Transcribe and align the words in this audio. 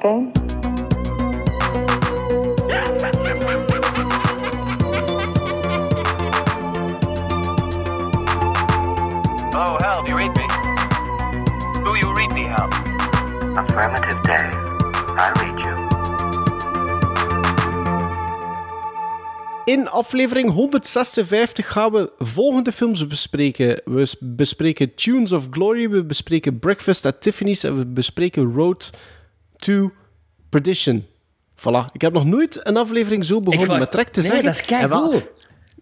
game? 0.00 0.32
Oh, 9.54 9.76
Hal, 9.80 10.02
do 10.02 10.08
you 10.08 10.16
read 10.16 10.36
me? 10.36 10.46
Do 11.86 11.96
you 11.96 12.14
read 12.14 12.32
me, 12.32 12.44
Hal? 12.44 12.68
Affirmative 13.58 14.22
day. 14.22 14.50
I 15.16 15.32
read 15.40 15.58
you. 15.60 15.88
In 19.64 19.88
aflevering 19.88 20.52
156 20.52 21.66
gaan 21.66 21.92
we 21.92 22.12
volgende 22.18 22.72
films 22.72 23.06
bespreken. 23.06 23.80
We 23.84 24.12
bespreken 24.20 24.94
Tunes 24.94 25.32
of 25.32 25.46
Glory, 25.50 25.90
we 25.90 26.04
bespreken 26.04 26.58
Breakfast 26.58 27.06
at 27.06 27.20
Tiffany's 27.20 27.64
en 27.64 27.76
we 27.76 27.86
bespreken 27.86 28.52
Road 28.52 28.90
to 29.60 29.92
Perdition. 30.50 31.06
Voilà. 31.56 31.92
Ik 31.92 32.00
heb 32.00 32.12
nog 32.12 32.24
nooit 32.24 32.60
een 32.62 32.76
aflevering 32.76 33.24
zo 33.24 33.40
begonnen 33.40 33.68
wou- 33.68 33.80
met 33.80 33.90
direct 33.90 34.12
te 34.12 34.20
nee, 34.20 34.28
zeggen. 34.28 34.44
dat 34.44 34.54
is 34.54 34.60
En 34.60 34.66
keigoed. 34.66 35.24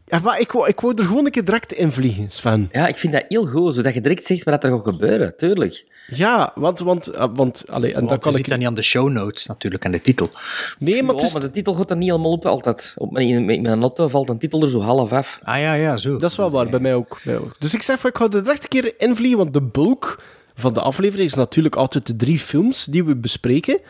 Ja, 0.06 0.18
maar 0.18 0.41
ik, 0.41 0.52
wou, 0.52 0.68
ik 0.68 0.80
wou 0.80 0.94
er 0.96 1.04
gewoon 1.04 1.24
een 1.24 1.30
keer 1.30 1.44
direct 1.44 1.72
in 1.72 1.92
vliegen, 1.92 2.30
Sven. 2.30 2.68
Ja, 2.72 2.86
ik 2.86 2.96
vind 2.96 3.12
dat 3.12 3.24
heel 3.28 3.46
goed, 3.46 3.74
zodat 3.74 3.94
je 3.94 4.00
direct 4.00 4.24
zegt 4.24 4.44
wat 4.44 4.64
er 4.64 4.70
gaat 4.70 4.82
gebeuren, 4.82 5.36
tuurlijk. 5.36 5.86
Ja, 6.06 6.52
want... 6.54 6.78
want, 6.78 7.08
eh, 7.08 7.27
want 7.34 7.64
allee, 7.70 7.92
en 7.94 7.98
dan 8.00 8.08
Want 8.08 8.20
kan 8.20 8.32
je 8.32 8.38
ik... 8.38 8.44
ziet 8.44 8.50
dat 8.52 8.58
niet 8.58 8.69
aan 8.69 8.75
de 8.75 8.83
show 8.83 9.08
notes 9.10 9.47
natuurlijk 9.47 9.84
en 9.84 9.91
de 9.92 10.00
titel. 10.00 10.30
Nee, 10.78 11.03
maar 11.03 11.10
het 11.12 11.20
Ja, 11.20 11.27
is, 11.27 11.32
maar 11.32 11.42
de 11.42 11.50
titel 11.50 11.75
gaat 11.75 11.91
er 11.91 11.97
niet 11.97 12.08
helemaal 12.10 12.30
op 12.32 12.47
altijd. 12.47 12.94
Op 12.97 13.12
mijn, 13.12 13.44
met 13.44 13.60
mijn 13.62 13.78
lotto 13.78 14.08
valt 14.08 14.28
een 14.28 14.38
titel 14.38 14.62
er 14.62 14.69
zo 14.69 14.80
half 14.80 15.12
af. 15.12 15.38
Ah 15.42 15.60
ja, 15.60 15.72
ja, 15.75 15.97
zo. 15.97 16.16
Dat 16.16 16.30
is 16.30 16.36
wel 16.36 16.50
waar, 16.50 16.69
bij 16.69 16.80
mij 16.80 16.94
ook. 16.94 17.20
Bij 17.25 17.34
mij 17.34 17.42
ook. 17.44 17.60
Dus 17.60 17.75
ik 17.75 17.82
zeg 17.82 18.00
van, 18.00 18.10
ik 18.10 18.16
ga 18.16 18.25
er 18.25 18.30
direct 18.30 18.62
een 18.62 18.69
keer 18.69 18.94
invliegen, 18.98 19.38
want 19.38 19.55
de 19.55 19.62
bulk 19.62 20.22
van 20.55 20.75
de 20.75 20.80
aflevering 20.80 21.28
is 21.28 21.34
natuurlijk 21.34 21.77
altijd 21.77 22.06
de 22.06 22.16
drie 22.16 22.38
films 22.38 22.84
die 22.84 23.05
we 23.05 23.16
bespreken. 23.16 23.80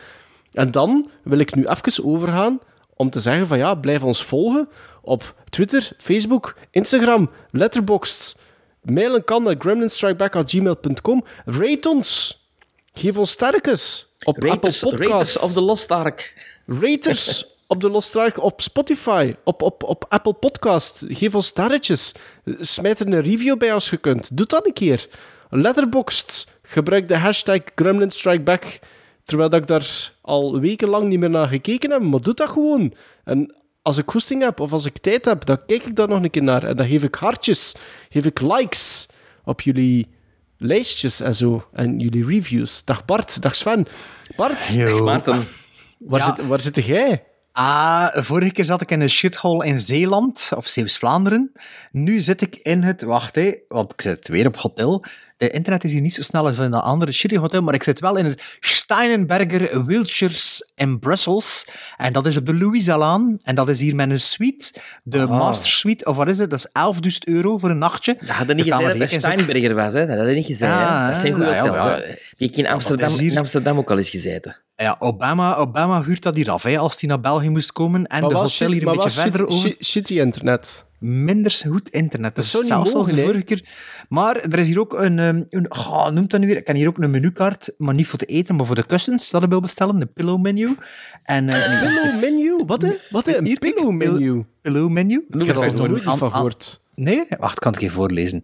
En 0.53 0.71
dan 0.71 1.09
wil 1.23 1.39
ik 1.39 1.55
nu 1.55 1.65
even 1.65 2.03
overgaan 2.05 2.59
om 2.95 3.09
te 3.09 3.19
zeggen 3.19 3.47
van 3.47 3.57
ja, 3.57 3.75
blijf 3.75 4.03
ons 4.03 4.23
volgen 4.23 4.69
op 5.01 5.35
Twitter, 5.49 5.91
Facebook, 5.97 6.55
Instagram, 6.71 7.29
Letterboxd. 7.51 8.35
Mailen 8.81 9.23
kan 9.23 9.43
naar 9.43 9.55
gremlinstrikeback.gmail.com. 9.57 11.23
Rate 11.45 11.89
ons. 11.89 12.39
Geef 12.93 13.17
ons 13.17 13.31
sterkes 13.31 14.13
op 14.23 14.35
Apple 14.35 14.57
Podcasts. 14.59 14.81
Raiders 14.81 15.37
of 15.37 15.53
the 15.53 15.61
Lost 15.61 15.91
Ark. 15.91 16.33
Raters 16.65 17.45
op 17.67 17.81
de 17.81 17.89
Lost 17.89 18.15
Ark, 18.15 18.43
op 18.43 18.61
Spotify, 18.61 19.35
op, 19.43 19.61
op, 19.61 19.83
op 19.83 20.05
Apple 20.09 20.33
Podcast. 20.33 21.05
Geef 21.07 21.35
ons 21.35 21.47
sterretjes. 21.47 22.13
Smijt 22.59 22.99
er 22.99 23.07
een 23.07 23.21
review 23.21 23.57
bij 23.57 23.73
als 23.73 23.89
je 23.89 23.97
kunt. 23.97 24.37
Doe 24.37 24.45
dat 24.45 24.65
een 24.65 24.73
keer. 24.73 25.07
Letterboxd. 25.49 26.47
Gebruik 26.63 27.07
de 27.07 27.17
hashtag 27.17 27.59
GremlinStrikeback. 27.75 28.79
Terwijl 29.29 29.49
dat 29.49 29.61
ik 29.61 29.67
daar 29.67 30.11
al 30.21 30.59
wekenlang 30.59 31.07
niet 31.07 31.19
meer 31.19 31.29
naar 31.29 31.47
gekeken 31.47 31.91
heb. 31.91 32.01
Maar 32.01 32.21
doe 32.21 32.33
dat 32.33 32.49
gewoon. 32.49 32.93
En 33.23 33.55
als 33.81 33.97
ik 33.97 34.09
goesting 34.09 34.41
heb 34.43 34.59
of 34.59 34.71
als 34.71 34.85
ik 34.85 34.97
tijd 34.97 35.25
heb, 35.25 35.45
dan 35.45 35.65
kijk 35.65 35.83
ik 35.83 35.95
daar 35.95 36.07
nog 36.07 36.23
een 36.23 36.29
keer 36.29 36.43
naar. 36.43 36.63
En 36.63 36.77
dan 36.77 36.87
geef 36.87 37.03
ik 37.03 37.15
hartjes. 37.15 37.75
Geef 38.09 38.25
ik 38.25 38.41
likes 38.41 39.07
op 39.43 39.61
jullie 39.61 40.07
lijstjes 40.57 41.19
en 41.21 41.35
zo. 41.35 41.67
En 41.73 41.99
jullie 41.99 42.25
reviews. 42.25 42.83
Dag 42.85 43.05
Bart. 43.05 43.41
Dag 43.41 43.55
Sven. 43.55 43.85
Bart, 44.35 44.67
Yo. 44.67 45.03
Maarten, 45.03 45.47
waar, 45.97 46.19
Ja. 46.19 46.35
zit, 46.35 46.47
waar 46.47 46.59
zit 46.59 46.85
jij? 46.85 47.23
Ah, 47.51 48.07
vorige 48.15 48.51
keer 48.51 48.65
zat 48.65 48.81
ik 48.81 48.91
in 48.91 49.01
een 49.01 49.09
shithole 49.09 49.65
in 49.65 49.79
Zeeland, 49.79 50.51
of 50.55 50.67
Zeeuws-Vlaanderen. 50.67 51.51
Nu 51.91 52.19
zit 52.19 52.41
ik 52.41 52.55
in 52.55 52.81
het... 52.83 53.01
Wacht, 53.01 53.35
hé, 53.35 53.53
want 53.67 53.93
ik 53.93 54.01
zit 54.01 54.27
weer 54.27 54.47
op 54.47 54.55
hotel. 54.57 55.03
De 55.39 55.49
internet 55.49 55.83
is 55.83 55.91
hier 55.91 56.01
niet 56.01 56.13
zo 56.13 56.21
snel 56.21 56.45
als 56.47 56.57
in 56.57 56.71
dat 56.71 56.83
andere 56.83 57.11
shitty 57.11 57.37
hotel, 57.37 57.61
maar 57.61 57.73
ik 57.73 57.83
zit 57.83 57.99
wel 57.99 58.15
in 58.17 58.25
het 58.25 58.57
Steinenberger 58.59 59.85
Wiltshires 59.85 60.71
in 60.75 60.99
Brussels. 60.99 61.67
En 61.97 62.13
dat 62.13 62.25
is 62.25 62.37
op 62.37 62.45
de 62.45 62.53
Louisa-laan. 62.55 63.39
En 63.43 63.55
dat 63.55 63.69
is 63.69 63.79
hier 63.79 63.95
met 63.95 64.09
een 64.09 64.19
suite. 64.19 64.73
De 65.03 65.25
Master 65.27 65.69
Suite, 65.69 66.05
of 66.05 66.15
wat 66.15 66.27
is 66.27 66.39
het? 66.39 66.49
Dat 66.49 66.59
is 66.59 66.67
11.000 67.11 67.17
euro 67.23 67.57
voor 67.57 67.69
een 67.69 67.77
nachtje. 67.77 68.17
dat 68.19 68.29
had 68.29 68.47
je 68.47 68.53
niet 68.53 68.65
De 68.65 68.71
gezegd 68.71 68.99
dat 68.99 69.09
zit- 69.09 69.21
Steinberger 69.21 69.75
was, 69.75 69.93
hè? 69.93 70.05
Dat 70.05 70.17
had 70.17 70.27
je 70.27 70.33
niet 70.33 70.45
gezegd, 70.45 70.71
Ja, 70.71 71.01
hè? 71.05 71.11
Dat 71.11 71.19
zijn 71.19 71.33
goede 71.33 71.49
ja, 71.49 71.59
hotels, 71.61 71.83
ja. 71.83 71.89
hè? 71.89 71.95
Heb 72.07 72.17
ik 72.37 72.57
in 72.57 72.67
Amsterdam, 72.67 73.09
hier- 73.17 73.31
in 73.31 73.37
Amsterdam 73.37 73.77
ook 73.77 73.91
al 73.91 73.97
eens 73.97 74.09
gezeten. 74.09 74.57
Ja, 74.75 74.95
Obama, 74.99 75.55
Obama 75.55 76.03
huurt 76.03 76.23
dat 76.23 76.35
hier 76.35 76.51
af, 76.51 76.63
hè, 76.63 76.77
als 76.77 76.95
hij 76.99 77.09
naar 77.09 77.19
België 77.19 77.49
moest 77.49 77.71
komen. 77.71 78.05
En 78.05 78.27
de 78.27 78.35
hotel 78.35 78.71
hier 78.71 78.87
een 78.87 78.93
beetje 78.93 79.09
verder 79.09 79.39
shit- 79.39 79.49
over. 79.49 79.67
shit- 79.69 79.85
Shitty 79.85 80.19
internet. 80.19 80.85
Minder 80.99 81.61
goed 81.67 81.89
internet. 81.89 82.35
Dat 82.35 82.45
zou 82.45 82.63
niet 82.63 82.71
zelfs 82.71 82.93
mogen, 82.93 83.15
de 83.15 83.21
vorige 83.21 83.41
keer. 83.43 83.63
Maar 84.09 84.35
er 84.35 84.59
is 84.59 84.67
hier 84.67 84.79
ook 84.79 84.93
een, 84.93 85.19
ehm, 85.19 85.43
een 85.49 85.71
oh, 85.71 86.09
noemt 86.09 86.31
dat 86.31 86.39
nu 86.39 86.47
weer? 86.47 86.57
Ik 86.57 86.65
kan 86.65 86.75
hier 86.75 86.87
ook 86.87 86.97
een 86.97 87.11
menukaart, 87.11 87.71
maar 87.77 87.93
niet 87.93 88.07
voor 88.07 88.19
te 88.19 88.25
eten, 88.25 88.55
maar 88.55 88.65
voor 88.65 88.75
de 88.75 88.85
kussens 88.85 89.29
dat 89.29 89.43
ik 89.43 89.49
wil 89.49 89.61
bestellen, 89.61 89.99
de 89.99 90.05
pillow 90.05 90.41
menu. 90.41 90.75
En 91.23 91.49
eh, 91.49 91.71
een 91.71 91.79
Pillow 91.79 92.21
menu? 92.21 92.63
Wat 92.65 92.81
hè? 92.85 92.95
Wat 93.09 93.25
hè? 93.25 93.37
Een 93.37 93.45
Hier, 93.45 93.59
pillow 93.59 93.91
menu? 93.91 94.45
pillow 94.61 94.89
menu. 94.89 95.25
Ik 95.29 95.45
heb 95.45 95.55
er 95.55 95.73
nog 95.73 95.87
nooit 95.87 96.01
van 96.01 96.17
gehoord. 96.31 96.81
Nee? 96.95 97.23
Wacht, 97.39 97.59
kan 97.59 97.73
ik 97.73 97.81
even 97.81 97.93
voorlezen. 97.93 98.41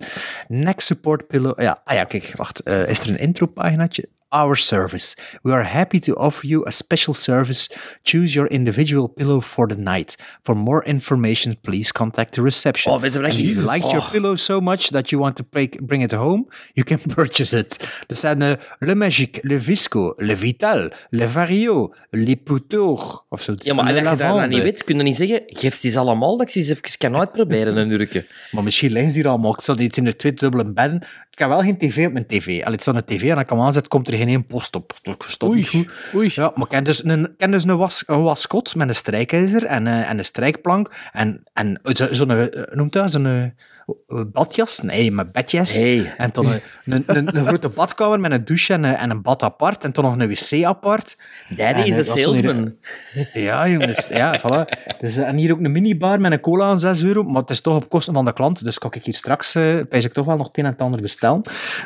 Neck 0.47 0.79
support 0.79 1.27
pillow. 1.27 1.61
Ja, 1.61 1.81
ah 1.83 1.95
ja, 1.95 2.03
kijk, 2.03 2.31
wacht. 2.35 2.59
eh, 2.63 2.89
is 2.89 2.99
er 2.99 3.09
een 3.09 3.17
intro-paginaatje? 3.17 4.09
Our 4.29 4.55
service. 4.57 5.13
We 5.43 5.51
are 5.53 5.63
happy 5.63 5.99
to 5.99 6.13
offer 6.15 6.47
you 6.47 6.63
a 6.67 6.71
special 6.71 7.13
service. 7.13 7.69
Choose 8.03 8.33
your 8.35 8.47
individual 8.47 9.07
pillow 9.07 9.39
for 9.41 9.67
the 9.67 9.75
night. 9.77 10.15
For 10.43 10.55
more 10.55 10.83
information, 10.85 11.55
please 11.61 11.91
contact 11.91 12.33
the 12.33 12.41
reception. 12.41 12.91
Oh, 12.93 12.99
weet 13.01 13.13
je 13.13 13.41
you 13.53 13.71
liked 13.71 13.91
your 13.91 14.03
Oh. 14.05 14.11
pillow 14.11 14.35
so 14.35 14.59
much 14.59 14.89
that 14.89 15.09
you 15.09 15.21
want 15.21 15.35
to 15.35 15.43
bring 15.85 16.01
it 16.03 16.11
home, 16.11 16.47
you 16.73 16.85
can 16.85 16.99
purchase 17.15 17.57
it. 17.57 17.87
Er 18.07 18.15
zijn 18.15 18.41
eh, 18.41 18.51
Le 18.79 18.95
Magique, 18.95 19.39
Le 19.41 19.61
Visco, 19.61 20.13
Le 20.17 20.35
Vital, 20.37 20.91
Le 21.09 21.29
Vario, 21.29 21.93
Le 22.09 22.35
Poutour, 22.35 23.23
of 23.29 23.41
zo. 23.41 23.53
Ja, 23.57 23.73
maar 23.73 23.85
als 23.85 24.19
je 24.19 24.47
niet 24.47 24.61
weet, 24.61 24.83
kun 24.83 24.97
je 24.97 25.03
niet 25.03 25.15
zeggen, 25.15 25.41
geef 25.45 25.75
ze 25.75 25.99
allemaal, 25.99 26.37
dat 26.37 26.47
ik 26.47 26.53
ze 26.53 26.59
eens 26.59 26.69
even 26.69 26.97
kan 26.97 27.17
uitproberen, 27.17 27.77
een 27.77 27.89
urke. 27.91 28.25
Maar 28.51 28.63
misschien 28.63 28.91
liggen 28.91 29.11
ze 29.11 29.17
hier 29.17 29.27
allemaal. 29.27 29.53
Ik 29.53 29.61
zat 29.61 29.79
iets 29.79 29.97
in 29.97 30.03
de 30.03 30.15
twee 30.15 30.33
dubbele 30.33 30.73
bedden. 30.73 31.01
Ik 31.35 31.41
heb 31.41 31.50
wel 31.50 31.62
geen 31.62 31.78
tv 31.78 32.06
op 32.07 32.13
mijn 32.13 32.28
tv. 32.28 32.63
Al 32.63 32.72
het 32.72 32.81
staat 32.81 32.96
een 32.96 33.06
tv 33.06 33.23
en 33.23 33.34
als 33.34 33.41
ik 33.44 33.50
hem 33.50 33.59
aanzet, 33.62 33.88
komt 33.88 34.07
er 34.07 34.18
geen 34.18 34.28
één 34.28 34.46
post 34.47 34.75
op. 34.75 34.94
Dat 35.01 35.16
verstond 35.19 35.51
Oei, 35.51 35.59
niet 35.62 35.69
goed. 35.69 35.91
oei. 36.16 36.31
Ja, 36.35 36.51
maar 36.56 36.63
ik 36.63 36.69
ken 36.69 36.84
dus 36.84 37.03
een, 37.03 37.23
ik 37.25 37.38
ken 37.38 37.51
dus 37.51 37.63
een, 37.63 37.78
was, 37.78 38.03
een 38.07 38.22
waskot 38.23 38.75
met 38.75 38.88
een 38.90 38.96
strijkijzer 38.96 39.66
en, 39.66 39.88
eh, 39.88 40.09
en 40.09 40.18
een 40.18 40.25
strijkplank. 40.25 40.91
En, 41.12 41.44
en 41.53 41.79
zo- 41.84 42.13
zo'n, 42.13 42.31
eh, 42.31 42.62
noemt 42.75 42.94
dat, 42.94 43.12
zo'n 43.12 43.25
eh, 43.25 43.44
badjas? 44.31 44.79
Nee, 44.79 45.12
met 45.12 45.31
bedjes. 45.31 45.73
Hey. 45.73 46.13
En 46.18 46.29
dan 46.34 46.46
een, 46.46 46.62
een, 46.85 47.03
een, 47.06 47.38
een 47.38 47.46
grote 47.47 47.69
badkamer 47.69 48.19
met 48.19 48.31
een 48.31 48.46
douche 48.46 48.73
en, 48.73 48.84
een- 48.84 48.96
en 48.96 49.09
een 49.09 49.22
bad 49.22 49.44
apart. 49.44 49.84
En 49.84 49.91
dan 49.91 50.03
nog 50.03 50.18
een 50.19 50.28
wc 50.28 50.63
apart. 50.66 51.18
Daddy 51.56 51.79
En, 51.81 51.85
is 51.85 51.91
eh, 51.91 51.97
een 51.97 52.00
ik- 52.00 52.23
salesman. 52.23 52.75
Ja, 53.34 53.68
jongens. 53.68 54.07
Ja, 54.07 54.40
voilà. 54.40 54.96
Dus, 55.00 55.18
eh, 55.18 55.28
en 55.28 55.38
hier 55.38 55.51
ook 55.51 55.59
een 55.59 55.72
minibar 55.72 56.22
met 56.22 56.31
een 56.31 56.40
cola 56.40 56.66
aan 56.66 56.79
6 56.79 57.03
euro. 57.03 57.23
Maar 57.23 57.41
het 57.41 57.50
is 57.50 57.62
toch 57.62 57.75
op 57.75 57.90
kosten 57.90 58.13
van 58.13 58.25
de 58.25 58.34
klant. 58.34 58.63
Dus 58.63 58.78
kan 58.78 58.91
ik 58.94 59.03
hier 59.06 59.16
straks 59.16 59.56
eh 59.56 59.79
pijs 59.90 60.03
ik 60.06 60.13
toch 60.13 60.25
wel 60.25 60.38
nog 60.38 60.47
het 60.47 60.57
een 60.57 60.66
en 60.66 60.72
het 60.72 60.81
ander 60.81 61.02
bestellen. 61.02 61.41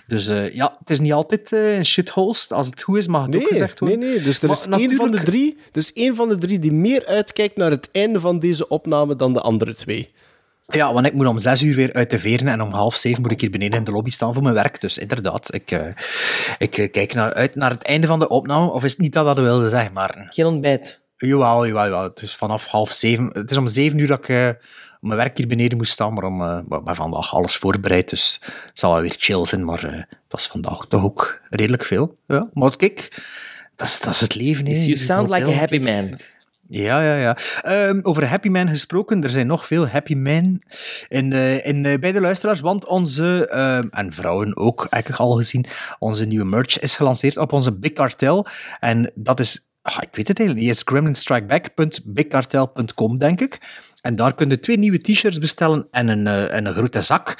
Dus 0.07 0.27
eh, 0.27 0.53
ja, 0.55 0.75
het 0.79 0.89
is 0.89 0.99
niet 0.99 1.13
altijd 1.13 1.53
eh, 1.53 1.77
een 1.77 1.85
shitholes. 1.85 2.51
Als 2.51 2.67
het 2.67 2.81
goed 2.81 2.97
is, 2.97 3.07
mag 3.07 3.25
het 3.25 3.35
ook 3.35 3.41
Nee, 3.41 3.49
gezegd 3.51 3.81
nee, 3.81 3.89
worden. 3.89 4.09
nee. 4.09 4.21
Dus 4.21 4.41
er 4.41 4.47
Maar 4.47 4.57
is 4.57 4.65
één 4.65 4.95
van 4.95 5.11
de 5.11 5.21
drie, 5.21 5.57
is 5.71 5.93
één 5.93 6.15
van 6.15 6.29
de 6.29 6.37
drie 6.37 6.59
die 6.59 6.71
meer 6.71 7.05
uitkijkt 7.05 7.57
naar 7.57 7.71
het 7.71 7.89
einde 7.91 8.19
van 8.19 8.39
deze 8.39 8.67
opname 8.67 9.15
dan 9.15 9.33
de 9.33 9.41
andere 9.41 9.73
twee. 9.73 10.11
Ja, 10.69 10.93
want 10.93 11.05
ik 11.05 11.13
moet 11.13 11.25
om 11.25 11.39
6 11.39 11.61
uur 11.61 11.75
weer 11.75 11.93
uit 11.93 12.09
de 12.09 12.19
veren. 12.19 12.47
En 12.47 12.61
om 12.61 12.71
half 12.71 12.95
zeven 12.95 13.21
moet 13.21 13.31
ik 13.31 13.41
hier 13.41 13.49
beneden 13.49 13.77
in 13.77 13.83
de 13.83 13.91
lobby 13.91 14.09
staan 14.09 14.33
voor 14.33 14.43
mijn 14.43 14.55
werk. 14.55 14.81
Dus 14.81 14.97
inderdaad, 14.97 15.53
ik, 15.53 15.71
eh, 15.71 15.85
ik 16.57 16.77
eh, 16.77 16.91
kijk 16.91 17.13
naar, 17.13 17.33
uit 17.33 17.55
naar 17.55 17.69
het 17.69 17.81
einde 17.83 18.07
van 18.07 18.19
de 18.19 18.27
opname. 18.27 18.71
Of 18.71 18.83
is 18.83 18.91
het 18.91 18.99
niet 19.01 19.13
dat 19.13 19.25
dat 19.25 19.37
wilde 19.37 19.69
zeggen, 19.69 19.93
maar... 19.93 20.27
Geen 20.29 20.45
ontbijt. 20.45 21.01
Jawel, 21.17 21.67
jawel, 21.67 21.83
jawel. 21.83 22.11
Dus 22.13 22.35
vanaf 22.35 22.65
half 22.65 22.91
zeven. 22.91 23.29
Het 23.33 23.51
is 23.51 23.57
om 23.57 23.67
zeven 23.67 23.99
uur 23.99 24.07
dat 24.07 24.19
ik 24.19 24.29
eh, 24.29 24.49
mijn 24.99 25.17
werk 25.17 25.37
hier 25.37 25.47
beneden 25.47 25.77
moest 25.77 25.91
staan, 25.91 26.13
maar 26.13 26.23
om 26.23 26.37
maar- 26.37 26.95
vandaag 26.95 27.33
alles 27.33 27.55
voorbereid, 27.55 28.09
dus 28.09 28.39
het 28.41 28.79
zal 28.79 28.91
wel 28.93 29.01
weer 29.01 29.15
chill 29.17 29.45
zijn, 29.45 29.65
maar 29.65 29.81
het 29.81 30.17
was 30.27 30.47
vandaag 30.47 30.85
toch 30.87 31.03
ook 31.03 31.41
redelijk 31.49 31.83
veel. 31.83 32.17
Ja, 32.27 32.49
maar 32.53 32.75
kijk, 32.75 33.23
dat 33.75 33.87
is, 33.87 33.99
dat 34.01 34.13
is 34.13 34.21
het 34.21 34.35
leven. 34.35 34.65
hè. 34.65 34.71
You 34.73 34.97
sound 34.97 35.29
like 35.29 35.45
a 35.47 35.51
happy 35.51 35.79
man. 35.79 36.17
Ja, 36.71 37.01
ja, 37.01 37.15
ja. 37.15 37.37
Ehm, 37.61 37.99
over 38.01 38.27
Happy 38.27 38.49
Man 38.49 38.67
gesproken, 38.67 39.23
er 39.23 39.29
zijn 39.29 39.47
nog 39.47 39.67
veel 39.67 39.87
Happy 39.87 40.13
Men 40.13 40.61
in, 41.07 41.33
eh, 41.33 41.65
in, 41.65 41.81
bij 41.81 42.11
de 42.11 42.21
luisteraars, 42.21 42.59
want 42.59 42.85
onze, 42.85 43.47
ehm, 43.47 43.87
en 43.91 44.13
vrouwen 44.13 44.57
ook, 44.57 44.87
eigenlijk 44.89 45.23
al 45.23 45.31
gezien, 45.31 45.65
onze 45.99 46.25
nieuwe 46.25 46.45
merch 46.45 46.79
is 46.79 46.95
gelanceerd 46.95 47.37
op 47.37 47.53
onze 47.53 47.73
Big 47.73 47.93
Cartel. 47.93 48.47
En 48.79 49.11
dat 49.15 49.39
is, 49.39 49.69
ah, 49.81 49.97
ik 50.01 50.15
weet 50.15 50.27
het 50.27 50.39
eigenlijk 50.39 50.67
niet, 50.67 50.77
het 50.77 50.77
is 50.77 50.83
gremlinstrikeback.bigcartel.com, 50.93 53.17
denk 53.17 53.41
ik. 53.41 53.59
En 54.01 54.15
daar 54.15 54.35
kun 54.35 54.49
je 54.49 54.59
twee 54.59 54.77
nieuwe 54.77 54.97
t-shirts 54.97 55.37
bestellen 55.37 55.87
en 55.91 56.07
een, 56.07 56.27
eh, 56.27 56.53
en 56.53 56.65
een 56.65 56.73
grote 56.73 57.01
zak. 57.01 57.35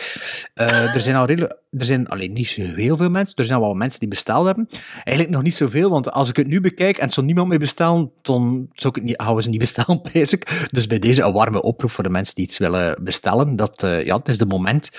Eh, 0.54 0.96
er 0.96 1.02
zijn 1.02 1.16
al 1.16 1.26
redelijk, 1.26 1.58
er 1.72 1.86
zijn 1.86 2.08
alleen 2.08 2.34
niet 2.34 2.48
zo 2.48 2.62
heel 2.62 2.98
veel 2.98 3.10
mensen, 3.10 3.36
er 3.36 3.46
zijn 3.46 3.60
wel 3.60 3.68
wat 3.68 3.78
mensen 3.78 4.00
die 4.00 4.10
besteld 4.10 4.46
hebben. 4.46 4.68
Eigenlijk 4.94 5.30
nog 5.30 5.44
niet 5.44 5.56
zoveel, 5.56 5.90
want 5.90 6.12
als 6.12 6.30
ik 6.30 6.36
het 6.36 6.48
nu 6.48 6.62
bekijk 6.62 6.98
en 6.98 7.10
zo 7.10 7.22
niemand 7.22 7.48
meer 7.48 7.60
bestellen, 7.60 8.12
dan 8.22 8.70
zou 8.74 8.94
ik 8.96 8.96
het 8.96 9.04
niet, 9.04 9.36
we 9.36 9.44
ze 9.44 9.50
niet 9.50 9.60
bestellen, 9.60 10.02
pijs 10.12 10.34
ik. 10.34 10.68
Dus 10.72 10.88
bij 10.88 11.00
deze 11.00 11.24
een 11.24 11.34
warme 11.34 11.62
oproep 11.62 11.92
voor 11.92 12.04
de 12.04 12.10
mensen 12.10 12.36
die 12.36 12.46
iets 12.46 12.58
willen 12.58 13.04
bestellen. 13.04 13.56
Dat, 13.56 13.84
eh, 13.84 14.06
ja, 14.06 14.18
het 14.18 14.30
is 14.30 14.38
de 14.38 14.46
moment. 14.46 14.90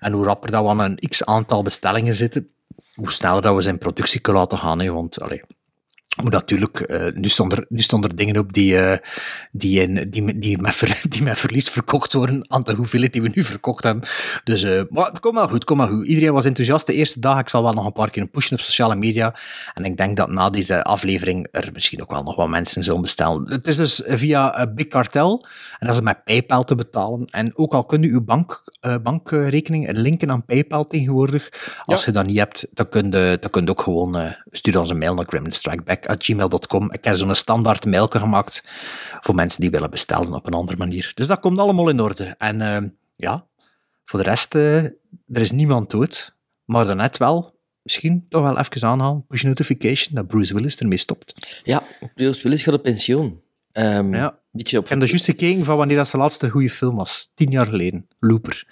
En 0.00 0.12
hoe 0.12 0.24
rapper 0.24 0.50
dat 0.50 0.62
we 0.62 0.68
aan 0.68 0.80
een 0.80 0.98
x 1.08 1.24
aantal 1.24 1.62
bestellingen 1.62 2.14
zitten, 2.14 2.48
hoe 2.94 3.12
sneller 3.12 3.42
dat 3.42 3.54
we 3.54 3.62
zijn 3.62 3.78
productie 3.78 4.20
kunnen 4.20 4.42
laten 4.42 4.58
gaan. 4.58 4.80
Hè, 4.80 4.92
want, 4.92 5.20
allee, 5.20 5.42
moet 6.22 6.32
natuurlijk, 6.32 6.80
eh, 6.80 7.12
nu, 7.14 7.28
stond 7.28 7.52
er, 7.52 7.64
nu 7.68 7.78
stonden 7.78 8.10
er 8.10 8.16
dingen 8.16 8.36
op 8.36 8.52
die, 8.52 8.78
eh, 8.78 8.98
die, 9.52 9.80
in, 9.80 10.06
die, 10.06 10.38
die, 10.38 10.58
met 10.58 10.74
ver- 10.74 11.02
die 11.08 11.22
met 11.22 11.38
verlies 11.38 11.68
verkocht 11.68 12.12
worden 12.12 12.50
aan 12.50 12.62
de 12.62 12.74
hoeveelheid 12.74 13.12
die 13.12 13.22
we 13.22 13.30
nu 13.34 13.44
verkocht 13.44 13.84
hebben. 13.84 14.08
Dus, 14.44 14.62
eh, 14.62 14.82
maar 14.90 15.06
het 15.06 15.20
komt 15.20 15.34
wel 15.34 15.48
goed, 15.48 15.64
komt 15.64 15.80
wel 15.80 15.88
goed. 15.88 16.06
Iedereen 16.06 16.32
was 16.32 16.44
enthousiast 16.44 16.86
de 16.86 16.92
eerste 16.94 17.20
dag. 17.20 17.38
Ik 17.38 17.48
zal 17.48 17.62
wel 17.62 17.72
nog 17.72 17.86
een 17.86 17.92
paar 17.92 18.10
keer 18.10 18.26
pushen 18.28 18.56
op 18.56 18.60
sociale 18.60 18.96
media. 18.96 19.34
En 19.74 19.84
ik 19.84 19.96
denk 19.96 20.16
dat 20.16 20.30
na 20.30 20.50
deze 20.50 20.84
aflevering 20.84 21.48
er 21.50 21.70
misschien 21.72 22.02
ook 22.02 22.10
wel 22.10 22.22
nog 22.22 22.36
wat 22.36 22.48
mensen 22.48 22.82
zullen 22.82 23.00
bestellen. 23.00 23.50
Het 23.50 23.66
is 23.66 23.76
dus 23.76 24.02
via 24.06 24.66
Big 24.74 24.88
Cartel. 24.88 25.46
En 25.78 25.86
dat 25.86 25.96
is 25.96 26.02
met 26.02 26.24
PayPal 26.24 26.64
te 26.64 26.74
betalen. 26.74 27.26
En 27.26 27.52
ook 27.58 27.72
al 27.72 27.84
kunt 27.84 28.04
u 28.04 28.12
uw 28.12 28.24
bank, 28.24 28.62
bankrekening 29.02 29.90
linken 29.92 30.30
aan 30.30 30.44
PayPal 30.44 30.86
tegenwoordig. 30.86 31.48
Als 31.84 32.04
je 32.04 32.10
dat 32.10 32.26
niet 32.26 32.38
hebt, 32.38 32.66
dan 32.70 32.88
kun 32.88 33.10
je, 33.10 33.36
dan 33.40 33.50
kun 33.50 33.64
je 33.64 33.70
ook 33.70 33.80
gewoon 33.80 34.36
stuur 34.50 34.78
ons 34.78 34.90
een 34.90 34.98
mail 34.98 35.14
naar 35.14 35.24
grimandstrikeback.gmail.com. 36.16 36.92
Ik 36.92 37.04
heb 37.04 37.14
zo'n 37.14 37.34
standaard 37.34 37.84
mailje 37.84 38.18
gemaakt 38.18 38.64
voor 39.20 39.34
mensen 39.34 39.60
die 39.60 39.70
willen 39.70 39.90
bestellen 39.90 40.32
op 40.32 40.46
een 40.46 40.52
andere 40.52 40.76
manier. 40.76 41.12
Dus 41.14 41.26
dat 41.26 41.40
komt 41.40 41.58
allemaal 41.58 41.88
in 41.88 42.00
orde. 42.00 42.34
En 42.38 42.60
eh, 42.60 42.82
ja, 43.16 43.46
voor 44.04 44.18
de 44.22 44.28
rest, 44.28 44.54
eh, 44.54 44.76
er 44.84 44.92
is 45.28 45.50
niemand 45.50 45.90
dood. 45.90 46.36
Maar 46.64 46.84
daarnet 46.84 47.16
wel, 47.16 47.54
misschien 47.82 48.26
toch 48.28 48.42
wel 48.42 48.58
even 48.58 48.88
aanhalen, 48.88 49.26
push 49.26 49.42
notification, 49.42 50.14
dat 50.14 50.26
Bruce 50.26 50.54
Willis 50.54 50.76
ermee 50.76 50.98
stopt. 50.98 51.60
Ja, 51.64 51.82
Bruce 52.14 52.42
Willis 52.42 52.62
gaat 52.62 52.74
op 52.74 52.82
pensioen. 52.82 53.40
Ehm, 53.72 54.14
Ja. 54.14 54.38
Beetje 54.50 54.78
op... 54.78 54.84
Ik 54.84 54.90
heb 54.90 55.02
er 55.02 55.08
juist 55.08 55.24
gekeken 55.24 55.64
van 55.64 55.76
wanneer 55.76 55.96
dat 55.96 56.08
zijn 56.08 56.22
laatste 56.22 56.50
goede 56.50 56.70
film 56.70 56.96
was. 56.96 57.30
Tien 57.34 57.50
jaar 57.50 57.66
geleden. 57.66 58.08
Looper. 58.20 58.66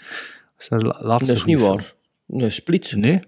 Dat 0.56 0.62
is 0.62 0.68
de 0.68 0.76
laatste 1.06 1.26
Dat 1.26 1.36
is 1.36 1.44
niet 1.44 1.60
waar. 1.60 1.92
Nee, 2.26 2.50
Split. 2.50 2.92
Nee? 2.96 3.20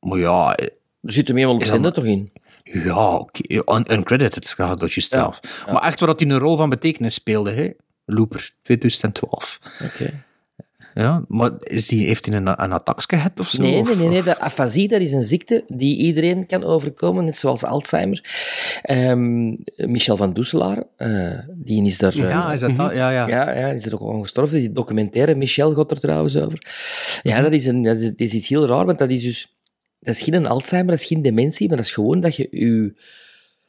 Maar 0.00 0.18
ja, 0.18 0.54
eh, 0.54 0.66
Er 1.02 1.12
zit 1.12 1.28
hem 1.28 1.36
dat 1.40 1.58
bekende 1.58 1.92
toch 1.92 2.04
in? 2.04 2.32
Ja 2.72 3.14
oké. 3.16 3.40
Un- 3.76 3.92
uncredited 3.92 4.48
gaat 4.48 4.80
dat 4.80 4.92
juist 4.92 5.12
Ja. 5.14 5.18
zelf. 5.20 5.40
Maar 5.72 5.82
echt 5.82 6.00
waar 6.00 6.08
dat 6.08 6.20
hij 6.20 6.30
een 6.30 6.38
rol 6.38 6.56
van 6.56 6.68
betekenis 6.70 7.14
speelde, 7.14 7.50
hè? 7.52 7.70
Looper, 8.04 8.50
2012. 8.62 9.58
Oké. 9.84 10.24
Ja, 10.94 11.24
maar 11.26 11.50
is 11.58 11.86
die, 11.86 12.06
heeft 12.06 12.26
hij 12.26 12.36
een, 12.36 12.46
een 12.62 12.72
attackje 12.72 13.16
gehad 13.16 13.40
of 13.40 13.48
zo? 13.48 13.62
Nee, 13.62 13.82
nee, 13.82 13.96
nee, 13.96 14.08
nee. 14.08 14.22
De 14.22 14.40
afasie, 14.40 14.88
dat 14.88 15.00
is 15.00 15.12
een 15.12 15.24
ziekte 15.24 15.62
die 15.66 15.96
iedereen 15.96 16.46
kan 16.46 16.64
overkomen, 16.64 17.24
net 17.24 17.36
zoals 17.36 17.64
Alzheimer. 17.64 18.24
Ehm, 18.82 19.48
Michel 19.76 20.16
van 20.16 20.32
Doeselaar, 20.32 20.82
eh, 20.96 21.38
die 21.54 21.84
is 21.86 21.98
daar... 21.98 22.12
eh, 22.12 22.18
Ja, 22.28 22.52
is 22.52 22.60
dat 22.60 22.76
dat? 22.76 22.92
Ja, 22.94 23.10
ja. 23.10 23.28
Ja, 23.28 23.58
ja, 23.58 23.66
die 23.66 23.74
is 23.74 23.86
er 23.86 23.94
ook 23.94 24.00
al 24.14 24.20
gestorven. 24.20 24.58
Die 24.58 24.72
documentaire, 24.72 25.34
Michel 25.34 25.74
gaat 25.74 25.90
er 25.90 26.00
trouwens 26.00 26.36
over. 26.36 26.58
Mhm. 27.22 27.28
Ja, 27.28 27.40
dat 27.40 27.52
is, 27.52 27.66
een, 27.66 27.82
dat 27.82 27.96
is, 28.00 28.02
dat 28.08 28.20
is 28.20 28.32
iets 28.32 28.48
heel 28.48 28.66
raar, 28.66 28.86
want 28.86 28.98
dat 28.98 29.10
is 29.10 29.22
dus... 29.22 29.56
Dat 30.00 30.14
is 30.14 30.20
geen 30.22 30.46
Alzheimer, 30.46 30.90
dat 30.90 31.00
is 31.00 31.06
geen 31.06 31.22
dementie, 31.22 31.68
maar 31.68 31.76
dat 31.76 31.86
is 31.86 31.92
gewoon 31.92 32.20
dat 32.20 32.36
je 32.36 32.48
je, 32.50 33.00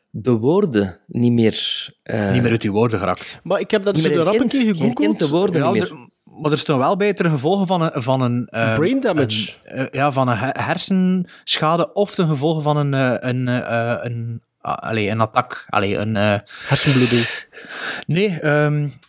de 0.10 0.32
woorden 0.32 1.00
niet 1.08 1.32
meer... 1.32 1.88
eh, 2.04 2.32
Niet 2.32 2.42
meer 2.42 2.52
uit 2.52 2.64
uw 2.64 2.72
woorden 2.72 3.00
geraakt. 3.00 3.40
Maar 3.44 3.60
ik 3.60 3.72
heb 3.72 3.84
dat 3.84 3.98
zo 4.00 4.08
meer 4.08 4.18
de 4.18 4.24
rap 4.24 4.40
een 4.40 4.48
keer 4.48 4.60
Je 4.60 4.66
herkent 4.66 4.98
de 4.98 5.04
gegoogeld. 5.04 5.30
woorden 5.30 5.62
Ja, 5.62 5.72
niet 5.72 5.82
meer. 5.82 5.92
er- 5.92 6.18
maar 6.42 6.52
er 6.52 6.58
staan 6.58 6.78
wel 6.78 6.98
bij 6.98 7.14
ten 7.14 7.30
gevolge 7.30 7.66
van 7.66 7.82
een... 7.82 8.02
Van 8.02 8.22
een 8.22 8.46
eh, 8.46 8.74
Brain 8.76 9.00
damage. 9.00 9.54
een, 9.64 9.78
eh, 9.78 9.88
ja, 9.92 10.12
van 10.12 10.28
een 10.28 10.38
he- 10.38 10.62
hersenschade 10.64 11.94
of 11.94 12.16
ten 12.16 12.28
gevolge 12.28 12.62
van 12.62 12.78
een... 12.78 12.94
eh, 12.94 13.30
een, 13.30 13.48
eh, 13.48 13.96
een 14.02 14.42
ah, 14.62 14.74
allee, 14.78 15.10
een 15.10 15.20
attack. 15.22 15.66
Allee, 15.70 15.98
een... 15.98 16.16
eh, 16.16 16.38
Hersenbloeding. 16.68 17.28
nee, 18.06 18.30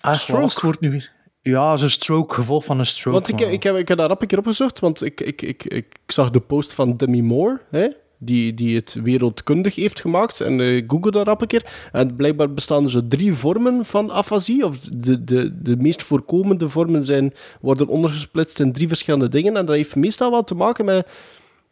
het 0.01 0.61
woord 0.61 0.81
nu 0.81 0.91
weer? 0.91 1.13
Ja, 1.43 1.77
zo'n 1.77 1.89
stroke, 1.89 2.35
gevolg 2.35 2.65
van 2.65 2.79
een 2.79 2.87
stroke. 2.87 3.17
Want 3.17 3.29
ik, 3.29 3.41
maar- 3.41 3.53
ik, 3.53 3.63
heb, 3.63 3.77
ik 3.77 3.89
heb 3.89 3.99
daar 3.99 4.09
rap 4.09 4.23
een 4.23 4.29
keer 4.29 4.39
opgezocht, 4.39 4.81
want 4.81 5.03
ik, 5.05 5.21
ik, 5.21 5.43
ik, 5.43 5.65
ik, 5.65 5.75
ik 6.05 6.13
zag 6.13 6.31
de 6.31 6.41
post 6.41 6.73
van 6.73 6.93
Demi 6.95 7.23
Moore, 7.23 7.61
hè, 7.71 7.87
die, 8.19 8.55
die 8.55 8.77
het 8.77 8.97
wereldkundig 9.03 9.75
heeft 9.75 10.01
gemaakt, 10.01 10.41
en 10.41 10.61
eh 10.61 10.85
google 10.87 11.11
daar 11.11 11.25
rap 11.25 11.41
een 11.41 11.47
keer. 11.47 11.89
En 11.93 12.17
blijkbaar 12.17 12.53
bestaan 12.53 12.83
er 12.85 12.91
zo 12.91 13.01
drie 13.09 13.35
vormen 13.35 13.85
van 13.85 14.11
afasie, 14.13 14.65
of 14.65 14.79
de, 14.93 15.25
de, 15.25 15.61
de 15.63 15.77
meest 15.77 16.03
voorkomende 16.03 16.69
vormen 16.69 17.05
zijn, 17.05 17.33
worden 17.61 17.87
ondergesplitst 17.89 18.61
in 18.61 18.73
drie 18.73 18.89
verschillende 18.89 19.29
dingen, 19.29 19.57
en 19.57 19.67
dat 19.67 19.77
heeft 19.77 19.97
meestal 19.97 20.31
wel 20.31 20.45
te 20.45 20.55
maken 20.55 20.85
met, 20.85 21.07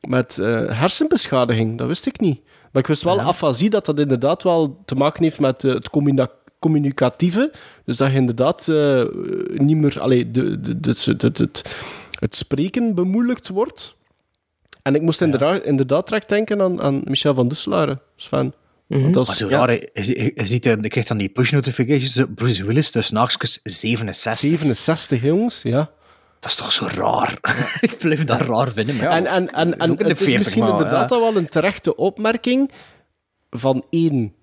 met 0.01 0.39
eh, 0.39 0.79
hersenbeschadiging, 0.81 1.79
dat 1.79 1.87
wist 1.87 2.07
ik 2.07 2.21
niet. 2.21 2.41
Maar 2.73 2.83
ik 2.83 2.89
wist 2.89 3.03
wel, 3.03 3.21
afasie, 3.21 3.71
dat 3.71 3.87
dat 3.87 3.99
inderdaad 3.99 4.43
wel 4.43 4.83
te 4.85 4.95
maken 4.95 5.23
heeft 5.23 5.41
met 5.41 5.65
eh, 5.65 5.73
het 5.73 5.91
communa- 5.91 6.31
communicatieve. 6.59 7.53
Dus 7.85 7.97
dat 7.97 8.11
je 8.11 8.17
inderdaad 8.17 8.69
eh, 8.69 9.05
niet 9.53 9.77
meer... 9.77 10.01
Allee, 10.01 10.31
de, 10.31 10.61
de, 10.61 10.81
de, 10.81 10.91
het, 10.91 11.23
het, 11.23 11.39
het, 11.39 11.65
het 12.21 12.37
spreken 12.37 12.95
bemoeilijkt 12.95 13.49
wordt. 13.49 13.97
En 14.83 14.95
ik 14.95 15.03
moest 15.03 15.21
inderdaad, 15.21 15.65
inderdaad 15.65 16.07
direct 16.07 16.29
denken 16.29 16.61
aan, 16.63 16.81
aan 16.83 17.01
Michel 17.05 17.35
van 17.35 17.49
Dusselaar, 17.49 17.99
Sven. 18.17 18.55
Want 18.87 19.15
dat 19.15 19.27
Maar 19.27 19.35
is 19.35 19.41
zo 19.41 19.49
Ja. 19.49 19.59
raar, 19.59 19.73
je, 19.73 19.91
je, 19.93 20.33
je 20.35 20.47
ziet, 20.47 20.67
eh, 20.67 20.77
je 20.81 20.89
krijgt 20.89 21.09
dan 21.09 21.19
die 21.19 21.29
push 21.29 21.51
notifications, 21.51 22.13
zo, 22.13 22.27
Bruce 22.35 22.65
Willis, 22.65 22.91
dus 22.93 23.11
naakjes 23.11 23.61
67. 23.63 24.51
67, 24.51 25.23
jongens, 25.23 25.63
ja. 25.63 25.91
Dat 26.41 26.51
is 26.51 26.57
toch 26.57 26.73
zo 26.73 26.87
raar? 26.95 27.39
ik 27.81 27.97
blijf 27.99 28.25
dat 28.25 28.41
raar 28.41 28.73
vinden. 28.73 28.97
Maar 28.97 29.05
ja, 29.05 29.17
en 29.17 29.27
en, 29.27 29.53
en, 29.53 29.79
en 29.79 29.91
het 29.91 30.01
is 30.01 30.19
40, 30.19 30.39
misschien 30.39 30.63
maar, 30.63 30.71
inderdaad 30.71 31.11
ja. 31.11 31.17
al 31.17 31.23
wel 31.23 31.37
een 31.37 31.49
terechte 31.49 31.97
opmerking 31.97 32.71
van 33.51 33.85
één. 33.91 34.35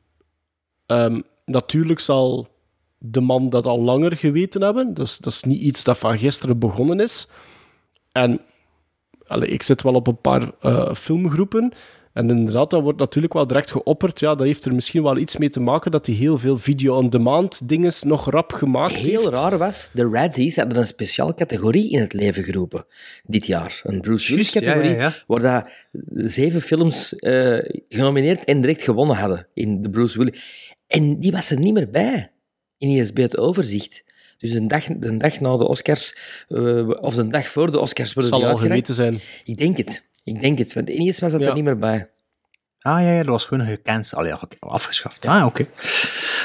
ehm, 0.86 1.22
natuurlijk 1.46 2.00
zal 2.00 2.48
de 2.98 3.22
man 3.22 3.50
dat 3.50 3.66
al 3.66 3.82
langer 3.82 4.18
geweten 4.18 4.62
hebben. 4.62 4.94
Dus 4.94 5.18
dat 5.18 5.34
is 5.34 5.44
niet 5.44 5.62
iets 5.62 5.84
dat 5.84 5.98
van 5.98 6.18
gisteren 6.18 6.60
begonnen 6.60 7.00
is. 7.00 7.28
En 8.12 8.42
ik 9.40 9.64
zit 9.64 9.82
wel 9.82 9.94
op 9.94 10.08
een 10.08 10.22
paar 10.22 10.52
eh, 10.60 10.94
filmgroepen. 10.94 11.74
En 12.16 12.30
inderdaad, 12.30 12.70
dat 12.70 12.82
wordt 12.82 13.00
natuurlijk 13.00 13.34
wel 13.34 13.48
direct 13.48 13.72
geopperd. 13.72 14.20
Ja, 14.20 14.36
dat 14.36 14.46
heeft 14.46 14.66
er 14.66 14.76
misschien 14.76 15.04
wel 15.04 15.18
iets 15.18 15.38
mee 15.38 15.50
te 15.50 15.60
maken 15.60 15.92
dat 15.92 16.06
hij 16.06 16.16
heel 16.16 16.38
veel 16.38 16.58
video-on-demand 16.58 17.70
dingen 17.70 17.92
nog 18.02 18.30
rap 18.30 18.54
gemaakt 18.54 18.94
Heel 18.94 19.24
heeft. 19.24 19.38
raar 19.38 19.58
was, 19.58 19.90
de 19.94 20.10
Razzies 20.10 20.56
hadden 20.56 20.78
een 20.78 20.88
speciaal 20.88 21.34
categorie 21.34 21.90
in 21.90 22.00
het 22.00 22.14
leven 22.14 22.44
geroepen 22.44 22.86
dit 23.24 23.46
jaar. 23.46 23.82
Een 23.84 24.02
Bruce 24.02 24.32
Willis 24.32 24.52
Juist, 24.52 24.54
ja, 24.54 24.60
categorie, 24.60 24.96
ja, 24.98 25.02
ja. 25.02 25.14
waar 25.28 25.42
dat 25.42 26.32
zeven 26.32 26.62
films 26.62 27.16
eh, 27.16 27.58
genomineerd 27.90 28.44
en 28.44 28.62
direct 28.62 28.84
gewonnen 28.84 29.16
hadden 29.16 29.48
in 29.54 29.82
de 29.82 29.90
Bruce 29.90 30.18
Willis. 30.18 30.65
En 30.88 31.20
die 31.20 31.32
was 31.32 31.52
er 31.52 31.60
niet 31.60 31.74
meer 31.74 31.90
bij, 31.90 32.32
in 32.78 32.90
ISB 32.90 33.18
het 33.18 33.38
overzicht. 33.38 34.04
Dus 34.38 34.52
een 34.52 34.68
dag, 34.68 34.84
de 34.86 35.18
dag 35.18 35.40
na 35.40 35.58
de 35.58 35.68
Oscars, 35.68 36.16
eh, 36.48 36.90
of 36.90 37.16
de 37.16 37.28
dag 37.28 37.48
voor 37.48 37.72
de 37.72 37.80
Oscars 37.80 38.14
worden 38.14 38.32
zal 38.32 38.40
die 38.40 38.50
al 38.50 38.58
geweten 38.58 38.94
zijn. 38.96 39.22
Ik 39.44 39.58
denk 39.58 39.78
het. 39.78 40.08
Ik 40.24 40.42
denk 40.42 40.58
het, 40.58 40.74
want 40.74 40.90
ineens 40.90 41.20
was 41.20 41.32
dat 41.32 41.42
Ja. 41.42 41.48
er 41.48 41.54
niet 41.54 41.64
meer 41.64 41.78
bij. 41.78 42.10
Ah 42.80 43.02
ja, 43.02 43.12
ja, 43.12 43.18
dat 43.18 43.26
was 43.28 43.46
gewoon 43.46 43.66
gecanceld. 43.68 44.20
Allee, 44.22 44.32
ja, 44.32 44.48
afgeschaft. 44.60 45.26
Ah, 45.26 45.46
oké. 45.46 45.68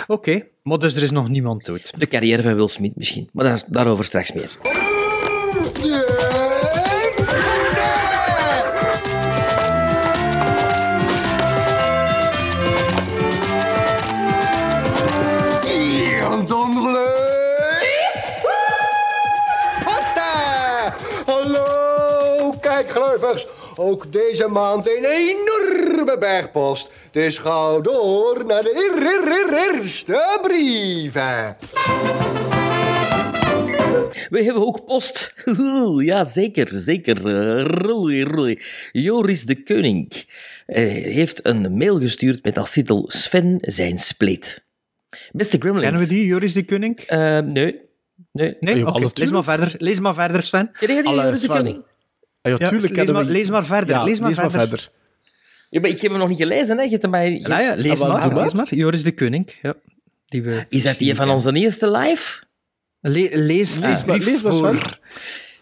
Oké, 0.06 0.47
maar 0.62 0.78
dus 0.78 0.97
er 0.97 1.02
is 1.02 1.11
nog 1.11 1.28
niemand 1.28 1.64
dood. 1.64 1.92
De 2.00 2.06
carrière 2.09 2.42
van 2.42 2.54
Will 2.54 2.68
Smith 2.68 2.97
misschien, 2.97 3.28
maar 3.32 3.44
daar, 3.44 3.62
daarover 3.68 4.04
straks 4.04 4.32
meer. 4.32 4.59
Ook 23.83 24.13
deze 24.13 24.49
maand 24.49 24.87
een 24.89 25.05
enorme 25.05 26.17
bergpost. 26.19 26.89
Dus 27.11 27.39
ga 27.39 27.81
door 27.81 28.45
naar 28.47 28.63
de 28.63 28.75
eer- 28.75 29.07
eer- 29.07 29.33
eer- 29.33 29.79
eerste 29.79 30.39
brieven. 30.43 31.57
We 34.31 34.43
hebben 34.45 34.67
ook 34.67 34.85
post. 34.85 35.35
Ja, 35.99 36.25
zeker, 36.25 36.69
zeker. 36.71 37.21
Roei, 37.83 38.25
roei. 38.25 38.59
Joris 38.93 39.45
de 39.45 39.63
Koning 39.63 40.25
eh, 40.67 40.83
heeft 41.05 41.47
een 41.47 41.77
mail 41.77 41.99
gestuurd 42.01 42.45
met 42.45 42.59
als 42.59 42.71
titel 42.71 43.05
Sven 43.13 43.57
zijn 43.61 43.99
spleet. 43.99 44.65
Beste 45.33 45.59
Gremlins. 45.59 45.85
Kennen 45.85 46.03
we 46.03 46.09
die, 46.09 46.27
Joris 46.27 46.53
de 46.53 46.65
Koning? 46.65 46.99
Eh, 47.01 47.39
nee. 47.39 47.81
Nee. 48.33 48.57
Nee? 48.61 48.85
Natuurlijk. 48.85 49.19
lees 49.19 49.31
maar 49.31 49.45
verder. 49.45 49.75
Lees 49.79 50.01
maar 50.01 50.15
verder, 50.15 50.43
Sven. 50.43 50.71
Ken 50.73 50.95
je 50.95 51.03
die 51.03 51.13
Alle, 51.13 51.23
Joris 51.23 51.41
de. 51.41 51.49
Koning? 51.49 51.89
Ah, 52.42 52.52
ja, 52.52 52.56
Ja, 52.59 52.68
tuurlijk 52.68 52.94
lees, 52.97 53.11
maar, 53.11 53.25
we- 53.25 53.30
lees 53.30 53.50
maar 53.50 53.64
verder. 53.64 53.97
Ja, 53.97 54.02
lees 54.04 54.20
maar 54.20 54.32
verder. 54.32 54.50
verder. 54.50 54.88
Ja, 55.70 55.80
maar 55.80 55.90
ik 55.90 56.00
heb 56.00 56.11
hem 56.11 56.20
nog 56.20 56.28
niet 56.28 56.38
gelezen, 56.38 56.76
hè. 56.76 56.82
Je 56.82 56.90
hebt 56.90 57.02
hem 57.02 57.11
mij... 57.11 57.30
je- 57.32 57.49
Ja, 57.49 57.61
ja, 57.61 57.75
lees, 57.76 58.00
Ah, 58.00 58.09
maar, 58.12 58.32
maar. 58.32 58.42
lees 58.44 58.52
maar. 58.52 58.75
Joris 58.75 59.02
de 59.02 59.12
Koning. 59.14 59.52
Ja. 59.62 59.75
Die 60.26 60.42
we 60.42 60.66
Is 60.68 60.82
dat 60.82 60.99
die 60.99 61.14
van 61.14 61.30
onze 61.30 61.52
eerste 61.52 61.90
live? 61.90 62.42
Le- 63.00 63.11
lees, 63.11 63.30
lees, 63.32 63.75
Lees 63.78 64.04
maar- 64.04 64.18
brief 64.18 64.25
lees 64.26 64.42
maar, 64.42 64.52
voor. 64.52 64.75
Sven. 64.75 64.99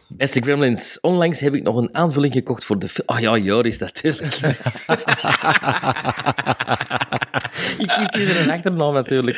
Beste 0.08 0.40
Gremlins, 0.40 0.99
onlangs 1.00 1.40
heb 1.40 1.54
ik 1.54 1.62
nog 1.62 1.76
een 1.76 1.88
aanvulling 1.94 2.32
gekocht 2.32 2.64
voor 2.64 2.78
de 2.78 2.88
film. 2.88 3.06
Ah 3.08 3.20
ja, 3.20 3.37
Joris, 3.37 3.78
natuurlijk. 3.78 4.38
Ik 7.85 7.92
wist 7.99 8.14
hier 8.14 8.40
een 8.40 8.50
achternaam 8.50 8.92
natuurlijk. 8.92 9.37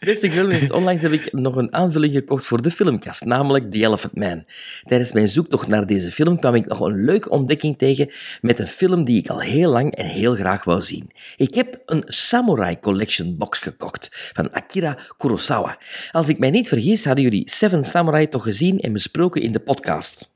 Beste 0.00 0.30
Gremlins, 0.30 0.70
onlangs 0.70 1.02
heb 1.02 1.12
ik 1.12 1.32
nog 1.32 1.56
een 1.56 1.74
aanvulling 1.74 2.12
gekocht 2.12 2.46
voor 2.46 2.62
de 2.62 2.70
filmkast, 2.70 3.24
namelijk 3.24 3.72
The 3.72 3.84
Elephant 3.84 4.14
Man. 4.14 4.44
Tijdens 4.84 5.12
mijn 5.12 5.28
zoektocht 5.28 5.68
naar 5.68 5.86
deze 5.86 6.10
film 6.10 6.38
kwam 6.38 6.54
ik 6.54 6.66
nog 6.66 6.80
een 6.80 7.04
leuke 7.04 7.30
ontdekking 7.30 7.78
tegen 7.78 8.10
met 8.40 8.58
een 8.58 8.66
film 8.66 9.04
die 9.04 9.18
ik 9.18 9.28
al 9.28 9.40
heel 9.40 9.70
lang 9.70 9.94
en 9.94 10.06
heel 10.06 10.34
graag 10.34 10.64
wou 10.64 10.82
zien. 10.82 11.10
Ik 11.36 11.54
heb 11.54 11.82
een 11.86 12.02
Samurai 12.06 12.80
Collection 12.80 13.36
box 13.36 13.58
gekocht 13.58 14.08
van 14.32 14.52
Akira 14.52 14.98
Kurosawa. 15.16 15.78
Als 16.10 16.28
ik 16.28 16.38
mij 16.38 16.50
niet 16.50 16.68
vergis, 16.68 17.04
hadden 17.04 17.24
jullie 17.24 17.50
Seven 17.50 17.84
Samurai 17.84 18.28
toch 18.28 18.42
gezien 18.42 18.80
en 18.80 18.92
besproken 18.92 19.42
in 19.42 19.52
de 19.52 19.60
podcast. 19.60 20.33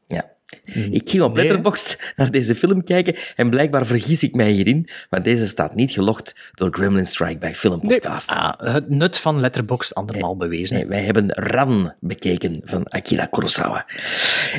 Ja. 0.65 0.83
Ik 0.91 1.11
ging 1.11 1.23
op 1.23 1.35
Nee. 1.35 1.45
Letterboxd 1.45 2.13
naar 2.17 2.31
deze 2.31 2.55
film 2.55 2.85
kijken 2.85 3.17
en 3.37 3.51
blijkbaar 3.51 3.87
vergis 3.87 4.23
ik 4.23 4.35
mij 4.35 4.51
hierin, 4.51 4.89
want 5.11 5.25
deze 5.25 5.47
staat 5.47 5.75
niet 5.75 5.91
gelogd 5.91 6.51
door 6.53 6.69
Gremlin 6.71 7.07
Strike 7.07 7.39
Back 7.39 7.55
Film 7.57 7.81
Podcast. 7.81 8.29
Ah, 8.29 8.75
het 8.75 8.89
nut 8.89 9.19
van 9.19 9.41
Letterboxd 9.41 9.95
andermaal 9.95 10.37
bewezen. 10.37 10.77
Nee, 10.77 10.87
wij 10.87 11.03
hebben 11.03 11.33
Ran 11.33 11.95
bekeken 12.01 12.61
van 12.65 12.89
Akira 12.89 13.27
Kurosawa. 13.27 13.87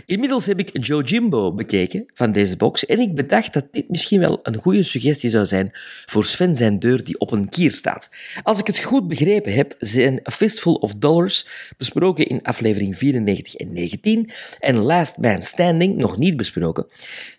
Inmiddels 0.05 0.45
heb 0.45 0.59
ik 0.59 0.69
Jojimbo 0.85 1.53
bekeken 1.53 2.05
van 2.13 2.31
deze 2.31 2.57
box 2.57 2.85
en 2.85 2.99
ik 2.99 3.15
bedacht 3.15 3.53
dat 3.53 3.65
dit 3.71 3.89
misschien 3.89 4.19
wel 4.19 4.39
een 4.43 4.55
goede 4.55 4.83
suggestie 4.83 5.29
zou 5.29 5.45
zijn 5.45 5.69
voor 6.05 6.25
Sven 6.25 6.55
zijn 6.55 6.79
deur 6.79 7.03
die 7.03 7.19
op 7.19 7.31
een 7.31 7.49
kier 7.49 7.71
staat. 7.71 8.09
Als 8.43 8.59
ik 8.59 8.67
het 8.67 8.79
goed 8.79 9.07
begrepen 9.07 9.53
heb, 9.53 9.75
zijn 9.77 10.19
A 10.27 10.31
Fistful 10.31 10.73
of 10.73 10.95
Dollars 10.95 11.47
besproken 11.77 12.27
in 12.27 12.41
aflevering 12.41 12.97
94 12.97 13.55
en 13.55 13.73
19 13.73 14.29
en 14.59 14.75
Last 14.75 15.17
Man 15.17 15.43
Nog 15.87 16.17
niet 16.17 16.37
besproken. 16.37 16.85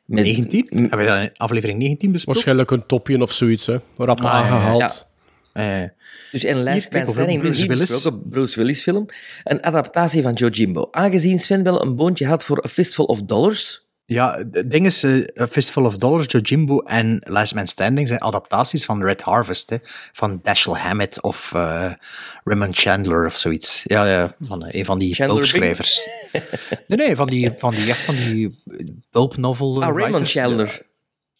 Met- 0.05 0.25
19? 0.25 0.67
m- 0.71 0.79
Hebben 0.81 0.99
we 0.99 1.05
dat 1.05 1.23
in 1.23 1.31
aflevering 1.37 1.79
19 1.79 2.13
besproken? 2.13 2.33
Waarschijnlijk 2.33 2.71
een 2.71 2.87
topje 2.87 3.23
of 3.23 3.33
zoiets, 3.33 3.67
hè. 3.67 3.77
Rap 3.95 4.21
Ah, 4.21 4.25
ja, 4.25 4.31
ja, 4.39 4.45
aangehaald. 4.45 5.09
Eh, 5.53 5.83
Dus 6.33 6.45
en 6.45 6.63
Last 6.63 6.79
kijk, 6.89 6.93
Man 6.93 7.03
over 7.03 7.13
Standing, 7.15 7.41
Bruce 7.41 7.61
niet 7.61 7.69
Willis. 7.71 7.89
besproken, 7.89 8.29
Bruce 8.29 8.57
Willis 8.59 8.83
film. 8.83 9.07
Een 9.45 9.63
adaptatie 9.65 10.23
van 10.23 10.33
Jojimbo. 10.33 10.89
Aangezien 10.91 11.39
Sven 11.39 11.63
wel 11.63 11.83
een 11.83 11.97
boontje 11.97 12.27
had 12.27 12.45
voor 12.45 12.65
A 12.65 12.69
Fistful 12.69 13.05
of 13.05 13.23
Dollars... 13.23 13.89
ja, 14.13 14.45
het 14.53 14.71
ding 14.71 14.87
is, 14.87 15.05
A 15.41 15.47
Fistful 15.51 15.85
of 15.85 15.97
Dollars, 15.97 16.27
Jojimbo 16.29 16.79
en 16.79 17.23
Last 17.25 17.55
Man 17.55 17.67
Standing 17.67 18.09
zijn 18.09 18.21
adaptaties 18.21 18.85
van 18.85 19.03
Red 19.03 19.23
Harvest, 19.23 19.71
hè, 19.71 19.77
van 20.13 20.41
Dashiell 20.43 20.77
Hammett 20.77 21.23
of 21.23 21.53
eh, 21.55 21.93
Raymond 22.45 22.77
Chandler 22.77 23.27
of 23.27 23.37
zoiets. 23.37 23.83
Ja, 23.85 24.07
ja 24.07 24.35
van 24.41 24.65
eh, 24.67 24.79
een 24.79 24.85
van 24.85 24.99
die 24.99 25.17
pulpschrijvers. 25.17 26.09
nee, 26.87 26.99
nee, 26.99 27.17
van 27.17 27.27
die, 27.27 27.53
van 27.57 27.75
die, 27.75 27.89
echt 27.89 28.01
van 28.01 28.15
die 28.15 28.63
pulp 29.11 29.37
novel 29.37 29.83
Ah, 29.83 29.97
Raymond. 29.97 30.31
Chandler. 30.31 30.89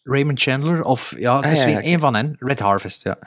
Raymond 0.03 0.41
Chandler, 0.41 0.83
of 0.83 1.15
ja, 1.17 1.35
Ah, 1.35 1.55
ja, 1.55 1.83
een 1.83 1.99
van 1.99 2.15
hen, 2.15 2.35
Red 2.39 2.59
Harvest, 2.59 3.03
ja. 3.03 3.17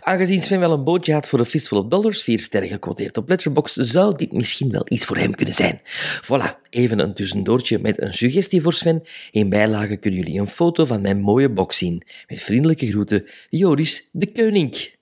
Aangezien 0.00 0.42
Sven 0.42 0.60
wel 0.60 0.72
een 0.72 0.84
bootje 0.84 1.12
had 1.12 1.28
voor 1.28 1.40
A 1.40 1.44
Fistful 1.44 1.78
of 1.78 1.84
Dollars, 1.88 2.22
vier 2.22 2.38
sterren 2.38 2.68
gequoteerd 2.68 3.16
op 3.16 3.28
Letterboxd, 3.28 3.76
zou 3.80 4.16
dit 4.16 4.32
misschien 4.32 4.70
wel 4.70 4.82
iets 4.88 5.04
voor 5.04 5.16
hem 5.16 5.34
kunnen 5.34 5.54
zijn. 5.54 5.80
Voilà, 6.22 6.68
even 6.70 6.98
een 6.98 7.14
tussendoortje 7.14 7.78
met 7.78 8.00
een 8.02 8.14
suggestie 8.14 8.62
voor 8.62 8.72
Sven. 8.72 9.02
In 9.30 9.48
bijlage 9.48 9.96
kunnen 9.96 10.20
jullie 10.20 10.40
een 10.40 10.46
foto 10.46 10.84
van 10.84 11.00
mijn 11.00 11.20
mooie 11.20 11.50
box 11.50 11.78
zien. 11.78 12.02
Met 12.26 12.40
vriendelijke 12.42 12.86
groeten, 12.86 13.26
Joris 13.48 14.08
de 14.12 14.32
Koning. 14.32 14.92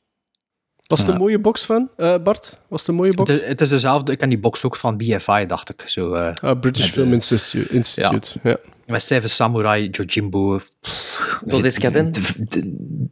Was 0.87 1.01
het 1.01 1.09
een 1.09 1.17
mooie 1.17 1.39
box 1.41 1.65
van, 1.65 1.91
eh, 1.97 2.15
Bart? 2.23 2.61
Was 2.69 2.81
het 2.81 2.89
een 2.89 2.95
mooie 2.95 3.15
box? 3.15 3.31
De- 3.31 3.45
het 3.47 3.61
is 3.61 3.69
dezelfde, 3.69 4.13
ik 4.13 4.19
ken 4.19 4.29
die 4.29 4.39
box 4.39 4.65
ook 4.65 4.77
van 4.77 4.97
BFI, 4.97 5.47
dacht 5.47 5.71
ik. 5.71 5.83
Zo, 5.87 6.15
eh, 6.15 6.35
Ah, 6.43 6.61
British 6.61 6.91
Film 6.91 7.13
Institute. 7.13 7.73
Institute. 7.75 8.39
Ja. 8.43 8.57
Met 8.87 9.03
Seven 9.03 9.31
Samurai, 9.31 9.89
Jojimbo. 9.91 10.61
pff, 10.81 11.39
Dodescaden? 11.45 12.13
d- 12.13 12.51
d- 12.51 12.61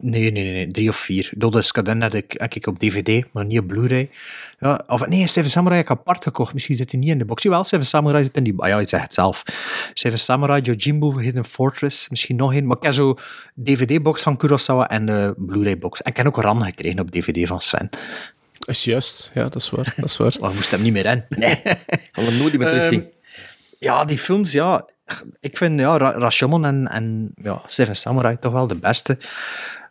Nee, 0.03 0.31
nee, 0.31 0.43
nee, 0.43 0.51
nee, 0.53 0.71
drie 0.71 0.89
of 0.89 0.95
vier. 0.95 1.31
Dodescaden 1.37 2.01
had 2.01 2.13
ik, 2.13 2.35
had 2.37 2.55
ik 2.55 2.67
op 2.67 2.79
DVD, 2.79 3.23
maar 3.33 3.45
niet 3.45 3.59
op 3.59 3.67
Blu-ray. 3.67 4.09
Ja, 4.59 4.83
of 4.87 5.07
nee, 5.07 5.27
Seven 5.27 5.49
Samurai 5.49 5.81
heb 5.81 5.89
ik 5.89 5.97
apart 5.97 6.23
gekocht. 6.23 6.53
Misschien 6.53 6.75
zit 6.75 6.91
hij 6.91 6.99
niet 6.99 7.09
in 7.09 7.17
de 7.17 7.25
box. 7.25 7.43
Jawel, 7.43 7.63
Seven 7.63 7.85
Samurai 7.85 8.23
zit 8.23 8.35
in 8.37 8.43
die... 8.43 8.53
Ah 8.57 8.67
ja, 8.67 8.79
je 8.79 8.87
zegt 8.87 9.03
het 9.03 9.13
zelf. 9.13 9.43
Seven 9.93 10.19
Samurai, 10.19 10.61
Jojimbo, 10.61 11.17
Hidden 11.17 11.45
Fortress, 11.45 12.09
misschien 12.09 12.35
nog 12.35 12.53
één. 12.53 12.65
Maar 12.65 12.77
ik 12.77 12.83
heb 12.83 12.93
zo 12.93 13.15
DVD-box 13.55 14.21
van 14.21 14.37
Kurosawa 14.37 14.89
en 14.89 15.05
de 15.05 15.33
Blu-ray-box. 15.37 16.01
En 16.01 16.11
ik 16.11 16.17
heb 16.17 16.25
ook 16.27 16.37
Ran 16.37 16.63
gekregen 16.63 16.99
op 16.99 17.11
DVD 17.11 17.47
van 17.47 17.61
Sven. 17.61 17.89
Is 18.65 18.83
juist. 18.83 19.31
Ja, 19.33 19.43
dat 19.43 19.55
is 19.55 19.69
waar. 19.69 19.93
Dat 19.95 20.09
is 20.09 20.17
waar. 20.17 20.35
Maar 20.39 20.49
we 20.49 20.55
moesten 20.55 20.75
hem 20.75 20.83
niet 20.83 20.93
meer 20.93 21.05
in. 21.05 21.25
Nee, 21.29 21.55
gaan 22.11 22.25
we 22.25 22.31
nooit 22.31 22.57
meer 22.57 22.67
terugzien. 22.67 23.07
Ja, 23.79 24.05
die 24.05 24.17
films, 24.17 24.51
ja. 24.51 24.89
Ik 25.39 25.57
vind 25.57 25.79
ja, 25.79 25.97
Ra- 25.97 26.17
Rashomon 26.17 26.65
en, 26.65 26.87
en 26.87 27.31
ja, 27.35 27.61
Seven 27.67 27.95
Samurai 27.95 28.37
toch 28.39 28.51
wel 28.53 28.67
de 28.67 28.75
beste. 28.75 29.17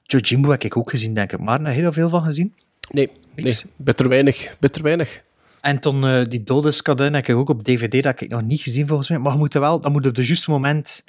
Jojimbo 0.03 0.50
heb 0.50 0.62
ik 0.62 0.77
ook 0.77 0.91
gezien, 0.91 1.15
denk 1.15 1.33
ik. 1.33 1.39
Maar 1.41 1.61
er 1.61 1.73
heel 1.73 1.93
veel 1.93 2.09
van 2.09 2.23
gezien. 2.23 2.55
Nee, 2.91 3.11
nee. 3.35 3.57
Bitter 3.77 4.09
weinig. 4.09 4.57
Bitter 4.61 4.83
weinig. 4.83 5.23
En 5.61 5.81
toen 5.81 6.05
eh, 6.07 6.25
die 6.29 6.43
Dodeskadin 6.45 7.15
heb 7.15 7.27
ik 7.29 7.37
ook 7.37 7.49
op 7.50 7.65
DVD, 7.65 7.93
dat 7.93 8.05
heb 8.05 8.21
ik 8.21 8.29
nog 8.31 8.43
niet 8.43 8.61
gezien 8.61 8.87
volgens 8.87 9.09
mij. 9.09 9.19
Maar 9.19 9.33
je 9.33 9.39
moet 9.39 9.55
er 9.55 9.61
wel, 9.61 9.81
dan 9.81 9.93
moet 9.93 10.07
op 10.07 10.17
het 10.17 10.27
juiste 10.27 10.50
moment 10.50 11.05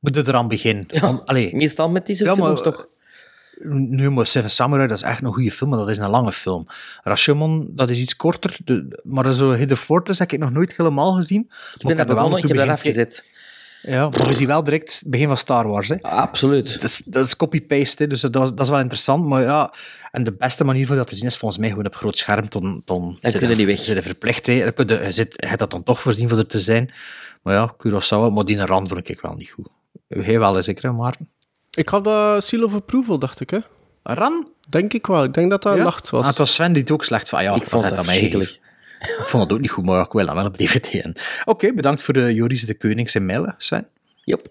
moet 0.00 0.16
je 0.16 0.22
eraan 0.26 0.48
beginnen. 0.48 0.86
Want, 1.00 1.26
allee, 1.26 1.56
Meestal 1.56 1.88
met 1.90 2.06
deze 2.06 2.24
Ja, 2.24 2.34
maar- 2.34 2.44
films 2.44 2.62
toch? 2.62 2.86
Nu, 3.68 4.10
maar 4.10 4.26
Seven 4.26 4.50
Samurai, 4.50 4.88
dat 4.88 4.96
is 4.96 5.02
echt 5.04 5.22
een 5.22 5.32
goede 5.32 5.52
film, 5.52 5.70
maar 5.70 5.78
dat 5.78 5.90
is 5.90 5.98
een 5.98 6.10
lange 6.10 6.32
film. 6.32 6.66
Rashomon, 7.02 7.70
dat 7.74 7.90
is 7.90 8.00
iets 8.00 8.16
korter. 8.16 8.56
De, 8.64 9.00
maar 9.04 9.32
zo 9.32 9.52
Hidden 9.52 9.76
Fortress 9.76 10.18
heb 10.18 10.32
ik 10.32 10.38
nog 10.38 10.52
nooit 10.52 10.76
helemaal 10.76 11.12
gezien. 11.12 11.40
Ik 11.40 11.48
ben 11.78 11.88
heb 11.88 11.96
daar 11.96 11.98
er 11.98 12.06
wel 12.06 12.14
begonnen, 12.14 12.38
ik 12.38 12.48
heb 12.48 12.56
daar 12.56 12.70
afgezet. 12.70 13.24
Ja, 13.82 14.08
maar 14.08 14.26
we 14.26 14.34
zien 14.34 14.46
wel 14.46 14.64
direct 14.64 14.98
het 14.98 15.10
begin 15.10 15.26
van 15.26 15.36
Star 15.36 15.68
Wars. 15.68 15.88
Hè. 15.88 16.02
Absoluut. 16.02 16.72
Dat 16.72 16.82
is, 16.82 17.02
dat 17.04 17.26
is 17.26 17.36
copy-paste, 17.36 18.06
dus 18.06 18.20
dat, 18.20 18.32
dat 18.32 18.60
is 18.60 18.68
wel 18.68 18.78
interessant. 18.78 19.26
Maar 19.26 19.42
ja, 19.42 19.72
en 20.10 20.24
de 20.24 20.32
beste 20.32 20.64
manier 20.64 20.86
voor 20.86 20.96
dat 20.96 21.06
te 21.06 21.14
zien 21.14 21.26
is 21.26 21.36
volgens 21.36 21.60
mij 21.60 21.70
gewoon 21.70 21.86
op 21.86 21.94
groot 21.94 22.18
scherm. 22.18 22.46
Dan, 22.48 22.82
dan 22.84 23.18
zit 23.20 23.32
kun 23.32 23.40
je 23.40 23.46
er- 23.52 23.56
niet 23.66 23.86
weg. 23.86 23.96
er 23.96 24.02
verplicht. 24.02 24.46
Hè. 24.46 24.58
Dan 24.64 24.72
kun 24.74 24.88
je, 24.88 25.12
zit, 25.12 25.46
je 25.50 25.56
dat 25.56 25.70
dan 25.70 25.82
toch 25.82 26.00
voorzien 26.00 26.28
voor 26.28 26.38
er 26.38 26.46
te 26.46 26.58
zijn. 26.58 26.90
Maar 27.42 27.54
ja, 27.54 27.74
Kurosawa, 27.76 28.28
maar 28.28 28.44
die 28.44 28.64
rand 28.64 28.88
vond 28.88 29.08
ik 29.08 29.20
wel 29.20 29.34
niet 29.34 29.50
goed. 29.50 29.68
Heel 30.08 30.38
wel 30.38 30.56
eens, 30.56 30.64
zeker, 30.64 30.94
Maarten? 30.94 31.28
Ik 31.70 31.88
had 31.88 32.06
uh, 32.06 32.40
Seal 32.40 32.62
of 32.64 32.74
Approval, 32.74 33.18
dacht 33.18 33.40
ik. 33.40 33.50
Hè? 33.50 33.58
Ran? 34.02 34.48
Denk 34.68 34.92
ik 34.92 35.06
wel. 35.06 35.24
Ik 35.24 35.34
denk 35.34 35.50
dat 35.50 35.62
dat 35.62 35.76
Ja? 35.76 35.82
nacht 35.82 36.10
was. 36.10 36.22
Ah, 36.22 36.28
het 36.28 36.38
was 36.38 36.54
Sven 36.54 36.72
die 36.72 36.82
het 36.82 36.90
ook 36.90 37.04
slecht 37.04 37.28
van. 37.28 37.42
Ja, 37.42 37.54
Ik 37.54 37.66
vond 37.66 37.82
dat 37.82 37.96
het 37.96 38.04
verschrikkelijk. 38.04 38.58
Ik 39.00 39.24
vond 39.26 39.42
het 39.42 39.52
ook 39.52 39.60
niet 39.60 39.70
goed, 39.70 39.84
maar 39.84 40.04
ik 40.04 40.12
wil 40.12 40.26
dat 40.26 40.34
wel 40.34 40.44
op 40.46 40.56
DVD 40.56 40.86
in. 40.92 41.16
Oké, 41.44 41.72
bedankt 41.72 42.02
voor 42.02 42.14
de 42.14 42.34
Joris 42.34 42.66
de 42.66 42.74
Koning 42.76 43.10
zijn 43.10 43.26
mailen, 43.26 43.54
Sven. 43.58 43.86
Yep. 44.24 44.48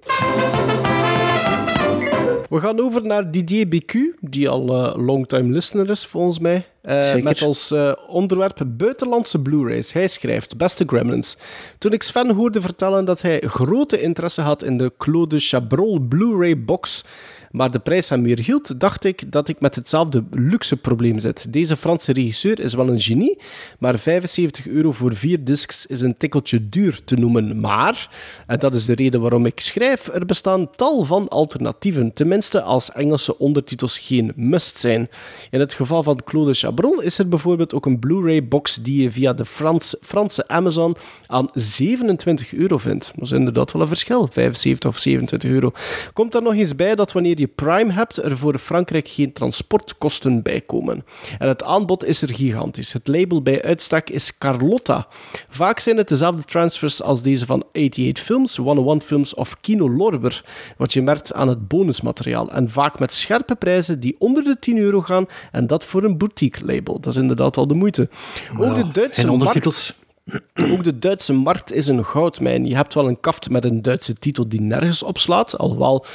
We 2.49 2.59
gaan 2.59 2.79
over 2.79 3.05
naar 3.05 3.31
Didier 3.31 3.67
BQ, 3.67 3.93
die 4.19 4.49
al 4.49 4.67
eh 4.67 5.05
longtime 5.05 5.53
listener 5.53 5.89
is 5.89 6.05
volgens 6.05 6.39
mij. 6.39 6.65
Eh, 6.81 7.15
met 7.15 7.41
als 7.41 7.71
eh, 7.71 7.91
onderwerp 8.07 8.61
buitenlandse 8.77 9.41
Blu-rays. 9.41 9.93
Hij 9.93 10.07
schrijft, 10.07 10.57
beste 10.57 10.83
Gremlins. 10.87 11.37
Toen 11.77 11.91
ik 11.91 12.03
Sven 12.03 12.31
hoorde 12.31 12.61
vertellen 12.61 13.05
dat 13.05 13.21
hij 13.21 13.39
grote 13.39 14.01
interesse 14.01 14.41
had 14.41 14.63
in 14.63 14.77
de 14.77 14.91
Claude 14.97 15.39
Chabrol 15.39 15.99
Blu-ray 15.99 16.63
box, 16.63 17.03
maar 17.51 17.71
de 17.71 17.79
prijs 17.79 18.09
hem 18.09 18.23
weer 18.23 18.39
hield, 18.39 18.79
dacht 18.79 19.03
ik 19.03 19.31
dat 19.31 19.47
ik 19.47 19.59
met 19.59 19.75
hetzelfde 19.75 20.23
luxe 20.31 20.77
probleem 20.77 21.19
zit. 21.19 21.53
Deze 21.53 21.77
Franse 21.77 22.13
regisseur 22.13 22.59
is 22.59 22.73
wel 22.73 22.87
een 22.87 22.99
genie, 22.99 23.37
maar 23.79 23.99
75 23.99 24.67
euro 24.67 24.91
voor 24.91 25.15
vier 25.15 25.43
discs 25.43 25.85
is 25.85 26.01
een 26.01 26.17
tikkeltje 26.17 26.69
duur 26.69 27.03
te 27.03 27.15
noemen. 27.15 27.59
Maar, 27.59 28.09
en 28.47 28.59
dat 28.59 28.75
is 28.75 28.85
de 28.85 28.95
reden 28.95 29.21
waarom 29.21 29.45
ik 29.45 29.59
schrijf, 29.59 30.07
er 30.07 30.25
bestaan 30.25 30.75
tal 30.75 31.05
van 31.05 31.27
alternatieven, 31.27 32.13
tenminste 32.13 32.61
als 32.61 32.91
Engelse 32.91 33.37
ondertitels 33.37 33.99
geen 33.99 34.31
must 34.35 34.79
zijn. 34.79 35.09
In 35.49 35.59
het 35.59 35.73
geval 35.73 36.03
van 36.03 36.23
Claude 36.23 36.53
Chabrol 36.53 37.01
is 37.01 37.17
er 37.17 37.29
bijvoorbeeld 37.29 37.73
ook 37.73 37.85
een 37.85 37.99
Blu-ray 37.99 38.47
box 38.47 38.75
die 38.75 39.01
je 39.01 39.11
via 39.11 39.33
de 39.33 39.45
Frans, 39.45 39.95
Franse 40.01 40.47
Amazon 40.47 40.95
aan 41.27 41.49
27 41.53 42.53
euro 42.53 42.77
vindt. 42.77 43.11
Dat 43.15 43.23
is 43.23 43.31
inderdaad 43.31 43.71
wel 43.71 43.81
een 43.81 43.87
verschil, 43.87 44.27
75 44.31 44.89
of 44.89 44.97
27 44.97 45.51
euro. 45.51 45.71
Komt 46.13 46.35
er 46.35 46.41
nog 46.41 46.53
eens 46.53 46.75
bij 46.75 46.95
dat 46.95 47.11
wanneer 47.11 47.38
je 47.39 47.47
Prime 47.47 47.93
hebt, 47.93 48.23
er 48.23 48.37
voor 48.37 48.57
Frankrijk 48.57 49.07
geen 49.07 49.33
transportkosten 49.33 50.41
bij 50.41 50.61
komen. 50.61 51.05
En 51.39 51.47
het 51.47 51.63
aanbod 51.63 52.05
is 52.05 52.21
er 52.21 52.33
gigantisch. 52.33 52.93
Het 52.93 53.07
label 53.07 53.41
bij 53.41 53.63
uitstek 53.63 54.09
is 54.09 54.37
Carlotta. 54.37 55.07
Vaak 55.49 55.79
zijn 55.79 55.97
het 55.97 56.07
dezelfde 56.07 56.43
transfers 56.43 57.01
als 57.01 57.21
deze 57.21 57.45
van 57.45 57.63
88 57.73 58.23
Films, 58.23 58.55
101 58.55 59.01
Films 59.01 59.33
of 59.33 59.59
Kino 59.61 59.89
Lorber, 59.89 60.43
wat 60.77 60.93
je 60.93 61.01
merkt 61.01 61.33
aan 61.33 61.47
het 61.47 61.67
bonusmateriaal. 61.67 62.51
En 62.51 62.69
vaak 62.69 62.99
met 62.99 63.13
scherpe 63.13 63.55
prijzen 63.55 63.99
die 63.99 64.15
onder 64.19 64.43
de 64.43 64.57
10 64.59 64.77
euro 64.77 65.01
gaan, 65.01 65.25
en 65.51 65.67
dat 65.67 65.85
voor 65.85 66.03
een 66.03 66.17
boutique 66.17 66.65
label. 66.65 66.99
Dat 66.99 67.15
is 67.15 67.21
inderdaad 67.21 67.57
al 67.57 67.67
de 67.67 67.73
moeite. 67.73 68.09
Ook 68.57 68.75
de 68.75 68.91
Duitse 68.91 69.21
markt 69.21 69.41
ondertitels. 69.41 69.93
ook 70.71 70.83
de 70.83 70.99
Duitse 70.99 71.33
markt 71.33 71.73
is 71.73 71.87
een 71.87 72.05
goudmijn. 72.05 72.65
Je 72.65 72.75
hebt 72.75 72.93
wel 72.93 73.07
een 73.07 73.19
kaft 73.19 73.49
met 73.49 73.65
een 73.65 73.81
Duitse 73.81 74.13
titel 74.13 74.49
die 74.49 74.61
nergens 74.61 75.03
op 75.03 75.17
slaat, 75.17 75.57
alhoewel 75.57 76.05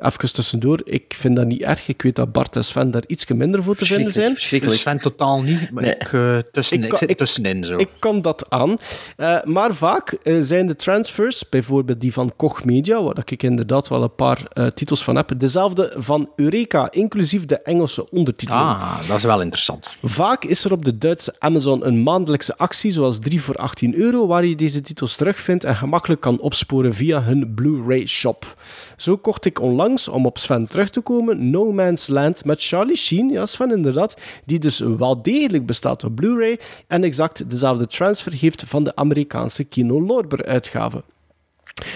even 0.00 0.32
tussendoor, 0.32 0.80
ik 0.84 1.14
vind 1.16 1.36
dat 1.36 1.46
niet 1.46 1.60
erg. 1.62 1.88
Ik 1.88 2.02
weet 2.02 2.16
dat 2.16 2.32
Bart 2.32 2.56
en 2.56 2.64
Sven 2.64 2.90
daar 2.90 3.02
iets 3.06 3.26
minder 3.26 3.62
voor 3.62 3.76
te 3.76 3.86
vinden 3.86 4.12
zijn. 4.12 4.32
Verschrikkelijk. 4.32 4.82
Dus 4.82 4.92
Sven 4.92 4.98
totaal 5.02 5.42
niet, 5.42 5.70
maar 5.70 5.82
Nee. 5.82 5.94
ik, 5.94 6.12
eh, 6.12 6.38
tussen, 6.52 6.76
Ik 6.76 6.82
ik, 6.82 6.88
kan- 6.88 6.98
zit 6.98 7.18
tussenin 7.18 7.64
zo. 7.64 7.76
Ik 7.76 7.88
kan 7.98 8.22
dat 8.22 8.46
aan. 8.50 8.76
Eh, 9.16 9.42
maar 9.44 9.74
vaak 9.74 10.12
eh, 10.12 10.36
zijn 10.40 10.66
de 10.66 10.76
transfers, 10.76 11.48
bijvoorbeeld 11.48 12.00
die 12.00 12.12
van 12.12 12.32
Koch 12.36 12.64
Media, 12.64 13.02
waar 13.02 13.22
ik 13.24 13.42
inderdaad 13.42 13.88
wel 13.88 14.02
een 14.02 14.14
paar 14.14 14.42
eh, 14.52 14.66
titels 14.66 15.04
van 15.04 15.16
heb, 15.16 15.32
dezelfde 15.36 15.92
van 15.96 16.30
Eureka, 16.36 16.90
inclusief 16.90 17.44
de 17.46 17.58
Engelse 17.62 18.10
ondertiteling. 18.10 18.64
ah, 18.66 19.06
dat 19.08 19.16
is 19.16 19.22
wel 19.24 19.40
interessant. 19.40 19.96
Vaak 20.02 20.44
is 20.44 20.64
er 20.64 20.72
op 20.72 20.84
de 20.84 20.98
Duitse 20.98 21.34
Amazon 21.38 21.86
een 21.86 22.02
maandelijkse 22.02 22.56
actie, 22.58 22.92
zoals 22.92 23.18
3 23.18 23.42
voor 23.42 23.54
18 23.56 23.94
euro, 23.94 24.26
waar 24.26 24.44
je 24.44 24.56
deze 24.56 24.80
titels 24.80 25.16
terugvindt 25.16 25.64
en 25.64 25.76
gemakkelijk 25.76 26.20
kan 26.20 26.40
opsporen 26.40 26.94
via 26.94 27.22
hun 27.22 27.54
Blu-ray 27.54 28.06
shop. 28.06 28.54
Zo 28.96 29.16
kocht 29.16 29.44
ik 29.44 29.60
onlangs, 29.60 29.88
om 30.08 30.26
op 30.26 30.38
Sven 30.38 30.66
terug 30.66 30.90
te 30.90 31.00
komen, 31.00 31.50
No 31.50 31.72
Man's 31.72 32.08
Land 32.08 32.44
met 32.44 32.64
Charlie 32.64 32.96
Sheen, 32.96 33.28
ja 33.28 33.46
Sven 33.46 33.70
inderdaad, 33.70 34.16
die 34.44 34.58
dus 34.58 34.78
wel 34.78 35.22
degelijk 35.22 35.66
bestaat 35.66 36.04
op 36.04 36.14
Blu-ray 36.14 36.58
en 36.86 37.04
exact 37.04 37.50
dezelfde 37.50 37.86
transfer 37.86 38.32
heeft 38.32 38.64
van 38.64 38.84
de 38.84 38.96
Amerikaanse 38.96 39.64
Kino 39.64 40.02
Lorber 40.02 40.44
uitgave. 40.44 41.02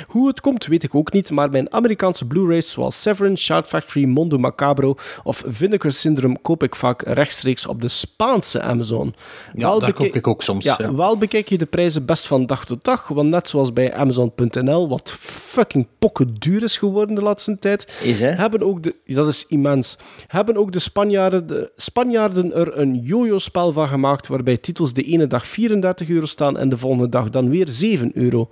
Hoe 0.06 0.26
het 0.28 0.40
komt, 0.40 0.66
weet 0.66 0.82
ik 0.82 0.94
ook 0.94 1.12
niet, 1.12 1.30
maar 1.30 1.50
mijn 1.50 1.72
Amerikaanse 1.72 2.24
Blu-rays 2.26 2.70
zoals 2.70 3.02
Severance, 3.02 3.42
Shout 3.44 3.66
Factory, 3.66 4.04
Mondo 4.04 4.38
Macabro 4.38 4.94
of 5.22 5.44
Vinegar 5.46 5.90
Syndrome 5.92 6.38
koop 6.42 6.62
ik 6.62 6.74
vaak 6.76 7.02
rechtstreeks 7.02 7.66
op 7.66 7.80
de 7.80 7.88
Spaanse 7.88 8.60
Amazon. 8.60 9.14
Ja, 9.54 9.70
daar 9.70 9.78
beke- 9.78 9.92
koop 9.92 10.14
ik 10.14 10.26
ook 10.26 10.42
soms. 10.42 10.64
Ja, 10.64 10.74
ja. 10.78 10.94
wel 10.94 11.18
bekijk 11.18 11.48
je 11.48 11.58
de 11.58 11.66
prijzen 11.66 12.04
best 12.04 12.26
van 12.26 12.46
dag 12.46 12.66
tot 12.66 12.84
dag, 12.84 13.08
want 13.08 13.28
net 13.28 13.48
zoals 13.48 13.72
bij 13.72 13.94
Amazon.nl, 13.94 14.88
wat 14.88 15.10
fucking 15.18 15.86
pokken 15.98 16.34
duur 16.38 16.62
is 16.62 16.76
geworden 16.76 17.14
de 17.14 17.22
laatste 17.22 17.58
tijd, 17.58 17.92
Is, 18.02 18.20
hè? 18.20 18.30
hebben 18.30 18.62
ook 18.62 18.82
de, 18.82 18.94
dat 19.06 19.28
is 19.28 19.46
immens, 19.48 19.96
hebben 20.26 20.56
ook 20.56 20.72
de 20.72 20.78
Spanjaarden, 20.78 21.46
de 21.46 21.70
Spanjaarden 21.76 22.54
er 22.54 22.78
een 22.78 22.94
jojo-spel 22.96 23.72
van 23.72 23.88
gemaakt, 23.88 24.26
waarbij 24.28 24.56
titels 24.56 24.92
de 24.92 25.02
ene 25.02 25.26
dag 25.26 25.46
34 25.46 26.08
euro 26.08 26.26
staan 26.26 26.58
en 26.58 26.68
de 26.68 26.78
volgende 26.78 27.08
dag 27.08 27.30
dan 27.30 27.48
weer 27.50 27.66
7 27.70 28.10
euro. 28.14 28.48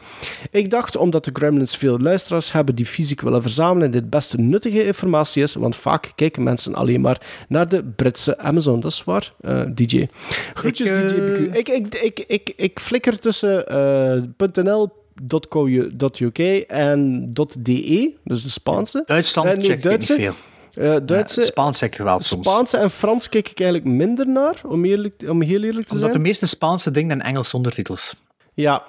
Ik 0.50 0.70
dacht, 0.70 0.96
omdat 0.96 1.21
de 1.24 1.30
Gremlins 1.32 1.76
veel 1.76 1.98
luisteraars 1.98 2.52
hebben 2.52 2.74
die 2.74 2.86
fysiek 2.86 3.20
willen 3.20 3.42
verzamelen 3.42 3.82
en 3.86 3.90
dit 3.90 4.10
best 4.10 4.36
nuttige 4.36 4.86
informatie 4.86 5.42
is, 5.42 5.54
want 5.54 5.76
vaak 5.76 6.12
kijken 6.14 6.42
mensen 6.42 6.74
alleen 6.74 7.00
maar 7.00 7.20
naar 7.48 7.68
de 7.68 7.84
Britse 7.84 8.38
Amazon. 8.38 8.80
Dat 8.80 8.90
is 8.92 9.04
waar, 9.04 9.32
eh, 9.40 9.62
DJ. 9.74 10.06
Groetjes, 10.54 10.88
Ik, 10.88 10.94
eh, 10.96 11.06
DJ 11.08 11.14
BQ. 11.14 11.56
Ik, 11.56 11.68
ik, 11.68 11.94
ik, 11.94 12.18
ik, 12.26 12.52
ik 12.56 12.80
flikker 12.80 13.18
tussen 13.18 13.68
eh, 13.68 14.22
.nl.co.uk 14.62 16.38
en 16.68 17.30
.de, 17.58 18.14
dus 18.24 18.42
de 18.42 18.48
Spaanse. 18.50 19.02
Duitsland 19.06 19.48
Eh, 19.48 19.54
nee, 19.56 19.64
check 19.64 19.84
ik 19.84 19.98
niet 19.98 20.12
veel. 20.12 20.32
Eh, 20.74 20.96
Duitse, 21.04 21.40
Ja, 21.40 21.46
Spaans 21.46 21.78
zeg 21.78 21.90
ik 21.90 21.96
wel 21.98 22.20
soms. 22.20 22.48
Spaanse 22.48 22.76
en 22.76 22.90
Frans 22.90 23.28
kijk 23.28 23.48
ik 23.48 23.60
eigenlijk 23.60 23.90
minder 23.96 24.28
naar, 24.28 24.60
om, 24.66 24.84
eerlijk, 24.84 25.22
om 25.28 25.42
heel 25.42 25.62
eerlijk 25.62 25.86
te 25.86 25.92
Omdat 25.92 26.06
de 26.06 26.12
zijn. 26.12 26.22
meeste 26.22 26.46
Spaanse 26.46 26.90
dingen 26.90 27.08
zijn 27.16 27.22
Engels 27.22 27.54
ondertitels. 27.54 28.14
Ja, 28.54 28.84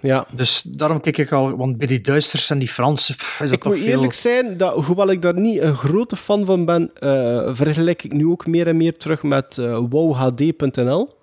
ja. 0.00 0.26
Dus 0.30 0.62
daarom 0.66 1.00
kijk 1.00 1.18
ik 1.18 1.32
al, 1.32 1.56
want 1.56 1.78
bij 1.78 1.86
die 1.86 2.00
Duitsers 2.00 2.50
en 2.50 2.58
die 2.58 2.68
Fransen 2.68 3.16
pff, 3.16 3.40
is 3.40 3.48
dat 3.48 3.56
Ik 3.56 3.62
toch 3.62 3.72
moet 3.72 3.82
veel... 3.82 3.90
eerlijk 3.90 4.12
zijn, 4.12 4.56
dat, 4.56 4.84
hoewel 4.84 5.10
ik 5.10 5.22
daar 5.22 5.40
niet 5.40 5.60
een 5.60 5.76
grote 5.76 6.16
fan 6.16 6.44
van 6.44 6.64
ben, 6.64 6.90
eh, 6.94 7.54
vergelijk 7.54 8.04
ik 8.04 8.12
nu 8.12 8.26
ook 8.26 8.46
meer 8.46 8.66
en 8.66 8.76
meer 8.76 8.96
terug 8.96 9.22
met 9.22 9.58
eh 9.58 9.78
wowhd.nl. 9.88 11.14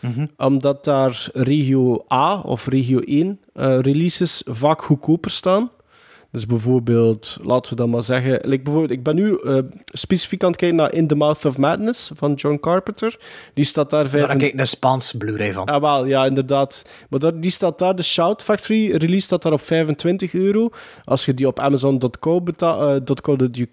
Mhm. 0.00 0.26
Omdat 0.36 0.84
daar 0.84 1.28
regio 1.32 2.04
A 2.12 2.40
of 2.40 2.66
regio 2.66 3.00
1 3.04 3.40
eh, 3.52 3.78
releases 3.78 4.42
vaak 4.46 4.82
goedkoper 4.82 5.30
staan. 5.30 5.70
Dus 6.36 6.46
bijvoorbeeld, 6.46 7.38
laten 7.42 7.70
we 7.70 7.76
dan 7.76 7.90
maar 7.90 8.02
zeggen... 8.02 8.40
Like 8.42 8.62
bijvoorbeeld, 8.62 8.92
ik 8.98 9.02
ben 9.02 9.14
nu 9.14 9.38
eh, 9.44 9.58
specifiek 9.86 10.42
aan 10.42 10.48
het 10.50 10.58
kijken 10.58 10.76
naar 10.76 10.92
In 10.94 11.06
the 11.06 11.14
Mouth 11.14 11.44
of 11.44 11.58
Madness 11.58 12.10
van 12.14 12.32
John 12.34 12.58
Carpenter. 12.60 13.18
Die 13.54 13.64
staat 13.64 13.90
daar... 13.90 14.02
Daar 14.02 14.10
25 14.10 14.38
kijk 14.38 14.52
ik 14.54 14.60
een 14.60 14.66
Spaans 14.66 15.12
Blu-ray 15.12 15.52
van. 15.52 15.64
Ah, 15.66 15.80
wel, 15.80 16.06
ja, 16.06 16.26
inderdaad. 16.26 16.82
Maar 17.08 17.20
dat, 17.20 17.42
die 17.42 17.50
staat 17.50 17.78
daar, 17.78 17.96
de 17.96 18.02
Shout 18.02 18.42
Factory 18.42 18.90
release 18.96 19.20
staat 19.24 19.42
daar 19.42 19.52
op 19.52 19.60
25 19.60 20.34
euro. 20.34 20.70
Als 21.04 21.24
je 21.24 21.34
die 21.34 21.46
op 21.46 21.58
Amazon.co 21.60 22.40
beta- 22.40 23.00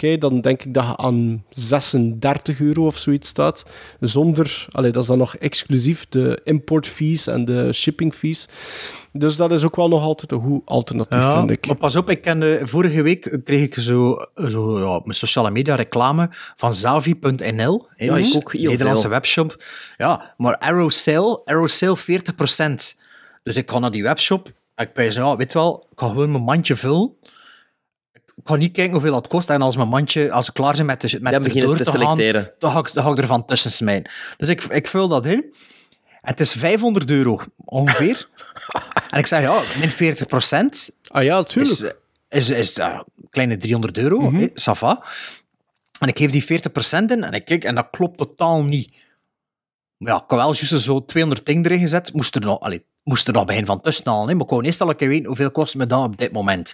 eh, 0.01 0.17
dan 0.19 0.41
denk 0.41 0.63
ik 0.63 0.73
dat 0.73 0.85
je 0.85 0.97
aan 0.97 1.43
36 1.49 2.59
euro 2.59 2.85
of 2.85 2.97
zoiets 2.97 3.29
staat. 3.29 3.65
Zonder, 3.99 4.65
allee, 4.71 4.91
dat 4.91 5.01
is 5.01 5.07
dan 5.09 5.17
nog 5.17 5.35
exclusief 5.35 6.05
de 6.09 6.41
import 6.43 6.87
fees 6.87 7.27
en 7.27 7.45
de 7.45 7.73
shipping 7.73 8.13
fees. 8.13 8.47
Dus 9.11 9.35
dat 9.35 9.51
is 9.51 9.63
ook 9.63 9.75
wel 9.75 9.87
nog 9.87 10.01
altijd 10.01 10.31
een 10.31 10.39
goed 10.41 10.61
alternatief, 10.65 11.19
Ja, 11.19 11.37
vind 11.39 11.51
ik. 11.51 11.67
maar 11.67 11.75
pas 11.75 11.95
op, 11.95 12.09
ik 12.09 12.21
kende, 12.55 12.67
vorige 12.67 13.01
week 13.01 13.39
kreeg 13.43 13.61
ik 13.63 13.73
zo, 13.79 14.25
zo 14.47 14.79
ja, 14.79 15.01
mijn 15.03 15.17
sociale 15.17 15.51
media 15.51 15.75
reclame 15.75 16.29
van 16.55 16.75
Zavi.nl. 16.75 17.87
hè, 17.95 18.05
Ja, 18.05 18.15
ik 18.17 18.23
dus 18.23 18.35
ook 18.35 18.53
heel 18.53 18.69
Nederlandse 18.69 19.01
veel. 19.01 19.11
webshop. 19.11 19.63
Ja, 19.97 20.33
maar 20.37 20.57
Arrow 20.57 20.91
Sale, 20.91 21.41
Arrow 21.45 21.67
Sale 21.67 21.97
40%. 21.97 22.97
Dus 23.43 23.55
ik 23.55 23.69
ga 23.71 23.79
naar 23.79 23.91
die 23.91 24.03
webshop 24.03 24.51
en 24.75 24.85
ik 24.87 24.93
ben 24.93 25.11
ja, 25.13 25.35
weet 25.35 25.51
je 25.51 25.57
wel, 25.57 25.87
ik 25.91 25.99
ga 25.99 26.07
gewoon 26.07 26.31
mijn 26.31 26.43
mandje 26.43 26.75
vullen. 26.75 27.13
Ik 28.13 28.49
ga 28.49 28.55
niet 28.55 28.71
kijken 28.71 28.93
hoeveel 28.93 29.11
dat 29.11 29.27
kost. 29.27 29.49
En 29.49 29.61
als 29.61 29.75
mijn 29.75 29.87
mandje, 29.87 30.31
als 30.31 30.47
ik 30.47 30.53
klaar 30.53 30.75
ben 30.75 30.85
met, 30.85 31.01
de, 31.01 31.17
met 31.21 31.33
erdoor 31.33 31.51
ze 31.77 31.83
te 31.83 31.83
te 31.83 31.83
gaan, 31.83 31.99
selecteren. 31.99 32.53
dan 32.59 32.71
ga, 32.71 32.79
ik, 32.79 32.93
dan 32.93 33.03
ga 33.03 33.11
ik 33.11 33.17
er 33.17 33.27
van 33.27 33.45
tussen 33.45 33.71
smijten. 33.71 34.11
Dus 34.37 34.49
ik, 34.49 34.63
ik 34.63 34.87
vul 34.87 35.07
dat 35.07 35.25
in. 35.25 35.53
En 36.21 36.29
het 36.31 36.39
is 36.39 36.51
500 36.51 37.09
euro 37.09 37.39
ongeveer. 37.65 38.27
en 39.09 39.19
ik 39.19 39.25
zeg, 39.25 39.41
ja, 39.41 39.61
min 39.79 39.91
40% 39.91 40.95
Ah 41.07 41.23
ja, 41.23 41.43
tuurlijk. 41.43 41.79
is, 41.79 41.91
is, 42.33 42.49
is 42.49 42.77
een 42.77 43.03
kleine 43.29 43.57
300 43.57 43.97
euro, 43.97 44.31
va. 44.53 45.05
En 45.99 46.07
ik 46.07 46.17
geef 46.17 46.31
die 46.31 46.43
40% 46.43 46.45
in 46.91 47.23
en 47.23 47.33
ik 47.33 47.45
kijk, 47.45 47.63
en 47.63 47.75
dat 47.75 47.87
klopt 47.91 48.17
totaal 48.17 48.63
niet. 48.63 48.93
Maar 49.97 50.11
ja, 50.11 50.17
ik 50.17 50.23
had 50.27 50.39
wel 50.39 50.53
juist 50.53 50.81
zo 50.81 51.05
200 51.05 51.45
dingen 51.45 51.65
erin 51.65 51.79
gezet, 51.79 52.13
moest 52.13 52.35
er 52.35 52.41
nog, 52.41 52.59
allee, 52.59 52.85
moest 53.03 53.27
er 53.27 53.33
nog 53.33 53.45
begin 53.45 53.65
van 53.65 53.81
tussen 53.81 54.07
halen. 54.11 54.27
hè. 54.27 54.33
Maar 54.33 54.43
ik 54.43 54.49
wou 54.49 54.63
eerst 54.63 54.81
al 54.81 54.89
een 54.89 54.95
keer 54.95 55.07
weten 55.07 55.25
hoeveel 55.25 55.51
kost 55.51 55.75
me 55.75 55.87
dat 55.87 56.05
op 56.05 56.17
dit 56.17 56.31
moment. 56.31 56.73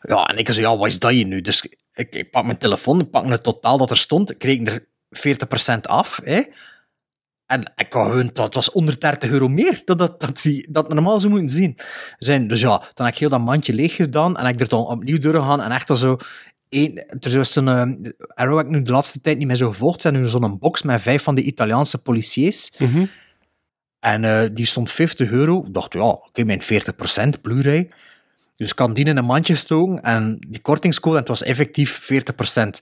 Ja, 0.00 0.26
en 0.26 0.38
ik 0.38 0.52
zei, 0.52 0.66
ja, 0.66 0.76
wat 0.76 0.86
is 0.86 0.98
dat 0.98 1.10
hier 1.10 1.26
nu? 1.26 1.40
Dus 1.40 1.68
ik, 1.92 2.14
ik 2.14 2.30
pak 2.30 2.44
mijn 2.44 2.58
telefoon, 2.58 3.00
ik 3.00 3.10
pak 3.10 3.26
het 3.26 3.42
totaal 3.42 3.78
dat 3.78 3.90
er 3.90 3.96
stond, 3.96 4.30
ik 4.30 4.42
reken 4.42 4.66
er 4.66 4.84
40% 5.76 5.80
af, 5.80 6.20
hè. 6.24 6.42
En 7.46 7.72
ik 7.76 7.90
kan 7.90 8.10
gewoon, 8.10 8.30
dat 8.32 8.54
was 8.54 8.72
onder 8.72 9.00
30 9.00 9.30
euro 9.30 9.48
meer 9.48 9.82
dan 9.84 9.96
dat, 9.98 10.20
dat, 10.20 10.42
die, 10.42 10.66
dat 10.70 10.88
normaal 10.88 11.20
zou 11.20 11.32
moeten 11.32 11.50
zien. 11.50 11.78
Zijn. 12.18 12.48
Dus 12.48 12.60
ja, 12.60 12.82
dan 12.94 13.06
heb 13.06 13.14
ik 13.14 13.20
heel 13.20 13.28
dat 13.28 13.40
mandje 13.40 13.74
leeg 13.74 13.94
gedaan 13.94 14.36
en 14.36 14.44
heb 14.44 14.54
ik 14.54 14.60
er 14.60 14.68
dan 14.68 14.86
opnieuw 14.86 15.18
doorgegaan 15.18 15.62
en 15.62 15.70
echt 15.70 15.96
zo... 15.96 16.16
Één, 16.68 17.06
er 17.20 17.34
is 17.34 17.54
een, 17.54 17.68
eh, 17.68 18.10
Arrow 18.34 18.56
heb 18.56 18.66
ik 18.66 18.72
nu 18.72 18.82
de 18.82 18.92
laatste 18.92 19.20
tijd 19.20 19.38
niet 19.38 19.46
meer 19.46 19.56
zo 19.56 19.68
gevolgd. 19.68 20.04
Er 20.04 20.12
is 20.12 20.18
nu 20.18 20.28
zo'n 20.28 20.58
box 20.58 20.82
met 20.82 21.02
vijf 21.02 21.22
van 21.22 21.34
de 21.34 21.42
Italiaanse 21.42 21.98
policiers. 21.98 22.72
Mhm. 22.78 23.06
En 24.00 24.24
eh, 24.24 24.48
die 24.52 24.66
stond 24.66 24.90
50 24.90 25.30
euro. 25.30 25.64
Ik 25.66 25.74
dacht, 25.74 25.92
ja, 25.92 26.08
oké, 26.08 26.44
mijn 26.44 26.62
40% 26.62 27.40
Blu-ray. 27.42 27.90
Dus 28.56 28.70
ik 28.70 28.76
kan 28.76 28.94
die 28.94 29.04
in 29.04 29.16
een 29.16 29.24
mandje 29.24 29.54
stoken 29.54 30.02
en 30.02 30.46
die 30.48 30.60
kortingscode, 30.60 31.14
en 31.14 31.20
het 31.20 31.28
was 31.28 31.42
effectief 31.42 32.08
40%. 32.12 32.80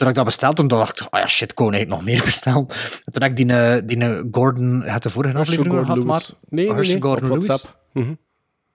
Toen 0.00 0.08
ik 0.08 0.14
dat 0.14 0.24
besteld, 0.24 0.56
toen 0.56 0.68
dacht 0.68 1.00
ik, 1.00 1.06
ah 1.10 1.20
ja, 1.20 1.26
shit, 1.26 1.50
ik 1.50 1.56
kon 1.56 1.72
eigenlijk 1.72 2.02
nog 2.02 2.12
meer 2.12 2.24
bestellen. 2.30 2.66
En 3.04 3.12
toen 3.12 3.22
ik 3.22 3.36
die, 3.36 3.52
eh, 3.52 3.82
die 3.84 4.04
eh, 4.04 4.22
Gordon, 4.30 4.82
had 4.86 5.02
de 5.02 5.10
vorige 5.10 5.38
aflevering 5.38 5.74
gehad, 5.74 6.04
maar... 6.04 6.22
Nee, 6.48 6.66
nee, 6.66 6.74
Herschel 6.74 6.98
nee, 6.98 7.04
op 7.04 7.10
Gordon 7.10 7.28
Lewis. 7.28 7.46
WhatsApp. 7.46 7.76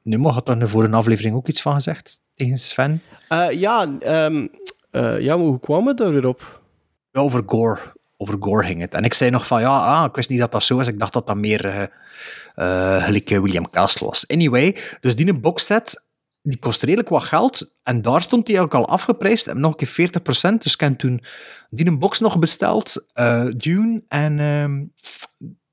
Nee, 0.01 0.17
maar 0.17 0.31
had 0.31 0.45
daar 0.45 0.55
in 0.55 0.61
de 0.61 0.67
vorige 0.67 0.95
aflevering 0.95 1.35
ook 1.35 1.47
iets 1.47 1.61
van 1.61 1.73
gezegd 1.73 2.21
tegen 2.35 2.57
Sven? 2.57 3.01
Eh, 3.29 3.51
ja, 3.51 3.97
ehm, 3.99 4.47
eh, 4.91 5.19
ja, 5.19 5.35
maar 5.35 5.45
hoe 5.45 5.59
kwam 5.59 5.87
het 5.87 5.97
daar 5.97 6.11
weer 6.11 6.27
op? 6.27 6.61
Ja, 7.11 7.21
over 7.21 7.43
gore. 7.45 7.79
Over 8.17 8.35
gore 8.39 8.65
ging 8.65 8.81
het. 8.81 8.93
En 8.93 9.03
ik 9.03 9.13
zei 9.13 9.29
nog 9.29 9.47
van, 9.47 9.61
ja, 9.61 9.77
ah, 9.77 10.05
ik 10.05 10.15
wist 10.15 10.29
niet 10.29 10.39
dat 10.39 10.51
dat 10.51 10.63
zo 10.63 10.75
was. 10.75 10.87
Ik 10.87 10.99
dacht 10.99 11.13
dat 11.13 11.27
dat 11.27 11.35
meer 11.35 11.89
gelijk 12.55 13.31
eh, 13.31 13.39
William 13.39 13.69
Castle 13.69 14.07
was. 14.07 14.27
Anyway, 14.27 14.75
dus 14.99 15.15
die 15.15 15.39
boxset, 15.39 16.03
die 16.45 16.59
kost 16.59 16.83
redelijk 16.83 17.09
wat 17.09 17.23
geld. 17.23 17.71
En 17.83 18.01
daar 18.01 18.21
stond 18.21 18.45
die 18.45 18.59
ook 18.59 18.73
al 18.73 18.87
afgeprijsd. 18.87 19.47
En 19.47 19.59
nog 19.59 19.71
een 19.71 19.77
keer 19.77 20.09
40%. 20.09 20.61
Dus 20.63 20.73
ik 20.73 20.79
heb 20.79 20.97
toen 20.97 21.21
die 21.69 21.85
een 21.87 21.99
box 21.99 22.19
nog 22.19 22.39
besteld. 22.39 23.05
eh, 23.13 23.45
Dune 23.57 24.03
en 24.07 24.39
ehm 24.39 24.83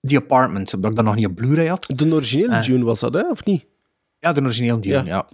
The 0.00 0.16
Apartment. 0.16 0.74
Omdat 0.74 0.90
ik 0.90 0.96
dat 0.96 1.04
nog 1.04 1.14
niet 1.14 1.26
op 1.26 1.34
Blu-ray 1.34 1.66
had. 1.66 1.86
De 1.94 2.12
originele 2.12 2.54
Eh. 2.54 2.62
Dune 2.62 2.84
was 2.84 3.00
dat, 3.00 3.14
hè? 3.14 3.30
Of 3.30 3.44
niet? 3.44 3.64
Ja, 4.18 4.32
de 4.32 4.40
origineel 4.40 4.80
Dune, 4.80 4.94
Ja. 4.96 5.02
ja. 5.04 5.28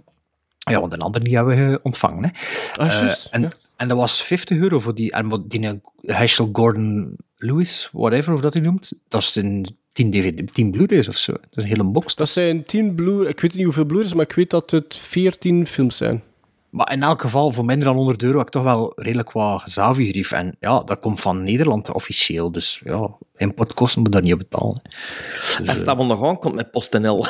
ja. 0.57 0.79
want 0.79 0.93
een 0.93 1.01
ander 1.01 1.23
die 1.23 1.35
hebben 1.35 1.69
we 1.71 1.79
ontvangen. 1.83 2.23
Hè. 2.23 2.29
Ah, 2.75 2.87
Eh, 2.87 2.99
juist. 2.99 3.25
en, 3.31 3.41
ja. 3.41 3.49
en 3.75 3.87
dat 3.87 3.97
was 3.97 4.23
50 4.23 4.57
euro 4.57 4.79
voor 4.79 4.95
die. 4.95 5.11
En 5.11 5.29
wat 5.29 5.49
die 5.49 5.67
eh, 5.67 5.73
Herschel 6.01 6.49
Gordon 6.53 7.17
Lewis, 7.35 7.89
whatever 7.91 8.33
of 8.33 8.41
dat 8.41 8.53
hij 8.53 8.61
noemt, 8.61 8.93
dat 9.07 9.21
is 9.21 9.35
een 9.35 9.77
10, 9.99 10.11
DVD, 10.11 10.53
10 10.53 10.71
Blu-rays 10.71 11.07
of 11.07 11.17
zo. 11.17 11.31
Dat 11.31 11.41
is 11.51 11.63
een 11.63 11.69
hele 11.69 11.83
box. 11.83 12.15
Dat 12.15 12.29
zijn 12.29 12.63
10 12.63 12.95
Blu... 12.95 13.27
Ik 13.27 13.39
weet 13.39 13.55
niet 13.55 13.63
hoeveel 13.63 13.85
Blu-rays, 13.85 14.13
maar 14.13 14.25
ik 14.25 14.31
weet 14.35 14.49
dat 14.49 14.71
het 14.71 14.95
14 14.95 15.67
films 15.67 15.97
zijn. 15.97 16.23
Maar 16.69 16.91
in 16.91 17.03
elk 17.03 17.21
geval, 17.21 17.51
voor 17.51 17.65
minder 17.65 17.85
dan 17.87 17.95
100 17.95 18.23
euro, 18.23 18.37
heb 18.37 18.47
ik 18.47 18.53
toch 18.53 18.63
wel 18.63 18.93
redelijk 18.95 19.31
wat 19.31 19.63
Zavi-grief. 19.65 20.31
En 20.31 20.55
ja, 20.59 20.79
dat 20.79 20.99
komt 20.99 21.21
van 21.21 21.43
Nederland 21.43 21.91
officieel. 21.91 22.51
Dus 22.51 22.81
ja, 22.83 23.09
importkosten 23.35 24.01
moet 24.01 24.11
daar 24.11 24.21
niet 24.21 24.33
op 24.33 24.39
betalen. 24.39 24.81
Als 25.65 25.83
dat 25.83 25.97
wel 25.97 26.05
nog 26.05 26.23
aankomt 26.23 26.55
met 26.55 26.71
PostNL. 26.71 27.25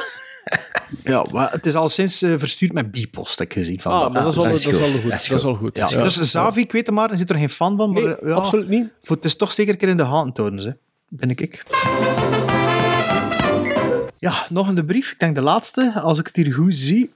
Ja, 1.04 1.26
maar 1.32 1.52
het 1.52 1.66
is 1.66 1.76
al 1.76 1.90
sinds 1.90 2.22
eh, 2.22 2.34
verstuurd 2.38 2.74
met 2.74 2.92
B-post, 2.92 3.40
heb 3.40 3.48
ik 3.48 3.54
gezien. 3.54 3.80
Van 3.80 3.92
Ah, 3.92 4.14
maar 4.14 4.24
dat 4.24 4.32
is 4.32 4.38
al, 4.38 4.44
dat 4.44 4.54
dat 4.64 4.74
is 4.74 4.82
al 4.82 4.92
goed. 4.92 5.04
Dat 5.04 5.20
is 5.20 5.28
Dat 5.28 5.38
is 5.38 5.44
goed. 5.44 5.44
al 5.44 5.56
goed. 5.56 5.78
Ja, 5.78 5.88
Ja. 5.90 6.04
Dus 6.04 6.16
Zavi, 6.32 6.62
ik 6.62 6.72
weet 6.72 6.86
het 6.86 6.96
maar, 6.96 7.12
er 7.12 7.18
zit 7.18 7.30
er 7.30 7.36
geen 7.36 7.50
fan 7.50 7.78
van. 7.78 7.94
Maar, 7.94 8.04
Nee, 8.04 8.16
ja, 8.24 8.34
absoluut 8.34 8.68
niet. 8.68 8.90
Voor, 9.04 9.16
het 9.16 9.26
is 9.26 9.36
toch 9.36 9.52
zeker 9.52 9.74
een 9.74 9.80
keer 9.80 9.90
in 9.90 9.98
de 9.98 10.04
hand 10.04 10.38
houden, 10.38 10.60
ze. 10.60 10.78
Ben 11.10 11.30
ik 11.30 11.42
ik. 11.42 11.64
Ja, 14.20 14.46
nog 14.50 14.68
een 14.68 14.86
brief. 14.86 15.12
Ik 15.12 15.20
denk 15.20 15.36
de 15.36 15.42
laatste, 15.42 15.92
als 15.96 16.20
ik 16.20 16.28
het 16.28 16.36
hier 16.36 16.54
goed 16.54 16.76
zie. 16.76 17.14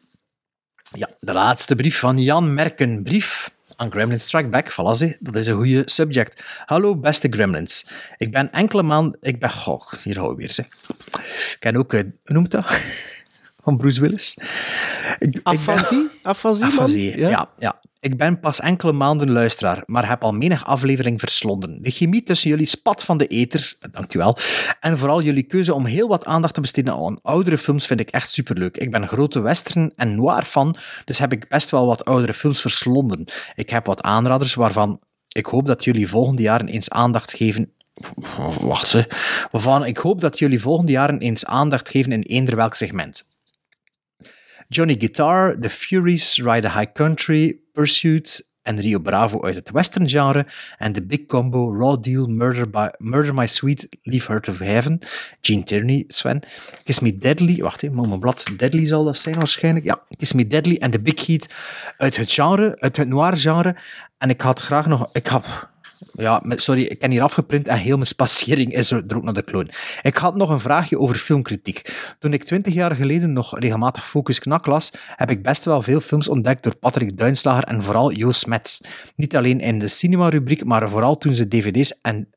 Ja, 0.94 1.10
de 1.20 1.34
laatste 1.34 1.76
brief 1.76 2.00
van 2.00 2.18
Jan 2.18 2.54
Merken. 2.54 3.04
Brief 3.04 3.52
aan 3.76 3.92
Gremlin 3.92 4.20
Strike 4.20 4.48
Back. 4.50 4.72
Voilà, 4.72 4.98
zie, 4.98 5.18
dat 5.20 5.36
is 5.36 5.48
een 5.48 5.56
goede 5.56 5.82
subject. 5.86 6.44
Hallo, 6.66 6.96
beste 6.96 7.28
Gremlins. 7.30 7.86
Ik 8.18 8.32
ben 8.32 8.52
enkele 8.52 8.84
maanden... 8.84 9.18
Ik 9.22 9.40
ben... 9.40 9.52
Goh, 9.52 9.92
hier 10.04 10.18
hou 10.18 10.32
ik 10.32 10.38
weer, 10.38 10.52
ze. 10.52 10.62
Ik 11.52 11.58
ken 11.60 11.76
ook... 11.76 11.94
eh, 11.94 12.02
Hoe 12.02 12.12
noemt 12.24 12.52
dat? 12.52 12.82
Van 13.64 13.78
Bruce 13.78 14.02
Willis. 14.02 14.38
Ik, 15.20 15.36
ik 15.36 15.44
ben- 15.44 15.54
Afasie? 15.54 16.08
Afasie, 16.22 16.66
man? 16.66 16.74
Afasie, 16.74 17.20
ja. 17.20 17.50
Ja, 17.58 17.80
Ik 18.00 18.18
ben 18.18 18.40
pas 18.40 18.60
enkele 18.60 18.92
maanden 18.92 19.32
luisteraar, 19.32 19.84
maar 19.86 20.08
heb 20.10 20.24
al 20.24 20.32
menig 20.32 20.66
aflevering 20.66 21.20
verslonden. 21.20 21.82
De 21.82 21.92
chemie 21.92 22.24
tussen 22.24 22.50
jullie 22.50 22.66
spat 22.66 23.04
van 23.04 23.18
de 23.18 23.28
eter, 23.28 23.76
dankjewel, 23.92 24.38
en 24.80 24.98
vooral 24.98 25.22
jullie 25.22 25.44
keuze 25.44 25.74
om 25.74 25.86
heel 25.86 26.08
wat 26.08 26.26
aandacht 26.26 26.54
te 26.54 26.62
besteden 26.62 26.94
aan 26.94 27.20
oudere 27.22 27.58
films 27.58 27.86
vind 27.86 28.00
ik 28.00 28.10
echt 28.10 28.32
superleuk. 28.32 28.78
Ik 28.78 28.92
ben 28.92 29.02
een 29.02 29.08
grote 29.08 29.40
western 29.40 29.92
en 29.96 30.16
noir 30.16 30.44
fan, 30.44 30.76
dus 31.06 31.20
heb 31.20 31.32
ik 31.32 31.48
best 31.48 31.70
wel 31.70 31.86
wat 31.86 32.06
oudere 32.06 32.34
films 32.34 32.62
verslonden. 32.62 33.26
Ik 33.56 33.70
heb 33.70 33.86
wat 33.86 34.02
aanraders 34.02 34.54
waarvan 34.54 35.00
ik 35.28 35.46
hoop 35.46 35.66
dat 35.66 35.84
jullie 35.84 36.10
volgende 36.10 36.42
jaren 36.42 36.68
eens 36.68 36.90
aandacht 36.90 37.34
geven 37.34 37.72
Wacht 38.62 38.88
ze. 38.88 39.08
Waarvan 39.52 39.86
ik 39.86 39.98
hoop 39.98 40.22
dat 40.22 40.40
jullie 40.40 40.62
volgende 40.62 40.92
jaren 40.92 41.20
eens 41.20 41.46
aandacht 41.46 41.90
geven 41.90 42.12
in 42.12 42.22
eender 42.22 42.56
welk 42.56 42.76
segment. 42.76 43.26
Johnny 44.74 44.96
Guitar, 44.98 45.56
The 45.60 45.70
Furies, 45.70 46.38
Ride 46.38 46.62
the 46.62 46.70
High 46.70 46.92
Country, 46.94 47.60
Pursuit 47.74 48.42
en 48.64 48.80
Rio 48.80 49.00
Bravo 49.00 49.42
uit 49.44 49.56
het 49.56 49.72
western 49.72 50.10
genre 50.10 50.46
en 50.78 50.92
de 50.92 51.06
big 51.06 51.26
combo 51.26 51.78
Raw 51.78 52.04
Deal, 52.04 52.28
Murder, 52.28 52.70
by, 52.70 52.88
Murder 52.98 53.34
My 53.34 53.48
Sweet, 53.48 53.88
Leave 54.02 54.32
Her 54.32 54.42
to 54.42 54.54
Heaven, 54.54 55.00
Gene 55.42 55.64
Tierney, 55.64 56.04
Sven, 56.08 56.42
Kiss 56.84 57.00
Me 57.00 57.18
Deadly, 57.18 57.62
wacht 57.62 57.84
even, 57.84 58.08
mijn 58.08 58.20
blad, 58.20 58.46
Deadly 58.58 58.88
zal 58.88 59.04
dat 59.04 59.18
zijn 59.18 59.36
waarschijnlijk, 59.36 59.86
ja, 59.86 60.02
Kiss 60.18 60.34
Me 60.34 60.48
Deadly 60.48 60.76
en 60.76 60.92
de 60.92 61.02
Big 61.02 61.26
Heat 61.26 61.48
uit 61.98 62.18
het 62.18 62.32
genre, 62.32 62.80
uit 62.80 62.98
het 62.98 63.08
noir 63.08 63.38
genre. 63.38 63.76
En 64.18 64.30
ik 64.30 64.42
had 64.42 64.60
graag 64.60 64.88
nog, 64.88 65.10
ik 65.12 65.28
had... 65.28 65.72
Ja, 66.14 66.44
sorry, 66.48 66.82
ik 66.82 67.02
heb 67.02 67.12
hier 67.12 67.22
afgeprint 67.22 67.68
en 67.68 67.78
heel 67.78 67.96
mijn 67.96 68.08
spatiëring 68.08 68.74
is 68.74 68.92
er 68.92 69.16
ook 69.16 69.24
naar 69.24 69.34
de 69.34 69.42
kloon. 69.42 69.70
Ik 70.02 70.18
had 70.18 70.36
nog 70.36 70.50
een 70.50 70.60
vraagje 70.60 71.00
over 71.00 71.16
filmkritiek. 71.16 71.94
Toen 72.20 72.34
ik 72.34 72.44
twintig 72.44 72.74
jaar 72.74 72.96
geleden 72.96 73.34
nog 73.34 73.60
regelmatig 73.60 74.10
Focus 74.10 74.40
Knak 74.40 74.66
las, 74.66 74.94
heb 75.16 75.30
ik 75.30 75.44
best 75.44 75.66
wel 75.66 75.82
veel 75.82 76.00
films 76.00 76.30
ontdekt 76.30 76.64
door 76.64 76.76
Patrick 76.76 77.18
Duinslager 77.18 77.64
en 77.64 77.84
vooral 77.84 78.12
Joost 78.12 78.48
Mets. 78.48 78.82
Niet 79.16 79.36
alleen 79.36 79.60
in 79.60 79.80
de 79.80 79.88
cinema-rubriek, 79.88 80.66
maar 80.66 80.90
vooral 80.90 81.18
toen 81.18 81.34
ze 81.34 81.48
dvd's 81.48 82.00
en 82.02 82.28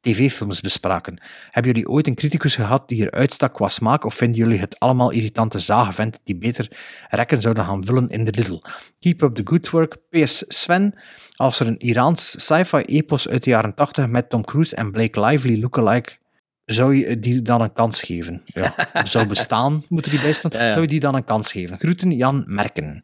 tv-films 0.00 0.60
bespraken. 0.60 1.20
Hebben 1.50 1.72
jullie 1.72 1.88
ooit 1.88 2.06
een 2.06 2.14
criticus 2.14 2.54
gehad 2.54 2.88
die 2.88 3.04
er 3.04 3.10
uitstak 3.10 3.54
qua 3.54 3.68
smaak, 3.68 4.04
of 4.04 4.14
vinden 4.14 4.38
jullie 4.38 4.58
het 4.58 4.78
allemaal 4.78 5.10
irritante 5.10 5.58
zagenventen 5.58 6.20
die 6.24 6.36
beter 6.38 6.70
rekken 7.08 7.40
zouden 7.40 7.64
gaan 7.64 7.84
vullen 7.84 8.08
in 8.08 8.24
de 8.24 8.32
Lidl? 8.36 8.58
Keep 8.98 9.22
up 9.22 9.34
the 9.34 9.42
good 9.44 9.70
work. 9.70 9.96
PS 10.10 10.44
Sven, 10.48 10.94
als 11.36 11.60
er 11.60 11.66
een 11.66 11.78
Iraans 11.78 12.44
sci-fi 12.44 12.76
epos 12.76 13.28
uit 13.28 13.44
de 13.44 13.50
jaren 13.50 13.74
80 13.74 14.06
met 14.06 14.30
Tom 14.30 14.44
Cruise 14.44 14.76
en 14.76 14.90
Blake 14.90 15.20
Lively 15.20 15.60
lookalike, 15.60 16.16
zou 16.64 16.94
je 16.94 17.18
die 17.18 17.42
dan 17.42 17.60
een 17.60 17.72
kans 17.72 18.02
geven? 18.02 18.42
Ja, 18.44 18.74
zou 19.04 19.26
bestaan, 19.26 19.84
moet 19.88 20.04
er 20.04 20.10
die 20.10 20.20
bij 20.20 20.32
staan. 20.32 20.50
Ja, 20.54 20.64
ja. 20.64 20.68
Zou 20.70 20.80
je 20.82 20.88
die 20.88 21.00
dan 21.00 21.14
een 21.14 21.24
kans 21.24 21.52
geven? 21.52 21.78
Groeten, 21.78 22.10
Jan 22.10 22.44
Merken. 22.46 23.02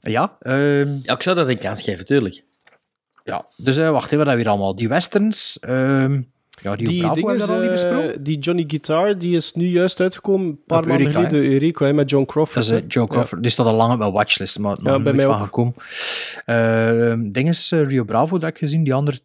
Ja, 0.00 0.36
ehm, 0.40 0.98
Ja, 1.02 1.14
ik 1.14 1.22
zou 1.22 1.36
dat 1.36 1.48
een 1.48 1.58
kans 1.58 1.82
geven, 1.82 2.04
tuurlijk. 2.04 2.44
Ja. 3.30 3.46
dus 3.56 3.76
eh, 3.76 3.90
wacht 3.90 4.06
even, 4.06 4.18
wat 4.18 4.26
hebben 4.26 4.34
we 4.34 4.42
hier 4.42 4.50
allemaal? 4.50 4.76
Die 4.76 4.88
westerns, 4.88 5.58
ehm 5.60 6.20
ja, 6.62 6.76
die, 6.76 6.88
Die 6.88 7.00
Bravo 7.00 7.14
dingen, 7.14 7.28
hebben 7.28 7.46
we 7.46 7.52
al 7.52 7.60
niet 7.60 7.70
besproken. 7.70 8.22
die 8.22 8.38
Johnny 8.38 8.64
Guitar, 8.66 9.18
die 9.18 9.36
is 9.36 9.52
nu 9.52 9.66
juist 9.66 10.00
uitgekomen, 10.00 10.46
een 10.46 10.60
paar 10.66 10.86
maanden 10.86 11.12
geleden. 11.12 11.52
Eureka, 11.52 11.84
hè, 11.84 11.92
met 11.92 12.10
John 12.10 12.24
Crawford. 12.24 12.66
Dat 12.66 12.76
is 12.76 12.82
eh, 12.82 12.88
Joe 12.88 13.06
Crawford. 13.06 13.42
Die 13.42 13.50
staat 13.50 13.66
al 13.66 13.74
lang 13.74 13.92
op 13.92 13.98
mijn 13.98 14.12
watchlist, 14.12 14.58
maar 14.58 14.76
nog 14.82 14.82
bij 14.82 14.98
nooit 14.98 15.16
mij 15.16 15.24
van 15.24 15.34
ook. 15.34 15.44
gekomen. 15.44 15.74
Ehm 16.44 17.30
ding 17.30 17.48
is 17.48 17.72
eh, 17.72 17.86
Rio 17.86 18.04
Bravo, 18.04 18.38
dat 18.38 18.48
ik 18.48 18.58
gezien. 18.58 18.84
Die 18.84 18.94
andere, 18.94 19.18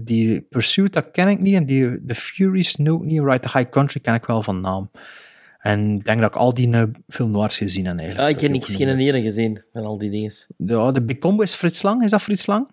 die 0.00 0.40
Pursuit, 0.40 0.92
dat 0.92 1.10
ken 1.12 1.28
ik 1.28 1.40
niet. 1.40 1.54
En 1.54 1.66
die 1.66 2.04
The 2.06 2.14
Furies, 2.14 2.76
no, 2.76 2.98
niet. 3.02 3.20
Ride 3.20 3.40
the 3.40 3.58
High 3.58 3.70
Country 3.70 4.00
ken 4.00 4.14
ik 4.14 4.24
wel 4.26 4.42
van 4.42 4.60
naam. 4.60 4.90
En 5.58 5.94
ik 5.94 6.04
denk 6.04 6.20
dat 6.20 6.30
ik 6.30 6.36
al 6.36 6.54
die 6.54 6.68
uh, 6.68 6.82
film 7.08 7.30
noirs 7.30 7.58
gezien 7.58 7.86
heb 7.86 7.98
eigenlijk. 7.98 8.28
Ja, 8.28 8.34
ik 8.34 8.40
heb 8.40 8.50
niks, 8.50 8.74
geen 8.74 8.98
ene 8.98 9.22
gezien 9.22 9.62
van 9.72 9.84
al 9.84 9.98
die 9.98 10.10
dingen. 10.10 10.32
Ja, 10.56 10.92
de 10.92 11.02
Big 11.02 11.18
Combo 11.18 11.42
is 11.42 11.54
Frits 11.54 11.82
Lang. 11.82 12.02
Is 12.02 12.10
dat 12.10 12.22
Frits 12.22 12.46
Lang? 12.46 12.68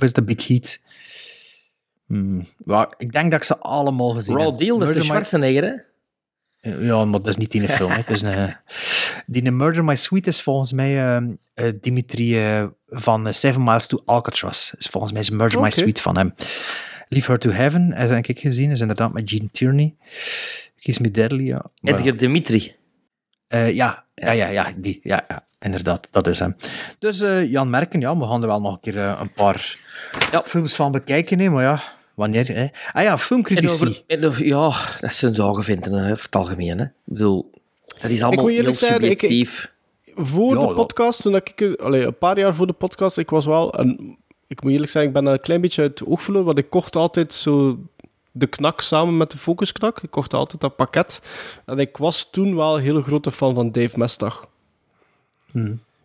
Of 0.00 0.06
is 0.06 0.12
de 0.12 0.22
Big 0.22 0.46
Heat? 0.48 0.80
Hmm. 2.06 2.46
Ja, 2.58 2.92
ik 2.98 3.12
denk 3.12 3.30
dat 3.30 3.40
ik 3.40 3.46
ze 3.46 3.58
allemaal 3.58 4.10
gezien 4.10 4.36
Raw 4.36 4.48
heb. 4.50 4.58
Deal, 4.58 4.78
dat 4.78 4.88
is 4.88 4.94
de 4.94 5.02
Schwarzenegger, 5.02 5.62
hè? 5.64 5.74
Ja, 6.86 7.04
maar 7.04 7.18
dat 7.20 7.28
is 7.28 7.36
niet 7.36 7.54
in 7.54 7.62
de 7.62 7.68
film. 7.78 7.90
Het 7.90 8.10
is 8.10 8.22
een, 8.22 8.32
eh, 8.32 8.54
die 9.26 9.42
in 9.42 9.56
Murder 9.56 9.84
My 9.84 9.96
Sweet 9.96 10.26
is 10.26 10.42
volgens 10.42 10.72
mij 10.72 11.14
ehm, 11.14 11.30
eh, 11.54 11.72
Dimitri 11.80 12.38
eh, 12.38 12.66
van 12.86 13.26
eh, 13.26 13.32
Seven 13.32 13.64
Miles 13.64 13.86
to 13.86 14.02
Alcatraz. 14.04 14.72
Is 14.72 14.86
volgens 14.86 15.12
mij 15.12 15.20
is 15.20 15.30
Murder 15.30 15.60
My. 15.60 15.70
Sweet 15.70 16.00
van 16.00 16.16
hem. 16.16 16.34
Leave 17.08 17.30
Her 17.30 17.40
to 17.40 17.50
Heaven, 17.50 17.92
heb 17.92 18.26
ik 18.26 18.40
gezien. 18.40 18.70
Is 18.70 18.80
inderdaad 18.80 19.12
met 19.12 19.30
Gene 19.30 19.48
Tierney. 19.52 19.94
Kiss 20.78 20.98
Me 20.98 21.10
Deadly, 21.10 21.46
ja. 21.46 21.64
Maar- 21.80 21.94
Edgar 21.94 22.16
Dimitri. 22.16 22.74
eh, 23.48 23.74
ja, 23.74 24.04
ja, 24.14 24.30
ja, 24.30 24.46
ja, 24.48 24.72
die. 24.76 25.00
Ja, 25.02 25.24
ja, 25.28 25.44
inderdaad, 25.60 26.08
dat 26.10 26.26
is 26.26 26.38
hem. 26.38 26.56
Dus 26.98 27.20
eh, 27.20 27.50
Jan 27.50 27.70
Merken, 27.70 28.00
ja, 28.00 28.16
we 28.18 28.24
gaan 28.26 28.40
er 28.42 28.48
wel 28.48 28.60
nog 28.60 28.72
een 28.72 28.80
keer 28.80 28.98
eh, 28.98 29.18
een 29.20 29.32
paar 29.32 29.78
Ja. 30.32 30.42
films 30.42 30.74
van 30.74 30.92
bekijken. 30.92 31.38
Hè, 31.38 31.48
maar 31.50 31.62
ja, 31.62 31.82
wanneer? 32.14 32.46
Hè? 32.48 32.66
Ah 32.92 33.02
ja, 33.02 33.10
En 33.10 33.18
filmcritici. 33.18 33.84
over, 33.86 34.02
en 34.06 34.24
over- 34.24 34.44
ja, 34.46 34.72
dat 35.00 35.12
zijn 35.12 35.34
zagenvinten, 35.34 35.92
hè, 35.92 36.10
over 36.10 36.24
het 36.24 36.36
algemeen. 36.36 36.78
Hè. 36.78 36.84
Ik 36.84 36.90
bedoel, 37.04 37.50
dat 38.00 38.10
is 38.10 38.22
allemaal 38.22 38.46
heel 38.46 38.74
zeggen, 38.74 39.02
ik- 39.02 39.10
subjectief. 39.10 39.72
Voor 40.16 40.54
Ja, 40.58 40.66
de 40.66 40.74
podcast, 40.74 41.22
toen 41.22 41.34
ik, 41.34 41.76
allee, 41.82 42.04
een 42.04 42.18
paar 42.18 42.38
jaar 42.38 42.54
voor 42.54 42.66
de 42.66 42.72
podcast, 42.72 43.18
ik 43.18 43.30
was 43.30 43.46
wel, 43.46 43.78
een, 43.78 44.16
ik 44.46 44.62
moet 44.62 44.72
eerlijk 44.72 44.90
zeggen, 44.90 45.10
ik 45.10 45.22
ben 45.22 45.32
een 45.32 45.40
klein 45.40 45.60
beetje 45.60 45.82
uit 45.82 45.98
het 45.98 46.08
oog 46.08 46.22
verloren, 46.22 46.46
want 46.46 46.58
ik 46.58 46.70
kocht 46.70 46.96
altijd 46.96 47.34
zo 47.34 47.78
de 48.32 48.46
knak 48.46 48.80
samen 48.80 49.16
met 49.16 49.30
de 49.30 49.38
focusknak. 49.38 50.02
Ik 50.02 50.10
kocht 50.10 50.34
altijd 50.34 50.60
dat 50.60 50.76
pakket. 50.76 51.22
En 51.66 51.78
ik 51.78 51.96
was 51.96 52.30
toen 52.30 52.56
wel 52.56 52.76
een 52.76 52.82
hele 52.82 53.02
grote 53.02 53.30
fan 53.30 53.54
van 53.54 53.72
Dave 53.72 53.98
Mestag. 53.98 54.46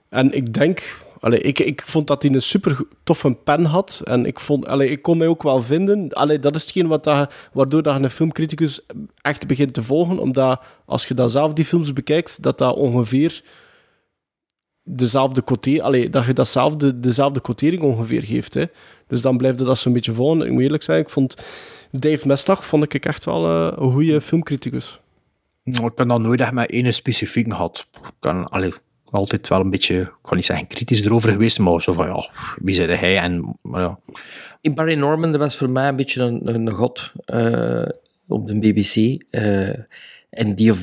En 0.09 0.31
ik 0.33 0.53
denk, 0.53 0.95
allee, 1.25 1.39
ik, 1.39 1.59
ik 1.59 1.81
vond 1.85 2.07
dat 2.07 2.21
hij 2.21 2.31
een 2.31 2.41
super 2.41 2.77
toffe 3.03 3.33
pen 3.43 3.65
had. 3.65 4.01
En 4.03 4.25
ik, 4.25 4.39
vond, 4.39 4.67
allee, 4.67 4.89
ik 4.89 5.01
kon 5.01 5.17
mij 5.17 5.27
ook 5.27 5.43
wel 5.43 5.61
vinden. 5.61 6.13
Allee, 6.13 6.39
dat 6.39 6.55
is 6.55 6.61
hetgeen 6.61 6.87
wat 6.87 7.03
dat, 7.03 7.33
waardoor 7.53 7.83
dat 7.83 8.01
een 8.01 8.09
filmcriticus 8.09 8.79
echt 9.21 9.47
begint 9.47 9.73
te 9.73 9.83
volgen. 9.83 10.19
Omdat 10.19 10.61
als 10.85 11.05
je 11.05 11.13
dan 11.13 11.29
zelf 11.29 11.53
die 11.53 11.65
films 11.65 11.93
bekijkt, 11.93 12.43
dat 12.43 12.57
dat 12.57 12.75
ongeveer 12.75 13.43
dezelfde 14.83 15.43
quotering, 15.43 16.11
dat 16.11 16.25
je 16.25 16.33
datzelfde, 16.33 16.99
dezelfde 16.99 17.41
quotering 17.41 17.81
ongeveer 17.81 18.23
geeft. 18.23 18.53
Hè. 18.53 18.65
Dus 19.07 19.21
dan 19.21 19.37
blijft 19.37 19.57
dat 19.57 19.77
zo'n 19.77 19.93
beetje 19.93 20.13
volgen. 20.13 20.45
Ik 20.45 20.51
moet 20.51 20.61
eerlijk 20.61 20.83
zijn, 20.83 20.99
ik 20.99 21.09
vond 21.09 21.45
Dave 21.91 22.27
Mestag 22.27 22.65
vond 22.65 22.93
ik 22.93 23.05
echt 23.05 23.25
wel 23.25 23.45
eh, 23.45 23.77
een 23.77 23.91
goede 23.91 24.21
filmcriticus. 24.21 24.99
Ik 25.63 25.75
heb 25.75 25.95
dat 25.95 26.19
nooit 26.19 26.39
echt 26.39 26.51
met 26.51 26.69
ene 26.69 26.91
specifiek 26.91 27.47
gehad. 27.51 27.87
Ik 27.93 28.13
kan 28.19 28.49
allee, 28.49 28.73
altijd 29.09 29.47
wel 29.47 29.59
een 29.59 29.69
beetje, 29.69 29.99
ik 29.99 30.11
kan 30.21 30.35
niet 30.35 30.45
zeggen 30.45 30.67
kritisch 30.67 31.05
erover 31.05 31.31
geweest, 31.31 31.59
maar 31.59 31.81
zo 31.81 31.93
van, 31.93 32.07
ja, 32.07 32.29
wie 32.61 32.75
zei 32.75 32.95
hij? 32.95 33.17
En, 33.17 33.57
maar 33.61 33.81
ja. 33.81 33.99
Barry 34.73 34.93
Norman, 34.97 35.31
dat 35.31 35.39
was 35.41 35.57
voor 35.57 35.69
mij 35.69 35.87
een 35.87 35.95
beetje 35.95 36.21
een, 36.23 36.47
een 36.55 36.69
god 36.71 37.11
eh, 37.25 37.85
op 38.27 38.47
de 38.47 38.59
BBC. 38.59 39.23
eh, 39.29 39.67
en 40.29 40.55
die, 40.55 40.73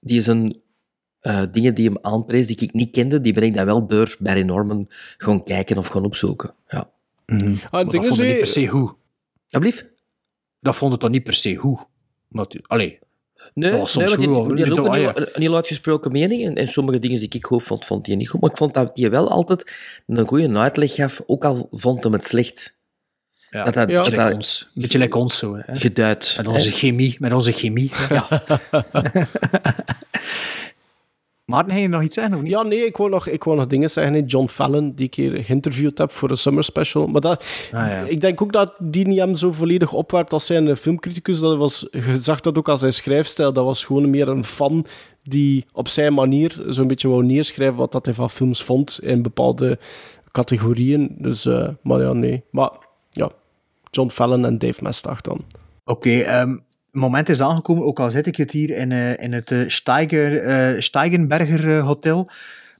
die 0.00 0.18
is 0.18 0.26
een 0.26 0.60
eh, 1.20 1.42
dingen 1.52 1.74
die 1.74 1.86
hem 1.86 1.98
aanprees 2.02 2.46
die 2.46 2.56
ik 2.56 2.72
niet 2.72 2.90
kende, 2.90 3.20
die 3.20 3.32
ben 3.32 3.42
ik 3.42 3.54
dan 3.54 3.66
wel 3.66 3.86
door 3.86 4.16
Barry 4.18 4.42
Norman 4.42 4.86
gaan 5.18 5.44
kijken 5.44 5.78
of 5.78 5.86
gaan 5.86 6.04
opzoeken. 6.04 6.54
Ja. 6.68 6.90
Ah, 7.26 7.38
Maar 7.70 7.80
het 7.80 7.90
dat 7.90 8.06
vond 8.06 8.18
ik 8.20 8.26
niet 8.26 8.38
per 8.38 8.46
se 8.46 8.66
goed. 8.66 8.94
Alblieft? 9.50 9.86
Dat 10.60 10.76
vond 10.76 10.94
ik 10.94 11.00
toch 11.00 11.10
niet 11.10 11.24
per 11.24 11.34
se. 11.34 11.76
Maar, 12.28 12.46
tu- 12.46 12.60
allee, 12.66 12.98
Nee, 13.54 13.70
Dat 13.70 13.80
was 13.80 13.92
soms 13.92 14.16
die, 14.16 14.28
goed, 14.28 14.56
die 14.56 14.66
had 14.66 14.78
ook 14.78 14.84
een, 14.86 14.90
ah, 14.90 14.96
heel, 14.98 15.12
een 15.16 15.42
heel 15.42 15.54
uitgesproken 15.54 16.12
mening. 16.12 16.44
En, 16.44 16.54
en 16.54 16.68
sommige 16.68 16.98
dingen 16.98 17.18
die 17.18 17.28
ik 17.28 17.44
goed 17.46 17.62
vond, 17.62 17.84
vond 17.84 18.06
hij 18.06 18.16
niet 18.16 18.28
goed. 18.28 18.40
Maar 18.40 18.50
ik 18.50 18.56
vond 18.56 18.74
dat 18.74 18.90
hij 18.94 19.10
wel 19.10 19.30
altijd 19.30 19.72
een 20.06 20.28
goede 20.28 20.58
uitleg 20.58 20.94
gaf, 20.94 21.22
ook 21.26 21.44
al 21.44 21.68
vond 21.70 22.02
hem 22.04 22.12
het 22.12 22.26
slecht. 22.26 22.76
ja, 23.50 23.64
Dat 23.64 23.74
dat- 23.74 24.32
ons. 24.34 24.68
Een 24.74 24.82
beetje 24.82 24.98
like 24.98 25.18
ons 25.18 25.38
zo. 25.38 25.56
Hè. 25.56 25.76
Geduid. 25.76 26.34
Met 26.36 26.46
onze 26.46 26.68
hè. 26.68 26.74
chemie, 26.74 27.16
met 27.18 27.32
onze 27.32 27.52
chemie. 27.52 27.90
Ja. 28.08 28.28
Maarten, 31.46 31.72
ga 31.72 31.78
je 31.78 31.88
nog 31.88 32.02
iets 32.02 32.14
zeggen 32.14 32.34
of 32.34 32.40
niet? 32.42 32.50
Ja, 32.50 32.62
nee, 32.62 32.84
ik 32.84 32.96
wou 32.96 33.10
nog, 33.10 33.28
ik 33.28 33.44
nog 33.44 33.66
dingen 33.66 33.90
zeggen. 33.90 34.24
John 34.24 34.48
Fallon, 34.48 34.92
die 34.94 35.06
ik 35.06 35.14
hier 35.14 35.44
geïnterviewd 35.44 35.98
heb 35.98 36.10
voor 36.10 36.30
een 36.30 36.36
summer 36.36 36.64
special. 36.64 37.06
Maar 37.06 37.20
dat, 37.20 37.44
Ah, 37.72 37.88
ja. 37.88 38.00
ik 38.00 38.20
denk 38.20 38.42
ook 38.42 38.52
dat 38.52 38.74
die 38.78 39.06
niet 39.06 39.18
hem 39.18 39.34
zo 39.34 39.52
volledig 39.52 39.92
opwerpt 39.92 40.32
als 40.32 40.46
zijn 40.46 40.68
eh, 40.68 40.76
filmcriticus. 40.76 41.40
Dat 41.40 41.56
was, 41.56 41.86
je 41.90 42.18
zag 42.20 42.40
dat 42.40 42.58
ook 42.58 42.68
als 42.68 42.80
zijn 42.80 42.92
schrijfstijl. 42.92 43.52
Dat 43.52 43.64
was 43.64 43.84
gewoon 43.84 44.10
meer 44.10 44.28
een 44.28 44.44
fan 44.44 44.86
die 45.22 45.66
op 45.72 45.88
zijn 45.88 46.14
manier 46.14 46.62
zo'n 46.68 46.86
beetje 46.86 47.08
wou 47.08 47.24
neerschrijven 47.24 47.76
wat 47.76 47.92
dat 47.92 48.04
hij 48.04 48.14
van 48.14 48.30
films 48.30 48.62
vond 48.62 48.98
in 49.02 49.22
bepaalde 49.22 49.78
categorieën. 50.30 51.14
Dus, 51.18 51.46
eh, 51.46 51.68
maar 51.82 52.00
ja, 52.00 52.12
nee. 52.12 52.42
Maar 52.50 52.70
ja, 53.10 53.30
John 53.90 54.08
Fallon 54.10 54.44
en 54.44 54.58
Dave 54.58 54.82
Mestag 54.82 55.20
dan. 55.20 55.44
Oké, 55.84 56.10
ehm, 56.18 56.50
het 56.50 56.60
moment 56.96 57.28
is 57.28 57.40
aangekomen, 57.40 57.84
ook 57.84 58.00
al 58.00 58.10
zit 58.10 58.26
ik 58.26 58.36
het 58.36 58.50
hier 58.50 58.70
in, 58.70 58.92
eh, 58.92 59.18
in 59.22 59.32
het 59.32 59.50
eh, 59.50 59.58
Steiger, 59.66 60.42
eh, 60.42 60.80
Steigenberger 60.80 61.78
Hotel 61.80 62.30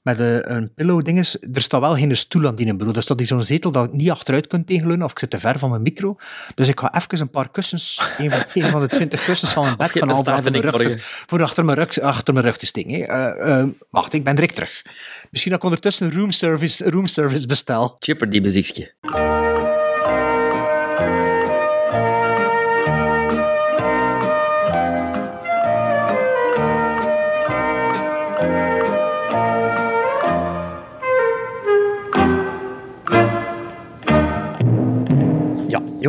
met 0.02 0.18
een 0.20 0.72
pillow 0.74 1.04
dinges. 1.04 1.40
Er 1.52 1.60
staat 1.62 1.80
wel 1.80 1.94
geen 1.96 2.16
stoel 2.16 2.46
aan 2.46 2.54
die 2.56 2.72
bureau. 2.72 2.96
Er 2.96 3.02
staat 3.02 3.18
hier 3.18 3.26
zo'n 3.28 3.42
zetel 3.42 3.70
dat 3.72 3.84
ik 3.84 3.92
niet 3.92 4.10
achteruit 4.10 4.46
kunt 4.46 4.66
tegenleunen 4.66 5.04
of 5.04 5.10
ik 5.10 5.18
zit 5.18 5.30
te 5.30 5.38
ver 5.40 5.58
van 5.58 5.70
mijn 5.70 5.82
micro. 5.82 6.16
Dus 6.54 6.68
ik 6.68 6.80
ga 6.80 6.94
even 6.94 7.20
een 7.20 7.30
paar 7.30 7.50
kussens, 7.50 8.10
een 8.18 8.30
van, 8.30 8.44
een 8.54 8.70
van 8.70 8.80
de 8.80 8.88
twintig 8.88 9.24
kussens 9.24 9.52
van 9.52 9.62
mijn 9.64 9.76
bed 9.82 9.90
gaan 9.90 10.08
dat 10.08 10.26
halen 10.26 10.42
voor, 10.42 10.42
staat 10.42 10.46
achter 10.46 10.52
mijn 10.52 10.64
ik 10.64 10.76
rug 10.76 10.92
te- 10.92 11.24
voor 11.26 11.42
achter 11.42 11.64
mijn 11.64 11.78
rug, 11.78 12.00
achter 12.00 12.34
mijn 12.34 12.46
rug 12.46 12.56
te 12.58 12.66
steken. 12.66 13.08
eh, 13.38 13.64
wacht, 13.90 14.12
ik 14.12 14.24
ben 14.24 14.34
direct 14.34 14.54
terug. 14.54 14.82
Misschien 15.30 15.52
dat 15.52 15.60
ik 15.60 15.66
ondertussen 15.66 16.12
room 16.12 16.30
service, 16.32 16.90
room 16.90 17.06
service 17.06 17.46
bestel. 17.46 17.96
Chipper 17.98 18.28
muziekje. 18.28 18.94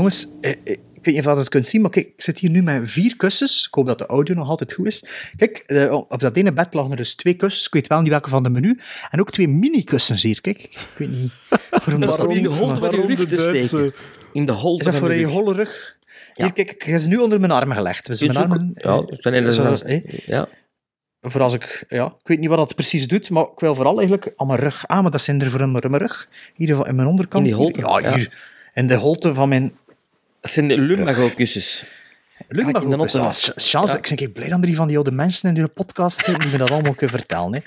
Jongens, 0.07 0.27
eh, 0.41 0.51
eh, 0.51 0.77
ik 0.93 1.05
weet 1.05 1.15
niet 1.15 1.27
of 1.27 1.33
je 1.33 1.39
het 1.39 1.49
kunt 1.49 1.67
zien, 1.67 1.81
maar 1.81 1.89
kijk, 1.89 2.05
ik 2.05 2.21
zit 2.21 2.39
hier 2.39 2.49
nu 2.49 2.63
met 2.63 2.91
vier 2.91 3.15
kussens. 3.15 3.67
Ik 3.67 3.73
hoop 3.73 3.87
dat 3.87 3.97
de 3.97 4.05
audio 4.05 4.35
nog 4.35 4.49
altijd 4.49 4.73
goed 4.73 4.85
is. 4.85 5.05
Kijk, 5.37 5.57
eh, 5.57 5.93
op 5.93 6.19
dat 6.19 6.35
ene 6.37 6.53
bed 6.53 6.73
lagen 6.73 6.91
er 6.91 6.97
dus 6.97 7.15
twee 7.15 7.33
kussens. 7.33 7.65
Ik 7.65 7.73
weet 7.73 7.87
wel 7.87 8.01
niet 8.01 8.09
welke 8.09 8.29
van 8.29 8.43
de 8.43 8.49
menu. 8.49 8.79
En 9.09 9.19
ook 9.19 9.31
twee 9.31 9.47
mini-kussens 9.47 10.23
hier, 10.23 10.41
kijk. 10.41 10.57
Ik 10.63 10.87
weet 10.97 11.09
niet 11.09 11.31
waarom 11.85 12.01
Dat 12.01 12.35
in 12.35 12.43
de 12.43 12.49
holte 12.49 12.75
van 12.75 12.91
je 12.91 13.05
rug 13.05 13.27
te 13.27 13.61
steken. 13.65 13.93
In 14.33 14.45
de 14.45 14.51
holte 14.51 14.79
Is 14.79 14.85
dat 14.85 14.95
van 14.95 15.07
voor 15.07 15.17
je 15.17 15.25
holle 15.25 15.53
rug? 15.53 15.95
Hier, 16.33 16.53
kijk, 16.53 16.71
ik 16.71 16.81
heb 16.81 16.99
ze 16.99 17.07
nu 17.07 17.17
onder 17.17 17.39
mijn 17.39 17.51
armen 17.51 17.75
gelegd. 17.75 18.05
Dus 18.05 18.21
mijn 18.21 18.35
armen? 18.35 18.71
Ja, 18.75 19.05
ja. 20.25 20.47
voor 21.21 21.41
als 21.41 21.53
ik, 21.53 21.85
ja, 21.89 22.05
ik 22.05 22.27
weet 22.27 22.39
niet 22.39 22.49
wat 22.49 22.57
dat 22.57 22.75
precies 22.75 23.07
doet, 23.07 23.29
maar 23.29 23.43
ik 23.43 23.59
wil 23.59 23.75
vooral 23.75 23.97
eigenlijk 23.97 24.33
aan 24.35 24.47
mijn 24.47 24.59
rug. 24.59 24.87
Ah, 24.87 25.01
maar 25.01 25.11
dat 25.11 25.21
zijn 25.21 25.41
er 25.41 25.49
voor 25.49 25.69
mijn, 25.69 25.97
rug. 25.97 26.29
Hier 26.55 26.87
in 26.87 26.95
mijn 26.95 27.07
onderkant. 27.07 27.45
In 27.45 27.51
die 27.51 27.59
holte, 27.59 27.79
ja. 27.79 28.15
hier. 28.15 28.55
In 28.73 28.87
de 28.87 28.95
holte 28.95 29.33
van 29.33 29.49
mijn 29.49 29.73
Dat 30.41 30.51
zijn 30.51 30.67
de 30.67 30.77
lumbago-kussens. 30.77 31.85
Lukt 32.47 32.71
Kan 32.71 32.81
ik 32.81 32.87
noten- 32.87 33.21
Ah, 33.21 33.33
Ja. 33.55 33.99
ik 33.99 34.17
ben 34.19 34.31
blij 34.31 34.49
dat 34.49 34.59
er 34.59 34.65
die 34.65 34.75
van 34.75 34.87
die 34.87 34.95
oude 34.95 35.11
mensen 35.11 35.49
in 35.55 35.61
de 35.63 35.67
podcast 35.67 36.17
zitten 36.23 36.39
die 36.39 36.51
me 36.51 36.57
dat 36.57 36.71
allemaal 36.71 36.93
kunnen 36.93 37.17
vertellen. 37.19 37.53
Hè. 37.53 37.59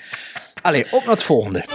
Allee, 0.61 0.85
op 0.91 1.03
naar 1.05 1.13
het 1.13 1.23
volgende. 1.23 1.65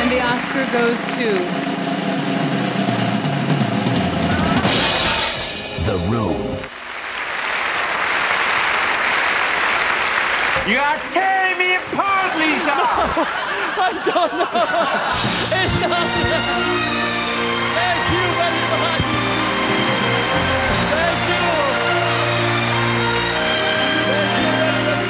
And 0.00 0.10
the 0.10 0.20
Oscar 0.34 0.64
goes 0.76 1.04
to 1.16 1.28
The 5.86 5.96
Room. 6.10 6.55
You 10.66 10.78
are 10.78 10.98
tearing 11.12 11.58
me 11.58 11.78
apart, 11.78 12.34
Lisa! 12.34 12.74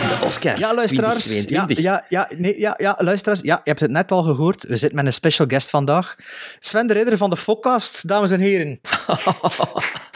De 0.08 0.26
Oscars 0.26 0.60
Ja, 0.60 0.74
luisteraars. 0.74 1.24
Ja, 1.24 1.64
2022. 1.64 1.78
ja, 1.78 2.04
ja, 2.08 2.28
nee, 2.36 2.60
ja, 2.60 2.74
ja, 2.76 2.94
luisteraars. 2.98 3.40
Ja, 3.40 3.54
je 3.64 3.70
hebt 3.70 3.80
het 3.80 3.90
net 3.90 4.12
al 4.12 4.22
gehoord. 4.22 4.62
We 4.62 4.76
zitten 4.76 4.96
met 4.96 5.06
een 5.06 5.12
special 5.12 5.46
guest 5.46 5.70
vandaag. 5.70 6.16
Sven 6.58 6.86
de 6.86 6.92
Ridder 6.92 7.16
van 7.16 7.30
de 7.30 7.36
Fokcast, 7.36 8.08
dames 8.08 8.30
en 8.30 8.40
heren. 8.40 8.80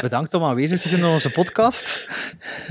Bedankt 0.00 0.34
om 0.34 0.44
aanwezig 0.44 0.80
te 0.80 0.88
zijn 0.88 1.00
in 1.00 1.06
onze 1.06 1.30
podcast. 1.30 2.08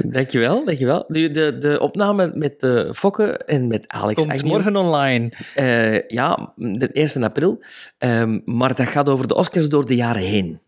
Dankjewel, 0.04 0.66
dankjewel. 0.66 1.04
Nu, 1.08 1.32
de, 1.32 1.58
de 1.58 1.80
opname 1.80 2.32
met 2.34 2.64
uh, 2.64 2.94
Fokke 2.94 3.38
en 3.38 3.68
met 3.68 3.88
Alex 3.88 4.22
Komt 4.22 4.32
Agnew, 4.34 4.52
morgen 4.52 4.76
online. 4.76 5.32
eh, 5.56 6.08
ja, 6.08 6.54
de 6.56 6.90
1 6.92 7.24
april. 7.24 7.64
Ehm, 7.98 8.40
maar 8.46 8.76
dat 8.76 8.88
gaat 8.88 9.10
over 9.10 9.28
de 9.28 9.36
Oscars 9.36 9.70
door 9.70 9.86
de 9.86 9.96
jaren 9.96 10.22
heen. 10.22 10.62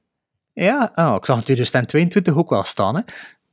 Ja, 0.53 0.91
oh, 0.95 1.15
ik 1.17 1.25
zag 1.25 1.35
het 1.35 1.45
2022 1.45 2.35
ook 2.37 2.49
wel 2.49 2.63
staan. 2.63 2.95
Hè. 2.95 3.01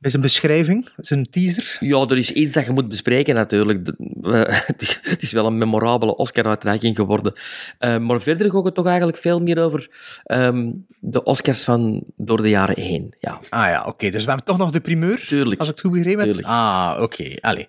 Bij 0.05 0.13
zijn 0.13 0.25
beschrijving, 0.25 0.89
zijn 0.97 1.29
teaser. 1.29 1.77
Ja, 1.79 2.05
er 2.09 2.17
is 2.17 2.31
iets 2.31 2.53
dat 2.53 2.65
je 2.65 2.71
moet 2.71 2.87
bespreken 2.87 3.35
natuurlijk. 3.35 3.91
Het, 4.67 4.81
is, 4.81 4.99
het 5.01 5.21
is 5.21 5.31
wel 5.31 5.45
een 5.45 5.57
memorabele 5.57 6.15
Oscar-uitreiking 6.15 6.95
geworden. 6.95 7.33
Eh, 7.77 7.97
maar 7.97 8.21
verder 8.21 8.51
gaat 8.51 8.65
het 8.65 8.75
toch 8.75 8.85
eigenlijk 8.85 9.17
veel 9.17 9.41
meer 9.41 9.63
over 9.63 9.89
ehm, 10.23 10.71
de 10.99 11.23
Oscars 11.23 11.63
van 11.63 12.03
door 12.15 12.41
de 12.41 12.49
jaren 12.49 12.79
heen. 12.81 13.13
Ja. 13.19 13.39
Ah 13.49 13.67
ja, 13.67 13.83
oké. 13.87 14.09
Dus 14.09 14.23
we 14.23 14.27
hebben 14.29 14.45
toch 14.45 14.57
nog 14.57 14.71
de 14.71 14.79
primeur. 14.79 15.19
Tuurlijk. 15.19 15.59
Als 15.59 15.69
ik 15.69 15.75
het 15.75 15.85
goed 15.85 15.93
begrepen 15.93 16.27
heb. 16.27 16.45
Ah, 16.45 16.97
oké. 16.99 17.35
Allee. 17.41 17.65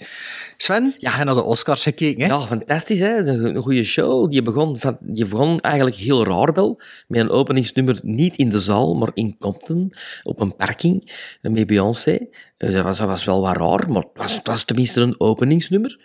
Sven, 0.57 0.85
ja. 0.85 0.95
je 0.99 1.09
hebt 1.11 1.25
naar 1.25 1.35
de 1.35 1.43
Oscars 1.43 1.83
gekeken, 1.83 2.23
hè? 2.23 2.29
Ja, 2.29 2.41
fantastisch, 2.41 2.99
hè? 2.99 3.17
Een 3.17 3.57
goede 3.57 3.85
show. 3.85 4.31
Die 4.31 4.43
begon, 4.43 4.79
van, 4.79 4.97
die 5.01 5.25
begon 5.27 5.61
eigenlijk 5.61 5.97
heel 5.97 6.25
raar 6.25 6.53
wel, 6.53 6.81
met 7.09 7.21
een 7.21 7.31
openingsnummer 7.31 7.99
niet 8.03 8.37
in 8.37 8.49
de 8.49 8.61
zaal, 8.61 8.95
maar 8.95 9.11
in 9.15 9.37
Compton, 9.39 9.93
op 10.23 10.41
een 10.41 10.57
parking, 10.57 11.13
met 11.43 11.67
Beyoncé. 11.67 12.19
Dus 12.57 12.73
dat 12.73 12.85
was, 12.85 12.99
dat 12.99 13.07
was 13.07 13.25
wel 13.25 13.41
wat 13.41 13.57
raar, 13.57 13.91
maar 13.93 14.03
het 14.03 14.11
was, 14.15 14.35
het 14.35 14.47
was 14.47 14.65
tenminste 14.65 15.01
een 15.01 15.21
openingsnummer. 15.21 16.01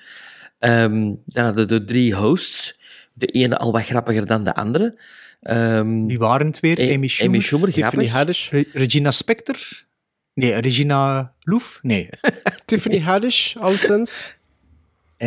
Ehm, 0.60 1.16
dan 1.26 1.46
hadden 1.46 1.68
de 1.68 1.86
drie 1.86 2.16
hosts, 2.16 2.80
de 3.14 3.26
ene 3.26 3.58
al 3.58 3.72
wat 3.72 3.86
grappiger 3.86 4.26
dan 4.26 4.44
de 4.44 4.56
andere. 4.56 5.00
Ehm, 5.42 6.06
Wie 6.06 6.18
waren 6.18 6.48
het 6.48 6.60
weer? 6.60 6.80
A- 6.80 6.94
Amy 6.94 7.08
Schumer? 7.08 7.34
Amy 7.34 7.44
Schumer, 7.44 7.72
Tiffany. 7.72 8.08
Haddish. 8.08 8.50
Re- 8.52 8.66
Regina 8.74 9.12
Spector? 9.12 9.56
Nee, 10.34 10.54
Regina 10.54 11.34
Loef? 11.40 11.80
Nee. 11.82 12.10
Tiffany 12.66 13.00
Haddish, 13.00 13.56
alleszins. 13.58 14.34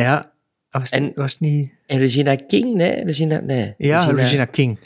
Ja. 0.01 0.33
Was 0.71 0.91
En- 0.91 1.13
was 1.15 1.39
niet... 1.41 1.71
En 1.87 1.99
Regina 1.99 2.37
King, 2.37 2.75
nee? 2.75 3.05
Regina, 3.05 3.41
nee. 3.41 3.75
Ja, 3.79 4.05
Regina, 4.11 4.45
King. 4.45 4.79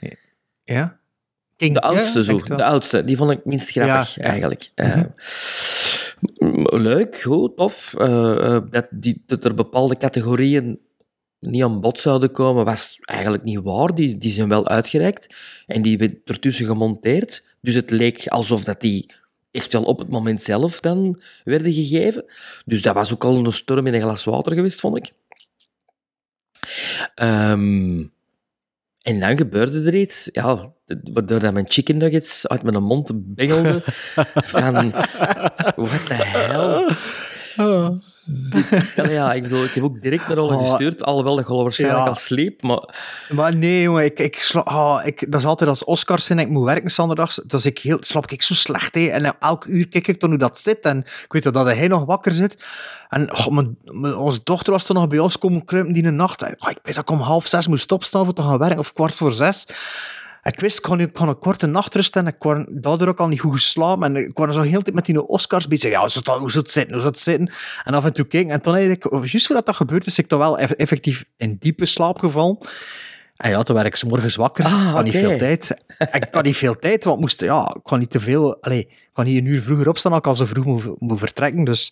Ja? 0.65 0.99
King. 1.57 1.75
De 1.75 1.81
oudste 1.81 2.19
ja, 2.19 2.25
zo, 2.25 2.39
de 2.39 2.65
oudste. 2.65 3.05
Die 3.05 3.17
vond 3.17 3.31
ik 3.31 3.45
minst 3.45 3.71
grappig, 3.71 4.15
Ja, 4.15 4.23
eigenlijk. 4.23 4.71
Eh, 4.75 5.03
m- 6.39 6.77
leuk, 6.77 7.21
goed, 7.21 7.57
tof. 7.57 7.95
Eh, 7.95 8.55
eh, 8.55 8.63
dat, 8.71 8.87
die, 8.91 9.23
dat 9.27 9.45
er 9.45 9.55
bepaalde 9.55 9.97
categorieën 9.97 10.79
niet 11.41 11.63
aan 11.63 11.81
bod 11.81 12.01
zouden 12.01 12.33
komen, 12.33 12.65
was 12.65 12.99
eigenlijk 13.01 13.43
niet 13.45 13.61
waar. 13.63 13.95
Die, 13.95 14.19
die 14.19 14.31
zijn 14.31 14.49
wel 14.49 14.69
uitgereikt 14.69 15.35
en 15.67 15.83
die 15.83 15.99
werd 15.99 16.15
ertussen 16.25 16.67
gemonteerd. 16.67 17.47
Dus 17.61 17.75
het 17.75 17.91
leek 17.91 18.27
alsof 18.27 18.65
dat 18.65 18.81
die 18.81 19.11
echt 19.51 19.73
wel 19.73 19.83
op 19.83 19.99
het 19.99 20.09
moment 20.09 20.43
zelf 20.43 20.81
dan 20.81 21.21
werden 21.45 21.73
gegeven. 21.73 22.25
Dus 22.65 22.83
dat 22.83 22.95
was 22.95 23.13
ook 23.13 23.25
al 23.25 23.37
een 23.37 23.53
storm 23.53 23.87
in 23.87 23.95
een 23.95 24.01
glas 24.01 24.25
water 24.25 24.55
geweest, 24.55 24.81
vond 24.81 24.97
ik. 24.97 25.13
Ehm, 27.15 28.07
en 29.03 29.21
dan 29.21 29.37
gebeurde 29.37 29.83
er 29.83 29.95
iets, 29.95 30.29
ja, 30.33 30.73
waardoor 31.13 31.39
dat 31.39 31.53
mijn 31.53 31.71
chicken 31.71 31.97
nuggets 31.97 32.49
uit 32.49 32.63
mijn 32.63 32.83
mond 32.83 33.11
bengelden. 33.15 33.83
van, 34.55 34.91
what 35.77 36.07
the 36.07 36.15
hell? 36.15 36.95
Ja, 38.97 39.09
ja, 39.09 39.33
ik 39.33 39.43
bedoel, 39.43 39.65
ik 39.65 39.71
heb 39.75 39.85
ook 39.85 40.03
direct 40.03 40.29
naar 40.29 40.37
Rolle 40.37 40.57
Oh. 40.57 40.61
gestuurd, 40.69 41.03
alhoewel 41.03 41.37
dat 41.37 41.47
Rolle 41.47 41.63
waarschijnlijk 41.63 42.03
Ja. 42.03 42.09
al 42.09 42.15
sliep, 42.15 42.63
maar 42.63 42.95
Maar 43.29 43.57
nee, 43.57 43.83
jongen, 43.83 44.05
ik, 44.05 44.19
ik, 44.19 44.39
sla- 44.43 44.61
ah, 44.61 45.07
ik, 45.07 45.33
dat 45.33 45.41
is 45.41 45.47
altijd 45.47 45.71
als 45.71 45.85
Oscars 45.85 46.25
zijn 46.25 46.39
en 46.39 46.45
ik 46.45 46.51
moet 46.51 46.65
werken 46.65 46.91
zondags, 46.91 47.41
dat 47.47 47.61
is 47.61 47.67
ik 47.67 47.79
heel, 47.79 47.97
slaap 48.01 48.31
ik 48.31 48.43
zo 48.43 48.55
slecht, 48.55 48.95
hè. 48.95 49.07
En 49.07 49.37
elk 49.41 49.65
uur 49.65 49.89
kijk 49.89 50.09
ik 50.09 50.21
dan 50.21 50.29
hoe 50.29 50.39
dat 50.39 50.59
zit, 50.61 50.81
en 50.81 50.99
ik 50.99 51.27
weet 51.33 51.43
dat 51.43 51.55
hij 51.67 51.89
nog 51.89 52.05
wakker 52.05 52.33
zit. 52.35 52.65
En 53.09 53.33
oh, 53.37 53.47
mijn, 53.47 53.77
mijn- 53.85 54.17
onze 54.17 54.41
dochter 54.45 54.73
was 54.73 54.85
toen 54.85 54.97
nog 54.97 55.09
bij 55.09 55.19
ons 55.19 55.39
komen 55.39 55.65
kruipen 55.65 55.93
die 55.93 56.11
nacht. 56.11 56.43
En, 56.43 56.55
oh, 56.59 56.71
ik 56.71 56.79
weet 56.83 56.95
dat 56.95 57.03
ik 57.09 57.11
om 57.11 57.21
half 57.21 57.47
zes 57.47 57.67
moest 57.67 57.93
opstaan 57.93 58.25
voor 58.25 58.35
te 58.35 58.43
gaan 58.43 58.59
werken, 58.59 58.79
of 58.79 58.93
kwart 58.93 59.15
voor 59.15 59.33
zes. 59.33 59.65
Ik 60.49 60.61
wist, 60.61 60.77
ik 60.79 60.83
kon, 60.83 61.01
ik 61.01 61.13
kon 61.13 61.29
een 61.29 61.39
korte 61.39 61.67
nachtrust 61.67 62.17
en 62.17 62.27
ik 62.27 62.39
kon 62.39 62.67
daardoor 62.81 63.09
ook 63.09 63.19
al 63.19 63.29
niet 63.29 63.41
goed 63.41 63.53
geslapen. 63.53 64.17
En 64.17 64.27
ik 64.27 64.39
was 64.39 64.55
zo 64.55 64.61
heel 64.63 64.83
tijd 64.83 64.95
met 64.95 65.07
die 65.07 65.27
Oscars 65.27 65.67
bezig. 65.69 65.91
Ja, 65.91 66.01
hoe 66.01 66.09
zou 66.09 66.25
het, 66.31 66.41
hoe 66.41 66.51
zou 66.51 66.63
het 66.63 66.73
zitten, 66.73 66.93
hoe 66.93 67.01
zou 67.03 67.13
het 67.13 67.23
zitten? 67.23 67.51
En 67.85 67.95
af 67.95 68.05
en 68.05 68.13
toe 68.13 68.25
keek 68.25 68.49
En 68.49 68.63
toen 68.63 68.75
eigenlijk, 68.75 69.25
juist 69.31 69.47
voordat 69.47 69.67
dat 69.67 69.77
gebeurd 69.77 70.07
is, 70.07 70.19
ik 70.19 70.27
toch 70.27 70.39
wel 70.39 70.59
eff- 70.59 70.73
effectief 70.73 71.25
in 71.37 71.57
diepe 71.61 71.87
slaap 71.87 72.19
gevallen. 72.19 72.59
En 73.37 73.51
ja, 73.51 73.63
toen 73.63 73.75
werd 73.75 73.87
ik 73.87 73.97
's 73.97 74.05
morgens 74.05 74.37
wakker. 74.37 74.65
Ah, 74.65 74.87
ik 74.89 74.95
had 74.95 75.05
niet 75.05 75.13
veel 75.17 75.39
tijd. 75.39 75.75
Ik 75.99 76.29
had 76.31 76.45
niet 76.45 76.57
veel 76.57 76.79
tijd, 76.79 77.05
want 77.05 77.17
ik 77.17 77.23
moest, 77.23 77.41
ja, 77.41 77.73
ik 77.77 77.83
kon 77.83 77.99
niet 77.99 78.11
te 78.11 78.21
veel... 78.21 78.63
Allee, 78.63 78.81
ik 78.81 79.09
kon 79.13 79.25
niet 79.25 79.39
een 79.39 79.47
uur 79.47 79.63
vroeger 79.63 79.89
opstaan 79.89 80.13
als 80.13 80.21
ik 80.21 80.27
al 80.27 80.37
zo 80.37 80.45
vroeg 80.45 80.65
moet, 80.65 81.01
moet 81.01 81.19
vertrekken. 81.19 81.65
Dus 81.65 81.91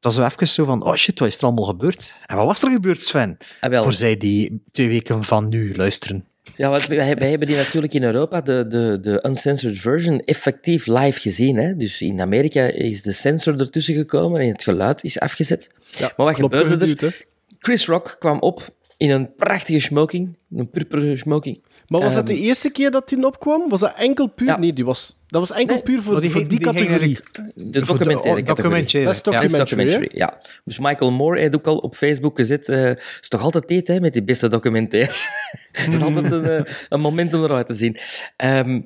dat 0.00 0.14
was 0.14 0.14
zo 0.14 0.24
even 0.24 0.48
zo 0.48 0.64
van, 0.64 0.84
oh 0.84 0.94
shit, 0.94 1.18
wat 1.18 1.28
is 1.28 1.36
er 1.36 1.42
allemaal 1.42 1.64
gebeurd? 1.64 2.14
En 2.26 2.36
wat 2.36 2.46
was 2.46 2.62
er 2.62 2.70
gebeurd, 2.70 3.02
Sven? 3.02 3.36
Ah, 3.60 3.70
wel. 3.70 3.82
Voor 3.82 3.92
zij 3.92 4.16
die 4.16 4.62
twee 4.72 4.88
weken 4.88 5.24
van 5.24 5.48
nu 5.48 5.76
luisteren. 5.76 6.26
Ja, 6.56 6.70
want 6.70 6.86
wij, 6.86 7.16
wij 7.16 7.30
hebben 7.30 7.48
die 7.48 7.56
natuurlijk 7.56 7.94
in 7.94 8.02
Europa, 8.02 8.40
de, 8.40 8.66
de, 8.68 8.98
de 9.00 9.24
uncensored 9.26 9.78
version, 9.78 10.20
effectief 10.20 10.86
live 10.86 11.20
gezien. 11.20 11.56
Hè? 11.56 11.76
Dus 11.76 12.00
in 12.00 12.20
Amerika 12.20 12.62
is 12.62 13.02
de 13.02 13.12
sensor 13.12 13.60
ertussen 13.60 13.94
gekomen 13.94 14.40
en 14.40 14.48
het 14.48 14.62
geluid 14.62 15.04
is 15.04 15.20
afgezet. 15.20 15.70
maar 16.00 16.12
wat 16.16 16.34
gebeurde 16.34 17.06
er? 17.06 17.26
Chris 17.58 17.86
Rock 17.86 18.16
kwam 18.18 18.38
op 18.40 18.74
in 18.96 19.10
een 19.10 19.34
prachtige 19.34 19.78
smoking, 19.78 20.36
een 20.56 20.70
purperen 20.70 21.18
smoking. 21.18 21.62
Maar 21.88 22.00
was 22.00 22.14
dat 22.14 22.28
Ehm, 22.28 22.36
de 22.36 22.42
eerste 22.42 22.70
keer 22.70 22.90
dat 22.90 23.08
die 23.08 23.26
opkwam? 23.26 23.68
Was 23.68 23.80
dat 23.80 23.94
enkel 23.96 24.26
puur? 24.26 24.46
Ja. 24.46 24.58
Nee, 24.58 24.72
die 24.72 24.84
was, 24.84 25.16
dat 25.26 25.48
was 25.48 25.58
enkel 25.58 25.74
Nee, 25.74 25.84
puur 25.84 26.02
voor, 26.02 26.20
die 26.20 26.30
voor 26.30 26.48
die, 26.48 26.58
categorie. 26.58 27.18
De 27.54 27.80
documentaire 27.80 28.42
categorie. 28.42 28.44
documentaire. 28.44 29.04
Dat 29.06 29.14
is 29.14 29.22
Ja. 29.24 29.40
Dat 29.40 29.44
is 29.44 29.50
documentary, 29.50 29.64
documentary, 29.64 30.18
ja. 30.18 30.38
Dus 30.64 30.78
Michael 30.78 31.10
Moore 31.10 31.40
heeft 31.40 31.54
ook 31.54 31.66
al 31.66 31.76
op 31.76 31.96
Facebook 31.96 32.36
gezet. 32.36 32.68
eh 32.68 32.90
is 32.90 33.28
toch 33.28 33.42
altijd 33.42 33.66
tijd 33.68 33.88
hè, 33.88 34.00
met 34.00 34.12
die 34.12 34.22
beste 34.24 34.48
documentaire. 34.48 35.12
dat 35.84 35.94
is 35.94 36.00
altijd 36.02 36.32
een, 36.32 36.44
eh, 36.44 36.72
een 36.88 37.00
moment 37.00 37.34
om 37.34 37.44
eruit 37.44 37.66
te 37.66 37.74
zien. 37.74 37.96
Ehm, 38.36 38.80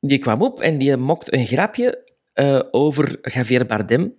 die 0.00 0.18
kwam 0.18 0.42
op 0.42 0.60
en 0.60 0.78
die 0.78 0.96
mokt 0.96 1.32
een 1.32 1.46
grapje 1.46 2.06
eh, 2.32 2.60
over 2.70 3.18
Javier 3.22 3.66
Bardem. 3.66 4.14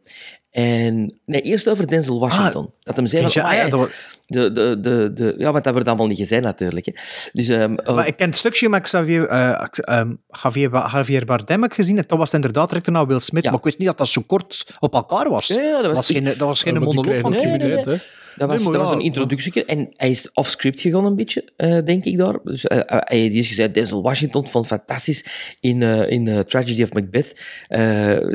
En, 0.51 1.19
nee, 1.25 1.41
eerst 1.41 1.67
over 1.67 1.87
Denzel 1.87 2.19
Washington. 2.19 2.73
dat 2.83 2.95
hem 2.95 3.05
zei 3.05 3.21
van, 3.29 3.31
Ja, 3.33 3.41
oh, 3.41 3.49
ah, 3.49 3.57
ja, 3.57 3.69
dat 3.77 3.89
de, 4.25 4.51
de, 4.51 4.79
de, 4.79 5.11
de, 5.13 5.35
ja, 5.37 5.51
want 5.51 5.63
dat 5.63 5.73
wordt 5.73 5.87
allemaal 5.87 6.07
niet 6.07 6.17
gezegd 6.17 6.43
natuurlijk. 6.43 6.85
Hè. 6.85 6.91
Dus, 7.33 7.47
ehm, 7.47 7.75
oh, 7.85 7.95
Maar 7.95 8.07
ik 8.07 8.17
ken 8.17 8.29
het 8.29 8.37
stukje 8.37 8.69
met 8.69 8.81
Xavier, 8.81 9.27
eh, 9.27 9.65
ehm, 9.71 10.13
Javier, 10.43 10.69
Javier 10.71 11.25
Bardem 11.25 11.61
heb 11.61 11.71
ik 11.71 11.75
gezien. 11.75 11.97
En 11.97 12.07
toen 12.07 12.17
was 12.17 12.31
het 12.31 12.35
inderdaad 12.35 12.69
direct 12.69 12.87
naar 12.87 13.07
Will 13.07 13.19
Smith. 13.19 13.43
Ja. 13.43 13.49
Maar 13.49 13.59
ik 13.59 13.65
wist 13.65 13.77
niet 13.77 13.87
dat 13.87 13.97
dat 13.97 14.07
zo 14.07 14.21
kort 14.27 14.65
op 14.79 14.93
elkaar 14.93 15.29
was. 15.29 15.47
Ja, 15.47 15.61
ja, 15.61 15.81
dat 15.81 15.95
was- 15.95 16.07
geen, 16.07 16.23
dat 16.23 16.37
was 16.37 16.61
geen 16.63 16.73
monoloog 16.79 17.19
van 17.19 17.31
Nee, 17.31 17.45
nee, 17.45 17.83
nee. 17.83 18.01
Dat 18.39 18.47
was, 18.47 18.57
Nee, 18.57 18.65
maar 18.65 18.77
dat 18.79 18.87
was 18.87 18.95
een 18.95 19.05
introductie 19.05 19.65
en 19.65 19.93
hij 19.95 20.09
is 20.09 20.31
off-script 20.33 20.81
gegaan 20.81 21.05
een 21.05 21.15
beetje, 21.15 21.51
eh, 21.55 21.77
denk 21.85 22.05
ik 22.05 22.17
daar. 22.17 22.39
Dus, 22.43 22.67
eh, 22.67 22.77
eh, 22.77 22.83
hij 22.87 23.25
is 23.25 23.47
gezegd, 23.47 23.73
Denzel 23.73 24.01
Washington 24.01 24.47
vond 24.47 24.69
het 24.69 24.79
fantastisch 24.79 25.25
in, 25.59 25.81
eh, 25.81 26.09
in 26.09 26.43
Tragedy 26.45 26.83
of 26.83 26.93
Macbeth. 26.93 27.41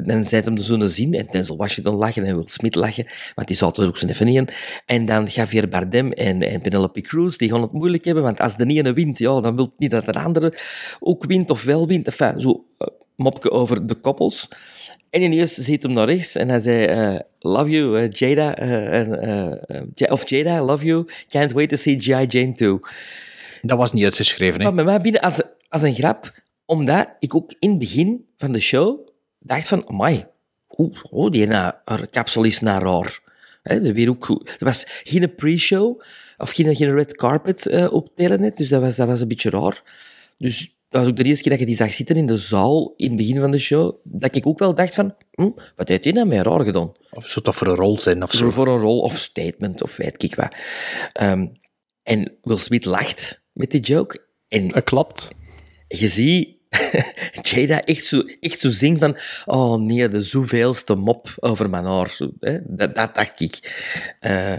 Dan 0.05 0.25
zei 0.25 0.43
hem 0.43 0.55
de 0.55 0.62
zo'n 0.62 0.88
zin 0.88 1.14
en 1.14 1.27
Denzel 1.31 1.57
Washington 1.57 1.95
lachen 1.95 2.25
en 2.25 2.35
Will 2.35 2.47
Smith 2.47 2.75
lachen, 2.75 3.07
want 3.35 3.49
die 3.49 3.57
zaten 3.57 3.83
er 3.83 3.88
ook 3.88 3.97
zo 3.97 4.07
even 4.07 4.29
in. 4.29 4.49
En 4.87 5.05
dan 5.05 5.25
Javier 5.25 5.69
Bardem 5.69 6.12
en, 6.12 6.43
en 6.43 6.61
Penelope 6.61 7.01
Cruz, 7.01 7.37
die 7.37 7.51
gaan 7.51 7.62
het 7.62 7.73
moeilijk 7.73 8.05
hebben, 8.05 8.23
want 8.23 8.40
als 8.40 8.57
de 8.57 8.67
ene 8.67 8.93
wint, 8.93 9.19
ja, 9.19 9.40
dan 9.40 9.57
wil 9.57 9.64
het 9.64 9.79
niet 9.79 9.90
dat 9.90 10.05
de 10.05 10.12
andere 10.12 10.55
ook 11.01 11.25
wint 11.25 11.51
of 11.51 11.62
wel 11.62 11.87
wint. 11.87 12.07
Enfin, 12.07 12.40
zo 12.40 12.64
mopje 13.17 13.51
over 13.51 13.87
de 13.87 13.95
koppels. 13.95 14.49
En 15.14 15.22
ineens 15.22 15.55
ziet 15.55 15.83
hem 15.83 15.92
naar 15.92 16.09
rechts 16.09 16.35
en 16.35 16.48
hij 16.48 16.59
zei: 16.59 16.85
eh, 16.85 17.20
Love 17.38 17.70
you, 17.70 17.98
eh, 17.98 18.11
Jada. 18.11 18.57
eh, 18.57 20.12
of 20.12 20.29
Jada, 20.29 20.64
love 20.64 20.85
you. 20.85 21.07
Can't 21.29 21.53
wait 21.53 21.68
to 21.68 21.77
see 21.77 22.00
G.I. 22.00 22.27
Jane 22.27 22.53
too. 22.53 22.79
Dat 23.62 23.79
was 23.79 23.92
niet 23.92 24.05
uitgeschreven. 24.05 24.61
Hè. 24.61 24.64
Maar 24.66 24.74
bij 24.74 24.85
mij 24.85 25.00
binnen 25.00 25.20
als, 25.20 25.42
als 25.68 25.83
een 25.83 25.94
grap, 25.94 26.33
omdat 26.64 27.09
ik 27.18 27.35
ook 27.35 27.55
in 27.59 27.70
het 27.70 27.79
begin 27.79 28.27
van 28.37 28.53
de 28.53 28.61
show 28.61 29.09
dacht 29.38 29.68
van: 29.68 29.88
Amai, 29.88 30.24
oeh, 30.77 30.98
oh, 31.11 31.31
die 31.31 31.46
na, 31.46 31.81
haar 31.85 32.07
kapsel 32.07 32.44
is 32.44 32.61
naar 32.61 32.83
raar. 32.83 33.18
Weer 33.62 34.09
ook. 34.09 34.29
Er 34.29 34.64
was 34.64 34.85
geen 35.03 35.35
pre-show 35.35 36.03
of 36.37 36.50
geen, 36.50 36.77
geen 36.77 36.94
red 36.94 37.16
carpet 37.16 37.66
eh, 37.66 37.92
op 37.92 38.09
Telenet, 38.16 38.57
dus 38.57 38.68
dat 38.68 38.81
was, 38.81 38.96
dat 38.96 39.09
was 39.09 39.20
een 39.20 39.29
beetje 39.29 39.50
raar. 39.50 39.83
Dus 40.38 40.77
dat 40.94 41.02
was 41.02 41.12
ook 41.12 41.18
de 41.18 41.24
eerste 41.24 41.42
keer 41.42 41.50
dat 41.50 41.61
je 41.61 41.66
die 41.66 41.76
zag 41.76 41.92
zitten 41.92 42.16
in 42.16 42.26
de 42.26 42.38
zaal 42.38 42.94
in 42.96 43.09
het 43.09 43.16
begin 43.16 43.40
van 43.40 43.50
de 43.50 43.59
show, 43.59 43.96
dat 44.04 44.37
ik 44.37 44.46
ook 44.46 44.59
wel 44.59 44.74
dacht 44.74 44.94
van, 44.94 45.14
hm, 45.30 45.50
wat 45.76 45.88
heeft 45.88 46.04
hij 46.04 46.12
nou 46.12 46.26
mij 46.26 46.38
raar 46.38 46.64
gedaan? 46.64 46.92
Of 47.11 47.28
zou 47.28 47.44
dat 47.44 47.54
voor 47.54 47.66
een 47.66 47.74
rol 47.74 48.00
zijn 48.00 48.22
of 48.22 48.33
zo? 48.33 48.50
Voor, 48.50 48.68
een 48.68 48.78
rol 48.78 49.00
of 49.00 49.18
statement 49.18 49.83
of 49.83 49.96
weet 49.96 50.22
ik 50.22 50.35
wat. 50.35 50.57
Ehm, 51.12 51.46
en 52.02 52.33
Will 52.42 52.59
Smith 52.59 52.85
lacht 52.85 53.44
met 53.52 53.70
die 53.70 53.80
joke. 53.80 54.26
En 54.48 54.68
Dat 54.68 54.85
klapt. 54.85 55.30
je 55.88 56.09
ziet 56.09 56.57
Jada 57.42 57.83
echt 57.85 58.04
zo, 58.04 58.22
echt 58.40 58.61
zo 58.61 58.70
zingen 58.70 58.98
van 58.98 59.16
oh 59.44 59.80
nee, 59.80 60.09
de 60.09 60.22
zoveelste 60.22 60.94
mop 60.94 61.35
over 61.37 61.70
mijn 61.70 61.85
haar. 61.85 62.11
Zo, 62.11 62.30
hè? 62.40 62.59
Dat, 62.64 62.94
dat 62.94 63.14
dacht 63.14 63.40
ik. 63.40 63.83
Eh, 64.20 64.57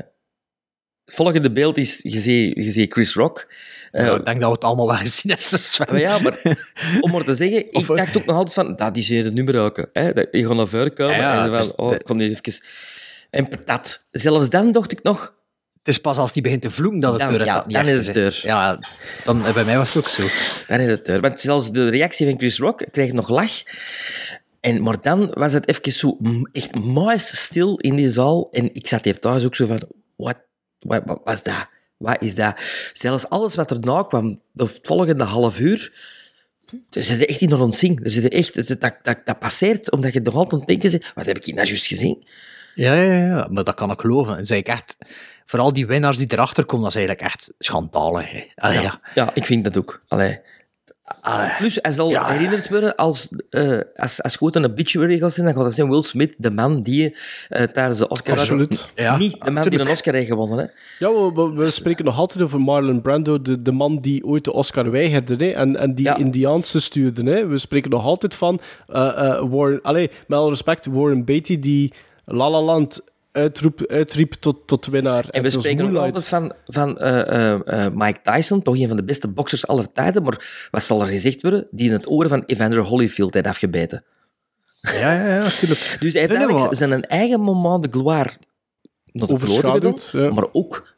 het 1.06 1.16
volgende 1.16 1.52
beeld 1.52 1.78
is, 1.78 2.00
je 2.02 2.20
ziet, 2.20 2.56
je 2.56 2.72
ziet 2.72 2.94
Chris 2.94 3.14
Rock. 3.14 3.48
Ja, 3.92 4.16
ik 4.16 4.26
denk 4.26 4.40
dat 4.40 4.50
we 4.50 4.56
het 4.56 4.64
allemaal 4.64 4.88
wel 4.88 4.96
gezien 4.96 5.32
hebben. 5.38 5.60
Maar 5.92 6.00
ja, 6.00 6.20
maar 6.20 6.58
om 7.02 7.12
maar 7.12 7.24
te 7.24 7.36
zeggen, 7.36 7.58
ik 7.68 7.76
Of, 7.76 7.90
eh, 7.90 7.96
dacht 7.96 8.18
ook 8.18 8.26
nog 8.26 8.36
altijd 8.36 8.54
van, 8.54 8.76
dat 8.76 8.98
is 8.98 9.08
hier 9.08 9.24
het 9.24 9.34
nummer 9.34 9.60
ook. 9.60 9.88
Hè? 9.94 10.08
Je 10.32 10.46
gaat 10.48 10.56
naar 10.56 10.68
voren 10.68 10.94
komen 10.94 11.16
Ja, 11.16 11.46
en 11.46 11.52
dus 11.52 11.76
oh, 11.76 11.94
ik 11.94 12.04
kon 12.04 12.20
even... 12.20 12.54
En 13.30 13.48
patat. 13.48 14.08
Zelfs 14.12 14.50
dan 14.50 14.72
dacht 14.72 14.92
ik 14.92 15.04
nog, 15.04 15.34
Het 15.80 15.88
is 15.88 16.02
pas 16.02 16.18
als 16.18 16.34
die 16.34 16.42
begint 16.42 16.62
te 16.62 16.70
vloeken 16.72 17.00
dat 17.00 17.12
het 17.12 17.22
Dan- 17.22 17.30
deur 17.32 17.46
ja, 17.46 17.54
dat 17.54 17.66
niet 17.66 17.76
dan 17.76 17.88
is 17.88 18.06
het 18.06 18.16
deur. 18.16 18.40
Ja, 18.44 18.80
dan, 19.24 19.46
eh, 19.46 19.54
bij 19.54 19.64
mij 19.64 19.78
was 19.78 19.94
het 19.94 19.98
ook 19.98 20.10
zo. 20.10 20.24
Dan 20.68 20.80
is 20.80 20.90
het 20.90 21.06
deur. 21.06 21.22
Want 21.22 21.42
zelfs 21.42 21.72
de 21.72 21.90
reactie 21.90 22.28
van 22.28 22.38
Chris 22.38 22.58
Rock 22.58 22.86
kreeg 22.92 23.12
nog 23.12 23.30
lach. 23.30 23.64
En, 24.60 24.84
maar 24.84 25.02
dan 25.02 25.32
was 25.34 25.54
het 25.54 25.68
even 25.68 25.92
zo 25.92 26.18
echt 26.52 26.80
muis 26.86 27.42
stil 27.44 27.78
in 27.78 27.96
die 27.96 28.12
zaal. 28.12 28.48
En 28.52 28.74
ik 28.74 28.88
zat 28.88 29.04
hier 29.04 29.20
thuis 29.20 29.44
ook 29.46 29.56
zo 29.56 29.66
van, 29.66 29.82
wat, 30.16 30.38
wat, 30.86 31.02
wat 31.06 31.22
was 31.24 31.44
dat? 31.44 31.68
Wat 31.98 32.22
is 32.22 32.36
dat? 32.36 32.56
Zelfs 32.94 33.30
alles 33.30 33.56
wat 33.56 33.72
erna 33.72 34.04
kwam, 34.04 34.42
de 34.52 34.80
volgende 34.82 35.24
half 35.24 35.60
uur, 35.60 35.94
er 36.92 37.04
zit 37.04 37.26
echt 37.26 37.42
in 37.42 37.52
een 37.52 37.60
ontzing. 37.60 38.04
Er 38.06 38.12
zit 38.12 38.34
echt, 38.34 38.56
er 38.58 38.64
zit- 38.64 38.82
dat, 38.82 38.96
dat, 39.04 39.18
dat 39.26 39.40
passeert, 39.40 39.92
omdat 39.92 40.14
je 40.14 40.20
nog 40.22 40.36
altijd 40.36 40.66
denken 40.66 40.92
bent, 40.92 41.12
wat 41.16 41.26
heb 41.26 41.38
ik 41.38 41.46
hier 41.46 41.56
nou 41.56 41.68
juist 41.68 41.88
gezien? 41.88 42.28
Ja, 42.76 42.94
ja, 42.94 43.14
ja, 43.28 43.48
maar 43.52 43.64
dat 43.64 43.76
kan 43.76 43.92
ik 43.92 44.00
geloven. 44.00 44.38
En 44.38 44.46
zei 44.46 44.60
ik 44.60 44.68
echt, 44.68 44.98
vooral 45.46 45.74
die 45.74 45.86
winnaars 45.88 46.18
die 46.18 46.28
erachter 46.32 46.66
komen, 46.66 46.84
dat 46.84 46.96
is 46.96 46.98
eigenlijk 47.08 47.28
echt 47.34 47.54
schandalig. 47.60 48.46
Allee, 48.56 48.82
ja. 48.82 49.00
Ja, 49.14 49.32
ik 49.34 49.46
vind 49.46 49.64
dat 49.64 49.78
ook. 49.78 50.02
Allee. 50.08 50.40
Plus, 51.58 51.78
hij 51.82 51.92
zal 51.92 52.10
Ja. 52.10 52.26
herinnerd 52.28 52.70
worden 52.70 52.96
als, 52.96 53.30
eh 53.50 53.80
als, 53.96 54.24
als 54.24 54.36
goed 54.36 54.56
een 54.56 54.66
obituary 54.66 55.18
gaat 55.18 55.34
zijn, 55.34 55.46
dan 55.46 55.56
gaat 55.56 55.64
dat 55.64 55.74
zijn 55.74 55.90
Will 55.90 56.02
Smith, 56.02 56.34
de 56.38 56.52
man 56.52 56.82
die 56.84 57.16
eh, 57.50 57.64
tijdens 57.64 57.98
de 57.98 58.08
Oscar... 58.08 58.38
Absoluut. 58.38 58.90
Ja, 58.96 59.18
Niet 59.18 59.42
de 59.46 59.52
man 59.52 59.70
die 59.70 59.80
een 59.80 59.88
Oscar 59.90 60.14
heeft 60.14 60.28
gewonnen. 60.28 60.58
Hè. 60.58 60.64
Ja, 61.08 61.14
we, 61.14 61.32
we- 61.34 61.54
we 61.56 61.70
spreken 61.70 62.06
nog 62.06 62.18
altijd 62.18 62.44
over 62.44 62.62
Marlon 62.62 63.02
Brando, 63.02 63.42
de, 63.42 63.62
de 63.62 63.72
man 63.72 63.98
die 63.98 64.26
ooit 64.26 64.44
de 64.44 64.54
Oscar 64.54 64.92
weigerde 64.92 65.36
hè, 65.46 65.52
en, 65.52 65.76
en 65.78 65.96
die 65.96 66.06
Ja. 66.06 66.16
Indiaanse 66.18 66.82
stuurde. 66.82 67.24
Hè. 67.32 67.48
We 67.48 67.58
spreken 67.58 67.90
nog 67.90 68.04
altijd 68.06 68.36
van 68.36 68.60
eh, 68.88 69.08
eh, 69.08 69.44
Warren... 69.50 69.80
Allee, 69.82 70.12
met 70.28 70.40
alle 70.40 70.50
respect, 70.50 70.86
Warren 70.86 71.26
Beatty 71.26 71.60
die 71.60 71.94
La 72.26 72.50
La 72.50 72.62
Land 72.62 73.02
uitroep, 73.36 73.86
uitriep 73.88 74.34
tot, 74.34 74.68
tot 74.68 74.86
winnaar. 74.86 75.30
En 75.30 75.44
we 75.44 75.50
spreken 75.50 75.98
altijd 75.98 76.28
van, 76.28 76.54
van 76.66 77.00
eh, 77.00 77.20
eh, 77.20 77.86
eh, 77.86 77.94
Mike 77.94 78.20
Tyson, 78.24 78.62
toch 78.62 78.78
een 78.78 78.88
van 78.88 78.98
de 78.98 79.04
beste 79.04 79.28
boxers 79.28 79.68
aller 79.68 79.92
tijden, 79.92 80.24
maar 80.24 80.68
wat 80.72 80.84
zal 80.84 81.02
er 81.02 81.08
gezegd 81.08 81.42
worden? 81.42 81.68
Die 81.72 81.88
in 81.88 81.94
het 81.94 82.10
oor 82.10 82.28
van 82.28 82.44
Evander 82.46 82.80
Holyfield 82.80 83.34
heeft 83.34 83.48
afgebeten. 83.48 84.04
Ja, 84.82 85.14
ja, 85.14 85.28
ja, 85.28 85.40
natuurlijk. 85.40 85.96
Dus 86.00 86.14
hij 86.14 86.22
heeft 86.22 86.34
Nee, 86.34 86.46
eigenlijk 86.46 86.76
zijn 86.76 87.06
eigen 87.06 87.40
moment 87.42 87.84
de 87.84 88.00
gloire 88.00 88.32
Overschaduwd, 89.28 90.10
ja. 90.14 90.32
maar 90.32 90.48
ook 90.52 90.96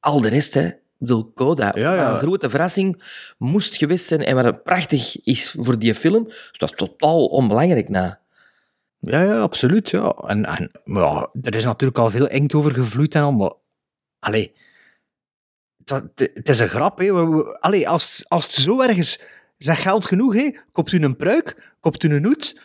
al 0.00 0.20
de 0.20 0.28
rest, 0.28 0.54
hè. 0.54 0.66
Ik 0.66 1.06
bedoel, 1.06 1.32
Coda, 1.34 1.72
Ja, 1.74 1.94
ja. 1.94 2.12
een 2.12 2.18
grote 2.18 2.50
verrassing, 2.50 3.02
moest 3.38 3.76
geweest 3.76 4.06
zijn. 4.06 4.24
En 4.24 4.34
wat 4.34 4.62
prachtig 4.62 5.24
is 5.24 5.54
voor 5.58 5.78
die 5.78 5.94
film, 5.94 6.24
dus 6.24 6.58
dat 6.58 6.70
is 6.70 6.76
totaal 6.76 7.26
onbelangrijk 7.26 7.88
na. 7.88 8.19
Ja, 9.00 9.22
ja, 9.22 9.38
absoluut. 9.38 9.90
Ja. 9.90 10.10
En, 10.10 10.44
en 10.44 10.70
maar 10.84 11.02
ja, 11.02 11.30
er 11.42 11.54
is 11.54 11.64
natuurlijk 11.64 11.98
al 11.98 12.10
veel 12.10 12.28
inkt 12.28 12.54
over 12.54 12.74
gevloeid 12.74 13.14
en 13.14 13.22
al, 13.22 13.32
maar... 13.32 13.52
Allee, 14.18 14.54
dat, 15.76 16.04
het 16.14 16.48
is 16.48 16.60
een 16.60 16.68
grap, 16.68 16.98
hè. 16.98 17.12
Allee, 17.60 17.88
als, 17.88 18.24
als 18.28 18.44
het 18.44 18.54
zo 18.54 18.80
erg 18.80 18.96
is, 18.96 19.22
zeg 19.56 19.82
geld 19.82 20.04
genoeg, 20.06 20.34
hè. 20.34 20.56
Koopt 20.72 20.92
u 20.92 21.02
een 21.02 21.16
pruik, 21.16 21.74
koopt 21.80 22.02
u 22.02 22.14
een 22.14 22.24
hoed, 22.24 22.60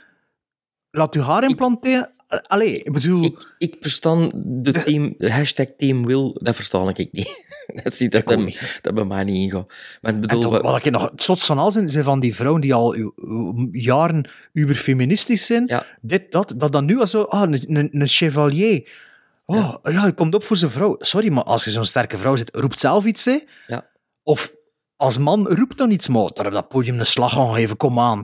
laat 0.91 1.15
u 1.15 1.21
haar 1.21 1.43
implanteren. 1.43 2.14
Allee, 2.43 2.77
ik 2.83 2.93
bedoel... 2.93 3.23
Ik, 3.23 3.55
ik 3.57 3.75
verstaan 3.79 4.31
de, 4.35 4.71
team, 4.83 5.13
de 5.17 5.31
hashtag 5.31 5.67
Team 5.77 6.05
Will, 6.05 6.31
dat 6.33 6.55
verstaan 6.55 6.89
ik 6.89 7.11
niet. 7.11 7.43
Dat 7.83 7.93
is 7.93 7.99
niet 7.99 8.11
dat, 8.11 8.27
dat, 8.27 8.39
niet. 8.39 8.79
dat 8.81 8.93
bij 8.93 9.03
mij 9.03 9.23
niet 9.23 9.35
ingaat. 9.35 9.73
Maar 10.01 10.19
bedoel, 10.19 10.61
wat- 10.61 10.85
ik 10.85 10.91
nog 10.91 11.11
het 11.11 11.23
zotst 11.23 11.45
van 11.45 11.57
al 11.57 11.71
zijn, 11.71 11.89
zijn 11.89 12.03
van 12.03 12.19
die 12.19 12.35
vrouwen 12.35 12.61
die 12.61 12.73
al 12.73 12.95
jaren 13.71 14.29
uberfeministisch 14.53 15.45
zijn. 15.45 15.63
Ja. 15.67 15.85
Dit, 16.01 16.31
dat, 16.31 16.53
dat 16.57 16.71
dan 16.71 16.85
nu 16.85 16.99
al 16.99 17.07
zo, 17.07 17.21
ah, 17.21 17.51
een, 17.51 18.07
chevalier. 18.07 18.89
Oh, 19.45 19.75
ja. 19.83 20.01
hij 20.01 20.13
komt 20.13 20.35
op 20.35 20.43
voor 20.43 20.57
zijn 20.57 20.71
vrouw. 20.71 20.95
Sorry, 20.99 21.29
maar 21.31 21.43
als 21.43 21.63
je 21.63 21.71
zo'n 21.71 21.85
sterke 21.85 22.17
vrouw 22.17 22.35
zit, 22.35 22.55
roept 22.55 22.79
zelf 22.79 23.05
iets, 23.05 23.25
hè. 23.25 23.39
Ja. 23.67 23.87
Of 24.23 24.53
als 24.95 25.17
man 25.17 25.47
roept 25.47 25.77
dan 25.77 25.91
iets, 25.91 26.07
maar 26.07 26.29
daar 26.33 26.45
op 26.45 26.51
dat 26.51 26.67
podium 26.67 26.99
een 26.99 27.05
slag 27.05 27.39
aan 27.39 27.53
geven, 27.53 27.77
kom 27.77 27.99
aan. 27.99 28.23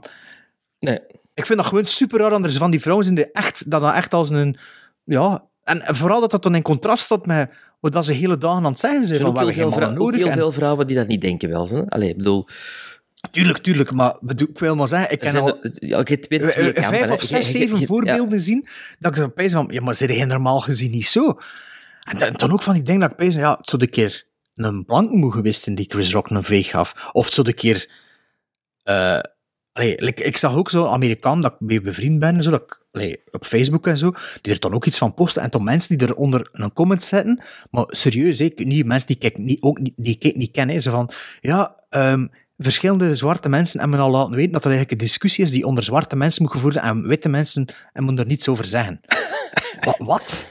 Nee. 0.79 0.99
Ik 1.33 1.45
vind 1.45 1.59
dat 1.59 1.67
gewoon 1.67 1.85
super 1.85 2.19
raar. 2.19 2.31
Anders 2.33 2.57
van 2.57 2.71
die 2.71 2.79
vrouwen 2.81 3.05
zijn 3.05 3.17
die 3.17 3.31
echt, 3.31 3.71
dat 3.71 3.81
dat 3.81 3.93
echt 3.93 4.13
als 4.13 4.29
een... 4.29 4.57
Ja, 5.03 5.43
en 5.63 5.95
vooral 5.95 6.21
dat 6.21 6.31
dat 6.31 6.43
dan 6.43 6.55
in 6.55 6.61
contrast 6.61 7.03
staat 7.03 7.25
met 7.25 7.51
wat 7.79 7.93
dat 7.93 8.05
ze 8.05 8.13
hele 8.13 8.37
dagen 8.37 8.57
aan 8.65 8.71
het 8.71 8.79
zeggen 8.79 8.99
Er 8.99 9.05
zijn. 9.05 9.17
zijn 9.19 9.29
ook 9.29 9.37
we 9.37 9.53
heel, 9.53 9.71
veel, 9.71 9.97
ook 9.97 10.15
heel. 10.15 10.27
En- 10.27 10.33
veel 10.33 10.51
vrouwen 10.51 10.87
die 10.87 10.95
dat 10.95 11.07
niet 11.07 11.21
denken 11.21 11.49
wel. 11.49 11.69
Hè? 11.69 11.81
Allee, 11.89 12.09
ik 12.09 12.17
bedoel... 12.17 12.47
Tuurlijk, 13.31 13.57
tuurlijk. 13.57 13.91
Maar 13.91 14.17
bedoel, 14.21 14.47
ik 14.49 14.59
wil 14.59 14.75
maar 14.75 14.87
zeggen, 14.87 15.11
ik 15.11 15.23
Er 15.23 15.31
ken 15.31 15.31
zijn 15.31 15.43
al 15.43 15.49
er- 15.61 16.05
eh, 16.07 16.17
twee 16.17 16.73
eh, 16.73 16.87
vijf 16.87 17.11
of 17.11 17.21
zes, 17.21 17.51
zeven 17.57 17.85
voorbeelden 17.85 18.41
zien, 18.41 18.67
dat 18.99 19.11
ik 19.11 19.17
zo 19.17 19.23
opeens 19.23 19.51
van, 19.53 19.67
ja, 19.71 19.81
maar 19.81 19.93
ze 19.95 20.13
zijn 20.13 20.27
normaal 20.27 20.59
gezien 20.59 20.91
niet 20.91 21.07
zo. 21.07 21.39
En 22.03 22.19
dan, 22.19 22.31
dan 22.33 22.51
ook 22.51 22.61
van 22.61 22.73
die 22.73 22.83
dingen 22.83 23.01
dat 23.01 23.09
ik 23.11 23.15
opeens, 23.15 23.35
ja, 23.35 23.55
het 23.57 23.69
zou 23.69 23.81
een 23.81 23.89
keer 23.89 24.23
een 24.55 24.85
blank 24.85 25.11
moe 25.11 25.31
geweest 25.31 25.61
zijn 25.61 25.75
die 25.75 25.85
Chris 25.89 26.11
Rock 26.11 26.29
een 26.29 26.43
veeg 26.43 26.69
gaf. 26.69 27.09
Of 27.11 27.25
het 27.25 27.33
zou 27.33 27.47
een 27.47 27.53
keer... 27.55 27.89
eh, 28.83 29.19
allee, 29.73 29.95
like, 30.01 30.23
ik 30.23 30.37
zag 30.37 30.55
ook 30.55 30.69
zo'n 30.69 30.87
Amerikaan 30.87 31.41
dat 31.41 31.51
ik 31.51 31.59
mee 31.59 31.81
bevriend 31.81 32.19
ben, 32.19 32.43
zo, 32.43 32.49
dat 32.51 32.61
ik, 32.61 32.85
allee, 32.91 33.21
op 33.31 33.45
Facebook 33.45 33.87
en 33.87 33.97
zo, 33.97 34.13
die 34.41 34.53
er 34.53 34.59
dan 34.59 34.73
ook 34.73 34.85
iets 34.85 34.97
van 34.97 35.13
posten. 35.13 35.41
En 35.41 35.49
dan 35.49 35.63
mensen 35.63 35.97
die 35.97 36.07
eronder 36.09 36.49
een 36.51 36.73
comment 36.73 37.03
zetten, 37.03 37.41
maar 37.71 37.85
serieus, 37.87 38.39
hè, 38.39 38.49
niet 38.55 38.85
mensen 38.85 39.07
die 39.07 39.17
ik 39.19 39.37
niet, 39.37 39.61
ook 39.61 39.79
niet, 39.79 39.93
die 39.95 40.15
ik 40.19 40.35
niet 40.35 40.51
ken, 40.51 40.69
hè, 40.69 40.79
zo 40.79 40.91
van, 40.91 41.11
ja, 41.41 41.75
ehm, 41.89 42.27
verschillende 42.57 43.15
zwarte 43.15 43.49
mensen 43.49 43.79
hebben 43.79 43.97
me 43.99 44.03
al 44.05 44.11
laten 44.11 44.35
weten 44.35 44.51
dat 44.51 44.65
er 44.65 44.69
eigenlijk 44.71 45.01
een 45.01 45.07
discussie 45.07 45.43
is 45.43 45.51
die 45.51 45.65
onder 45.65 45.83
zwarte 45.83 46.15
mensen 46.15 46.41
moet 46.43 46.51
gevoerd 46.51 46.73
worden 46.73 46.91
en 46.91 47.07
witte 47.07 47.29
mensen 47.29 47.65
en 47.93 48.03
moeten 48.03 48.23
er 48.23 48.29
niets 48.29 48.47
over 48.47 48.65
zeggen. 48.65 49.01
Wa- 49.85 49.95
Wat? 49.97 50.47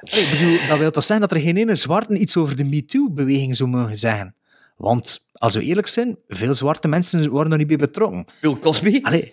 Allee, 0.00 0.24
ik 0.24 0.30
bedoel, 0.38 0.68
dat 0.68 0.78
wil 0.78 0.90
toch 0.90 1.04
zeggen 1.04 1.28
dat 1.28 1.36
er 1.38 1.44
geen 1.44 1.56
ene 1.56 1.76
zwarte 1.76 2.18
iets 2.18 2.36
over 2.36 2.56
de 2.56 2.64
MeToo-beweging 2.64 3.56
zou 3.56 3.68
mogen 3.70 3.98
zeggen? 3.98 4.34
Want, 4.76 5.26
als 5.42 5.54
we 5.54 5.62
eerlijk 5.62 5.86
zijn, 5.86 6.16
veel 6.28 6.54
zwarte 6.54 6.88
mensen 6.88 7.30
worden 7.30 7.52
er 7.52 7.58
niet 7.58 7.66
bij 7.66 7.76
betrokken. 7.76 8.24
Bill 8.40 8.56
Cosby? 8.60 8.98
Allee. 9.02 9.30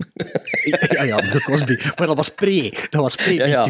Ja, 0.89 1.03
ja, 1.03 1.16
Bill 1.16 1.39
Cosby. 1.41 1.78
Maar 1.97 2.07
dat 2.07 2.16
was 2.16 2.30
pre. 2.30 2.74
Dat 2.89 3.01
was 3.01 3.16
pre 3.16 3.34
Ja, 3.34 3.45
ja. 3.45 3.62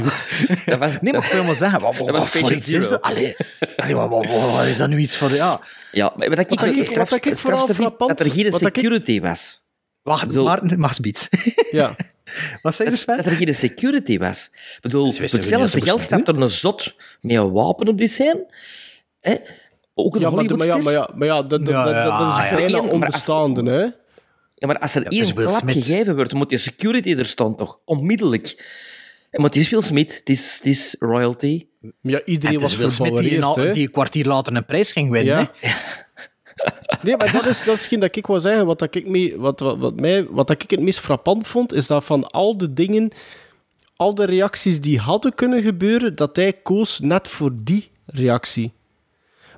Dat 0.65 0.77
was- 0.79 1.01
Nee, 1.01 1.13
maar 1.13 1.25
ik 1.25 1.31
wil 1.31 1.43
maar 1.43 1.55
zeggen, 1.55 1.79
wat, 1.81 1.97
wat, 1.97 2.07
Dat 2.07 2.15
was 2.15 2.31
wat 2.33 2.41
voor 2.41 2.51
iets 2.51 2.73
is 2.73 2.89
dat? 2.89 3.01
Allee, 3.01 3.35
allee, 3.75 3.95
wat, 3.95 4.09
wat, 4.09 4.25
wat- 4.25 4.51
wat 4.51 4.65
is 4.65 4.77
dat 4.77 4.89
nu 4.89 4.97
iets 4.97 5.17
voor... 5.17 5.31
Ja, 5.31 5.61
Ja, 5.91 6.13
maar 6.15 6.29
wat 6.29 6.39
ik, 6.39 6.49
Wat 6.49 6.63
ik- 6.65 6.85
straf- 6.87 7.09
wat 7.09 7.25
ik 7.25 7.37
vooral 7.37 7.67
frappant- 7.67 8.17
dat 8.17 8.27
er 8.27 8.31
geen 8.31 8.49
wat 8.51 8.61
ik- 8.61 8.67
security 8.75 9.21
was. 9.21 9.63
wacht, 10.01 10.27
bedoel- 10.27 10.45
maar, 10.45 10.61
maar 10.79 10.93
Spiets. 10.93 11.27
Ja. 11.71 11.95
Wat 12.61 12.75
zei 12.75 12.89
je, 12.89 12.93
Dat, 12.95 13.03
Sven? 13.03 13.17
dat 13.17 13.25
er 13.25 13.31
geen 13.31 13.55
security 13.55 14.17
was. 14.17 14.49
Ik 14.53 14.77
bedoel, 14.81 15.13
hetzelfde 15.13 15.81
geld 15.81 16.01
staat 16.01 16.27
er 16.27 16.41
een 16.41 16.49
zot 16.49 16.95
met 17.21 17.35
een 17.35 17.51
wapen 17.51 17.87
op 17.87 17.97
die 17.97 18.07
scène. 18.07 18.45
Hè? 19.19 19.35
Ook 20.03 20.15
een 20.15 20.21
Ja, 20.21 20.29
maar, 20.29 20.45
maar 20.57 20.65
ja, 20.67 20.77
maar 20.77 20.93
ja, 20.93 21.09
maar 21.15 21.27
ja, 21.27 21.41
dat, 21.43 21.49
dat, 21.65 21.67
Ja, 21.69 21.83
dat, 21.83 21.93
ja, 21.93 22.33
dat 22.35 22.43
is 22.43 22.49
ja. 22.49 22.55
bijna 22.55 22.77
als- 22.77 22.91
onbestaande, 22.91 23.71
hè? 23.71 23.81
Ja, 24.55 24.67
maar 24.67 24.79
als 24.79 24.95
er 24.95 25.05
één 25.07 25.33
klap 25.33 25.49
Smith. 25.49 25.85
gegeven 25.85 26.15
wordt, 26.15 26.33
moet 26.33 26.49
die 26.49 26.57
security 26.57 27.13
er 27.17 27.25
staan 27.25 27.55
toch? 27.55 27.79
Onmiddellijk. 27.85 28.77
En 29.31 29.41
Maar 29.41 29.49
het 29.49 29.59
is 29.59 29.69
Will 29.69 29.81
Smith, 29.81 30.15
het 30.19 30.29
is, 30.29 30.55
het 30.57 30.65
is 30.65 30.95
royalty. 30.99 31.65
Ja, 32.01 32.17
En 32.17 32.29
iedereen 32.29 32.59
was 32.59 32.75
Will 32.77 32.89
Smith 32.89 33.17
die, 33.17 33.37
een, 33.37 33.43
hè? 33.63 33.71
die 33.73 33.85
een 33.85 33.91
kwartier 33.91 34.25
later 34.25 34.55
een 34.55 34.65
prijs 34.65 34.91
ging 34.91 35.11
winnen. 35.11 35.35
Ja. 35.35 35.51
hè. 35.59 35.69
Nee, 37.03 37.17
maar 37.17 37.31
dat 37.31 37.45
is, 37.45 37.63
dat 37.63 37.75
is 37.75 37.87
geen 37.87 37.99
dat 37.99 38.15
ik 38.15 38.25
wou 38.25 38.39
zeggen. 38.39 38.65
Wat, 38.65 38.79
dat 38.79 38.95
ik, 38.95 39.07
mee, 39.07 39.37
wat, 39.37 39.59
wat, 39.59 39.77
wat, 39.77 39.99
mij, 39.99 40.25
wat 40.29 40.47
dat 40.47 40.63
ik 40.63 40.69
het 40.69 40.79
meest 40.79 40.99
frappant 40.99 41.47
vond, 41.47 41.73
is 41.73 41.87
dat 41.87 42.03
van 42.03 42.27
al 42.29 42.57
de 42.57 42.73
dingen, 42.73 43.11
al 43.95 44.15
de 44.15 44.25
reacties 44.25 44.81
die 44.81 44.99
hadden 44.99 45.35
kunnen 45.35 45.61
gebeuren, 45.61 46.15
dat 46.15 46.35
hij 46.35 46.53
koos 46.53 46.99
net 46.99 47.27
voor 47.27 47.51
die 47.55 47.91
reactie. 48.05 48.73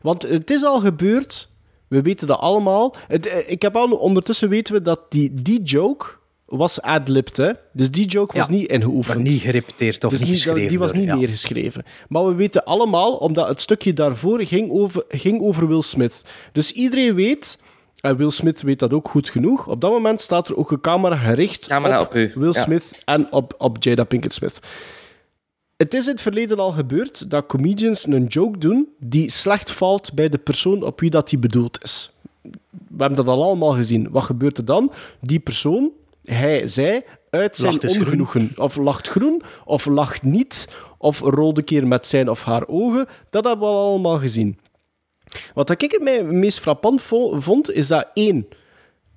Want 0.01 0.21
het 0.23 0.49
is 0.49 0.63
al 0.63 0.79
gebeurd, 0.79 1.49
we 1.87 2.01
weten 2.01 2.27
dat 2.27 2.39
allemaal. 2.39 2.95
Het, 3.07 3.25
eh, 3.27 3.49
ik 3.51 3.61
heb 3.61 3.75
al, 3.75 3.91
ondertussen 3.91 4.49
weten 4.49 4.73
we 4.73 4.81
dat 4.81 4.99
die, 5.09 5.33
die 5.41 5.61
joke 5.61 6.05
was 6.45 6.81
ad-libbed, 6.81 7.37
hè? 7.37 7.51
Dus 7.73 7.91
die 7.91 8.05
joke 8.05 8.37
was 8.37 8.45
Ja, 8.47 8.51
niet 8.53 8.69
ingeoefend. 8.69 9.17
Maar 9.17 9.27
niet 9.31 9.41
gerepeteerd 9.41 10.03
of 10.03 10.11
Dus 10.11 10.19
niet 10.19 10.29
geschreven. 10.29 10.69
die 10.69 10.79
was 10.79 10.89
door- 10.91 10.97
niet 10.99 11.07
ja. 11.09 11.15
neergeschreven. 11.15 11.83
Maar 12.09 12.25
we 12.27 12.33
weten 12.33 12.63
allemaal, 12.65 13.13
omdat 13.15 13.47
het 13.47 13.61
stukje 13.61 13.93
daarvoor 13.93 14.41
ging 14.45 14.71
over, 14.71 15.03
ging 15.09 15.41
over 15.41 15.67
Will 15.67 15.81
Smith. 15.81 16.21
Dus 16.51 16.71
iedereen 16.71 17.15
weet, 17.15 17.57
en 18.01 18.17
Will 18.17 18.29
Smith 18.29 18.61
weet 18.61 18.79
dat 18.79 18.93
ook 18.93 19.07
goed 19.09 19.29
genoeg, 19.29 19.67
op 19.67 19.81
dat 19.81 19.91
moment 19.91 20.21
staat 20.21 20.47
er 20.49 20.57
ook 20.57 20.71
een 20.71 20.81
camera 20.81 21.15
gericht 21.17 21.67
Camera 21.67 22.01
op 22.01 22.13
Will 22.13 22.51
ja. 22.53 22.61
Smith 22.61 22.91
en 23.05 23.31
op, 23.31 23.53
op 23.57 23.77
Jada 23.83 24.03
Pinkett 24.03 24.33
Smith. 24.33 24.59
Het 25.81 25.93
is 25.93 26.05
in 26.05 26.11
het 26.11 26.21
verleden 26.21 26.59
al 26.59 26.71
gebeurd 26.71 27.29
dat 27.29 27.45
comedians 27.45 28.05
een 28.07 28.25
joke 28.25 28.57
doen 28.57 28.89
die 28.99 29.29
slecht 29.31 29.71
valt 29.71 30.13
bij 30.13 30.29
de 30.29 30.37
persoon 30.37 30.83
op 30.83 30.99
wie 30.99 31.09
dat 31.09 31.29
die 31.29 31.39
bedoeld 31.39 31.83
is. 31.83 32.11
We 32.71 32.97
hebben 32.97 33.15
dat 33.15 33.27
al 33.27 33.43
allemaal 33.43 33.71
gezien. 33.71 34.09
Wat 34.11 34.23
gebeurt 34.23 34.57
er 34.57 34.65
dan? 34.65 34.91
Die 35.21 35.39
persoon, 35.39 35.91
hij, 36.25 36.67
zij, 36.67 37.05
uit 37.29 37.57
zijn 37.57 37.71
Lacht 37.71 37.83
eens 37.83 37.93
groen. 37.93 38.05
ongenoegen. 38.05 38.51
Of 38.55 38.75
lacht 38.75 39.07
groen, 39.07 39.41
of 39.65 39.85
lacht 39.85 40.23
niet, 40.23 40.67
of 40.97 41.19
rolt 41.19 41.57
een 41.57 41.63
keer 41.63 41.87
met 41.87 42.07
zijn 42.07 42.29
of 42.29 42.43
haar 42.43 42.67
ogen. 42.67 43.07
Dat 43.29 43.43
hebben 43.45 43.67
we 43.67 43.73
al 43.73 43.87
allemaal 43.89 44.17
gezien. 44.17 44.59
Wat 45.53 45.69
ik 45.69 45.81
het 45.91 46.01
mij 46.01 46.23
meest 46.23 46.59
frappant 46.59 47.01
vo- 47.01 47.39
vond, 47.39 47.71
is 47.71 47.87
dat 47.87 48.07
één, 48.13 48.47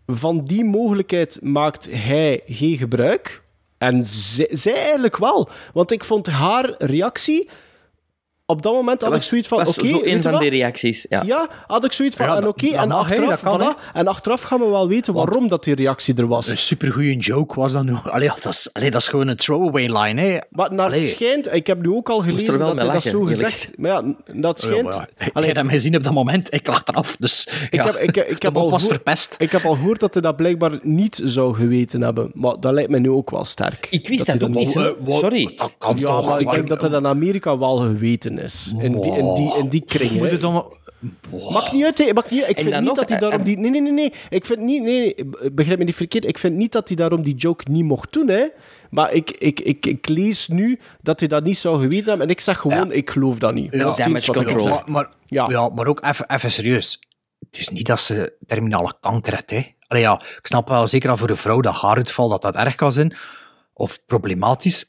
van 0.06 0.44
die 0.44 0.64
mogelijkheid 0.64 1.38
maakt 1.42 1.88
hij 1.90 2.40
geen 2.46 2.76
gebruik. 2.76 3.42
En 3.86 4.04
zij, 4.04 4.74
eigenlijk 4.74 5.16
wel. 5.16 5.48
Want 5.72 5.90
ik 5.90 6.04
vond 6.04 6.26
haar 6.26 6.74
reactie... 6.78 7.48
Op 8.46 8.62
dat 8.62 8.72
moment 8.72 9.02
had 9.02 9.14
ik 9.16 9.22
zoiets 9.22 9.48
van... 9.48 9.58
was 9.58 9.68
Oké, 9.68 9.86
zo 9.88 9.94
weet 10.00 10.04
een 10.04 10.22
van 10.22 10.32
wat? 10.32 10.40
die 10.40 10.50
reacties. 10.50 11.06
Ja. 11.08 11.22
Ja, 11.26 11.48
had 11.66 11.84
ik 11.84 11.92
zoiets 11.92 12.16
van... 12.16 12.26
Ja, 12.26 12.36
en 12.36 12.48
oké, 12.48 12.66
en, 12.66 12.90
achteraf, 12.90 13.40
dat 13.40 13.56
kan, 13.58 13.74
voilà, 13.74 13.92
en 13.92 14.06
achteraf 14.06 14.42
gaan 14.42 14.58
we 14.58 14.66
wel 14.66 14.88
weten 14.88 15.14
waarom 15.14 15.48
dat 15.48 15.64
die 15.64 15.74
reactie 15.74 16.14
er 16.14 16.26
was. 16.26 16.46
Een 16.46 16.58
supergoeie 16.58 17.16
joke 17.16 17.60
was 17.60 17.72
dat 17.72 17.84
nu. 17.84 17.94
Allee, 18.04 18.28
dat 18.42 18.52
is, 18.52 18.68
allee, 18.72 18.90
dat 18.90 19.00
is 19.00 19.08
gewoon 19.08 19.28
een 19.28 19.36
throwaway 19.36 20.02
line. 20.02 20.20
Hè. 20.20 20.38
Maar 20.50 20.74
naar 20.74 20.92
het 20.92 21.02
schijnt, 21.02 21.54
ik 21.54 21.66
heb 21.66 21.82
nu 21.82 21.90
ook 21.90 22.08
al 22.08 22.20
gelezen 22.20 22.58
dat 22.58 22.76
hij 22.76 22.86
dat 22.92 23.02
zo 23.02 23.18
eerlijk. 23.18 23.34
gezegd... 23.36 23.78
Maar 23.78 23.90
ja, 23.90 24.02
dat 24.32 24.62
Ja, 24.62 24.68
schijnt... 24.68 24.84
maar 24.84 25.08
ja, 25.18 25.30
Allee, 25.32 25.48
ik 25.48 25.54
heb 25.54 25.64
hem 25.64 25.74
gezien 25.74 25.96
op 25.96 26.04
dat 26.04 26.12
moment. 26.12 26.54
Ik 26.54 26.66
lag 26.66 26.82
eraf. 26.84 27.16
Dus 27.16 27.48
ik, 27.70 27.74
ja, 27.74 27.84
heb, 27.84 27.94
ik, 27.94 28.16
ik, 28.16 28.42
heb 28.42 28.56
al 28.56 28.70
was 28.70 28.86
verpest. 28.86 29.34
ik 29.38 29.50
heb 29.50 29.64
al 29.64 29.74
gehoord 29.74 30.00
dat 30.00 30.12
hij 30.14 30.22
dat 30.22 30.36
blijkbaar 30.36 30.78
niet 30.82 31.20
zou 31.24 31.54
geweten 31.54 32.00
hebben. 32.00 32.30
Maar 32.34 32.60
dat 32.60 32.72
lijkt 32.72 32.90
mij 32.90 33.00
nu 33.00 33.10
ook 33.10 33.30
wel 33.30 33.44
sterk. 33.44 33.86
Ik 33.90 34.08
wist 34.08 34.26
hij 34.26 34.38
dat 34.38 34.48
ook 34.48 34.54
niet. 34.54 34.70
Sorry. 35.08 35.54
Dat 35.56 35.72
kan 35.78 35.96
Ja, 35.98 36.06
toch. 36.06 36.26
maar 36.28 36.40
ik 36.40 36.50
denk 36.50 36.68
dat 36.68 36.80
dat 36.80 36.92
in 36.92 37.06
Amerika 37.06 37.58
wel 37.58 37.76
geweten 37.76 38.33
is. 38.38 38.74
In 38.78 39.00
die, 39.00 39.12
in 39.16 39.34
die, 39.34 39.56
in 39.58 39.68
die 39.68 39.84
kring. 39.84 40.10
Moet 40.12 40.30
het 40.30 40.40
dan... 40.40 40.72
Maakt 41.50 41.72
niet 41.72 41.84
uit, 41.84 41.98
hè. 41.98 42.12
Maakt 42.12 42.30
niet 42.30 42.40
uit. 42.40 42.50
Ik 42.50 42.56
En 42.56 42.62
vind 42.62 42.76
niet 42.76 42.84
nog, 42.84 42.96
dat 42.96 43.08
hij 43.08 43.18
daarom 43.18 43.42
die... 43.42 43.58
Nee, 43.58 43.70
nee, 43.70 43.80
nee, 43.80 43.92
nee. 43.92 44.12
Ik 44.28 44.44
vind 44.44 44.60
niet... 44.60 44.82
Nee, 44.82 45.14
nee, 45.14 45.50
begrijp 45.52 45.78
me 45.78 45.84
niet 45.84 45.94
verkeerd. 45.94 46.24
Ik 46.24 46.38
vind 46.38 46.56
niet 46.56 46.72
dat 46.72 46.88
hij 46.88 46.96
daarom 46.96 47.22
die 47.22 47.34
joke 47.34 47.64
niet 47.70 47.84
mocht 47.84 48.12
doen, 48.12 48.28
hè. 48.28 48.46
Maar 48.90 49.12
ik, 49.12 49.30
ik, 49.30 49.60
ik, 49.60 49.86
ik 49.86 50.08
lees 50.08 50.48
nu 50.48 50.78
dat 51.02 51.20
hij 51.20 51.28
dat 51.28 51.44
niet 51.44 51.58
zou 51.58 51.80
geweten 51.80 52.08
hebben. 52.08 52.26
En 52.26 52.32
ik 52.32 52.40
zeg 52.40 52.58
gewoon, 52.58 52.92
ik 52.92 53.10
geloof 53.10 53.38
dat 53.38 53.54
niet. 53.54 53.72
Dat 53.72 53.98
is 53.98 54.04
damage 54.04 54.32
control. 54.32 54.68
Maar, 54.68 54.82
maar, 54.86 55.10
Ja. 55.26 55.46
ja. 55.48 55.68
maar 55.68 55.86
ook 55.86 56.02
even, 56.04 56.30
even 56.30 56.50
serieus. 56.50 56.98
Het 57.50 57.58
is 57.58 57.68
niet 57.68 57.86
dat 57.86 58.00
ze 58.00 58.36
terminale 58.46 58.94
kanker 59.00 59.32
heeft. 59.32 59.50
Hè. 59.50 59.72
Allee, 59.86 60.02
ja, 60.02 60.14
ik 60.20 60.46
snap 60.46 60.68
wel, 60.68 60.86
zeker 60.86 61.10
al 61.10 61.16
voor 61.16 61.30
een 61.30 61.36
vrouw, 61.36 61.60
dat 61.60 61.74
haaruitval 61.74 62.28
dat 62.28 62.42
dat 62.42 62.54
erg 62.54 62.74
kan 62.74 62.92
zijn. 62.92 63.16
Of 63.72 64.04
problematisch. 64.06 64.86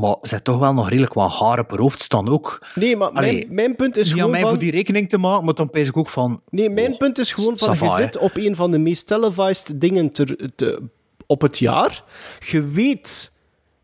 Maar 0.00 0.16
ze 0.22 0.42
toch 0.42 0.58
wel 0.58 0.72
nog 0.74 0.88
redelijk 0.88 1.12
wat 1.14 1.32
haar 1.32 1.58
op 1.58 1.70
haar 1.70 1.78
hoofd 1.78 2.02
staan 2.02 2.28
ook. 2.28 2.66
Nee, 2.74 2.96
maar 2.96 3.12
mijn, 3.12 3.24
Allee, 3.26 3.46
mijn 3.50 3.76
punt 3.76 3.96
is 3.96 4.12
gewoon 4.12 4.30
mij 4.30 4.40
van... 4.40 4.48
voor 4.48 4.58
die 4.58 4.70
rekening 4.70 5.08
te 5.08 5.18
maken, 5.18 5.44
maar 5.44 5.54
dan 5.54 5.70
pees 5.70 5.88
ik 5.88 5.96
ook 5.96 6.08
van... 6.08 6.40
Nee, 6.50 6.70
mijn 6.70 6.96
punt 6.96 7.18
is 7.18 7.32
gewoon 7.32 7.58
van, 7.58 7.76
je 7.80 7.94
zit 7.96 8.16
op 8.18 8.36
een 8.36 8.56
van 8.56 8.70
de 8.70 8.78
meest 8.78 9.06
televised 9.06 9.80
dingen 9.80 10.12
ter, 10.12 10.50
te- 10.56 10.82
op 11.26 11.40
het 11.40 11.58
jaar. 11.58 12.04
Je 12.40 12.64
weet, 12.66 13.32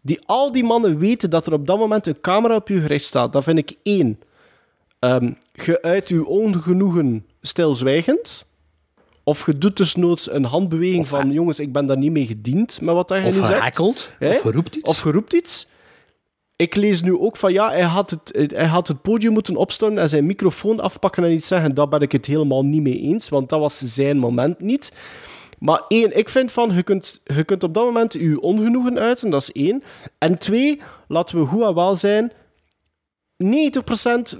die, 0.01 0.19
al 0.27 0.53
die 0.53 0.65
mannen 0.65 0.99
weten 0.99 1.31
dat 1.31 1.47
er 1.47 1.53
op 1.53 1.67
dat 1.67 1.79
moment 1.79 2.07
een 2.07 2.21
camera 2.21 2.55
op 2.55 2.69
je 2.69 2.81
gericht 2.81 3.05
staat. 3.05 3.33
Dat 3.33 3.45
vind 3.45 3.59
ik 3.59 3.75
één. 3.83 4.19
Ehm 4.99 5.33
je 5.53 5.83
uit 5.83 6.09
je 6.09 6.27
ongenoegen 6.27 7.27
stilzwijgend. 7.43 8.49
Of 9.25 9.47
je 9.47 9.59
doet 9.59 9.77
desnoods 9.77 10.31
een 10.31 10.45
handbeweging 10.45 11.07
van, 11.07 11.31
jongens, 11.33 11.61
ik 11.61 11.73
ben 11.73 11.87
daar 11.87 11.99
niet 11.99 12.13
mee 12.13 12.27
gediend 12.27 12.81
met 12.81 12.95
wat 12.95 13.09
je 13.09 13.15
Of 13.15 13.23
nu 13.25 13.33
zegt. 13.33 13.47
gehackeld, 13.53 14.11
Hè? 14.19 14.31
of 14.31 14.41
geroept 14.41 14.75
iets. 14.75 14.89
Of 14.89 14.99
geroept 14.99 15.33
iets. 15.33 15.69
Ik 16.61 16.77
lees 16.77 17.03
nu 17.03 17.19
ook 17.19 17.37
van 17.37 17.53
ja, 17.53 17.71
hij 17.71 17.83
had, 17.83 18.11
het, 18.11 18.51
hij 18.55 18.67
had 18.67 18.89
het 18.89 19.03
podium 19.03 19.33
moeten 19.33 19.57
opstormen 19.57 20.03
en 20.03 20.09
zijn 20.09 20.27
microfoon 20.27 20.81
afpakken 20.81 21.25
en 21.25 21.33
iets 21.33 21.49
zeggen. 21.49 21.75
Daar 21.75 21.89
ben 21.89 22.01
ik 22.01 22.13
het 22.13 22.27
helemaal 22.27 22.65
niet 22.65 22.83
mee 22.83 23.01
eens, 23.01 23.29
want 23.29 23.49
dat 23.49 23.61
was 23.61 23.79
zijn 23.79 24.19
moment 24.19 24.61
niet. 24.61 24.93
Maar 25.59 25.83
één, 25.89 26.17
ik 26.17 26.29
vind 26.29 26.53
van, 26.53 26.75
je 26.75 26.83
kunt, 26.83 27.21
je 27.25 27.45
kunt 27.45 27.63
op 27.63 27.75
dat 27.75 27.85
moment 27.85 28.13
je 28.13 28.41
ongenoegen 28.41 28.99
uiten, 28.99 29.31
dat 29.31 29.43
is 29.43 29.53
één. 29.53 29.83
En 30.19 30.39
twee, 30.39 30.81
laten 31.09 31.39
we 31.39 31.47
goed 31.47 31.63
en 31.63 31.75
wel 31.75 31.97
zijn, 31.97 32.33
90% 33.45 33.47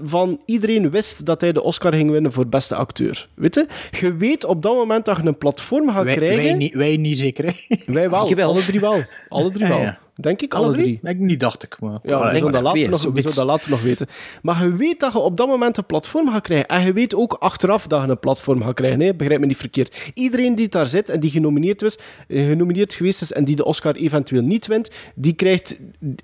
van 0.03 0.41
iedereen 0.45 0.89
wist 0.89 1.25
dat 1.25 1.41
hij 1.41 1.51
de 1.51 1.63
Oscar 1.63 1.93
ging 1.93 2.11
winnen 2.11 2.31
voor 2.31 2.47
beste 2.47 2.75
acteur. 2.75 3.29
Weet 3.35 3.55
je? 3.55 3.67
Je 3.99 4.15
weet 4.15 4.45
op 4.45 4.61
dat 4.61 4.75
moment 4.75 5.05
dat 5.05 5.17
je 5.17 5.23
een 5.23 5.37
platform 5.37 5.89
gaat 5.89 6.03
wij, 6.03 6.15
krijgen... 6.15 6.43
wij, 6.43 6.53
niet, 6.53 6.73
wij 6.73 6.97
niet 6.97 7.19
zeker, 7.19 7.45
hè. 7.45 7.75
Wij 7.93 8.09
wel, 8.09 8.19
alle 8.43 8.63
drie 8.63 8.79
wel. 8.79 9.03
Alle 9.27 9.49
drie 9.49 9.65
Ja, 9.65 9.69
wel. 9.69 9.81
ja. 9.81 9.99
Denk 10.21 10.41
ik, 10.41 10.53
alle, 10.53 10.65
Alle 10.65 10.73
drie. 10.73 10.99
drie? 11.01 11.13
Ik 11.13 11.19
niet, 11.19 11.39
dacht 11.39 11.63
ik. 11.63 11.79
Maar, 11.79 11.91
Ja, 11.91 11.99
we 12.03 12.13
Allee, 12.15 12.37
zullen, 12.37 12.51
dat 12.51 12.63
maar 12.63 12.73
later 12.73 12.89
nog, 12.89 13.01
dat 13.01 13.45
later 13.45 13.69
nog 13.69 13.81
weten. 13.81 14.07
Maar 14.41 14.63
je 14.63 14.75
weet 14.75 14.99
dat 14.99 15.11
je 15.11 15.19
op 15.19 15.37
dat 15.37 15.47
moment 15.47 15.77
een 15.77 15.85
platform 15.85 16.29
gaat 16.29 16.41
krijgen. 16.41 16.67
En 16.67 16.85
je 16.85 16.93
weet 16.93 17.15
ook 17.15 17.33
achteraf 17.33 17.87
dat 17.87 18.01
je 18.01 18.07
een 18.07 18.19
platform 18.19 18.61
gaat 18.63 18.73
krijgen. 18.73 18.99
Hè? 18.99 19.13
Begrijp 19.13 19.39
me 19.39 19.45
niet 19.45 19.57
verkeerd. 19.57 20.11
Iedereen 20.13 20.55
die 20.55 20.67
daar 20.67 20.85
zit 20.85 21.09
en 21.09 21.19
die 21.19 21.29
genomineerd, 21.31 21.81
was, 21.81 21.97
genomineerd 22.27 22.93
geweest 22.93 23.21
is 23.21 23.31
en 23.33 23.43
die 23.45 23.55
de 23.55 23.65
Oscar 23.65 23.95
eventueel 23.95 24.41
niet 24.41 24.67
wint, 24.67 24.89
die 25.15 25.33
krijgt, 25.33 25.79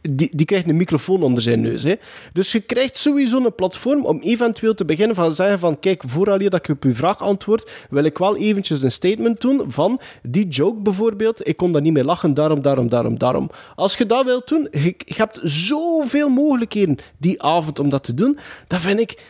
die, 0.10 0.30
die 0.34 0.46
krijgt 0.46 0.68
een 0.68 0.78
microfoon 0.78 1.24
onder 1.24 1.44
zijn 1.44 1.62
neus. 1.62 1.84
Hè? 1.84 1.96
Dus 2.34 2.52
je 2.52 2.60
krijgt 2.60 2.98
sowieso 2.98 3.46
een 3.46 3.56
platform 3.56 4.06
om 4.06 4.20
eventueel 4.20 4.74
te 4.74 4.86
beginnen 4.86 5.16
van 5.16 5.34
zeggen 5.34 5.60
van 5.60 5.80
kijk, 5.80 6.04
vooraleer 6.08 6.50
dat 6.50 6.68
ik 6.68 6.76
op 6.76 6.84
uw 6.84 6.94
vraag 6.94 7.20
antwoord, 7.22 7.72
wil 7.90 8.04
ik 8.04 8.18
wel 8.18 8.38
eventjes 8.38 8.82
een 8.84 8.92
statement 8.92 9.42
doen 9.42 9.64
van 9.68 10.00
die 10.24 10.48
joke 10.48 10.82
bijvoorbeeld, 10.82 11.48
ik 11.48 11.58
kon 11.58 11.72
daar 11.72 11.82
niet 11.82 11.94
meer 11.94 12.04
lachen, 12.04 12.34
daarom, 12.34 12.62
daarom, 12.62 12.90
daarom, 12.90 13.18
daarom. 13.18 13.50
Als 13.88 13.98
je 13.98 14.06
dat 14.06 14.26
wilt 14.26 14.48
doen, 14.48 14.68
je, 14.72 14.96
je 14.98 15.14
hebt 15.18 15.40
zoveel 15.44 16.30
mogelijkheden 16.30 16.98
die 17.18 17.42
avond 17.44 17.80
om 17.80 17.90
dat 17.90 18.04
te 18.04 18.14
doen, 18.14 18.40
dan 18.68 18.80
vind 18.80 19.00
ik 19.00 19.22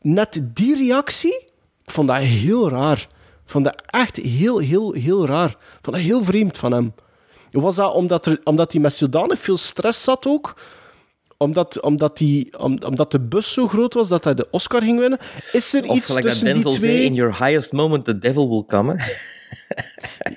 net 0.00 0.40
die 0.54 0.76
reactie, 0.76 1.34
ik 1.84 1.90
vond 1.90 2.08
dat 2.08 2.16
heel 2.16 2.68
raar. 2.68 2.98
Ik 3.44 3.50
vond 3.50 3.64
dat 3.64 3.82
echt 3.86 4.16
heel, 4.16 4.58
heel, 4.58 4.92
heel 4.92 5.26
raar. 5.26 5.48
Ik 5.50 5.78
vond 5.82 5.96
dat 5.96 6.04
heel 6.04 6.24
vreemd 6.24 6.56
van 6.56 6.72
hem. 6.72 6.94
Was 7.50 7.76
dat 7.76 7.94
omdat, 7.94 8.26
er, 8.26 8.40
omdat 8.44 8.72
hij 8.72 8.80
met 8.80 8.94
zodanig 8.94 9.38
veel 9.40 9.56
stress 9.56 10.02
zat 10.02 10.26
ook? 10.26 10.54
Omdat, 11.36 11.80
omdat, 11.80 12.16
die, 12.18 12.58
om- 12.58 12.78
omdat 12.86 13.10
de 13.10 13.20
bus 13.20 13.52
zo 13.52 13.66
groot 13.68 13.94
was 13.94 14.08
dat 14.08 14.24
hij 14.24 14.34
de 14.34 14.46
Oscar 14.50 14.82
ging 14.82 14.98
winnen? 14.98 15.18
Is 15.52 15.74
er 15.74 15.88
Of 15.88 15.96
iets 15.96 16.08
dat 16.08 16.22
tussen 16.22 16.54
die 16.54 16.62
twee? 16.62 16.78
zei, 16.78 17.02
in 17.04 17.14
your 17.14 17.44
highest 17.44 17.72
moment 17.72 18.04
the 18.04 18.18
devil 18.18 18.48
will 18.48 18.64
come. 18.66 18.96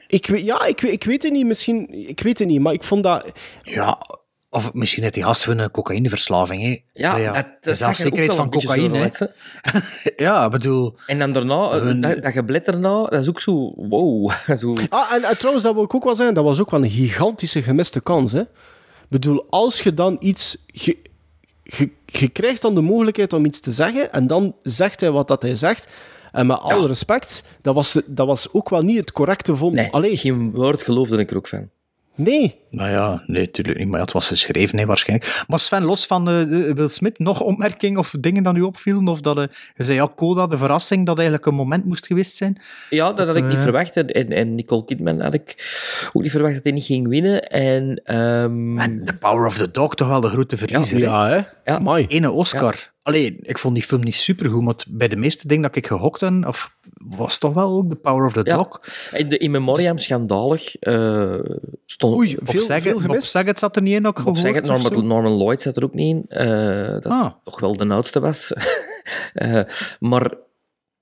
Ik, 0.07 0.27
weet- 0.27 0.43
ja, 0.45 0.65
ik, 0.65 0.79
weet- 0.81 0.91
ik 0.91 1.03
weet 1.03 1.23
het 1.23 1.31
niet. 1.31 1.45
Misschien, 1.45 2.07
ik 2.09 2.19
weet 2.21 2.39
het 2.39 2.47
niet, 2.47 2.59
maar 2.61 2.73
ik 2.73 2.83
vond 2.83 3.03
dat... 3.03 3.25
Ja, 3.61 3.97
of 4.49 4.73
misschien 4.73 5.01
heeft 5.03 5.15
die 5.15 5.23
gast 5.23 5.45
een 5.45 5.71
cocaïneverslaving. 5.71 6.61
Hè. 6.63 6.77
Ja, 6.93 7.11
Allee, 7.11 7.25
dat, 7.25 7.35
de 7.35 7.43
dat 7.61 7.77
zag 7.77 7.79
er 7.79 7.87
ook 7.89 7.95
zelfzekerheid 7.95 8.35
wel 8.35 8.45
van 8.51 8.61
zo 8.61 8.67
cocaïne. 8.67 9.09
hè. 9.13 9.25
Ja, 10.25 10.45
ik 10.45 10.51
bedoel... 10.51 10.95
En 11.07 11.19
dan 11.19 11.33
daarna, 11.33 11.69
Hun- 11.69 12.01
dat, 12.01 12.23
dat 12.23 12.61
erna, 12.65 13.03
dat 13.03 13.21
is 13.21 13.29
ook 13.29 13.39
zo, 13.41 13.73
wow. 13.75 14.31
Zo, 14.59 14.73
Ah, 14.89 15.11
en, 15.13 15.23
en 15.23 15.37
trouwens, 15.37 15.65
dat 15.65 15.73
wil 15.73 15.83
ik 15.83 15.95
ook 15.95 16.03
wel 16.03 16.15
zeggen, 16.15 16.35
dat 16.35 16.43
was 16.43 16.59
ook 16.59 16.71
wel 16.71 16.83
een 16.83 16.89
gigantische 16.89 17.61
gemiste 17.61 18.01
kans. 18.01 18.31
Hè? 18.31 18.41
Ik 18.41 18.47
bedoel, 19.09 19.45
als 19.49 19.81
je 19.81 19.93
dan 19.93 20.17
iets... 20.19 20.57
Je, 20.65 20.97
je, 21.63 21.91
je 22.05 22.27
krijgt 22.27 22.61
dan 22.61 22.75
de 22.75 22.81
mogelijkheid 22.81 23.33
om 23.33 23.45
iets 23.45 23.59
te 23.59 23.71
zeggen, 23.71 24.11
en 24.13 24.27
dan 24.27 24.55
zegt 24.63 24.99
hij 24.99 25.11
wat 25.11 25.27
dat 25.27 25.41
hij 25.41 25.55
zegt. 25.55 25.87
En 26.37 26.47
met 26.47 26.59
alle 26.59 26.87
respect, 26.87 27.43
dat 27.61 27.75
was, 27.75 28.01
dat 28.05 28.27
was 28.27 28.53
ook 28.53 28.69
wel 28.69 28.81
niet 28.81 28.97
het 28.97 29.11
correcte 29.11 29.55
vond. 29.55 29.73
nee, 29.73 29.91
Allee, 29.91 30.17
geen 30.17 30.51
woord 30.51 30.81
geloofde 30.81 31.17
ik 31.17 31.31
er 31.31 31.37
ook 31.37 31.47
van. 31.47 31.69
nee. 32.15 32.65
Nou 32.69 32.89
ja, 32.91 33.23
nee, 33.25 33.45
natuurlijk 33.45 33.77
niet. 33.77 33.87
Maar 33.87 33.97
ja, 33.97 34.03
het 34.03 34.13
was 34.13 34.27
geschreven, 34.27 34.77
hè, 34.79 34.85
waarschijnlijk. 34.85 35.43
Maar 35.47 35.59
Sven, 35.59 35.83
los 35.83 36.05
van 36.05 36.29
eh, 36.29 36.33
de 36.49 36.73
Will 36.73 36.87
Smith, 36.89 37.19
nog 37.19 37.41
opmerking 37.41 37.97
of 37.97 38.13
dingen 38.19 38.43
dat 38.43 38.55
u 38.55 38.61
opvielen? 38.61 39.07
Of 39.07 39.21
dat, 39.21 39.37
eh, 39.37 39.43
je 39.75 39.83
zei 39.83 39.97
ja, 39.97 40.07
Coda, 40.15 40.47
de 40.47 40.57
verrassing, 40.57 41.05
dat 41.05 41.17
eigenlijk 41.17 41.47
een 41.47 41.55
moment 41.55 41.85
moest 41.85 42.05
geweest 42.05 42.35
zijn. 42.37 42.61
Ja, 42.89 43.13
dat 43.13 43.27
had 43.27 43.35
ik 43.35 43.45
niet 43.45 43.59
verwacht. 43.59 43.97
En, 43.97 44.29
en 44.29 44.55
Nicole 44.55 44.85
Kidman 44.85 45.19
had 45.21 45.33
ik 45.33 45.55
ook 46.13 46.21
niet 46.21 46.31
verwacht 46.31 46.53
dat 46.53 46.63
hij 46.63 46.73
niet 46.73 46.85
ging 46.85 47.07
winnen. 47.07 47.49
En, 47.49 48.01
ehm, 48.03 48.79
En 48.79 49.05
The 49.05 49.13
Power 49.15 49.45
of 49.45 49.57
the 49.57 49.71
Dog, 49.71 49.95
toch 49.95 50.07
wel 50.07 50.21
de 50.21 50.27
grote 50.27 50.57
verliezer. 50.57 50.97
hè? 50.97 51.03
Ja, 51.03 51.27
hè? 51.27 51.41
Ja. 51.73 51.95
Ene 52.07 52.31
Oscar. 52.31 52.91
Allee, 53.07 53.37
ik 53.41 53.57
vond 53.57 53.73
die 53.75 53.83
film 53.83 54.03
niet 54.03 54.15
supergoed, 54.15 54.63
maar 54.63 54.75
bij 54.89 55.07
de 55.07 55.15
meeste 55.15 55.47
dingen 55.47 55.63
dat 55.63 55.75
ik 55.75 55.87
gehokt 55.87 56.21
heb, 56.21 56.45
of, 56.47 56.75
was 56.93 57.37
toch 57.37 57.53
wel 57.53 57.71
ook 57.77 57.89
The 57.89 57.95
Power 57.95 58.25
of 58.25 58.33
the 58.33 58.41
Ja. 58.43 58.55
Dog. 58.55 58.81
en 59.11 59.29
de 59.29 59.37
In 59.37 59.51
Memoriam, 59.51 59.97
schandalig, 59.97 60.75
eh 60.75 61.39
stond... 61.85 62.15
Oei, 62.15 62.35
Bob 62.35 62.49
veel, 62.49 62.61
Saget, 62.61 62.83
veel 62.83 62.91
Bob 62.93 63.01
gemist. 63.01 63.29
Saget 63.29 63.59
zat 63.59 63.75
er 63.75 63.81
niet 63.81 63.93
in, 63.95 64.07
ook 64.07 64.23
Bob 64.23 64.37
Saget? 64.37 64.65
Norman 65.03 65.31
Lloyd 65.37 65.61
zat 65.61 65.77
er 65.77 65.83
ook 65.83 65.93
niet 65.93 66.15
in. 66.15 66.25
eh, 66.27 66.87
dat 66.87 67.05
Ah. 67.05 67.31
toch 67.43 67.59
wel 67.59 67.77
de 67.77 67.87
oudste 67.87 68.19
was. 68.19 68.51
Eh, 69.33 69.61
maar 69.99 70.33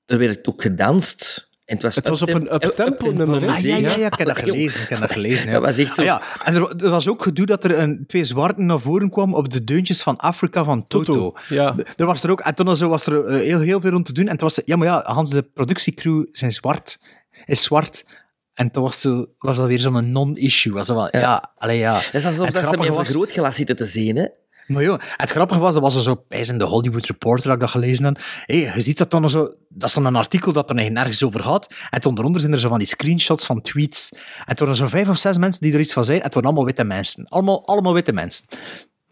er 0.05 0.17
werd 0.17 0.47
ook 0.47 0.61
gedanst. 0.61 1.49
En 1.65 1.73
het 1.75 1.83
was, 1.83 1.95
Het 1.95 2.07
was 2.07 2.21
op 2.21 2.27
een 2.29 2.35
uptem- 2.53 2.69
uptempo 2.69 2.91
uptempo 2.91 3.11
nummer? 3.31 3.49
Ah, 3.49 3.59
ja, 3.59 3.75
ja, 3.77 3.95
ja, 3.97 4.05
ik 4.05 4.13
heb 4.13 4.27
dat 4.27 4.37
gelezen. 4.47 4.81
Ik 4.81 4.89
heb 4.89 4.99
dat 4.99 5.11
gelezen 5.11 5.47
ja. 5.47 5.53
Dat 5.53 5.61
was 5.61 5.77
echt 5.77 5.95
zo. 5.95 6.01
Ah, 6.01 6.07
ja. 6.07 6.21
En 6.43 6.55
er, 6.55 6.75
er 6.83 6.89
was 6.89 7.07
ook 7.07 7.21
gedoe 7.23 7.45
dat 7.45 7.63
er 7.63 7.79
een, 7.79 8.03
twee 8.07 8.23
zwarten 8.23 8.65
naar 8.65 8.79
voren 8.79 9.09
kwamen 9.09 9.35
op 9.37 9.53
de 9.53 9.63
deuntjes 9.63 10.01
van 10.03 10.17
Afrika 10.17 10.63
van 10.63 10.87
Toto. 10.87 11.13
Toto, 11.13 11.37
ja. 11.49 11.75
Er 11.95 12.05
was 12.05 12.23
er 12.23 12.29
ook, 12.31 12.39
en 12.39 12.55
toen 12.55 12.75
zo 12.77 12.89
was 12.89 13.05
er 13.05 13.25
eh, 13.25 13.35
heel, 13.37 13.59
heel 13.59 13.81
veel 13.81 13.93
om 13.95 14.03
te 14.03 14.13
doen. 14.13 14.25
En 14.25 14.31
het 14.31 14.41
was, 14.41 14.61
ja, 14.65 14.75
maar 14.75 14.87
ja, 14.87 15.01
Hans, 15.05 15.29
de 15.29 15.41
productiecrew 15.43 16.23
zijn 16.31 16.51
zwart, 16.51 16.99
is 17.45 17.63
zwart. 17.63 18.05
En 18.53 18.71
toen 18.71 18.83
was, 18.83 19.07
was 19.37 19.57
dat 19.57 19.67
weer 19.67 19.79
zo'n 19.79 20.11
non-issue. 20.11 20.73
Was 20.73 20.87
dat 20.87 20.95
wel, 20.95 21.07
ja, 21.11 21.19
ja 21.19 21.51
allee, 21.57 21.77
ja. 21.77 21.93
Dat 21.93 22.13
is 22.13 22.25
alsof 22.25 22.45
Het 22.45 22.55
dat 22.55 22.63
ze 22.69 22.77
met 22.77 22.87
een 22.87 22.93
was- 22.93 23.07
vergrootglas 23.09 23.55
zitten 23.55 23.75
te 23.75 23.85
zien. 23.85 24.15
Hè? 24.15 24.25
Maar 24.67 24.83
joh, 24.83 24.99
het 25.15 25.31
grappige 25.31 25.59
was, 25.59 25.73
dat 25.73 25.81
was 25.81 25.95
er 25.95 26.01
zo 26.01 26.23
bij 26.27 26.39
in 26.39 26.57
de 26.57 26.63
Hollywood 26.63 27.05
Reporter 27.05 27.43
dat 27.43 27.53
ik 27.53 27.59
dat 27.59 27.69
gelezen 27.69 28.05
heb. 28.05 28.19
Hey, 28.45 28.57
je 28.57 28.81
ziet 28.81 28.97
dat 28.97 29.11
dan 29.11 29.29
zo, 29.29 29.53
dat 29.69 29.87
is 29.89 29.93
dan 29.93 30.05
een 30.05 30.15
artikel 30.15 30.53
dat 30.53 30.69
er 30.69 30.91
nergens 30.91 31.23
over 31.23 31.43
gaat. 31.43 31.67
En 31.89 31.99
toen 31.99 32.09
onderonder 32.09 32.41
zijn 32.41 32.53
er 32.53 32.59
zo 32.59 32.69
van 32.69 32.77
die 32.77 32.87
screenshots 32.87 33.45
van 33.45 33.61
tweets. 33.61 34.11
En 34.45 34.55
toen 34.55 34.67
waren 34.67 34.67
er 34.67 34.75
zo 34.75 34.87
vijf 34.87 35.09
of 35.09 35.17
zes 35.17 35.37
mensen 35.37 35.61
die 35.61 35.73
er 35.73 35.79
iets 35.79 35.93
van 35.93 36.03
zeiden. 36.03 36.25
En 36.25 36.31
het 36.31 36.33
waren 36.33 36.49
allemaal 36.49 36.65
witte 36.65 36.83
mensen. 36.83 37.27
Allemaal, 37.27 37.67
allemaal 37.67 37.93
witte 37.93 38.13
mensen. 38.13 38.45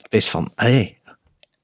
Ik 0.09 0.23
van, 0.23 0.51
hey. 0.55 0.97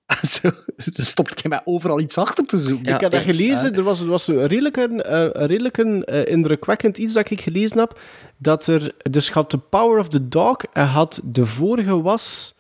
Zo, 0.28 0.52
stopte 0.78 1.36
ik 1.38 1.50
mij 1.50 1.62
overal 1.64 2.00
iets 2.00 2.18
achter 2.18 2.46
te 2.46 2.58
zoeken. 2.58 2.86
Ja, 2.86 2.96
ik 2.96 3.02
heb 3.02 3.12
dat 3.12 3.22
gelezen. 3.22 3.76
Er 3.76 3.84
was, 3.84 4.00
er 4.00 4.08
was 4.08 4.28
een 4.28 4.48
redelijk, 4.48 4.78
een, 4.78 5.02
eh, 5.02 5.30
redelijk 5.48 5.78
een, 5.78 6.04
eh, 6.04 6.32
indrukwekkend 6.32 6.98
iets 6.98 7.14
dat 7.14 7.30
ik 7.30 7.42
gelezen 7.42 7.78
heb. 7.78 8.00
Dat 8.38 8.68
er, 8.68 8.94
dus 9.10 9.32
had 9.32 9.50
The 9.50 9.58
Power 9.58 10.00
of 10.00 10.10
the 10.10 10.28
Dog 10.28 10.58
en 10.74 10.86
had 10.86 11.22
de 11.24 11.46
vorige 11.46 12.02
was... 12.02 12.58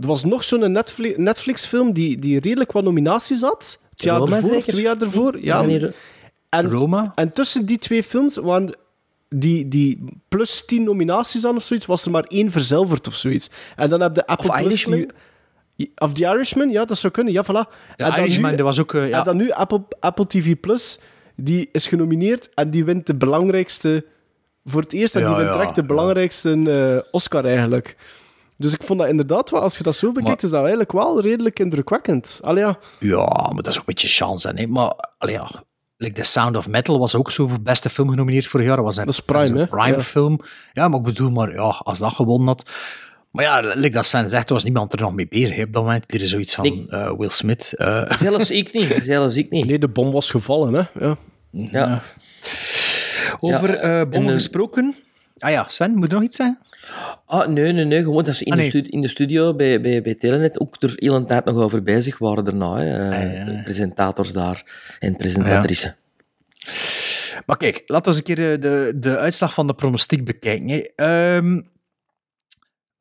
Er 0.00 0.06
was 0.06 0.24
nog 0.24 0.44
zo'n 0.44 0.72
Netflix, 0.72 1.16
Netflix-film 1.16 1.92
die, 1.92 2.18
die 2.18 2.40
redelijk 2.40 2.72
wat 2.72 2.84
nominaties 2.84 3.40
had. 3.40 3.80
Het 3.90 4.02
jaar 4.02 4.18
Roma 4.18 4.36
ervoor 4.36 4.56
of 4.56 4.64
twee 4.64 4.82
jaar 4.82 5.00
ervoor. 5.00 5.38
Ja, 5.40 5.66
en, 6.48 6.70
Roma? 6.70 7.12
en 7.14 7.32
tussen 7.32 7.66
die 7.66 7.78
twee 7.78 8.02
films 8.02 8.36
waren 8.36 8.74
die, 9.28 9.68
die 9.68 10.04
plus 10.28 10.64
tien 10.66 10.84
nominaties 10.84 11.46
aan 11.46 11.56
of 11.56 11.62
zoiets, 11.62 11.86
was 11.86 12.04
er 12.04 12.10
maar 12.10 12.24
één 12.24 12.50
verzilverd 12.50 13.06
of 13.06 13.14
zoiets. 13.14 13.50
En 13.76 13.90
dan 13.90 14.00
heb 14.00 14.14
de 14.14 14.26
Apple 14.26 14.48
Of 14.50 14.54
Plus 14.56 14.66
Irishman? 14.66 14.98
nu- 14.98 15.08
Of 15.96 16.12
The 16.12 16.20
Irishman, 16.24 16.70
ja, 16.70 16.84
dat 16.84 16.98
zou 16.98 17.12
kunnen. 17.12 17.32
Ja, 17.32 17.44
voilà. 17.44 17.70
De 17.96 18.04
En 18.04 18.18
Irishman, 18.20 18.50
nu- 18.50 18.56
dat 18.56 18.66
was 18.66 18.78
ook... 18.80 18.94
eh, 18.94 19.08
ja. 19.08 19.18
en 19.18 19.24
dan 19.24 19.36
nu 19.36 19.50
Apple, 19.50 19.82
Apple 20.00 20.26
TV 20.26 20.54
Plus, 20.60 20.98
die 21.36 21.68
is 21.72 21.86
genomineerd 21.86 22.48
en 22.54 22.70
die 22.70 22.84
wint 22.84 23.06
de 23.06 23.14
belangrijkste... 23.14 24.04
Voor 24.64 24.80
het 24.82 24.92
eerst, 24.92 25.16
en 25.16 25.20
die 25.26 25.34
wint 25.34 25.46
ja, 25.46 25.52
direct 25.52 25.74
de 25.74 25.84
belangrijkste 25.84 26.52
eh, 27.02 27.08
Oscar 27.10 27.44
eigenlijk. 27.44 27.96
Dus 28.60 28.72
ik 28.74 28.82
vond 28.82 28.98
dat 28.98 29.08
inderdaad 29.08 29.50
wel, 29.50 29.60
als 29.60 29.76
je 29.76 29.82
dat 29.82 29.96
zo 29.96 30.06
bekijkt, 30.12 30.26
Maar- 30.28 30.44
is 30.44 30.50
dat 30.50 30.60
eigenlijk 30.60 30.92
wel 30.92 31.20
redelijk 31.20 31.58
indrukwekkend. 31.58 32.38
Allee, 32.42 32.62
ja. 32.64 32.78
Ja, 33.00 33.24
maar 33.26 33.62
dat 33.62 33.66
is 33.66 33.72
ook 33.72 33.78
een 33.78 33.94
beetje 33.94 34.08
chance, 34.08 34.52
hè. 34.54 34.66
Maar, 34.66 34.92
allee, 35.18 35.34
ja... 35.34 35.48
Like 36.00 36.14
The 36.14 36.24
Sound 36.24 36.56
of 36.56 36.68
Metal 36.68 36.98
was 36.98 37.14
ook 37.14 37.30
zo 37.30 37.46
voor 37.46 37.60
beste 37.60 37.90
film 37.90 38.08
genomineerd 38.10 38.46
vorig 38.46 38.66
jaar. 38.66 38.76
Dat 38.76 38.84
was 38.84 38.96
een, 38.96 39.04
Dat 39.04 39.14
is 39.14 39.20
Prime, 39.20 39.46
een 39.48 39.56
hè? 39.56 39.66
Prime 39.66 39.96
Ja. 39.96 40.02
film. 40.02 40.40
Ja, 40.72 40.88
maar 40.88 40.98
ik 40.98 41.04
bedoel, 41.04 41.30
maar 41.30 41.52
ja, 41.52 41.62
als 41.62 41.98
dat 41.98 42.12
gewonnen 42.12 42.46
had... 42.46 42.70
Maar 43.30 43.44
ja, 43.44 43.60
like 43.74 43.90
dat 43.90 44.06
Sven 44.06 44.28
zegt, 44.28 44.48
er 44.48 44.54
was 44.54 44.64
niemand 44.64 44.92
er 44.92 45.00
nog 45.00 45.14
mee 45.14 45.28
bezig 45.28 45.56
hè, 45.56 45.62
op 45.62 45.72
dat 45.72 45.82
moment. 45.82 46.12
Er 46.14 46.22
is 46.22 46.30
zoiets 46.30 46.54
van 46.54 46.88
eh, 46.90 47.12
Will 47.16 47.28
Smith. 47.30 47.72
eh, 47.76 48.10
Zelfs 48.18 48.50
ik 48.50 48.72
niet. 48.72 49.00
Zelfs 49.02 49.36
ik 49.36 49.50
niet. 49.50 49.66
Nee, 49.66 49.78
de 49.78 49.88
bom 49.88 50.10
was 50.10 50.30
gevallen, 50.30 50.74
hè. 50.74 51.06
Ja. 51.06 51.16
Ja. 51.50 52.02
over 53.40 53.70
Ja, 53.70 53.76
eh 53.76 54.00
bommen 54.10 54.28
en, 54.32 54.34
gesproken. 54.38 54.94
Ah 55.38 55.50
ja, 55.50 55.64
Sven, 55.68 55.94
moet 55.94 56.08
je 56.08 56.14
nog 56.14 56.22
iets 56.24 56.36
zeggen? 56.36 56.58
Ah, 57.26 57.48
nee, 57.48 57.72
nee, 57.72 57.84
nee. 57.84 58.02
Gewoon 58.02 58.24
dat 58.24 58.34
ze 58.34 58.44
in, 58.44 58.52
Ah, 58.52 58.56
de, 58.58 58.62
nee. 58.62 58.70
stu- 58.70 58.90
in 58.90 59.00
de 59.00 59.08
studio 59.08 59.54
bij, 59.54 59.80
bij, 59.80 60.02
bij 60.02 60.14
Telenet 60.14 60.60
ook 60.60 60.82
er 60.82 60.92
heel 60.94 61.14
een 61.14 61.26
tijd 61.26 61.44
nog 61.44 61.56
over 61.56 61.82
bezig 61.82 62.18
waren 62.18 62.44
daarna. 62.44 62.76
Hè. 62.76 63.10
Eh, 63.10 63.46
Ah, 63.46 63.54
ja. 63.54 63.62
presentators 63.62 64.32
daar 64.32 64.62
en 64.98 65.16
presentatrices. 65.16 65.94
Maar 67.46 67.56
kijk, 67.56 67.82
laten 67.86 68.04
we 68.12 68.18
eens 68.18 68.28
een 68.28 68.34
keer 68.34 68.52
eh, 68.52 68.60
de, 68.60 68.92
de 68.96 69.18
uitslag 69.18 69.54
van 69.54 69.66
de 69.66 69.74
pronostiek 69.74 70.24
bekijken. 70.24 70.68
hè. 70.68 70.78
Ehm, 70.94 71.60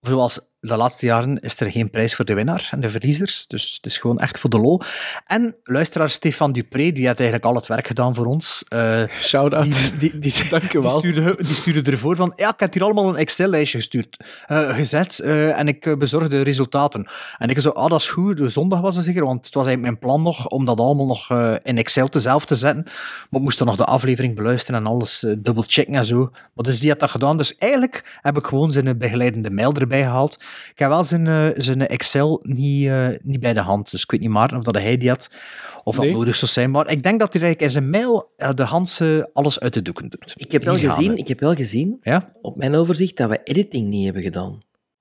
zoals 0.02 0.40
de 0.60 0.78
laatste 0.78 1.06
jaren 1.06 1.40
is 1.40 1.60
er 1.60 1.72
geen 1.72 1.90
prijs 1.90 2.16
voor 2.16 2.26
de 2.26 2.34
winnaar 2.34 2.68
en 2.72 2.82
de 2.82 2.90
verliezers. 2.90 3.48
Dus 3.48 3.74
het 3.76 3.86
is 3.86 3.98
gewoon 3.98 4.20
echt 4.20 4.40
voor 4.40 4.50
de 4.50 4.60
lol. 4.60 4.82
En 5.26 5.56
luisteraar 5.64 6.10
Stefan 6.10 6.52
Dupré, 6.52 6.92
die 6.92 7.08
had 7.08 7.20
eigenlijk 7.20 7.50
al 7.50 7.56
het 7.56 7.68
werk 7.68 7.88
gedaan 7.88 8.16
voor 8.16 8.26
ons. 8.26 8.64
Eh, 8.68 9.04
Shout-out. 9.20 9.64
die, 9.64 9.98
die, 9.98 10.20
die, 10.20 10.50
Dank 10.50 10.64
je 10.64 10.70
die, 10.70 10.82
wel. 10.82 10.98
stuurde, 10.98 11.36
die 11.44 11.56
stuurde 11.56 11.92
ervoor 11.92 12.16
van, 12.16 12.34
ja, 12.36 12.50
ik 12.50 12.60
heb 12.60 12.74
hier 12.74 12.84
allemaal 12.84 13.10
een 13.10 13.16
Excel-lijstje 13.16 13.78
gestuurd, 13.78 14.18
eh, 14.46 14.76
gezet 14.76 15.20
eh, 15.20 15.60
en 15.60 15.68
ik 15.68 16.00
bezorg 16.00 16.28
de 16.28 16.42
resultaten. 16.42 17.08
En 17.38 17.50
ik 17.50 17.60
zo, 17.60 17.70
ah, 17.70 17.90
dat 17.90 18.00
is 18.00 18.10
goed, 18.10 18.38
de 18.38 18.50
zondag 18.50 18.80
was 18.80 18.96
het 18.96 19.06
zeker, 19.06 19.26
want 19.26 19.46
het 19.46 19.54
was 19.54 19.66
eigenlijk 19.66 19.98
mijn 19.98 20.12
plan 20.12 20.24
nog 20.24 20.48
om 20.48 20.66
dat 20.66 20.80
allemaal 20.80 21.06
nog 21.06 21.32
in 21.64 21.78
Excel 21.78 22.08
te 22.08 22.20
zelf 22.20 22.46
te 22.46 22.56
zetten. 22.56 22.84
Maar 22.84 23.40
ik 23.40 23.42
moest 23.42 23.58
dan 23.58 23.68
nog 23.68 23.76
de 23.76 23.86
aflevering 23.86 24.36
beluisteren 24.36 24.80
en 24.80 24.88
alles 24.88 25.24
uh, 25.24 25.36
dubbelchecken 25.38 25.96
en 25.96 26.06
zo. 26.06 26.30
Maar 26.54 26.66
dus 26.66 26.80
die 26.80 26.90
had 26.90 27.00
dat 27.00 27.10
gedaan. 27.10 27.38
Dus 27.38 27.56
eigenlijk 27.56 28.20
heb 28.22 28.38
ik 28.38 28.46
gewoon 28.46 28.72
zijn 28.72 28.98
begeleidende 28.98 29.50
mail 29.50 29.74
erbij 29.74 30.02
gehaald. 30.02 30.38
Ik 30.72 30.80
heb 30.80 30.90
wel 30.90 31.04
zijn, 31.06 31.28
eh, 31.28 31.46
zijn 31.56 31.88
Excel 31.88 32.40
niet, 32.44 32.88
eh, 32.88 33.08
niet 33.24 33.40
bij 33.40 33.54
de 33.54 33.60
hand, 33.60 33.92
dus 33.92 34.02
ik 34.04 34.12
weet 34.12 34.20
niet 34.20 34.30
maar 34.30 34.56
of 34.58 34.64
dat 34.64 34.76
hij 34.76 34.98
die 34.98 35.10
had, 35.10 35.30
of 35.84 35.98
Nee. 35.98 36.08
dat 36.08 36.18
nodig 36.18 36.36
zou 36.36 36.52
zijn. 36.52 36.72
Maar 36.72 36.90
ik 36.90 37.04
denk 37.04 37.20
dat 37.20 37.34
hij 37.34 37.42
eigenlijk 37.42 37.62
in 37.62 37.82
zijn 37.82 37.90
mail 37.90 38.32
eh, 38.38 38.50
de 38.54 38.64
Hans 38.64 39.00
eh, 39.00 39.24
alles 39.34 39.60
uit 39.60 39.74
de 39.74 39.82
doeken 39.82 40.10
doet. 40.10 40.34
Ik 40.36 40.52
heb 40.52 40.64
wel 40.64 40.76
Hier 40.76 40.90
gezien, 40.90 41.18
ik 41.18 41.28
heb 41.28 41.40
wel 41.40 41.54
gezien 41.56 41.98
Ja? 42.02 42.32
op 42.42 42.56
mijn 42.58 42.76
overzicht 42.76 43.18
dat 43.18 43.30
we 43.30 43.40
editing 43.44 43.88
niet 43.88 44.04
hebben 44.06 44.24
gedaan. 44.24 44.60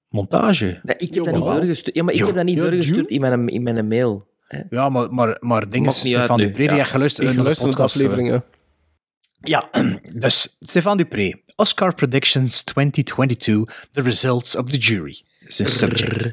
montage. 0.09 0.81
Nee, 0.83 0.97
ik 0.99 1.15
heb 1.15 1.25
dat 1.25 1.35
niet 1.35 1.45
doorgestuurd. 1.45 1.97
Ja, 1.97 2.03
maar 2.03 2.13
ik 2.15 2.19
Ja. 2.21 2.27
heb 2.27 2.35
dat 2.35 2.45
niet 2.45 2.57
Ja, 2.57 2.63
doorgestuurd 2.63 3.11
in 3.11 3.21
mijn, 3.21 3.49
in 3.49 3.63
mijn 3.63 3.89
mail. 3.89 4.27
Ja, 4.71 4.89
maar, 4.89 5.13
maar, 5.15 5.37
maar 5.41 5.69
dingen, 5.71 5.93
Stefan. 5.93 6.37
Dupré, 6.39 6.57
die 6.57 6.69
Ja. 6.69 6.75
heeft 6.75 6.91
geluisterd 6.91 7.25
naar 7.27 7.35
de 7.35 7.41
geluisterd 7.41 7.69
naar 7.77 7.77
de 7.77 7.83
podcast, 7.83 8.03
aflevering, 8.03 8.29
ja. 8.35 8.45
Ja, 9.41 9.71
dus 10.27 10.57
Stefan 10.61 10.97
Dupré. 10.97 11.33
Oscar 11.57 11.95
Predictions 11.95 12.63
2022, 12.63 13.89
The 13.93 14.03
Results 14.03 14.57
of 14.57 14.65
the 14.71 14.77
Jury. 14.79 15.23
Een 15.47 15.69
subject. 15.69 16.33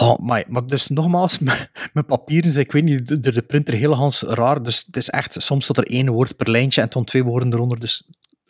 Oh, 0.00 0.18
maar, 0.18 0.44
maar 0.48 0.66
dus 0.66 0.88
nogmaals, 0.88 1.38
mijn 1.92 2.06
papieren 2.06 2.50
zijn, 2.50 2.64
ik 2.64 2.72
weet 2.72 2.84
niet, 2.84 3.06
de, 3.06 3.32
de 3.32 3.42
printer 3.42 3.74
helemaal 3.74 4.12
raar. 4.20 4.62
Dus 4.62 4.84
het 4.86 4.96
is 4.96 5.10
echt, 5.10 5.36
soms 5.42 5.64
staat 5.64 5.78
er 5.78 5.86
één 5.86 6.10
woord 6.10 6.36
per 6.36 6.50
lijntje 6.50 6.80
en 6.80 6.88
dan 6.90 7.04
twee 7.04 7.24
woorden 7.24 7.52
eronder. 7.52 7.80
Dus 7.80 8.02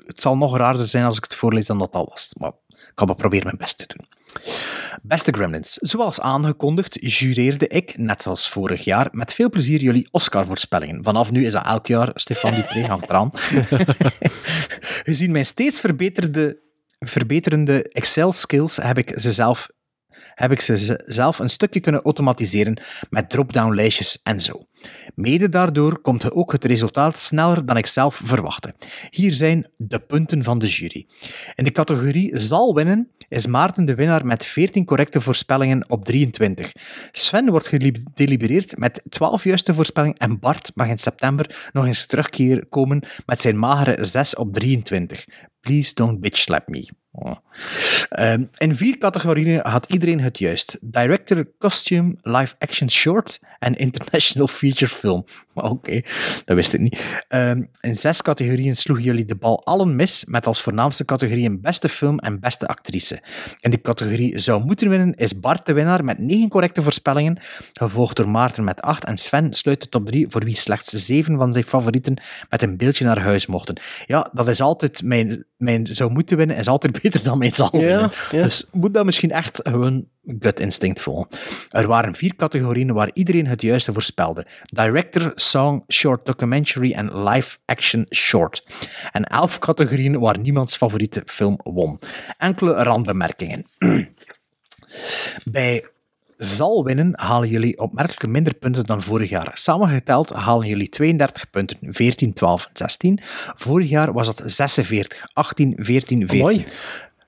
het 0.07 0.21
zal 0.21 0.37
nog 0.37 0.57
raarder 0.57 0.87
zijn 0.87 1.05
als 1.05 1.17
ik 1.17 1.25
het 1.25 1.35
voorlees 1.35 1.67
dan 1.67 1.79
dat 1.79 1.93
al 1.93 2.07
was. 2.09 2.31
Maar 2.39 2.53
ik 2.69 2.93
ga 2.95 3.05
maar 3.05 3.15
proberen 3.15 3.47
mijn 3.47 3.59
best 3.59 3.79
te 3.79 3.87
doen. 3.87 4.07
Beste 5.03 5.33
Gremlins, 5.33 5.73
zoals 5.73 6.21
aangekondigd, 6.21 6.97
jureerde 7.19 7.69
ik, 7.69 7.99
net 7.99 8.27
als 8.27 8.49
vorig 8.49 8.85
jaar, 8.85 9.09
met 9.11 9.35
veel 9.35 9.51
plezier 9.51 9.81
jullie 9.81 10.09
Oscar-voorspellingen. 10.11 11.05
Vanaf 11.05 11.31
nu 11.31 11.47
is 11.47 11.53
dat 11.53 11.67
elk 11.67 11.87
jaar, 11.87 12.11
Stefan 12.15 12.55
Dupré 12.55 12.87
hangt 12.87 13.09
eraan. 13.09 13.31
Gezien 15.05 15.31
mijn 15.31 15.47
steeds 15.47 15.81
verbeterde, 15.81 16.59
verbeterende 16.99 17.83
Excel-skills 17.89 18.77
heb 18.77 18.99
ik 18.99 19.19
ze 19.19 19.33
zelf 19.33 19.69
heb 20.35 20.51
ik 20.51 20.61
ze 20.61 21.03
zelf 21.07 21.39
een 21.39 21.51
stukje 21.51 21.81
kunnen 21.81 22.03
automatiseren 22.03 22.81
met 23.11 23.31
drop-down 23.31 23.75
lijstjes 23.75 24.21
en 24.23 24.41
zo. 24.41 24.63
Mede 25.15 25.49
daardoor 25.49 25.99
komt 26.01 26.33
ook 26.33 26.53
het 26.53 26.65
resultaat 26.65 27.17
sneller 27.17 27.65
dan 27.65 27.77
ik 27.77 27.87
zelf 27.87 28.21
verwachtte. 28.25 28.75
Hier 29.11 29.33
zijn 29.33 29.71
de 29.77 29.99
punten 29.99 30.43
van 30.45 30.59
de 30.59 30.67
jury. 30.67 31.07
In 31.55 31.65
de 31.65 31.73
categorie 31.73 32.39
zal 32.39 32.75
winnen 32.75 33.11
is 33.29 33.47
Maarten 33.47 33.85
de 33.85 33.95
winnaar 33.95 34.27
met 34.27 34.45
14 34.45 34.85
correcte 34.85 35.21
voorspellingen 35.21 35.91
op 35.91 36.05
23. 36.05 36.73
Sven 37.13 37.51
wordt 37.51 37.69
gedelibereerd 37.69 38.79
met 38.79 39.03
12 39.09 39.45
juiste 39.45 39.75
voorspellingen 39.75 40.17
en 40.17 40.39
Bart 40.39 40.71
mag 40.75 40.89
in 40.89 40.99
september 40.99 41.71
nog 41.73 41.87
eens 41.87 42.07
terugkeer 42.07 42.67
komen 42.67 43.03
met 43.27 43.41
zijn 43.41 43.59
magere 43.59 44.05
6 44.05 44.37
op 44.37 44.55
23. 44.55 45.25
Please 45.67 45.95
don't 45.95 46.23
bitch 46.23 46.45
slap 46.45 46.69
me. 46.69 46.89
Oh. 47.19 47.37
Ehm, 48.09 48.45
in 48.59 48.77
vier 48.77 48.99
categorieën 48.99 49.61
had 49.63 49.91
iedereen 49.91 50.21
het 50.21 50.39
juist. 50.39 50.79
Director, 50.81 51.47
Costume, 51.59 52.15
Live 52.23 52.55
Action 52.59 52.91
Short 52.91 53.41
en 53.59 53.75
International 53.75 54.49
Feature 54.49 54.91
Film. 54.91 55.25
Oké, 55.55 56.01
dat 56.45 56.57
wist 56.57 56.73
ik 56.75 56.81
niet. 56.81 57.25
Ehm, 57.29 57.63
in 57.81 57.97
zes 57.97 58.23
categorieën 58.23 58.77
sloegen 58.77 59.05
jullie 59.05 59.25
de 59.25 59.35
bal 59.37 59.65
allen 59.65 59.97
mis, 59.97 60.25
met 60.25 60.47
als 60.47 60.63
voornaamste 60.63 61.05
categorieën 61.05 61.61
beste 61.61 61.89
film 61.89 62.19
en 62.19 62.41
beste 62.41 62.67
actrice. 62.67 63.23
In 63.61 63.71
de 63.71 63.81
categorie 63.81 64.39
zou 64.39 64.65
moeten 64.65 64.89
winnen 64.89 65.15
is 65.15 65.41
Bart 65.41 65.67
de 65.67 65.73
winnaar 65.73 66.05
met 66.05 66.19
negen 66.19 66.49
correcte 66.49 66.83
voorspellingen, 66.83 67.39
gevolgd 67.73 68.17
door 68.17 68.29
Maarten 68.29 68.65
met 68.65 68.81
acht 68.81 69.05
en 69.05 69.17
Sven 69.17 69.53
sluit 69.53 69.81
de 69.81 69.89
top 69.89 70.07
drie 70.07 70.27
voor 70.29 70.45
wie 70.45 70.57
slechts 70.57 70.91
zeven 70.91 71.37
van 71.37 71.53
zijn 71.53 71.65
favorieten 71.65 72.17
met 72.51 72.63
een 72.63 72.77
beeldje 72.77 73.05
naar 73.05 73.21
huis 73.21 73.47
mochten. 73.47 73.77
Ja, 74.07 74.31
dat 74.33 74.49
is 74.49 74.61
altijd 74.61 75.03
mijn, 75.03 75.45
mijn 75.57 75.87
zou 75.87 76.13
moeten 76.13 76.37
winnen, 76.37 76.57
is 76.57 76.69
altijd 76.69 76.93
beter 77.11 77.25
dan 77.25 77.39
mijn 77.39 77.53
zal 77.53 77.71
winnen. 77.71 78.11
ja. 78.31 78.43
Dus 78.43 78.67
moet 78.73 78.95
dat 78.95 79.05
misschien 79.05 79.31
echt 79.31 79.61
gewoon 79.63 80.07
gut 80.39 80.61
instinct 80.61 81.01
volgen. 81.01 81.29
Er 81.71 81.87
waren 81.87 82.15
vier 82.15 82.37
categorieën 82.37 82.93
waar 82.93 83.11
iedereen 83.13 83.47
het 83.47 83.63
juiste 83.63 83.93
voorspelde. 83.93 84.47
Director, 84.63 85.33
Song, 85.35 85.85
Short 85.89 86.27
Documentary 86.27 86.93
en 86.93 87.23
Live 87.29 87.59
Action 87.65 88.07
Short. 88.15 88.65
En 89.13 89.25
elf 89.25 89.59
categorieën 89.59 90.19
waar 90.21 90.39
niemands 90.39 90.77
favoriete 90.77 91.23
film 91.27 91.59
won. 91.63 91.99
Enkele 92.39 92.73
randbemerkingen. 92.73 93.67
Bij 95.45 95.85
zal 96.37 96.85
winnen 96.85 97.13
halen 97.21 97.49
jullie 97.49 97.79
opmerkelijk 97.79 98.33
minder 98.33 98.55
punten 98.55 98.85
dan 98.85 99.03
vorig 99.03 99.31
jaar. 99.31 99.51
Samengeteld 99.55 100.31
halen 100.31 100.67
jullie 100.67 100.89
32 100.89 101.51
punten, 101.51 101.79
14, 101.81 102.33
12 102.33 102.65
en 102.65 102.71
16. 102.73 103.19
Vorig 103.57 103.89
jaar 103.89 104.13
was 104.13 104.27
dat 104.27 104.43
46, 104.45 105.29
18, 105.33 105.75
14, 105.79 106.29
14. 106.29 106.41
Amai. 106.41 106.67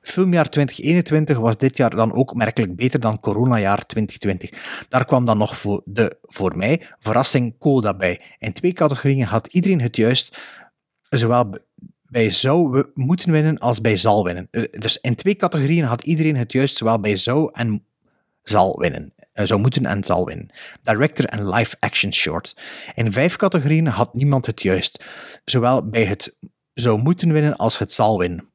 Filmjaar 0.02 0.48
2021 0.48 1.38
was 1.38 1.56
dit 1.56 1.76
jaar 1.76 1.94
dan 1.94 2.12
ook 2.12 2.34
merkelijk 2.34 2.76
beter 2.76 3.00
dan 3.00 3.20
coronajaar 3.20 3.86
2020. 3.86 4.86
Daar 4.88 5.04
kwam 5.04 5.24
dan 5.24 5.38
nog 5.38 5.58
voor 5.58 5.82
de, 5.84 6.18
voor 6.22 6.56
mij, 6.56 6.82
verrassing 6.98 7.58
Coda 7.58 7.94
bij. 7.94 8.20
In 8.38 8.52
twee 8.52 8.72
categorieën 8.72 9.26
had 9.26 9.46
iedereen 9.46 9.80
het 9.80 9.96
juist, 9.96 10.38
zowel 11.00 11.54
bij 12.02 12.30
zou 12.30 12.86
moeten 12.94 13.32
winnen 13.32 13.58
als 13.58 13.80
bij 13.80 13.96
zal 13.96 14.24
winnen. 14.24 14.48
Eh, 14.50 14.62
Dus 14.70 14.98
in 15.00 15.14
twee 15.14 15.36
categorieën 15.36 15.84
had 15.84 16.02
iedereen 16.02 16.36
het 16.36 16.52
juist, 16.52 16.76
zowel 16.76 17.00
bij 17.00 17.16
zou 17.16 17.50
en 17.52 17.84
zal 18.48 18.78
winnen. 18.78 19.12
Eh, 19.32 19.46
Zou 19.46 19.60
moeten 19.60 19.86
en 19.86 20.04
zal 20.04 20.24
winnen. 20.24 20.50
Director 20.82 21.24
en 21.24 21.48
live 21.48 21.76
action 21.78 22.12
short. 22.12 22.56
In 22.94 23.12
vijf 23.12 23.36
categorieën 23.36 23.86
had 23.86 24.14
niemand 24.14 24.46
het 24.46 24.62
juist. 24.62 25.04
Zowel 25.44 25.88
bij 25.88 26.04
het 26.04 26.36
zou 26.80 27.02
moeten 27.02 27.32
winnen 27.32 27.56
als 27.56 27.78
het 27.78 27.92
zal 27.92 28.18
winnen. 28.18 28.50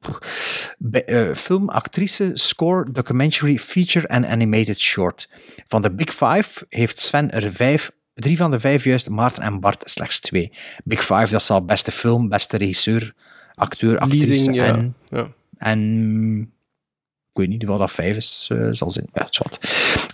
Bij, 0.78 1.04
eh, 1.04 1.34
film, 1.34 1.68
actrice, 1.68 2.30
score, 2.34 2.92
documentary, 2.92 3.58
feature 3.58 4.06
en 4.06 4.26
animated 4.26 4.78
short. 4.78 5.28
Van 5.68 5.82
de 5.82 5.94
Big 5.94 6.10
Five 6.10 6.66
heeft 6.68 6.98
Sven 6.98 7.30
er 7.30 7.52
vijf, 7.52 7.90
drie 8.14 8.36
van 8.36 8.50
de 8.50 8.60
vijf 8.60 8.84
juist, 8.84 9.08
Maarten 9.08 9.42
en 9.42 9.60
Bart 9.60 9.90
slechts 9.90 10.20
twee. 10.20 10.52
Big 10.84 11.00
Five, 11.00 11.30
dat 11.30 11.42
zal 11.42 11.64
beste 11.64 11.90
film, 11.90 12.28
beste 12.28 12.56
regisseur, 12.56 13.14
acteur, 13.54 13.98
actrice 13.98 14.26
Leading, 14.26 14.54
ja. 14.54 14.66
en 14.66 14.94
ja. 15.10 15.28
en 15.56 16.52
ik 17.34 17.40
weet 17.40 17.48
niet 17.48 17.64
wat 17.64 17.78
dat 17.78 17.90
vijf 17.90 18.16
is, 18.16 18.48
eh, 18.52 18.66
zal 18.70 18.90
zijn. 18.90 19.06
Ja, 19.12 19.26
is 19.30 19.38
wat. 19.38 19.58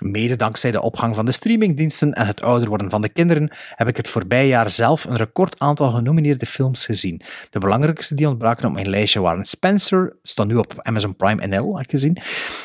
Mede 0.00 0.36
dankzij 0.36 0.70
de 0.70 0.82
opgang 0.82 1.14
van 1.14 1.26
de 1.26 1.32
streamingdiensten 1.32 2.12
en 2.12 2.26
het 2.26 2.40
ouder 2.42 2.68
worden 2.68 2.90
van 2.90 3.02
de 3.02 3.08
kinderen 3.08 3.50
heb 3.74 3.88
ik 3.88 3.96
het 3.96 4.08
voorbije 4.08 4.48
jaar 4.48 4.70
zelf 4.70 5.04
een 5.04 5.16
record 5.16 5.58
aantal 5.58 5.90
genomineerde 5.90 6.46
films 6.46 6.84
gezien. 6.84 7.20
De 7.50 7.58
belangrijkste 7.58 8.14
die 8.14 8.28
ontbraken 8.28 8.66
op 8.66 8.72
mijn 8.72 8.88
lijstje 8.88 9.20
waren 9.20 9.44
Spencer, 9.44 10.16
staat 10.22 10.46
nu 10.46 10.54
op 10.56 10.74
Amazon 10.78 11.16
Prime 11.16 11.46
NL, 11.46 11.76
heb 11.76 11.84
ik 11.84 11.90
gezien. 11.90 12.14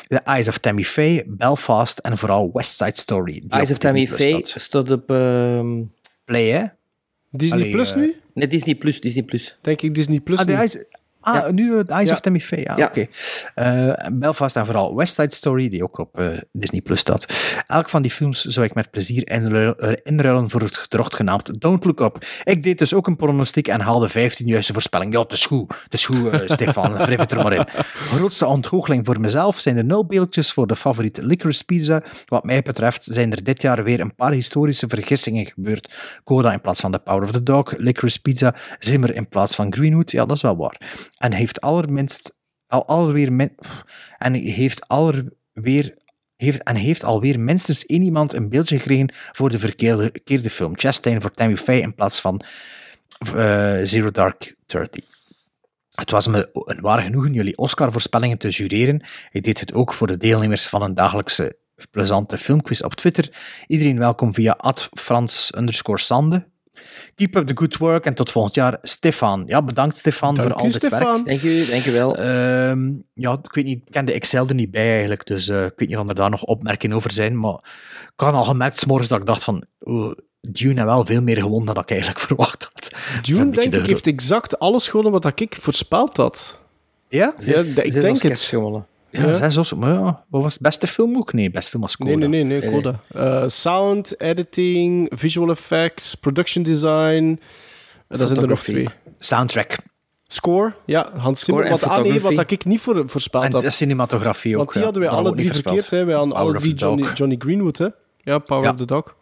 The 0.06 0.18
Eyes 0.18 0.48
of 0.48 0.58
Tammy 0.58 0.84
Faye, 0.84 1.24
Belfast 1.26 1.98
en 1.98 2.18
vooral 2.18 2.50
West 2.52 2.76
Side 2.76 2.92
Story. 2.98 3.42
Eyes 3.48 3.70
of 3.70 3.78
Tammy 3.78 4.06
Faye 4.06 4.40
staat. 4.44 4.90
op... 4.90 5.10
ehm, 5.10 5.82
Play, 6.24 6.46
hè? 6.48 6.64
Disney 7.30 7.58
Allee, 7.60 7.72
Plus 7.72 7.90
eh, 7.92 7.96
nu? 7.96 8.14
nee, 8.34 8.48
Disney 8.48 8.74
Plus, 8.74 9.00
Disney 9.00 9.24
Plus. 9.24 9.58
Denk 9.60 9.82
ik 9.82 9.94
Disney 9.94 10.20
Plus 10.20 10.38
Ah, 10.38 10.46
de 10.46 10.86
ah 11.26 11.34
Ja. 11.34 11.50
nu 11.50 11.70
uh, 11.72 11.80
Eyes 11.86 12.10
of 12.10 12.20
Tammy 12.20 12.40
Faye. 12.40 12.62
Ja, 12.62 12.76
Ja. 12.76 12.86
oké. 12.86 13.06
Eh, 13.54 13.92
Belfast 14.12 14.56
en 14.56 14.64
vooral 14.66 14.94
West 14.96 15.14
Side 15.14 15.34
Story, 15.34 15.68
die 15.68 15.82
ook 15.82 15.98
op 15.98 16.18
eh, 16.20 16.38
Disney 16.52 16.80
Plus 16.80 17.00
staat. 17.00 17.26
Elk 17.66 17.88
van 17.88 18.02
die 18.02 18.10
films 18.10 18.44
zou 18.44 18.66
ik 18.66 18.74
met 18.74 18.90
plezier 18.90 19.30
inruilen, 19.30 20.00
inruilen 20.04 20.50
voor 20.50 20.60
het 20.60 20.76
gedrocht 20.76 21.14
genaamd 21.14 21.60
Don't 21.60 21.84
Look 21.84 22.00
Up. 22.00 22.26
Ik 22.44 22.62
deed 22.62 22.78
dus 22.78 22.94
ook 22.94 23.06
een 23.06 23.16
pronostiek 23.16 23.68
en 23.68 23.80
haalde 23.80 24.08
15 24.08 24.46
juiste 24.46 24.72
voorspellingen. 24.72 25.12
Ja, 25.12 25.20
het 25.22 25.32
is 25.32 25.46
goed. 25.46 25.74
Het 25.84 25.94
is 25.94 26.04
goed, 26.06 26.42
Stefan. 26.46 26.92
Wrijf 27.04 27.18
het 27.20 27.32
er 27.32 27.42
maar 27.42 27.52
in. 27.52 27.66
Grootste 27.94 28.46
ontgoocheling 28.46 29.06
voor 29.06 29.20
mezelf 29.20 29.58
zijn 29.58 29.76
de 29.76 29.84
nulbeeldjes 29.84 30.52
voor 30.52 30.66
de 30.66 30.76
favoriete 30.76 31.24
Licorice 31.24 31.64
Pizza. 31.64 32.02
Wat 32.26 32.44
mij 32.44 32.62
betreft 32.62 33.04
zijn 33.04 33.32
er 33.32 33.44
dit 33.44 33.62
jaar 33.62 33.84
weer 33.84 34.00
een 34.00 34.14
paar 34.14 34.32
historische 34.32 34.86
vergissingen 34.88 35.46
gebeurd. 35.46 35.94
Coda 36.24 36.52
in 36.52 36.60
plaats 36.60 36.80
van 36.80 36.92
The 36.92 36.98
Power 36.98 37.22
of 37.22 37.30
the 37.32 37.42
Dog, 37.42 37.76
Licorice 37.76 38.20
Pizza, 38.20 38.54
Zimmer 38.78 39.14
in 39.14 39.28
plaats 39.28 39.54
van 39.54 39.72
Greenwood. 39.74 40.10
Ja, 40.10 40.26
dat 40.26 40.36
is 40.36 40.42
wel 40.42 40.56
waar. 40.56 40.80
En 41.16 41.32
heeft 41.32 41.60
allerminst 41.60 42.34
al, 42.66 42.86
alweer 42.86 43.52
en 44.18 44.34
heeft 44.34 44.88
alweer 44.88 45.94
heeft, 46.36 46.62
en 46.62 46.76
heeft 46.76 47.04
alweer 47.04 47.40
minstens 47.40 47.86
één 47.86 48.02
iemand 48.02 48.32
een 48.32 48.48
beeldje 48.48 48.76
gekregen 48.76 49.12
voor 49.32 49.50
de 49.50 49.58
verkeerde, 49.58 50.50
film. 50.50 50.78
Chastain 50.78 51.20
voor 51.20 51.30
Tammy 51.34 51.56
Faye 51.56 51.80
in 51.80 51.94
plaats 51.94 52.20
van 52.20 52.40
eh, 53.34 53.76
Zero 53.82 54.10
Dark 54.10 54.56
Thirty. 54.66 55.00
Het 55.94 56.10
was 56.10 56.26
me 56.26 56.50
een 56.52 56.80
waar 56.80 57.02
genoegen 57.02 57.32
jullie 57.32 57.56
Oscar-voorspellingen 57.56 58.38
te 58.38 58.48
jureren. 58.48 59.02
Ik 59.30 59.44
deed 59.44 59.60
het 59.60 59.72
ook 59.72 59.92
voor 59.92 60.06
de 60.06 60.16
deelnemers 60.16 60.66
van 60.66 60.82
een 60.82 60.94
dagelijkse 60.94 61.58
plezante 61.90 62.38
filmquiz 62.38 62.80
op 62.80 62.94
Twitter. 62.94 63.30
Iedereen 63.66 63.98
welkom 63.98 64.34
via 64.34 64.58
frans 64.92 65.52
underscore 65.56 65.98
sande. 65.98 66.46
Keep 67.14 67.36
up 67.36 67.46
the 67.46 67.56
good 67.56 67.76
work 67.76 68.04
en 68.04 68.14
tot 68.14 68.30
volgend 68.30 68.54
jaar. 68.54 68.78
Stefan. 68.82 69.44
Ja, 69.46 69.62
bedankt 69.62 69.98
Stefan 69.98 70.34
Dank 70.34 70.48
voor 70.48 70.60
u, 70.60 70.64
al 70.64 70.70
dit 70.70 70.88
werk. 70.88 71.24
Dank 71.24 71.42
u, 71.42 71.66
dank 71.66 71.84
u 71.84 71.92
wel. 71.92 72.16
Ehm, 72.16 72.90
ja, 73.12 73.38
ik 73.42 73.52
weet 73.54 73.64
niet, 73.64 73.82
ik 73.84 73.92
ken 73.92 74.04
de 74.04 74.12
Excel 74.12 74.48
er 74.48 74.54
niet 74.54 74.70
bij 74.70 74.90
eigenlijk, 74.90 75.26
dus 75.26 75.48
eh, 75.48 75.64
ik 75.64 75.72
weet 75.76 75.88
niet 75.88 75.98
of 75.98 76.08
er 76.08 76.14
daar 76.14 76.30
nog 76.30 76.42
opmerkingen 76.42 76.96
over 76.96 77.12
zijn, 77.12 77.38
maar 77.38 77.58
ik 78.04 78.20
had 78.20 78.34
al 78.34 78.44
gemerkt, 78.44 78.78
's 78.78 78.84
morgens 78.84 79.08
dat 79.08 79.20
ik 79.20 79.26
dacht 79.26 79.44
van, 79.44 79.64
oh, 79.78 80.12
Dune 80.40 80.74
heeft 80.74 80.84
wel 80.84 81.04
veel 81.04 81.22
meer 81.22 81.36
gewonnen 81.36 81.74
dan 81.74 81.82
ik 81.82 81.90
eigenlijk 81.90 82.20
verwacht 82.28 82.70
had. 82.72 82.94
Dune, 83.22 83.50
denk 83.50 83.72
de 83.72 83.78
ik, 83.78 83.86
heeft 83.86 84.06
exact 84.06 84.58
alles 84.58 84.88
gewonnen 84.88 85.12
wat 85.12 85.40
ik 85.40 85.56
voorspeld 85.60 86.16
had. 86.16 86.60
Ja? 87.08 87.34
Zes, 87.38 87.74
ja, 87.74 87.82
ik 87.82 87.92
zes 87.92 88.02
denk 88.02 88.22
het. 88.22 88.40
gewonnen. 88.40 88.86
Ja, 89.10 89.32
zes 89.34 89.56
Oscars, 89.56 89.80
maar 89.80 89.94
ja, 89.94 90.24
wat 90.28 90.42
was 90.42 90.52
het 90.52 90.62
beste 90.62 90.86
film 90.86 91.16
ook? 91.16 91.32
Nee, 91.32 91.50
beste 91.50 91.70
film 91.70 91.82
was 91.82 91.96
Coda. 91.96 92.10
Nee, 92.10 92.28
nee, 92.28 92.44
nee, 92.44 92.60
nee, 92.60 92.70
Coda. 92.70 93.00
Eh, 93.08 93.44
sound, 93.48 94.20
editing, 94.20 95.12
visual 95.14 95.50
effects, 95.50 96.14
production 96.14 96.64
design. 96.64 97.40
Eh, 98.08 98.18
dat 98.18 98.28
zijn 98.28 98.40
er 98.40 98.48
nog 98.48 98.60
twee. 98.62 98.88
Soundtrack. 99.18 99.76
Score, 100.28 100.72
ja, 100.86 101.10
Hans 101.16 101.44
Zimmer. 101.44 101.64
en 101.64 101.70
Want, 101.70 101.82
ah 101.84 102.02
nee, 102.02 102.20
wat 102.20 102.50
ik 102.50 102.64
niet 102.64 102.80
voor, 102.80 103.02
voorspeld 103.06 103.44
En 103.44 103.52
had. 103.52 103.62
de 103.62 103.70
cinematografie 103.70 104.58
ook. 104.58 104.58
Want 104.58 104.68
die 104.72 104.78
ja. 104.78 104.84
hadden 104.84 105.02
wij 105.02 105.12
alle 105.12 105.32
drie 105.34 105.52
verkeerd. 105.52 105.90
Hè. 105.90 106.04
Wij 106.04 106.14
hadden 106.14 106.34
Power 106.34 106.50
alle 106.50 106.60
drie 106.60 106.74
Johnny, 107.14 107.36
Greenwood. 107.38 107.78
Hè. 107.78 107.86
Ja, 108.18 108.38
Power 108.38 108.64
Ja. 108.64 108.70
of 108.70 108.76
the 108.76 108.84
Dog. 108.84 109.16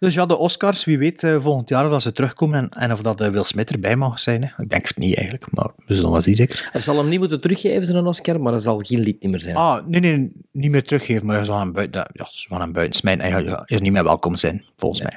Dus 0.00 0.14
ja, 0.14 0.26
de 0.26 0.36
Oscars, 0.36 0.84
wie 0.84 0.98
weet 0.98 1.22
eh, 1.22 1.40
volgend 1.40 1.68
jaar 1.68 1.84
of 1.84 1.90
dat 1.90 2.02
ze 2.02 2.12
terugkomen 2.12 2.58
en, 2.58 2.68
en 2.68 2.92
of 2.92 3.00
dat 3.02 3.20
eh, 3.20 3.28
Will 3.28 3.44
Smith 3.44 3.70
erbij 3.70 3.96
mag 3.96 4.20
zijn. 4.20 4.42
Hè. 4.42 4.62
Ik 4.62 4.68
denk 4.70 4.88
het 4.88 4.96
niet 4.96 5.16
eigenlijk, 5.16 5.46
maar 5.52 5.70
we 5.86 5.94
zullen 5.94 6.10
wel 6.10 6.22
zien 6.22 6.34
zeker. 6.36 6.68
Hij 6.72 6.80
zal 6.80 6.96
hem 6.96 7.08
niet 7.08 7.18
moeten 7.18 7.40
teruggeven, 7.40 7.86
zijn 7.86 8.06
Oscar, 8.06 8.40
maar 8.40 8.52
dat 8.52 8.62
zal 8.62 8.78
geen 8.78 9.00
lied 9.00 9.22
niet 9.22 9.30
meer 9.30 9.40
zijn. 9.40 9.56
Ah, 9.56 9.86
nee, 9.86 10.00
nee, 10.00 10.32
niet 10.52 10.70
meer 10.70 10.82
teruggeven, 10.84 11.26
maar 11.26 11.38
je 11.38 11.44
zal 11.44 11.58
hem 11.58 11.72
buiten, 11.72 12.10
ja, 12.12 12.28
ze 12.30 12.48
gaan 12.48 12.60
hem 12.60 12.72
buiten 12.72 12.96
smijten 12.96 13.24
en 13.24 13.32
hij 13.32 13.62
is 13.64 13.80
niet 13.80 13.92
meer 13.92 14.04
welkom 14.04 14.36
zijn, 14.36 14.64
volgens 14.76 15.02
mij. 15.02 15.16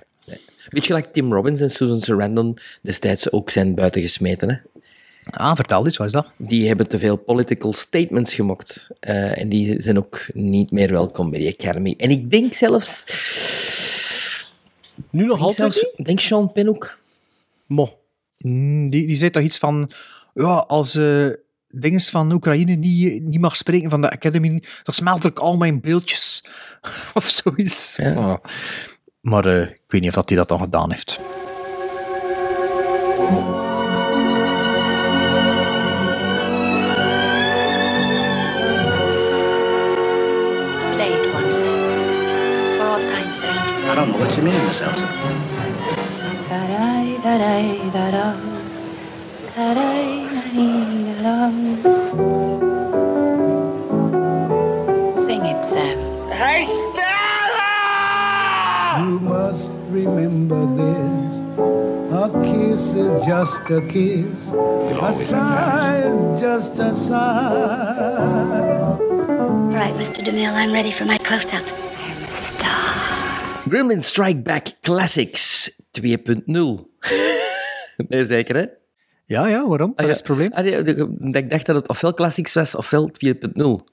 Beetje 0.70 0.94
gelijk 0.94 1.14
Tim 1.14 1.34
Robbins 1.34 1.62
en 1.62 1.70
Susan 1.72 2.00
Sarandon 2.02 2.58
destijds 2.82 3.32
ook 3.32 3.50
zijn 3.50 3.76
buiten 3.76 4.02
gesmeten. 4.02 4.50
Hè? 4.50 4.56
Ah, 5.30 5.56
vertel 5.56 5.86
eens, 5.86 5.98
wat 5.98 6.08
is 6.08 6.14
dat? 6.14 6.28
Die 6.38 6.68
hebben 6.68 6.88
te 6.90 7.00
veel 7.00 7.16
political 7.16 7.74
statements 7.74 8.34
gemokt. 8.36 8.90
eh, 9.00 9.40
en 9.42 9.50
die 9.50 9.82
zijn 9.82 9.98
ook 9.98 10.26
niet 10.34 10.72
meer 10.72 10.92
welkom 10.92 11.30
bij 11.30 11.40
die 11.40 11.56
Academy. 11.60 11.94
En 11.98 12.10
ik 12.10 12.32
denk 12.32 12.54
zelfs... 12.54 13.06
Nu 15.10 15.26
nog 15.26 15.39
altijd 15.39 15.56
zelfs, 15.56 15.76
niet? 15.82 15.93
ik 16.00 16.06
denk 16.06 16.20
Sean 16.20 16.52
Penn 16.52 16.70
ook. 16.70 16.97
Mo. 17.68 18.00
Mm, 18.38 18.89
Die, 18.89 19.08
die 19.08 19.16
zei 19.16 19.30
toch 19.32 19.43
iets 19.43 19.58
van, 19.58 19.91
ja, 20.34 20.58
als 20.68 20.95
eh 20.95 21.28
dinges 21.72 22.10
van 22.10 22.32
Oekraïne 22.32 22.74
niet, 22.76 23.24
niet 23.24 23.39
mag 23.39 23.56
spreken 23.56 23.89
van 23.89 24.02
de 24.02 24.12
Academy, 24.12 24.50
dan 24.84 24.93
smelt 24.93 25.26
ik 25.26 25.39
al 25.39 25.58
mijn 25.58 25.82
beeldjes. 25.82 26.43
of 27.14 27.26
zoiets. 27.26 27.95
Ja. 27.95 28.41
Maar 29.22 29.45
eh, 29.45 29.62
ik 29.62 29.82
weet 29.88 30.02
niet 30.02 30.10
of 30.10 30.16
dat 30.16 30.30
hij 30.30 30.38
dat 30.38 30.47
dan 30.47 30.60
gedaan 30.60 30.91
heeft. 30.91 31.20
Don't 44.00 44.12
know 44.12 44.20
what 44.20 44.38
you 44.38 44.43
mean, 44.43 44.64
Miss 44.66 44.80
Elton. 44.80 45.06
Da-dai, 46.47 47.18
da-dai, 47.22 47.89
da-da. 47.91 48.34
Da-dai, 49.56 50.30
da-dee, 50.32 51.04
da-da. 51.22 51.52
Sing 55.26 55.43
it, 55.43 55.66
Sam. 55.66 56.00
You 59.04 59.20
must 59.20 59.74
remember 59.89 60.62
this. 60.80 61.36
A 62.14 62.30
kiss 62.43 62.93
is 62.93 63.12
just 63.26 63.70
a 63.70 63.82
kiss. 63.82 64.47
A 65.02 65.14
sigh 65.14 66.04
is 66.06 66.39
just 66.39 66.80
a 66.80 66.93
sigh. 66.93 68.95
All 68.97 69.76
right, 69.76 69.93
Mr. 69.95 70.24
DeMille, 70.24 70.54
I'm 70.54 70.72
ready 70.72 70.91
for 70.91 71.04
my 71.04 71.18
close-up. 71.18 71.66
I'm 71.66 72.24
a 72.24 72.32
Star. 72.32 73.09
Gremlin 73.70 74.03
Strike 74.03 74.41
Back 74.41 74.67
Classics 74.82 75.72
2.0. 76.01 76.05
nee, 78.09 78.26
zeker 78.26 78.55
hè? 78.55 78.65
Ja, 79.26 79.47
ja, 79.47 79.67
waarom? 79.67 79.93
Wat 79.95 80.05
is 80.05 80.13
het 80.15 80.24
probleem? 80.24 80.53
Ah, 80.53 80.65
ik 81.36 81.49
dacht 81.49 81.65
dat 81.65 81.76
het 81.76 81.88
ofwel 81.88 82.13
Classics 82.13 82.53
was, 82.53 82.76
ofwel 82.76 83.11
2.0. 83.26 83.86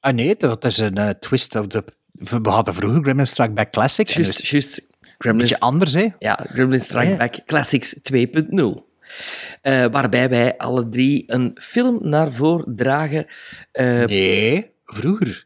Ah 0.00 0.14
nee, 0.14 0.36
dat 0.36 0.64
is 0.64 0.78
een 0.78 0.96
eh, 0.96 1.08
twist 1.10 1.54
op 1.56 1.70
de... 1.70 1.84
We 2.12 2.48
hadden 2.50 2.74
vroeger 2.74 3.02
Gremlin 3.02 3.26
Strike 3.26 3.52
Back 3.52 3.70
Classic. 3.72 4.08
en 4.08 4.14
dat 4.14 4.24
Juist, 4.24 4.40
is 4.42 4.50
juist. 4.50 4.86
beetje 5.18 5.60
anders, 5.60 5.94
hè? 5.94 6.08
ja, 6.18 6.38
Gremlin 6.52 6.80
Strike 6.80 7.08
Ja. 7.08 7.16
Back 7.16 7.34
Classics 7.46 7.94
2.0. 8.12 8.84
Eh, 9.62 9.84
waarbij 9.90 10.28
wij 10.28 10.56
alle 10.56 10.88
drie 10.88 11.24
een 11.26 11.56
film 11.60 11.98
naar 12.02 12.32
voren 12.32 12.76
dragen. 12.76 13.26
Eh, 13.72 14.04
Nee, 14.04 14.70
vroeger. 14.84 15.45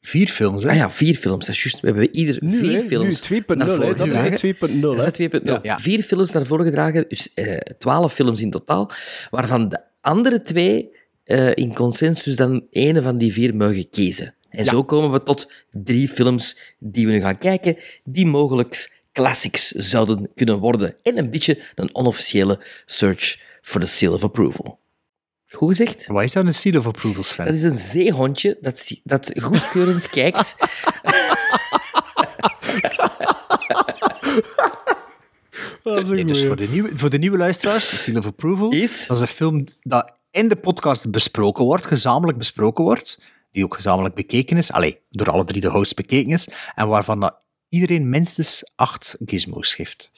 Vier 0.00 0.28
films, 0.28 0.62
hè? 0.62 0.68
Ah 0.70 0.76
ja, 0.76 0.90
vier 0.90 1.14
films. 1.14 1.46
Dat 1.46 1.54
is 1.54 1.62
juist. 1.62 1.80
We 1.80 1.86
hebben 1.86 2.14
ieder 2.14 2.36
Nu, 2.40 2.58
vier 2.58 2.72
hè, 2.72 2.80
films 2.86 3.28
nu 3.28 3.40
2.0, 3.42 3.46
naar 3.46 3.66
hè. 3.66 3.76
voren 3.76 3.96
Dat 3.96 4.06
is 4.06 4.12
gedragen. 4.18 4.56
de 4.60 4.74
2.0. 4.76 4.80
Dat 4.80 4.96
is 4.96 5.04
hè. 5.04 5.28
de 5.28 5.40
2.0. 5.40 5.44
Ja. 5.44 5.58
Ja. 5.62 5.78
Vier 5.78 6.00
films 6.02 6.32
naar 6.32 6.46
voren 6.46 6.64
gedragen, 6.64 7.04
dus 7.08 7.34
eh, 7.34 7.56
twaalf 7.56 8.12
films 8.12 8.40
in 8.40 8.50
totaal, 8.50 8.90
waarvan 9.30 9.68
de 9.68 9.80
andere 10.00 10.42
twee 10.42 10.90
eh, 11.24 11.54
in 11.54 11.74
consensus 11.74 12.36
dan 12.36 12.66
ene 12.70 13.02
van 13.02 13.18
die 13.18 13.32
vier 13.32 13.54
mogen 13.56 13.90
kiezen. 13.90 14.34
En 14.50 14.64
zo 14.64 14.84
komen 14.84 15.12
we 15.12 15.22
tot 15.22 15.52
drie 15.72 16.08
films 16.08 16.58
die 16.78 17.06
we 17.06 17.12
nu 17.12 17.20
gaan 17.20 17.38
kijken, 17.38 17.76
die 18.04 18.26
mogelijk 18.26 19.00
classics 19.12 19.68
zouden 19.70 20.30
kunnen 20.34 20.58
worden. 20.58 20.94
En 21.02 21.18
een 21.18 21.30
beetje 21.30 21.58
een 21.74 21.94
onofficiële 21.94 22.60
search 22.86 23.40
for 23.62 23.80
the 23.80 23.86
seal 23.86 24.12
of 24.12 24.22
approval. 24.24 24.78
Goed 25.50 25.68
gezegd? 25.76 26.06
Wat 26.06 26.22
is 26.22 26.32
dat 26.32 26.46
een 26.46 26.54
seal 26.54 26.78
of 26.78 26.86
approval, 26.86 27.22
Sven? 27.22 27.44
Dat 27.44 27.54
is 27.54 27.62
een 27.62 27.78
zeehondje 27.78 28.58
dat, 28.60 28.90
dat 29.04 29.32
goedkeurend 29.40 30.08
kijkt. 30.18 30.54
Dat 35.82 35.98
is 35.98 36.08
een 36.08 36.14
Nee, 36.14 36.24
dus 36.24 36.36
goeie. 36.36 36.46
voor 36.46 36.56
de, 36.56 36.68
nieuwe, 36.68 36.90
voor 36.94 37.10
de 37.10 37.18
nieuwe 37.18 37.36
luisteraars, 37.36 37.88
The 37.88 37.96
Seal 37.96 38.16
of 38.18 38.26
Approval, 38.26 38.70
Is? 38.72 39.06
dat 39.06 39.16
is 39.16 39.22
een 39.22 39.28
film 39.28 39.64
dat 39.82 40.12
in 40.30 40.48
de 40.48 40.56
podcast 40.56 41.10
besproken 41.10 41.64
wordt, 41.64 41.86
gezamenlijk 41.86 42.38
besproken 42.38 42.84
wordt, 42.84 43.20
die 43.52 43.64
ook 43.64 43.74
gezamenlijk 43.74 44.14
bekeken 44.14 44.56
is, 44.56 44.72
allee, 44.72 45.00
door 45.10 45.30
alle 45.30 45.44
drie 45.44 45.60
de 45.60 45.68
hosts 45.68 45.94
bekeken 45.94 46.32
is, 46.32 46.48
en 46.74 46.88
waarvan 46.88 47.20
dat 47.20 47.36
iedereen 47.68 48.08
minstens 48.08 48.70
acht 48.76 49.16
gizmos 49.24 49.76
heeft. 49.76 50.12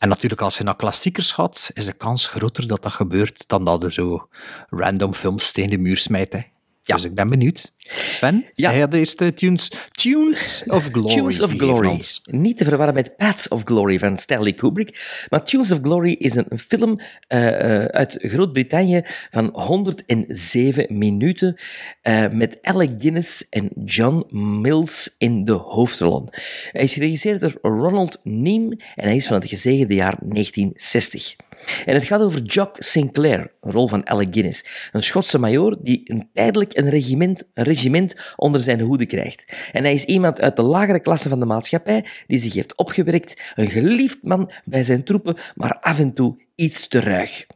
En 0.00 0.08
natuurlijk, 0.08 0.40
als 0.40 0.58
je 0.58 0.64
naar 0.64 0.76
klassiekers 0.76 1.32
gaat, 1.32 1.70
is 1.72 1.86
de 1.86 1.92
kans 1.92 2.28
groter 2.28 2.66
dat 2.66 2.82
dat 2.82 2.92
gebeurt 2.92 3.48
dan 3.48 3.64
dat 3.64 3.82
er 3.82 3.92
zo 3.92 4.28
random 4.68 5.14
films 5.14 5.52
tegen 5.52 5.70
de 5.70 5.78
muur 5.78 5.96
smijt. 5.96 6.50
Ja. 6.90 6.96
Dus 6.96 7.04
ik 7.04 7.14
ben 7.14 7.28
benieuwd. 7.28 7.72
Sven, 7.92 8.44
Ja. 8.54 8.78
had 8.78 8.94
eerst 8.94 9.18
de 9.18 9.34
tunes, 9.34 9.72
tunes 9.90 10.62
of 10.66 10.88
Glory. 10.92 11.14
Tunes 11.14 11.40
of 11.40 11.52
Glory. 11.52 12.02
Niet 12.24 12.56
te 12.56 12.64
verwarren 12.64 12.94
met 12.94 13.16
Paths 13.16 13.48
of 13.48 13.62
Glory 13.64 13.98
van 13.98 14.18
Stanley 14.18 14.52
Kubrick. 14.52 15.24
Maar 15.30 15.44
Tunes 15.44 15.70
of 15.72 15.78
Glory 15.82 16.12
is 16.18 16.34
een 16.34 16.58
film 16.58 17.00
eh, 17.26 17.82
eh, 17.82 17.84
uit 17.84 18.16
Groot-Brittannië 18.20 19.00
van 19.30 19.50
107 19.52 20.98
minuten. 20.98 21.56
eh, 22.02 22.28
met 22.28 22.58
Alec 22.62 22.90
Guinness 22.98 23.48
en 23.48 23.70
John 23.84 24.36
Mills 24.60 25.14
in 25.18 25.44
de 25.44 25.52
hoofdrollen. 25.52 26.28
Hij 26.72 26.82
is 26.82 26.92
geregisseerd 26.92 27.40
door 27.40 27.58
Ronald 27.62 28.20
Neame 28.22 28.78
en 28.96 29.04
hij 29.06 29.16
is 29.16 29.26
van 29.26 29.36
het 29.40 29.48
gezegende 29.48 29.94
jaar 29.94 30.16
1960. 30.20 31.36
En 31.84 31.94
het 31.94 32.04
gaat 32.04 32.20
over 32.20 32.40
Jock 32.42 32.76
Sinclair, 32.78 33.52
een 33.60 33.72
rol 33.72 33.88
van 33.88 34.08
Alec 34.08 34.28
Guinness. 34.30 34.88
Een 34.92 35.02
Schotse 35.02 35.38
majoor 35.38 35.76
die 35.82 36.00
een 36.04 36.28
tijdelijk 36.34 36.74
een 36.80 36.90
regiment, 36.90 37.44
een 37.54 37.64
regiment 37.64 38.16
onder 38.36 38.60
zijn 38.60 38.80
hoede 38.80 39.06
krijgt. 39.06 39.70
En 39.72 39.84
hij 39.84 39.94
is 39.94 40.04
iemand 40.04 40.40
uit 40.40 40.56
de 40.56 40.62
lagere 40.62 41.00
klasse 41.00 41.28
van 41.28 41.40
de 41.40 41.46
maatschappij 41.46 42.04
die 42.26 42.40
zich 42.40 42.54
heeft 42.54 42.76
opgewerkt, 42.76 43.52
een 43.54 43.70
geliefd 43.70 44.22
man 44.22 44.50
bij 44.64 44.82
zijn 44.82 45.04
troepen, 45.04 45.36
maar 45.54 45.78
af 45.80 45.98
en 45.98 46.14
toe 46.14 46.42
iets 46.54 46.88
te 46.88 47.00
ruig. 47.00 47.46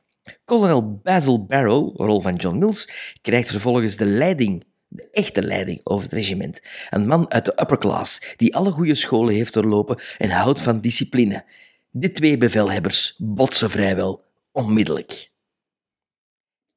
Kolonel 0.45 1.01
Basil 1.03 1.45
Barrow, 1.45 1.97
rol 1.97 2.20
van 2.20 2.35
John 2.35 2.59
Mills, 2.59 2.89
krijgt 3.22 3.51
vervolgens 3.51 3.97
de 3.97 4.05
leiding 4.05 4.64
de 4.95 5.09
echte 5.11 5.43
leiding 5.43 5.81
over 5.85 6.05
het 6.05 6.12
regiment. 6.12 6.61
Een 6.91 7.07
man 7.07 7.31
uit 7.31 7.45
de 7.45 7.61
upper 7.61 7.79
class, 7.79 8.35
die 8.37 8.55
alle 8.55 8.70
goede 8.70 8.95
scholen 8.95 9.35
heeft 9.35 9.53
doorlopen 9.53 9.99
en 10.18 10.31
houdt 10.31 10.61
van 10.61 10.81
discipline. 10.81 11.45
De 11.91 12.12
twee 12.12 12.39
bevelhebbers 12.39 13.14
botsen 13.18 13.70
vrijwel 13.70 14.25
onmiddellijk. 14.53 15.31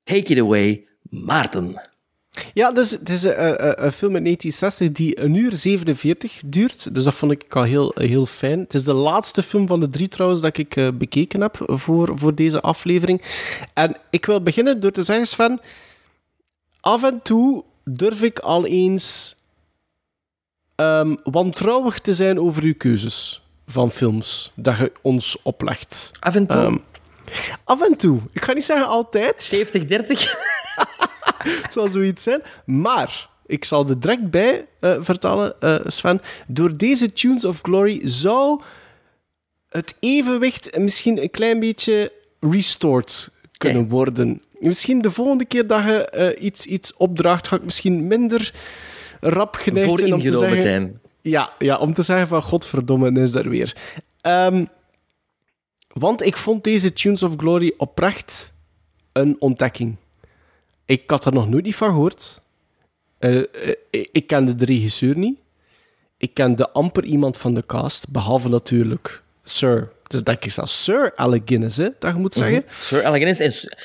Take 0.03 0.33
it 0.33 0.39
away, 0.39 0.87
Maarten. 1.01 1.86
Ja, 2.53 2.71
dus, 2.71 2.91
het 2.91 3.09
is 3.09 3.23
een, 3.23 3.67
een, 3.67 3.85
een 3.85 3.91
film 3.91 4.13
uit 4.13 4.23
1960 4.23 4.91
die 4.91 5.21
een 5.21 5.33
uur 5.33 5.57
47 5.57 6.41
duurt. 6.45 6.93
Dus 6.93 7.03
dat 7.03 7.13
vond 7.13 7.31
ik 7.31 7.55
al 7.55 7.63
heel, 7.63 7.91
heel 7.95 8.25
fijn. 8.25 8.59
Het 8.59 8.73
is 8.73 8.83
de 8.83 8.93
laatste 8.93 9.43
film 9.43 9.67
van 9.67 9.79
de 9.79 9.89
drie 9.89 10.07
trouwens 10.07 10.41
dat 10.41 10.57
ik 10.57 10.75
eh, 10.75 10.87
bekeken 10.93 11.41
heb 11.41 11.57
voor, 11.65 12.11
voor 12.15 12.35
deze 12.35 12.61
aflevering. 12.61 13.21
En 13.73 13.97
ik 14.09 14.25
wil 14.25 14.41
beginnen 14.43 14.79
door 14.79 14.91
te 14.91 15.03
zeggen, 15.03 15.27
Sven... 15.27 15.59
Af 16.79 17.03
en 17.03 17.21
toe 17.23 17.63
durf 17.83 18.21
ik 18.21 18.39
al 18.39 18.65
eens 18.65 19.35
ehm, 20.75 21.15
wantrouwig 21.23 21.99
te 21.99 22.13
zijn 22.13 22.39
over 22.39 22.63
uw 22.63 22.75
keuzes 22.77 23.41
van 23.67 23.91
films 23.91 24.51
dat 24.55 24.77
je 24.77 24.91
ons 25.01 25.37
oplegt. 25.41 26.11
Af 26.19 26.35
en 26.35 26.47
toe. 26.47 26.57
Ehm, 26.57 26.77
af 27.63 27.81
en 27.81 27.97
toe. 27.97 28.19
Ik 28.31 28.43
ga 28.43 28.53
niet 28.53 28.63
zeggen 28.63 28.87
altijd. 28.87 29.55
70-30. 29.55 30.35
Het 31.63 31.73
zal 31.73 31.87
zoiets 31.87 32.23
zijn. 32.23 32.41
Maar 32.65 33.29
ik 33.45 33.65
zal 33.65 33.89
er 33.89 33.99
direct 33.99 34.29
bij 34.29 34.67
eh, 34.79 34.95
vertellen, 34.99 35.61
eh, 35.61 35.75
Sven. 35.85 36.21
Door 36.47 36.77
deze 36.77 37.13
Tunes 37.13 37.45
of 37.45 37.59
Glory 37.61 38.01
zou 38.03 38.61
het 39.69 39.95
evenwicht 39.99 40.77
misschien 40.77 41.21
een 41.21 41.31
klein 41.31 41.59
beetje 41.59 42.11
restored 42.39 43.31
kunnen 43.57 43.89
worden. 43.89 44.41
Misschien 44.59 45.01
de 45.01 45.11
volgende 45.11 45.45
keer 45.45 45.67
dat 45.67 45.83
je 45.83 46.09
eh, 46.09 46.43
iets, 46.43 46.65
iets 46.65 46.93
opdraagt, 46.93 47.47
ga 47.47 47.55
ik 47.55 47.63
misschien 47.63 48.07
minder 48.07 48.53
rap 49.19 49.55
geneigd 49.55 49.99
zijn 49.99 50.13
om 50.13 50.21
te 50.21 50.37
zeggen... 50.37 50.59
zijn. 50.59 50.99
Ja, 51.21 51.53
ja, 51.59 51.77
om 51.77 51.93
te 51.93 52.01
zeggen 52.01 52.27
van 52.27 52.41
godverdomme, 52.41 53.21
is 53.21 53.31
daar 53.31 53.49
weer. 53.49 53.75
Ehm, 54.21 54.65
Want 55.87 56.21
ik 56.21 56.37
vond 56.37 56.63
deze 56.63 56.93
Tunes 56.93 57.23
of 57.23 57.33
Glory 57.37 57.73
oprecht 57.77 58.53
een 59.11 59.35
ontdekking. 59.39 59.95
Ik 60.87 61.09
had 61.09 61.25
er 61.25 61.33
nog 61.33 61.49
nooit 61.49 61.63
niet 61.63 61.75
van 61.75 61.89
gehoord. 61.89 62.39
Eh, 63.19 63.37
eh, 63.37 63.75
ik 64.11 64.27
kende 64.27 64.55
de 64.55 64.65
regisseur 64.65 65.17
niet. 65.17 65.39
Ik 66.17 66.33
kende 66.33 66.71
amper 66.71 67.03
iemand 67.03 67.37
van 67.37 67.53
de 67.53 67.65
cast, 67.65 68.09
behalve 68.09 68.49
natuurlijk 68.49 69.23
Sir. 69.43 69.91
Dus 70.07 70.23
denk 70.23 70.43
ik 70.43 70.51
zelfs 70.51 70.83
Sir 70.83 71.13
Alec 71.15 71.49
hè, 71.49 71.89
dat 71.99 72.13
je 72.13 72.13
moet 72.13 72.33
zeggen. 72.33 72.63
Sir 72.79 73.05
Alec 73.05 73.21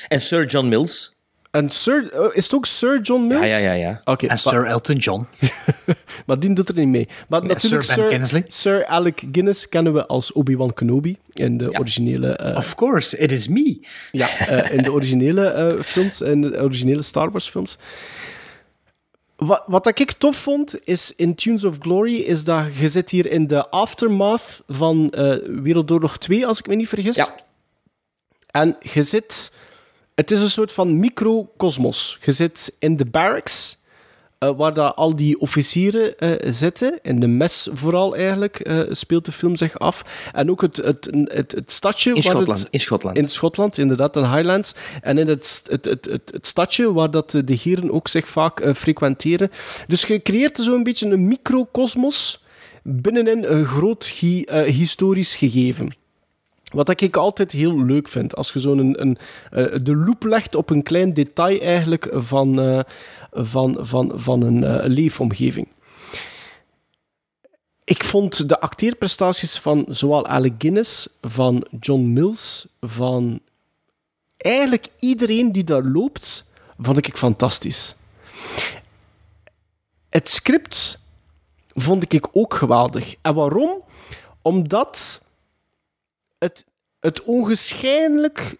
en 0.07 0.21
Sir 0.21 0.45
John 0.45 0.67
Mills. 0.67 1.12
En 1.53 1.69
Sir, 1.69 2.11
eh, 2.13 2.25
is 2.31 2.43
het 2.43 2.53
ook 2.53 2.65
Sir 2.65 3.01
John 3.01 3.27
Mills? 3.27 3.49
Ja, 3.49 3.57
ja, 3.57 3.57
ja. 3.57 3.73
ja. 3.73 4.01
Oké, 4.03 4.25
En 4.25 4.27
maar- 4.27 4.37
Sir 4.53 4.65
Elton 4.65 4.95
John. 4.95 5.27
maar 6.25 6.39
die 6.39 6.53
doet 6.53 6.69
er 6.69 6.75
niet 6.75 6.87
mee. 6.87 7.07
Maar 7.27 7.45
natuurlijk, 7.45 7.83
Sir 7.83 8.27
Ben 8.29 8.43
Sir, 8.47 8.85
Alec 8.85 9.23
Guinness 9.31 9.69
kennen 9.69 9.93
we 9.93 10.05
als 10.07 10.31
Obi-Wan 10.31 10.73
Kenobi 10.73 11.17
in 11.33 11.57
de 11.57 11.79
originele 11.79 12.35
eh, 12.35 12.57
Of 12.57 12.75
course, 12.75 13.17
it 13.17 13.31
is 13.31 13.47
me. 13.47 13.79
Ja, 14.11 14.37
eh, 14.37 14.77
in 14.77 14.83
de 14.83 14.91
originele 14.91 15.45
eh, 15.47 15.83
films, 15.83 16.21
in 16.21 16.41
de 16.41 16.61
originele 16.61 17.01
Star 17.01 17.31
Wars 17.31 17.49
films. 17.49 17.77
Wat, 19.35 19.63
wat 19.67 19.99
ik 19.99 20.11
tof 20.11 20.35
vond, 20.37 20.79
is 20.83 21.13
in 21.15 21.35
Tunes 21.35 21.63
of 21.63 21.75
Glory, 21.79 22.15
is 22.15 22.43
dat 22.43 22.75
je 22.75 22.87
zit 22.87 23.09
hier 23.09 23.31
in 23.31 23.47
de 23.47 23.69
aftermath 23.69 24.61
van 24.67 25.09
eh, 25.11 25.35
Wereldoorlog 25.45 26.17
2, 26.17 26.47
als 26.47 26.59
ik 26.59 26.67
me 26.67 26.75
niet 26.75 26.89
vergis. 26.89 27.15
Ja. 27.15 27.35
En 28.47 28.77
je 28.79 29.01
zit... 29.01 29.51
Het 30.15 30.31
is 30.31 30.41
een 30.41 30.49
soort 30.49 30.71
van 30.71 30.99
microcosmos. 30.99 32.17
Je 32.25 32.31
zit 32.31 32.75
in 32.79 32.97
de 32.97 33.05
barracks, 33.05 33.77
eh, 34.39 34.49
waar 34.57 34.73
dat 34.73 34.95
al 34.95 35.15
die 35.15 35.39
officieren 35.39 36.17
eh, 36.17 36.51
zitten. 36.51 36.99
In 37.01 37.19
de 37.19 37.27
mes 37.27 37.69
vooral 37.73 38.15
eigenlijk, 38.15 38.59
eh, 38.59 38.79
speelt 38.89 39.25
de 39.25 39.31
film 39.31 39.55
zich 39.55 39.79
af. 39.79 40.29
En 40.31 40.49
ook 40.49 40.61
het, 40.61 40.77
het, 40.77 41.09
het, 41.23 41.51
het 41.51 41.71
stadje... 41.71 42.09
In 42.09 42.15
waar 42.15 42.23
het- 42.23 42.33
Schotland. 42.35 42.67
In 42.69 42.79
Schotland. 42.79 43.17
in 43.17 43.29
Schotland, 43.29 43.77
inderdaad, 43.77 44.15
in 44.15 44.23
Highlands. 44.33 44.75
En 45.01 45.17
in 45.17 45.27
het, 45.27 45.63
het, 45.69 45.85
het, 45.85 46.05
het, 46.05 46.31
het 46.33 46.47
stadje 46.47 46.93
waar 46.93 47.11
dat 47.11 47.31
de 47.31 47.57
heren 47.63 47.91
ook 47.91 48.07
zich 48.07 48.27
vaak 48.27 48.75
frequenteren. 48.75 49.51
Dus 49.87 50.01
je 50.01 50.21
creëert 50.21 50.57
zo'n 50.61 50.83
beetje 50.83 51.09
een 51.09 51.27
microcosmos 51.27 52.43
binnenin 52.83 53.43
een 53.43 53.65
groot 53.65 54.05
hi- 54.05 54.63
historisch 54.65 55.35
gegeven. 55.35 55.95
Wat 56.73 57.01
ik 57.01 57.15
altijd 57.15 57.51
heel 57.51 57.83
leuk 57.83 58.07
vind, 58.07 58.35
als 58.35 58.51
je 58.53 58.59
zo'n 58.59 58.77
een, 58.77 59.01
een, 59.01 59.17
eh, 59.51 59.79
de 59.83 59.95
loep 59.95 60.23
legt 60.23 60.55
op 60.55 60.69
een 60.69 60.83
klein 60.83 61.13
detail 61.13 61.61
eigenlijk 61.61 62.09
van, 62.11 62.59
eh, 62.59 62.79
van, 63.31 63.77
van, 63.81 64.11
van 64.15 64.41
een 64.41 64.63
eh, 64.63 64.87
leefomgeving. 64.87 65.67
Ik 67.83 68.03
vond 68.03 68.49
de 68.49 68.59
acteerprestaties 68.59 69.59
van 69.59 69.85
zowel 69.89 70.27
Alec 70.27 70.53
Guinness, 70.57 71.07
van 71.21 71.65
John 71.79 72.13
Mills, 72.13 72.67
van 72.81 73.39
eigenlijk 74.37 74.87
iedereen 74.99 75.51
die 75.51 75.63
daar 75.63 75.83
loopt, 75.83 76.51
vond 76.77 76.97
ik 76.97 77.17
fantastisch. 77.17 77.95
Het 80.09 80.29
script 80.29 80.99
vond 81.73 82.13
ik 82.13 82.27
ook 82.31 82.53
geweldig. 82.53 83.15
En 83.21 83.35
waarom? 83.35 83.83
Omdat 84.41 85.21
het, 86.43 86.65
het 86.99 87.23
ongeschijnlijk 87.23 88.57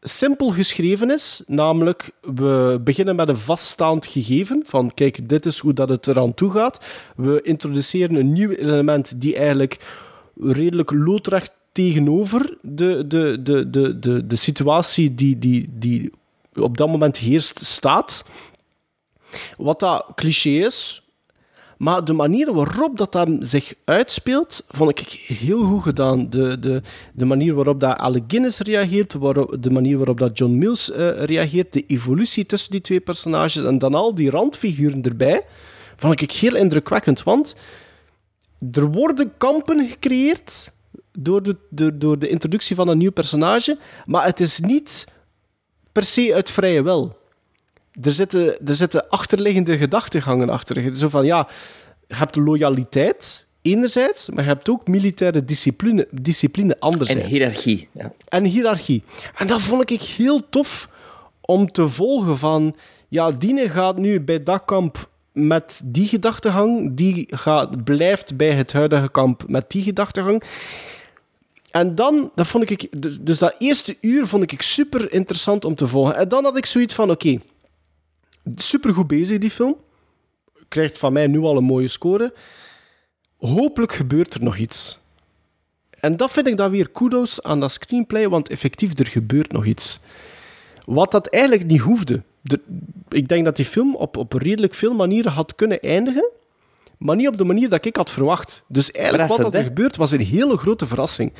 simpel 0.00 0.50
geschreven 0.50 1.10
is. 1.10 1.42
Namelijk, 1.46 2.10
we 2.20 2.80
beginnen 2.84 3.16
met 3.16 3.28
een 3.28 3.36
vaststaand 3.36 4.06
gegeven. 4.06 4.62
Van 4.66 4.94
kijk, 4.94 5.28
dit 5.28 5.46
is 5.46 5.58
hoe 5.58 5.72
dat 5.72 5.88
het 5.88 6.06
eraan 6.06 6.34
toe 6.34 6.50
gaat. 6.50 6.84
We 7.16 7.40
introduceren 7.42 8.16
een 8.16 8.32
nieuw 8.32 8.50
element 8.50 9.20
die 9.20 9.36
eigenlijk 9.36 9.76
redelijk 10.40 10.90
loodrecht 10.90 11.52
tegenover 11.72 12.58
de, 12.62 13.06
de, 13.06 13.42
de, 13.42 13.70
de, 13.70 13.98
de, 13.98 14.26
de 14.26 14.36
situatie 14.36 15.14
die, 15.14 15.38
die, 15.38 15.68
die 15.72 16.12
op 16.54 16.76
dat 16.76 16.88
moment 16.88 17.16
heerst 17.16 17.64
staat. 17.64 18.24
Wat 19.56 19.80
dat 19.80 20.06
cliché 20.14 20.48
is, 20.48 21.07
maar 21.78 22.04
de 22.04 22.12
manier 22.12 22.52
waarop 22.52 22.96
dat, 22.96 23.12
dat 23.12 23.28
zich 23.40 23.74
uitspeelt, 23.84 24.64
vond 24.68 24.90
ik 24.90 25.08
heel 25.26 25.62
goed 25.62 25.82
gedaan. 25.82 26.30
De, 26.30 26.58
de, 26.58 26.82
de 27.12 27.24
manier 27.24 27.54
waarop 27.54 27.80
dat 27.80 27.96
Alec 27.96 28.22
Guinness 28.26 28.58
reageert, 28.58 29.12
de 29.62 29.70
manier 29.70 29.96
waarop 29.96 30.18
dat 30.18 30.38
John 30.38 30.58
Mills 30.58 30.90
eh, 30.90 31.24
reageert, 31.24 31.72
de 31.72 31.84
evolutie 31.86 32.46
tussen 32.46 32.70
die 32.70 32.80
twee 32.80 33.00
personages 33.00 33.64
en 33.64 33.78
dan 33.78 33.94
al 33.94 34.14
die 34.14 34.30
randfiguren 34.30 35.02
erbij, 35.02 35.42
vond 35.96 36.20
ik 36.20 36.30
heel 36.30 36.56
indrukwekkend. 36.56 37.22
Want 37.22 37.56
er 38.72 38.90
worden 38.90 39.32
kampen 39.36 39.88
gecreëerd 39.88 40.72
door 41.12 41.42
de, 41.68 41.98
door 41.98 42.18
de 42.18 42.28
introductie 42.28 42.76
van 42.76 42.88
een 42.88 42.98
nieuw 42.98 43.12
personage, 43.12 43.78
maar 44.06 44.24
het 44.24 44.40
is 44.40 44.60
niet 44.60 45.06
per 45.92 46.04
se 46.04 46.34
uit 46.34 46.50
vrije 46.50 46.82
wil 46.82 47.16
er 48.02 48.12
zitten, 48.12 48.66
er 48.66 48.76
zitten 48.76 49.08
achterliggende 49.08 49.78
gedachtegangen 49.78 50.50
achter. 50.50 50.96
Zo 50.96 51.08
van, 51.08 51.24
ja, 51.24 51.48
je 52.06 52.14
hebt 52.14 52.36
loyaliteit, 52.36 53.46
enerzijds, 53.62 54.28
maar 54.30 54.44
je 54.44 54.50
hebt 54.50 54.68
ook 54.68 54.88
militaire 54.88 55.44
discipline, 55.44 56.08
discipline 56.10 56.74
En 56.74 56.80
anderzijds. 56.80 57.26
hiërarchie. 57.26 57.88
Ja. 57.92 58.12
En 58.28 58.44
hiërarchie. 58.44 59.02
En 59.36 59.46
dat 59.46 59.62
vond 59.62 59.90
ik 59.90 60.02
heel 60.02 60.48
tof 60.48 60.88
om 61.40 61.72
te 61.72 61.88
volgen 61.88 62.38
van... 62.38 62.76
Ja, 63.08 63.30
Diene 63.30 63.68
gaat 63.68 63.98
nu 63.98 64.20
bij 64.20 64.42
dat 64.42 64.64
kamp 64.64 65.08
met 65.32 65.80
die 65.84 66.08
gedachtegang. 66.08 66.94
Die 66.94 67.26
gaat, 67.30 67.84
blijft 67.84 68.36
bij 68.36 68.52
het 68.52 68.72
huidige 68.72 69.10
kamp 69.10 69.44
met 69.46 69.70
die 69.70 69.82
gedachtegang. 69.82 70.42
En 71.70 71.94
dan, 71.94 72.30
dat 72.34 72.46
vond 72.46 72.70
ik... 72.70 72.88
dus- 73.26 73.38
dat 73.38 73.54
eerste 73.58 73.96
uur 74.00 74.26
vond 74.26 74.52
ik 74.52 74.62
super 74.62 75.12
interessant 75.12 75.64
om 75.64 75.74
te 75.74 75.86
volgen. 75.86 76.16
En 76.16 76.28
dan 76.28 76.44
had 76.44 76.56
ik 76.56 76.66
zoiets 76.66 76.94
van, 76.94 77.10
oké... 77.10 77.38
goed 78.92 79.06
bezig, 79.06 79.38
die 79.38 79.50
film. 79.50 79.76
Krijgt 80.68 80.98
van 80.98 81.12
mij 81.12 81.26
nu 81.26 81.40
al 81.40 81.56
een 81.56 81.64
mooie 81.64 81.88
score. 81.88 82.34
Hopelijk 83.38 83.92
gebeurt 83.92 84.34
er 84.34 84.42
nog 84.42 84.56
iets. 84.56 84.98
En 86.00 86.16
dat 86.16 86.30
vind 86.30 86.46
ik 86.46 86.56
dan 86.56 86.70
weer 86.70 86.90
kudos 86.90 87.42
aan 87.42 87.60
dat 87.60 87.72
screenplay, 87.72 88.28
want 88.28 88.48
effectief, 88.48 88.98
er 88.98 89.06
gebeurt 89.06 89.52
nog 89.52 89.64
iets. 89.64 90.00
Wat 90.84 91.10
dat 91.10 91.26
eigenlijk 91.26 91.66
niet 91.66 91.80
hoefde. 91.80 92.22
De- 92.40 92.60
ik 93.08 93.28
denk 93.28 93.44
dat 93.44 93.56
die 93.56 93.64
film 93.64 93.96
op, 93.96 94.16
op 94.16 94.32
redelijk 94.32 94.74
veel 94.74 94.94
manieren 94.94 95.32
had 95.32 95.54
kunnen 95.54 95.80
eindigen, 95.80 96.30
maar 96.98 97.16
niet 97.16 97.28
op 97.28 97.38
de 97.38 97.44
manier 97.44 97.68
dat 97.68 97.84
ik 97.84 97.96
had 97.96 98.10
verwacht. 98.10 98.64
Dus 98.68 98.90
eigenlijk 98.90 99.28
wat 99.28 99.38
dat 99.38 99.54
er 99.54 99.62
gebeurt, 99.62 99.96
was 99.96 100.10
een 100.10 100.20
hele 100.20 100.56
grote 100.56 100.86
verrassing. 100.86 101.32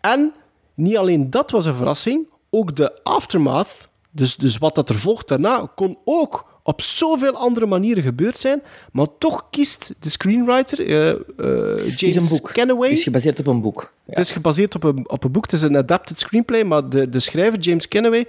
En 0.00 0.32
niet 0.74 0.96
alleen 0.96 1.30
dat 1.30 1.50
was 1.50 1.66
een 1.66 1.74
verrassing, 1.74 2.26
ook 2.50 2.76
de 2.76 3.02
aftermath, 3.02 3.88
dus, 4.16 4.36
dus 4.36 4.58
wat 4.58 4.74
dat 4.74 4.88
er 4.88 4.98
volgt 4.98 5.28
daarna, 5.28 5.70
kon 5.74 5.98
ook 6.04 6.60
op 6.62 6.80
zoveel 6.80 7.32
andere 7.32 7.66
manieren 7.66 8.02
gebeurd 8.02 8.38
zijn, 8.38 8.62
maar 8.92 9.06
toch 9.18 9.46
kiest 9.50 9.94
de 10.00 10.08
screenwriter, 10.08 10.80
is 10.80 12.00
James. 12.00 12.40
Kennaway... 12.40 12.88
Het 12.88 12.98
is 12.98 13.04
gebaseerd 13.04 13.38
op 13.38 13.46
een 13.46 13.60
boek. 13.60 13.80
Ja. 13.80 13.88
Het 14.04 14.18
is 14.18 14.30
gebaseerd 14.30 14.74
op 14.74 14.84
een, 14.84 15.10
op 15.10 15.24
een 15.24 15.32
boek. 15.32 15.44
Het 15.44 15.52
is 15.52 15.62
een 15.62 15.76
adapted 15.76 16.20
screenplay, 16.20 16.64
maar 16.64 16.88
de, 16.88 17.08
de 17.08 17.20
schrijver 17.20 17.58
James 17.58 17.88
Kennaway, 17.88 18.26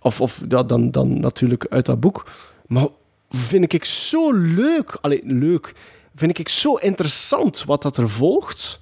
of, 0.00 0.20
of 0.20 0.42
ja, 0.48 0.62
dan, 0.62 0.90
dan 0.90 1.20
natuurlijk 1.20 1.66
uit 1.68 1.86
dat 1.86 2.00
boek, 2.00 2.30
maar 2.66 2.86
vind 3.30 3.72
ik 3.72 3.84
zo 3.84 4.32
leuk. 4.32 4.98
Allee, 5.00 5.20
leuk. 5.24 5.72
Vind 6.14 6.38
ik 6.38 6.48
zo 6.48 6.74
interessant 6.74 7.64
wat 7.64 7.82
dat 7.82 7.96
er 7.96 8.08
volgt. 8.08 8.80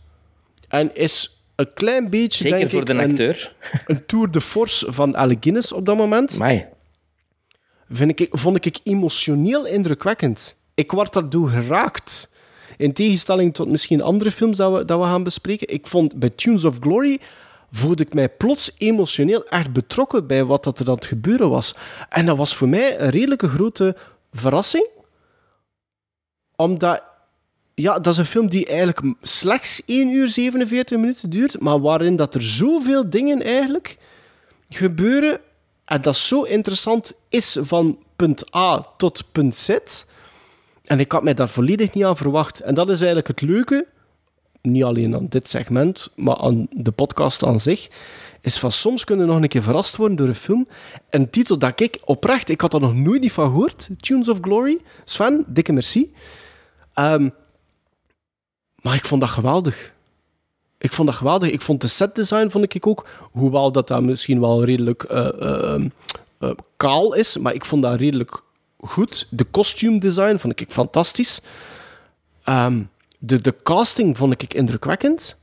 En 0.68 0.94
is 0.94 1.37
een 1.58 1.72
klein 1.74 2.10
beetje, 2.10 2.42
Zeker 2.42 2.58
denk 2.58 2.70
voor 2.70 2.80
ik, 2.80 2.86
de 2.86 2.92
een, 2.92 3.10
acteur. 3.10 3.52
een 3.86 4.06
tour 4.06 4.30
de 4.30 4.40
force 4.40 4.92
van 4.92 5.16
Alec 5.16 5.36
Guinness 5.40 5.72
op 5.72 5.86
dat 5.86 5.96
moment. 5.96 6.38
Mai. 6.38 6.66
Vind 7.90 8.20
ik, 8.20 8.28
vond 8.30 8.64
ik 8.64 8.78
emotioneel 8.82 9.66
indrukwekkend. 9.66 10.56
Ik 10.74 10.92
word 10.92 11.12
daardoor 11.12 11.48
geraakt. 11.48 12.32
In 12.76 12.92
tegenstelling 12.92 13.54
tot 13.54 13.68
misschien 13.68 14.02
andere 14.02 14.30
films 14.30 14.56
dat 14.56 14.72
we, 14.72 14.84
dat 14.84 15.00
we 15.00 15.04
gaan 15.04 15.22
bespreken. 15.22 15.68
Ik 15.68 15.86
vond 15.86 16.18
bij 16.18 16.30
Tunes 16.30 16.64
of 16.64 16.78
Glory 16.80 17.20
voelde 17.70 18.02
ik 18.02 18.14
mij 18.14 18.28
plots 18.28 18.74
emotioneel 18.78 19.46
echt 19.46 19.72
betrokken 19.72 20.26
bij 20.26 20.44
wat 20.44 20.64
dat 20.64 20.78
er 20.80 20.88
aan 20.88 20.94
het 20.94 21.06
gebeuren 21.06 21.50
was. 21.50 21.74
En 22.08 22.26
dat 22.26 22.36
was 22.36 22.54
voor 22.56 22.68
mij 22.68 23.00
een 23.00 23.10
redelijke 23.10 23.48
grote 23.48 23.96
verrassing. 24.32 24.88
Omdat, 26.56 27.02
ja, 27.80 27.98
dat 27.98 28.12
is 28.12 28.18
een 28.18 28.24
film 28.24 28.48
die 28.48 28.66
eigenlijk 28.66 29.14
slechts 29.22 29.82
1 29.86 30.08
uur 30.08 30.28
47 30.28 30.98
minuten 30.98 31.30
duurt, 31.30 31.60
maar 31.60 31.80
waarin 31.80 32.16
dat 32.16 32.34
er 32.34 32.42
zoveel 32.42 33.10
dingen 33.10 33.42
eigenlijk 33.42 33.98
gebeuren 34.68 35.40
en 35.84 36.02
dat 36.02 36.16
zo 36.16 36.42
interessant 36.42 37.12
is 37.28 37.58
van 37.60 37.98
punt 38.16 38.54
A 38.56 38.86
tot 38.96 39.32
punt 39.32 39.54
Z. 39.54 39.78
En 40.84 41.00
ik 41.00 41.12
had 41.12 41.22
mij 41.22 41.34
daar 41.34 41.48
volledig 41.48 41.94
niet 41.94 42.04
aan 42.04 42.16
verwacht. 42.16 42.60
En 42.60 42.74
dat 42.74 42.88
is 42.88 42.98
eigenlijk 42.98 43.28
het 43.28 43.40
leuke, 43.40 43.86
niet 44.62 44.84
alleen 44.84 45.14
aan 45.14 45.26
dit 45.28 45.48
segment, 45.48 46.10
maar 46.16 46.36
aan 46.36 46.66
de 46.70 46.92
podcast 46.92 47.44
aan 47.44 47.60
zich, 47.60 47.88
is 48.40 48.58
van 48.58 48.72
soms 48.72 49.04
kunnen 49.04 49.26
nog 49.26 49.36
een 49.36 49.48
keer 49.48 49.62
verrast 49.62 49.96
worden 49.96 50.16
door 50.16 50.28
een 50.28 50.34
film. 50.34 50.68
Een 51.10 51.30
titel 51.30 51.58
dat 51.58 51.80
ik 51.80 51.98
oprecht, 52.04 52.48
ik 52.48 52.60
had 52.60 52.74
er 52.74 52.80
nog 52.80 52.94
nooit 52.94 53.20
niet 53.20 53.32
van 53.32 53.46
gehoord, 53.46 53.88
Tunes 54.00 54.28
of 54.28 54.38
Glory. 54.40 54.80
Sven, 55.04 55.44
dikke 55.46 55.72
merci. 55.72 56.14
Ehm, 56.94 57.28
maar 58.88 58.96
ik 58.96 59.04
vond 59.04 59.20
dat 59.20 59.30
geweldig. 59.30 59.92
Ik 60.78 60.92
vond 60.92 61.08
dat 61.08 61.16
geweldig. 61.16 61.50
Ik 61.50 61.60
vond 61.60 61.80
de 61.80 61.86
setdesign, 61.86 62.48
vond 62.48 62.74
ik 62.74 62.86
ook, 62.86 63.06
hoewel 63.20 63.72
dat 63.72 63.88
dat 63.88 64.02
misschien 64.02 64.40
wel 64.40 64.64
redelijk 64.64 65.02
eh, 65.02 65.28
eh, 65.40 65.84
eh, 66.38 66.50
kaal 66.76 67.14
is, 67.14 67.38
maar 67.38 67.54
ik 67.54 67.64
vond 67.64 67.82
dat 67.82 67.98
redelijk 68.00 68.42
goed. 68.78 69.26
De 69.30 69.46
costume 69.50 70.00
design 70.00 70.36
vond 70.36 70.60
ik 70.60 70.70
fantastisch. 70.70 71.40
Ehm, 72.44 72.82
de, 73.18 73.40
de 73.40 73.54
casting 73.62 74.16
vond 74.16 74.42
ik 74.42 74.54
indrukwekkend. 74.54 75.36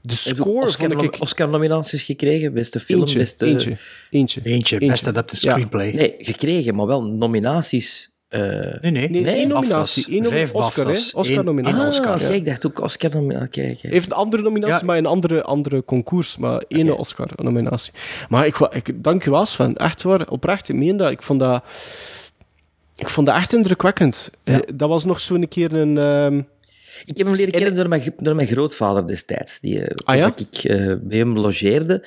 De 0.00 0.14
score 0.14 0.66
Oscar, 0.66 0.90
vond 0.90 1.02
ik... 1.02 1.20
Oscar-nominaties 1.20 2.02
gekregen. 2.02 2.52
Beste 2.52 2.80
film, 2.80 3.00
Eentje, 3.00 3.18
beste... 3.18 3.46
eentje, 3.46 3.78
eentje. 4.10 4.40
Eentje, 4.44 4.78
best 4.78 5.06
adapted 5.06 5.40
Ja. 5.40 5.50
screenplay. 5.50 5.92
Nee, 5.92 6.14
gekregen, 6.18 6.74
maar 6.74 6.86
wel 6.86 7.02
nominaties. 7.02 8.11
Eh, 8.32 8.80
Nee, 8.80 8.90
nee. 8.90 9.08
Nee, 9.08 9.24
één 9.34 9.48
nominatie. 9.48 10.06
Één 10.10 10.24
Vijf 10.26 10.54
Oscar, 10.54 10.84
hè? 10.86 10.98
Oscar-nominatie. 11.12 11.76
Eén- 11.78 11.82
Ah, 11.82 11.88
Oscar, 11.88 12.18
kijk, 12.18 12.28
ja. 12.30 12.34
ik 12.36 12.44
dacht 12.44 12.66
ook 12.66 12.80
Oscar-nominatie. 12.80 13.78
Heeft 13.80 14.06
een 14.06 14.12
andere 14.12 14.42
nominatie, 14.42 14.74
Ja. 14.78 14.84
maar 14.84 14.96
een 14.98 15.06
andere, 15.06 15.42
andere 15.42 15.84
concours. 15.84 16.36
Maar 16.36 16.62
één 16.68 16.96
Oscar-nominatie. 16.98 17.92
Maar 18.28 18.46
ik, 18.46 18.58
ik 18.58 19.04
dank 19.04 19.24
je 19.24 19.30
wel, 19.30 19.46
Sven. 19.46 19.76
Echt 19.76 20.02
waar, 20.02 20.28
oprecht. 20.28 20.68
Ik 20.68 20.74
meen 20.76 20.96
dat. 20.96 21.10
Ik 21.10 21.22
vond 21.22 21.40
dat... 21.40 21.64
Ik 22.96 23.08
vond 23.08 23.26
dat 23.26 23.36
echt 23.36 23.52
indrukwekkend. 23.52 24.30
Eh, 24.44 24.56
Dat 24.74 24.88
was 24.88 25.04
nog 25.04 25.20
zo'n 25.20 25.48
keer 25.48 25.72
een... 25.72 25.98
ehm, 25.98 26.38
Ik 27.04 27.16
heb 27.18 27.26
hem 27.26 27.36
leren 27.36 27.52
kennen 27.52 27.74
door 27.74 27.88
mijn, 27.88 28.14
door 28.16 28.34
mijn 28.34 28.48
grootvader 28.48 29.06
destijds. 29.06 29.60
Die, 29.60 29.80
eh, 29.82 29.96
Ah, 30.04 30.16
ja? 30.16 30.28
Dat 30.28 30.40
ik 30.40 30.64
eh, 30.64 30.94
bij 31.00 31.18
hem 31.18 31.38
logeerde. 31.38 32.06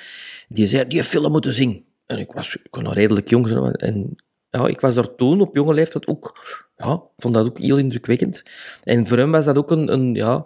Die 0.50 0.68
zei, 0.68 0.88
die 0.88 1.04
film 1.04 1.32
moeten 1.32 1.54
zien. 1.54 1.86
En 2.06 2.20
ik 2.20 2.32
was, 2.32 2.56
ik 2.56 2.68
was 2.76 2.84
nog 2.84 2.94
redelijk 2.94 3.30
jong. 3.30 3.48
zo, 3.48 3.66
En 3.70 4.16
ja, 4.56 4.68
ik 4.68 4.80
was 4.80 4.96
daar 4.96 5.16
toen 5.16 5.42
op 5.42 5.56
jonge 5.56 5.74
leeftijd 5.74 6.08
ook... 6.08 6.44
Ja, 6.78 7.02
vond 7.18 7.34
dat 7.34 7.46
ook 7.46 7.60
heel 7.60 7.78
indrukwekkend. 7.78 8.44
En 8.84 9.08
voor 9.08 9.18
hem 9.18 9.32
was 9.32 9.46
dat 9.46 9.58
ook 9.58 9.72
een... 9.72 9.94
een 9.94 10.14
ja, 10.14 10.46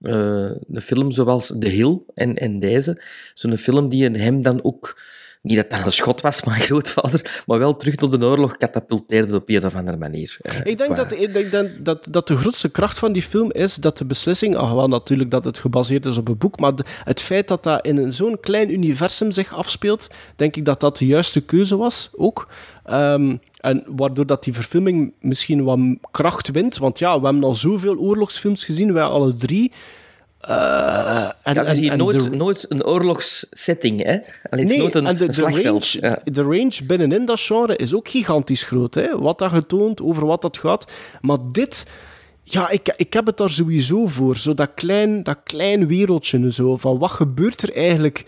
eh, 0.00 0.50
een 0.70 0.82
film 0.82 1.10
zoals 1.10 1.52
The 1.58 1.68
Hill 1.68 1.98
en, 2.14 2.36
en 2.36 2.60
deze. 2.60 3.02
Zo'n 3.34 3.56
film 3.56 3.88
die 3.88 4.08
hem 4.10 4.42
dan 4.42 4.64
ook... 4.64 5.00
Niet 5.42 5.56
dat 5.56 5.70
dat 5.70 5.86
een 5.86 5.92
schot 5.92 6.20
was, 6.20 6.44
mijn 6.44 6.60
grootvader, 6.60 7.42
maar 7.46 7.58
wel 7.58 7.76
terug 7.76 7.94
tot 7.94 8.20
de 8.20 8.24
oorlog 8.26 8.56
katapulteerde 8.56 9.36
op 9.36 9.48
een 9.48 9.64
of 9.64 9.74
andere 9.74 9.96
manier. 9.96 10.36
Eh, 10.40 10.56
Ik 10.64 10.78
denk, 10.78 10.90
qua- 10.94 10.94
dat, 11.04 11.12
ik 11.20 11.32
denk 11.32 11.50
dat, 11.52 11.66
dat, 11.84 12.06
dat 12.10 12.28
de 12.28 12.36
grootste 12.36 12.68
kracht 12.68 12.98
van 12.98 13.12
die 13.12 13.22
film 13.22 13.52
is 13.52 13.74
dat 13.74 13.98
de 13.98 14.04
beslissing, 14.04 14.56
ah, 14.56 14.74
wel 14.74 14.88
natuurlijk 14.88 15.30
dat 15.30 15.44
het 15.44 15.58
gebaseerd 15.58 16.06
is 16.06 16.16
op 16.16 16.28
een 16.28 16.38
boek, 16.38 16.58
maar 16.58 16.74
de- 16.74 16.84
het 17.04 17.20
feit 17.20 17.48
dat 17.48 17.62
dat 17.62 17.84
in 17.84 18.12
zo'n 18.12 18.40
klein 18.40 18.72
universum 18.72 19.30
zich 19.32 19.54
afspeelt, 19.54 20.06
denk 20.36 20.56
ik 20.56 20.64
dat 20.64 20.80
dat 20.80 20.96
de 20.98 21.06
juiste 21.06 21.40
keuze 21.40 21.76
was 21.76 22.10
ook. 22.16 22.48
Ehm, 22.84 23.36
en 23.56 23.84
waardoor 23.86 24.26
dat 24.26 24.44
die 24.44 24.54
verfilming 24.54 25.12
misschien 25.20 25.64
wat 25.64 25.78
kracht 26.10 26.50
wint, 26.50 26.78
want 26.78 26.98
ja, 26.98 27.18
we 27.20 27.24
hebben 27.26 27.44
al 27.44 27.54
zoveel 27.54 27.96
oorlogsfilms 27.96 28.64
gezien, 28.64 28.92
wij 28.92 29.02
alle 29.02 29.34
drie. 29.34 29.72
Eh, 30.40 31.28
en, 31.42 31.54
Ja, 31.54 31.74
ziet 31.74 31.90
en 31.90 31.98
nooit, 31.98 32.22
de- 32.22 32.30
nooit 32.36 32.66
een 32.68 32.84
oorlogssetting, 32.84 34.02
hè? 34.02 34.18
Alleen 34.50 34.64
is 34.70 34.76
nooit 34.76 34.94
een, 34.94 35.06
en 35.06 35.14
de, 35.16 35.20
een 35.20 35.26
de 35.26 35.32
slagveld. 35.32 35.92
range, 36.00 36.14
Ja. 36.24 36.32
de 36.32 36.42
range 36.42 36.84
binnenin 36.86 37.24
dat 37.24 37.40
genre 37.40 37.76
is 37.76 37.94
ook 37.94 38.08
gigantisch 38.08 38.62
groot. 38.62 38.94
Hè? 38.94 39.18
Wat 39.18 39.38
dat 39.38 39.50
getoond, 39.50 40.02
over 40.02 40.26
wat 40.26 40.42
dat 40.42 40.58
gaat. 40.58 40.92
Maar 41.20 41.38
dit... 41.52 41.86
Ja, 42.48 42.68
ik, 42.70 42.94
ik 42.96 43.12
heb 43.12 43.26
het 43.26 43.36
daar 43.36 43.50
sowieso 43.50 44.06
voor. 44.06 44.36
Zo 44.36 44.54
dat 44.54 44.70
klein, 44.74 45.22
dat 45.22 45.38
klein 45.44 45.86
wereldje. 45.86 46.38
en 46.38 46.52
Zo, 46.52 46.76
van 46.76 46.98
wat 46.98 47.10
gebeurt 47.10 47.62
er 47.62 47.74
eigenlijk 47.76 48.24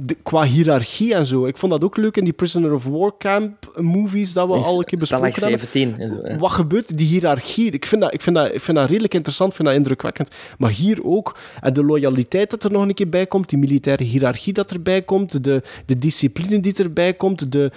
de- 0.00 0.16
qua 0.22 0.44
hiërarchie 0.44 1.14
en 1.14 1.26
zo. 1.26 1.46
Ik 1.46 1.56
vond 1.56 1.72
dat 1.72 1.84
ook 1.84 1.96
leuk 1.96 2.16
in 2.16 2.24
die 2.24 2.32
Prisoner 2.32 2.72
of 2.74 2.84
War 2.84 3.12
camp 3.18 3.72
movies 3.76 4.32
dat 4.32 4.46
we 4.46 4.52
al 4.52 4.78
een 4.78 4.84
keer 4.84 4.98
besproken 4.98 5.40
hebben. 5.42 5.58
17 5.60 5.98
en 5.98 6.08
zo. 6.08 6.16
hè. 6.22 6.38
Wat 6.38 6.50
gebeurt, 6.50 6.96
die 6.98 7.06
hiërarchie? 7.06 7.70
Ik 7.70 7.86
vind, 7.86 8.02
dat, 8.02 8.12
ik, 8.14 8.20
vind 8.20 8.36
dat, 8.36 8.54
ik 8.54 8.60
vind 8.60 8.76
dat 8.76 8.88
redelijk 8.88 9.14
interessant, 9.14 9.50
ik 9.50 9.56
vind 9.56 9.68
dat 9.68 9.76
indrukwekkend. 9.76 10.30
Maar 10.58 10.70
hier 10.70 11.04
ook, 11.04 11.36
en 11.60 11.72
de 11.72 11.84
loyaliteit 11.84 12.50
dat 12.50 12.64
er 12.64 12.70
nog 12.72 12.82
een 12.82 12.94
keer 12.94 13.08
bij 13.08 13.26
komt, 13.26 13.48
die 13.48 13.58
militaire 13.58 14.04
hiërarchie 14.04 14.52
dat 14.52 14.70
erbij 14.70 15.02
komt, 15.02 15.44
de, 15.44 15.62
de 15.86 15.98
discipline 15.98 16.60
die 16.60 16.74
erbij 16.74 17.14
komt, 17.14 17.52
de, 17.52 17.70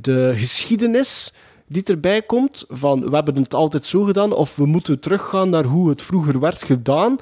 de 0.00 0.32
geschiedenis 0.36 1.32
die 1.68 1.82
erbij 1.84 2.22
komt, 2.22 2.64
van 2.68 3.10
we 3.10 3.14
hebben 3.14 3.36
het 3.42 3.54
altijd 3.54 3.86
zo 3.86 4.02
gedaan, 4.02 4.32
of 4.32 4.56
we 4.56 4.66
moeten 4.66 5.00
teruggaan 5.00 5.50
naar 5.50 5.64
hoe 5.64 5.88
het 5.88 6.02
vroeger 6.02 6.40
werd 6.40 6.62
gedaan. 6.62 7.12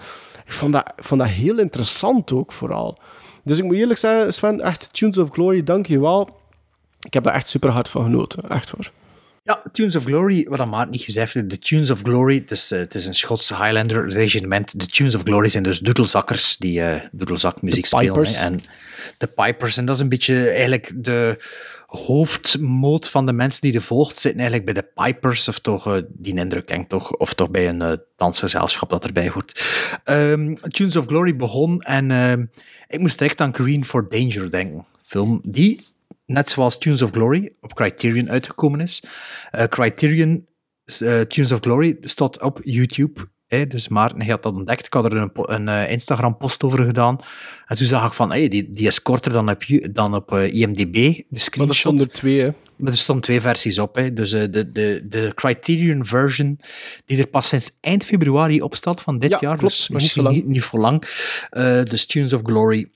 Ik 0.46 0.52
vond 0.52 0.72
dat, 0.72 0.92
ik 0.96 1.04
vond 1.04 1.20
dat 1.20 1.30
heel 1.30 1.58
interessant 1.58 2.32
ook, 2.32 2.52
vooral. 2.52 2.98
Dus 3.44 3.58
ik 3.58 3.64
moet 3.64 3.76
eerlijk 3.76 3.98
zeggen, 3.98 4.34
Sven, 4.34 4.60
echt 4.60 4.88
Tunes 4.92 5.18
of 5.18 5.30
Glory, 5.30 5.62
dank 5.62 5.86
je 5.86 6.00
wel. 6.00 6.36
Ik 7.00 7.14
heb 7.14 7.26
er 7.26 7.32
echt 7.32 7.48
super 7.48 7.70
hard 7.70 7.88
van 7.88 8.02
genoten, 8.02 8.48
echt 8.48 8.70
hoor. 8.70 8.90
Ja, 9.42 9.62
Tunes 9.72 9.96
of 9.96 10.04
Glory, 10.04 10.46
wat 10.48 10.66
Maat 10.66 10.90
niet 10.90 11.00
gezegd 11.02 11.34
heeft, 11.34 11.50
de 11.50 11.58
Tunes 11.58 11.90
of 11.90 12.00
Glory, 12.02 12.36
het 12.38 12.50
is, 12.50 12.70
eh, 12.70 12.78
het 12.78 12.94
is 12.94 13.06
een 13.06 13.14
Schotse 13.14 13.56
Highlander 13.56 14.08
regiment. 14.08 14.80
De 14.80 14.86
Tunes 14.86 15.14
of 15.14 15.22
Glory 15.22 15.48
zijn 15.48 15.62
dus 15.62 15.78
doedelzakkers 15.78 16.56
die 16.56 16.80
eh 16.82 17.00
doedelzakmuziek 17.12 17.82
De 17.82 17.88
spelen. 17.88 18.26
hè. 18.26 18.44
En 18.44 18.64
de 19.18 19.26
pipers, 19.26 19.76
en 19.76 19.84
dat 19.84 19.96
is 19.96 20.02
een 20.02 20.08
beetje 20.08 20.48
eigenlijk 20.48 20.90
de 20.94 21.38
hoofdmoot 21.96 23.08
van 23.08 23.26
de 23.26 23.32
mensen 23.32 23.60
die 23.60 23.74
er 23.74 23.82
volgt, 23.82 24.18
zitten 24.18 24.40
eigenlijk 24.40 24.72
bij 24.72 24.82
de 24.82 25.02
pipers, 25.02 25.48
of 25.48 25.58
toch, 25.58 25.86
eh, 25.86 26.02
die 26.08 26.36
indruk 26.36 26.66
ken 26.66 26.80
ik 26.80 26.88
toch, 26.88 27.12
of 27.12 27.34
toch 27.34 27.50
bij 27.50 27.68
een 27.68 27.82
eh, 27.82 27.92
dansgezelschap 28.16 28.90
dat 28.90 29.04
erbij 29.04 29.28
hoort. 29.28 29.64
Ehm, 30.04 30.54
Tunes 30.54 30.96
of 30.96 31.06
Glory 31.06 31.36
begon 31.36 31.80
en 31.80 32.10
ehm, 32.10 32.44
ik 32.88 33.00
moest 33.00 33.18
direct 33.18 33.40
aan 33.40 33.54
Green 33.54 33.84
for 33.84 34.08
Danger 34.08 34.50
denken. 34.50 34.86
Film 35.02 35.40
die 35.44 35.80
net 36.26 36.48
zoals 36.48 36.78
Tunes 36.78 37.02
of 37.02 37.10
Glory 37.10 37.52
op 37.60 37.74
Criterion 37.74 38.30
uitgekomen 38.30 38.80
is. 38.80 39.04
Eh, 39.50 39.64
Criterion 39.64 40.46
eh, 40.84 41.20
Tunes 41.20 41.52
of 41.52 41.60
Glory 41.60 41.96
staat 42.00 42.42
op 42.42 42.60
YouTube. 42.62 43.32
Dus 43.48 43.88
Maarten 43.88 44.20
hij 44.20 44.30
had 44.30 44.42
dat 44.42 44.54
ontdekt. 44.54 44.86
Ik 44.86 44.92
had 44.92 45.04
er 45.04 45.16
een, 45.16 45.30
een 45.34 45.68
eh, 45.68 45.90
Instagram-post 45.90 46.62
over 46.62 46.84
gedaan. 46.84 47.18
En 47.66 47.76
toen 47.76 47.86
zag 47.86 48.06
ik 48.06 48.12
van, 48.12 48.30
hey, 48.30 48.48
die, 48.48 48.72
die 48.72 48.86
is 48.86 49.02
korter 49.02 49.32
dan 49.32 49.50
op, 49.50 49.62
dan 49.92 50.14
op 50.14 50.32
eh, 50.32 50.52
IMDb, 50.54 50.92
de 50.92 51.12
Maar 51.12 51.24
er 51.32 51.38
screenshot. 51.40 51.76
stonden 51.76 52.06
er 52.06 52.12
twee, 52.12 52.40
hè. 52.40 52.50
Maar 52.76 52.92
er 52.92 52.98
stonden 52.98 53.24
twee 53.24 53.40
versies 53.40 53.78
op. 53.78 53.94
Hè. 53.94 54.12
Dus 54.12 54.32
eh, 54.32 54.40
de, 54.50 54.72
de, 54.72 55.06
de 55.08 55.32
Criterion 55.34 56.06
version, 56.06 56.60
die 57.06 57.18
er 57.18 57.26
pas 57.26 57.48
sinds 57.48 57.76
eind 57.80 58.04
februari 58.04 58.62
op 58.62 58.74
staat 58.74 59.00
van 59.02 59.18
dit 59.18 59.30
Ja, 59.30 59.38
jaar. 59.40 59.56
klopt, 59.56 59.92
dus 59.92 60.16
niet 60.16 60.28
niet, 60.30 60.46
niet 60.46 60.62
voor 60.64 60.80
lang. 60.80 61.00
Dus 61.88 62.06
Tunes 62.06 62.32
of 62.32 62.40
Glory 62.44 62.86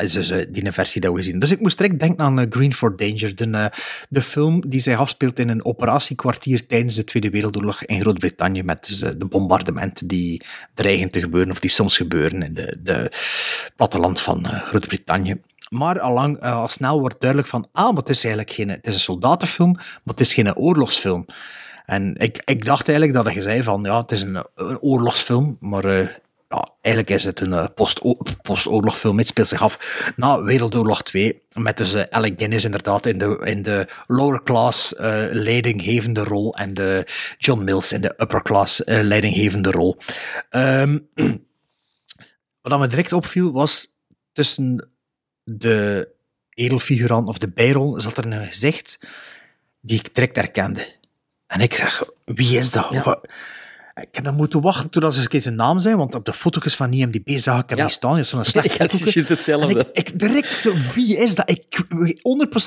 is 0.00 0.12
dus 0.12 0.30
eh, 0.30 0.46
die 0.48 0.72
versie 0.72 1.00
dat 1.00 1.14
we 1.14 1.22
zien. 1.22 1.38
Dus 1.38 1.50
ik 1.50 1.60
moest 1.60 1.78
direct 1.78 2.00
denken 2.00 2.24
aan 2.24 2.40
eh, 2.40 2.46
Green 2.50 2.74
for 2.74 2.96
Danger, 2.96 3.36
de, 3.36 3.50
eh, 3.50 3.66
de 4.08 4.22
film 4.22 4.68
die 4.68 4.80
zich 4.80 4.98
afspeelt 4.98 5.38
in 5.38 5.48
een 5.48 5.64
operatiekwartier 5.64 6.66
tijdens 6.66 6.94
de 6.94 7.04
Tweede 7.04 7.30
Wereldoorlog 7.30 7.84
in 7.84 8.00
Groot-Brittannië, 8.00 8.62
met 8.62 8.86
dus, 8.86 8.98
de 8.98 9.26
bombardementen 9.28 10.06
die 10.06 10.42
dreigen 10.74 11.10
te 11.10 11.20
gebeuren, 11.20 11.50
of 11.50 11.60
die 11.60 11.70
soms 11.70 11.96
gebeuren 11.96 12.42
in 12.42 12.54
de, 12.54 12.76
de 12.82 13.12
platteland 13.76 14.20
van 14.20 14.46
Groot-Brittannië. 14.46 15.40
Maar 15.68 16.00
allang, 16.00 16.40
al 16.40 16.68
snel 16.68 17.00
wordt 17.00 17.20
duidelijk 17.20 17.50
van, 17.50 17.68
ah, 17.72 17.84
maar 17.84 18.02
het 18.02 18.10
is 18.10 18.24
eigenlijk 18.24 18.54
geen, 18.54 18.68
het 18.68 18.86
is 18.86 18.94
een 18.94 19.00
soldatenfilm, 19.00 19.72
maar 19.72 20.00
het 20.04 20.20
is 20.20 20.34
geen 20.34 20.56
oorlogsfilm. 20.56 21.26
En 21.86 22.16
ik, 22.16 22.42
ik 22.44 22.64
dacht 22.64 22.88
eigenlijk 22.88 23.24
dat 23.24 23.34
je 23.34 23.42
zei 23.42 23.62
van, 23.62 23.82
ja, 23.82 24.00
het 24.00 24.12
is 24.12 24.22
een, 24.22 24.46
een 24.54 24.80
oorlogsfilm, 24.80 25.56
maar 25.60 26.20
ja, 26.52 26.68
eigenlijk 26.80 27.14
is 27.16 27.24
het 27.24 27.40
een 27.40 27.52
eh, 27.52 27.66
post- 27.74 28.00
postoorlogfilm. 28.42 29.18
Het 29.18 29.26
speelt 29.26 29.48
zich 29.48 29.62
af 29.62 30.12
na 30.16 30.42
Wereldoorlog 30.42 31.02
2, 31.02 31.42
met 31.52 31.76
dus 31.76 31.94
eh, 31.94 32.04
Alec 32.10 32.32
Guinness 32.36 32.64
inderdaad 32.64 33.06
in 33.06 33.18
de, 33.18 33.40
in 33.44 33.62
de 33.62 33.86
lower 34.06 34.42
class 34.42 34.94
eh, 34.94 35.24
leidinggevende 35.30 36.24
rol 36.24 36.54
en 36.54 36.74
de 36.74 37.06
John 37.38 37.64
Mills 37.64 37.92
in 37.92 38.00
de 38.00 38.14
upper 38.16 38.42
class 38.42 38.84
eh, 38.84 39.02
leidinggevende 39.02 39.70
rol. 39.70 39.96
Ehm, 40.50 40.98
wat 42.62 42.78
me 42.78 42.86
direct 42.88 43.12
opviel 43.12 43.52
was 43.52 43.86
tussen 44.32 44.90
de 45.44 46.08
edelfigurant 46.54 47.28
of 47.28 47.38
de 47.38 47.48
bijrol 47.48 48.00
zat 48.00 48.16
er 48.16 48.26
een 48.26 48.46
gezicht 48.46 48.98
die 49.80 49.98
ik 49.98 50.14
direct 50.14 50.36
herkende. 50.36 50.94
En 51.46 51.60
ik 51.60 51.74
zeg, 51.74 52.04
wie 52.24 52.58
is 52.58 52.70
dat? 52.70 52.86
Ja. 52.90 53.20
Ik 53.94 54.08
heb 54.10 54.24
dan 54.24 54.34
moeten 54.34 54.60
wachten 54.60 54.90
totdat 54.90 55.10
ze 55.10 55.16
eens 55.16 55.24
een 55.24 55.30
keer 55.32 55.40
zijn 55.40 55.54
naam 55.54 55.80
zijn, 55.80 55.96
want 55.96 56.14
op 56.14 56.24
de 56.24 56.32
foto's 56.32 56.76
van 56.76 56.92
IMDb 56.92 57.30
zag 57.38 57.62
ik 57.62 57.68
hem 57.68 57.78
Ja. 57.78 57.84
niet 57.84 57.92
staan. 57.92 58.16
Je 58.16 58.22
zo'n 58.22 58.44
slecht 58.44 58.70
Ja, 58.76 58.82
het 58.84 58.92
is 59.16 59.28
hetzelfde. 59.28 59.68
En 59.78 59.86
ik, 59.92 60.08
ik 60.08 60.18
direct 60.18 60.60
zo, 60.60 60.74
wie 60.94 61.16
is 61.16 61.34
dat? 61.34 61.50
Ik 61.50 61.84
weet 61.88 62.20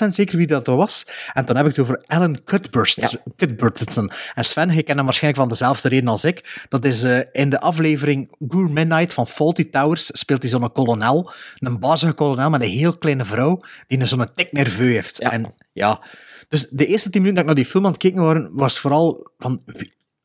100% 0.05 0.07
zeker 0.07 0.37
wie 0.37 0.47
dat 0.47 0.67
was. 0.67 1.07
En 1.33 1.45
dan 1.45 1.55
heb 1.55 1.65
ik 1.65 1.71
het 1.75 1.81
over 1.81 2.03
Alan 2.07 2.43
Cuthbert. 2.43 2.93
Ja. 2.95 3.09
Cuthbertson. 3.35 4.11
En 4.35 4.43
Sven, 4.43 4.69
je 4.69 4.83
kent 4.83 4.97
hem 4.97 5.05
waarschijnlijk 5.05 5.43
van 5.43 5.51
dezelfde 5.51 5.89
reden 5.89 6.09
als 6.09 6.23
ik. 6.23 6.65
Dat 6.69 6.85
is 6.85 7.03
eh, 7.03 7.19
in 7.31 7.49
de 7.49 7.59
aflevering 7.59 8.31
Gour 8.47 8.69
Midnight 8.69 9.13
van 9.13 9.27
Faulty 9.27 9.69
Towers 9.69 10.09
speelt 10.19 10.41
hij 10.41 10.51
zo'n 10.51 10.71
kolonel, 10.71 11.31
een 11.59 11.79
bazige 11.79 12.13
kolonel 12.13 12.49
met 12.49 12.61
een 12.61 12.69
heel 12.69 12.97
kleine 12.97 13.25
vrouw, 13.25 13.61
die 13.87 13.99
een 13.99 14.07
zo'n 14.07 14.27
tik 14.35 14.51
nerveux 14.51 14.93
heeft. 14.93 15.17
Ja. 15.21 15.31
En 15.31 15.53
ja... 15.73 16.01
Dus 16.49 16.67
de 16.69 16.85
eerste 16.85 17.09
tien 17.09 17.21
minuten 17.21 17.45
dat 17.45 17.51
ik 17.51 17.55
naar 17.55 17.63
die 17.63 17.71
film 17.71 17.85
aan 17.85 17.91
het 17.91 18.01
kijken 18.01 18.21
was, 18.21 18.49
was 18.51 18.79
vooral 18.79 19.31
van... 19.37 19.61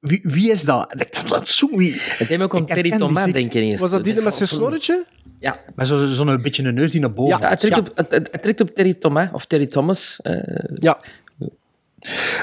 Wie, 0.01 0.21
wie, 0.23 0.51
is 0.51 0.65
dat? 0.65 0.93
Ik 1.01 1.13
dacht, 1.15 1.29
dat 1.29 1.49
zo 1.49 1.69
wie. 1.77 1.93
Het 1.93 2.29
heeft 2.29 2.39
me 2.39 2.45
ook 2.45 2.55
Ik 2.55 2.67
Terry 2.67 2.91
Thomas 2.99 3.27
eens. 3.33 3.81
Was 3.81 3.91
dat 3.91 4.05
die 4.05 4.15
met 4.23 4.35
zijn 4.35 4.49
snorretje? 4.49 5.05
Ja. 5.39 5.61
Met 5.75 5.87
zo- 5.87 6.07
zo'n 6.07 6.43
beetje 6.43 6.63
een 6.63 6.75
neus 6.75 6.91
die 6.91 7.01
naar 7.01 7.13
boven 7.13 7.39
Ja, 7.41 7.49
het, 7.49 7.61
trekt 7.61 7.79
op, 7.79 7.91
het, 8.09 8.43
trekt 8.43 8.61
op 8.61 8.71
Terry 8.75 8.95
Thomas, 8.95 9.29
of 9.33 9.47
Terry 9.47 9.67
Thomas. 9.67 10.21
eh, 10.23 10.39
Ja. 10.75 11.01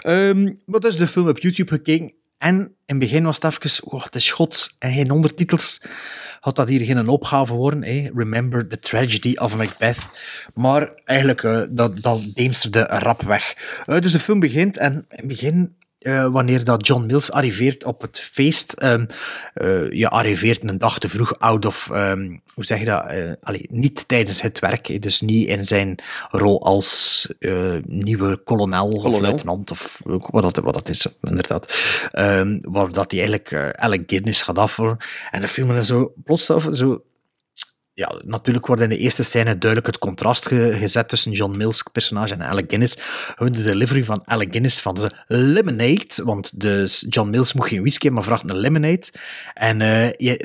Ehm 0.01 0.53
maar 0.65 0.79
dus 0.79 0.97
de 0.97 1.07
film 1.07 1.27
op 1.27 1.39
YouTube 1.39 1.71
gekeken. 1.71 2.13
En 2.37 2.55
in 2.59 2.71
het 2.85 2.99
begin 2.99 3.23
was 3.23 3.39
het 3.41 3.63
even, 3.63 3.87
oh, 3.91 4.03
het 4.03 4.15
is 4.15 4.25
Schots 4.25 4.75
en 4.79 4.93
geen 4.93 5.11
ondertitels. 5.11 5.81
Had 6.39 6.55
dat 6.55 6.67
hier 6.67 6.85
geen 6.85 7.07
opgave 7.07 7.53
worden, 7.53 7.83
hè? 7.83 8.09
Remember 8.15 8.67
the 8.67 8.79
Tragedy 8.79 9.33
of 9.35 9.57
Macbeth. 9.57 9.97
Maar 10.53 10.91
eigenlijk, 11.05 11.43
eh, 11.43 11.61
dat, 11.69 12.01
dat 12.01 12.21
deemsterde 12.33 12.79
rap 12.83 13.21
weg. 13.21 13.55
Eh, 13.85 13.99
dus 13.99 14.11
de 14.11 14.19
film 14.19 14.39
begint 14.39 14.77
en 14.77 14.93
in 14.93 15.05
het 15.09 15.27
begin 15.27 15.75
eh, 16.07 16.27
wanneer 16.27 16.63
dat 16.63 16.87
John 16.87 17.05
Mills 17.05 17.31
arriveert 17.31 17.83
op 17.83 18.01
het 18.01 18.19
feest. 18.19 18.73
ehm, 18.73 19.05
eh, 19.53 19.91
je 19.91 20.09
arriveert 20.09 20.63
een 20.63 20.77
dag 20.77 20.99
te 20.99 21.09
vroeg 21.09 21.39
out 21.39 21.65
of, 21.65 21.89
ehm, 21.91 22.37
hoe 22.53 22.65
zeg 22.65 22.79
je 22.79 22.85
dat? 22.85 23.05
allee, 23.41 23.65
niet 23.69 24.07
tijdens 24.07 24.41
het 24.41 24.59
werk, 24.59 25.01
dus 25.01 25.21
niet 25.21 25.47
in 25.47 25.63
zijn 25.63 25.99
rol 26.31 26.63
als 26.65 27.27
nieuwe 27.81 28.37
kolonel, 28.37 28.87
of 28.87 29.01
Kolonel. 29.03 29.21
luitenant 29.21 29.71
of 29.71 30.01
wat 30.05 30.41
dat, 30.53 30.63
wat 30.63 30.73
dat 30.73 30.89
is, 30.89 31.07
inderdaad. 31.21 31.73
Ehm, 32.11 32.59
waar 32.61 32.91
dat 32.91 33.11
hij 33.11 33.19
eigenlijk 33.19 33.75
Alec 33.77 34.03
Guinness 34.07 34.41
gaat 34.41 34.57
afvallen. 34.57 34.97
En 35.31 35.41
de 35.41 35.47
film 35.47 35.71
is 35.71 35.87
zo 35.87 36.13
plots 36.23 36.49
af, 36.49 36.67
zo 36.71 37.01
ja, 37.97 38.21
natuurlijk 38.25 38.65
wordt 38.67 38.81
in 38.81 38.89
de 38.89 38.97
eerste 38.97 39.23
scène 39.23 39.57
duidelijk 39.57 39.85
het 39.85 39.97
contrast 39.97 40.47
ge- 40.47 40.77
gezet 40.79 41.09
tussen 41.09 41.31
John 41.31 41.57
Mills' 41.57 41.83
personage 41.91 42.33
en 42.33 42.41
Alec 42.41 42.65
Guinness. 42.67 42.95
Gewoon 43.35 43.51
de 43.51 43.63
delivery 43.63 44.03
van 44.03 44.27
Alec 44.27 44.51
Guinness 44.51 44.81
van 44.81 44.95
de 44.95 45.11
lemonade, 45.27 46.23
want 46.23 46.59
de 46.59 46.87
John 47.09 47.29
Mills 47.29 47.53
moet 47.53 47.67
geen 47.67 47.79
whisky, 47.79 48.09
maar 48.09 48.23
vraagt 48.23 48.49
een 48.49 48.57
lemonade. 48.57 49.07
En 49.53 49.81
eh, 49.81 50.35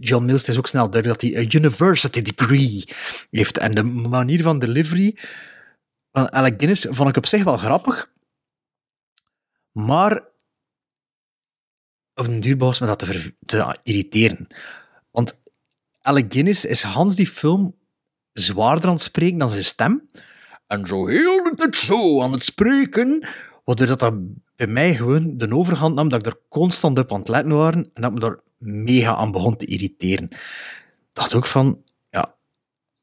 John 0.00 0.24
Mills 0.24 0.48
is 0.48 0.58
ook 0.58 0.66
snel 0.66 0.90
duidelijk 0.90 1.20
dat 1.20 1.30
hij 1.30 1.40
een 1.40 1.56
university 1.56 2.22
degree 2.22 2.84
heeft. 3.30 3.58
En 3.58 3.74
de 3.74 3.82
manier 3.82 4.42
van 4.42 4.58
delivery 4.58 5.18
van 6.12 6.32
Alec 6.32 6.54
Guinness 6.56 6.86
vond 6.90 7.08
ik 7.08 7.16
op 7.16 7.26
zich 7.26 7.44
wel 7.44 7.56
grappig, 7.56 8.10
maar 9.72 10.16
op 12.14 12.26
een 12.26 12.40
duur 12.40 12.56
begon 12.56 12.74
me 12.80 12.96
dat 12.96 12.98
te 12.98 13.78
irriteren. 13.82 14.46
Want 15.10 15.44
Alec 16.06 16.32
Guinness 16.32 16.64
is 16.64 16.82
Hans 16.82 17.16
die 17.16 17.26
film 17.26 17.74
zwaarder 18.32 18.88
aan 18.88 18.94
het 18.94 19.02
spreken 19.02 19.38
dan 19.38 19.48
zijn 19.48 19.64
stem. 19.64 20.08
En 20.66 20.86
zo 20.86 21.06
heel 21.06 21.52
tijd 21.56 21.76
zo 21.76 22.22
aan 22.22 22.32
het 22.32 22.44
spreken, 22.44 23.26
waardoor 23.64 23.86
dat, 23.86 24.00
dat 24.00 24.14
bij 24.56 24.66
mij 24.66 24.94
gewoon 24.94 25.36
de 25.36 25.54
overhand 25.54 25.94
nam, 25.94 26.08
dat 26.08 26.20
ik 26.20 26.26
er 26.26 26.40
constant 26.48 26.98
op 26.98 27.12
aan 27.12 27.18
het 27.18 27.28
letten 27.28 27.56
waren 27.56 27.90
en 27.94 28.02
dat 28.02 28.12
me 28.12 28.20
daar 28.20 28.40
mega 28.58 29.14
aan 29.14 29.32
begon 29.32 29.56
te 29.56 29.66
irriteren. 29.66 30.28
Dacht 31.12 31.34
ook 31.34 31.46
van, 31.46 31.82
ja, 32.10 32.34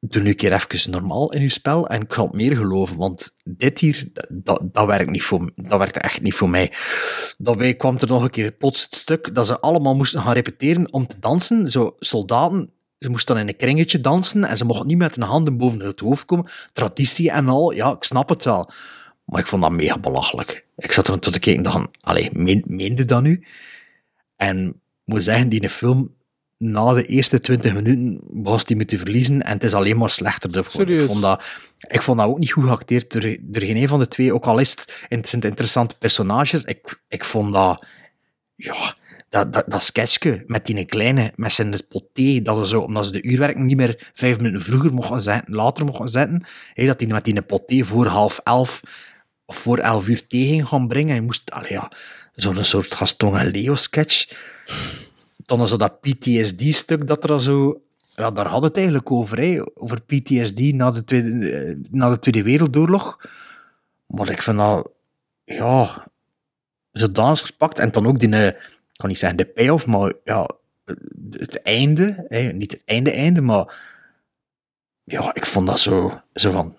doe 0.00 0.22
nu 0.22 0.28
een 0.28 0.36
keer 0.36 0.52
even 0.52 0.90
normaal 0.90 1.32
in 1.32 1.40
je 1.40 1.48
spel 1.48 1.88
en 1.88 2.00
ik 2.00 2.12
ga 2.12 2.22
het 2.22 2.34
meer 2.34 2.56
geloven, 2.56 2.96
want 2.96 3.34
dit 3.44 3.80
hier, 3.80 4.08
dat, 4.28 4.60
dat, 4.62 4.86
werkt 4.86 5.10
niet 5.10 5.22
voor, 5.22 5.50
dat 5.54 5.78
werkte 5.78 5.98
echt 5.98 6.22
niet 6.22 6.34
voor 6.34 6.50
mij. 6.50 6.72
Daarbij 7.38 7.74
kwam 7.74 7.98
er 7.98 8.06
nog 8.06 8.22
een 8.22 8.30
keer 8.30 8.52
plots 8.52 8.82
het 8.82 8.94
stuk 8.94 9.34
dat 9.34 9.46
ze 9.46 9.60
allemaal 9.60 9.94
moesten 9.94 10.20
gaan 10.20 10.32
repeteren 10.32 10.92
om 10.92 11.06
te 11.06 11.18
dansen. 11.18 11.70
Zo, 11.70 11.94
soldaten, 11.98 12.72
ze 13.04 13.10
moesten 13.10 13.34
dan 13.34 13.44
in 13.44 13.48
een 13.48 13.56
kringetje 13.56 14.00
dansen 14.00 14.44
en 14.44 14.56
ze 14.56 14.64
mochten 14.64 14.86
niet 14.86 14.98
met 14.98 15.14
hun 15.14 15.24
handen 15.24 15.56
boven 15.56 15.80
het 15.80 16.00
hoofd 16.00 16.24
komen. 16.24 16.50
Traditie 16.72 17.30
en 17.30 17.48
al, 17.48 17.72
ja, 17.72 17.92
ik 17.92 18.02
snap 18.04 18.28
het 18.28 18.44
wel. 18.44 18.70
Maar 19.24 19.40
ik 19.40 19.46
vond 19.46 19.62
dat 19.62 19.70
mega 19.70 19.98
belachelijk. 19.98 20.64
Ik 20.76 20.92
zat 20.92 21.08
er 21.08 21.18
tot 21.18 21.32
te 21.32 21.38
kijken 21.38 21.64
en 21.64 21.70
dacht, 21.70 21.88
allee, 22.00 22.30
meen, 22.32 22.64
meende 22.66 23.04
dat 23.04 23.22
nu? 23.22 23.44
En 24.36 24.68
ik 24.68 24.74
moet 25.04 25.22
zeggen, 25.22 25.48
die 25.48 25.70
film, 25.70 26.14
na 26.58 26.92
de 26.92 27.06
eerste 27.06 27.40
20 27.40 27.74
minuten 27.74 28.20
was 28.30 28.64
die 28.64 28.76
me 28.76 28.84
te 28.84 28.98
verliezen 28.98 29.42
en 29.42 29.52
het 29.52 29.64
is 29.64 29.74
alleen 29.74 29.96
maar 29.96 30.10
slechter? 30.10 30.58
Ik 30.58 31.00
vond, 31.06 31.20
dat, 31.20 31.44
ik 31.88 32.02
vond 32.02 32.18
dat 32.18 32.28
ook 32.28 32.38
niet 32.38 32.52
goed 32.52 32.64
geacteerd 32.64 33.12
door, 33.12 33.36
door 33.40 33.62
geen 33.62 33.76
een 33.76 33.88
van 33.88 33.98
de 33.98 34.08
twee, 34.08 34.34
ook 34.34 34.46
al 34.46 34.58
is 34.58 34.70
het, 34.70 35.04
het 35.08 35.28
zijn 35.28 35.42
interessante 35.42 35.98
personages. 35.98 36.64
Ik, 36.64 37.00
ik 37.08 37.24
vond 37.24 37.52
dat, 37.52 37.86
ja, 38.54 38.96
dat, 39.34 39.52
dat, 39.52 39.64
dat 39.66 39.82
sketchje 39.82 40.42
met 40.46 40.66
die 40.66 40.84
kleine, 40.84 41.32
met 41.34 41.52
zijn 41.52 41.86
poté, 41.88 42.42
dat 42.42 42.56
ze 42.56 42.66
zo, 42.66 42.80
omdat 42.80 43.06
ze 43.06 43.12
de 43.12 43.22
uurwerking 43.22 43.66
niet 43.66 43.76
meer 43.76 44.10
vijf 44.14 44.36
minuten 44.36 44.60
vroeger 44.60 44.94
mochten 44.94 45.20
zetten, 45.20 45.54
later 45.54 45.84
mochten 45.84 46.08
zetten, 46.08 46.44
hé, 46.74 46.86
dat 46.86 46.98
die 46.98 47.08
met 47.08 47.24
die 47.24 47.42
poté 47.42 47.84
voor 47.84 48.06
half 48.06 48.40
elf 48.44 48.80
of 49.44 49.56
voor 49.56 49.78
elf 49.78 50.08
uur 50.08 50.26
thee 50.26 50.46
ging 50.46 50.68
gaan 50.68 50.88
brengen. 50.88 51.14
Je 51.14 51.20
moest, 51.20 51.50
allee, 51.50 51.72
ja, 51.72 51.90
zo'n 52.34 52.64
soort 52.64 52.94
Gaston 52.94 53.38
en 53.38 53.50
Leo 53.50 53.74
sketch. 53.74 54.36
Dan 55.46 55.68
zo 55.68 55.76
dat 55.76 56.00
PTSD-stuk 56.00 57.06
dat 57.08 57.30
er 57.30 57.42
zo... 57.42 57.82
Ja, 58.16 58.30
daar 58.30 58.46
had 58.46 58.62
het 58.62 58.76
eigenlijk 58.76 59.10
over, 59.10 59.38
hè. 59.38 59.62
over 59.74 60.00
PTSD 60.00 60.60
na 60.60 60.90
de, 60.90 61.04
tweede, 61.04 61.50
eh, 61.50 61.76
na 61.90 62.10
de 62.10 62.18
Tweede 62.18 62.42
Wereldoorlog. 62.42 63.20
Maar 64.06 64.30
ik 64.30 64.42
vind 64.42 64.56
dat... 64.56 64.90
Ja... 65.44 66.06
Zodanig 66.92 67.46
gepakt. 67.46 67.78
En 67.78 67.90
dan 67.90 68.06
ook 68.06 68.20
die... 68.20 68.54
kan 69.04 69.12
niet 69.12 69.18
zeggen 69.18 69.38
de 69.38 69.44
payoff, 69.46 69.86
maar 69.86 70.12
ja... 70.24 70.50
Het 71.30 71.62
einde. 71.62 72.24
Hè. 72.28 72.40
Niet 72.52 72.72
het 72.72 72.82
einde-einde, 72.84 73.40
maar... 73.40 73.74
Ja, 75.04 75.34
ik 75.34 75.46
vond 75.46 75.66
dat 75.66 75.80
zo... 75.80 76.20
Zo 76.34 76.50
van... 76.50 76.76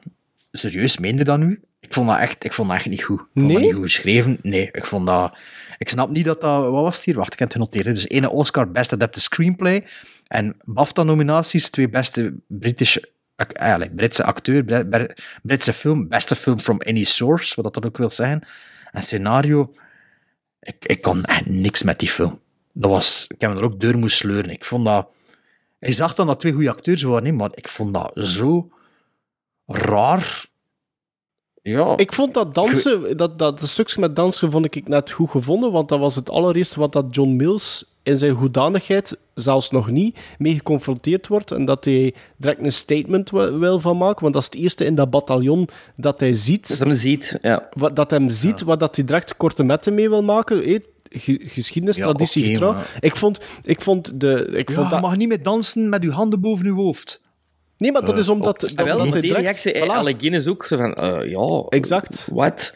Serieus, 0.51 0.97
meende 0.97 1.23
dat 1.23 1.37
nu? 1.39 1.61
Ik 1.79 1.93
vond 1.93 2.07
dat 2.09 2.19
echt, 2.19 2.43
ik 2.43 2.53
vond 2.53 2.67
dat 2.67 2.77
echt 2.77 2.85
niet 2.85 3.03
goed. 3.03 3.19
Ik 3.19 3.25
vond 3.33 3.47
dat 3.49 3.57
Nee? 3.57 3.65
niet 3.65 3.73
goed 3.75 3.83
geschreven. 3.83 4.37
Nee, 4.41 4.69
ik 4.71 4.85
vond 4.85 5.05
dat... 5.07 5.37
Ik 5.77 5.89
snap 5.89 6.09
niet 6.09 6.25
dat 6.25 6.41
dat... 6.41 6.63
Wat 6.63 6.81
was 6.83 6.95
het 6.95 7.05
hier? 7.05 7.15
Wacht, 7.15 7.33
ik 7.33 7.39
heb 7.39 7.47
het 7.47 7.57
genoteerd. 7.57 7.85
hè. 7.85 7.93
Dus 7.93 8.07
ene 8.07 8.29
Oscar 8.29 8.71
Best 8.71 8.93
Adapted 8.93 9.21
Screenplay 9.23 9.85
en 10.27 10.55
BAFTA-nominaties, 10.63 11.69
twee 11.69 11.89
beste 11.89 12.33
British, 12.47 12.97
ac- 13.35 13.51
eh, 13.51 13.73
allee, 13.73 13.89
Britse 13.91 14.23
acteur, 14.23 14.63
Br- 14.63 14.85
Br- 14.89 15.11
Britse 15.41 15.73
film, 15.73 16.07
beste 16.07 16.35
film 16.35 16.59
from 16.59 16.81
any 16.85 17.03
source, 17.03 17.61
wat 17.61 17.73
dat 17.73 17.85
ook 17.85 17.97
wil 17.97 18.09
zeggen. 18.09 18.41
En 18.91 19.03
scenario... 19.03 19.71
Ik, 20.65 20.85
ik 20.85 21.01
kon 21.01 21.23
echt 21.23 21.45
niks 21.45 21.83
met 21.83 21.99
die 21.99 22.09
film. 22.09 22.41
Dat 22.73 22.91
was... 22.91 23.25
Ik 23.27 23.41
heb 23.41 23.51
me 23.51 23.57
er 23.57 23.63
ook 23.63 23.79
deur 23.79 23.97
moeten 23.97 24.17
sleuren. 24.17 24.51
Ik 24.51 24.65
vond 24.65 24.85
dat... 24.85 25.07
Ik 25.79 25.93
zag 25.93 26.15
dan 26.15 26.27
dat 26.27 26.39
twee 26.39 26.53
goede 26.53 26.69
acteurs 26.69 27.01
waren, 27.01 27.35
maar 27.35 27.49
ik 27.53 27.67
vond 27.67 27.93
dat 27.93 28.11
zo 28.15 28.69
raar. 29.65 30.45
Ja. 31.67 31.97
Ik 31.97 32.13
vond 32.13 32.33
dat 32.33 32.53
dansen, 32.55 33.17
dat, 33.17 33.39
dat 33.39 33.61
stukje 33.63 33.99
met 33.99 34.15
dansen 34.15 34.51
vond 34.51 34.75
ik 34.75 34.87
net 34.87 35.11
goed 35.11 35.29
gevonden, 35.29 35.71
want 35.71 35.89
dat 35.89 35.99
was 35.99 36.15
het 36.15 36.29
allereerste 36.29 36.79
wat 36.79 36.93
dat 36.93 37.05
John 37.09 37.35
Mills 37.35 37.85
in 38.03 38.17
zijn 38.17 38.31
hoedanigheid 38.31 39.17
zelfs 39.33 39.71
nog 39.71 39.89
niet 39.91 40.17
mee 40.37 40.53
geconfronteerd 40.53 41.27
wordt 41.27 41.51
en 41.51 41.65
dat 41.65 41.85
hij 41.85 42.13
direct 42.37 42.59
een 42.63 42.71
statement 42.71 43.29
wil, 43.29 43.79
van 43.79 43.97
maken, 43.97 44.21
want 44.21 44.33
dat 44.33 44.41
is 44.43 44.49
het 44.49 44.59
eerste 44.61 44.85
in 44.85 44.95
dat 44.95 45.09
bataljon 45.09 45.67
dat 45.95 46.19
hij 46.19 46.33
ziet, 46.33 46.67
Dat 46.69 46.79
hem 46.87 46.93
ziet, 46.95 47.37
ja. 47.41 47.67
wat, 47.71 47.95
dat 47.95 48.11
hem 48.11 48.29
ziet, 48.29 48.61
wat 48.61 48.79
dat 48.79 48.95
hij 48.95 49.05
direct 49.05 49.37
korte 49.37 49.63
metten 49.63 49.93
mee 49.93 50.09
wil 50.09 50.23
maken, 50.23 50.81
ge- 51.09 51.41
geschiedenis, 51.45 51.97
Ja, 51.97 52.03
traditie, 52.03 52.59
maar- 52.59 52.97
Ik 52.99 53.15
vond, 53.15 53.39
ik 53.63 53.81
vond 53.81 54.19
de... 54.19 54.47
Ik 54.51 54.69
Ja, 54.69 54.75
vond 54.75 54.87
je 54.87 54.93
dat, 54.93 55.01
mag 55.01 55.15
niet 55.17 55.27
meer 55.27 55.43
dansen 55.43 55.89
met 55.89 56.03
je 56.03 56.11
handen 56.11 56.39
boven 56.39 56.65
je 56.65 56.71
hoofd. 56.71 57.23
Nee, 57.85 57.93
maar 57.93 58.05
dat 58.05 58.17
is 58.17 58.29
omdat, 58.29 58.59
dat, 58.59 58.75
Ah, 58.75 58.85
wel, 58.85 59.03
die 59.11 59.21
direct... 59.21 59.41
reactie, 59.41 59.73
voilà. 59.73 59.85
voilà. 59.85 60.47
Ook, 60.47 60.65
zo 60.65 60.77
van, 60.77 60.93
eh, 60.93 61.29
ja... 61.29 61.65
Exact. 61.69 62.29
Wat? 62.31 62.75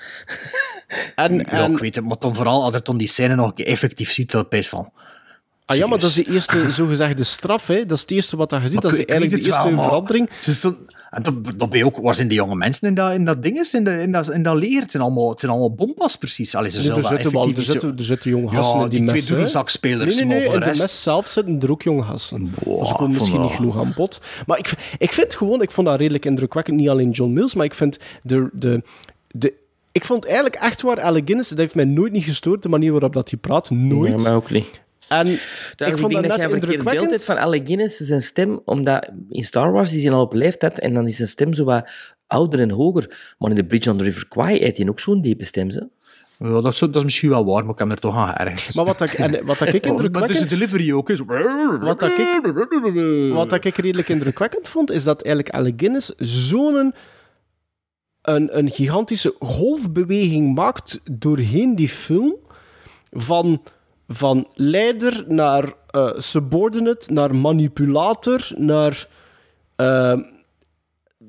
En, 1.15 1.35
Ja, 1.35 1.45
en, 1.45 1.71
ik 1.71 1.79
weet 1.79 1.95
het, 1.95 2.05
maar 2.05 2.17
dan 2.19 2.35
vooral 2.35 2.63
als 2.63 2.73
je 2.73 2.81
dan 2.81 2.97
die 2.97 3.07
scène 3.07 3.35
nog 3.35 3.47
een 3.47 3.53
keer 3.53 3.65
effectief 3.65 4.11
ziet, 4.11 4.31
dat 4.31 4.53
is 4.53 4.69
van... 4.69 4.91
Ah 5.69 5.77
ja, 5.77 5.87
maar 5.87 5.99
dat 5.99 6.09
is 6.09 6.15
de 6.15 6.31
eerste 6.33 6.69
zogezegde 6.79 7.23
straf. 7.23 7.67
Hè. 7.67 7.85
Dat 7.85 7.91
is 7.97 8.01
het 8.01 8.11
eerste 8.11 8.37
wat 8.37 8.51
je 8.51 8.57
ziet. 8.63 8.73
Maar 8.73 8.81
Dat 8.81 8.91
is 8.93 9.05
eigenlijk 9.05 9.41
de 9.41 9.47
eerste 9.49 9.69
wel, 9.75 9.83
verandering. 9.83 10.29
Ze 10.41 10.53
stond- 10.55 10.77
en 11.09 11.23
dan, 11.23 11.45
dan 11.57 11.69
ben 11.69 11.77
je 11.79 11.85
ook, 11.85 11.97
waar 11.97 12.15
zijn 12.15 12.27
die 12.27 12.37
jonge 12.37 12.55
mensen 12.55 12.87
in 12.87 12.93
dat, 12.95 13.13
in 13.13 13.25
dat 13.25 13.43
dinges, 13.43 13.73
in, 13.73 13.83
de, 13.83 14.01
in, 14.01 14.11
dat, 14.11 14.29
in 14.31 14.43
dat 14.43 14.55
leer? 14.55 14.81
Het 14.81 14.91
zijn 14.91 15.03
allemaal, 15.03 15.29
het 15.29 15.39
zijn 15.39 15.51
allemaal 15.51 15.73
bompas, 15.73 16.15
precies. 16.15 16.55
Allee, 16.55 16.69
ze 16.69 16.75
Nee, 16.77 16.85
zullen 16.85 16.97
er, 17.03 17.03
dat 17.09 17.11
zitten 17.19 17.31
wel, 17.39 17.47
er, 17.55 17.61
zitten, 17.61 17.89
zo- 17.89 17.95
er 17.97 18.03
zitten 18.03 18.29
jonge 18.29 18.47
gasten 18.47 18.77
Ja, 18.79 18.83
in 18.83 18.89
die, 18.89 18.99
die 18.99 19.07
twee 19.07 19.19
mes. 19.19 19.29
hè. 19.29 19.35
doedelzakspelers, 19.35 20.15
Nee, 20.15 20.25
nee, 20.25 20.37
nee. 20.37 20.47
In 20.47 20.53
de 20.59 20.59
de 20.59 20.65
mes 20.79 21.03
zelf 21.03 21.27
zitten 21.27 21.59
er 21.61 21.71
ook 21.71 21.81
jonge 21.81 22.03
gasten. 22.03 22.53
Boah, 22.63 22.85
ze 22.85 22.93
komen 22.93 23.13
misschien 23.13 23.39
niet 23.39 23.47
dat- 23.49 23.57
genoeg 23.57 23.77
aan 23.79 23.93
bod. 23.95 24.21
Maar 24.45 24.57
ik, 24.57 24.71
ik 24.97 25.13
vind 25.13 25.35
gewoon, 25.35 25.61
ik 25.61 25.71
vond 25.71 25.87
dat 25.87 25.99
redelijk 25.99 26.25
indrukwekkend. 26.25 26.77
Niet 26.77 26.89
alleen 26.89 27.09
John 27.09 27.33
Mills, 27.33 27.55
maar 27.55 27.65
ik 27.65 27.73
vind 27.73 27.97
de... 28.23 28.49
de, 28.53 28.83
de 29.27 29.53
ik 29.91 30.05
vond 30.05 30.25
eigenlijk 30.25 30.55
echt 30.55 30.81
waar 30.81 31.01
Alec 31.01 31.21
Guinness, 31.25 31.49
dat 31.49 31.57
heeft 31.57 31.75
mij 31.75 31.85
nooit 31.85 32.11
niet 32.11 32.23
gestoord, 32.23 32.63
de 32.63 32.69
manier 32.69 32.91
waarop 32.91 33.13
dat 33.13 33.29
hij 33.29 33.39
praat. 33.39 33.69
Nooit. 33.69 34.15
Nee, 34.15 34.23
mij 34.23 34.33
ook 34.33 34.49
niet. 34.51 34.65
En 35.09 35.25
Trouwens, 35.25 35.39
ik 35.77 35.87
ik, 35.87 35.97
vond 35.97 36.11
denk 36.11 36.23
dat 36.23 36.31
dat 36.31 36.35
jij 36.35 36.45
een 36.45 36.51
verkeerd 36.51 36.83
beeld 36.83 36.85
hebt 36.85 37.01
indrukwekkend. 37.01 37.23
van 37.23 37.37
Alec 37.37 37.61
Guinness, 37.65 37.97
zijn 37.97 38.21
stem, 38.21 38.61
omdat 38.65 39.09
in 39.29 39.43
Star 39.43 39.71
Wars 39.71 39.93
is 39.93 40.03
hij 40.03 40.11
al 40.11 40.21
op 40.21 40.33
leeftijd 40.33 40.79
en 40.79 40.93
dan 40.93 41.07
is 41.07 41.15
zijn 41.15 41.27
stem 41.27 41.53
zo 41.53 41.63
wat 41.63 41.89
ouder 42.27 42.59
en 42.59 42.69
hoger. 42.69 43.33
Maar 43.37 43.49
in 43.49 43.55
The 43.55 43.63
Bridge 43.63 43.91
on 43.91 43.97
the 43.97 44.03
River 44.03 44.27
Kwai 44.27 44.59
heeft 44.59 44.77
hij 44.77 44.89
ook 44.89 44.99
zo'n 44.99 45.21
diepe 45.21 45.45
stem, 45.45 45.69
ze. 45.69 45.89
Ja, 46.39 46.61
dat, 46.61 46.73
is, 46.73 46.79
dat 46.79 46.95
is 46.95 47.03
misschien 47.03 47.29
wel 47.29 47.45
waar, 47.45 47.63
maar 47.63 47.73
ik 47.73 47.79
heb 47.79 47.89
er 47.89 47.99
toch 47.99 48.15
aan 48.15 48.33
geërgerd. 48.35 48.75
Maar 48.75 48.85
wat 48.85 49.01
ik, 49.01 49.13
en, 49.13 49.45
wat 49.45 49.61
ik 49.61 49.71
maar 49.71 49.71
dus 49.71 49.83
indrukwekkend... 49.83 50.49
de 50.49 50.55
delivery 50.55 50.91
ook 50.93 51.09
is... 51.09 51.19
Wat 51.79 51.99
dat 51.99 52.17
ik, 52.17 52.41
wat 53.33 53.49
dat 53.49 53.65
ik 53.65 53.77
redelijk 53.77 54.09
indrukwekkend 54.09 54.67
vond, 54.67 54.91
is 54.91 55.03
dat 55.03 55.21
eigenlijk 55.21 55.55
Alec 55.55 55.73
Guinness 55.77 56.13
zo'n 56.17 56.93
een, 58.21 58.57
een 58.57 58.69
gigantische 58.69 59.35
golfbeweging 59.39 60.55
maakt 60.55 60.99
doorheen 61.11 61.75
die 61.75 61.89
film. 61.89 62.35
Van, 63.11 63.61
van 64.11 64.47
leider 64.53 65.23
naar 65.27 65.73
eh, 65.89 66.11
subordinate, 66.17 67.13
naar 67.13 67.35
manipulator, 67.35 68.51
naar... 68.55 69.07
eh, 69.75 70.17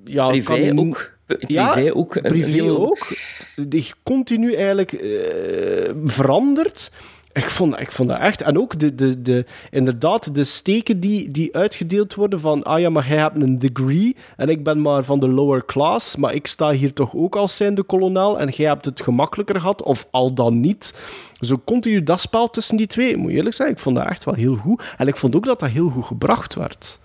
ja, 0.05 0.23
kan 0.25 0.29
Privé 0.31 0.55
je 0.55 0.73
noemen- 0.73 0.95
ook. 0.95 1.19
Ja, 1.47 1.73
Privé 1.73 1.95
ook. 1.97 2.21
privé 2.23 2.49
heel- 2.49 2.81
ook. 2.87 3.09
Die 3.57 3.87
continu 4.03 4.55
eigenlijk 4.55 4.93
eh, 4.93 5.91
verandert. 6.05 6.91
Ik 7.33 7.51
vond, 7.51 7.81
ik 7.81 7.93
vond 7.93 8.09
dat 8.09 8.19
echt. 8.19 8.43
En 8.43 8.59
ook 8.59 8.79
de, 8.79 8.95
de, 8.95 9.23
de, 9.23 9.45
inderdaad, 9.71 10.35
de 10.35 10.45
steken 10.45 11.01
die, 11.01 11.31
die 11.31 11.57
uitgedeeld 11.57 12.15
worden 12.15 12.41
van 12.41 12.63
ah 12.63 12.81
ja, 12.81 12.91
maar 12.91 13.09
jij 13.09 13.19
hebt 13.19 13.43
een 13.43 13.59
degree 13.59 14.17
en 14.37 14.49
ik 14.49 14.65
ben 14.65 14.81
maar 14.81 15.05
van 15.05 15.21
de 15.21 15.29
lower 15.29 15.65
class, 15.65 16.17
maar 16.17 16.35
ik 16.35 16.47
sta 16.47 16.73
hier 16.73 16.93
toch 16.93 17.15
ook 17.15 17.37
als 17.37 17.57
zijnde 17.57 17.83
kolonel 17.83 18.41
en 18.41 18.49
jij 18.49 18.69
hebt 18.69 18.85
het 18.85 19.01
gemakkelijker 19.01 19.61
gehad, 19.61 19.83
of 19.83 20.07
al 20.11 20.35
dan 20.35 20.61
niet. 20.61 20.95
Zo 21.41 21.63
continu 21.65 22.03
dat 22.03 22.21
spel 22.21 22.51
tussen 22.51 22.77
die 22.77 22.87
twee. 22.87 23.17
Moet 23.17 23.31
eerlijk 23.31 23.55
zijn, 23.55 23.71
ik 23.71 23.79
vond 23.79 23.97
dat 23.97 24.07
echt 24.07 24.25
wel 24.25 24.35
heel 24.35 24.57
goed. 24.57 24.95
En 24.99 25.09
ik 25.09 25.17
vond 25.17 25.37
ook 25.37 25.45
dat 25.45 25.61
dat 25.61 25.71
heel 25.71 25.89
goed 25.89 26.05
gebracht 26.05 26.55
werd. 26.55 26.99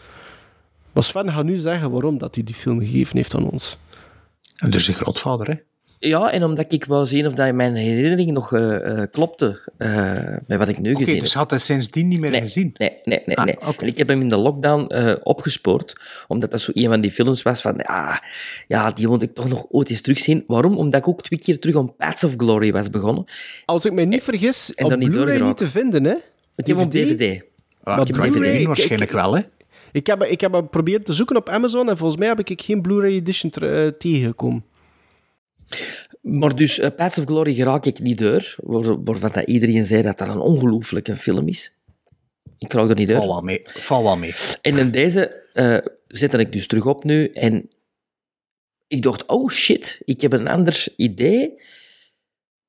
Maar 0.91 1.03
Sven 1.03 1.31
gaat 1.31 1.45
nu 1.45 1.57
zeggen 1.57 1.91
waarom 1.91 2.18
dat 2.18 2.35
hij 2.35 2.43
die 2.43 2.56
film 2.56 2.80
gegeven 2.80 3.18
heeft 3.18 3.35
aan 3.35 3.49
ons. 3.49 3.77
En 4.56 4.69
dus 4.69 4.88
een 4.88 4.93
grootvader, 4.93 5.47
hè? 5.47 5.74
Ja, 6.07 6.32
en 6.32 6.44
omdat 6.44 6.73
ik 6.73 6.86
wou 6.86 7.06
zien 7.06 7.26
of 7.26 7.34
dat 7.34 7.53
mijn 7.53 7.76
herinnering 7.76 8.32
nog 8.32 8.53
eh, 8.53 9.02
eh, 9.02 9.07
klopte 9.11 9.60
eh, 9.77 10.14
met 10.48 10.57
wat 10.60 10.68
ik 10.68 10.80
nu 10.80 10.94
Oké, 10.94 11.03
gezien 11.03 11.19
dus 11.19 11.30
heb. 11.34 11.41
had 11.41 11.49
hij 11.49 11.60
sindsdien 11.60 12.07
niet 12.07 12.19
meer 12.19 12.30
Nee, 12.32 12.41
gezien. 12.41 12.72
nee, 12.77 12.91
nee, 13.03 13.22
nee. 13.26 13.38
Ah, 13.38 13.45
nee. 13.45 13.57
oké. 13.68 13.82
En 13.84 13.88
ik 13.88 13.98
heb 13.98 14.07
hem 14.07 14.22
in 14.22 14.30
de 14.30 14.38
lockdown 14.38 14.86
eh, 14.94 15.14
opgespoord, 15.23 15.95
omdat 16.27 16.52
dat 16.52 16.61
zo 16.61 16.72
een 16.73 16.90
van 16.90 17.02
die 17.02 17.11
films 17.11 17.41
was 17.41 17.61
van, 17.61 17.82
ah, 17.82 18.18
ja, 18.68 18.91
die 18.91 19.07
moet 19.07 19.22
ik 19.22 19.34
toch 19.34 19.48
nog 19.49 19.65
ooit 19.69 19.90
eens 19.90 20.02
terugzien. 20.02 20.44
Waarom? 20.48 20.77
Omdat 20.77 20.99
ik 21.02 21.07
ook 21.07 21.22
twee 21.23 21.40
keer 21.40 21.60
terug 21.60 21.76
aan 21.76 21.95
Paths 21.95 22.23
of 22.23 22.34
Glory 22.38 22.72
was 22.72 22.90
begonnen. 22.90 23.26
Als 23.65 23.86
ik 23.86 23.94
mij 23.94 24.06
niet 24.06 24.23
vergis, 24.23 24.73
en 24.73 24.86
op 24.86 24.99
Blu-ray 24.99 25.40
niet 25.40 25.57
te 25.57 25.68
vinden, 25.68 26.03
hè? 26.03 26.15
Ik 26.56 26.68
heb 26.68 26.77
op 26.77 26.91
DVD. 26.91 27.41
Ah, 27.84 27.98
Maar 27.98 28.07
ik 28.07 28.14
Blu-ray, 28.14 28.65
waarschijnlijk 28.65 29.11
ik- 29.11 29.18
wel, 29.18 29.36
hè? 29.36 29.41
Ik 29.91 30.07
heb, 30.07 30.23
ik 30.23 30.41
heb 30.41 30.53
geprobeerd 30.53 31.06
te 31.06 31.14
zoeken 31.14 31.36
op 31.36 31.49
Amazon 31.49 31.90
en 31.90 31.98
volgens 31.98 32.19
mij 32.19 32.27
heb 32.27 32.40
ik 32.49 32.61
geen 32.61 32.82
Blu-ray 32.82 33.11
edition 33.14 33.52
ter- 33.52 33.84
eh, 33.86 33.91
tegengekomen. 33.98 34.64
Maar 36.22 36.56
dus, 36.56 36.80
uh, 36.80 36.88
Paths 36.96 37.18
of 37.18 37.26
Glory 37.26 37.54
geraak 37.54 37.86
ik 37.86 38.00
niet 38.00 38.18
door, 38.18 38.56
waar- 38.58 39.04
waarvan 39.04 39.32
dat 39.32 39.48
iedereen 39.48 39.86
zei 39.86 40.02
dat 40.02 40.18
dat 40.18 40.28
een 40.28 40.40
ongelooflijke 40.40 41.16
film 41.16 41.48
is. 41.48 41.78
Ik 42.58 42.74
raak 42.74 42.90
er 42.90 42.96
niet 42.96 43.08
door. 43.08 43.18
Val 43.18 43.28
wel 43.28 43.42
mee. 43.42 43.62
Val 43.66 44.04
wel 44.04 44.18
mee. 44.18 44.34
En 44.62 44.78
in 44.78 44.92
deze 44.92 45.44
eh 45.54 45.78
zette 46.08 46.38
ik 46.38 46.52
dus 46.52 46.68
terug 46.68 46.86
op 46.86 47.04
nu 47.04 47.28
en 47.30 47.70
ik 48.88 49.02
dacht, 49.02 49.26
oh 49.26 49.50
shit, 49.50 50.02
ik 50.06 50.22
heb 50.22 50.34
een 50.34 50.48
ander 50.48 50.86
idee. 50.96 51.62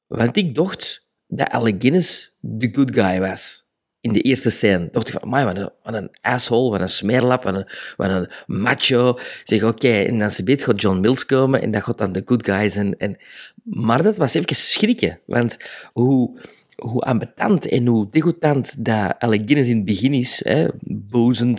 Want 0.07 0.37
ik 0.37 0.55
dacht 0.55 1.09
dat 1.27 1.49
Alec 1.49 1.75
Guinness 1.79 2.37
de 2.41 2.69
good 2.73 2.95
guy 2.95 3.21
was. 3.21 3.66
In 4.07 4.13
de 4.13 4.21
eerste 4.21 4.51
scène 4.51 4.89
dacht 4.93 5.09
ik 5.09 5.13
van, 5.13 5.23
"Amai, 5.23 5.45
wat 5.45 5.95
een, 5.95 6.11
asshole, 6.21 6.71
wat 6.71 6.81
een 6.81 6.89
smeerlap, 6.89 7.43
wat 7.45 7.55
een, 7.55 7.67
een 8.11 8.29
macho. 8.47 9.19
Zeg, 9.45 9.63
oké, 9.63 10.01
en 10.01 10.19
dan 10.19 10.31
beet 10.45 10.63
gaat 10.63 10.81
John 10.81 11.01
Mills 11.01 11.27
komen 11.27 11.63
en 11.63 11.71
dat 11.71 11.83
gaat 11.83 11.99
dan 11.99 12.13
de 12.13 12.23
good 12.25 12.45
guy 12.45 12.69
zijn. 12.69 12.97
En, 12.97 13.17
maar 13.65 14.03
dat 14.03 14.17
was 14.17 14.35
even 14.35 14.57
schrikken, 14.57 15.21
want 15.25 15.57
hoe, 15.93 16.41
hoe 16.77 17.01
ambetant 17.01 17.69
en 17.69 17.87
hoe 17.87 18.07
degoutant 18.11 18.85
dat 18.85 19.15
Alec 19.19 19.51
in 19.51 19.77
het 19.77 19.85
begin 19.85 20.15
is, 20.15 20.41
hè, 20.45 20.67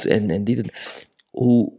en, 0.06 0.30
en 0.30 0.44
dit 0.44 0.57
en 0.57 0.69
hoe, 1.30 1.72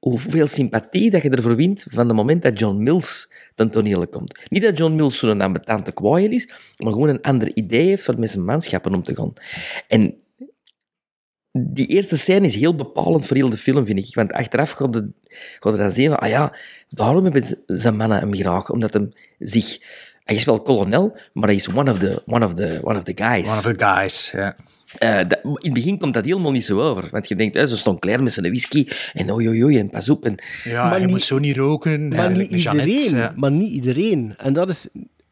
hoeveel 0.00 0.46
sympathie 0.46 1.10
dat 1.10 1.22
je 1.22 1.30
ervoor 1.30 1.56
wint 1.56 1.84
van 1.88 2.06
het 2.06 2.16
moment 2.16 2.42
dat 2.42 2.58
John 2.58 2.82
Mills 2.82 3.32
ten 3.54 3.70
toneel 3.70 4.08
komt. 4.08 4.38
Niet 4.48 4.62
dat 4.62 4.78
John 4.78 4.94
Mills 4.94 5.18
zo'n 5.18 5.40
ambetante 5.40 5.92
kwaaien 5.92 6.32
is, 6.32 6.48
maar 6.76 6.92
gewoon 6.92 7.08
een 7.08 7.22
ander 7.22 7.56
idee 7.56 7.86
heeft 7.86 8.08
om 8.08 8.18
met 8.20 8.30
zijn 8.30 8.44
manschappen 8.44 8.94
om 8.94 9.02
te 9.02 9.14
gaan. 9.14 9.32
En 9.88 10.14
die 11.52 11.86
eerste 11.86 12.16
scène 12.16 12.46
is 12.46 12.54
heel 12.54 12.74
bepalend 12.74 13.26
voor 13.26 13.36
heel 13.36 13.50
de 13.50 13.56
film, 13.56 13.84
vind 13.84 13.98
ik. 13.98 14.14
Want 14.14 14.32
achteraf 14.32 14.70
gaat 14.70 14.94
je, 14.94 15.76
dan 15.76 15.92
zien 15.92 16.14
ah 16.14 16.28
ja, 16.28 16.56
daarom 16.88 17.24
hebben 17.24 17.64
zijn 17.66 17.96
mannen 17.96 18.18
hem 18.18 18.34
graag. 18.34 18.70
Omdat 18.70 18.94
hem 18.94 19.12
zich... 19.38 19.78
Hij 20.24 20.38
is 20.38 20.44
wel 20.44 20.62
kolonel, 20.62 21.16
maar 21.32 21.48
hij 21.48 21.54
is 21.54 21.68
one 21.68 21.90
of 21.90 21.98
the, 21.98 22.22
one 22.26 22.44
of 22.44 22.54
the, 22.54 22.80
one 22.82 22.98
of 22.98 23.04
the 23.04 23.12
guys. 23.14 23.48
One 23.48 23.56
of 23.56 23.76
the 23.76 23.84
guys, 23.84 24.30
ja. 24.30 24.56
Eh, 24.98 25.16
dat- 25.28 25.38
in 25.42 25.56
het 25.60 25.72
begin 25.74 25.98
komt 25.98 26.14
dat 26.14 26.24
helemaal 26.24 26.52
niet 26.52 26.64
zo 26.64 26.80
over. 26.80 27.08
Want 27.10 27.28
je 27.28 27.34
denkt, 27.34 27.54
hè, 27.54 27.66
zo 27.66 27.76
stond 27.76 27.98
Claire 28.00 28.22
met 28.22 28.32
zijn 28.32 28.46
whisky 28.46 28.86
en 29.12 29.32
oei, 29.32 29.48
oei, 29.48 29.64
oei, 29.64 29.78
en 29.78 29.90
pas 29.90 30.08
op. 30.08 30.24
En, 30.24 30.34
Ja, 30.64 30.84
Maar 30.84 30.94
je 30.94 31.00
niet- 31.04 31.10
moet 31.14 31.22
zo 31.24 31.38
niet 31.38 31.56
roken. 31.56 32.08
Maar 32.08 32.30
niet 32.30 32.50
iedereen. 32.50 33.30
Maar 33.36 33.50
niet 33.50 33.72
iedereen. 33.72 34.34
En 34.36 34.52
dat 34.52 34.68
is... 34.68 34.86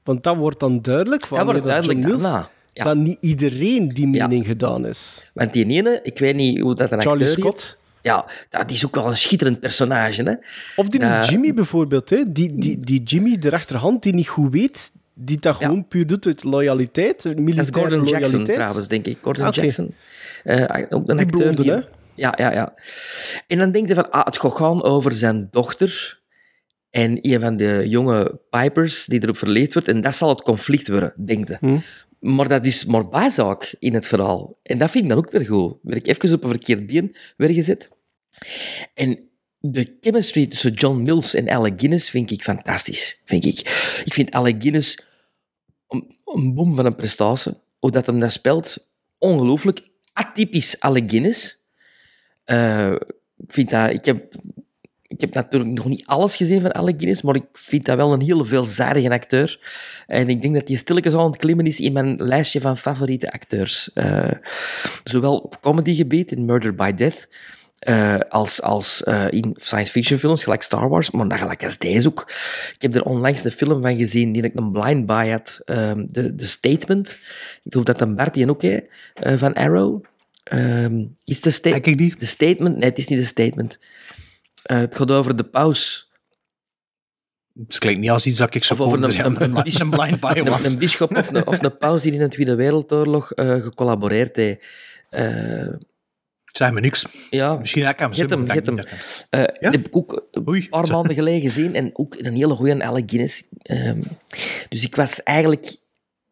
Want 0.05 0.22
dat 0.22 0.36
wordt 0.36 0.60
dan 0.60 0.82
duidelijk 0.82 1.26
van 1.26 1.44
wordt 1.44 1.62
duidelijk 1.64 1.98
John 1.98 2.09
Mills, 2.10 2.22
daarna, 2.22 2.51
ja. 2.72 2.85
dat 2.85 2.97
niet 2.97 3.16
iedereen 3.20 3.89
die 3.89 4.10
Ja. 4.10 4.26
mening 4.26 4.47
gedaan 4.47 4.86
is. 4.86 5.24
want 5.35 5.52
die 5.52 5.66
ene, 5.66 6.01
ik 6.02 6.18
weet 6.18 6.35
niet 6.35 6.60
hoe 6.60 6.74
dat 6.74 6.93
een 6.93 7.01
Charlie 7.02 7.26
acteur 7.26 7.43
Scott. 7.44 7.78
Ja, 8.02 8.26
dat 8.51 8.70
is 8.70 8.86
ook 8.86 8.94
wel 8.94 9.06
een 9.06 9.16
schitterend 9.16 9.60
personage. 9.60 10.22
Hè? 10.22 10.35
Of 10.76 10.89
die. 10.89 11.01
Jimmy 11.30 11.55
bijvoorbeeld. 11.55 12.10
Hè? 12.10 12.22
Die, 12.32 12.52
die, 12.55 12.80
die 12.85 13.02
Jimmy, 13.02 13.39
de 13.39 13.48
rechterhand, 13.48 14.02
die 14.02 14.14
niet 14.14 14.28
goed 14.28 14.52
weet, 14.52 14.93
die 15.19 15.39
dat 15.40 15.59
Ja. 15.59 15.66
gewoon 15.66 15.89
puur 15.89 16.07
doet 16.07 16.27
uit 16.27 16.45
loyaliteit, 16.45 17.07
uit 17.15 17.23
Dat 17.23 17.32
is 17.35 17.40
militaire 17.55 17.73
Gordon 17.73 17.99
loyaliteit. 17.99 18.32
Jackson 18.32 18.55
trouwens, 18.55 18.89
denk 18.89 19.07
ik. 19.07 19.19
Gordon 19.23 19.45
Ah. 19.45 19.53
Jackson. 19.55 19.95
Eh, 20.45 20.62
ook 20.89 21.09
een 21.09 21.19
acteur. 21.19 21.27
blonde, 21.27 21.62
die- 21.62 21.70
hè? 21.73 21.81
Ja, 22.15 22.35
ja, 22.36 22.53
ja. 22.53 22.74
En 23.47 23.59
dan 23.59 23.70
denk 23.73 23.89
je 23.89 23.95
van, 23.95 24.11
ah, 24.11 24.24
het 24.24 24.39
gaat 24.39 24.53
gaan 24.57 24.82
over 24.82 25.12
zijn 25.12 25.49
dochter 25.51 26.20
en 26.90 27.19
een 27.20 27.40
van 27.40 27.57
de 27.57 27.85
jonge 27.89 28.40
pipers 28.51 29.05
die 29.07 29.23
erop 29.23 29.36
verleefd 29.39 29.73
wordt. 29.73 29.89
En 29.89 30.01
dat 30.01 30.15
zal 30.15 30.28
het 30.28 30.43
conflict 30.43 30.89
worden, 30.89 31.12
denk 31.24 31.49
je. 31.49 31.57
Hm. 31.61 31.78
Maar 32.35 32.49
dat 32.49 32.65
is 32.65 32.85
maar 32.85 33.09
bijzaak 33.09 33.74
in 33.78 33.95
het 33.95 34.07
verhaal. 34.09 34.59
En 34.62 34.78
dat 34.78 34.90
vind 34.90 35.05
ik 35.05 35.11
dan 35.11 35.19
ook 35.19 35.31
weer 35.31 35.47
goed. 35.47 35.77
Werd 35.82 36.07
ik 36.09 36.23
even 36.23 36.35
op 36.36 36.43
een 36.43 36.49
verkeerd 36.51 36.86
been 36.86 37.15
weer 37.36 37.53
gezet. 37.55 37.89
En 38.95 39.19
de 39.61 39.97
chemistry 40.01 40.47
tussen 40.47 40.73
John 40.73 41.03
Mills 41.03 41.35
en 41.35 41.49
Alec 41.51 41.73
Guinness 41.77 42.11
vind 42.11 42.31
ik 42.31 42.43
fantastisch. 42.43 43.23
Vind 43.24 43.45
ik. 43.45 43.59
ik 44.05 44.15
vind 44.15 44.31
Alec 44.31 44.55
Guinness 44.59 44.99
een, 46.34 46.55
bom 46.55 46.76
van 46.76 46.86
een 46.86 46.96
prestatie. 46.96 47.52
Hoe 47.78 47.90
dat 47.90 48.06
hem 48.06 48.20
dat 48.20 48.32
speelt, 48.32 48.88
ongelooflijk. 49.18 49.88
Atypisch 50.12 50.80
Alec 50.80 51.10
Guinness. 51.10 51.64
Eh, 52.44 52.92
ik, 53.36 53.52
vind 53.52 53.70
dat, 53.70 53.90
ik, 53.90 54.05
heb, 54.05 54.34
ik 55.06 55.20
heb 55.20 55.34
natuurlijk 55.34 55.72
nog 55.72 55.86
niet 55.86 56.06
alles 56.06 56.36
gezien 56.36 56.60
van 56.60 56.74
Alec 56.74 56.94
Guinness, 56.96 57.22
maar 57.22 57.34
ik 57.34 57.46
vind 57.52 57.84
dat 57.84 57.96
wel 57.96 58.12
een 58.12 58.20
heel 58.20 58.44
veelzijdige 58.44 59.10
acteur. 59.10 59.60
En 60.06 60.28
ik 60.28 60.40
denk 60.40 60.55
dat 60.55 60.68
hij 60.68 60.76
stilletjes 60.76 61.14
aan 61.14 61.30
het 61.30 61.36
klimmen 61.36 61.66
is 61.66 61.80
in 61.80 61.92
mijn 61.92 62.16
lijstje 62.16 62.60
van 62.60 62.76
favoriete 62.76 63.30
acteurs. 63.30 63.92
Eh, 63.92 64.30
zowel 65.05 65.38
op 65.38 65.60
comedygebied, 65.60 66.32
in 66.32 66.44
Murder 66.44 66.74
by 66.74 66.92
Death, 66.92 67.28
eh, 67.78 68.18
als, 68.28 68.62
als 68.62 69.02
eh, 69.02 69.30
in 69.30 69.56
science 69.56 69.92
fiction 69.92 70.18
films, 70.18 70.44
gelijk 70.44 70.62
Star 70.62 70.88
Wars, 70.88 71.10
maar 71.10 71.28
dan 71.28 71.38
gelijk 71.38 71.64
als 71.64 71.78
deze 71.78 72.09
ook. 72.09 72.32
Ik 72.74 72.82
heb 72.82 72.94
er 72.94 73.05
onlangs 73.05 73.44
een 73.44 73.50
film 73.50 73.82
van 73.82 73.98
gezien 73.98 74.32
die 74.32 74.42
ik 74.42 74.55
een 74.55 74.72
blind 74.72 75.06
buy 75.06 75.30
had, 75.30 75.60
ehm, 75.64 76.06
de, 76.09 76.34
de 76.34 76.46
Statement. 76.46 77.10
Ik 77.64 77.70
geloof 77.72 77.84
dat 77.84 78.00
een 78.00 78.16
Bart 78.16 78.34
die 78.34 78.50
ook, 78.50 78.62
hè, 78.62 78.78
eh, 79.14 79.38
van 79.38 79.55
Arrow. 79.55 80.05
Ehm, 80.44 81.06
is 81.24 81.40
de, 81.40 81.50
sta 81.50 81.74
ik 81.74 81.98
die? 81.98 82.14
de 82.18 82.26
Statement? 82.26 82.76
Nee, 82.76 82.88
het 82.88 82.98
is 82.98 83.06
niet 83.06 83.18
de 83.18 83.24
Statement. 83.24 83.78
Het 84.62 84.96
gaat 84.96 85.10
over 85.10 85.36
de 85.36 85.44
paus. 85.44 86.10
Het 87.66 87.78
klinkt 87.78 88.00
niet 88.00 88.10
als 88.10 88.26
iets 88.26 88.38
dat 88.38 88.55
ik 88.55 88.64
zo 88.64 88.74
Of 88.74 88.80
over 88.80 89.02
een, 89.02 89.24
een, 89.24 89.56
een, 89.80 89.90
blind 89.90 90.20
buy 90.20 90.42
was. 90.50 90.72
een 90.72 90.78
bischop 90.78 91.16
of 91.16 91.32
een, 91.32 91.46
of 91.46 91.62
een 91.62 91.76
paus 91.76 92.02
die 92.02 92.12
in 92.12 92.18
de 92.18 92.28
Tweede 92.28 92.55
Wereldoorlog 92.55 93.32
gecollaboreerd 93.36 94.36
heeft. 94.36 94.64
Zeg 96.53 96.73
me 96.73 96.81
niks. 96.81 97.07
ja, 97.31 97.57
Misschien 97.57 97.83
heb 97.85 97.93
ik 97.93 97.99
hem. 97.99 98.12
Get 98.12 98.31
hem, 98.31 98.49
get 98.49 98.69
Eh, 99.31 99.41
Ja? 99.41 99.70
Heb 99.70 99.87
ik 99.87 99.97
ook 99.97 100.27
een 100.31 100.49
Oei. 100.49 100.69
paar 100.69 100.89
maanden 100.89 101.15
geleden 101.15 101.41
gezien 101.41 101.75
en 101.75 101.91
ook 101.93 102.15
een 102.19 102.35
hele 102.35 102.55
goede 102.55 102.83
Alec 102.85 103.11
Guinness. 103.11 103.43
Ehm, 103.62 104.03
dus 104.69 104.85
ik 104.85 104.97
was 104.97 105.23
eigenlijk 105.23 105.77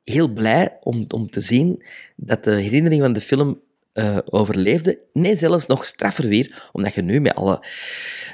heel 0.04 0.28
blij 0.28 0.76
om, 0.80 1.04
om 1.08 1.30
te 1.30 1.40
zien 1.40 1.82
dat 2.16 2.44
de 2.44 2.50
herinnering 2.54 3.02
van 3.02 3.12
de 3.12 3.20
film 3.20 3.60
eh, 3.92 4.18
overleefde. 4.24 4.98
Nee, 5.12 5.36
zelfs 5.36 5.66
nog 5.66 5.84
straffer 5.86 6.28
weer, 6.28 6.68
omdat 6.72 6.94
je 6.94 7.02
nu 7.02 7.20
met 7.20 7.34
alle 7.34 7.64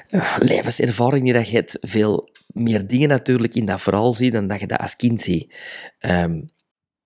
eh, 0.09 0.37
levenservaring 0.39 1.25
die 1.25 1.33
dat 1.33 1.49
je 1.49 1.57
hebt, 1.57 1.79
veel 1.81 2.31
meer 2.47 2.87
dingen 2.87 3.09
natuurlijk 3.09 3.55
in 3.55 3.65
dat 3.67 3.81
verhaal 3.81 4.15
ziet 4.15 4.33
dan 4.33 4.47
dat 4.47 4.61
je 4.61 4.67
dat 4.67 4.79
als 4.81 4.97
kind 4.97 5.21
ziet. 5.21 5.55
Ehm, 5.99 6.41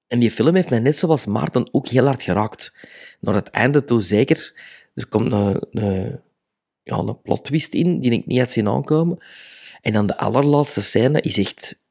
en 0.08 0.18
die 0.18 0.30
film 0.30 0.54
heeft 0.54 0.70
mij 0.70 0.78
net 0.78 0.98
zoals 0.98 1.26
Maarten 1.26 1.68
ook 1.74 1.88
heel 1.88 2.04
hard 2.04 2.22
geraakt. 2.22 2.72
Naar 3.20 3.34
het 3.34 3.50
einde 3.50 3.84
toe 3.84 4.02
zeker. 4.02 4.52
Er 4.94 5.06
komt 5.08 5.32
een, 5.32 5.66
een, 5.70 6.20
ja, 6.82 6.96
een 6.96 7.20
plot 7.20 7.44
twist 7.44 7.74
in 7.74 8.00
die 8.00 8.10
ik 8.10 8.26
niet 8.26 8.38
had 8.38 8.50
zien 8.50 8.68
aankomen. 8.68 9.18
En 9.80 9.92
dan 9.92 10.06
de 10.06 10.16
allerlaatste 10.16 10.82
scène 10.82 11.20
is 11.20 11.38
echt... 11.38 11.84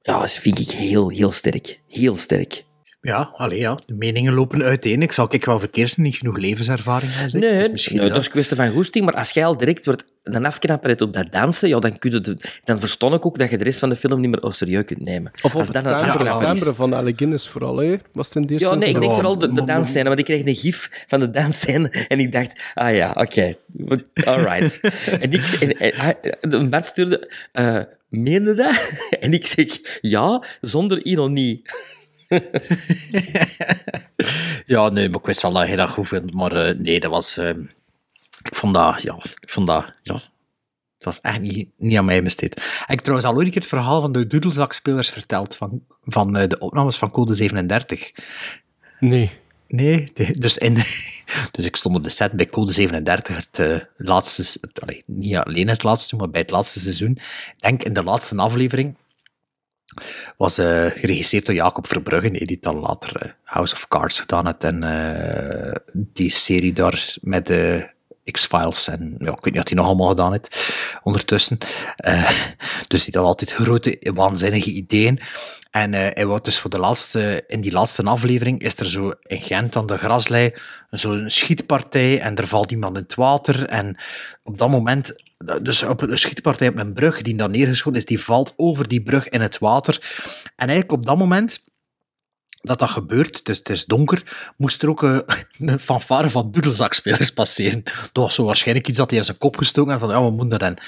Ja, 0.00 0.28
vind 0.28 0.58
ik 0.58 0.70
heel, 0.70 1.08
heel 1.08 1.32
sterk. 1.32 1.80
Heel 1.88 2.16
sterk. 2.16 2.64
Ja, 3.04 3.30
allee, 3.34 3.58
ja. 3.58 3.78
De 3.86 3.94
meningen 3.94 4.32
lopen 4.32 4.62
uiteen. 4.62 5.02
Ik 5.02 5.12
zal 5.12 5.26
ik 5.30 5.44
wel 5.44 5.58
verkeerd 5.58 5.96
niet 5.96 6.16
genoeg 6.16 6.36
levenservaring 6.36 7.14
hebben. 7.14 7.40
Nee, 7.40 7.50
Het 7.50 7.60
is 7.60 7.70
misschien, 7.70 7.96
nee, 7.96 8.06
ja. 8.06 8.10
dat 8.12 8.20
is 8.20 8.26
een 8.26 8.32
kwestie 8.32 8.56
van 8.56 8.70
goesting, 8.70 9.04
maar 9.04 9.14
als 9.14 9.30
jij 9.30 9.44
al 9.44 9.56
direct 9.56 9.84
wordt 9.84 10.04
een 10.22 10.46
afknapper 10.46 10.88
hebt 10.88 11.00
op 11.00 11.14
dat 11.14 11.32
dansen, 11.32 11.68
ja, 11.68 11.78
dan, 11.78 11.98
kun 11.98 12.10
je 12.10 12.20
de, 12.20 12.36
dan 12.64 12.78
verstond 12.78 13.14
ik 13.14 13.26
ook 13.26 13.38
dat 13.38 13.50
je 13.50 13.58
de 13.58 13.64
rest 13.64 13.78
van 13.78 13.88
de 13.88 13.96
film 13.96 14.20
niet 14.20 14.30
meer 14.30 14.40
au 14.40 14.52
serieus 14.52 14.84
kunt 14.84 15.00
nemen. 15.00 15.32
Of 15.42 15.54
als 15.54 15.70
dat 15.70 15.84
het 15.84 16.20
een 16.22 16.38
timbre, 16.38 16.74
van 16.74 16.94
Alec 16.94 17.16
Guinness 17.16 17.48
vooral. 17.48 17.76
Hè? 17.76 17.96
Was 18.12 18.26
het 18.26 18.36
in 18.36 18.46
deze 18.46 18.64
Ja, 18.64 18.74
nee, 18.74 18.88
ik 18.88 19.00
denk 19.00 19.12
vooral 19.12 19.38
de, 19.38 19.52
de 19.52 19.64
dansscène, 19.64 20.08
want 20.08 20.18
ik 20.18 20.24
kreeg 20.24 20.46
een 20.46 20.56
gif 20.56 21.04
van 21.06 21.20
de 21.20 21.30
dansscène 21.30 21.88
en 22.08 22.20
ik 22.20 22.32
dacht, 22.32 22.60
ah 22.74 22.94
ja, 22.94 23.10
oké, 23.16 23.56
alright. 24.24 24.80
en 25.22 25.32
ik, 25.32 25.44
en, 25.60 25.94
en, 26.40 26.50
de 26.50 26.68
Bart 26.68 26.86
stuurde, 26.86 27.30
eh 27.52 27.80
meende 28.08 28.54
dat? 28.54 28.92
en 29.20 29.32
ik 29.32 29.46
zeg, 29.46 29.98
ja, 30.00 30.44
zonder 30.60 31.04
ironie. 31.04 31.62
Ja, 34.64 34.88
nee, 34.88 35.08
maar 35.08 35.20
ik 35.20 35.26
wist 35.26 35.42
wel 35.42 35.52
dat 35.52 35.68
je 35.68 35.76
dat 35.76 35.90
goed 35.90 36.08
vindt, 36.08 36.32
maar 36.34 36.52
eh, 36.52 36.78
nee, 36.78 37.00
dat 37.00 37.10
was... 37.10 37.36
eh, 37.36 37.48
ik 38.42 38.54
vond 38.54 38.74
dat, 38.74 39.02
ja, 39.02 39.14
ik 39.40 39.50
vond 39.50 39.66
dat, 39.66 39.94
ja... 40.02 40.20
Het 41.04 41.14
was 41.14 41.32
echt 41.32 41.40
niet, 41.40 41.68
niet 41.78 41.98
aan 41.98 42.04
mij 42.04 42.22
besteed. 42.22 42.56
Ik 42.56 42.84
heb 42.86 42.98
trouwens 42.98 43.26
al 43.26 43.34
ooit 43.34 43.46
een 43.46 43.52
keer 43.52 43.60
het 43.60 43.70
verhaal 43.70 44.00
van 44.00 44.12
de 44.12 44.26
doedelzakspelers 44.26 45.10
verteld, 45.10 45.56
van, 45.56 45.82
van 46.02 46.36
eh, 46.36 46.48
de 46.48 46.58
opnames 46.58 46.96
van 46.96 47.10
Code 47.10 47.34
37. 47.34 48.10
Nee. 49.00 49.30
Nee, 49.68 50.12
dus, 50.38 50.58
in, 50.58 50.74
dus 51.52 51.66
ik 51.66 51.76
stond 51.76 51.96
op 51.96 52.04
de 52.04 52.08
set 52.10 52.32
bij 52.32 52.46
Code 52.46 52.72
37, 52.72 53.36
het 53.36 53.58
eh, 53.58 53.76
laatste, 53.96 54.60
allee, 54.82 55.02
niet 55.06 55.36
alleen 55.36 55.68
het 55.68 55.82
laatste, 55.82 56.16
maar 56.16 56.30
bij 56.30 56.40
het 56.40 56.50
laatste 56.50 56.80
seizoen. 56.80 57.10
Ik 57.10 57.60
denk 57.60 57.82
in 57.82 57.92
de 57.92 58.02
laatste 58.02 58.36
aflevering 58.36 58.96
was 60.36 60.58
eh, 60.58 60.86
geregisseerd 60.86 61.46
door 61.46 61.54
Jacob 61.54 61.86
Verbrugge, 61.86 62.30
die 62.30 62.46
die 62.46 62.58
dan 62.60 62.78
later 62.78 63.22
eh, 63.22 63.30
House 63.44 63.74
of 63.74 63.88
Cards 63.88 64.20
gedaan 64.20 64.46
heeft 64.46 64.64
en 64.64 64.82
eh, 64.82 65.74
die 65.92 66.30
serie 66.30 66.72
daar 66.72 67.16
met 67.20 67.46
de 67.46 67.92
X-Files 68.30 68.88
en 68.88 69.16
ik 69.18 69.26
weet 69.26 69.44
niet 69.44 69.56
wat 69.56 69.68
hij 69.68 69.76
nog 69.76 69.86
allemaal 69.86 70.08
gedaan 70.08 70.32
heeft 70.32 70.74
ondertussen. 71.02 71.58
Dus 72.88 73.04
die 73.04 73.14
had 73.18 73.26
altijd 73.26 73.52
grote, 73.52 74.10
waanzinnige 74.14 74.70
ideeën. 74.70 75.20
En 75.74 75.94
eh, 75.94 76.00
hij 76.14 76.26
wou 76.26 76.40
dus 76.42 76.58
voor 76.58 76.70
de 76.70 76.78
laatste, 76.78 77.44
in 77.46 77.60
die 77.60 77.72
laatste 77.72 78.02
aflevering 78.02 78.60
is 78.60 78.76
er 78.76 78.90
zo 78.90 79.12
in 79.22 79.40
Gent 79.40 79.76
aan 79.76 79.86
de 79.86 79.96
graslei 79.96 80.54
zo'n 80.90 81.30
schietpartij 81.30 82.20
en 82.20 82.36
er 82.36 82.46
valt 82.46 82.70
iemand 82.70 82.96
in 82.96 83.02
het 83.02 83.14
water 83.14 83.66
en 83.66 83.96
op 84.42 84.58
dat 84.58 84.68
moment, 84.68 85.12
dus 85.62 85.82
op 85.82 86.00
een 86.00 86.18
schietpartij 86.18 86.68
op 86.68 86.76
een 86.78 86.94
brug 86.94 87.22
die 87.22 87.36
dan 87.36 87.50
neergeschoten 87.50 87.98
is, 87.98 88.06
die 88.06 88.20
valt 88.20 88.52
over 88.56 88.88
die 88.88 89.02
brug 89.02 89.28
in 89.28 89.40
het 89.40 89.58
water. 89.58 90.22
En 90.56 90.68
eigenlijk 90.68 90.92
op 90.92 91.06
dat 91.06 91.18
moment 91.18 91.62
dat 92.60 92.78
dat 92.78 92.90
gebeurt, 92.90 93.36
het 93.36 93.48
is, 93.48 93.58
het 93.58 93.68
is 93.68 93.84
donker, 93.84 94.52
moest 94.56 94.82
er 94.82 94.88
ook 94.88 95.02
een 95.02 95.80
fanfare 95.80 96.30
van 96.30 96.50
doedelzakspelers 96.50 97.30
passeren. 97.30 97.82
Dat 97.84 98.10
was 98.12 98.34
zo 98.34 98.44
waarschijnlijk 98.44 98.88
iets 98.88 98.98
dat 98.98 99.10
hij 99.10 99.18
in 99.18 99.24
zijn 99.24 99.38
kop 99.38 99.56
gestoken 99.56 99.90
had 99.90 100.00
van, 100.00 100.08
ja, 100.08 100.22
we 100.22 100.30
moeten 100.30 100.58
dan. 100.58 100.78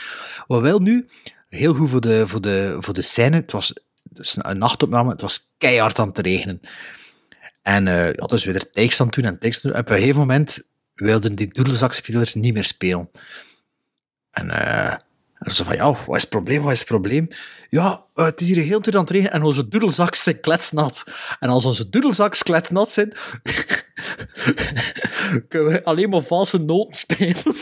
Wat 0.46 0.60
wel 0.60 0.78
nu, 0.78 1.06
heel 1.48 1.74
goed 1.74 1.90
voor 1.90 2.00
de, 2.00 2.26
voor 2.26 2.40
de, 2.40 2.76
voor 2.80 2.94
de 2.94 3.02
scène, 3.02 3.36
het 3.36 3.52
was 3.52 3.74
een 4.12 4.58
nachtopname, 4.58 5.10
het 5.10 5.20
was 5.20 5.52
keihard 5.58 5.98
aan 5.98 6.08
het 6.08 6.18
regenen. 6.18 6.60
En 7.62 7.88
eh 7.88 8.12
ja, 8.12 8.26
dus 8.26 8.44
weer 8.44 8.70
takes 8.70 9.00
aan 9.00 9.06
het 9.06 9.14
doen 9.14 9.24
en 9.24 9.38
takes 9.38 9.54
aan 9.56 9.62
het 9.62 9.62
doen. 9.62 9.72
En 9.72 9.80
op 9.80 9.88
een 9.88 9.96
gegeven 9.96 10.20
moment 10.20 10.62
wilden 10.94 11.34
die 11.34 11.52
doedelzakspelers 11.52 12.34
niet 12.34 12.54
meer 12.54 12.64
spelen. 12.64 13.10
En 14.36 14.50
en 15.38 15.54
ze 15.54 15.64
van, 15.64 15.76
ja, 15.76 15.96
wat 16.06 16.16
is 16.16 16.20
het 16.20 16.30
probleem, 16.30 16.62
wat 16.62 16.72
is 16.72 16.78
het 16.78 16.88
probleem? 16.88 17.28
Ja, 17.68 18.04
eh, 18.14 18.24
het 18.24 18.40
is 18.40 18.48
hier 18.48 18.62
heel 18.62 18.80
tijd 18.80 18.94
aan 18.94 19.00
het 19.00 19.10
regenen 19.10 19.32
en 19.32 19.42
onze 19.42 19.68
doedelzaks 19.68 20.22
zijn 20.22 20.40
kletsnat. 20.40 21.04
En 21.40 21.48
als 21.48 21.64
onze 21.64 21.88
doedelzaks 21.88 22.42
kletsnat 22.42 22.90
zijn, 22.90 23.12
kunnen 25.48 25.72
we 25.72 25.84
alleen 25.84 26.10
maar 26.10 26.22
valse 26.22 26.58
noten 26.58 26.96
spelen. 26.96 27.54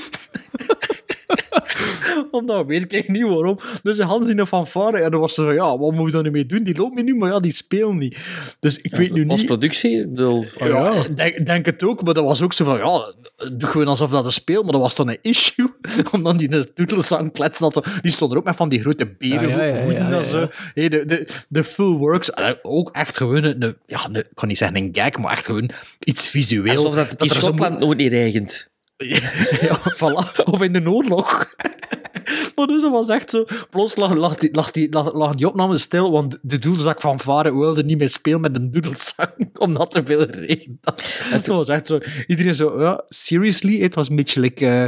Omdat 2.31 2.67
weet 2.67 2.93
ik 2.93 3.09
niet 3.09 3.23
waarom. 3.23 3.59
Dus 3.83 3.99
Hans 3.99 4.29
in 4.29 4.39
een 4.39 4.47
fanfare. 4.47 4.99
En 4.99 5.11
dan 5.11 5.21
was 5.21 5.35
ze 5.35 5.43
van, 5.43 5.55
ja, 5.55 5.79
wat 5.79 5.93
moet 5.93 6.07
je 6.07 6.13
dan 6.13 6.23
nu 6.23 6.31
mee 6.31 6.47
doen? 6.47 6.65
Die 6.65 6.77
loopt 6.77 6.95
me 6.95 7.03
nu, 7.03 7.15
maar 7.15 7.31
ja, 7.31 7.41
die 7.41 7.55
spelen 7.55 7.99
niet. 7.99 8.19
Dus 8.61 8.79
ik 8.79 8.95
weet 8.95 9.13
nu 9.13 9.29
Als 9.29 9.39
niet... 9.39 9.47
productie, 9.47 10.01
ik 10.01 10.15
bedoel, 10.15 10.45
Ja, 10.59 10.93
ik 10.93 11.17
denk, 11.17 11.47
denk 11.47 11.67
het 11.67 11.83
ook, 11.83 12.03
maar 12.03 12.15
dat 12.15 12.25
was 12.25 12.43
ook 12.43 12.53
zo 12.53 12.65
van, 12.65 12.77
ja, 12.79 13.13
doe 13.53 13.69
gewoon 13.69 13.89
alsof 13.89 14.11
dat 14.11 14.25
een 14.25 14.33
speel, 14.33 14.63
maar 14.63 14.73
dat 14.73 14.81
was 14.81 14.95
dan 14.95 15.09
een 15.09 15.19
issue, 15.23 15.73
omdat 16.13 16.39
die 16.39 16.53
een 16.53 16.71
doedelzang 16.75 17.33
kletsen 17.33 17.73
had. 17.73 17.87
Die 18.03 18.13
stond 18.13 18.33
er 18.33 18.39
ook 18.39 18.45
met 18.45 18.57
van 18.57 18.69
die 18.69 18.81
grote 18.81 19.15
beren, 19.19 19.49
Ja, 19.49 19.65
ja, 19.65 19.65
ja, 19.65 19.83
hoeden 19.83 20.03
ja, 20.03 20.11
ja, 20.11 20.17
en 20.19 20.25
zo. 20.25 20.49
Hey, 20.75 20.89
de, 20.89 21.07
de, 21.07 21.29
de 21.49 21.65
full 21.65 21.97
works, 21.97 22.31
en 22.31 22.59
ook 22.63 22.91
echt 22.91 23.17
gewoon 23.17 23.45
een, 23.45 23.77
ja, 23.87 24.05
een, 24.05 24.17
ik 24.17 24.29
kan 24.35 24.49
niet 24.49 24.59
zeggen 24.59 24.77
een 24.77 24.89
gag, 24.93 25.17
maar 25.17 25.33
echt 25.33 25.47
gewoon 25.47 25.71
iets 26.05 26.29
visueel. 26.29 26.77
alsof 26.77 26.95
dat 26.95 27.11
het 27.11 27.23
in 27.23 27.29
er 27.29 27.35
zo 27.35 27.41
Schotland 27.41 27.79
nooit 27.79 27.99
niet 27.99 28.13
regent. 28.13 28.73
ja, 29.69 29.79
voilà. 29.95 30.45
Of 30.45 30.63
in 30.63 30.73
de 30.73 30.91
oorlog. 30.91 31.55
maar 32.57 32.67
dus 32.67 32.83
dat 32.83 32.91
was 32.91 33.09
echt 33.09 33.31
zo... 33.31 33.45
Plots 33.71 33.97
lag, 33.97 34.15
lag, 34.15 34.35
die, 34.35 34.49
lag, 34.53 34.71
die, 34.71 34.93
lag, 34.93 35.13
lag 35.13 35.35
die 35.35 35.49
opname 35.49 35.79
stil, 35.79 36.11
want 36.11 36.39
de 36.43 36.59
doedelzak 36.59 37.01
van 37.01 37.21
Varen 37.21 37.59
wilde 37.59 37.85
niet 37.85 37.99
meer 37.99 38.11
spelen 38.11 38.41
met 38.41 38.57
een 38.57 38.71
doedelzak, 38.71 39.35
omdat 39.59 39.97
er 39.97 40.05
veel 40.05 40.25
regen 40.31 40.79
had. 40.83 41.03
Dat 41.31 41.47
was 41.47 41.69
echt 41.69 41.87
zo... 41.87 41.99
Iedereen 42.27 42.55
zo, 42.55 42.81
ja, 42.81 43.05
seriously? 43.09 43.81
Het 43.81 43.95
was 43.95 44.09
een 44.09 44.17
beetje 44.17 44.41
like, 44.41 44.67
eh, 44.67 44.85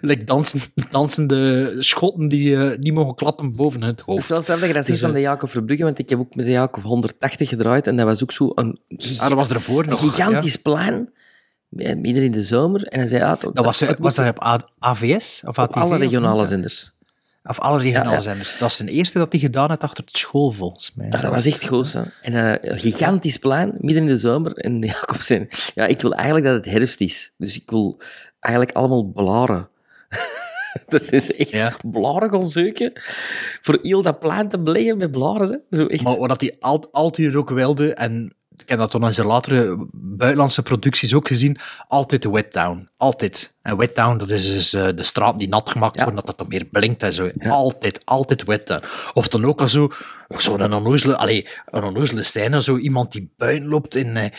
like 0.00 0.24
dansen, 0.24 0.60
dansende 0.90 1.74
schotten 1.78 2.28
die 2.28 2.56
eh, 2.56 2.78
niet 2.78 2.94
mogen 2.94 3.14
klappen 3.14 3.56
boven 3.56 3.82
het 3.82 3.90
Het 3.90 3.98
is 3.98 4.04
hoofd. 4.14 4.28
wel 4.28 4.42
stellig 4.42 4.72
dat 4.72 4.86
Dus, 4.86 5.00
van 5.00 5.12
de 5.12 5.20
Jacob 5.20 5.50
Verbrugge, 5.50 5.84
want 5.84 5.98
ik 5.98 6.08
heb 6.08 6.18
ook 6.18 6.34
met 6.34 6.44
de 6.44 6.50
Jacob 6.50 6.82
180 6.84 7.48
gedraaid 7.48 7.86
en 7.86 7.96
dat 7.96 8.06
was 8.06 8.22
ook 8.22 8.32
zo 8.32 8.52
een, 8.54 8.78
Ah, 9.18 9.28
dat 9.28 9.32
was 9.32 9.48
ervoor 9.50 9.82
een 9.82 9.88
nog. 9.88 10.00
gigantisch 10.00 10.56
plan, 10.56 10.92
eh, 10.92 11.12
midden 11.70 12.22
in 12.22 12.32
de 12.32 12.42
zomer. 12.42 12.82
En 12.86 12.98
hij 12.98 13.08
zei, 13.08 13.20
ja, 13.22 13.38
Ja. 13.40 13.50
Dat 13.52 13.64
was, 13.64 13.80
het 13.80 13.98
was 13.98 14.14
dat 14.14 14.28
op 14.28 14.44
A- 14.44 14.68
AVS? 14.78 15.42
Of 15.46 15.58
ATV, 15.58 15.76
alle 15.76 15.96
regionale 15.96 16.46
zenders. 16.46 16.92
Of 17.44 17.58
alle 17.60 17.78
regionale 17.78 18.08
Ja, 18.08 18.14
ja. 18.14 18.20
zenders. 18.20 18.58
Dat 18.58 18.70
is 18.70 18.76
de 18.76 18.90
eerste 18.90 19.18
dat 19.18 19.32
hij 19.32 19.40
gedaan 19.40 19.68
heeft 19.68 19.80
achter 19.80 20.04
het 20.04 20.16
school, 20.16 20.50
volgens 20.50 20.92
mij. 20.94 21.06
Ja, 21.10 21.18
dat 21.20 21.30
was 21.30 21.46
echt 21.46 21.66
goed. 21.68 21.92
Hè. 21.92 22.02
En 22.22 22.60
eh, 22.62 22.70
een 22.72 22.78
gigantisch 22.78 23.36
plan, 23.36 23.72
midden 23.78 24.02
in 24.02 24.08
de 24.08 24.18
zomer. 24.18 24.52
En 24.52 24.78
Jacob 24.94 25.20
zei, 25.20 25.48
ja, 25.74 25.86
ik 25.86 26.00
wil 26.00 26.12
eigenlijk 26.14 26.46
dat 26.46 26.54
het 26.64 26.74
herfst 26.74 27.00
is. 27.00 27.32
Dus 27.38 27.56
ik 27.60 27.70
wil 27.70 28.00
eigenlijk 28.40 28.76
allemaal 28.76 29.04
blaren. 29.04 29.68
dat 30.88 31.12
is 31.12 31.32
echt 31.36 31.50
Ja. 31.50 31.76
blaren 31.90 32.30
gaan 32.30 32.50
zoeken. 32.50 32.92
Voor 33.62 33.78
heel 33.82 34.02
dat 34.02 34.18
plan 34.18 34.48
te 34.48 34.58
beleggen 34.58 34.96
met 34.96 35.10
blaren. 35.10 35.62
Hè. 35.70 35.78
Zo 35.78 35.86
echt. 35.86 36.02
Maar 36.02 36.16
wat 36.18 36.40
hij 36.40 36.56
al, 36.60 36.88
altijd 36.92 37.34
ook 37.34 37.50
wilde, 37.50 37.94
en 37.94 38.34
ik 38.60 38.68
heb 38.68 38.78
dat 38.78 38.92
dan 38.92 39.04
in 39.04 39.14
zijn 39.14 39.26
latere 39.26 39.86
buitenlandse 39.92 40.62
producties 40.62 41.14
ook 41.14 41.26
gezien, 41.26 41.58
altijd 41.88 42.22
de 42.22 42.30
wet 42.30 42.52
down. 42.52 42.88
Altijd. 42.96 43.52
En 43.62 43.76
wet 43.76 43.94
down, 43.96 44.18
dat 44.18 44.30
is 44.30 44.46
dus 44.46 44.72
eh, 44.72 44.88
de 44.94 45.02
straat 45.02 45.38
die 45.38 45.48
nat 45.48 45.70
gemaakt 45.70 45.96
Ja. 45.96 46.02
wordt, 46.02 46.16
dat 46.16 46.26
dat 46.26 46.38
dan 46.38 46.48
meer 46.48 46.64
blinkt 46.64 47.02
en 47.02 47.12
zo. 47.12 47.30
Altijd, 47.48 48.00
altijd 48.04 48.44
wet 48.44 48.66
down. 48.66 48.84
Of 49.12 49.28
dan 49.28 49.44
ook 49.44 49.60
al 49.60 49.68
zo, 49.68 49.90
zo 50.38 50.54
een 50.58 50.72
onnozele, 50.72 51.16
allee, 51.16 51.48
een 51.66 51.82
onnozele 51.84 52.22
scène, 52.22 52.62
zo 52.62 52.76
iemand 52.76 53.12
die 53.12 53.32
buiten 53.36 53.68
loopt 53.68 53.94
in, 53.94 54.16
eh, 54.16 54.30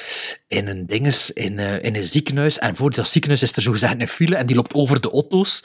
in 0.48 0.68
een 0.68 0.86
dinges, 0.86 1.32
in, 1.32 1.60
eh, 1.60 1.84
in 1.84 1.96
een 1.96 2.04
ziekenhuis, 2.08 2.60
en 2.60 2.76
voor 2.76 2.92
dat 2.92 3.08
ziekenhuis 3.08 3.44
is 3.44 3.56
er 3.56 3.62
zo 3.62 3.72
gezegd 3.72 4.02
een 4.02 4.08
file, 4.08 4.36
en 4.36 4.46
die 4.46 4.56
loopt 4.56 4.74
over 4.74 5.02
de 5.02 5.12
auto's. 5.12 5.64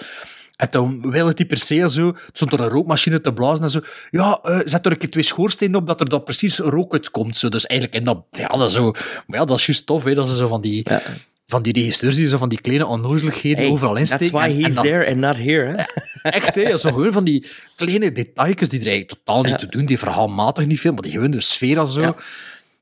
En 0.57 0.69
dan 0.71 1.11
wil 1.11 1.27
het 1.27 1.37
die 1.37 1.47
per 1.47 1.59
se 1.59 1.91
zo, 1.91 2.07
het 2.07 2.17
stond 2.33 2.53
er 2.53 2.61
een 2.61 2.69
rookmachine 2.69 3.21
te 3.21 3.33
blazen 3.33 3.65
en 3.65 3.71
zo. 3.71 3.81
Ja, 4.11 4.39
eh, 4.43 4.61
zet 4.65 4.87
er 4.87 4.93
een 4.93 4.99
keer 4.99 5.11
twee 5.11 5.23
schoorstenen 5.25 5.81
op, 5.81 5.87
dat 5.87 6.01
er 6.01 6.09
dan 6.09 6.23
precies 6.23 6.59
rook 6.59 6.93
uitkomt. 6.93 7.37
Zo. 7.37 7.49
Dus 7.49 7.67
eigenlijk, 7.67 7.99
en 8.01 8.05
dat, 8.05 8.25
ja, 8.31 8.49
dat 8.49 8.69
is 8.69 8.75
zo, 8.75 8.91
maar 9.27 9.39
ja, 9.39 9.45
dat 9.45 9.59
is 9.59 9.67
juist 9.67 9.87
tof, 9.87 10.05
hè, 10.05 10.15
dat 10.15 10.29
ze 10.29 10.35
zo 10.35 10.47
van 10.49 10.61
die, 10.61 10.81
Ja. 10.91 11.03
van 11.47 11.63
die 11.63 11.73
regisseurs 11.73 12.17
die 12.17 12.27
zo 12.27 12.37
van 12.39 12.49
die 12.49 12.61
kleine 12.61 12.87
onnozeligheden 12.87 13.59
Hey, 13.63 13.73
overal 13.73 13.97
insteken. 13.97 14.31
That's 14.31 14.45
why 14.45 14.55
en 14.57 14.63
he's 14.65 14.75
dat- 14.75 14.85
there 14.85 15.07
and 15.07 15.17
not 15.17 15.37
here. 15.37 15.75
Hè. 15.77 15.83
Echt, 16.31 16.55
hè, 16.55 16.79
zo 16.79 16.91
gewoon 16.93 17.13
van 17.13 17.25
die 17.25 17.47
kleine 17.77 18.13
detailjes 18.13 18.69
die 18.69 18.81
er 18.81 18.87
eigenlijk 18.87 19.19
totaal 19.25 19.43
niet 19.43 19.51
Ja. 19.53 19.59
te 19.59 19.67
doen, 19.69 19.85
die 19.87 19.99
verhaalmatig 19.99 20.67
niet 20.67 20.81
veel, 20.81 20.93
maar 20.93 21.03
die 21.03 21.13
gewoon 21.13 21.31
de 21.31 21.41
sfeer 21.41 21.79
al 21.79 21.87
zo. 21.87 22.01
Ja. 22.01 22.17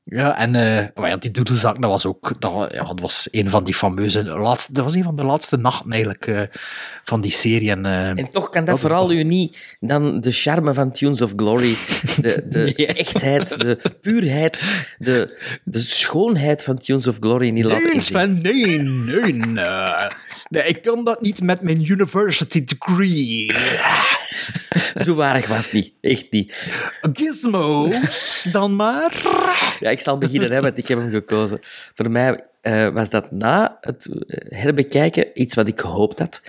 Ja. 0.07 0.37
en 0.37 0.51
maar 0.95 1.09
ja, 1.09 1.17
die 1.17 1.31
doedelzak, 1.31 1.81
dat 1.81 1.89
was 1.89 2.05
ook, 2.05 2.41
dat, 2.41 2.73
ja, 2.73 2.83
dat 2.83 2.99
was 2.99 3.27
een 3.31 3.49
van 3.49 3.63
die 3.63 3.73
fameuze, 3.73 4.23
laatste, 4.23 4.73
dat 4.73 4.83
was 4.83 4.95
een 4.95 5.03
van 5.03 5.15
de 5.15 5.23
laatste 5.23 5.57
nachten 5.57 5.91
eigenlijk 5.91 6.27
eh, 6.27 6.41
van 7.03 7.21
die 7.21 7.31
serie. 7.31 7.69
En, 7.71 7.85
eh, 7.85 8.07
En 8.09 8.29
toch 8.29 8.49
kan 8.49 8.65
dat 8.65 8.79
vooral 8.79 9.11
u 9.11 9.23
niet 9.23 9.77
dan 9.79 10.21
de 10.21 10.31
charme 10.31 10.73
van 10.73 10.91
Tunes 10.91 11.21
of 11.21 11.33
Glory, 11.35 11.75
de, 12.21 12.45
de 12.49 12.59
Nee. 12.75 12.85
echtheid, 12.87 13.59
de 13.59 13.79
puurheid, 14.01 14.63
de, 14.97 15.39
de 15.63 15.79
schoonheid 15.79 16.63
van 16.63 16.75
Tunes 16.75 17.07
of 17.07 17.17
Glory 17.19 17.49
niet 17.49 17.65
laten 17.65 17.83
Nee, 17.83 17.93
inzien. 17.93 18.41
Nee, 18.41 19.33
nee, 19.33 19.63
eh, 19.63 20.09
nee. 20.55 20.67
Ik 20.67 20.81
kan 20.81 21.03
dat 21.03 21.21
niet 21.21 21.41
met 21.41 21.61
mijn 21.61 21.91
university 21.91 22.63
degree. 22.63 23.51
Zo 25.05 25.15
waardig 25.15 25.47
was 25.47 25.65
het 25.65 25.73
niet. 25.73 25.93
Echt 26.01 26.31
niet. 26.31 26.53
Gizmos, 27.13 28.47
dan 28.51 28.75
maar. 28.75 29.21
Ja, 29.79 29.89
ik 29.89 29.99
zal 29.99 30.17
beginnen, 30.17 30.51
hè, 30.51 30.61
want 30.61 30.77
ik 30.77 30.87
heb 30.87 30.97
hem 30.97 31.09
gekozen. 31.09 31.59
Voor 31.93 32.11
mij 32.11 32.39
eh, 32.61 32.87
was 32.87 33.09
dat 33.09 33.31
na 33.31 33.77
het 33.81 34.05
eh, 34.05 34.59
herbekijken 34.59 35.41
iets 35.41 35.55
wat 35.55 35.67
ik 35.67 35.79
gehoopt 35.79 36.19
had. 36.19 36.41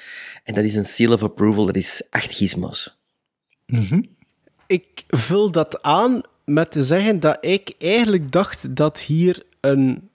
En 0.45 0.55
dat 0.55 0.65
is 0.65 0.75
een 0.75 0.85
seal 0.85 1.13
of 1.13 1.23
approval, 1.23 1.67
dat 1.67 1.77
is 1.77 2.03
acht 2.11 2.35
gizmos. 2.35 2.99
Ik 4.67 5.05
vul 5.09 5.51
dat 5.51 5.83
aan 5.83 6.21
met 6.45 6.71
te 6.71 6.85
zeggen 6.85 7.21
dat 7.21 7.39
ik 7.41 7.75
eigenlijk 7.79 8.33
dacht 8.33 8.77
dat 8.77 9.01
hier 9.01 9.43
een 9.61 10.11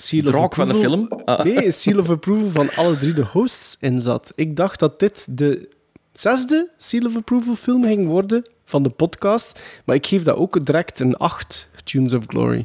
seal 0.00 0.24
of 0.24 0.30
Draak 0.30 0.54
van 0.54 0.68
de 0.68 0.74
approval- 0.74 1.06
film? 1.08 1.22
Ah. 1.24 1.44
Nee, 1.44 1.70
seal 1.70 1.98
of 1.98 2.10
approval 2.10 2.50
van 2.50 2.70
alle 2.76 2.96
drie 2.96 3.12
de 3.12 3.24
hosts 3.24 3.76
in 3.80 4.00
zat. 4.00 4.32
Ik 4.34 4.56
dacht 4.56 4.78
dat 4.80 4.98
dit 5.00 5.26
de 5.38 5.68
zesde 6.12 6.70
seal 6.76 7.06
of 7.06 7.16
approval 7.16 7.54
film 7.54 7.84
ging 7.84 8.06
worden 8.06 8.46
van 8.64 8.82
de 8.82 8.88
podcast, 8.90 9.60
maar 9.84 9.96
ik 9.96 10.06
geef 10.06 10.22
dat 10.22 10.36
ook 10.36 10.64
direct 10.66 11.00
een 11.00 11.16
8, 11.16 11.70
Tunes 11.84 12.14
of 12.14 12.24
Glory. 12.26 12.64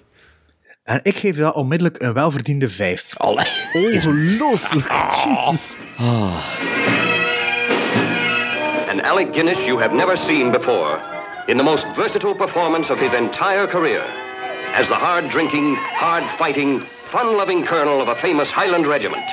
En 0.83 0.99
ik 1.03 1.15
geef 1.17 1.37
dat 1.37 1.53
onmiddellijk 1.55 2.01
een 2.01 2.13
welverdiende 2.13 2.69
vijf. 2.69 3.17
Allee. 3.17 3.45
Ongelooflijk, 3.73 4.91
Jesus. 5.23 5.75
An 8.89 9.03
Alec 9.03 9.27
Guinness 9.33 9.65
you 9.65 9.79
have 9.81 9.95
never 9.95 10.17
seen 10.17 10.51
before 10.51 10.99
in 11.45 11.57
the 11.57 11.63
most 11.63 11.85
versatile 11.95 12.35
performance 12.35 12.93
of 12.93 12.99
his 12.99 13.13
entire 13.13 13.67
career. 13.67 14.03
as 14.75 14.87
the 14.87 14.93
hard 14.93 15.29
drinking, 15.29 15.77
hard 15.77 16.23
fighting, 16.29 16.81
fun 17.13 17.37
loving 17.37 17.63
colonel 17.63 18.01
of 18.01 18.07
a 18.07 18.15
famous 18.15 18.49
Highland 18.49 18.87
regiment, 18.87 19.23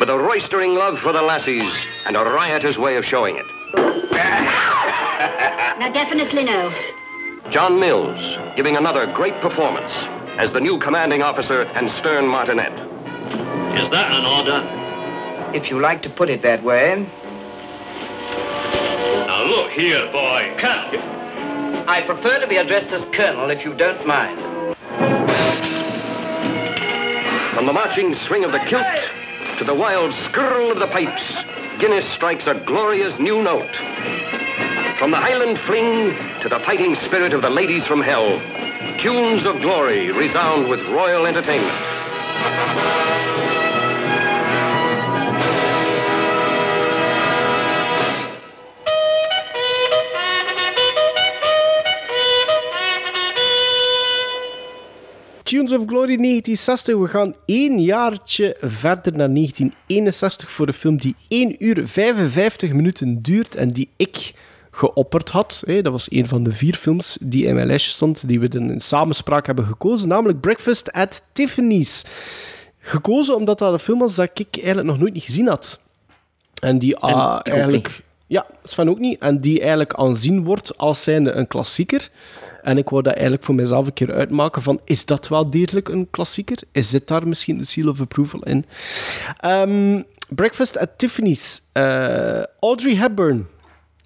with 0.00 0.08
a 0.08 0.18
roistering 0.18 0.74
love 0.74 0.98
for 0.98 1.12
the 1.12 1.20
lassies 1.20 1.70
and 2.06 2.16
a 2.16 2.24
riotous 2.24 2.78
way 2.78 2.96
of 2.96 3.04
showing 3.04 3.36
it. 3.36 3.44
now, 5.78 5.90
definitely 5.92 6.44
no. 6.44 6.72
John 7.50 7.78
Mills 7.78 8.38
giving 8.56 8.78
another 8.78 9.04
great 9.04 9.38
performance 9.42 9.92
as 10.38 10.52
the 10.52 10.60
new 10.60 10.78
commanding 10.78 11.20
officer 11.20 11.64
and 11.74 11.90
stern 11.90 12.26
martinet. 12.26 12.72
Is 13.78 13.90
that 13.90 14.10
an 14.10 14.24
order? 14.24 15.52
If 15.54 15.68
you 15.68 15.80
like 15.80 16.00
to 16.04 16.08
put 16.08 16.30
it 16.30 16.40
that 16.40 16.62
way. 16.62 17.06
Now 19.26 19.44
look 19.44 19.70
here, 19.70 20.10
boy. 20.10 20.54
Colonel. 20.56 21.02
I 21.86 22.00
prefer 22.06 22.40
to 22.40 22.46
be 22.46 22.56
addressed 22.56 22.92
as 22.92 23.04
Colonel 23.12 23.50
if 23.50 23.66
you 23.66 23.74
don't 23.74 24.06
mind. 24.06 24.48
From 27.58 27.66
the 27.66 27.72
marching 27.72 28.14
swing 28.14 28.44
of 28.44 28.52
the 28.52 28.60
kilt 28.60 28.86
to 29.58 29.64
the 29.64 29.74
wild 29.74 30.14
skirl 30.14 30.70
of 30.70 30.78
the 30.78 30.86
pipes, 30.86 31.34
Guinness 31.80 32.08
strikes 32.08 32.46
a 32.46 32.54
glorious 32.54 33.18
new 33.18 33.42
note. 33.42 33.74
From 34.96 35.10
the 35.10 35.16
Highland 35.16 35.58
fling 35.58 36.16
to 36.40 36.48
the 36.48 36.60
fighting 36.60 36.94
spirit 36.94 37.34
of 37.34 37.42
the 37.42 37.50
ladies 37.50 37.84
from 37.84 38.00
hell, 38.00 38.40
tunes 39.00 39.44
of 39.44 39.60
glory 39.60 40.12
resound 40.12 40.68
with 40.68 40.86
royal 40.86 41.26
entertainment. 41.26 41.74
Tunes 55.48 55.72
of 55.72 55.84
Glory 55.86 56.16
1960. 56.16 56.96
We 56.96 57.08
gaan 57.08 57.34
één 57.44 57.80
jaartje 57.80 58.56
verder 58.60 59.16
naar 59.16 59.34
1961 59.34 60.50
voor 60.50 60.66
een 60.66 60.72
film 60.72 60.96
die 60.96 61.14
1 61.28 61.64
uur 61.64 61.88
55 61.88 62.72
minuten 62.72 63.22
duurt 63.22 63.54
en 63.54 63.68
die 63.68 63.88
ik 63.96 64.32
geopperd 64.70 65.30
had. 65.30 65.62
Dat 65.66 65.92
was 65.92 66.10
een 66.10 66.26
van 66.26 66.42
de 66.42 66.52
vier 66.52 66.74
films 66.74 67.16
die 67.20 67.46
in 67.46 67.54
mijn 67.54 67.66
lijstje 67.66 67.92
stond, 67.92 68.28
die 68.28 68.40
we 68.40 68.48
dan 68.48 68.70
in 68.70 68.80
samenspraak 68.80 69.46
hebben 69.46 69.64
gekozen, 69.64 70.08
namelijk 70.08 70.40
Breakfast 70.40 70.92
at 70.92 71.22
Tiffany's. 71.32 72.04
Gekozen 72.78 73.36
omdat 73.36 73.58
dat 73.58 73.72
een 73.72 73.78
film 73.78 73.98
was 73.98 74.14
dat 74.14 74.30
ik 74.34 74.56
eigenlijk 74.56 74.86
nog 74.86 74.98
nooit 74.98 75.14
niet 75.14 75.24
gezien 75.24 75.48
had. 75.48 75.80
En 76.60 76.78
die 76.78 76.96
ah, 76.96 77.40
eigenlijk... 77.42 78.02
Ja, 78.26 78.46
Sven 78.64 78.88
ook 78.88 78.98
niet. 78.98 79.20
En 79.20 79.40
die 79.40 79.58
eigenlijk 79.60 79.94
aanzien 79.94 80.44
wordt 80.44 80.78
als 80.78 81.02
zijnde 81.02 81.32
een 81.32 81.46
klassieker. 81.46 82.10
En 82.62 82.78
ik 82.78 82.88
wou 82.88 83.02
dat 83.02 83.12
eigenlijk 83.12 83.44
voor 83.44 83.54
mezelf 83.54 83.86
een 83.86 83.92
keer 83.92 84.12
uitmaken 84.12 84.62
van, 84.62 84.80
is 84.84 85.04
dat 85.04 85.28
wel 85.28 85.50
degelijk 85.50 85.88
een 85.88 86.10
klassieker? 86.10 86.58
Is 86.72 86.90
dit 86.90 87.08
daar 87.08 87.28
misschien 87.28 87.58
de 87.58 87.64
seal 87.64 87.88
of 87.88 88.00
approval 88.00 88.42
in? 88.42 88.64
Ehm, 89.36 90.02
Breakfast 90.28 90.78
at 90.78 90.90
Tiffany's. 90.96 91.62
Eh, 91.72 92.42
Audrey 92.60 92.94
Hepburn 92.94 93.46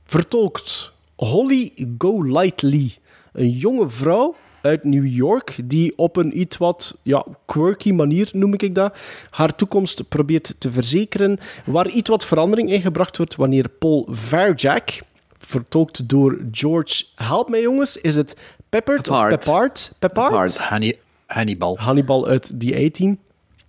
vertolkt 0.05 0.93
Holly 1.17 1.73
Golightly. 1.99 2.95
Een 3.33 3.51
jonge 3.51 3.91
vrouw 3.91 4.35
uit 4.61 4.85
New 4.85 5.07
York 5.07 5.59
die 5.65 5.93
op 5.97 6.17
een 6.17 6.41
iets 6.41 6.57
wat 6.57 6.97
ja, 7.03 7.25
quirky 7.47 7.93
manier, 7.93 8.31
noem 8.33 8.55
ik 8.55 8.75
dat, 8.75 8.99
haar 9.31 9.55
toekomst 9.55 10.09
probeert 10.09 10.55
te 10.59 10.73
verzekeren, 10.73 11.39
waar 11.65 11.89
iets 11.89 12.09
wat 12.09 12.25
verandering 12.25 12.71
in 12.71 12.81
gebracht 12.81 13.17
wordt 13.17 13.37
wanneer 13.37 13.69
Paul 13.69 14.07
Verjack, 14.11 14.91
vertolkt 15.47 16.09
door 16.09 16.39
George, 16.51 17.05
help 17.15 17.49
mij 17.49 17.61
jongens, 17.61 17.97
is 17.97 18.17
het 18.17 18.37
Peppard 18.69 19.09
of 19.09 19.29
Peppard. 19.29 19.45
Peppard? 19.45 19.93
Peppard? 19.99 20.59
Hanni- 20.59 20.97
Hannibal. 21.27 21.79
Hannibal 21.79 22.27
uit 22.27 22.61
die 22.61 22.87
18 22.87 23.19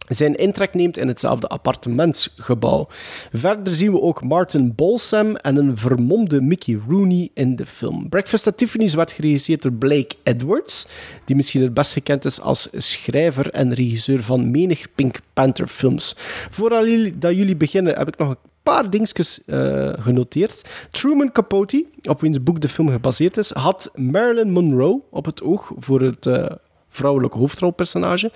zijn 0.08 0.36
intrek 0.36 0.74
neemt 0.74 0.98
in 0.98 1.08
hetzelfde 1.08 1.48
appartementsgebouw. 1.48 2.88
Verder 3.34 3.74
zien 3.74 3.92
we 3.92 4.02
ook 4.02 4.24
Martin 4.24 4.76
Balsam 4.76 5.36
en 5.36 5.56
een 5.56 5.78
vermomde 5.78 6.42
Mickey 6.42 6.80
Rooney 6.88 7.30
in 7.34 7.56
de 7.56 7.66
film. 7.66 8.10
Breakfast 8.10 8.48
at 8.48 8.58
Tiffany's 8.58 8.94
werd 8.94 9.12
geregisseerd 9.12 9.62
door 9.62 9.74
Blake 9.74 10.16
Edwards, 10.24 10.88
die 11.26 11.36
misschien 11.36 11.62
het 11.62 11.74
best 11.74 11.94
gekend 11.94 12.26
is 12.26 12.42
als 12.42 12.70
schrijver 12.72 13.50
en 13.52 13.74
regisseur 13.74 14.24
van 14.24 14.52
menig 14.52 14.94
Pink 14.96 15.20
Panther 15.34 15.68
films. 15.68 16.16
Voordat 16.50 16.86
jullie, 16.86 17.18
dat 17.18 17.36
jullie 17.36 17.56
beginnen, 17.56 17.98
heb 17.98 18.08
ik 18.08 18.18
nog 18.18 18.30
een 18.30 18.38
paar 18.64 18.90
dingetjes 18.90 19.40
eh, 19.46 19.94
genoteerd. 20.00 20.62
Truman 20.92 21.32
Capote, 21.32 21.86
op 22.10 22.22
wiens 22.22 22.44
boek 22.44 22.62
de 22.62 22.70
film 22.70 22.90
gebaseerd 22.90 23.38
is, 23.38 23.52
had 23.52 23.92
Marilyn 23.96 24.52
Monroe 24.52 25.02
op 25.10 25.26
het 25.26 25.44
oog 25.44 25.72
voor 25.78 26.02
het 26.02 26.26
eh, 26.26 26.46
vrouwelijke 26.90 27.38
hoofdrolpersonage. 27.38 28.32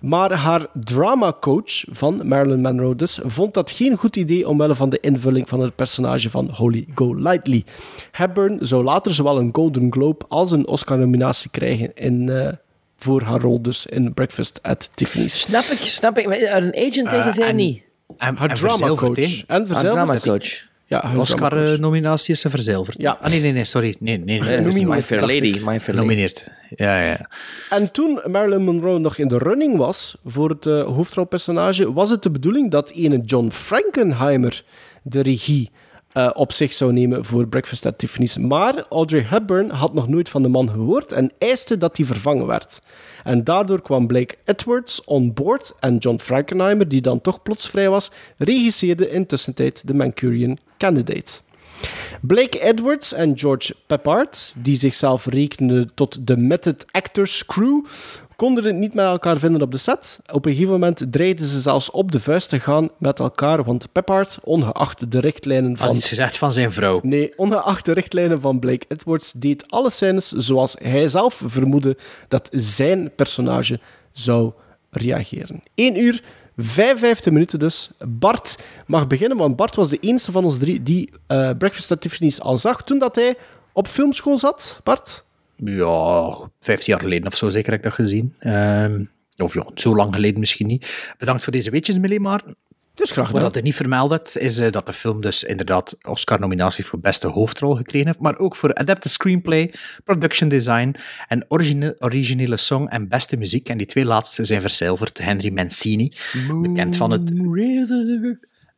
Maar 0.00 0.32
haar 0.32 0.66
dramacoach 0.74 1.84
van 1.90 2.20
Marilyn 2.28 2.60
Monroe 2.60 2.96
dus 2.96 3.18
vond 3.24 3.54
dat 3.54 3.70
geen 3.70 3.96
goed 3.96 4.16
idee 4.16 4.48
omwille 4.48 4.74
van 4.74 4.90
de 4.90 5.00
invulling 5.00 5.48
van 5.48 5.60
het 5.60 5.74
personage 5.76 6.30
van 6.30 6.50
Holly 6.54 6.86
Golightly. 6.94 7.64
Hepburn 8.10 8.58
zou 8.60 8.84
later 8.84 9.12
zowel 9.14 9.38
een 9.38 9.48
Golden 9.52 9.92
Globe 9.92 10.24
als 10.28 10.50
een 10.50 10.66
Oscar-nominatie 10.66 11.50
krijgen 11.50 11.94
in, 11.94 12.28
eh, 12.28 12.48
voor 12.96 13.22
haar 13.22 13.40
rol 13.40 13.62
dus 13.62 13.86
in 13.86 14.14
Breakfast 14.14 14.58
at 14.62 14.90
Tiffany's. 14.94 15.40
Snap 15.40 15.64
ik, 15.64 15.78
snap 15.78 16.18
ik. 16.18 16.26
Maar 16.26 16.38
Een 16.40 16.74
agent 16.74 16.92
tegen 17.08 17.26
Eh, 17.26 17.32
zij 17.32 17.48
en- 17.48 17.56
niet. 17.56 17.82
En, 18.16 18.36
Haar 18.36 18.48
en 18.50 18.54
dramacoach. 18.56 18.98
verzilverd, 18.98 19.16
hè. 19.46 19.54
En 19.54 19.60
Een 19.60 19.66
verzilverd. 19.66 19.92
dramacoach. 20.06 20.68
Ja. 20.86 21.12
Oscar-nominatie 21.16 22.34
is 22.34 22.40
ze 22.40 22.50
verzilverd. 22.50 22.96
Ja. 23.00 23.18
Ah, 23.20 23.30
nee, 23.30 23.40
nee, 23.40 23.52
nee, 23.52 23.64
sorry. 23.64 23.96
Nee, 23.98 24.18
nee, 24.18 24.40
Nee, 24.40 24.86
My. 24.86 25.02
Fair 25.02 25.20
Lady. 25.20 25.40
My 25.40 25.58
Fair 25.58 25.66
Lady. 25.66 25.80
Genomineerd. 25.80 26.48
Ja, 26.76 27.04
ja. 27.04 27.28
En 27.70 27.92
toen 27.92 28.20
Marilyn 28.26 28.62
Monroe 28.62 28.98
nog 28.98 29.18
in 29.18 29.28
de 29.28 29.38
running 29.38 29.76
was 29.76 30.16
voor 30.24 30.48
het 30.48 30.66
eh, 30.66 30.82
hoofdrolpersonage, 30.82 31.92
was 31.92 32.10
het 32.10 32.22
de 32.22 32.30
bedoeling 32.30 32.70
dat 32.70 32.90
ene 32.90 33.20
John 33.24 33.50
Frankenheimer 33.50 34.62
de 35.02 35.20
regie 35.20 35.70
eh, 36.12 36.30
op 36.32 36.52
zich 36.52 36.72
zou 36.72 36.92
nemen 36.92 37.24
voor 37.24 37.48
Breakfast 37.48 37.86
at 37.86 37.98
Tiffany's. 37.98 38.38
Maar 38.38 38.86
Audrey 38.88 39.26
Hepburn 39.28 39.70
had 39.70 39.94
nog 39.94 40.08
nooit 40.08 40.28
van 40.28 40.42
de 40.42 40.48
man 40.48 40.70
gehoord 40.70 41.12
en 41.12 41.32
eiste 41.38 41.78
dat 41.78 41.96
hij 41.96 42.06
vervangen 42.06 42.46
werd. 42.46 42.82
En 43.24 43.44
daardoor 43.44 43.82
kwam 43.82 44.06
Blake 44.06 44.34
Edwards 44.44 45.04
on 45.04 45.32
board 45.32 45.74
en 45.80 45.96
John 45.96 46.18
Frankenheimer, 46.18 46.88
die 46.88 47.00
dan 47.00 47.20
toch 47.20 47.42
plots 47.42 47.68
vrij 47.68 47.90
was, 47.90 48.10
regisseerde 48.36 49.10
intussen 49.10 49.54
tijd 49.54 49.86
de 49.86 49.94
Mancurian 49.94 50.58
Candidate. 50.78 51.40
Blake 52.20 52.60
Edwards 52.60 53.12
en 53.12 53.38
George 53.38 53.74
Peppard, 53.86 54.52
die 54.56 54.76
zichzelf 54.76 55.26
rekenden 55.26 55.90
tot 55.94 56.26
de 56.26 56.36
Method 56.36 56.84
Actors 56.90 57.46
Crew, 57.46 57.84
konden 58.36 58.64
het 58.64 58.76
niet 58.76 58.94
met 58.94 59.04
elkaar 59.04 59.38
vinden 59.38 59.62
op 59.62 59.70
de 59.70 59.76
set. 59.76 60.18
Op 60.32 60.44
een 60.46 60.52
gegeven 60.52 60.72
moment 60.72 61.12
dreigden 61.12 61.46
ze 61.46 61.60
zelfs 61.60 61.90
op 61.90 62.12
de 62.12 62.20
vuist 62.20 62.48
te 62.48 62.60
gaan 62.60 62.88
met 62.98 63.18
elkaar, 63.18 63.64
want 63.64 63.92
Peppard, 63.92 64.38
ongeacht 64.44 65.12
de 65.12 65.20
richtlijnen 65.20 65.70
Had 65.70 65.86
van... 65.86 65.96
iets 65.96 66.08
gezegd 66.08 66.36
van 66.38 66.52
zijn 66.52 66.72
vrouw. 66.72 67.00
Nee, 67.02 67.32
ongeacht 67.36 67.84
de 67.84 67.92
richtlijnen 67.92 68.40
van 68.40 68.58
Blake 68.58 68.86
Edwards 68.88 69.32
deed 69.32 69.64
alle 69.68 69.90
scènes 69.90 70.28
zoals 70.28 70.76
hij 70.82 71.08
zelf 71.08 71.42
vermoedde 71.46 71.96
dat 72.28 72.48
zijn 72.52 73.10
personage 73.16 73.80
zou 74.12 74.52
reageren. 74.90 75.62
1 75.74 76.00
uur, 76.00 76.22
55 76.56 77.32
minuten 77.32 77.58
dus. 77.58 77.90
Bart 78.08 78.58
mag 78.86 79.06
beginnen, 79.06 79.36
want 79.36 79.56
Bart 79.56 79.76
was 79.76 79.88
de 79.90 79.98
enige 80.00 80.32
van 80.32 80.44
ons 80.44 80.58
drie 80.58 80.82
die 80.82 81.10
eh, 81.26 81.50
Breakfast 81.58 81.92
at 81.92 82.00
Tiffany's 82.00 82.40
al 82.40 82.56
zag 82.56 82.82
toen 82.82 82.98
dat 82.98 83.14
hij 83.14 83.36
op 83.72 83.86
filmschool 83.86 84.38
zat. 84.38 84.80
Bart? 84.84 85.24
Ja, 85.56 86.36
15 86.60 86.92
jaar 86.92 87.02
geleden 87.02 87.26
of 87.26 87.36
zo 87.36 87.48
zeker 87.48 87.70
heb 87.70 87.78
ik 87.78 87.84
dat 87.84 87.94
gezien. 87.94 88.34
Ehm, 88.38 89.04
of 89.36 89.56
zo 89.74 89.96
lang 89.96 90.14
geleden 90.14 90.40
misschien 90.40 90.66
niet. 90.66 91.14
Bedankt 91.18 91.42
voor 91.42 91.52
deze 91.52 91.70
weetjes, 91.70 91.98
Millie, 91.98 92.20
maar... 92.20 92.42
Dus 93.00 93.10
graag 93.10 93.24
Wat 93.24 93.34
gedaan. 93.34 93.42
dat 93.52 93.56
er 93.56 93.62
niet 93.62 93.74
vermeld 93.74 94.10
had, 94.10 94.36
is 94.38 94.58
eh, 94.58 94.72
dat 94.72 94.86
de 94.86 94.92
film 94.92 95.20
dus 95.20 95.44
inderdaad 95.44 95.96
Oscar-nominatie 96.02 96.84
voor 96.84 96.98
beste 97.00 97.26
hoofdrol 97.28 97.74
gekregen 97.74 98.06
heeft, 98.06 98.18
maar 98.20 98.38
ook 98.38 98.56
voor 98.56 98.74
adapted 98.74 99.10
screenplay, 99.12 99.72
production 100.04 100.48
design 100.48 100.94
en 101.28 101.44
origine- 101.48 101.96
originele 101.98 102.56
song 102.56 102.86
en 102.86 103.08
beste 103.08 103.36
muziek. 103.36 103.68
En 103.68 103.78
die 103.78 103.86
twee 103.86 104.04
laatste 104.04 104.44
zijn 104.44 104.60
verzilverd. 104.60 105.18
Henry 105.18 105.52
Mancini, 105.52 106.12
bekend 106.62 106.96
van 106.96 107.10
het... 107.10 107.30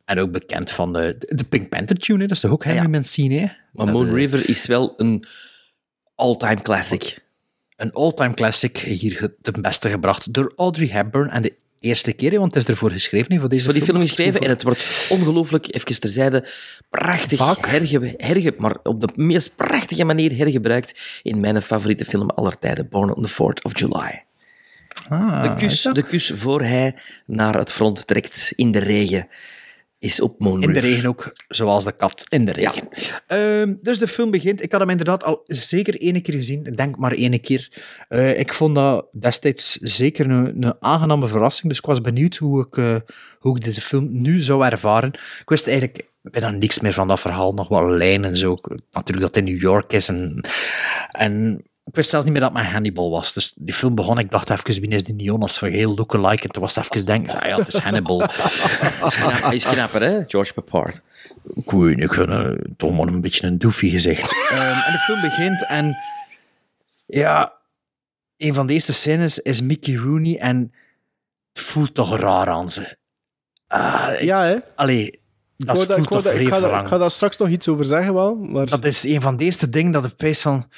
En 0.05 0.19
ook 0.19 0.31
bekend 0.31 0.71
van 0.71 0.93
de, 0.93 1.15
de 1.19 1.43
Pink 1.43 1.69
Panther 1.69 1.97
tune, 1.97 2.19
hè. 2.19 2.27
dat 2.27 2.35
is 2.35 2.39
toch 2.41 2.51
ook 2.51 2.63
Henry 2.63 2.89
Mancini? 2.89 3.37
hè? 3.37 3.47
Maar 3.71 3.85
Dat, 3.85 3.95
Moon 3.95 4.07
eh, 4.07 4.13
River 4.13 4.49
is 4.49 4.65
wel 4.65 4.93
een 4.97 5.25
all-time 6.15 6.61
classic. 6.61 7.21
Een 7.75 7.91
all-time 7.91 8.33
classic, 8.33 8.77
hier 8.77 9.35
ten 9.41 9.61
beste 9.61 9.89
gebracht 9.89 10.33
door 10.33 10.53
Audrey 10.55 10.87
Hepburn. 10.87 11.29
En 11.29 11.41
de 11.41 11.53
eerste 11.83 12.13
keer, 12.13 12.39
want 12.39 12.53
het 12.53 12.63
is 12.63 12.69
ervoor 12.69 12.91
geschreven 12.91 13.33
hè, 13.33 13.39
voor 13.39 13.49
deze 13.49 13.63
voor 13.63 13.73
die 13.73 13.81
film 13.81 13.99
geschreven 13.99 14.41
en 14.41 14.49
het 14.49 14.63
wordt 14.63 15.07
ongelooflijk, 15.09 15.75
even 15.75 15.99
terzijde, 15.99 16.45
prachtig 16.89 17.65
herge, 17.65 18.13
herge, 18.17 18.53
maar 18.57 18.75
op 18.83 19.01
de 19.01 19.09
meest 19.15 19.55
prachtige 19.55 20.03
manier 20.03 20.37
hergebruikt 20.37 21.19
in 21.23 21.39
mijn 21.39 21.61
favoriete 21.61 22.05
film 22.05 22.29
aller 22.29 22.59
tijden, 22.59 22.89
Born 22.89 23.15
on 23.15 23.23
the 23.23 23.31
4th 23.31 23.61
of 23.61 23.79
July. 23.79 24.23
Ah, 25.09 25.43
de, 25.43 25.55
kus, 25.55 25.81
de 25.81 26.03
kus 26.03 26.31
voor 26.35 26.61
hij 26.61 26.95
naar 27.25 27.55
het 27.55 27.71
front 27.71 28.07
trekt 28.07 28.53
in 28.55 28.71
de 28.71 28.79
regen. 28.79 29.27
Is 30.03 30.21
op 30.21 30.39
Moon 30.39 30.61
In 30.61 30.73
de 30.73 30.79
regen 30.79 31.09
ook, 31.09 31.33
zoals 31.47 31.83
de 31.83 31.91
kat 31.91 32.25
in 32.29 32.45
de 32.45 32.51
regen. 32.51 32.87
Ehm, 33.27 33.73
dus 33.81 33.99
de 33.99 34.07
film 34.07 34.31
begint. 34.31 34.61
Ik 34.61 34.71
had 34.71 34.79
hem 34.79 34.89
inderdaad 34.89 35.23
al 35.23 35.41
zeker 35.45 36.01
één 36.01 36.21
keer 36.21 36.33
gezien. 36.33 36.65
Ik 36.65 36.77
denk 36.77 36.97
maar 36.97 37.11
één 37.11 37.41
keer. 37.41 37.83
Eh, 38.09 38.39
ik 38.39 38.53
vond 38.53 38.75
dat 38.75 39.05
destijds 39.11 39.77
zeker 39.81 40.29
een, 40.29 40.63
een 40.63 40.73
aangename 40.79 41.27
verrassing. 41.27 41.67
Dus 41.67 41.77
ik 41.77 41.85
was 41.85 42.01
benieuwd 42.01 42.35
hoe 42.35 42.65
ik, 42.65 42.77
eh, 42.77 42.97
hoe 43.39 43.55
ik 43.57 43.63
deze 43.63 43.81
film 43.81 44.21
nu 44.21 44.41
zou 44.41 44.65
ervaren. 44.65 45.13
Ik 45.13 45.49
wist 45.49 45.67
eigenlijk 45.67 46.07
bijna 46.21 46.49
niks 46.49 46.79
meer 46.79 46.93
van 46.93 47.07
dat 47.07 47.19
verhaal. 47.19 47.53
Nog 47.53 47.67
wel 47.67 47.89
lijnen 47.89 48.29
en 48.29 48.37
zo. 48.37 48.57
Natuurlijk 48.91 49.25
dat 49.25 49.35
het 49.35 49.37
in 49.37 49.53
New 49.53 49.61
York 49.61 49.93
is. 49.93 50.07
En, 50.07 50.45
en 51.11 51.63
ik 51.85 51.95
wist 51.95 52.09
zelfs 52.09 52.25
niet 52.25 52.33
meer 52.33 52.43
dat 52.43 52.53
met 52.53 52.65
Hannibal 52.65 53.09
was. 53.11 53.33
Dus 53.33 53.53
die 53.55 53.73
film 53.73 53.95
begon, 53.95 54.17
ik 54.19 54.31
dacht 54.31 54.49
even, 54.49 54.81
wie 54.81 54.87
is 54.89 55.03
die 55.03 55.13
neon 55.15 55.41
als 55.41 55.57
geheel 55.57 55.95
lookalike? 55.95 56.43
En 56.43 56.49
toen 56.49 56.61
was 56.61 56.75
het 56.75 56.85
even 56.93 57.05
denken, 57.05 57.39
ah 57.41 57.47
ja, 57.47 57.57
het 57.57 57.67
is 57.67 57.77
Hannibal. 57.79 58.19
Hij 59.43 59.55
is 59.55 59.63
knapper, 59.65 60.01
hè? 60.01 60.23
George 60.23 60.53
Papard. 60.53 61.01
Ik 61.55 61.71
weet 61.71 61.95
niet, 61.95 62.03
ik 62.03 62.13
vind 62.13 62.29
eh, 62.29 62.51
toch 62.77 62.97
maar 62.97 63.07
een 63.07 63.21
beetje 63.21 63.47
een 63.47 63.57
doefie 63.57 63.91
gezicht. 63.91 64.31
Ehm, 64.51 64.61
en 64.85 64.91
de 64.91 64.97
film 64.97 65.21
begint 65.21 65.65
en 65.67 65.95
ja, 67.05 67.53
een 68.37 68.53
van 68.53 68.67
de 68.67 68.73
eerste 68.73 68.93
scènes 68.93 69.39
is 69.39 69.61
Mickey 69.61 69.95
Rooney 69.95 70.39
en 70.39 70.73
het 71.53 71.61
voelt 71.63 71.93
toch 71.95 72.19
raar 72.19 72.47
aan 72.49 72.71
ze. 72.71 72.97
Ah, 73.67 74.09
ik- 74.13 74.21
Ja, 74.21 74.43
hè? 74.43 74.57
Allee, 74.75 75.05
Ik 75.05 75.19
dat 75.57 75.75
dat- 75.87 75.97
ik, 75.97 76.07
dat- 76.09 76.25
ik, 76.25 76.31
vrij 76.31 76.45
ga 76.45 76.59
daar- 76.59 76.81
ik 76.81 76.87
ga 76.87 76.97
daar 76.97 77.11
straks 77.11 77.37
nog 77.37 77.49
iets 77.49 77.67
over 77.67 77.85
zeggen, 77.85 78.13
wel. 78.13 78.35
Maar 78.35 78.65
Dat 78.65 78.83
is 78.85 79.03
een 79.03 79.21
van 79.21 79.37
de 79.37 79.43
eerste 79.43 79.69
dingen 79.69 79.91
dat 79.91 80.05
ik 80.05 80.15
pees 80.15 80.41
van... 80.41 80.69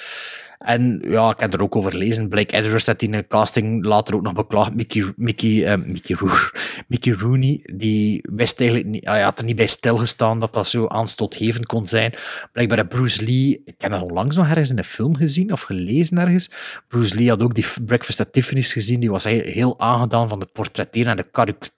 En 0.59 1.03
ja, 1.07 1.29
ik 1.29 1.39
heb 1.39 1.53
er 1.53 1.61
ook 1.61 1.75
over 1.75 1.91
gelezen. 1.91 2.29
Blake 2.29 2.55
Edwards 2.55 2.85
had 2.85 3.01
in 3.01 3.13
een 3.13 3.27
casting 3.27 3.85
later 3.85 4.15
ook 4.15 4.21
nog 4.21 4.33
beklaagd. 4.33 4.75
Mickey, 4.75 5.13
Mickey, 5.15 5.65
eh, 5.65 5.77
Mickey, 5.85 6.17
Mickey 6.87 7.13
Rooney, 7.13 7.69
die 7.73 8.27
wist 8.33 8.59
eigenlijk 8.59 8.89
niet... 8.89 9.05
Hij 9.05 9.21
had 9.21 9.39
er 9.39 9.45
niet 9.45 9.55
bij 9.55 9.65
stilgestaan 9.65 10.39
dat 10.39 10.53
dat 10.53 10.67
zo 10.67 10.87
aanstootgevend 10.87 11.65
kon 11.65 11.85
zijn. 11.85 12.13
Blijkbaar 12.51 12.77
had 12.77 12.89
Bruce 12.89 13.23
Lee... 13.23 13.61
Ik 13.65 13.75
heb 13.77 13.91
dat 13.91 14.01
onlangs 14.01 14.35
nog 14.35 14.47
ergens 14.47 14.69
in 14.69 14.77
een 14.77 14.83
film 14.83 15.15
gezien 15.15 15.51
of 15.51 15.61
gelezen 15.61 16.17
ergens. 16.17 16.51
Bruce 16.87 17.15
Lee 17.15 17.29
had 17.29 17.43
ook 17.43 17.55
die 17.55 17.65
Breakfast 17.85 18.19
at 18.19 18.33
Tiffany's 18.33 18.73
gezien. 18.73 18.99
Die 18.99 19.11
was 19.11 19.23
heel, 19.23 19.79
aangedaan 19.79 20.29
van 20.29 20.39
het 20.39 20.51
portretteren 20.51 21.09
en 21.09 21.17
de 21.17 21.29
karic- 21.31 21.69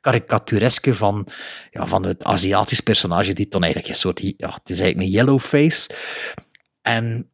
karikatureske 0.00 0.94
van, 0.94 1.26
ja, 1.70 1.86
van 1.86 2.04
het 2.04 2.24
Aziatisch 2.24 2.80
personage, 2.80 3.32
die 3.32 3.48
dan 3.48 3.62
eigenlijk 3.62 3.92
een 3.92 4.00
soort... 4.00 4.20
Ja, 4.20 4.48
het 4.48 4.70
is 4.70 4.80
eigenlijk 4.80 4.98
een 4.98 5.14
yellow 5.14 5.40
face. 5.40 5.90
En 6.82 7.30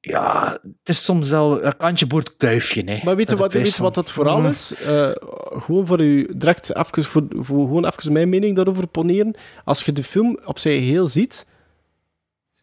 ja, 0.00 0.58
het 0.62 0.88
is 0.88 1.04
soms 1.04 1.30
wel 1.30 1.64
een 1.64 1.76
kantje 1.76 2.06
boord 2.06 2.36
kuifje. 2.36 2.82
Hè. 2.90 3.00
Maar 3.04 3.16
weet 3.16 3.30
je 3.30 3.36
wat, 3.36 3.52
weet 3.52 3.76
wat 3.78 3.94
dat 3.94 4.10
vooral 4.10 4.40
Mm. 4.40 4.46
is? 4.46 4.74
Eh, 4.74 5.10
gewoon 5.50 5.86
voor 5.86 6.00
u 6.00 6.28
direct 6.36 6.74
even, 6.76 7.04
voor, 7.04 7.22
voor 7.30 7.66
gewoon 7.66 7.84
even 7.86 8.12
mijn 8.12 8.28
mening 8.28 8.56
daarover 8.56 8.86
poneren. 8.86 9.34
Als 9.64 9.82
je 9.82 9.92
de 9.92 10.04
film 10.04 10.38
op 10.44 10.58
zijn 10.58 10.78
geheel 10.80 11.08
ziet, 11.08 11.46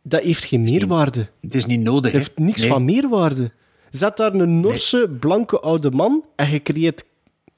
dat 0.03 0.22
heeft 0.22 0.45
geen 0.45 0.62
meerwaarde. 0.64 1.28
Het 1.41 1.56
is 1.56 1.66
niet 1.66 1.80
nodig. 1.80 2.12
Hè. 2.12 2.18
heeft 2.18 2.38
niks 2.40 2.62
Nee. 2.62 2.70
van 2.70 2.86
meerwaarde. 2.86 3.52
Zet 3.90 4.18
daar 4.18 4.34
een 4.34 4.60
Norse, 4.60 5.10
blanke 5.20 5.60
oude 5.60 5.91
man 5.91 6.26
en 6.36 6.52
je 6.52 6.62
creëert 6.62 7.03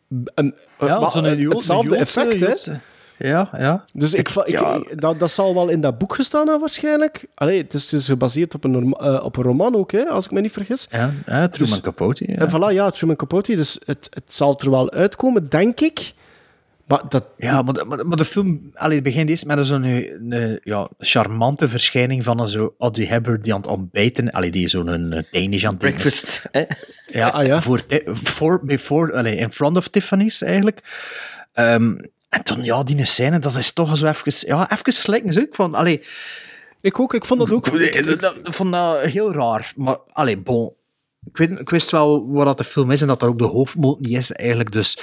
een, 0.10 0.56
Ja, 0.80 1.00
het- 1.00 1.14
hetzelfde 1.14 1.30
een 1.32 1.38
Joodse- 1.40 1.96
effect, 1.96 2.40
hè? 2.66 2.74
Ja, 3.18 3.50
ja. 3.58 3.86
Dus 3.94 4.14
ik, 4.14 4.30
ik, 4.30 4.48
ja. 4.50 4.74
ik- 4.74 5.02
dat, 5.02 5.20
dat 5.20 5.32
zal 5.32 5.54
wel 5.54 5.70
in 5.70 5.82
dat 5.82 5.98
boek 5.98 6.16
gestaan 6.16 6.42
hebben, 6.42 6.60
waarschijnlijk. 6.60 7.26
Allee, 7.36 7.62
het 7.62 7.74
is 7.74 7.90
dus 7.90 8.06
gebaseerd 8.06 8.56
op 8.56 8.64
een, 8.64 8.94
eh, 8.94 9.20
op 9.24 9.38
een 9.38 9.44
roman 9.44 9.76
ook, 9.76 9.92
hè, 9.92 10.04
als 10.06 10.26
ik 10.26 10.32
me 10.32 10.42
niet 10.42 10.52
vergis. 10.52 10.88
Ja, 10.90 11.12
ja 11.26 11.48
Truman 11.48 11.72
Dus- 11.74 11.82
Capote. 11.82 12.24
Ja. 12.28 12.36
En 12.36 12.50
voilà, 12.50 12.74
ja, 12.74 12.90
Truman 12.90 13.16
Capote. 13.16 13.56
Dus 13.56 13.80
het, 13.86 14.08
het 14.14 14.34
zal 14.34 14.60
er 14.60 14.70
wel 14.70 14.92
uitkomen, 14.92 15.50
denk 15.50 15.80
ik. 15.80 16.14
Maar 16.88 17.02
dat... 17.10 17.24
Ja, 17.38 17.62
maar 17.62 17.74
de, 17.74 17.84
maar, 17.86 17.98
de- 17.98 18.04
maar 18.04 18.18
de 18.18 18.26
film 18.26 18.70
allee, 18.74 18.96
het 18.96 19.04
begint 19.04 19.30
eerst 19.30 19.46
met 19.46 19.66
zo'n 19.66 19.84
een, 19.84 20.32
een, 20.34 20.60
ja, 20.64 20.90
charmante 21.00 21.70
verschijning 21.70 22.24
van 22.24 22.40
een 22.40 22.48
zo 22.48 22.76
Audrey 22.80 23.06
Hepburn 23.08 23.40
die 23.42 23.54
aan 23.54 23.62
het 23.62 23.70
ontbijten, 23.70 24.32
allee, 24.32 24.52
die 24.52 24.68
zo'n 24.68 24.88
een 24.88 25.26
Danish 25.32 25.64
aan 25.64 25.70
het. 25.70 25.80
Breakfast, 25.80 26.42
hè? 26.52 26.64
Ja, 27.08 27.28
Ah, 27.30 27.46
ja. 27.46 27.62
Voor, 27.62 28.60
before, 28.66 29.14
allee, 29.14 29.36
in 29.36 29.52
front 29.52 29.78
of 29.78 29.88
Tiffany's 29.88 30.42
eigenlijk. 30.42 30.82
Ehm, 31.54 31.96
en 32.38 32.44
toen, 32.44 32.64
ja, 32.64 32.84
die 32.84 33.06
scène, 33.06 33.40
dat 33.40 33.56
is 33.56 33.72
toch 33.74 33.98
zo 33.98 34.08
even, 34.08 34.34
ja, 34.48 34.72
even 34.72 34.94
slikken. 34.94 35.34
Zo. 35.34 35.40
Ik 35.40 35.56
vond, 35.56 35.74
allee, 35.76 36.04
Ik 36.82 37.00
ook, 37.00 37.14
ik 37.14 37.26
vond 37.26 37.40
dat 37.40 37.52
ook... 37.52 37.68
ik, 37.68 37.96
ik- 37.96 38.20
dat- 38.20 38.36
ik 38.36 38.54
vond 38.54 38.72
dat 38.72 39.02
heel 39.02 39.34
raar. 39.34 39.74
Maar, 39.76 39.98
allee, 40.12 40.38
bon. 40.38 40.74
Ik, 41.26 41.38
weet, 41.38 41.60
ik 41.60 41.70
wist 41.70 41.92
wel 41.92 42.32
wat 42.32 42.46
dat 42.46 42.58
de 42.58 42.64
film 42.64 42.92
is 42.92 43.02
en 43.02 43.08
dat 43.08 43.20
dat 43.20 43.30
ook 43.30 43.38
de 43.40 43.46
hoofdmoot 43.46 44.00
niet 44.00 44.18
is 44.18 44.32
eigenlijk. 44.32 44.72
Dus, 44.72 44.98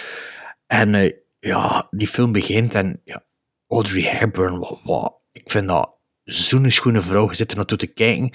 en 0.66 0.94
eh, 0.94 1.12
ja, 1.40 1.86
die 1.90 2.08
film 2.08 2.32
begint 2.32 2.74
en 2.74 3.00
ja, 3.04 3.22
Audrey 3.68 4.02
Hepburn, 4.02 4.58
wat, 4.58 4.78
wat, 4.84 5.12
ik 5.32 5.50
vind 5.50 5.68
dat 5.68 5.90
zo'n 6.24 6.70
schone 6.70 7.00
vrouw. 7.00 7.28
Je 7.28 7.34
zit 7.36 7.50
er 7.50 7.56
naartoe 7.56 7.78
te 7.78 7.86
kijken 7.86 8.34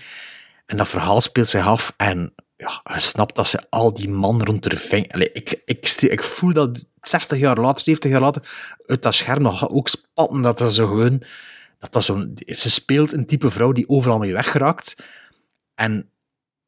en 0.66 0.78
dat 0.78 0.88
verhaal 0.88 1.22
speelt 1.22 1.48
zich 1.48 1.66
af 1.66 1.94
en 1.98 2.34
ja, 2.58 2.82
je 2.94 3.00
snapt 3.00 3.36
dat 3.36 3.48
ze 3.48 3.60
al 3.70 3.94
die 3.94 4.10
man 4.10 4.44
rond 4.44 4.66
haar 4.72 4.78
vinger... 4.80 5.10
Allee, 5.12 5.32
ik, 5.32 5.62
ik, 5.66 5.88
st- 5.88 6.02
ik 6.04 6.24
voel 6.24 6.54
dat 6.54 6.86
60 7.02 7.40
jaar 7.40 7.58
later, 7.60 7.84
70 7.84 8.12
jaar 8.12 8.22
later, 8.22 8.76
uit 8.86 9.04
dat 9.04 9.14
scherm 9.14 9.42
nog 9.42 9.70
ook 9.70 9.88
spatten 9.88 10.42
dat 10.42 10.58
dat 10.58 10.74
zo 10.74 10.88
gewoon... 10.88 11.24
Dat 11.80 11.94
dat 11.94 12.04
zo'n, 12.04 12.38
ze 12.46 12.70
speelt 12.70 13.12
een 13.12 13.26
type 13.26 13.52
vrouw 13.52 13.72
die 13.72 13.90
overal 13.90 14.18
mee 14.18 14.34
weggeraakt. 14.34 14.96
En 15.76 16.10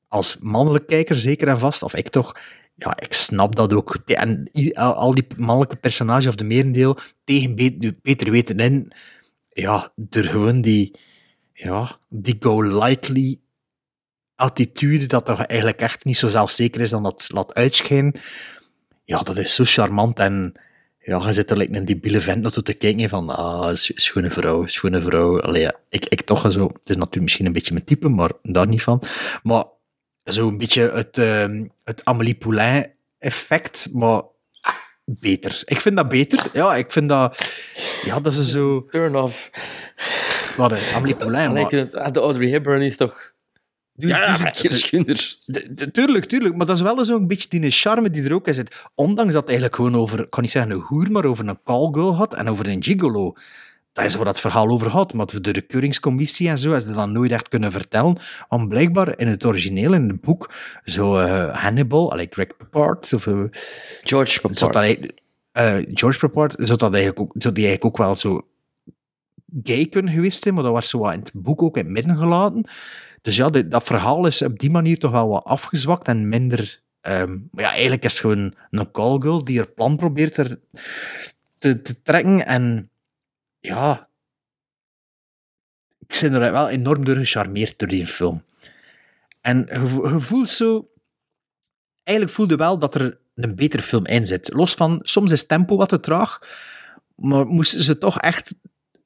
als 0.08 0.38
mannelijk 0.40 0.88
kijker, 0.88 1.20
zeker 1.20 1.48
en 1.48 1.60
vast, 1.60 1.84
of 1.84 1.96
ik 1.96 2.10
toch, 2.10 2.40
ja, 2.76 3.00
ik 3.00 3.14
snap 3.14 3.56
dat 3.56 3.74
ook. 3.74 3.96
En 4.06 4.52
al 4.74 5.14
die 5.14 5.28
mannelijke 5.38 5.76
personages, 5.76 6.28
of 6.28 6.36
de 6.36 6.44
merendeel, 6.44 6.98
tegen 7.24 7.56
Peter 8.02 8.32
Weten 8.32 8.60
in, 8.60 8.92
ja, 9.50 9.92
door 9.96 10.24
gewoon 10.24 10.62
die, 10.62 10.96
ja, 11.54 11.98
die 12.10 12.36
go 12.40 12.62
likely 12.62 13.40
attitude, 14.36 15.06
dat 15.06 15.26
toch 15.26 15.46
eigenlijk 15.46 15.80
echt 15.80 16.06
niet 16.06 16.18
zo 16.18 16.28
zelfzeker 16.28 16.82
is 16.82 16.90
dan 16.90 17.04
dat 17.04 17.26
laat 17.28 17.54
uitschijnen. 17.54 18.14
Ja, 19.12 19.20
dat 19.20 19.38
is 19.38 19.56
zo 19.56 19.64
charmant 19.64 20.20
en 20.20 20.54
ja, 21.00 21.28
je 21.28 21.34
zit 21.34 21.52
er 21.52 21.58
like 21.58 21.76
een 21.76 21.86
debiele 21.86 22.22
vent 22.22 22.42
naartoe 22.42 22.64
te 22.64 22.74
kijken 22.74 23.10
van, 23.10 23.30
ah, 23.30 23.76
schone 23.76 24.30
vrouw, 24.30 24.66
schone 24.66 25.02
vrouw. 25.02 25.42
Allee, 25.42 25.62
ja, 25.62 25.76
ik, 25.90 26.06
ik 26.06 26.22
toch 26.22 26.52
zo, 26.52 26.64
het 26.64 26.90
is 26.90 26.96
natuurlijk 26.96 27.22
misschien 27.22 27.46
een 27.46 27.54
beetje 27.54 27.74
mijn 27.74 27.86
type, 27.86 28.10
maar 28.10 28.32
daar 28.42 28.68
niet 28.68 28.84
van. 28.84 29.04
Maar 29.44 29.64
zo 30.24 30.48
een 30.48 30.58
beetje 30.58 30.92
het, 30.92 31.18
ehm, 31.18 31.68
het 31.84 32.06
Amélie 32.06 32.36
Poulain 32.36 32.94
effect, 33.20 33.90
maar 33.94 34.22
beter. 35.06 35.62
Ik 35.66 35.82
vind 35.82 35.96
dat 35.96 36.10
beter. 36.10 36.50
Ja, 36.54 36.76
ik 36.76 36.92
vind 36.92 37.10
dat, 37.10 37.54
ja, 38.04 38.20
dat 38.20 38.34
is 38.34 38.50
zo, 38.50 38.86
Turn 38.90 39.16
off. 39.16 39.50
wat, 40.58 40.72
hè, 40.72 40.96
Amélie 40.96 41.16
Poulain, 41.16 41.54
maar... 41.54 41.70
De 41.70 42.20
Audrey 42.20 42.50
Hepburn 42.50 42.82
is 42.82 42.98
toch... 42.98 43.31
Ja, 44.10 44.26
duizend 44.26 44.52
keer 44.60 44.72
schunder. 44.72 45.36
Tuurlijk, 45.92 46.26
tuurlijk. 46.26 46.56
Maar 46.56 46.66
dat 46.66 46.76
is 46.76 46.82
wel 46.82 47.06
zo'n 47.06 47.28
beetje 47.28 47.60
die 47.60 47.72
charme 47.72 48.10
die 48.10 48.24
er 48.24 48.34
ook 48.34 48.48
in 48.48 48.54
zit. 48.54 48.86
Ondanks 48.96 49.34
dat 49.34 49.42
het 49.42 49.50
eigenlijk 49.52 49.76
gewoon 49.76 49.96
over, 49.96 50.20
ik 50.20 50.30
kan 50.30 50.42
niet 50.42 50.52
zeggen 50.52 50.72
een 50.72 50.82
hoer, 50.82 51.12
maar 51.12 51.26
over 51.26 51.48
een 51.48 51.60
callgirl 51.64 52.16
had 52.16 52.34
en 52.34 52.50
over 52.50 52.68
een 52.68 52.84
gigolo. 52.84 53.34
Dat 53.94 54.06
is 54.06 54.16
waar 54.16 54.26
dat 54.26 54.40
verhaal 54.40 54.70
over 54.70 54.92
gaat. 54.92 55.14
Maar 55.14 55.42
de 55.42 55.52
rekeuringscommissie 55.52 56.50
en 56.50 56.58
zo, 56.58 56.74
is 56.74 56.84
ze 56.84 56.92
dan 56.94 57.12
nooit 57.12 57.32
echt 57.32 57.48
kunnen 57.48 57.72
vertellen. 57.72 58.18
Want 58.50 58.70
blijkbaar 58.70 59.20
in 59.20 59.28
het 59.28 59.46
origineel, 59.46 59.94
in 59.94 60.08
het 60.10 60.22
boek, 60.22 60.54
zo 60.84 61.18
eh, 61.18 61.58
Hannibal, 61.58 62.12
allee, 62.12 62.28
Greg 62.30 62.58
Papard, 62.58 63.14
of... 63.14 63.28
eh, 63.28 63.44
George 64.04 64.40
dat 64.42 64.60
Papard. 64.60 65.14
eh, 65.52 65.78
George 65.94 66.20
Papard, 66.20 66.54
zou, 66.58 66.78
dat 66.78 66.94
eigenlijk 66.94 67.20
ook, 67.20 67.34
zou 67.38 67.54
die 67.54 67.66
eigenlijk 67.66 68.00
ook 68.00 68.06
wel 68.06 68.16
zo 68.16 68.42
gay 69.64 69.86
kunnen 69.86 70.14
geweest 70.14 70.44
zijn, 70.44 70.54
maar 70.54 70.64
dat 70.64 70.74
was 70.74 70.90
zo 70.90 71.10
in 71.10 71.20
het 71.20 71.32
boek 71.34 71.62
ook 71.62 71.78
in 71.78 71.84
het 71.84 71.94
midden 71.94 72.18
gelaten. 72.18 72.66
Dus 73.22 73.36
ja, 73.36 73.50
dat 73.50 73.84
verhaal 73.84 74.26
is 74.26 74.42
op 74.42 74.60
die 74.60 74.70
manier 74.70 75.00
toch 75.00 75.12
wel 75.12 75.28
wat 75.28 75.44
afgezwakt 75.44 76.08
en 76.08 76.30
minder... 76.30 76.82
ehm, 77.02 77.38
ja, 77.52 77.70
eigenlijk 77.72 78.04
is 78.04 78.12
het 78.12 78.22
gewoon 78.22 78.54
een 78.70 78.92
callgirl 78.92 79.44
die 79.44 79.58
haar 79.58 79.72
plan 79.72 79.98
probeert 79.98 80.38
er 80.38 80.60
te, 81.58 81.82
te 81.82 82.02
trekken. 82.02 82.46
En 82.46 82.90
ja, 83.60 84.10
ik 86.08 86.20
ben 86.22 86.34
er 86.34 86.52
wel 86.52 86.70
enorm 86.70 87.06
door 87.06 87.16
gecharmeerd 87.16 87.80
door 87.80 87.88
die 87.88 88.08
film. 88.08 88.44
En 89.42 89.58
je, 89.58 89.88
vo- 89.88 90.10
je 90.10 90.20
voelt 90.20 90.50
zo... 90.50 90.90
Eigenlijk 92.04 92.38
voelde 92.38 92.56
wel 92.56 92.78
dat 92.78 92.96
er 92.96 93.20
een 93.36 93.56
betere 93.56 93.84
film 93.84 94.06
in 94.06 94.28
zit. 94.28 94.54
Los 94.54 94.74
van, 94.74 95.00
soms 95.02 95.32
is 95.32 95.46
tempo 95.46 95.78
wat 95.78 95.90
te 95.90 96.00
traag, 96.00 96.40
maar 97.16 97.46
moesten 97.46 97.84
ze 97.84 97.98
toch 97.98 98.20
echt 98.20 98.56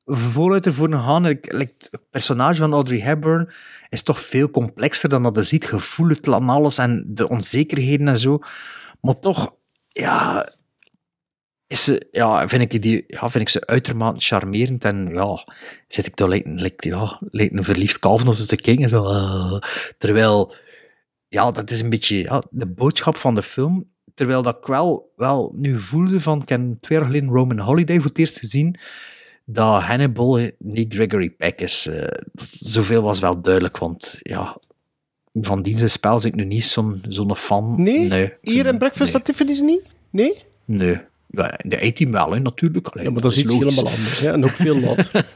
voluit 0.05 0.65
ervoor 0.65 0.91
gaan. 0.91 1.23
Het 1.23 2.01
personage 2.09 2.59
van 2.59 2.73
Audrey 2.73 2.99
Hepburn 2.99 3.49
is 3.89 4.03
toch 4.03 4.19
veel 4.19 4.49
complexer 4.49 5.09
dan 5.09 5.23
dat 5.23 5.35
je 5.35 5.43
ziet. 5.43 5.69
Het 5.69 6.27
aan 6.29 6.49
alles 6.49 6.77
en 6.77 7.05
de 7.07 7.29
onzekerheden 7.29 8.07
en 8.07 8.17
zo. 8.17 8.39
Maar 9.01 9.19
toch, 9.19 9.55
ja, 9.87 10.49
is 11.67 11.83
ze, 11.83 12.07
ja, 12.11 12.47
vind, 12.47 12.73
ik 12.73 12.81
die, 12.81 13.03
ja, 13.07 13.29
vind 13.29 13.43
ik 13.43 13.49
ze 13.49 13.65
uitermate 13.65 14.19
charmerend. 14.19 14.85
En 14.85 15.07
ja, 15.13 15.47
zit 15.87 16.07
ik 16.07 16.15
daar 16.15 16.29
lijkt, 16.43 16.83
ja, 16.83 17.21
een 17.31 17.63
verliefd 17.63 17.99
kalf 17.99 18.23
nog 18.23 18.35
te 18.35 18.55
kijken. 18.55 18.89
Zo, 18.89 19.03
ah. 19.03 19.61
terwijl, 19.97 20.55
ja, 21.27 21.51
dat 21.51 21.71
is 21.71 21.81
een 21.81 21.89
beetje 21.89 22.43
de 22.49 22.67
boodschap 22.67 23.17
van 23.17 23.35
de 23.35 23.43
film. 23.43 23.93
Terwijl 24.13 24.41
dat 24.41 24.57
ik 24.57 24.65
wel, 24.65 25.13
wel 25.15 25.51
nu 25.55 25.79
voelde 25.79 26.19
van, 26.19 26.41
ik 26.41 26.49
heb 26.49 26.61
twee 26.81 26.97
jaar 26.97 27.07
geleden 27.07 27.29
Roman 27.29 27.59
Holiday 27.59 27.95
voor 27.95 28.09
het 28.09 28.19
eerst 28.19 28.39
gezien. 28.39 28.75
Dat 29.45 29.81
Hannibal 29.81 30.49
niet 30.59 30.93
Gregory 30.93 31.29
Peck 31.29 31.61
is. 31.61 31.87
eh, 31.87 32.07
zoveel 32.51 33.01
was 33.01 33.19
wel 33.19 33.41
duidelijk, 33.41 33.77
want 33.77 34.19
ja, 34.21 34.57
van 35.33 35.61
die 35.61 35.87
spel 35.87 36.17
ben 36.17 36.25
ik 36.25 36.35
nu 36.35 36.45
niet 36.45 36.63
zo'n 36.63 37.03
zo'n 37.07 37.35
fan. 37.35 37.81
Nee? 37.81 38.07
Nee. 38.07 38.33
Hier 38.41 38.65
in 38.65 38.77
Breakfast 38.77 39.11
nee. 39.11 39.21
at 39.21 39.25
Tiffany's 39.25 39.61
niet? 39.61 39.81
Nee? 40.09 40.43
Nee. 40.65 41.01
Ja, 41.37 41.59
de 41.69 41.85
A-team 41.85 42.11
wel, 42.11 42.31
hè, 42.31 42.39
natuurlijk. 42.39 42.87
Allee, 42.87 43.05
Ja, 43.05 43.11
maar 43.11 43.21
dat 43.21 43.31
is 43.31 43.37
iets 43.37 43.53
logisch. 43.53 43.75
helemaal 43.75 43.93
anders. 43.93 44.19
Hè? 44.19 44.31
En 44.31 44.43
ook 44.43 44.49
veel 44.49 44.79
later. 44.79 45.25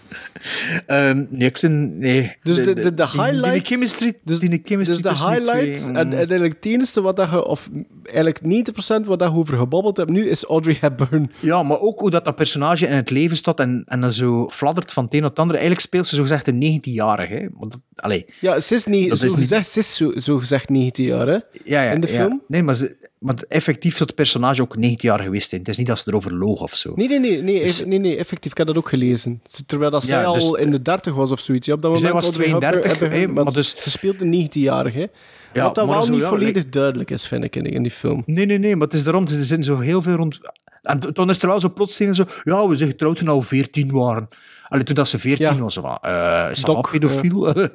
Ehm, 0.85 1.23
nee, 1.29 1.47
ik 1.47 1.57
zin, 1.57 1.97
nee. 1.97 2.35
Dus 2.43 2.55
de, 2.55 2.63
de, 2.63 2.73
de 2.73 2.81
die- 2.93 2.93
die 2.93 3.21
highlight... 3.23 3.67
chemistry, 3.67 4.13
dus 4.23 4.39
die 4.39 4.61
chemistry 4.65 4.95
Dus 4.95 5.03
de 5.03 5.09
tussen 5.09 5.27
die 5.29 5.35
highlight, 5.41 5.81
twee, 5.81 5.95
en, 5.95 6.07
mm. 6.07 6.11
en 6.13 6.17
eigenlijk 6.17 6.53
het 6.55 6.65
enige 6.65 7.01
wat 7.01 7.15
dat 7.15 7.29
je, 7.29 7.45
of 7.45 7.69
eigenlijk 8.03 8.39
90% 8.41 9.05
wat 9.05 9.19
dat 9.19 9.31
je 9.31 9.37
over 9.37 9.57
gebabbeld 9.57 9.97
hebt 9.97 10.09
nu, 10.09 10.29
is 10.29 10.43
Audrey 10.43 10.77
Hepburn. 10.81 11.31
Ja, 11.39 11.63
maar 11.63 11.79
ook 11.79 11.99
hoe 11.99 12.09
dat, 12.09 12.25
dat 12.25 12.35
personage 12.35 12.87
in 12.87 12.93
het 12.95 13.09
leven 13.09 13.37
staat 13.37 13.59
en, 13.59 13.83
en 13.87 14.01
dan 14.01 14.13
zo 14.13 14.49
fladdert 14.49 14.93
van 14.93 15.03
het 15.03 15.13
een 15.13 15.23
op 15.23 15.29
het 15.29 15.39
andere. 15.39 15.57
Eigenlijk 15.59 15.87
speelt 15.87 16.07
ze 16.07 16.15
zogezegd 16.15 16.47
een 16.47 16.79
19-jarige. 16.79 17.33
hè. 17.33 17.39
Maar 17.41 17.69
dat- 17.69 17.79
Allee. 17.95 18.25
Ja, 18.41 18.59
ze 18.59 18.73
is, 18.73 18.85
niet, 18.85 19.17
zo, 19.17 19.25
niet- 19.25 19.35
gezegd, 19.35 19.67
ze 19.69 19.79
is 19.79 19.95
zo, 19.95 20.11
zo 20.15 20.37
gezegd 20.39 20.69
19 20.69 21.05
jaar, 21.05 21.27
hè? 21.27 21.37
Ja, 21.63 21.81
ja, 21.83 21.91
In 21.91 22.01
de 22.01 22.07
ja. 22.07 22.13
film? 22.13 22.41
Nee, 22.47 22.63
maar, 22.63 22.75
ze, 22.75 23.08
maar 23.19 23.35
effectief 23.47 23.97
het 23.97 24.15
personage 24.15 24.61
ook 24.61 24.75
19 24.77 25.09
jaar 25.09 25.19
geweest 25.19 25.49
zijn. 25.49 25.61
Het 25.61 25.69
is 25.69 25.77
niet 25.77 25.87
dat 25.87 25.99
ze 25.99 26.03
erover 26.07 26.33
loog 26.35 26.61
of 26.61 26.75
zo. 26.75 26.93
Nee, 26.95 27.07
nee, 27.07 27.19
nee, 27.19 27.41
nee, 27.41 27.63
Dus- 27.63 27.85
nee, 27.85 27.99
nee, 27.99 28.17
effectief. 28.17 28.51
Ik 28.51 28.57
heb 28.57 28.67
dat 28.67 28.77
ook 28.77 28.89
gelezen. 28.89 29.41
Terwijl 29.65 29.91
dat 29.91 30.03
zij 30.03 30.21
Ja, 30.21 30.33
dus- 30.33 30.43
al 30.43 30.55
in 30.55 30.71
de 30.71 30.81
30 30.81 31.13
was 31.13 31.31
of 31.31 31.39
zoiets. 31.39 31.67
Ja, 31.67 31.73
op 31.73 31.81
dat 31.81 31.99
zij 31.99 32.11
was 32.11 32.23
Audrey 32.23 32.47
Hepburn- 32.47 32.71
32, 32.71 32.99
Hepburn, 32.99 33.21
hè, 33.21 33.27
maar 33.43 33.53
dus- 33.53 33.75
Ze 33.79 33.89
speelt 33.89 34.21
een 34.21 34.29
19-jarige. 34.29 35.09
Ja, 35.53 35.63
wat 35.63 35.75
dat 35.75 35.87
wel 35.87 36.03
zo, 36.03 36.11
niet 36.11 36.21
ja, 36.21 36.27
volledig 36.27 36.69
duidelijk 36.69 37.11
is, 37.11 37.27
vind 37.27 37.43
ik, 37.43 37.55
in, 37.55 37.65
in 37.65 37.81
die 37.81 37.91
film. 37.91 38.23
Nee, 38.25 38.45
nee, 38.45 38.57
nee, 38.57 38.75
maar 38.75 38.87
het 38.87 38.95
is 38.95 39.03
daarom, 39.03 39.23
er 39.23 39.29
zitten 39.29 39.63
zo 39.63 39.79
heel 39.79 40.01
veel 40.01 40.15
rond... 40.15 40.39
En 40.81 41.13
toen 41.13 41.29
is 41.29 41.41
er 41.41 41.47
wel 41.47 41.59
zo 41.59 41.69
plotseling 41.73 42.15
zo... 42.15 42.25
Ja, 42.43 42.67
we 42.67 42.75
zijn 42.75 42.89
getrouwd 42.89 43.15
toen 43.17 43.27
al 43.27 43.41
14 43.41 43.91
waren. 43.91 44.27
Allee, 44.69 44.83
toen 44.83 44.95
dat 44.95 45.07
ze 45.07 45.19
14 45.19 45.59
was, 45.59 45.73
zo 45.73 45.81
van... 45.81 45.97
eh 46.01 46.47
is 46.51 46.61
dat 46.61 46.75
Doc, 46.75 46.91
wel 46.91 46.99
pedofiel? 46.99 47.47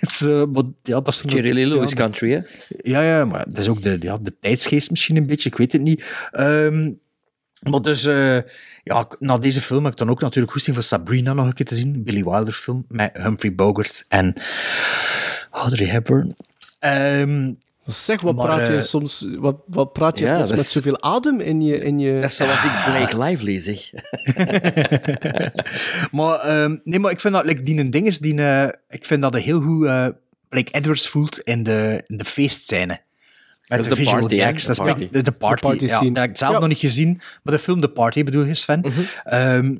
Is, 0.00 0.20
eh, 0.20 0.44
maar, 0.44 0.62
ja, 0.82 1.00
dat 1.00 1.08
is 1.08 1.22
Jerry 1.26 1.52
Lee 1.52 1.66
Lewis 1.66 1.90
ja, 1.90 1.96
country, 1.96 2.30
hè? 2.30 2.40
Ja, 2.68 3.02
ja, 3.02 3.24
maar 3.24 3.44
dat 3.48 3.58
is 3.58 3.68
ook 3.68 3.82
de, 3.82 3.96
ja, 4.00 4.18
de 4.18 4.34
tijdsgeest 4.40 4.90
misschien 4.90 5.16
een 5.16 5.26
beetje, 5.26 5.48
ik 5.48 5.56
weet 5.56 5.72
het 5.72 5.82
niet. 5.82 6.04
Ehm, 6.30 6.90
maar 7.70 7.82
dus, 7.82 8.04
eh, 8.04 8.38
ja, 8.82 9.08
na 9.18 9.38
deze 9.38 9.60
film 9.60 9.84
heb 9.84 9.92
ik 9.92 9.98
dan 9.98 10.10
ook 10.10 10.20
natuurlijk 10.20 10.52
goesting 10.52 10.76
voor 10.76 10.84
Sabrina 10.84 11.32
nog 11.32 11.46
een 11.46 11.52
keer 11.52 11.66
te 11.66 11.74
zien. 11.74 12.02
Billy 12.02 12.24
Wilder 12.24 12.52
film 12.52 12.84
met 12.88 13.10
Humphrey 13.12 13.54
Bogart 13.54 14.04
en 14.08 14.34
Audrey 15.50 15.86
Hepburn. 15.86 16.36
Ehm, 16.78 17.52
Zeg, 17.86 18.20
wat 18.20 18.34
Maar, 18.34 18.44
praat 18.44 18.66
je 18.66 18.76
eh, 18.76 18.80
soms... 18.82 19.26
Wat, 19.38 19.56
wat 19.66 19.92
praat 19.92 20.18
je 20.18 20.24
ja, 20.24 20.34
plots 20.34 20.48
dat 20.48 20.58
met 20.58 20.66
is- 20.66 20.72
zoveel 20.72 21.02
adem 21.02 21.40
in 21.40 21.62
je... 21.62 21.78
In 21.78 21.98
je... 21.98 22.20
Dat 22.20 22.30
is 22.30 22.36
zoals 22.36 22.64
ik 22.64 22.70
Blake 22.84 23.18
Lively 23.18 23.60
zeg. 23.60 23.90
maar, 26.12 26.38
ehm, 26.40 26.76
nee, 26.82 26.98
maar 26.98 27.10
ik 27.10 27.20
vind 27.20 27.34
dat, 27.34 27.44
like, 27.44 27.62
die 27.62 27.78
een 27.78 27.90
ding 27.90 28.06
is, 28.06 28.18
die, 28.18 28.42
eh, 28.44 28.68
ik 28.88 29.04
vind 29.06 29.22
dat 29.22 29.32
hij 29.32 29.42
heel 29.42 29.60
goed 29.60 29.86
eh 29.86 30.06
Blake 30.48 30.72
Edwards 30.72 31.08
voelt 31.08 31.38
in 31.40 31.62
de, 31.62 32.02
in 32.06 32.16
de 32.16 32.24
feestscène. 32.24 33.00
Met 33.66 33.78
is 33.80 33.84
de 33.84 33.90
de 33.94 33.96
visual 34.00 34.18
party, 34.20 34.36
gags. 34.38 34.62
De 34.62 34.66
Dat 34.74 34.78
is 34.78 34.84
party. 34.92 35.08
de, 35.12 35.22
de 35.22 35.32
party. 35.32 35.60
De 35.62 35.68
party 35.68 35.84
ja, 35.84 35.96
scene. 35.96 36.12
dat 36.12 36.22
heb 36.22 36.30
ik 36.30 36.38
zelf 36.38 36.52
Ja. 36.52 36.58
nog 36.58 36.68
niet 36.68 36.78
gezien, 36.78 37.20
maar 37.42 37.54
de 37.54 37.60
film 37.60 37.80
The 37.80 37.88
Party 37.88 38.24
bedoel 38.24 38.44
je, 38.44 38.54
Sven. 38.54 38.84
Ehm, 39.24 39.76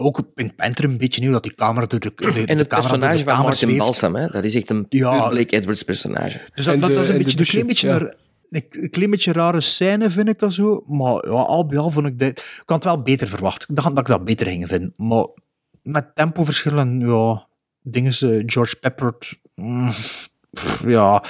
ook 0.00 0.22
in 0.34 0.54
Panther 0.54 0.84
een 0.84 0.96
beetje 0.98 1.20
nieuw, 1.20 1.32
dat 1.32 1.42
die 1.42 1.54
camera 1.54 1.86
door 1.86 2.00
de, 2.00 2.12
de, 2.16 2.24
En 2.24 2.32
de 2.32 2.40
het 2.40 2.46
camera 2.46 2.88
door 2.88 2.98
personage 2.98 3.16
de 3.24 3.30
van 3.30 3.36
Martin 3.42 3.56
zweeft. 3.56 3.78
Balsam, 3.78 4.14
hè? 4.14 4.26
dat 4.26 4.44
is 4.44 4.54
echt 4.54 4.70
een 4.70 4.86
Ja. 4.88 5.28
Blake 5.28 5.56
Edwards 5.56 5.82
personage. 5.82 6.40
Dus 6.54 6.64
dat, 6.64 6.80
de- 6.80 6.92
is 6.92 6.96
een 6.96 6.96
en 6.96 7.06
de 7.06 7.24
beetje, 7.24 7.30
een 7.30 7.36
douche, 7.36 7.64
beetje, 7.64 7.88
ja. 7.88 8.00
een, 8.50 8.64
een 8.70 8.90
klein 8.90 9.10
beetje 9.10 9.32
rare 9.32 9.60
scène, 9.60 10.10
vind 10.10 10.28
ik 10.28 10.38
dat 10.38 10.52
zo. 10.52 10.82
Maar 10.86 11.12
ja, 11.26 11.30
al 11.30 11.66
bij 11.66 11.78
al 11.78 11.90
vond 11.90 12.06
ik 12.06 12.18
dat... 12.18 12.28
Ik 12.28 12.62
had 12.66 12.76
het 12.76 12.84
wel 12.84 13.02
beter 13.02 13.28
verwacht. 13.28 13.66
Ik 13.68 13.76
dacht 13.76 13.88
dat 13.88 13.98
ik 13.98 14.06
dat 14.06 14.24
beter 14.24 14.46
ging 14.46 14.68
vinden. 14.68 14.92
Maar 14.96 15.26
met 15.82 16.14
tempoverschillen, 16.14 17.00
ja... 17.00 17.48
Dingen, 17.82 18.14
ze 18.14 18.42
George 18.46 18.76
Pepper... 18.76 19.14
mm, 19.54 19.90
pff, 20.52 20.84
ja... 20.86 21.24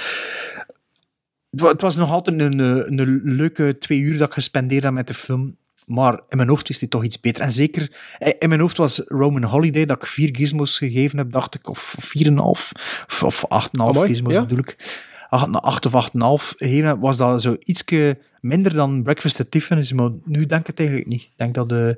Het 1.51 1.61
Het 1.61 1.81
was 1.81 1.95
nog 1.95 2.11
altijd 2.11 2.39
een, 2.39 2.59
eh, 2.59 2.67
een 2.97 3.21
leuke 3.23 3.77
twee 3.77 3.99
uur 3.99 4.17
dat 4.17 4.27
ik 4.27 4.33
gespendeerd 4.33 4.83
heb 4.83 4.93
met 4.93 5.07
de 5.07 5.13
film. 5.13 5.57
Maar 5.91 6.19
in 6.29 6.37
mijn 6.37 6.49
hoofd 6.49 6.67
wist 6.67 6.79
hij 6.79 6.89
toch 6.89 7.03
iets 7.03 7.19
beter. 7.19 7.41
En 7.41 7.51
zeker, 7.51 7.91
eh, 8.19 8.33
in 8.39 8.49
mijn 8.49 8.61
hoofd 8.61 8.77
was 8.77 9.01
Roman 9.05 9.43
Holiday, 9.43 9.85
dat 9.85 9.97
ik 9.97 10.05
vier 10.05 10.35
gizmos 10.35 10.77
gegeven 10.77 11.17
heb, 11.17 11.31
dacht 11.31 11.55
ik, 11.55 11.69
of 11.69 11.95
vier 11.99 12.25
en 12.25 12.31
een 12.31 12.39
half, 12.39 12.71
of, 13.07 13.23
of 13.23 13.45
acht 13.47 13.73
en 13.73 13.79
een 13.79 13.85
half 13.85 13.95
Amai, 13.95 14.09
gizmos 14.09 14.33
ja. 14.33 14.41
bedoel 14.41 14.57
ik. 14.57 14.99
Acht, 15.29 15.51
acht 15.51 15.85
of 15.85 15.95
acht 15.95 16.13
en 16.13 16.19
een 16.19 16.25
half 16.25 16.53
gegeven 16.57 16.99
was 16.99 17.17
dat 17.17 17.41
zo 17.41 17.55
ietsje 17.63 18.17
minder 18.41 18.73
dan 18.73 19.03
Breakfast 19.03 19.39
at 19.39 19.51
Tiffany's. 19.51 19.93
Maar 19.93 20.09
nu 20.25 20.45
denk 20.45 20.61
ik 20.61 20.67
het 20.67 20.79
eigenlijk 20.79 21.09
niet. 21.09 21.21
Ik 21.21 21.33
denk 21.35 21.53
dat, 21.53 21.71
eh, 21.71 21.89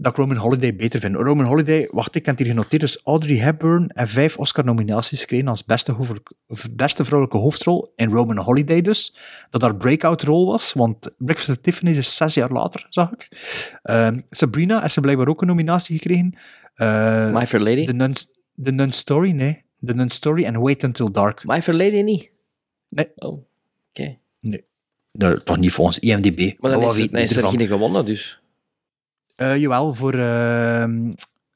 dat 0.00 0.12
ik 0.12 0.18
Roman 0.18 0.36
Holiday 0.36 0.76
beter 0.76 1.00
vind. 1.00 1.14
Roman 1.14 1.46
Holiday, 1.46 1.88
wacht, 1.90 2.14
ik 2.14 2.26
heb 2.26 2.36
het 2.36 2.44
hier 2.44 2.54
genoteerd, 2.54 2.80
dus 2.80 3.00
Audrey 3.04 3.36
Hepburn 3.36 3.88
en 3.88 4.08
vijf 4.08 4.36
Oscar-nominaties 4.36 5.20
gekregen 5.20 5.48
als 5.48 5.64
beste, 5.64 7.04
vrouwelijke 7.04 7.38
hoofdrol 7.38 7.92
in 7.96 8.10
Roman 8.10 8.36
Holiday 8.36 8.80
dus. 8.80 9.16
Dat 9.50 9.62
haar 9.62 9.76
breakout-rol 9.76 10.46
was, 10.46 10.72
want 10.72 11.10
Breakfast 11.18 11.50
at 11.50 11.62
Tiffany's 11.62 11.96
is 11.96 12.16
zes 12.16 12.34
jaar 12.34 12.50
later, 12.50 12.86
zag 12.90 13.12
ik. 13.12 13.28
Ehm, 13.82 14.20
Sabrina 14.30 14.80
heeft 14.80 14.94
ze 14.94 15.00
blijkbaar 15.00 15.28
ook 15.28 15.40
een 15.40 15.46
nominatie 15.46 15.98
gekregen. 15.98 16.34
Eh, 16.74 17.32
My 17.32 17.46
Fair 17.46 17.62
Lady? 17.62 17.86
The 17.86 17.92
Nun, 17.92 18.14
The 18.62 18.70
Nun 18.70 18.92
Story, 18.92 19.30
nee. 19.30 19.62
The 19.84 19.94
Nun 19.94 20.10
Story 20.10 20.44
en 20.44 20.60
Wait 20.60 20.84
Until 20.84 21.12
Dark. 21.12 21.44
My 21.44 21.62
Fair 21.62 21.76
Lady 21.76 22.00
niet? 22.00 22.30
Nee. 22.88 23.08
Oh, 23.16 23.32
oké. 23.90 24.18
Nee. 24.40 24.64
Nee, 25.12 25.36
toch 25.36 25.56
niet 25.56 25.72
volgens 25.72 25.98
IMDb. 25.98 26.60
Maar 26.60 26.70
dan 26.70 26.80
wat 26.80 26.90
is, 26.90 26.96
weet 26.96 27.12
dan 27.12 27.20
is 27.20 27.30
niet 27.30 27.42
er 27.42 27.48
geen 27.48 27.66
gewonnen, 27.66 28.04
dus. 28.04 28.39
Eh, 29.40 29.56
jawel, 29.56 29.94
voor 29.94 30.14
ehm 30.14 31.12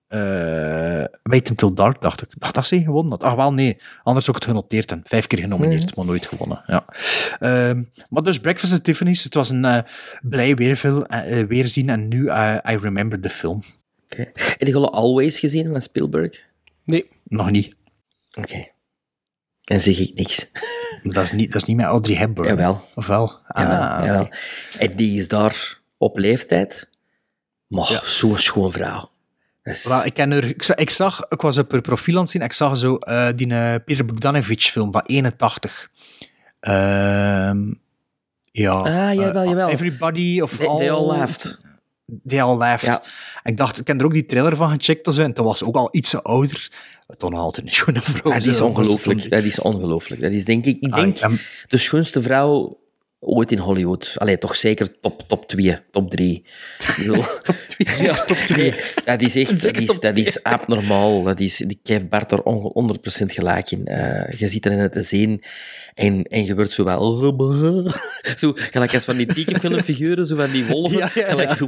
eh, 0.08 1.04
Wait 1.22 1.50
Until 1.50 1.74
Dark, 1.74 2.02
dacht 2.02 2.22
ik. 2.22 2.28
Dacht 2.38 2.54
dat 2.54 2.66
ze 2.66 2.82
gewonnen 2.82 3.10
had. 3.12 3.22
Ach, 3.22 3.34
wel, 3.34 3.52
nee. 3.52 3.76
Anders 4.02 4.28
ook 4.28 4.34
het 4.34 4.44
genoteerd 4.44 4.90
en 4.90 5.00
vijf 5.04 5.26
keer 5.26 5.38
genomineerd, 5.38 5.84
Mhm. 5.84 5.92
maar 5.96 6.04
nooit 6.04 6.26
gewonnen. 6.26 6.62
Ja. 6.66 6.84
Ehm, 7.38 7.82
maar 8.08 8.22
dus 8.22 8.38
Breakfast 8.38 8.72
at 8.72 8.84
Tiffany's, 8.84 9.24
het 9.24 9.34
was 9.34 9.50
een 9.50 9.64
eh, 9.64 9.78
blij 10.22 10.54
weerfil, 10.54 11.06
eh, 11.06 11.40
eh, 11.40 11.48
weerzien 11.48 11.88
en 11.88 12.08
nu 12.08 12.30
I 12.70 12.76
remember 12.80 13.20
the 13.20 13.30
film. 13.30 13.62
Oké. 14.04 14.30
Heb 14.34 14.66
je 14.68 14.74
al 14.74 14.92
Always 14.92 15.38
gezien 15.38 15.68
van 15.70 15.80
Spielberg? 15.80 16.42
Nee. 16.84 17.08
Nog 17.24 17.50
niet. 17.50 17.74
Oké. 18.34 18.66
En 19.64 19.80
zeg 19.80 19.98
ik 19.98 20.14
niks. 20.14 20.50
Dat 21.02 21.22
is 21.24 21.32
niet, 21.32 21.52
dat 21.52 21.62
is 21.62 21.68
niet 21.68 21.76
met 21.76 21.86
Audrey 21.86 22.16
Hepburn. 22.16 22.48
Jawel. 22.48 22.88
Of 22.94 23.06
wel? 23.06 23.38
Ah, 23.46 23.64
Jawel. 24.04 24.28
En 24.78 24.96
die 24.96 25.18
is 25.18 25.28
daar 25.28 25.80
op 25.98 26.18
leeftijd. 26.18 26.90
Maar 27.66 28.00
zo'n 28.04 28.38
schoon 28.38 28.72
vrouw. 28.72 29.10
Dat 29.62 29.74
is- 29.74 30.04
ik, 30.04 30.14
ken 30.14 30.30
er, 30.32 30.44
ik, 30.44 30.62
za- 30.62 30.76
ik 30.76 30.90
zag, 30.90 31.22
ik 31.28 31.40
was 31.40 31.58
op 31.58 31.70
haar 31.72 31.80
profiel 31.80 32.14
aan 32.16 32.20
het 32.22 32.30
zien, 32.30 32.42
ik 32.42 32.52
zag 32.52 32.76
zo 32.76 32.96
eh, 32.96 33.28
die 33.36 33.54
eh, 33.54 33.74
Peter 33.84 34.04
Bogdanovich 34.04 34.62
film 34.62 34.92
van 34.92 35.02
81. 35.06 35.90
Ehm 36.60 37.72
ja. 38.52 38.70
Ah, 38.72 39.14
jawel, 39.14 39.42
eh, 39.42 39.48
jawel. 39.48 39.68
Everybody 39.68 40.40
of 40.40 40.56
They- 40.56 40.66
all... 40.66 40.78
they 40.78 40.90
all 40.90 41.06
laughed. 41.06 41.60
They 42.26 42.42
all 42.42 42.56
laughed. 42.56 42.88
Ja. 42.94 43.02
Ik 43.50 43.56
dacht, 43.56 43.80
ik 43.80 43.86
heb 43.86 43.98
er 44.00 44.04
ook 44.04 44.12
die 44.12 44.26
trailer 44.26 44.56
van 44.56 44.70
gecheckt. 44.70 45.18
En 45.18 45.32
dat 45.34 45.44
was 45.44 45.62
ook 45.62 45.74
al 45.76 45.88
iets 45.92 46.22
ouder. 46.22 46.72
Nog 47.18 47.34
altijd 47.34 47.66
een 47.66 47.72
schone 47.72 48.00
vrouw. 48.02 48.38
Die 48.38 48.48
is 48.50 48.56
zo. 48.56 48.64
ongelooflijk. 48.66 49.30
Dat 49.30 49.42
is 49.42 49.58
ongelooflijk. 49.58 50.20
Dat 50.20 50.32
is 50.32 50.44
denk 50.44 50.64
ik, 50.64 50.80
ik 50.80 50.92
Ah, 50.92 51.00
denk, 51.00 51.18
de 51.68 51.78
schoonste 51.78 52.22
vrouw 52.22 52.78
ooit 53.24 53.52
in 53.52 53.58
Hollywood. 53.58 54.12
Allee, 54.16 54.38
toch 54.38 54.56
zeker 54.56 55.00
top, 55.00 55.22
top 55.28 55.48
2, 55.48 55.78
top 55.90 56.10
3. 56.10 56.44
top 57.42 57.56
2? 57.68 57.86
Ja, 58.06 58.14
top 58.14 58.36
2. 58.36 58.74
Dat 59.04 59.20
is 59.20 59.36
echt, 59.36 59.62
dat 59.66 59.80
is, 59.80 60.00
dat 60.00 60.16
is 60.16 60.42
abnormaal. 60.42 61.22
Dat 61.22 61.40
is, 61.40 61.60
ik 61.60 61.78
geef 61.82 62.08
Bart 62.08 62.32
er 62.32 62.42
on- 62.42 62.96
100% 62.98 63.24
gelijk 63.26 63.70
in. 63.70 63.86
Eh, 63.86 64.38
je 64.38 64.46
zit 64.46 64.66
erin 64.66 64.90
te 64.90 65.02
zien 65.02 65.42
en, 65.94 66.22
en 66.22 66.44
je 66.44 66.54
wordt 66.54 66.72
zo 66.72 66.84
wel... 66.84 67.12
Zo, 68.36 68.52
gelijk 68.54 68.94
als 68.94 69.04
van 69.04 69.16
die 69.16 69.26
tekenfilmfiguren, 69.26 70.26
zo 70.26 70.36
van 70.36 70.50
die 70.50 70.64
wolven. 70.64 70.98
Ja, 70.98 71.10
ja, 71.14 71.20
ja. 71.20 71.30
Gelijk 71.30 71.50
zo... 71.50 71.64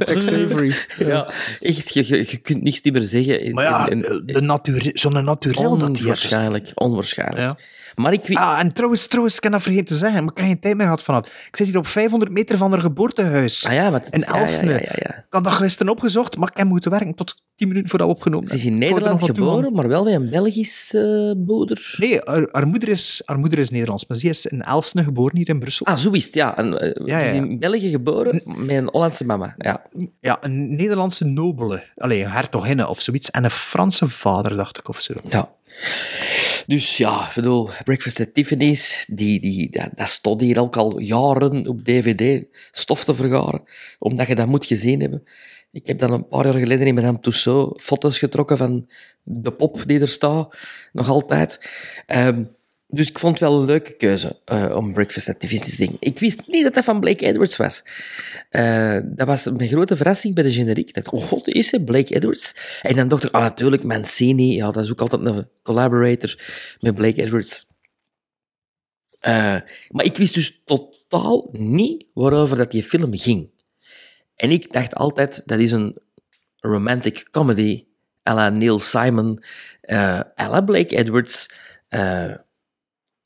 Ja, 1.05 1.31
echt, 1.61 1.93
je, 1.93 2.03
je, 2.07 2.17
je 2.17 2.37
kunt 2.37 2.63
niks 2.63 2.81
meer 2.81 3.01
zeggen. 3.01 3.53
Maar 3.53 3.63
ja, 3.63 4.91
zo'n 4.93 5.23
naturel 5.23 5.77
dat 5.77 5.87
die 5.87 5.95
is. 5.95 6.01
Onwaarschijnlijk, 6.01 6.71
onwaarschijnlijk. 6.73 7.37
Ja. 7.39 7.57
Maar 7.97 8.13
ik 8.13 8.25
weet... 8.27 8.37
Ah, 8.37 8.59
en 8.59 8.73
trouwens, 8.73 9.07
trouwens, 9.07 9.35
ik 9.35 9.41
kan 9.41 9.51
dat 9.51 9.61
vergeten 9.61 9.85
te 9.85 9.95
zeggen, 9.95 10.19
maar 10.23 10.31
ik 10.31 10.37
heb 10.37 10.45
geen 10.47 10.59
tijd 10.59 10.75
meer 10.75 10.83
gehad 10.85 11.03
vanaf. 11.03 11.47
Ik 11.47 11.55
zit 11.57 11.67
hier 11.67 11.77
op 11.77 11.87
500 11.87 12.31
meter 12.31 12.57
van 12.57 12.71
haar 12.71 12.81
geboortehuis. 12.81 13.65
Ah 13.65 13.73
ja, 13.73 13.93
het- 13.93 14.07
in 14.09 14.23
Elsne. 14.23 14.71
ja, 14.71 14.77
ja, 14.79 14.91
ja. 14.95 15.15
Ik 15.17 15.25
had 15.29 15.43
dat 15.43 15.53
gisteren 15.53 15.91
opgezocht, 15.91 16.37
maar 16.37 16.49
ik 16.51 16.57
heb 16.57 16.67
moeten 16.67 16.91
werken 16.91 17.15
tot 17.15 17.43
10 17.55 17.67
minuten 17.67 17.89
voordat 17.89 18.07
we 18.07 18.13
opgenomen 18.13 18.47
Ze 18.47 18.55
is 18.55 18.65
in 18.65 18.71
er 18.73 18.77
Nederland 18.79 19.23
geboren, 19.23 19.73
maar 19.73 19.87
wel 19.87 20.03
met 20.03 20.13
een 20.13 20.29
Belgische 20.29 21.33
eh, 21.37 21.45
moeder. 21.45 21.95
Nee, 21.97 22.19
haar, 22.23 22.47
haar, 22.51 22.67
moeder 22.67 22.89
is, 22.89 23.21
haar 23.25 23.37
moeder 23.39 23.59
is 23.59 23.69
Nederlands, 23.69 24.05
maar 24.07 24.17
ze 24.17 24.29
is 24.29 24.45
in 24.45 24.61
Elsne 24.61 25.03
geboren, 25.03 25.37
hier 25.37 25.49
in 25.49 25.59
Brussel. 25.59 25.85
Ah, 25.85 25.95
zo 25.97 26.11
is 26.11 26.25
het, 26.25 26.33
ja. 26.33 26.57
En, 26.57 26.79
eh, 26.79 27.19
Ze 27.19 27.25
is 27.25 27.33
in 27.33 27.59
België 27.59 27.89
geboren 27.89 28.41
met 28.45 28.69
een 28.69 28.89
Hollandse 28.91 29.25
mama. 29.25 29.55
Ja. 29.57 29.81
Ja, 30.19 30.37
een 30.41 30.75
Nederlandse 30.75 31.25
nobele. 31.25 31.83
Allee, 31.95 32.23
een 32.23 32.31
hertoginne 32.31 32.87
of 32.87 33.01
zoiets. 33.01 33.31
En 33.31 33.43
een 33.43 33.49
Franse 33.51 34.07
vader, 34.07 34.55
dacht 34.57 34.77
ik, 34.77 34.87
of 34.89 34.99
zo. 34.99 35.13
ja. 35.27 35.55
Dus 36.67 36.97
ja, 36.97 37.27
ik 37.27 37.35
bedoel, 37.35 37.69
Breakfast 37.83 38.19
at 38.19 38.33
Tiffany's, 38.33 39.05
die, 39.07 39.39
die, 39.39 39.69
dat, 39.69 39.89
dat 39.95 40.07
stond 40.07 40.41
hier 40.41 40.59
ook 40.59 40.75
al 40.75 40.99
jaren 40.99 41.67
op 41.67 41.83
DVD 41.83 42.45
stof 42.71 43.03
te 43.03 43.13
vergaren, 43.13 43.63
omdat 43.99 44.27
je 44.27 44.35
dat 44.35 44.47
moet 44.47 44.65
gezien 44.65 45.01
hebben. 45.01 45.23
Ik 45.71 45.87
heb 45.87 45.99
dan 45.99 46.11
een 46.11 46.27
paar 46.27 46.45
jaar 46.45 46.53
geleden 46.53 46.87
in 46.87 46.93
Madame 46.93 47.19
Tussauds 47.19 47.83
foto's 47.83 48.19
getrokken 48.19 48.57
van 48.57 48.89
de 49.23 49.51
pop 49.51 49.83
die 49.85 49.99
er 49.99 50.07
staat, 50.07 50.57
nog 50.91 51.09
altijd. 51.09 51.59
Ehm, 52.05 52.43
dus 52.89 53.09
ik 53.09 53.19
vond 53.19 53.39
het 53.39 53.49
wel 53.49 53.59
een 53.59 53.65
leuke 53.65 53.95
keuze 53.95 54.39
eh, 54.45 54.75
om 54.75 54.93
Breakfast 54.93 55.29
at 55.29 55.39
Tiffany's 55.39 55.65
te 55.65 55.75
zingen. 55.75 55.97
Ik 55.99 56.19
wist 56.19 56.47
niet 56.47 56.63
dat 56.63 56.73
dat 56.73 56.83
van 56.83 56.99
Blake 56.99 57.25
Edwards 57.25 57.57
was. 57.57 57.83
Eh, 58.49 58.97
dat 59.03 59.27
was 59.27 59.45
mijn 59.45 59.69
grote 59.69 59.95
verrassing 59.95 60.35
bij 60.35 60.43
de 60.43 60.51
generiek. 60.51 60.93
Dacht, 60.93 61.09
oh 61.09 61.21
god, 61.21 61.47
is 61.47 61.73
Blake 61.85 62.15
Edwards? 62.15 62.55
En 62.81 62.95
dan 62.95 63.07
dacht 63.07 63.23
ik, 63.23 63.31
ah 63.31 63.41
natuurlijk, 63.41 63.83
Mancini, 63.83 64.55
ja, 64.55 64.71
dat 64.71 64.83
is 64.83 64.91
ook 64.91 65.01
altijd 65.01 65.25
een 65.25 65.47
collaborator 65.63 66.39
met 66.79 66.95
Blake 66.95 67.21
Edwards. 67.21 67.67
Eh, 69.19 69.57
maar 69.89 70.05
ik 70.05 70.17
wist 70.17 70.33
dus 70.33 70.61
totaal 70.65 71.49
niet 71.51 72.05
waarover 72.13 72.57
dat 72.57 72.71
die 72.71 72.83
film 72.83 73.17
ging. 73.17 73.49
En 74.35 74.51
ik 74.51 74.73
dacht 74.73 74.95
altijd, 74.95 75.41
dat 75.45 75.59
is 75.59 75.71
een 75.71 75.97
romantic 76.59 77.27
comedy 77.31 77.85
à 78.29 78.33
la 78.33 78.49
Neil 78.49 78.79
Simon, 78.79 79.43
à 80.39 80.49
la 80.49 80.61
Blake 80.61 80.95
Edwards. 80.95 81.49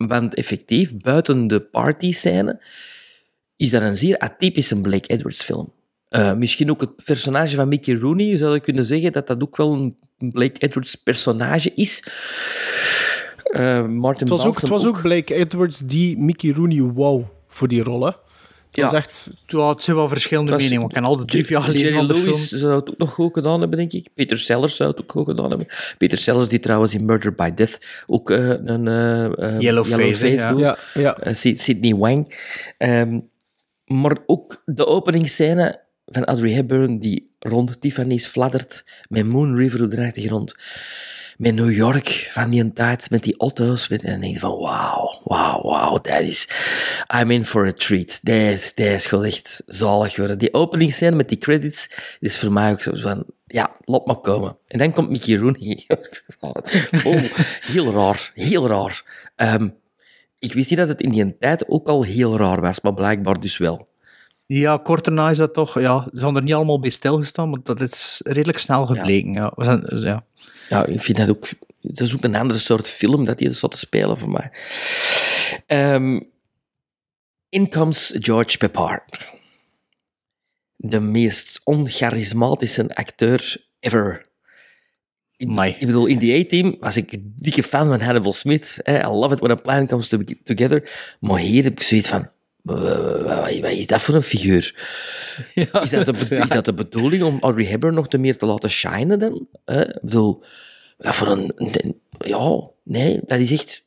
Want 0.08 0.34
effectief, 0.34 0.98
buiten 0.98 1.48
de 1.48 1.60
partyscène, 1.60 2.62
is 3.56 3.70
dat 3.70 3.82
een 3.82 3.98
zeer 3.98 4.18
atypische 4.18 4.82
Blake 4.82 5.08
Edwards 5.08 5.44
film. 5.44 5.74
Uh, 6.10 6.34
misschien 6.34 6.72
ook 6.72 6.82
het 6.82 7.06
personage 7.06 7.56
van 7.56 7.68
Mickey 7.68 7.96
Rooney, 7.96 8.38
zou 8.38 8.54
je 8.54 8.60
kunnen 8.60 8.86
zeggen 8.86 9.12
dat 9.12 9.28
dat 9.28 9.44
ook 9.44 9.58
wel 9.58 9.74
een 9.74 9.98
Blake 10.32 10.60
Edwards 10.60 10.96
personage 10.96 11.72
is. 11.76 12.04
Uh, 13.52 13.88
Martin 13.88 14.28
het 14.28 14.30
was, 14.30 14.46
ook, 14.46 14.60
het 14.60 14.70
was 14.70 14.86
ook 14.86 15.02
Blake 15.02 15.34
Edwards 15.34 15.80
die 15.80 16.18
Mickey 16.18 16.52
Rooney 16.52 16.82
wou 16.82 17.26
voor 17.48 17.68
die 17.68 17.84
rol, 17.84 18.06
hè? 18.06 18.12
Ja. 18.72 18.84
Dat 18.84 18.94
is 18.94 19.00
echt... 19.00 19.32
Ja, 19.46 19.70
het 19.70 19.84
zijn 19.84 19.96
wel 19.98 20.10
verschillende 20.10 20.56
meningen. 20.56 20.82
Ik 20.82 20.94
kan 20.94 21.04
altijd 21.04 21.28
trivia 21.28 21.62
gelezen 21.62 21.88
Jerry 21.88 21.98
van 21.98 22.08
de 22.08 22.14
Lewis 22.14 22.48
film. 22.48 22.60
zou 22.60 22.76
het 22.80 22.90
ook 22.90 22.98
nog 22.98 23.14
goed 23.14 23.34
gedaan 23.34 23.60
hebben, 23.60 23.78
denk 23.78 23.92
ik. 23.92 24.08
Peter 24.16 24.40
Sellers 24.40 24.76
zou 24.76 24.90
het 24.90 25.02
ook 25.02 25.12
goed 25.12 25.26
gedaan 25.26 25.50
hebben. 25.50 25.68
Peter 25.98 26.18
Sellers, 26.18 26.50
die 26.50 26.60
trouwens 26.60 26.94
in 26.94 27.06
Murder 27.06 27.34
by 27.34 27.54
Death 27.54 28.04
ook 28.08 28.30
uh, 28.30 28.50
een 28.50 28.86
uh, 28.86 29.60
yellow 29.60 29.88
ja. 29.88 30.52
Ja, 30.58 30.78
ja. 30.94 31.28
Uh, 31.28 31.34
Sidney 31.34 31.96
Wang. 31.96 32.36
Um, 32.78 33.30
maar 33.86 34.18
ook 34.26 34.62
de 34.66 34.86
openingsscène 34.86 35.82
van 36.06 36.26
Audrey 36.26 36.52
Hepburn, 36.52 37.00
die 37.00 37.36
rond 37.40 37.82
Tiffany's 37.82 38.26
fladdert, 38.26 38.86
met 39.08 39.26
Moon 39.26 39.56
River 39.56 39.84
op 39.84 39.90
de 39.90 40.06
achtergrond. 40.06 40.56
Met 41.42 41.56
New 41.56 41.72
York 41.72 42.30
van 42.32 42.50
die 42.50 42.74
tijd, 42.74 43.10
met 43.10 43.24
die 43.24 43.38
auto's. 43.38 43.88
Met, 43.88 44.04
en 44.04 44.20
denk 44.22 44.34
je 44.34 44.40
van, 44.40 44.60
wauw, 44.60 45.20
wauw, 45.24 45.62
wauw, 45.62 45.98
dat 45.98 46.20
is... 46.20 46.48
I'm 47.22 47.32
in 47.32 47.46
for 47.46 47.68
a 47.68 47.72
treat. 47.72 48.20
Dat 48.22 48.36
is, 48.36 48.76
dat 48.76 48.86
is 48.86 49.06
gewoon 49.06 49.26
echt 49.26 49.64
zalig 49.66 50.16
worden. 50.16 50.38
Die 50.38 50.54
openingsscène 50.54 51.16
met 51.16 51.30
die 51.30 51.38
credits, 51.38 51.90
is 52.20 52.40
voor 52.40 52.52
mij 52.52 52.72
ook 52.72 52.82
zo 52.82 52.92
van, 52.96 53.26
ja, 53.46 53.72
laat 53.86 54.06
maar 54.06 54.20
komen. 54.20 54.58
En 54.68 54.80
dan 54.80 54.92
komt 54.92 55.10
Mickey 55.10 55.38
Rooney. 55.38 55.86
oh, 57.04 57.24
heel 57.62 57.92
raar, 57.92 58.32
heel 58.34 58.68
raar. 58.68 59.04
Um, 59.36 59.76
ik 60.40 60.54
wist 60.54 60.70
niet 60.70 60.80
dat 60.80 60.88
het 60.88 61.02
in 61.02 61.10
die 61.10 61.38
tijd 61.38 61.68
ook 61.68 61.88
al 61.88 62.04
heel 62.04 62.38
raar 62.38 62.62
was, 62.62 62.82
maar 62.82 62.94
blijkbaar 62.94 63.40
dus 63.40 63.58
wel. 63.58 63.88
Ja, 64.46 64.78
kort 64.78 65.04
daarna 65.04 65.30
is 65.30 65.38
dat 65.38 65.54
toch... 65.54 65.80
Ja, 65.80 66.08
ze 66.14 66.20
hadden 66.20 66.36
er 66.36 66.44
niet 66.44 66.54
allemaal 66.54 66.80
bij 66.80 66.90
stilgestaan, 66.90 67.50
maar 67.50 67.60
dat 67.64 67.82
is 67.82 68.22
redelijk 68.24 68.58
snel 68.58 68.86
gebleken. 68.86 69.32
Ja. 69.32 69.52
We 69.56 69.64
zijn, 69.64 69.84
ja. 70.02 70.24
Ja, 70.72 70.86
ik 70.86 71.02
vind 71.02 71.18
dat 71.18 71.30
ook... 71.30 71.50
Dat 71.82 72.08
is 72.08 72.16
ook 72.16 72.24
een 72.24 72.36
andere 72.36 72.60
soort 72.60 72.90
film 72.90 73.26
dat 73.26 73.38
die 73.38 73.52
zat 73.52 73.72
te 73.72 73.78
spelen 73.78 74.18
voor 74.18 74.30
mij. 74.30 74.52
Um, 75.94 76.32
in 77.50 77.70
comes 77.70 78.16
George 78.20 78.58
Peppard. 78.58 79.34
De 80.76 81.00
meest 81.00 81.62
oncharismatische 81.64 82.96
acteur 82.96 83.68
ever. 83.80 84.30
Amai. 85.38 85.76
Ik 85.80 85.86
bedoel, 85.86 86.06
in 86.06 86.18
die 86.18 86.46
A-team 86.46 86.76
was 86.80 86.98
ik 86.98 87.18
dikke 87.22 87.64
fan 87.64 87.88
van 87.88 88.02
Hannibal 88.02 88.34
Smith. 88.34 88.80
I 88.88 89.08
love 89.08 89.34
it 89.34 89.40
when 89.40 89.52
a 89.52 89.56
plan 89.56 89.88
comes 89.88 90.08
to 90.08 90.24
together. 90.44 90.90
Maar 91.20 91.40
hier 91.40 91.64
heb 91.64 91.74
ik 91.74 91.84
zoiets 91.84 92.10
van... 92.10 92.32
Wat 92.62 93.72
is 93.72 93.88
dat 93.88 94.02
voor 94.02 94.16
een 94.16 94.22
figuur? 94.22 94.74
Ja, 95.54 95.82
is, 95.82 95.90
dat 95.90 96.06
de, 96.06 96.26
ja. 96.30 96.44
is 96.44 96.50
dat 96.50 96.66
de 96.66 96.74
bedoeling 96.74 97.24
om 97.24 97.38
Audrey 97.42 97.66
Hepburn 97.66 97.94
nog 97.94 98.08
te 98.08 98.18
meer 98.18 98.38
te 98.38 98.46
laten 98.46 98.70
shinen 98.70 99.20
dan? 99.20 99.48
Ik 99.66 100.00
bedoel, 100.02 100.44
wat 100.98 101.16
voor 101.16 101.28
een, 101.28 101.52
een... 101.56 102.02
Ja, 102.18 102.70
nee, 102.84 103.20
dat 103.26 103.40
is 103.40 103.52
echt... 103.52 103.84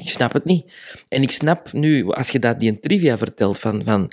Ik 0.00 0.08
snap 0.08 0.32
het 0.32 0.44
niet. 0.44 0.72
En 1.08 1.22
ik 1.22 1.30
snap 1.30 1.72
nu, 1.72 2.06
als 2.06 2.30
je 2.30 2.38
dat 2.38 2.60
die 2.60 2.70
een 2.70 2.80
trivia 2.80 3.18
vertelt 3.18 3.58
van, 3.58 3.84
van 3.84 4.12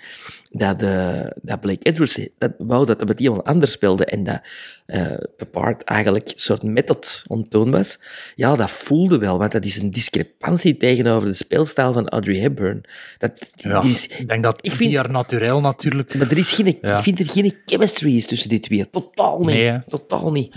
dat, 0.50 0.82
uh, 0.82 1.26
dat 1.42 1.60
Blake 1.60 1.84
Edwards 1.84 2.20
dat 2.38 2.52
wou 2.58 2.86
dat 2.86 3.00
het 3.00 3.08
met 3.08 3.20
iemand 3.20 3.44
anders 3.44 3.72
speelde 3.72 4.06
en 4.06 4.24
dat 4.24 4.42
uh, 4.88 5.14
Peppard 5.38 5.84
eigenlijk 5.84 6.26
een 6.26 6.34
soort 6.36 6.64
method 6.64 7.24
ontoon 7.28 7.72
was, 7.72 8.00
ja, 8.36 8.56
dat 8.56 8.72
voelde 8.72 9.18
wel, 9.18 9.38
want 9.38 9.52
dat 9.52 9.66
is 9.66 9.78
een 9.78 9.92
discrepantie 9.92 10.78
tegenover 10.78 11.28
de 11.28 11.34
speelstijl 11.34 11.94
van 11.94 12.10
Audrey 12.10 12.38
Hepburn. 12.38 12.84
Dat, 13.18 13.52
ja, 13.56 13.84
is, 13.84 14.08
ik 14.08 14.28
denk 14.28 14.44
dat 14.44 14.60
ik 14.62 14.72
vind, 14.72 14.92
jaar 14.92 15.12
natuurlijk 15.12 15.62
natuurlijk... 15.62 16.16
Maar 16.16 16.32
er 16.32 16.38
is 16.38 16.52
geen, 16.52 16.78
ja. 16.82 16.98
ik 16.98 17.04
vind 17.04 17.20
er 17.20 17.30
geen 17.30 17.58
chemistry 17.66 18.16
is 18.16 18.26
tussen 18.26 18.50
die 18.50 18.60
twee. 18.60 18.90
Totaal 18.90 19.40
niet. 19.40 19.48
Nee, 19.48 19.82
Totaal 19.84 20.32
niet. 20.32 20.56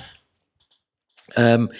Um, 1.39 1.71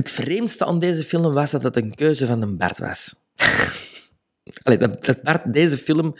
het 0.00 0.10
vreemdste 0.10 0.64
aan 0.64 0.78
deze 0.78 1.02
film 1.02 1.32
was 1.32 1.50
dat 1.50 1.62
het 1.62 1.76
een 1.76 1.94
keuze 1.94 2.26
van 2.26 2.42
een 2.42 2.56
Bart 2.56 2.78
was. 2.78 3.14
Allee, 4.62 4.78
dat, 4.78 5.04
dat 5.04 5.22
Bart 5.22 5.52
deze 5.52 5.78
film... 5.78 6.16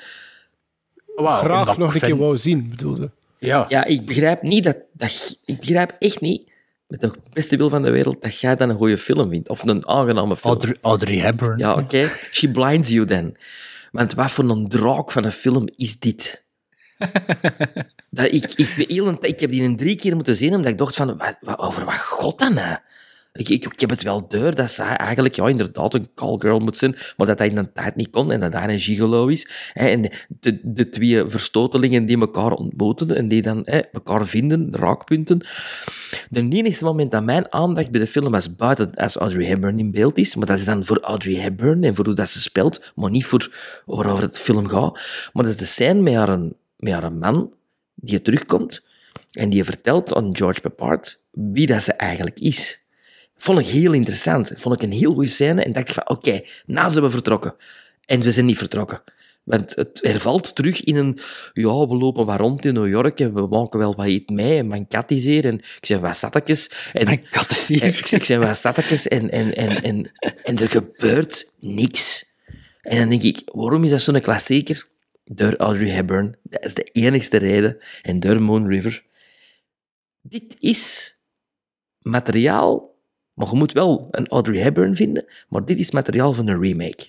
Wow, 1.14 1.38
graag 1.38 1.78
nog 1.78 1.94
een 1.94 2.00
keer 2.00 2.16
wou 2.16 2.36
zien, 2.36 2.68
bedoelde. 2.68 3.10
Ja. 3.38 3.66
ja, 3.68 3.84
ik 3.84 4.06
begrijp 4.06 4.42
niet 4.42 4.64
dat, 4.64 4.76
dat... 4.92 5.38
Ik 5.44 5.58
begrijp 5.58 5.96
echt 5.98 6.20
niet, 6.20 6.50
met 6.86 7.00
de 7.00 7.12
beste 7.32 7.56
wil 7.56 7.68
van 7.68 7.82
de 7.82 7.90
wereld, 7.90 8.22
dat 8.22 8.40
jij 8.40 8.54
dat 8.54 8.68
een 8.68 8.76
goede 8.76 8.98
film 8.98 9.30
vindt. 9.30 9.48
Of 9.48 9.62
een 9.64 9.88
aangename 9.88 10.36
film. 10.36 10.52
Audrey, 10.52 10.76
Audrey 10.80 11.16
Hepburn. 11.16 11.58
Ja, 11.58 11.72
oké. 11.72 11.82
Okay. 11.82 12.06
She 12.32 12.50
blinds 12.50 12.88
you 12.88 13.06
then. 13.06 13.36
Want 13.92 14.14
wat 14.14 14.30
voor 14.30 14.50
een 14.50 14.68
draak 14.68 15.10
van 15.10 15.24
een 15.24 15.32
film 15.32 15.68
is 15.76 15.98
dit? 15.98 16.44
dat 18.10 18.26
ik, 18.26 18.54
ik, 18.54 18.76
ik, 18.76 19.18
ik 19.20 19.40
heb 19.40 19.50
die 19.50 19.62
een 19.62 19.76
drie 19.76 19.96
keer 19.96 20.14
moeten 20.14 20.36
zien, 20.36 20.54
omdat 20.54 20.70
ik 20.70 20.78
dacht 20.78 20.96
van, 20.96 21.16
wat, 21.16 21.38
wat, 21.40 21.58
over 21.58 21.84
wat 21.84 21.98
god 21.98 22.38
dan 22.38 22.54
nou? 22.54 22.76
Ik, 23.32 23.48
ik, 23.48 23.80
heb 23.80 23.90
het 23.90 24.02
wel 24.02 24.28
deur 24.28 24.54
dat 24.54 24.70
zij 24.70 24.96
eigenlijk 24.96 25.34
ja, 25.34 25.48
inderdaad 25.48 25.94
een 25.94 26.14
callgirl 26.14 26.58
moet 26.58 26.76
zijn, 26.76 26.96
maar 27.16 27.26
dat 27.26 27.38
hij 27.38 27.48
in 27.48 27.56
een 27.56 27.72
tijd 27.72 27.96
niet 27.96 28.10
kon 28.10 28.32
en 28.32 28.40
dat 28.40 28.52
hij 28.52 28.68
een 28.68 28.80
gigolo 28.80 29.26
is. 29.26 29.70
En 29.72 30.10
de, 30.40 30.60
de 30.62 30.88
twee 30.88 31.26
verstotelingen 31.26 32.06
die 32.06 32.20
elkaar 32.20 32.52
ontmoeten 32.52 33.16
en 33.16 33.28
die 33.28 33.42
dan 33.42 33.62
hè, 33.64 33.78
elkaar 33.78 34.26
vinden, 34.26 34.74
raakpunten. 34.74 35.38
De 36.28 36.48
enigste 36.48 36.84
moment 36.84 37.10
dat 37.10 37.24
mijn 37.24 37.52
aandacht 37.52 37.90
bij 37.90 38.00
de 38.00 38.06
film 38.06 38.30
was 38.30 38.56
buiten 38.56 38.94
als 38.94 39.16
Audrey 39.16 39.46
Hepburn 39.46 39.78
in 39.78 39.90
beeld 39.90 40.18
is, 40.18 40.34
maar 40.34 40.46
dat 40.46 40.58
is 40.58 40.64
dan 40.64 40.84
voor 40.84 41.00
Audrey 41.00 41.34
Hepburn 41.34 41.84
en 41.84 41.94
voor 41.94 42.04
hoe 42.04 42.14
dat 42.14 42.28
ze 42.28 42.40
speelt, 42.40 42.92
maar 42.94 43.10
niet 43.10 43.26
voor 43.26 43.82
waarover 43.86 44.22
het 44.22 44.38
film 44.38 44.68
gaat. 44.68 44.92
Maar 45.32 45.44
dat 45.44 45.52
is 45.52 45.56
de 45.56 45.64
scène 45.64 46.00
met 46.00 46.14
haar, 46.14 46.38
met 46.76 46.92
haar 46.92 47.12
man 47.12 47.54
die 47.94 48.22
terugkomt 48.22 48.82
en 49.30 49.50
die 49.50 49.64
vertelt 49.64 50.14
aan 50.14 50.36
George 50.36 50.60
Peppard 50.60 51.22
wie 51.30 51.66
dat 51.66 51.82
ze 51.82 51.92
eigenlijk 51.92 52.40
is. 52.40 52.79
Vond 53.42 53.58
ik 53.58 53.66
heel 53.66 53.92
interessant. 53.92 54.52
Vond 54.56 54.74
ik 54.74 54.82
een 54.82 54.98
heel 54.98 55.12
goede 55.12 55.28
scène. 55.28 55.62
En 55.62 55.72
dacht 55.72 55.88
ik 55.88 55.94
van, 55.94 56.08
oké, 56.08 56.28
okay, 56.28 56.46
nou 56.66 56.90
zijn 56.90 57.04
we 57.04 57.10
vertrokken. 57.10 57.54
En 58.04 58.20
we 58.20 58.32
zijn 58.32 58.46
niet 58.46 58.58
vertrokken. 58.58 59.02
Want 59.44 59.74
het 59.74 59.98
hervalt 60.02 60.54
terug 60.54 60.84
in 60.84 60.96
een, 60.96 61.18
ja, 61.52 61.86
we 61.86 61.96
lopen 61.96 62.26
wat 62.26 62.40
rond 62.40 62.64
in 62.64 62.74
New 62.74 62.88
York 62.88 63.20
en 63.20 63.34
we 63.34 63.46
maken 63.46 63.78
wel 63.78 63.94
wat 63.94 64.06
iets 64.06 64.32
mee. 64.32 64.58
En 64.58 64.66
mijn 64.66 64.88
kat 64.88 65.10
is 65.10 65.24
hier 65.24 65.44
en 65.44 65.54
ik 65.54 65.86
zeg, 65.86 65.98
wat 65.98 66.16
zattekes. 66.16 66.90
En, 66.92 67.04
mijn 67.04 67.28
kat 67.30 67.50
is 67.50 67.68
hier. 67.68 67.82
En, 67.82 67.88
ik, 67.88 68.10
ik 68.10 68.24
zeg, 68.24 68.38
wat 68.38 68.58
zattekes 68.58 69.08
en, 69.08 69.30
en, 69.30 69.54
en, 69.54 69.82
en, 69.82 70.12
en 70.42 70.58
er 70.58 70.68
gebeurt 70.68 71.50
niks. 71.60 72.34
En 72.80 72.98
dan 72.98 73.08
denk 73.08 73.22
ik, 73.22 73.42
waarom 73.44 73.84
is 73.84 73.90
dat 73.90 74.00
zo'n 74.00 74.20
klassieker? 74.20 74.88
Door 75.24 75.56
Audrey 75.56 75.90
Hepburn. 75.90 76.36
Dat 76.42 76.64
is 76.64 76.74
de 76.74 76.84
enigste 76.92 77.36
reden. 77.36 77.76
En 78.02 78.20
door 78.20 78.42
Moon 78.42 78.66
River. 78.66 79.04
Dit 80.22 80.56
is 80.58 81.16
materiaal 81.98 82.89
maar 83.34 83.48
je 83.50 83.56
moet 83.56 83.72
wel 83.72 84.08
een 84.10 84.28
Audrey 84.28 84.60
Hepburn 84.60 84.96
vinden, 84.96 85.24
maar 85.48 85.64
dit 85.64 85.78
is 85.78 85.90
materiaal 85.90 86.32
van 86.32 86.48
een 86.48 86.60
remake. 86.60 87.06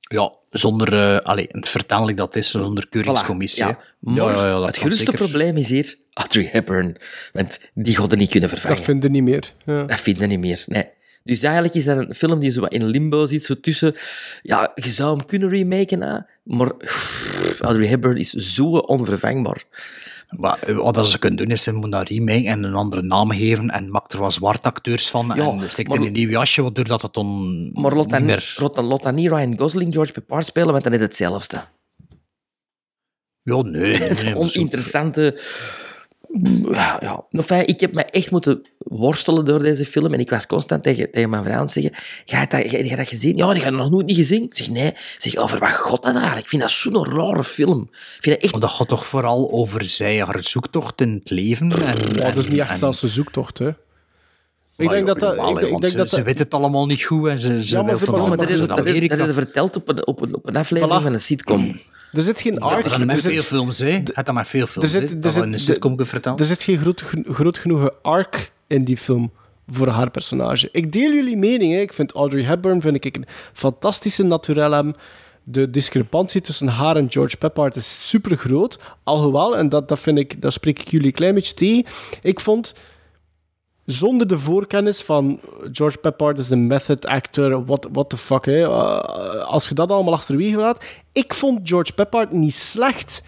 Ja, 0.00 0.32
zonder, 0.50 0.92
uh, 0.92 1.18
allez, 1.18 1.46
het 1.48 1.68
vertel 1.68 2.08
ik 2.08 2.16
dat 2.16 2.36
is, 2.36 2.50
zonder 2.50 2.88
keuringscommissie. 2.88 3.64
Voilà, 3.64 3.68
ja. 3.68 3.78
Maar 3.98 4.14
ja, 4.14 4.46
ja, 4.46 4.62
het 4.62 4.76
grootste 4.76 5.04
zeker. 5.04 5.18
probleem 5.18 5.56
is 5.56 5.68
hier 5.68 5.94
Audrey 6.12 6.48
Hepburn. 6.52 6.96
Want 7.32 7.60
die 7.74 7.96
hadden 7.96 8.18
niet 8.18 8.30
kunnen 8.30 8.48
vervangen. 8.48 8.76
Dat 8.76 8.86
vinden 8.86 9.12
niet 9.12 9.22
meer. 9.22 9.52
Ja. 9.66 9.82
Dat 9.82 10.00
vinden 10.00 10.28
niet 10.28 10.38
meer, 10.38 10.64
nee. 10.66 10.88
Dus 11.22 11.42
eigenlijk 11.42 11.74
is 11.74 11.84
dat 11.84 11.98
een 11.98 12.14
film 12.14 12.38
die 12.38 12.50
zo 12.50 12.60
wat 12.60 12.72
in 12.72 12.84
limbo 12.84 13.26
zit, 13.26 13.44
zo 13.44 13.60
tussen... 13.60 13.94
Ja, 14.42 14.72
je 14.74 14.88
zou 14.88 15.16
hem 15.16 15.26
kunnen 15.26 15.48
remaken, 15.48 16.26
maar 16.42 16.74
pff, 16.74 17.60
Audrey 17.60 17.86
Hepburn 17.86 18.16
is 18.16 18.30
zo 18.30 18.64
onvervangbaar. 18.64 19.64
Wat 20.26 21.06
ze 21.08 21.18
kunnen 21.18 21.38
doen, 21.38 21.50
is 21.50 21.62
ze 21.62 21.72
moet 21.72 21.92
dat 21.92 22.08
remake 22.08 22.48
en 22.48 22.62
een 22.62 22.74
andere 22.74 23.02
naam 23.02 23.30
geven 23.30 23.70
en 23.70 23.90
maakt 23.90 24.12
er 24.12 24.18
wat 24.18 24.32
zwarte 24.32 24.68
acteurs 24.68 25.10
van 25.10 25.32
ja, 25.34 25.50
en 25.50 25.84
in 25.84 26.02
een 26.06 26.12
nieuw 26.12 26.28
jasje, 26.28 26.62
waardoor 26.62 26.84
dat 26.84 27.02
het 27.02 27.12
dan 27.12 27.70
Maar 27.72 27.94
lot 27.94 28.10
niet 28.10 28.20
meer... 28.24 28.54
Lot, 28.58 28.76
lot 28.76 29.12
niet 29.12 29.30
Ryan 29.30 29.58
Gosling, 29.58 29.92
George 29.92 30.12
Peppard 30.12 30.46
spelen, 30.46 30.72
want 30.72 30.84
dan 30.84 30.92
is 30.92 31.00
het 31.00 31.08
hetzelfde. 31.08 31.64
Ja, 33.40 33.62
nee, 33.62 33.98
nee, 33.98 34.08
nee, 34.10 34.16
zo- 34.32 34.34
oninteressante... 34.34 35.40
Ja, 36.70 36.96
ja. 37.00 37.24
Enfin, 37.30 37.66
ik 37.66 37.80
heb 37.80 37.94
me 37.94 38.04
echt 38.04 38.30
moeten 38.30 38.62
worstelen 38.78 39.44
door 39.44 39.58
deze 39.62 39.84
film 39.84 40.12
en 40.12 40.20
ik 40.20 40.30
was 40.30 40.46
constant 40.46 40.82
tegen, 40.82 41.10
tegen 41.10 41.30
mijn 41.30 41.42
vrouw 41.42 41.54
aan 41.54 41.60
het 41.62 41.70
zeggen 41.70 41.92
ga 42.24 42.40
je 42.40 42.46
dat, 42.48 42.70
ga 42.70 42.76
je 42.78 42.96
dat 42.96 43.08
gezien? 43.08 43.36
Ja, 43.36 43.52
die 43.52 43.60
ga 43.62 43.68
je 43.68 43.72
nog 43.76 43.90
nooit 43.90 44.06
niet 44.06 44.16
gezien. 44.16 44.42
Ik 44.42 44.56
zeg, 44.56 44.68
nee. 44.70 44.86
Ik 44.86 45.14
zeg, 45.18 45.36
over 45.36 45.58
wat 45.58 45.72
god 45.72 46.02
dat 46.02 46.12
eigenlijk? 46.14 46.42
Ik 46.42 46.48
vind 46.48 46.62
dat 46.62 46.70
zo'n 46.70 47.04
rare 47.04 47.44
film. 47.44 47.80
Ik 47.92 48.18
vind 48.20 48.34
dat 48.34 48.42
echt... 48.44 48.52
Maar 48.52 48.60
dat 48.60 48.70
gaat 48.70 48.88
toch 48.88 49.06
vooral 49.06 49.50
over 49.52 49.84
zij, 49.84 50.18
haar 50.24 50.38
zoektocht 50.42 51.00
in 51.00 51.12
het 51.22 51.30
leven. 51.30 51.72
En, 51.72 51.96
Ja, 52.14 52.28
dat 52.28 52.36
is 52.36 52.48
niet 52.48 52.58
echt 52.60 52.70
en- 52.70 52.76
zelfs 52.78 53.02
een 53.02 53.08
zoektocht, 53.08 53.58
hè. 53.58 53.68
Ik 54.76 54.88
denk 54.88 55.06
dat 55.06 55.20
dat... 55.20 55.34
Ik, 55.34 55.40
denk 55.60 55.86
ze, 55.86 55.96
dat 55.96 56.08
ze 56.10 56.16
dat 56.16 56.24
weten 56.24 56.44
het 56.44 56.54
allemaal 56.54 56.86
niet 56.86 57.02
goed 57.02 57.28
en 57.28 57.38
ze, 57.38 57.64
ze 57.64 57.74
Ja, 57.76 57.82
maar 57.82 57.88
wil 57.90 57.98
ze- 57.98 58.10
maar 58.10 58.20
ze- 58.20 58.30
dat 58.36 58.48
is 58.50 58.58
dat 58.58 59.18
dat 59.18 59.34
verteld 59.34 59.76
op 59.76 59.88
een, 59.88 60.06
op 60.06 60.22
een, 60.22 60.34
op 60.34 60.48
een 60.48 60.56
aflevering 60.56 60.98
Voilà. 61.00 61.02
van 61.02 61.12
een 61.12 61.20
sitcom. 61.20 61.80
Er 62.16 62.22
zit 62.22 62.40
geen 62.40 62.58
arc. 62.60 62.88
zijn 62.88 63.10
er 63.10 63.18
zit- 63.18 63.32
veel 63.32 63.42
films, 63.42 63.78
hè. 63.78 63.90
Het 63.90 64.32
maar 64.32 64.46
veel 64.46 64.60
er 64.60 64.68
films, 64.68 64.90
zit, 64.90 65.24
er 65.24 65.30
zit, 65.30 65.60
sitcom 65.60 66.04
verteld. 66.06 66.40
er 66.40 66.46
zit 66.46 66.62
geen 66.62 66.78
groot, 66.78 67.04
groot 67.28 67.58
genoeg 67.58 67.90
arc 68.02 68.52
in 68.66 68.84
die 68.84 68.96
film 68.96 69.32
voor 69.68 69.88
haar 69.88 70.10
personage. 70.10 70.68
Ik 70.72 70.92
deel 70.92 71.12
jullie 71.12 71.36
mening. 71.36 71.72
Hè. 71.74 71.80
Ik 71.80 71.92
vind 71.92 72.12
Audrey 72.12 72.42
Hepburn 72.44 72.80
vind 72.80 73.04
ik 73.04 73.16
een 73.16 73.26
fantastische 73.52 74.22
naturellem. 74.22 74.94
De 75.46 75.70
discrepantie 75.70 76.40
tussen 76.40 76.68
haar 76.68 76.96
en 76.96 77.10
George 77.10 77.36
Peppard 77.36 77.76
is 77.76 78.08
super 78.08 78.36
groot. 78.36 78.78
Alhoewel, 79.02 79.56
en 79.56 79.68
dat, 79.68 79.88
dat, 79.88 80.00
vind 80.00 80.18
ik, 80.18 80.42
dat 80.42 80.52
spreek 80.52 80.78
ik 80.80 80.88
jullie 80.88 81.06
een 81.06 81.12
klein 81.12 81.34
beetje 81.34 81.54
tegen. 81.54 81.84
Ik 82.22 82.40
vond 82.40 82.74
zonder 83.86 84.26
de 84.26 84.38
voorkennis 84.38 85.02
van 85.02 85.40
George 85.72 85.98
Peppard 85.98 86.38
is 86.38 86.50
een 86.50 86.66
method 86.66 87.06
actor, 87.06 87.64
what, 87.64 87.88
what 87.92 88.10
the 88.10 88.16
fuck, 88.16 88.44
hè. 88.44 88.60
Uh, 88.60 88.98
als 89.44 89.68
je 89.68 89.74
dat 89.74 89.90
allemaal 89.90 90.14
achterwege 90.14 90.56
laat. 90.56 90.84
Ik 91.12 91.34
vond 91.34 91.68
George 91.68 91.92
Peppard 91.92 92.32
niet 92.32 92.54
slecht 92.54 93.22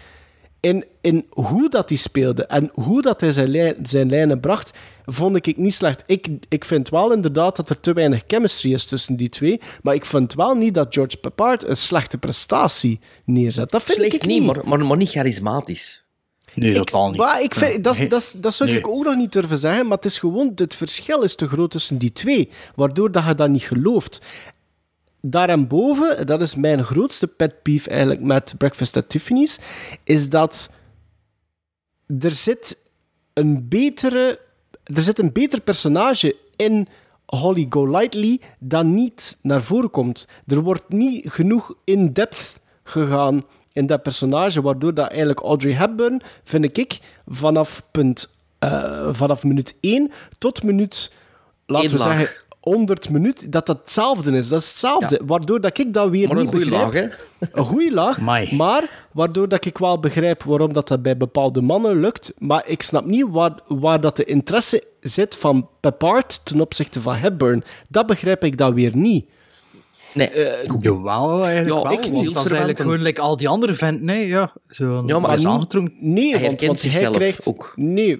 in, 0.59 0.85
in 1.01 1.25
hoe 1.29 1.69
dat 1.69 1.89
hij 1.89 1.97
speelde 1.97 2.45
en 2.45 2.71
hoe 2.73 3.01
dat 3.01 3.21
hij 3.21 3.31
zijn, 3.31 3.49
lijn, 3.49 3.75
zijn 3.83 4.09
lijnen 4.09 4.39
bracht, 4.39 4.73
vond 5.05 5.35
ik 5.35 5.47
ik 5.47 5.57
niet 5.57 5.73
slecht. 5.73 6.03
Ik, 6.05 6.27
ik 6.49 6.65
vind 6.65 6.89
wel 6.89 7.13
inderdaad 7.13 7.55
dat 7.55 7.69
er 7.69 7.79
te 7.79 7.93
weinig 7.93 8.23
chemistry 8.27 8.73
is 8.73 8.85
tussen 8.85 9.15
die 9.15 9.29
twee, 9.29 9.61
maar 9.81 9.93
ik 9.93 10.05
vind 10.05 10.33
wel 10.33 10.55
niet 10.55 10.73
dat 10.73 10.93
George 10.93 11.17
Peppard 11.17 11.67
een 11.67 11.77
slechte 11.77 12.17
prestatie 12.17 12.99
neerzet. 13.25 13.71
Dat 13.71 13.83
vind 13.83 13.97
Slecht 13.97 14.13
ik 14.13 14.25
niet, 14.25 14.45
maar, 14.45 14.61
maar, 14.63 14.85
maar 14.85 14.97
niet 14.97 15.09
charismatisch. 15.09 16.06
Nee, 16.57 16.73
totaal 16.73 17.09
niet. 17.09 17.17
Maar 17.17 17.41
ik 17.41 17.55
vind, 17.55 17.83
dat, 17.83 18.05
dat, 18.09 18.35
dat 18.37 18.53
zou 18.53 18.69
ik 18.69 18.87
ook 18.87 19.03
nog 19.03 19.15
niet 19.15 19.31
durven 19.31 19.57
zeggen, 19.57 19.87
maar 19.87 19.95
het 19.97 20.05
is 20.05 20.19
gewoon, 20.19 20.51
het 20.55 20.75
verschil 20.75 21.21
is 21.21 21.35
te 21.35 21.47
groot 21.47 21.71
tussen 21.71 21.97
die 21.97 22.11
twee, 22.11 22.49
waardoor 22.75 23.11
dat 23.11 23.25
je 23.25 23.35
dat 23.35 23.49
niet 23.49 23.63
gelooft. 23.63 24.21
Daarboven, 25.21 26.25
dat 26.25 26.41
is 26.41 26.55
mijn 26.55 26.83
grootste 26.83 27.27
pet 27.27 27.61
peeve 27.61 27.89
eigenlijk 27.89 28.21
met 28.21 28.53
Breakfast 28.57 28.97
at 28.97 29.09
Tiffany's, 29.09 29.59
is 30.03 30.29
dat 30.29 30.69
er 32.19 32.31
zit 32.31 32.77
een 33.33 33.67
betere, 33.67 34.39
er 34.83 35.01
zit 35.01 35.19
een 35.19 35.31
beter 35.31 35.61
personage 35.61 36.35
in 36.55 36.87
Holly 37.25 37.65
Golightly 37.69 38.41
dat 38.59 38.85
niet 38.85 39.37
naar 39.41 39.63
voren 39.63 39.89
komt. 39.89 40.27
Er 40.47 40.61
wordt 40.61 40.89
niet 40.89 41.31
genoeg 41.31 41.73
in-depth 41.83 42.59
gegaan 42.83 43.45
in 43.77 43.85
dat 43.85 44.03
personage, 44.03 44.61
waardoor 44.61 44.93
dat 44.93 45.09
eigenlijk 45.09 45.39
Audrey 45.39 45.73
Hepburn, 45.73 46.21
vind 46.43 46.77
ik, 46.77 46.99
vanaf, 47.27 47.83
punt, 47.91 48.29
eh, 48.59 49.07
vanaf 49.11 49.43
minuut 49.43 49.75
1 49.81 50.11
tot 50.37 50.63
minuut, 50.63 51.11
laten 51.65 51.89
Eén 51.89 51.95
we 51.95 52.01
zeggen, 52.01 52.29
100 52.59 53.09
minuut, 53.09 53.51
dat 53.51 53.65
dat 53.65 53.77
hetzelfde 53.77 54.31
is. 54.31 54.47
Dat 54.47 54.61
is 54.61 54.67
hetzelfde. 54.67 55.21
Waardoor 55.25 55.61
dat 55.61 55.77
ik 55.77 55.93
dat 55.93 56.09
weer 56.09 56.27
Maar 56.27 56.37
een 56.37 56.43
niet 56.43 56.51
goede 56.51 56.69
begrijp. 56.69 56.93
laag, 56.93 57.19
hè? 57.39 57.47
Een 57.51 57.65
goede 57.65 57.91
laag, 57.91 58.19
Amai. 58.19 58.55
maar 58.55 59.07
waardoor 59.11 59.47
dat 59.47 59.65
ik 59.65 59.77
wel 59.77 59.99
begrijp 59.99 60.43
waarom 60.43 60.73
dat, 60.73 60.87
dat 60.87 61.01
bij 61.01 61.17
bepaalde 61.17 61.61
mannen 61.61 61.99
lukt. 61.99 62.33
Maar 62.37 62.63
ik 62.67 62.81
snap 62.81 63.05
niet 63.05 63.27
waar, 63.29 63.53
waar 63.67 64.01
dat 64.01 64.15
de 64.15 64.25
interesse 64.25 64.83
zit 65.01 65.35
van 65.35 65.69
Peppard 65.79 66.45
ten 66.45 66.61
opzichte 66.61 67.01
van 67.01 67.15
Hepburn. 67.15 67.63
Dat 67.87 68.05
begrijp 68.05 68.43
ik 68.43 68.57
dan 68.57 68.73
weer 68.73 68.95
niet. 68.95 69.29
Nee, 70.13 70.29
Jawel, 70.79 71.45
eigenlijk 71.45 71.75
Ja, 71.75 71.89
wel. 71.89 71.91
ik 71.91 71.99
want 72.11 72.17
zie 72.17 72.33
dat 72.33 72.45
is 72.45 72.49
eigenlijk 72.49 72.79
gewoon 72.79 73.01
like 73.01 73.21
al 73.21 73.37
die 73.37 73.47
andere 73.47 73.73
venten. 73.73 74.05
Nee, 74.05 74.27
ja. 74.27 74.53
Zo, 74.69 75.03
Ja, 75.05 75.19
maar 75.19 75.29
hij 75.29 75.37
is 75.37 75.43
niet- 75.43 75.53
aangetrokken. 75.53 75.93
Nee, 75.99 76.23
Hij 76.23 76.31
want, 76.31 76.41
herkent 76.61 76.81
want 76.81 76.93
hij 76.93 77.11
krijgt... 77.11 77.47
ook. 77.47 77.73
Nee, 77.75 78.19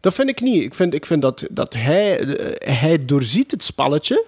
dat 0.00 0.14
vind 0.14 0.28
ik 0.28 0.40
niet. 0.40 0.62
Ik 0.62 0.74
vind, 0.74 0.94
ik 0.94 1.06
vind 1.06 1.22
dat, 1.22 1.46
dat 1.50 1.74
hij, 1.74 2.18
eh, 2.20 2.76
hij 2.78 3.04
doorziet 3.04 3.50
het 3.50 3.64
spelletje. 3.64 4.24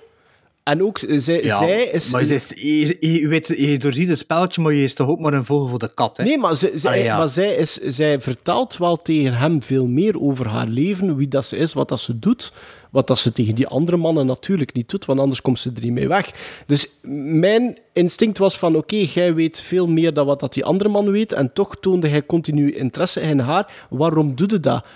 En 0.62 0.82
ook 0.82 0.98
eh, 0.98 1.18
zij, 1.18 1.42
Ja, 1.42 1.56
zij 1.58 1.82
is... 1.82 2.10
maar 2.10 2.20
je, 2.20 2.26
zegt- 2.26 2.60
je, 2.60 2.96
je, 3.20 3.28
weet, 3.28 3.46
je 3.56 3.78
doorziet 3.78 4.08
het 4.08 4.18
spelletje, 4.18 4.62
maar 4.62 4.72
je 4.72 4.82
is 4.82 4.94
toch 4.94 5.08
ook 5.08 5.18
maar 5.20 5.32
een 5.32 5.44
vogel 5.44 5.68
voor 5.68 5.78
de 5.78 5.94
kat, 5.94 6.16
hè? 6.16 6.24
Nee, 6.24 6.38
maar, 6.38 6.56
ze, 6.56 6.70
zij, 6.74 6.90
Allee, 6.90 7.04
ja. 7.04 7.16
maar 7.18 7.28
zij, 7.28 7.54
is, 7.54 7.74
zij 7.74 8.20
vertelt 8.20 8.76
wel 8.76 9.02
tegen 9.02 9.34
hem 9.34 9.62
veel 9.62 9.86
meer 9.86 10.20
over 10.20 10.46
haar 10.48 10.66
leven, 10.66 11.16
wie 11.16 11.28
dat 11.28 11.46
ze 11.46 11.56
is, 11.56 11.72
wat 11.72 11.88
dat 11.88 12.00
ze 12.00 12.18
doet. 12.18 12.52
Wat 12.90 13.06
dat 13.06 13.18
ze 13.18 13.32
tegen 13.32 13.54
die 13.54 13.66
andere 13.66 13.96
mannen 13.96 14.26
natuurlijk 14.26 14.74
niet 14.74 14.90
doet, 14.90 15.04
want 15.04 15.20
anders 15.20 15.40
komt 15.40 15.60
ze 15.60 15.70
er 15.74 15.82
niet 15.82 15.92
mee 15.92 16.08
weg. 16.08 16.30
Dus 16.66 16.88
mijn 17.32 17.78
instinct 17.92 18.38
was 18.38 18.58
van, 18.58 18.76
oké, 18.76 18.96
jij 18.96 19.34
weet 19.34 19.60
veel 19.60 19.86
meer 19.86 20.14
dan 20.14 20.26
wat 20.26 20.40
dat 20.40 20.52
die 20.52 20.64
andere 20.64 20.88
man 20.88 21.10
weet, 21.10 21.32
en 21.32 21.52
toch 21.52 21.76
toonde 21.76 22.08
hij 22.08 22.26
continu 22.26 22.74
interesse 22.74 23.20
in 23.20 23.38
haar. 23.38 23.86
Waarom 23.90 24.34
doe 24.34 24.50
je 24.50 24.60
dat? 24.60 24.86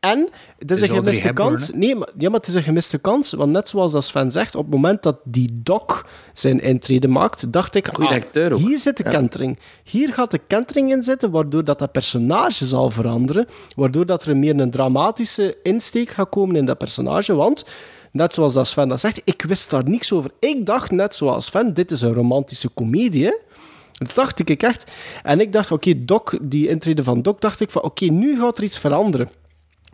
En 0.00 0.28
het 0.58 0.70
is 0.70 0.80
is 0.82 0.88
een 0.88 0.94
gemiste 0.94 1.26
Hepburn, 1.26 1.48
kans. 1.48 1.70
Nee, 1.70 1.94
maar, 1.94 2.08
ja, 2.18 2.28
maar 2.30 2.38
het 2.38 2.48
is 2.48 2.54
een 2.54 2.62
gemiste 2.62 2.98
kans. 2.98 3.32
Want 3.32 3.52
net 3.52 3.68
zoals 3.68 3.92
dat 3.92 4.04
Sven 4.04 4.32
zegt, 4.32 4.54
op 4.54 4.64
het 4.64 4.74
moment 4.74 5.02
dat 5.02 5.16
die 5.24 5.60
Doc 5.62 6.02
zijn 6.32 6.60
intrede 6.60 7.08
maakt, 7.08 7.52
dacht 7.52 7.74
ik, 7.74 7.88
ah, 7.88 8.56
hier 8.56 8.78
zit 8.78 8.96
de 8.96 9.02
Ja. 9.04 9.10
kentering. 9.10 9.58
Hier 9.84 10.12
gaat 10.12 10.30
de 10.30 10.40
kentering 10.46 10.90
in 10.92 11.02
zitten, 11.02 11.30
waardoor 11.30 11.64
dat, 11.64 11.78
dat 11.78 11.92
personage 11.92 12.64
zal 12.66 12.90
veranderen. 12.90 13.46
Waardoor 13.76 14.06
dat 14.06 14.24
er 14.24 14.36
meer 14.36 14.58
een 14.60 14.70
dramatische 14.70 15.56
insteek 15.62 16.10
gaat 16.10 16.28
komen 16.28 16.56
in 16.56 16.64
dat 16.64 16.78
personage. 16.78 17.34
Want, 17.34 17.64
net 18.12 18.34
zoals 18.34 18.52
dat 18.52 18.66
Sven 18.66 18.88
dat 18.88 19.00
zegt, 19.00 19.20
ik 19.24 19.42
wist 19.42 19.70
daar 19.70 19.88
niks 19.88 20.12
over. 20.12 20.30
Ik 20.40 20.66
dacht, 20.66 20.90
net 20.90 21.14
zoals 21.14 21.46
Sven, 21.46 21.74
dit 21.74 21.90
is 21.90 22.00
een 22.00 22.12
romantische 22.14 22.68
komedie. 22.68 23.36
Dat 23.92 24.14
dacht 24.14 24.48
ik 24.48 24.62
echt. 24.62 24.90
En 25.22 25.40
ik 25.40 25.52
dacht, 25.52 25.70
oké, 25.70 26.04
Doc, 26.04 26.22
die 26.42 26.68
intrede 26.68 27.02
van 27.02 27.22
Doc, 27.22 27.34
dacht 27.38 27.60
ik 27.60 27.70
van, 27.70 27.82
oké, 27.82 28.04
nu 28.04 28.38
gaat 28.38 28.58
er 28.58 28.64
iets 28.64 28.78
veranderen. 28.78 29.28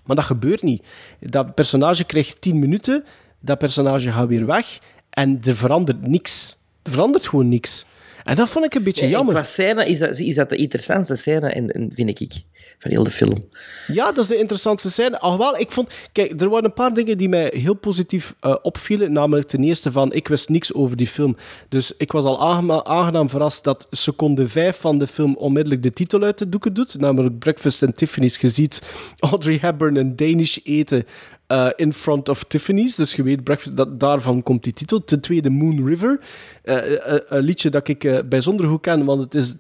Maar 0.04 0.16
dat 0.16 0.24
gebeurt 0.24 0.62
niet. 0.62 0.82
Dat 1.20 1.54
personage 1.54 2.04
krijgt 2.04 2.40
10 2.40 2.58
minuten, 2.58 3.04
dat 3.40 3.58
personage 3.58 4.12
gaat 4.12 4.28
weer 4.28 4.46
weg 4.46 4.78
en 5.10 5.40
er 5.42 5.56
verandert 5.56 6.06
niks. 6.06 6.56
Er 6.82 6.92
verandert 6.92 7.26
gewoon 7.26 7.48
niks. 7.48 7.84
En 8.24 8.36
dat 8.36 8.48
vond 8.48 8.64
ik 8.64 8.74
een 8.74 8.82
beetje 8.82 9.08
jammer. 9.08 9.34
Qua 9.34 9.42
scène 9.42 9.86
is 9.86 9.98
dat, 9.98 10.18
is 10.18 10.34
dat 10.34 10.48
de 10.48 10.56
interessantste 10.56 11.16
scène, 11.16 11.48
en, 11.48 11.70
en 11.70 11.90
vind 11.94 12.20
ik, 12.20 12.42
van 12.84 12.92
heel 12.92 13.04
de 13.04 13.10
film. 13.10 13.44
Ja, 13.86 14.04
dat 14.04 14.18
is 14.18 14.26
de 14.26 14.36
interessantste 14.36 14.90
scène. 14.90 15.20
Alhoewel, 15.20 15.56
ik 15.58 15.70
vond... 15.70 15.90
Kijk, 16.12 16.40
er 16.40 16.48
waren 16.48 16.64
een 16.64 16.72
paar 16.72 16.94
dingen 16.94 17.18
die 17.18 17.28
mij 17.28 17.52
heel 17.56 17.74
positief 17.74 18.34
eh, 18.40 18.54
opvielen. 18.62 19.12
Namelijk 19.12 19.48
ten 19.48 19.64
eerste 19.64 19.92
van, 19.92 20.12
ik 20.12 20.28
wist 20.28 20.48
niks 20.48 20.74
over 20.74 20.96
die 20.96 21.06
film. 21.06 21.36
Dus 21.68 21.92
ik 21.96 22.12
was 22.12 22.24
al 22.24 22.40
aangena- 22.40 22.84
aangenaam 22.84 23.30
verrast 23.30 23.64
dat 23.64 23.86
seconde 23.90 24.48
5 24.48 24.76
van 24.80 24.98
de 24.98 25.06
film 25.06 25.36
onmiddellijk 25.36 25.82
de 25.82 25.92
titel 25.92 26.22
uit 26.22 26.38
de 26.38 26.48
doeken 26.48 26.74
doet. 26.74 26.98
Namelijk 26.98 27.38
Breakfast 27.38 27.82
at 27.82 27.96
Tiffany's. 27.96 28.40
Je 28.40 28.48
ziet 28.48 28.82
Audrey 29.18 29.58
Hepburn 29.60 29.96
een 29.96 30.16
Danish 30.16 30.58
eten 30.64 31.06
eh, 31.46 31.68
in 31.76 31.92
front 31.92 32.28
of 32.28 32.44
Tiffany's. 32.44 32.94
Dus 32.94 33.14
je 33.14 33.22
weet, 33.22 33.44
breakfast, 33.44 33.76
dat, 33.76 34.00
daarvan 34.00 34.42
komt 34.42 34.64
die 34.64 34.72
titel. 34.72 35.04
Ten 35.04 35.20
tweede, 35.20 35.50
Moon 35.50 35.86
River. 35.86 36.20
Eh, 36.62 37.12
eh, 37.14 37.20
een 37.28 37.42
liedje 37.42 37.70
dat 37.70 37.88
ik 37.88 38.22
bijzonder 38.28 38.68
goed 38.68 38.80
ken, 38.80 39.04
want 39.04 39.22
het 39.22 39.34
is 39.34 39.54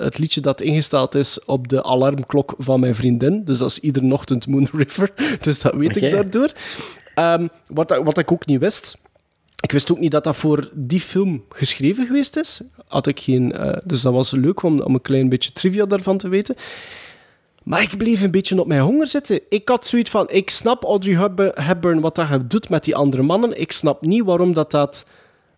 het 0.00 0.18
liedje 0.18 0.40
dat 0.40 0.60
ingesteld 0.60 1.14
is 1.14 1.44
op 1.44 1.68
de 1.68 1.84
alarmklok 1.84 2.54
van 2.58 2.80
mijn 2.80 2.94
vriendin. 2.94 3.44
Dus 3.44 3.58
dat 3.58 3.70
is 3.70 3.78
iedere 3.78 4.12
ochtend 4.12 4.46
Moon 4.46 4.68
River. 4.82 5.10
Dus 5.40 5.60
dat 5.60 5.74
weet 5.74 5.96
ik 5.96 6.10
daardoor. 6.10 6.52
Ehm, 7.14 7.46
wat, 7.66 8.00
wat 8.04 8.18
ik 8.18 8.32
ook 8.32 8.46
niet 8.46 8.60
wist... 8.60 8.96
Ik 9.60 9.72
wist 9.72 9.92
ook 9.92 9.98
niet 9.98 10.10
dat 10.10 10.24
dat 10.24 10.36
voor 10.36 10.70
die 10.72 11.00
film 11.00 11.44
geschreven 11.48 12.06
geweest 12.06 12.36
is. 12.36 12.60
Had 12.86 13.06
ik 13.06 13.20
geen, 13.20 13.54
dus 13.84 14.02
dat 14.02 14.12
was 14.12 14.30
leuk 14.30 14.62
om, 14.62 14.80
om 14.80 14.94
een 14.94 15.02
klein 15.02 15.28
beetje 15.28 15.52
trivia 15.52 15.86
daarvan 15.86 16.18
te 16.18 16.28
weten. 16.28 16.56
Maar 17.66 17.82
ik 17.82 17.96
bleef 17.96 18.22
een 18.22 18.30
beetje 18.30 18.60
op 18.60 18.66
mijn 18.66 18.80
honger 18.80 19.06
zitten. 19.06 19.40
Ik 19.48 19.68
had 19.68 19.86
zoiets 19.86 20.10
van, 20.10 20.30
ik 20.30 20.50
snap 20.50 20.84
Audrey 20.84 21.30
Hepburn- 21.54 22.00
wat 22.00 22.14
dat 22.14 22.50
doet 22.50 22.68
met 22.68 22.84
die 22.84 22.96
andere 22.96 23.22
mannen. 23.22 23.60
Ik 23.60 23.72
snap 23.72 24.02
niet 24.02 24.24
waarom 24.24 24.52
dat, 24.52 24.70
dat 24.70 25.04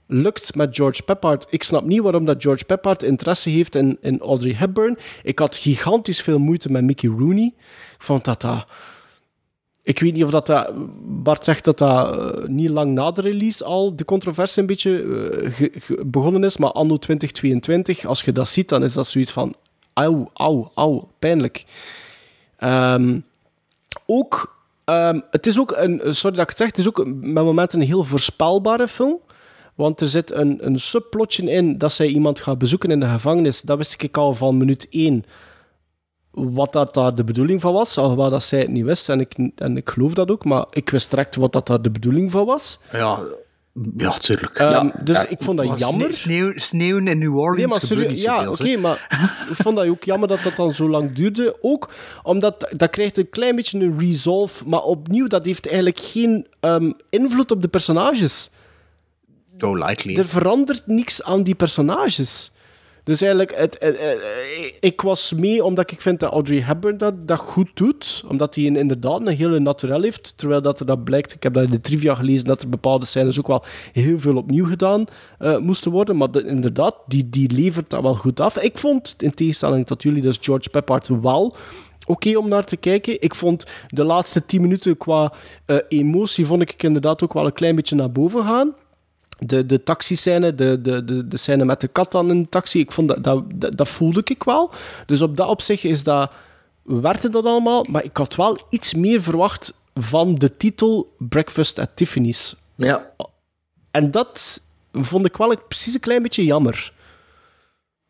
lukt 0.06 0.55
met 0.55 0.76
George 0.76 1.02
Peppard. 1.02 1.47
Ik 1.51 1.62
snap 1.62 1.85
niet 1.85 2.01
waarom 2.01 2.24
dat 2.24 2.43
George 2.43 2.64
Peppard 2.64 3.02
interesse 3.02 3.51
heeft 3.51 3.74
in, 3.74 3.98
in 4.01 4.20
Audrey 4.20 4.55
Hepburn. 4.55 4.98
Ik 5.22 5.39
had 5.39 5.56
gigantisch 5.56 6.22
veel 6.22 6.39
moeite 6.39 6.70
met 6.70 6.82
Mickey 6.82 7.10
Rooney. 7.10 7.55
Ik 7.97 8.02
vond 8.02 8.24
dat 8.24 8.40
dat... 8.40 8.66
Ik 9.82 9.98
weet 9.98 10.12
niet 10.12 10.24
of 10.24 10.30
dat, 10.30 10.47
dat 10.47 10.72
Bart 11.22 11.44
zegt 11.44 11.64
dat 11.64 11.78
dat 11.78 12.16
eh, 12.16 12.47
niet 12.47 12.70
lang 12.70 12.93
na 12.93 13.10
de 13.10 13.20
release 13.20 13.64
al 13.64 13.97
de 13.97 14.05
controverse 14.05 14.60
een 14.60 14.66
beetje 14.66 15.02
eh, 15.59 15.98
begonnen 16.06 16.44
is, 16.44 16.56
maar 16.56 16.72
anno 16.72 16.97
2022, 16.97 18.06
als 18.06 18.22
je 18.22 18.32
dat 18.32 18.48
ziet, 18.48 18.68
dan 18.68 18.82
is 18.82 18.93
dat 18.93 19.06
zoiets 19.06 19.32
van 19.32 19.55
auw, 20.02 20.30
auw, 20.32 20.70
auw, 20.74 21.08
pijnlijk. 21.18 21.64
Ehm, 22.56 23.20
ook, 24.06 24.56
ehm, 24.84 25.20
het 25.30 25.46
is 25.46 25.58
ook 25.58 25.72
een, 25.76 26.00
sorry 26.14 26.36
dat 26.36 26.44
ik 26.44 26.48
het 26.48 26.58
zeg, 26.58 26.66
het 26.66 26.78
is 26.78 26.88
ook 26.88 27.06
met 27.06 27.44
momenten 27.44 27.80
een 27.80 27.86
heel 27.86 28.04
voorspelbare 28.04 28.88
film. 28.88 29.18
Want 29.74 30.00
er 30.00 30.06
zit 30.06 30.32
een, 30.32 30.66
een 30.66 30.78
subplotje 30.78 31.50
in 31.50 31.78
dat 31.78 31.92
zij 31.92 32.06
iemand 32.06 32.40
gaat 32.40 32.58
bezoeken 32.58 32.90
in 32.90 33.00
de 33.00 33.08
gevangenis. 33.08 33.60
Dat 33.60 33.76
wist 33.76 34.02
ik 34.02 34.16
al 34.16 34.34
van 34.34 34.56
minuut 34.56 34.86
1 34.90 35.24
wat 36.30 36.72
dat 36.72 36.94
daar 36.94 37.14
de 37.14 37.24
bedoeling 37.24 37.60
van 37.60 37.72
was, 37.72 37.98
alhoewel 37.98 38.30
dat 38.30 38.42
zij 38.42 38.58
het 38.58 38.68
niet 38.68 38.84
wist, 38.84 39.08
en 39.08 39.20
ik, 39.20 39.50
en 39.54 39.76
ik 39.76 39.88
geloof 39.88 40.14
dat 40.14 40.30
ook, 40.30 40.44
maar 40.44 40.66
ik 40.70 40.90
wist 40.90 41.10
direct 41.10 41.36
wat 41.36 41.52
dat 41.52 41.66
daar 41.66 41.82
de 41.82 41.90
bedoeling 41.90 42.30
van 42.30 42.46
was. 42.46 42.78
Ja, 42.92 43.20
ja 43.96 44.18
tuurlijk. 44.18 44.59
Ehm, 44.59 44.70
ja. 44.70 44.92
dus 45.02 45.16
Ja, 45.16 45.26
ik 45.26 45.38
vond 45.40 45.56
dat 45.56 45.66
maar 45.66 45.78
jammer. 45.78 46.14
Sneeuw, 46.14 46.52
sneeuwen 46.55 47.09
in 47.09 47.18
New 47.18 47.36
Orleans 47.36 47.56
Nee, 47.56 47.66
maar 47.66 47.80
gebeurt 47.80 48.00
serieus, 48.00 48.16
niet 48.16 48.22
ja, 48.22 48.50
oké, 48.50 48.76
maar 48.76 49.06
ik 49.50 49.56
vond 49.56 49.76
dat 49.76 49.86
ook 49.86 50.05
jammer 50.05 50.28
dat 50.28 50.42
dat 50.42 50.56
dan 50.56 50.74
zo 50.74 50.88
lang 50.88 51.12
duurde. 51.12 51.56
Ook 51.60 51.90
omdat 52.22 52.68
dat 52.76 52.90
krijgt 52.90 53.18
een 53.18 53.30
klein 53.30 53.56
beetje 53.56 53.78
een 53.78 53.98
resolve, 53.98 54.68
maar 54.68 54.82
opnieuw, 54.82 55.26
dat 55.26 55.44
heeft 55.44 55.66
eigenlijk 55.66 56.00
geen 56.00 56.46
ehm, 56.60 56.92
invloed 57.09 57.50
op 57.50 57.62
de 57.62 57.68
personages. 57.68 58.50
Go 59.59 59.76
lightly. 59.76 60.16
Er 60.16 60.28
verandert 60.28 60.86
niks 60.86 61.22
aan 61.22 61.42
die 61.42 61.55
personages. 61.55 62.50
Dus 63.09 63.20
eigenlijk, 63.20 63.56
het, 63.59 63.76
het- 63.78 63.98
het- 64.01 64.76
ik 64.80 65.01
was 65.01 65.32
mee 65.32 65.64
omdat 65.64 65.90
ik 65.90 66.01
vind 66.01 66.20
dat 66.20 66.32
Audrey 66.32 66.60
Hepburn 66.62 66.98
dat, 66.98 67.28
dat 67.28 67.39
goed 67.39 67.68
doet. 67.74 68.24
Omdat 68.28 68.55
hij 68.55 68.64
inderdaad 68.64 69.20
een 69.26 69.36
hele 69.36 69.59
naturel 69.59 70.02
heeft. 70.02 70.32
Terwijl 70.36 70.62
dat 70.62 70.80
er 70.80 70.86
dat 70.86 71.05
blijkt, 71.05 71.35
ik 71.35 71.43
heb 71.43 71.55
dat 71.55 71.64
in 71.64 71.70
de 71.70 71.80
trivia 71.80 72.14
gelezen, 72.14 72.47
dat 72.47 72.62
er 72.62 72.68
bepaalde 72.68 73.06
scènes 73.06 73.39
ook 73.39 73.47
wel 73.47 73.64
heel 73.93 74.18
veel 74.18 74.36
opnieuw 74.36 74.66
gedaan 74.66 75.05
eh, 75.39 75.59
moesten 75.59 75.90
worden. 75.90 76.16
Maar 76.16 76.30
de- 76.30 76.44
inderdaad, 76.44 76.94
die, 77.06 77.28
die 77.30 77.51
levert 77.55 77.90
dat 77.90 78.02
wel 78.02 78.14
goed 78.14 78.40
af. 78.40 78.59
Ik 78.59 78.78
vond, 78.78 79.14
in 79.18 79.35
tegenstelling 79.35 79.86
tot 79.86 80.02
jullie, 80.02 80.22
dus 80.22 80.39
George 80.40 80.68
Peppard 80.68 81.09
wel 81.22 81.56
oké 82.06 82.36
om 82.36 82.48
naar 82.48 82.64
te 82.64 82.76
kijken. 82.76 83.20
Ik 83.22 83.35
vond 83.35 83.64
de 83.89 84.05
laatste 84.05 84.47
tien 84.47 84.60
minuten 84.60 84.97
qua 84.97 85.32
eh, 85.66 85.76
emotie, 85.89 86.47
vond 86.47 86.62
ik 86.62 86.82
inderdaad 86.82 87.22
ook 87.22 87.32
wel 87.32 87.47
een 87.47 87.52
klein 87.52 87.76
beetje 87.76 87.97
naar 87.97 88.10
boven 88.12 88.44
gaan. 88.44 88.74
De, 89.39 89.66
de 89.66 89.82
taxiscène, 89.82 90.55
de, 90.55 90.81
de, 90.81 91.05
de, 91.05 91.28
de 91.28 91.36
scène 91.36 91.65
met 91.65 91.81
de 91.81 91.89
kat 91.89 92.12
dan 92.12 92.31
in 92.31 92.43
de 92.43 92.48
taxi, 92.48 92.78
ik 92.81 92.93
vond 92.93 93.09
dat, 93.09 93.24
dat, 93.24 93.44
dat, 93.55 93.77
dat 93.77 93.89
voelde 93.89 94.20
ik 94.24 94.43
wel. 94.43 94.70
Dus 95.06 95.23
op 95.23 95.36
dat 95.36 95.48
opzicht 95.48 95.85
is 95.85 96.02
dat, 96.05 96.32
werkte 96.82 97.28
dat 97.31 97.44
allemaal, 97.44 97.85
maar 97.90 98.05
ik 98.05 98.16
had 98.16 98.35
wel 98.36 98.66
iets 98.70 98.94
meer 98.94 99.23
verwacht 99.23 99.73
van 99.94 100.35
de 100.35 100.56
titel 100.56 101.15
Breakfast 101.19 101.78
at 101.78 101.90
Tiffany's. 101.97 102.55
Ja. 102.74 103.10
En 103.90 104.10
dat 104.10 104.62
vond 104.93 105.27
ik 105.27 105.36
wel 105.36 105.51
een- 105.51 105.66
precies 105.69 105.94
een 105.94 106.01
klein 106.01 106.23
beetje 106.23 106.44
jammer. 106.44 106.93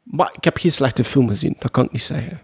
Maar 0.03 0.33
ik 0.37 0.45
heb 0.45 0.57
geen 0.57 0.73
slechte 0.73 1.05
film 1.05 1.29
gezien, 1.29 1.57
dat 1.59 1.71
kan 1.71 1.85
ik 1.85 1.93
niet 1.93 2.03
zeggen. 2.03 2.41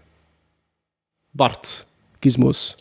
Bart, 1.31 1.85
Gizmos. 2.19 2.75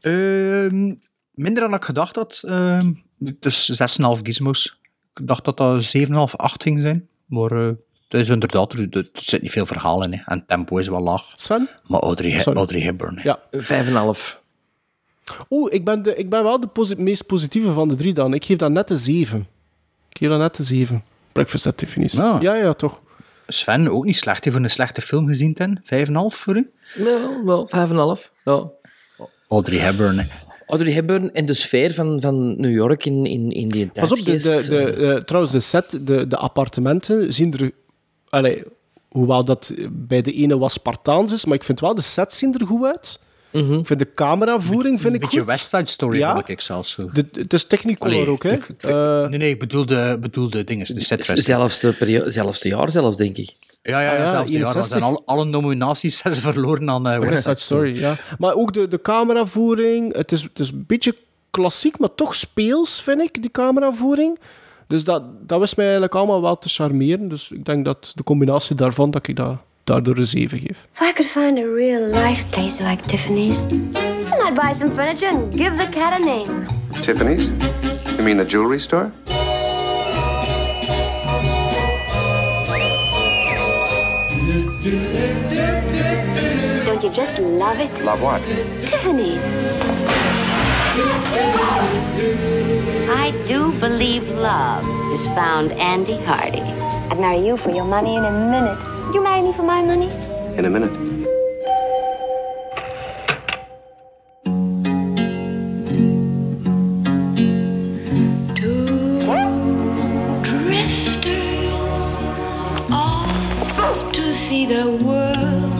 Ehm, 0.00 0.94
minder 1.30 1.62
dan 1.62 1.74
ik 1.74 1.84
gedacht 1.84 2.16
had. 2.16 2.42
Ehm, 2.46 2.92
dus 3.18 3.64
6,5 3.70 4.20
gizmos. 4.22 4.80
Ik 5.20 5.26
dacht 5.26 5.44
dat 5.44 5.56
dat 5.56 5.96
7,5, 5.96 6.12
8 6.36 6.62
ging 6.62 6.80
zijn. 6.80 7.08
Maar 7.26 7.50
eh, 7.52 7.66
het 8.08 8.20
is 8.20 8.28
inderdaad, 8.28 8.72
er, 8.72 8.86
er 8.90 9.08
zit 9.12 9.42
niet 9.42 9.50
veel 9.50 9.66
verhaal 9.66 10.04
in. 10.04 10.12
Hè. 10.12 10.18
En 10.26 10.38
het 10.38 10.48
tempo 10.48 10.76
is 10.78 10.88
wel 10.88 11.00
laag. 11.00 11.32
Sven? 11.36 11.68
Maar 11.86 12.00
Audrey, 12.00 12.38
Sorry. 12.40 12.58
Audrey 12.58 12.80
Hepburn. 12.80 13.18
hè. 13.18 13.22
Ja. 13.22 13.40
5,5. 14.14 14.38
Oeh, 15.50 15.72
ik 15.72 15.84
ben, 15.84 16.02
de, 16.02 16.14
ik 16.14 16.30
ben 16.30 16.42
wel 16.42 16.60
de 16.60 16.94
meest 16.96 17.26
positieve 17.26 17.72
van 17.72 17.88
de 17.88 17.94
drie 17.94 18.12
dan. 18.14 18.34
Ik 18.34 18.44
geef 18.44 18.56
dat 18.56 18.70
net 18.70 18.90
een 18.90 18.96
7. 18.98 19.46
Ik 20.10 20.18
geef 20.18 20.28
dat 20.28 20.38
net 20.38 20.58
een 20.58 20.64
7. 20.64 21.04
Breakfast 21.32 21.66
at 21.66 21.76
Tiffany's. 21.76 22.18
Ah. 22.18 22.42
Ja, 22.42 22.54
ja, 22.54 22.72
toch. 22.72 23.00
Sven, 23.46 23.88
ook 23.88 24.04
niet 24.04 24.16
slecht. 24.16 24.44
Heeft 24.44 24.56
voor 24.56 24.64
een 24.64 24.70
slechte 24.70 25.00
film 25.02 25.26
gezien 25.26 25.54
ten? 25.54 25.82
5,5 25.84 25.84
voor 26.26 26.56
u? 26.56 26.70
Ja, 26.96 27.42
wel, 27.44 27.68
5,5. 28.16 28.30
Ja. 28.44 28.70
Audrey 29.48 29.78
Hepburn. 29.78 30.28
Hè. 30.66 30.72
Audrey 30.72 30.92
Hepburn 30.92 31.34
en 31.34 31.46
de 31.46 31.54
sfeer 31.54 31.94
van, 31.94 32.20
van 32.20 32.60
New 32.60 32.74
York 32.74 33.04
in, 33.04 33.26
in, 33.26 33.50
in 33.52 33.68
die 33.68 33.86
Pas 33.86 34.12
op, 34.12 34.24
de, 34.24 34.36
de, 34.36 34.64
de, 34.68 34.82
eh, 34.92 35.22
trouwens, 35.22 35.52
de 35.52 35.60
set, 35.60 35.98
de, 36.06 36.26
de 36.26 36.36
appartementen 36.36 37.32
zien 37.32 37.52
er... 37.58 37.70
Allee, 38.28 38.62
hoewel 39.08 39.44
dat 39.44 39.72
bij 39.90 40.22
de 40.22 40.32
ene 40.32 40.58
was 40.58 40.72
Spartaans 40.72 41.32
is, 41.32 41.44
maar 41.44 41.54
ik 41.56 41.64
vind 41.64 41.80
wel, 41.80 41.94
de 41.94 42.02
sets 42.02 42.38
zien 42.38 42.54
er 42.54 42.66
goed 42.66 42.84
uit. 42.84 43.18
Ik 43.50 43.86
vind 43.86 43.98
de 43.98 44.14
cameravoering 44.14 45.00
vind 45.00 45.04
Een 45.04 45.14
ik 45.14 45.20
beetje 45.20 45.38
goed. 45.38 45.48
West 45.48 45.68
Side 45.68 45.86
Story 45.86 46.18
Ja. 46.18 46.34
vond 46.34 46.48
ik 46.48 46.60
zelfs 46.60 46.90
zo. 46.90 47.10
De, 47.12 47.26
het 47.32 47.52
is 47.52 47.64
Technicolor 47.66 48.28
ook, 48.28 48.42
hè. 48.42 48.58
de- 48.78 49.26
nee, 49.30 49.38
nee, 49.38 49.50
ik 49.50 49.58
bedoel 49.58 49.86
de, 49.86 50.18
bedoel 50.20 50.50
de 50.50 50.64
dingen, 50.64 50.86
de 50.94 51.00
setdressing. 51.00 51.42
Zelfste, 51.56 51.94
periode, 51.98 52.30
zelfste 52.30 52.68
jaar 52.68 52.90
zelfs, 52.90 53.16
denk 53.16 53.36
ik. 53.36 53.54
Ja, 53.86 54.00
ja, 54.00 54.12
ja, 54.12 54.12
Ah, 54.12 54.18
ja, 54.18 54.28
zelfs 54.28 54.50
61. 54.50 54.86
zijn 54.86 55.02
al, 55.02 55.22
alle 55.26 55.44
nominaties 55.44 56.16
zijn 56.22 56.34
ze 56.34 56.40
verloren 56.40 56.90
aan 56.90 57.08
eh, 57.08 57.18
West 57.18 57.42
Side 57.42 57.58
Story, 57.68 57.98
ja. 58.00 58.16
Maar 58.38 58.54
ook 58.54 58.72
de, 58.72 58.88
de 58.88 59.00
cameravoering. 59.02 60.16
Het 60.16 60.32
is, 60.32 60.42
het 60.42 60.58
is 60.58 60.70
een 60.70 60.84
beetje 60.86 61.14
klassiek, 61.50 61.98
maar 61.98 62.14
toch 62.14 62.34
speels, 62.34 63.02
vind 63.02 63.20
ik, 63.20 63.42
die 63.42 63.50
cameravoering. 63.50 64.38
Dus 64.86 65.04
dat, 65.04 65.22
dat 65.48 65.60
wist 65.60 65.76
mij 65.76 65.84
eigenlijk 65.84 66.14
allemaal 66.14 66.42
wel 66.42 66.58
te 66.58 66.68
charmeren. 66.68 67.28
Dus 67.28 67.50
ik 67.50 67.64
denk 67.64 67.84
dat 67.84 68.12
de 68.14 68.22
combinatie 68.22 68.76
daarvan, 68.76 69.10
dat 69.10 69.26
ik 69.28 69.36
dat 69.36 69.56
daardoor 69.84 70.16
een 70.16 70.26
7 70.26 70.58
geef. 70.58 70.86
If 70.94 71.00
I 71.08 71.12
could 71.12 71.26
find 71.30 71.58
a 71.58 71.74
real 71.74 72.24
life 72.24 72.46
place 72.46 72.82
like 72.84 73.02
Tiffany's, 73.06 73.66
then 73.66 73.92
I'd 74.46 74.54
buy 74.54 74.72
some 74.78 74.92
furniture 74.92 75.30
and 75.30 75.54
give 75.54 75.76
the 75.76 75.88
cat 75.88 76.12
a 76.12 76.18
name. 76.24 76.64
Tiffany's? 77.00 77.50
You 78.04 78.22
mean 78.22 78.36
the 78.36 78.44
jewelry 78.46 78.78
store? 78.78 79.10
Don't 86.84 87.02
you 87.02 87.10
just 87.10 87.40
love 87.40 87.80
it? 87.80 87.90
Love 88.04 88.22
what? 88.22 88.40
Tiffany's. 88.86 89.42
I 93.10 93.32
do 93.46 93.72
believe 93.80 94.28
love 94.28 94.84
has 95.10 95.26
found 95.26 95.72
Andy 95.72 96.16
Hardy. 96.22 96.60
I'd 96.60 97.18
marry 97.18 97.44
you 97.44 97.56
for 97.56 97.70
your 97.70 97.84
money 97.84 98.14
in 98.14 98.24
a 98.24 98.30
minute. 98.30 98.78
Would 99.06 99.14
you 99.16 99.24
marry 99.24 99.42
me 99.42 99.52
for 99.54 99.64
my 99.64 99.82
money? 99.82 100.08
In 100.56 100.64
a 100.66 100.70
minute. 100.70 101.25
See 114.46 114.64
the 114.64 114.86
world. 115.02 115.72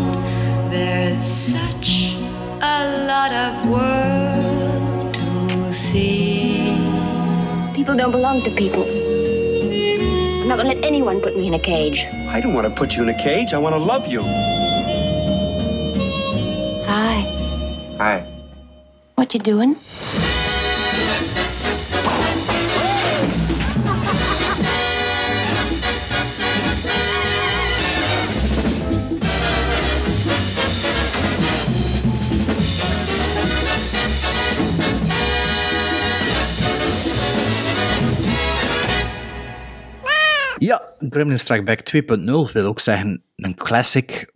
There's 0.73 1.23
such 1.23 2.19
a 2.61 3.07
lot 3.07 3.31
of 3.31 3.71
world 3.71 5.15
to 5.15 5.73
see. 5.73 6.75
People 7.77 7.95
don't 7.95 8.11
belong 8.11 8.43
to 8.43 8.51
people. 8.51 8.83
I'm 10.43 10.49
not 10.49 10.57
gonna 10.59 10.75
let 10.75 10.83
anyone 10.83 11.21
put 11.21 11.37
me 11.37 11.47
in 11.47 11.55
a 11.55 11.61
cage. 11.61 12.07
I 12.35 12.41
don't 12.41 12.55
want 12.55 12.67
to 12.67 12.75
put 12.75 12.97
you 12.97 13.05
in 13.05 13.09
a 13.09 13.19
cage. 13.23 13.55
I 13.55 13.59
want 13.59 13.77
to 13.77 13.83
love 13.93 14.09
you. 14.09 14.23
Hi. 16.91 17.23
Hi. 18.03 18.17
What 19.15 19.33
you 19.33 19.39
doing? 19.39 19.77
Ja, 40.67 40.95
Gremlin 41.11 41.39
Strike 41.39 41.63
Back 41.63 41.81
2.0 41.95 42.53
wil 42.53 42.67
ook 42.67 42.81
zeggen 42.81 43.23
een 43.37 43.55
classic 43.55 44.33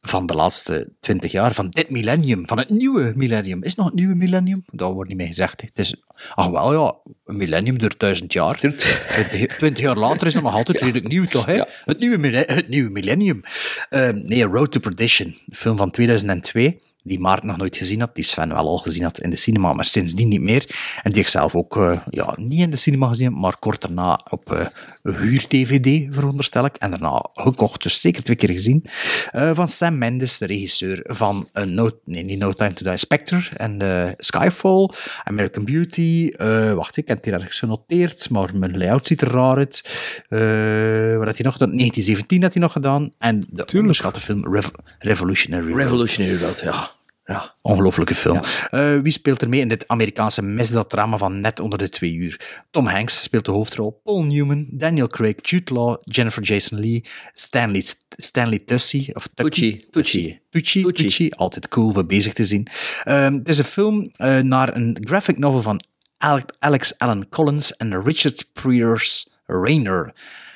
van 0.00 0.26
de 0.26 0.34
laatste 0.34 0.88
20 1.00 1.32
jaar, 1.32 1.54
van 1.54 1.68
dit 1.68 1.90
millennium, 1.90 2.46
van 2.46 2.58
het 2.58 2.70
nieuwe 2.70 3.12
millennium. 3.16 3.62
Is 3.62 3.68
het 3.68 3.76
nog 3.76 3.86
het 3.86 3.94
nieuwe 3.94 4.14
millennium? 4.14 4.64
Dat 4.70 4.92
wordt 4.92 5.08
niet 5.08 5.18
meer 5.18 5.26
gezegd. 5.26 5.60
Het 5.60 5.70
is, 5.74 6.02
ach 6.34 6.48
wel 6.48 6.72
ja, 6.72 6.94
een 7.24 7.36
millennium 7.36 7.78
door 7.78 7.94
duizend 7.98 8.32
jaar. 8.32 8.58
20, 8.58 9.56
20 9.56 9.78
jaar 9.86 9.96
later 9.96 10.26
is 10.26 10.34
het 10.34 10.42
nog 10.42 10.54
altijd 10.54 10.80
redelijk 10.80 11.08
nieuw, 11.08 11.24
toch? 11.24 11.46
Hè? 11.46 11.62
Het, 11.84 11.98
nieuwe, 11.98 12.36
het 12.36 12.68
nieuwe 12.68 12.90
millennium. 12.90 13.42
Ehm, 13.88 14.20
nee, 14.24 14.44
Road 14.44 14.72
to 14.72 14.80
Perdition, 14.80 15.36
film 15.50 15.76
van 15.76 15.90
2002, 15.90 16.80
die 17.08 17.18
Maarten 17.20 17.46
nog 17.48 17.56
nooit 17.56 17.76
gezien 17.76 18.00
had, 18.00 18.14
die 18.14 18.24
Sven 18.24 18.48
wel 18.48 18.56
al 18.68 18.78
gezien 18.78 19.02
had 19.02 19.20
in 19.20 19.30
de 19.30 19.36
cinema, 19.36 19.72
maar 19.72 19.84
sindsdien 19.84 20.28
niet 20.28 20.40
meer. 20.40 20.76
En 21.02 21.12
die 21.12 21.20
ik 21.20 21.28
zelf 21.28 21.54
ook 21.54 21.76
eh, 21.76 22.00
ja, 22.10 22.34
niet 22.36 22.60
in 22.60 22.70
de 22.70 22.76
cinema 22.76 23.08
gezien 23.08 23.24
heb, 23.26 23.34
maar 23.40 23.56
kort 23.58 23.80
daarna 23.80 24.20
op 24.30 24.52
eh 24.52 24.66
huur-DVD, 25.02 26.14
veronderstel 26.14 26.64
ik. 26.64 26.76
En 26.76 26.90
daarna 26.90 27.24
gekocht, 27.34 27.82
dus 27.82 28.00
zeker 28.00 28.22
twee 28.22 28.36
keer 28.36 28.50
gezien. 28.50 28.84
Eh, 29.30 29.50
van 29.54 29.68
Sam 29.68 29.98
Mendes, 29.98 30.38
de 30.38 30.46
regisseur 30.46 31.00
van 31.04 31.48
no, 31.64 31.90
nee, 32.04 32.24
niet 32.24 32.38
No 32.38 32.52
Time 32.52 32.72
to 32.72 32.84
Die, 32.88 32.96
Spectre 32.96 33.40
en 33.56 33.80
eh, 33.82 34.10
Skyfall, 34.18 34.90
American 35.24 35.64
Beauty. 35.64 36.30
eh, 36.36 36.72
wacht, 36.72 36.96
ik 36.96 37.08
heb 37.08 37.16
het 37.16 37.26
hier 37.26 37.34
ergens 37.34 37.58
genoteerd, 37.58 38.30
maar 38.30 38.48
mijn 38.54 38.78
layout 38.78 39.06
ziet 39.06 39.20
er 39.20 39.30
raar 39.30 39.56
uit. 39.56 39.80
Eh, 40.28 41.16
wat 41.16 41.26
had 41.26 41.36
hij 41.36 41.44
nog 41.44 41.52
gedaan? 41.52 41.76
1917 41.76 42.42
had 42.42 42.52
hij 42.52 42.62
nog 42.62 42.72
gedaan. 42.72 43.12
En 43.18 43.44
de 43.52 43.66
onderschatte 43.78 44.20
film 44.20 44.54
Rev- 44.54 44.68
Revolutionary. 44.98 45.72
Revolutionary 45.74 46.42
Road, 46.42 46.60
ja. 46.64 46.90
Ja, 47.30 47.54
ongelooflijke 47.62 48.14
film. 48.14 48.40
Eh, 48.70 48.98
wie 49.02 49.12
speelt 49.12 49.42
er 49.42 49.48
mee 49.48 49.60
in 49.60 49.68
dit 49.68 49.84
Amerikaanse 49.88 50.42
misdaaddrama 50.42 51.16
van 51.16 51.40
net 51.40 51.60
onder 51.60 51.78
de 51.78 51.88
twee 51.88 52.12
uur? 52.14 52.62
Tom 52.70 52.86
Hanks 52.86 53.22
speelt 53.22 53.44
de 53.44 53.50
hoofdrol, 53.50 54.00
Paul 54.04 54.22
Newman, 54.24 54.66
Daniel 54.70 55.06
Craig, 55.06 55.34
Jude 55.42 55.74
Law, 55.74 55.96
Jennifer 56.00 56.42
Jason 56.42 56.78
Leigh, 56.80 57.08
Stanley, 57.34 57.84
Stanley 58.08 58.58
Tucci, 58.58 59.10
of 59.12 59.28
Tucci, 59.34 59.86
Tucci. 59.90 60.40
Tucci, 60.50 60.82
Tucci, 60.82 61.30
altijd 61.30 61.68
cool 61.68 61.92
voor 61.92 62.06
bezig 62.06 62.32
te 62.32 62.44
zien. 62.44 62.66
Het 63.04 63.48
is 63.48 63.58
een 63.58 63.64
film 63.64 64.10
eh, 64.16 64.38
naar 64.38 64.76
een 64.76 64.98
graphic 65.00 65.38
novel 65.38 65.62
van 65.62 65.80
Al- 66.18 66.40
Alex 66.58 66.98
Allen 66.98 67.28
Collins 67.28 67.76
en 67.76 68.02
Richard 68.02 68.46
Pierce 68.52 69.28
Rayner. 69.46 70.12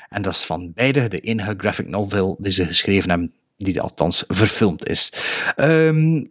En 0.09 0.23
dat 0.23 0.32
is 0.32 0.44
van 0.44 0.73
beide 0.74 1.09
de 1.09 1.20
enige 1.20 1.55
graphic 1.57 1.89
novel 1.89 2.36
die 2.40 2.53
ze 2.53 2.66
geschreven 2.66 3.11
hebben, 3.11 3.32
die 3.57 3.81
althans 3.81 4.24
verfilmd 4.28 4.89
is. 4.89 5.12
Ehm, 5.57 6.24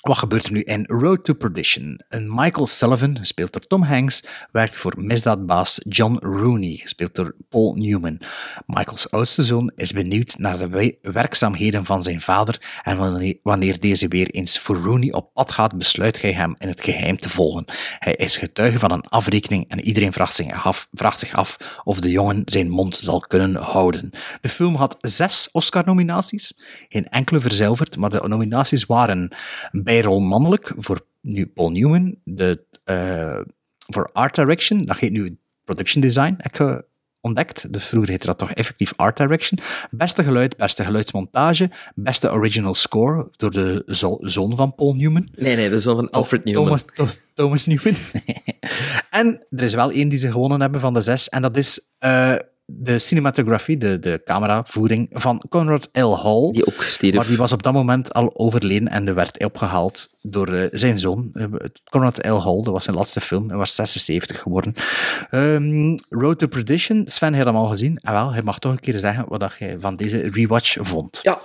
wat 0.00 0.18
gebeurt 0.18 0.46
er 0.46 0.52
nu 0.52 0.62
in 0.62 0.84
Road 0.86 1.24
to 1.24 1.34
Perdition? 1.34 2.00
Een 2.08 2.34
Michael 2.34 2.66
Sullivan, 2.66 3.18
gespeeld 3.18 3.52
door 3.52 3.66
Tom 3.66 3.82
Hanks, 3.82 4.24
werkt 4.52 4.76
voor 4.76 4.94
misdaadbaas 4.96 5.80
John 5.88 6.16
Rooney, 6.20 6.76
gespeeld 6.82 7.14
door 7.14 7.34
Paul 7.48 7.74
Newman. 7.74 8.20
Michaels 8.66 9.10
oudste 9.10 9.44
zoon 9.44 9.72
is 9.76 9.92
benieuwd 9.92 10.38
naar 10.38 10.58
de 10.58 10.68
we- 10.68 10.98
werkzaamheden 11.02 11.84
van 11.84 12.02
zijn 12.02 12.20
vader 12.20 12.80
en 12.82 12.96
wanneer, 12.96 13.38
wanneer 13.42 13.80
deze 13.80 14.08
weer 14.08 14.30
eens 14.30 14.58
voor 14.58 14.76
Rooney 14.76 15.12
op 15.12 15.32
pad 15.32 15.52
gaat, 15.52 15.78
besluit 15.78 16.22
hij 16.22 16.32
hem 16.32 16.54
in 16.58 16.68
het 16.68 16.82
geheim 16.82 17.16
te 17.16 17.28
volgen. 17.28 17.64
Hij 17.98 18.14
is 18.14 18.36
getuige 18.36 18.78
van 18.78 18.90
een 18.90 19.06
afrekening 19.08 19.68
en 19.68 19.80
iedereen 19.80 20.12
vraagt 20.12 20.34
zich 20.34 20.64
af, 20.64 20.88
vraagt 20.92 21.18
zich 21.18 21.34
af 21.34 21.80
of 21.84 22.00
de 22.00 22.10
jongen 22.10 22.42
zijn 22.44 22.68
mond 22.68 22.96
zal 22.96 23.20
kunnen 23.20 23.54
houden. 23.56 24.10
De 24.40 24.48
film 24.48 24.74
had 24.74 24.96
zes 25.00 25.48
Oscar-nominaties, 25.52 26.54
geen 26.88 27.08
enkele 27.08 27.40
verzilverd, 27.40 27.96
maar 27.96 28.10
de 28.10 28.24
nominaties 28.28 28.84
waren 28.84 29.28
bijrol 29.90 30.20
mannelijk 30.20 30.72
voor 30.76 31.06
nu 31.20 31.46
Paul 31.46 31.70
Newman, 31.70 32.16
de, 32.24 32.64
eh, 32.84 33.40
voor 33.86 34.10
Art 34.12 34.34
Direction, 34.34 34.84
dat 34.84 34.98
heet 34.98 35.10
nu 35.12 35.38
Production 35.64 36.02
Design, 36.02 36.34
heb 36.38 36.58
ik 36.58 36.82
ontdekt. 37.20 37.72
Dus 37.72 37.84
vroeger 37.84 38.10
heette 38.10 38.26
dat 38.26 38.38
toch 38.38 38.52
effectief 38.52 38.92
Art 38.96 39.16
Direction. 39.16 39.58
Beste 39.90 40.22
geluid, 40.22 40.56
beste 40.56 40.84
geluidsmontage, 40.84 41.70
beste 41.94 42.30
original 42.30 42.74
score 42.74 43.28
door 43.36 43.50
de 43.50 43.82
zo- 43.86 44.18
zoon 44.20 44.56
van 44.56 44.74
Paul 44.74 44.94
Newman. 44.94 45.28
Nee, 45.34 45.56
nee, 45.56 45.70
de 45.70 45.80
zoon 45.80 45.96
van 45.96 46.10
Alfred 46.10 46.44
Newman. 46.44 46.64
Thomas, 46.64 46.84
Tho- 46.94 47.20
Thomas 47.34 47.66
Newman. 47.66 47.94
en 49.10 49.46
er 49.50 49.62
is 49.62 49.74
wel 49.74 49.90
één 49.90 50.08
die 50.08 50.18
ze 50.18 50.30
gewonnen 50.30 50.60
hebben 50.60 50.80
van 50.80 50.94
de 50.94 51.00
zes, 51.00 51.28
en 51.28 51.42
dat 51.42 51.56
is 51.56 51.80
eh, 51.98 52.34
de 52.78 52.98
cinematografie, 52.98 53.78
de, 53.78 53.98
de 53.98 54.22
cameravoering 54.24 55.08
van 55.12 55.44
Conrad 55.48 55.88
L. 55.92 56.16
Hall. 56.16 56.50
Die 56.52 56.66
ook 56.66 56.82
stierf. 56.82 57.14
Maar 57.14 57.26
die 57.26 57.36
was 57.36 57.52
op 57.52 57.62
dat 57.62 57.72
moment 57.72 58.12
al 58.12 58.30
overleden 58.34 58.88
en 58.88 59.04
die 59.04 59.14
werd 59.14 59.44
opgehaald 59.44 60.10
door 60.22 60.48
eh, 60.48 60.68
zijn 60.70 60.98
zoon, 60.98 61.30
eh, 61.32 61.44
Conrad 61.90 62.26
L. 62.26 62.42
Hall. 62.42 62.62
Dat 62.62 62.72
was 62.72 62.84
zijn 62.84 62.96
laatste 62.96 63.20
film. 63.20 63.48
Hij 63.48 63.58
was 63.58 63.74
76 63.74 64.40
geworden. 64.40 64.72
Ehm, 65.30 65.98
Road 66.08 66.38
to 66.38 66.46
Perdition. 66.46 67.02
Sven 67.06 67.32
heeft 67.32 67.46
hem 67.46 67.56
al 67.56 67.66
gezien. 67.66 67.98
En 68.02 68.12
wel, 68.12 68.32
hij 68.32 68.42
mag 68.42 68.58
toch 68.58 68.72
een 68.72 68.80
keer 68.80 68.98
zeggen 68.98 69.24
wat 69.28 69.40
dat 69.40 69.52
jij 69.58 69.76
van 69.78 69.96
deze 69.96 70.30
rewatch 70.30 70.76
vond. 70.80 71.18
Ja. 71.22 71.38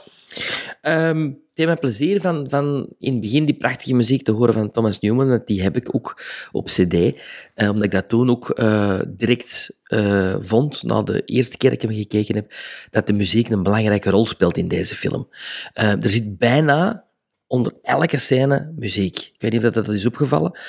Ehm, 0.82 1.22
het 1.24 1.68
heeft 1.68 1.80
plezier 1.80 2.22
van, 2.22 2.50
van 2.50 2.88
in 3.00 3.12
het 3.12 3.22
begin 3.22 3.46
die 3.46 3.58
prachtige 3.58 3.94
muziek 3.94 4.24
te 4.24 4.32
horen 4.32 4.54
van 4.54 4.72
Thomas 4.72 5.00
Newman. 5.00 5.42
Die 5.46 5.62
heb 5.62 5.76
ik 5.76 5.96
ook 5.96 6.22
op 6.52 6.66
cd. 6.66 6.94
eh, 6.94 7.70
omdat 7.70 7.84
ik 7.84 7.92
dat 7.92 8.10
toen 8.10 8.30
ook 8.30 8.50
eh, 8.50 9.00
direct 9.08 9.80
eh, 9.84 10.36
vond, 10.40 10.84
na 10.84 11.02
de 11.02 11.22
eerste 11.26 11.58
keer 11.58 11.70
dat 11.70 11.84
ik 11.84 11.90
hem 11.90 11.98
gekeken 11.98 12.36
heb, 12.36 12.54
dat 12.92 13.08
de 13.08 13.14
muziek 13.14 13.50
een 13.50 13.64
belangrijke 13.64 14.10
rol 14.10 14.26
speelt 14.26 14.58
in 14.58 14.68
deze 14.68 14.96
film. 14.96 15.28
Eh, 15.74 16.04
er 16.04 16.10
zit 16.10 16.38
bijna 16.38 17.04
onder 17.48 17.74
elke 17.82 18.18
scène 18.18 18.74
muziek. 18.76 19.18
Ik 19.18 19.42
weet 19.42 19.52
niet 19.52 19.66
of 19.66 19.72
dat, 19.72 19.86
dat 19.86 19.96
is 19.96 20.06
opgevallen. 20.06 20.60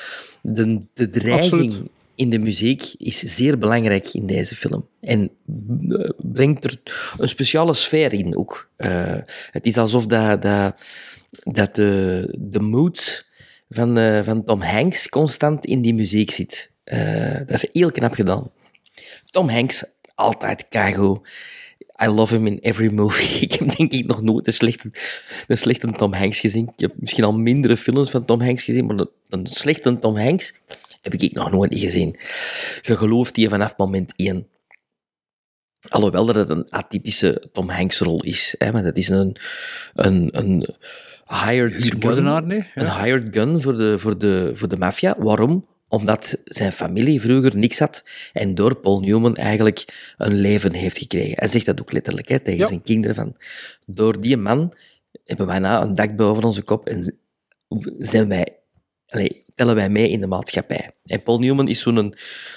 De, 0.43 0.87
de 0.95 1.11
dreiging. 1.11 1.91
In 2.17 2.31
de 2.31 2.39
muziek 2.39 2.95
is 2.99 3.19
zeer 3.19 3.59
belangrijk 3.59 4.15
in 4.15 4.27
deze 4.27 4.55
film. 4.55 4.89
En 5.01 5.31
eh, 5.89 6.11
brengt 6.17 6.65
er 6.65 6.81
een 7.19 7.29
speciale 7.29 7.75
sfeer 7.75 8.13
in 8.13 8.37
ook. 8.37 8.71
Eh, 8.77 9.17
het 9.51 9.67
is 9.67 9.77
alsof 9.77 10.07
dat, 10.07 10.43
dat, 10.43 10.81
dat 11.45 11.75
de, 11.75 12.35
de 12.39 12.61
mood 12.61 13.27
van, 13.69 13.99
eh, 13.99 14.23
van 14.23 14.45
Tom 14.45 14.61
Hanks 14.63 15.09
constant 15.09 15.67
in 15.67 15.81
die 15.81 15.95
muziek 15.95 16.31
zit. 16.31 16.75
Dat 17.47 17.63
is 17.63 17.69
heel 17.73 17.93
knap 17.93 18.15
gedaan. 18.15 18.51
Tom 19.31 19.49
Hanks, 19.49 19.85
altijd 20.15 20.67
Kago. 20.69 21.23
I 22.03 22.09
love 22.09 22.35
him 22.35 22.47
in 22.47 22.59
every 22.59 22.93
movie. 22.93 23.41
Ik 23.47 23.53
heb 23.53 23.77
denk 23.77 23.93
ik 23.93 24.07
nog 24.07 24.23
nooit 24.23 24.47
een 24.47 24.53
slechte, 24.53 24.91
een 25.47 25.59
slechte 25.59 25.91
Tom 25.91 26.13
Hanks 26.13 26.41
gezien. 26.41 26.73
Ik 26.77 26.81
heb 26.81 26.93
misschien 26.97 27.25
al 27.25 27.33
mindere 27.33 27.77
films 27.77 28.11
van 28.11 28.25
Tom 28.25 28.41
Hanks 28.41 28.63
gezien, 28.63 28.87
maar 28.87 28.97
een, 28.97 29.11
een 29.29 29.47
slechte 29.47 29.99
Tom 29.99 30.17
Hanks 30.17 30.55
heb 31.13 31.21
ik 31.21 31.33
nog 31.35 31.51
nooit 31.51 31.79
gezien. 31.79 32.17
Je 32.81 32.97
gelooft 32.97 33.35
die 33.35 33.49
vanaf 33.49 33.77
moment 33.77 34.13
één. 34.17 34.49
Alhoewel 35.89 36.27
dat 36.27 36.35
het 36.35 36.51
een 36.51 36.71
atypische 36.71 37.49
Tom 37.53 37.69
Hanks 37.69 37.99
rol 37.99 38.23
is. 38.23 38.55
Hè, 38.59 38.71
maar 38.73 38.83
dat 38.83 38.97
is 38.97 39.09
een, 39.09 39.37
een, 39.95 40.29
een 40.33 40.67
hired 41.27 41.73
gun, 41.73 41.83
Huurmoordenaar, 41.83 42.47
nee? 42.47 42.59
Ja. 42.59 42.71
een 42.75 43.05
hired 43.05 43.29
gun 43.37 43.61
voor 43.61 43.77
de, 43.77 43.99
voor 43.99 44.19
de, 44.19 44.51
voor 44.55 44.69
de 44.69 44.77
maffia. 44.77 45.15
Waarom? 45.19 45.67
Omdat 45.89 46.39
zijn 46.45 46.73
familie 46.73 47.21
vroeger 47.21 47.57
niks 47.57 47.79
had 47.79 48.05
en 48.33 48.55
door 48.55 48.75
Paul 48.77 49.01
Newman 49.01 49.37
eigenlijk 49.37 50.13
een 50.17 50.35
leven 50.35 50.73
heeft 50.73 50.99
gekregen. 50.99 51.33
Hij 51.37 51.49
zegt 51.49 51.67
dat 51.67 51.81
ook 51.81 51.93
letterlijk 51.93 52.29
hè, 52.29 52.39
tegen 52.41 52.59
Ja. 52.61 52.67
zijn 52.67 52.83
kinderen 52.83 53.17
van 53.17 53.37
door 53.87 54.21
die 54.21 54.37
man 54.37 54.75
hebben 55.25 55.47
wij 55.47 55.59
nou 55.59 55.87
een 55.87 55.95
dak 55.95 56.17
boven 56.17 56.45
onze 56.45 56.63
kop 56.63 56.87
en 56.87 57.19
zijn 57.99 58.29
wij, 58.29 58.59
allee, 59.09 59.45
tellen 59.55 59.75
wij 59.75 59.89
mee 59.89 60.09
in 60.11 60.21
de 60.21 60.27
maatschappij. 60.27 60.91
En 61.05 61.23
Paul 61.23 61.39
Newman 61.39 61.69
is 61.69 61.81
zo'n 61.81 61.97
een, 61.97 62.15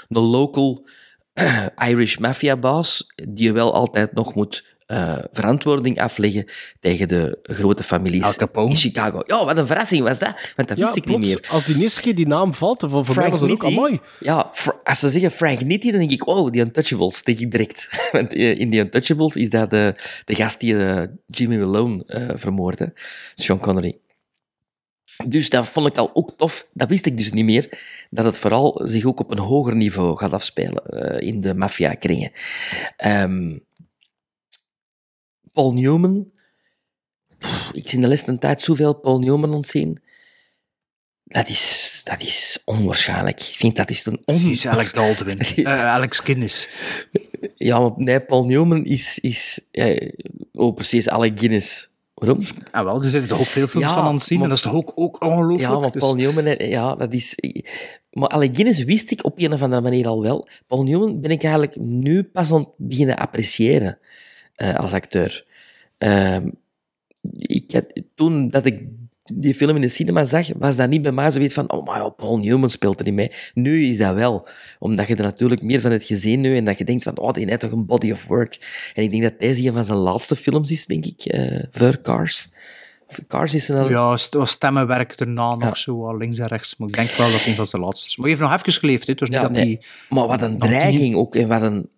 een 0.08 0.22
local 0.22 0.88
Irish 1.90 2.16
mafia-baas 2.18 3.14
die 3.16 3.46
je 3.46 3.52
wel 3.52 3.74
altijd 3.74 4.14
nog 4.14 4.36
moet 4.36 4.68
eh, 4.86 5.18
verantwoording 5.32 6.00
afleggen 6.00 6.46
tegen 6.80 7.08
de 7.08 7.40
grote 7.44 7.84
families 7.84 8.24
Al 8.24 8.34
Capone. 8.34 8.70
in 8.70 8.76
Chicago. 8.76 9.22
Ja, 9.26 9.46
wat 9.46 9.58
een 9.58 9.66
verrassing 9.66 10.04
was 10.04 10.20
dat, 10.20 10.54
want 10.56 10.68
dat 10.68 10.78
Ja, 10.78 10.84
wist 10.84 10.96
ik 10.98 11.04
plots, 11.04 11.20
niet 11.28 11.42
meer. 11.42 11.52
als 11.52 11.66
die 11.66 11.82
eerste 11.82 12.02
keer 12.02 12.16
die 12.16 12.28
naam 12.28 12.54
valt, 12.54 12.86
voor, 12.90 13.06
voor 13.06 13.16
mij 13.16 13.30
was 13.30 13.40
dat 13.40 13.50
ook 13.50 13.62
Nitti. 13.62 13.78
amai. 13.78 14.00
Ja, 14.20 14.52
als 14.84 15.00
ze 15.00 15.10
zeggen 15.10 15.32
Frank 15.32 15.62
Nitti, 15.62 15.90
dan 15.92 16.00
denk 16.00 16.12
ik, 16.12 16.28
oh, 16.28 16.52
die 16.52 16.62
Untouchables, 16.62 17.24
denk 17.24 17.40
ik 17.40 17.52
direct. 17.52 17.88
Want 18.12 18.34
eh, 18.34 18.60
in 18.60 18.70
die 18.70 18.80
Untouchables 18.80 19.36
is 19.36 19.50
dat 19.50 19.70
de, 19.70 19.96
de 20.26 20.36
gast 20.36 20.60
die 20.60 20.86
eh, 20.86 21.04
Jimmy 21.28 21.58
Malone 21.58 22.04
eh 22.08 22.28
vermoordde, 22.36 22.94
Sean 23.36 23.60
Connery. 23.60 23.98
Dus 25.28 25.50
dat 25.50 25.68
vond 25.68 25.88
ik 25.88 25.98
al 25.98 26.10
ook 26.14 26.38
tof. 26.38 26.68
Dat 26.74 26.90
wist 26.90 27.06
ik 27.06 27.18
dus 27.18 27.32
niet 27.32 27.46
meer. 27.46 27.80
Dat 28.10 28.26
het 28.26 28.38
vooral 28.38 28.82
zich 28.84 29.06
ook 29.06 29.20
op 29.20 29.32
een 29.32 29.38
hoger 29.38 29.76
niveau 29.76 30.18
gaat 30.18 30.34
afspelen 30.34 30.86
eh, 30.86 31.28
in 31.28 31.41
de 31.41 31.56
maffia-kringen. 31.56 32.32
Ehm, 32.98 33.58
Paul 35.54 35.74
Newman. 35.74 36.32
Pff, 37.38 37.70
ik 37.74 37.88
zie 37.88 37.98
in 37.98 38.02
de 38.04 38.08
laatste 38.08 38.38
tijd 38.38 38.62
zoveel 38.62 38.94
Paul 38.94 39.20
Newman 39.20 39.54
ontzien. 39.54 40.02
Dat 41.24 41.50
is, 41.50 42.02
dat 42.04 42.22
is 42.22 42.62
onwaarschijnlijk. 42.66 43.40
Ik 43.40 43.56
vind 43.56 43.76
dat 43.76 43.90
is 43.90 44.06
een 44.06 44.22
on... 44.26 44.36
Precies, 44.36 44.68
Alex 44.68 44.91
Baldwin. 44.91 45.40
Eh, 45.56 45.86
Alex 45.86 46.20
Guinness. 46.20 46.70
Ja, 47.56 47.94
nee, 47.96 48.22
Paul 48.22 48.46
Newman 48.46 48.86
is... 48.86 49.20
is 49.20 49.60
eh, 49.72 50.12
oh, 50.52 50.76
precies, 50.76 51.10
Alec 51.10 51.40
Guinness. 51.40 51.89
Waarom? 52.20 52.40
Ah, 52.72 52.84
wel, 52.84 53.04
er 53.04 53.10
zitten 53.10 53.30
toch 53.30 53.40
ook 53.40 53.46
veel 53.46 53.68
films 53.68 53.88
Ja, 53.88 53.94
van 53.94 54.04
aan 54.04 54.14
het 54.14 54.24
zien. 54.24 54.38
maar- 54.40 54.50
En 54.50 54.56
dat 54.56 54.66
is 54.66 54.72
toch 54.72 54.82
ook, 54.82 54.91
ook 54.96 55.24
ongelooflijk. 55.24 55.62
Ja, 55.74 55.80
maar 55.80 55.91
Dus- 55.91 56.02
Paul 56.02 56.16
Newman, 56.16 56.68
ja, 56.68 56.96
dat 56.96 57.14
is... 57.14 57.36
Maar 58.12 58.30
Guinness 58.32 58.84
wist 58.84 59.12
ik 59.12 59.26
op 59.26 59.40
een 59.40 59.54
of 59.54 59.62
andere 59.62 59.82
manier 59.82 60.08
al 60.08 60.22
wel. 60.22 60.48
Paul 60.68 60.84
Newman 60.84 61.22
ben 61.22 61.32
ik 61.32 61.44
eigenlijk 61.44 61.76
nu 61.76 62.24
pas 62.24 62.52
aan 62.52 62.60
het 62.60 62.70
beginnen 62.78 63.18
appreciëren 63.18 63.98
eh, 64.56 64.76
als 64.76 64.94
acteur. 64.94 65.46
Ehm, 65.98 66.50
ik 67.38 67.72
had, 67.72 67.86
toen 68.16 68.50
dat 68.50 68.66
ik 68.66 68.84
die 69.34 69.56
film 69.56 69.76
in 69.76 69.81
de 69.81 69.89
cinema 69.89 70.26
zag, 70.26 70.47
was 70.57 70.76
dat 70.76 70.89
niet 70.89 71.01
bij 71.01 71.11
mij 71.11 71.31
zoiets 71.31 71.53
van 71.53 71.72
oh, 71.72 71.85
maar 71.85 71.99
ja, 71.99 72.10
Paul 72.10 72.38
Newman 72.38 72.69
speelt 72.69 72.99
er 72.99 73.06
niet 73.06 73.14
mee. 73.14 73.31
Nu 73.53 73.84
is 73.84 73.97
dat 73.97 74.15
wel. 74.15 74.47
Omdat 74.80 75.07
je 75.07 75.15
er 75.15 75.23
natuurlijk 75.23 75.61
meer 75.61 75.81
van 75.81 75.91
hebt 75.91 76.06
gezien 76.06 76.41
nu 76.41 76.57
en 76.57 76.64
dat 76.64 76.77
je 76.77 76.85
denkt 76.85 77.03
van 77.03 77.18
oh, 77.18 77.31
die 77.31 77.45
heeft 77.45 77.60
toch 77.60 77.72
een 77.72 77.85
body 77.85 78.11
of 78.11 78.27
work. 78.27 78.57
En 78.93 79.03
ik 79.03 79.11
denk 79.11 79.23
dat 79.23 79.39
deze 79.39 79.68
een 79.68 79.73
van 79.73 79.85
zijn 79.85 79.97
laatste 79.97 80.35
films 80.35 80.72
is, 80.72 80.85
denk 80.85 81.06
ik, 81.06 81.26
eh 81.26 81.64
voor 81.72 82.01
Cars. 82.01 82.49
Cars 83.27 83.53
is 83.53 83.68
een... 83.68 83.89
Ja, 83.89 84.18
was 84.30 84.51
stemmenwerk 84.51 85.14
erna 85.14 85.56
nog 85.56 85.77
zo, 85.77 86.18
links 86.18 86.39
en 86.39 86.47
rechts. 86.47 86.76
Maar 86.77 86.88
ik 86.88 86.95
denk 86.95 87.10
wel 87.10 87.31
dat 87.31 87.45
een 87.45 87.56
van 87.56 87.65
zijn 87.65 87.81
laatste 87.81 88.07
is. 88.07 88.18
Maar 88.18 88.30
je 88.30 88.35
heeft 88.35 88.49
nog 88.49 88.60
even 88.60 88.80
geleefd, 88.80 89.07
hè? 89.07 89.14
Dus 89.14 89.30
niet 89.30 89.38
Ja, 89.38 89.43
dat 89.43 89.51
nee. 89.51 89.65
die... 89.65 89.85
Maar 90.10 90.27
wat 90.27 90.41
een 90.41 90.57
dreiging 90.57 91.15
ook 91.15 91.35
en 91.35 91.47
wat 91.47 91.61
een, 91.61 91.89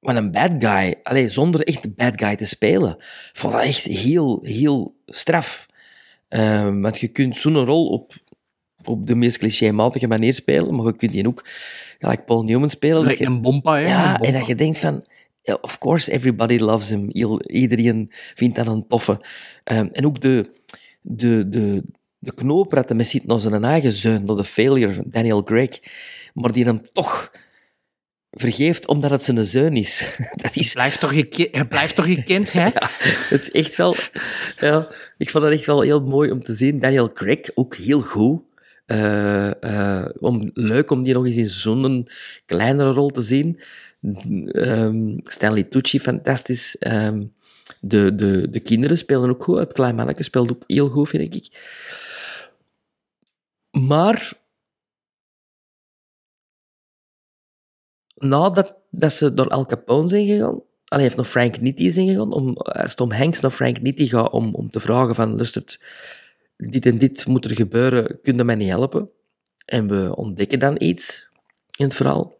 wat 0.00 0.16
een 0.16 0.30
bad 0.30 0.54
guy. 0.58 1.00
Allee, 1.02 1.28
zonder 1.28 1.60
echt 1.60 1.84
een 1.84 1.94
bad 1.96 2.12
guy 2.20 2.36
te 2.36 2.46
spelen. 2.46 2.96
Vond 3.32 3.52
dat 3.52 3.62
echt 3.62 3.84
heel, 3.84 4.38
heel 4.42 4.96
straf. 5.06 5.66
Ehm, 6.28 6.80
want 6.80 6.98
je 6.98 7.08
kunt 7.08 7.36
zo'n 7.36 7.64
rol 7.64 7.86
op, 7.86 8.12
op 8.84 9.06
de 9.06 9.14
meest 9.14 9.38
clichématige 9.38 10.06
manier 10.06 10.34
spelen, 10.34 10.74
maar 10.74 10.86
je 10.86 10.96
kunt 10.96 11.12
die 11.12 11.26
ook 11.26 11.44
gelijk 11.98 12.24
Paul 12.24 12.42
Newman 12.42 12.70
spelen. 12.70 13.04
dat 13.04 13.18
je- 13.18 13.24
een 13.24 13.42
bompa, 13.42 13.74
hè? 13.74 13.86
ja, 13.86 14.10
bompa. 14.10 14.26
en 14.26 14.32
dat 14.32 14.46
je 14.46 14.54
denkt 14.54 14.78
van, 14.78 15.04
of 15.60 15.78
course 15.78 16.12
everybody 16.12 16.58
loves 16.58 16.88
him. 16.88 17.10
Iedereen 17.46 18.06
vindt 18.34 18.56
dat 18.56 18.66
een 18.66 18.86
toffe. 18.86 19.20
Ehm, 19.64 19.88
en 19.92 20.06
ook 20.06 20.20
de, 20.20 20.44
de, 21.00 21.48
de, 21.48 21.82
de 22.18 22.34
knoop 22.34 22.84
met 22.94 23.08
zit 23.08 23.26
naar 23.26 23.40
zijn 23.40 23.64
eigen 23.64 23.92
zoon, 23.92 24.26
door 24.26 24.36
de 24.36 24.44
failure 24.44 24.94
van 24.94 25.04
Daniel 25.06 25.42
Craig, 25.42 25.78
maar 26.34 26.52
die 26.52 26.64
hem 26.64 26.92
toch 26.92 27.30
vergeeft 28.30 28.86
omdat 28.88 29.10
het 29.10 29.24
zijn 29.24 29.44
zoon 29.44 29.76
is. 29.76 30.16
Dat 30.42 30.56
is... 30.56 30.72
Blijf 30.72 30.96
toch 30.96 31.14
je, 31.14 31.64
blijft 31.68 31.94
toch 31.94 32.06
je 32.06 32.22
kind, 32.22 32.52
hè? 32.52 32.64
Ja, 32.80 32.90
het 33.28 33.40
is 33.40 33.50
echt 33.50 33.76
wel... 33.76 33.96
Ja, 34.58 34.86
ik 35.18 35.30
vond 35.30 35.44
dat 35.44 35.52
echt 35.52 35.66
wel 35.66 35.80
heel 35.80 36.00
mooi 36.00 36.30
om 36.30 36.42
te 36.42 36.54
zien. 36.54 36.78
Daniel 36.78 37.12
Craig, 37.12 37.50
ook 37.54 37.74
heel 37.76 38.00
goed. 38.00 38.40
Eh, 38.86 39.62
eh, 39.62 40.08
om, 40.18 40.50
leuk 40.54 40.90
om 40.90 41.02
die 41.02 41.14
nog 41.14 41.26
eens 41.26 41.36
in 41.36 41.48
zo'n 41.48 42.08
kleinere 42.46 42.92
rol 42.92 43.08
te 43.08 43.22
zien. 43.22 43.60
Ehm, 44.46 45.18
Stanley 45.24 45.62
Tucci, 45.62 46.00
fantastisch. 46.00 46.76
Ehm, 46.78 47.26
de, 47.80 48.14
de, 48.14 48.50
de 48.50 48.60
kinderen 48.60 48.98
spelen 48.98 49.30
ook 49.30 49.42
goed. 49.42 49.58
Het 49.58 49.72
klein 49.72 49.94
manneke 49.94 50.22
speelt 50.22 50.50
ook 50.50 50.62
heel 50.66 50.88
goed, 50.88 51.08
vind 51.08 51.34
ik. 51.34 51.48
Maar 53.70 54.32
nadat 58.14 58.76
dat 58.90 59.12
ze 59.12 59.34
door 59.34 59.48
Al 59.48 59.66
Capone 59.66 60.08
zijn 60.08 60.26
gegaan, 60.26 60.62
Allee, 60.88 61.04
heeft 61.04 61.16
nog 61.16 61.28
Frank 61.28 61.60
Nitti 61.60 61.92
zijn 61.92 62.08
gegaan, 62.08 62.32
om, 62.32 62.56
als 62.56 62.94
Tom 62.94 63.12
Hanks 63.12 63.40
naar 63.40 63.50
Frank 63.50 63.80
Nitti 63.80 64.08
gaat 64.08 64.30
om, 64.30 64.54
om 64.54 64.70
te 64.70 64.80
vragen 64.80 65.14
van, 65.14 65.36
lustert, 65.36 65.80
dit 66.56 66.86
en 66.86 66.98
dit 66.98 67.26
moet 67.26 67.44
er 67.44 67.54
gebeuren, 67.54 68.20
kun 68.22 68.36
je 68.36 68.44
mij 68.44 68.54
niet 68.54 68.68
helpen? 68.68 69.10
En 69.64 69.88
we 69.88 70.16
ontdekken 70.16 70.58
dan 70.58 70.76
iets 70.78 71.30
in 71.76 71.84
het 71.84 71.94
verhaal. 71.94 72.36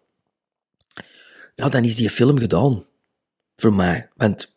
Ja, 1.54 1.68
dan 1.68 1.84
is 1.84 1.96
die 1.96 2.10
film 2.10 2.38
gedaan. 2.38 2.84
Voor 3.56 3.72
mij. 3.72 4.08
Want 4.16 4.52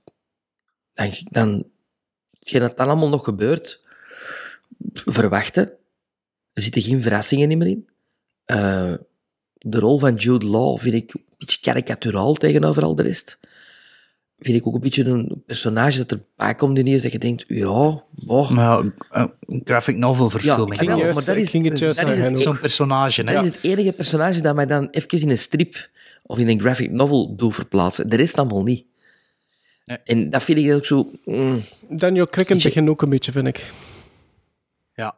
dan, 0.93 1.11
dan 1.23 1.72
hetgeen 2.39 2.59
dat 2.61 2.77
dan 2.77 2.88
allemaal 2.88 3.09
nog 3.09 3.23
gebeurt, 3.23 3.81
verwachten. 4.93 5.63
Er 6.53 6.61
zitten 6.61 6.81
geen 6.81 7.01
verrassingen 7.01 7.57
meer 7.57 7.68
in. 7.68 7.89
Eh, 8.45 8.93
de 9.53 9.80
rol 9.80 9.99
van 9.99 10.15
Jude 10.15 10.45
Law 10.45 10.80
vind 10.80 10.93
ik 10.93 11.13
een 11.13 11.26
beetje 11.38 11.59
karikaturaal 11.59 12.34
tegenover 12.34 12.84
al 12.84 12.95
de 12.95 13.03
rest. 13.03 13.39
Vind 14.43 14.57
ik 14.57 14.68
ook 14.68 14.73
een 14.73 14.80
beetje 14.80 15.05
een 15.05 15.43
personage 15.45 15.97
dat 15.97 16.11
erbij 16.11 16.55
komt 16.55 16.77
ineens 16.77 17.01
dat 17.01 17.11
je 17.11 17.18
denkt, 17.19 17.43
ja, 17.47 18.03
boh. 18.11 18.49
Maar 18.49 18.84
ja, 19.11 19.34
graphic 19.63 19.95
novel 19.97 20.30
verfilming. 20.30 20.81
Ja, 20.81 20.88
wel, 20.88 21.13
maar 21.13 21.26
dat 21.26 21.35
is, 21.35 21.49
ging 21.49 21.69
het 21.69 21.80
juist 21.80 21.97
dat 21.97 22.07
is 22.07 22.13
zeggen 22.15 22.34
het- 22.34 22.41
Zo'n 22.41 22.59
personage, 22.59 23.22
hè? 23.23 23.34
dat 23.34 23.43
is 23.43 23.49
het 23.49 23.59
enige 23.63 23.91
personage 23.91 24.41
dat 24.41 24.55
mij 24.55 24.65
dan 24.65 24.88
even 24.89 25.22
in 25.22 25.30
een 25.30 25.38
strip 25.38 25.89
of 26.23 26.38
in 26.38 26.47
een 26.47 26.59
graphic 26.61 26.91
novel 26.91 27.35
doet 27.35 27.55
verplaatsen. 27.55 28.09
De 28.09 28.15
rest 28.15 28.38
allemaal 28.38 28.63
niet. 28.63 28.85
En 30.03 30.30
dat 30.30 30.43
vind 30.43 30.57
ik 30.57 30.73
ook 30.73 30.85
zo... 30.85 31.11
mm, 31.26 31.61
Daniel 31.89 32.27
Craig 32.27 32.47
in 32.47 32.55
het 32.55 32.63
begin 32.63 32.89
ook 32.89 33.01
een 33.01 33.09
beetje, 33.09 33.31
vind 33.31 33.47
ik. 33.47 33.72
Ja. 34.95 35.18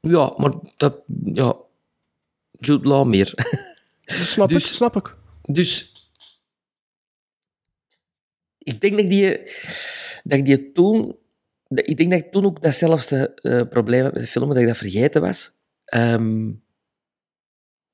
ja, 0.00 0.32
maar 0.36 0.52
dat... 0.76 0.94
Ja, 1.24 1.54
Jude 2.50 2.88
Law 2.88 3.06
meer. 3.06 3.32
Snap 4.04 4.50
ik, 4.50 4.58
snap 4.60 4.96
ik. 4.96 5.16
Dus... 5.42 5.95
Ik 8.66 8.80
denk 8.80 8.96
dat 8.98 9.08
die... 9.10 9.38
Dat 10.24 10.38
ik 10.38 10.46
die 10.46 10.72
toen... 10.72 11.16
dat- 11.68 11.88
Ik 11.88 11.96
denk 11.96 12.10
dat 12.10 12.18
ik 12.20 12.32
toen 12.32 12.44
ook 12.44 12.62
datzelfde 12.62 13.34
eh, 13.34 13.62
probleem 13.70 14.02
had 14.02 14.12
met 14.14 14.22
de 14.22 14.28
film, 14.28 14.48
dat 14.48 14.56
ik 14.56 14.66
dat 14.66 14.76
vergeten 14.76 15.20
was. 15.20 15.50
Ehm, 15.84 16.46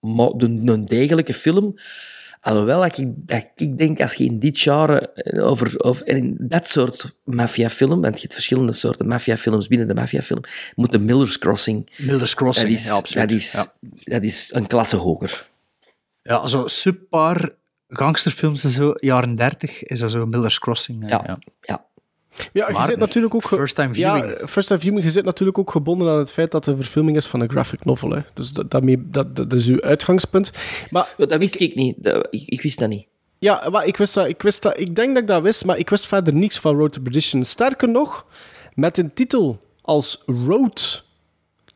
maar 0.01 0.31
een 0.37 0.85
degelijke 0.87 1.35
film... 1.35 1.75
Alhoewel 2.45 2.81
dat 2.81 2.99
ik, 2.99 3.07
dat 3.17 3.47
ik 3.55 3.79
denk, 3.79 4.01
als 4.01 4.15
je 4.15 4.25
in 4.25 4.39
dit 4.39 4.61
genre 4.61 5.13
eh, 5.13 5.47
over, 5.47 5.85
over 5.85 6.07
in 6.07 6.37
dat 6.41 6.69
soort 6.69 7.17
maffiafilm, 7.25 8.01
want 8.01 8.15
je 8.15 8.21
hebt 8.21 8.33
verschillende 8.35 8.73
soorten 8.73 9.09
maffiafilms 9.09 9.67
binnen 9.67 9.87
de 9.87 9.95
maffiafilm, 9.95 10.41
moet 10.75 10.91
de 10.93 10.99
Miller's 10.99 11.39
Crossing... 11.39 11.93
Miller's 11.97 12.35
Crossing, 12.35 12.69
dat 12.71 12.79
is, 12.79 12.85
ja, 12.87 12.93
absoluut. 12.93 13.29
Dat 13.29 13.39
is, 13.39 13.53
Ja. 13.53 13.73
dat 14.13 14.23
is 14.23 14.51
een 14.53 14.67
klasse 14.67 14.97
hoger. 14.97 15.51
Ja, 16.23 16.47
zo 16.47 16.67
subpar 16.67 17.53
gangsterfilms 17.93 18.65
en 18.65 18.71
zo, 18.71 18.93
jaren 18.97 19.35
30, 19.35 19.83
is 19.83 19.99
dat 20.01 20.11
zo 20.11 20.27
Miller's 20.27 20.59
Crossing. 20.59 21.09
Ja, 21.09 21.23
ja. 21.27 21.39
ja. 21.61 21.85
Ja, 22.53 22.67
je 22.67 22.73
Maar 22.73 22.87
zit 22.87 22.99
natuurlijk 22.99 23.35
ook... 23.35 23.45
first 23.45 23.75
time 23.75 23.95
viewing. 23.95 24.39
Ja, 24.41 24.47
first 24.47 24.67
time 24.69 24.81
viewing. 24.81 25.05
Je 25.05 25.11
zit 25.11 25.25
natuurlijk 25.25 25.59
ook 25.59 25.71
gebonden 25.71 26.09
aan 26.13 26.19
het 26.19 26.33
feit 26.33 26.51
dat 26.51 26.65
het 26.65 26.75
een 26.75 26.83
verfilming 26.83 27.17
is 27.17 27.27
van 27.27 27.41
een 27.41 27.51
graphic 27.51 27.85
novel. 27.85 28.11
Hè. 28.11 28.21
Dus 28.35 28.53
dat, 28.53 28.71
daarmee, 28.71 29.09
dat, 29.11 29.37
dat 29.37 29.53
is 29.53 29.69
uw 29.69 29.81
uitgangspunt. 29.81 30.53
Maar 30.91 31.15
Dat 31.17 31.37
wist 31.39 31.61
ik 31.61 31.75
niet. 31.75 31.95
Dat- 31.99 32.27
ik, 32.31 32.43
ik 32.47 32.63
wist 32.63 32.79
dat 32.79 32.89
niet. 32.89 33.07
Ja, 33.39 33.69
maar 33.71 33.87
ik 33.87 33.97
wist 33.97 34.15
dat, 34.15 34.29
ik 34.29 34.43
wist 34.43 34.63
dat. 34.63 34.79
Ik 34.79 34.95
denk 34.97 35.09
dat 35.15 35.23
ik 35.23 35.29
dat 35.29 35.43
wist, 35.43 35.65
maar 35.65 35.79
ik 35.79 35.91
wist 35.91 36.07
verder 36.07 36.35
niks 36.35 36.59
van 36.59 36.77
Road 36.77 36.93
to 36.93 37.01
Perdition. 37.03 37.45
Sterker 37.45 37.89
nog, 37.89 38.27
met 38.75 38.99
een 38.99 39.15
titel 39.15 39.61
als 39.83 40.23
Road 40.27 41.05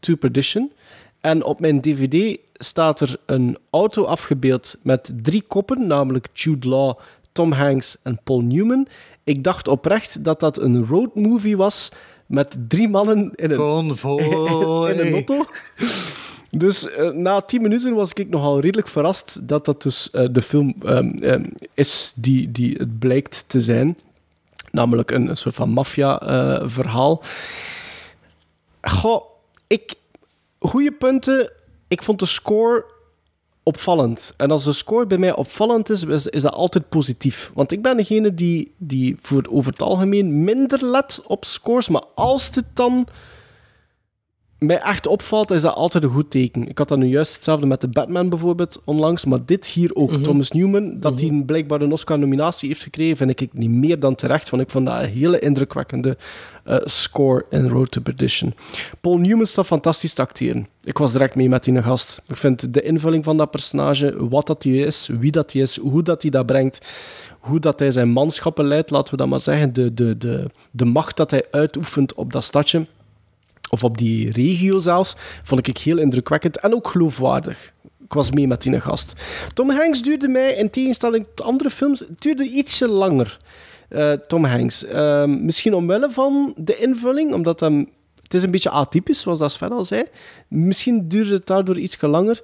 to 0.01 0.15
Perdition. 0.15 0.73
En 1.21 1.45
op 1.45 1.61
mijn 1.61 1.81
DVD 1.81 2.39
staat 2.59 3.01
er 3.01 3.17
een 3.27 3.59
auto 3.71 4.05
afgebeeld 4.05 4.77
met 4.83 5.13
drie 5.23 5.43
koppen, 5.43 5.87
namelijk 5.87 6.29
Jude 6.33 6.69
Law, 6.69 6.99
Tom 7.33 7.53
Hanks 7.53 7.97
en 8.03 8.21
Paul 8.25 8.41
Newman. 8.41 8.89
Ik 9.25 9.45
dacht 9.45 9.69
oprecht 9.69 10.25
dat 10.25 10.41
dat 10.41 10.59
een 10.59 10.87
road 10.87 11.15
movie 11.15 11.57
was 11.57 11.91
met 12.27 12.57
drie 12.69 12.89
mannen 12.89 13.33
in 13.35 13.51
een, 13.51 13.57
Convoy. 13.57 14.91
in 14.91 14.99
een 14.99 15.13
auto. 15.13 15.47
Dus 16.51 16.91
eh, 16.91 17.11
na 17.11 17.41
tien 17.41 17.63
minuten 17.63 17.95
was 17.95 18.13
ik 18.13 18.29
nogal 18.29 18.61
redelijk 18.61 18.89
verrast 18.89 19.49
dat 19.49 19.65
dat 19.65 19.83
dus 19.83 20.11
eh, 20.11 20.27
de 20.31 20.43
film 20.43 20.75
ehm, 20.85 21.09
ehm, 21.09 21.45
is 21.75 22.13
die, 22.17 22.53
die 22.53 22.77
het 22.77 22.99
blijkt 22.99 23.45
te 23.47 23.61
zijn. 23.61 23.99
Namelijk 24.71 25.11
een, 25.11 25.29
een 25.29 25.37
soort 25.37 25.55
van 25.55 25.71
maffia-verhaal. 25.71 27.23
Goh, 28.83 29.25
ik... 29.67 29.95
Goeie 30.59 30.93
punten. 30.93 31.51
Ik 31.89 32.03
vond 32.03 32.19
de 32.19 32.27
score 32.27 32.85
opvallend. 33.63 34.35
En 34.37 34.51
als 34.51 34.65
de 34.65 34.73
score 34.73 35.07
bij 35.07 35.19
mij 35.19 35.35
opvallend 35.35 35.91
is, 35.91 36.05
is, 36.05 36.43
dat 36.43 36.53
altijd 36.53 36.89
positief. 36.89 37.51
Want 37.55 37.73
ik 37.73 37.83
ben 37.83 37.97
degene 37.97 38.35
die, 38.35 38.75
die 38.77 39.17
voor 39.21 39.47
over 39.51 39.73
het 39.73 39.83
algemeen 39.83 40.45
minder 40.45 40.85
let 40.85 41.23
op 41.27 41.45
scores. 41.45 41.89
Maar 41.89 42.05
als 42.15 42.51
het 42.53 42.65
dan 42.75 43.07
mij 44.59 44.81
echt 44.81 45.07
opvalt, 45.07 45.51
is 45.51 45.63
dat 45.63 45.75
altijd 45.75 46.05
een 46.05 46.11
goed 46.11 46.31
teken. 46.31 46.69
Ik 46.69 46.79
had 46.79 46.89
dat 46.89 46.99
nu 46.99 47.07
juist 47.07 47.35
hetzelfde 47.35 47.67
met 47.67 47.81
de 47.81 47.89
Batman 47.89 48.29
bijvoorbeeld 48.29 48.81
onlangs, 48.85 49.25
maar 49.25 49.45
dit 49.45 49.67
hier 49.67 49.95
ook. 49.95 50.13
Thomas 50.13 50.51
Newman, 50.51 51.01
dat 51.01 51.21
hij 51.21 51.29
een 51.29 51.45
blijkbaar 51.45 51.81
een 51.81 51.93
Oscar-nominatie 51.93 52.69
heeft 52.69 52.83
gekregen, 52.83 53.17
vind 53.17 53.41
ik 53.41 53.53
niet 53.53 53.71
meer 53.71 54.01
dan 54.01 54.15
terecht, 54.15 54.51
want 54.51 54.63
ik 54.63 54.71
vond 54.71 54.87
dat 54.87 55.03
een 55.03 55.09
hele 55.09 55.39
indrukwekkende 55.39 56.17
eh, 56.65 56.77
score 56.85 57.45
in 57.51 57.69
Road 57.69 57.91
to 57.91 58.01
Perdition. 58.01 58.55
Paul 59.01 59.19
Newman 59.19 59.47
staat 59.47 59.67
fantastisch 59.67 60.15
te 60.15 60.23
acteren. 60.23 60.69
Ik 60.83 60.99
was 60.99 61.13
direct 61.13 61.35
mee 61.35 61.49
met 61.49 61.65
die 61.65 61.83
gast. 61.83 62.23
Ik 62.27 62.37
vind 62.37 62.75
de 62.75 62.83
invulling 62.83 63.25
van 63.25 63.37
dat 63.37 63.51
personage, 63.51 64.29
wat 64.29 64.47
dat 64.47 64.63
hij 64.63 64.73
is, 64.73 65.09
wie 65.21 65.31
dat 65.31 65.53
hij 65.53 65.63
is, 65.63 65.77
hoe 65.77 66.03
dat 66.03 66.23
hij 66.23 66.31
dat 66.31 66.47
brengt, 66.47 66.87
hoe 67.41 67.61
dat 67.61 67.79
hij 67.79 67.91
zijn 67.91 68.09
manschappen 68.09 68.67
leidt, 68.67 68.91
laten 68.91 69.11
we 69.11 69.17
dat 69.17 69.29
maar 69.29 69.41
zeggen, 69.41 69.73
de, 69.73 69.95
de, 69.95 70.17
de, 70.17 70.51
de 70.71 70.85
macht 70.85 71.17
dat 71.17 71.31
hij 71.31 71.47
uitoefent 71.51 72.15
op 72.15 72.33
dat 72.33 72.45
stadje 72.45 72.87
of 73.71 73.85
op 73.85 73.99
die 73.99 74.33
regio 74.33 74.79
zelfs, 74.79 75.17
vond 75.43 75.67
ik 75.67 75.79
heel 75.79 75.99
indrukwekkend 75.99 76.59
en 76.61 76.75
ook 76.75 76.89
geloofwaardig. 76.89 77.73
Ik 78.05 78.13
was 78.13 78.31
mee 78.31 78.47
met 78.47 78.63
die 78.63 78.81
gast. 78.81 79.13
Tom 79.55 79.71
Hanks 79.71 80.03
duurde 80.03 80.29
mij, 80.29 80.53
in 80.53 80.71
tegenstelling 80.71 81.27
tot 81.35 81.47
andere 81.47 81.71
films, 81.71 82.05
duurde 82.19 82.45
ietsje 82.45 82.89
langer. 82.89 83.39
eh, 83.89 84.13
Tom 84.13 84.45
Hanks. 84.45 84.85
Ehm, 84.85 85.45
misschien 85.45 85.75
omwille 85.75 86.11
van 86.11 86.55
de 86.57 86.77
invulling, 86.77 87.33
omdat 87.33 87.61
hem... 87.61 87.89
Het 88.23 88.35
is 88.35 88.43
een 88.43 88.51
beetje 88.51 88.71
atypisch, 88.71 89.21
zoals 89.21 89.39
dat 89.39 89.53
Sven 89.53 89.73
al 89.73 89.85
zei. 89.85 90.05
Misschien 90.49 91.09
duurde 91.09 91.33
het 91.35 91.47
daardoor 91.47 91.79
ietsje 91.79 92.07
langer. 92.07 92.43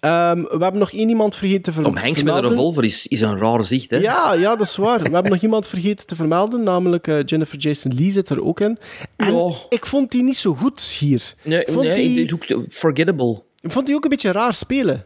Ehm, 0.00 0.42
we 0.42 0.58
hebben 0.58 0.78
nog 0.78 0.92
één 0.92 1.08
iemand 1.08 1.36
vergeten 1.36 1.62
te 1.62 1.72
ver- 1.72 1.82
Tom 1.84 1.96
Hanks 1.96 2.08
met 2.08 2.16
een 2.18 2.22
vermelden. 2.24 2.50
revolver 2.50 2.84
is, 2.84 3.06
is 3.06 3.20
een 3.20 3.38
raar 3.38 3.64
zicht, 3.64 3.90
hè? 3.90 3.96
Ja, 3.96 4.32
ja, 4.32 4.56
dat 4.56 4.66
is 4.66 4.76
waar. 4.76 5.02
We 5.02 5.10
hebben 5.10 5.32
nog 5.32 5.42
iemand 5.42 5.66
vergeten 5.66 6.06
te 6.06 6.16
vermelden, 6.16 6.62
namelijk 6.62 7.06
eh, 7.08 7.18
Jennifer 7.24 7.58
Jason 7.58 7.94
Leigh 7.94 8.12
zit 8.12 8.28
er 8.28 8.44
ook 8.44 8.60
in. 8.60 8.78
En 9.16 9.52
ik 9.68 9.86
vond 9.86 10.10
die 10.10 10.22
niet 10.22 10.36
zo 10.36 10.54
goed 10.54 10.80
hier. 10.82 11.34
Nee, 11.42 11.60
ik 11.60 11.72
vond 11.72 11.84
nee, 11.86 12.26
die, 12.26 12.64
forgettable. 12.68 13.42
ik 13.60 13.70
vond 13.72 13.86
die 13.86 13.94
ook 13.94 14.04
een 14.04 14.10
beetje 14.10 14.32
raar 14.32 14.54
spelen. 14.54 15.04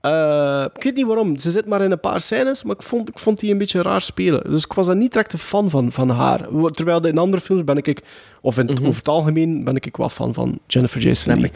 Eh, 0.00 0.64
ik 0.74 0.82
weet 0.82 0.94
niet 0.94 1.06
waarom. 1.06 1.38
Ze 1.38 1.50
zit 1.50 1.66
maar 1.66 1.82
in 1.82 1.90
een 1.90 2.00
paar 2.00 2.20
scènes, 2.20 2.62
maar 2.62 2.74
ik 2.74 2.82
vond, 2.82 3.08
ik 3.08 3.18
vond 3.18 3.40
die 3.40 3.50
een 3.50 3.58
beetje 3.58 3.82
raar 3.82 4.02
spelen. 4.02 4.50
Dus 4.50 4.64
ik 4.64 4.72
was 4.72 4.86
daar 4.86 4.96
niet 4.96 5.12
direct 5.12 5.32
een 5.32 5.38
fan 5.38 5.70
van, 5.70 5.92
van 5.92 6.08
haar. 6.10 6.48
Terwijl 6.72 7.06
in 7.06 7.18
andere 7.18 7.42
films 7.42 7.64
ben 7.64 7.76
ik, 7.76 8.02
of 8.40 8.58
in 8.58 8.66
het, 8.66 8.80
over 8.80 8.94
het 8.98 9.08
algemeen, 9.08 9.64
ben 9.64 9.76
ik 9.76 9.96
wel 9.96 10.08
fan 10.08 10.34
van 10.34 10.58
Jennifer 10.66 11.00
Jason 11.00 11.40
Leigh. 11.40 11.54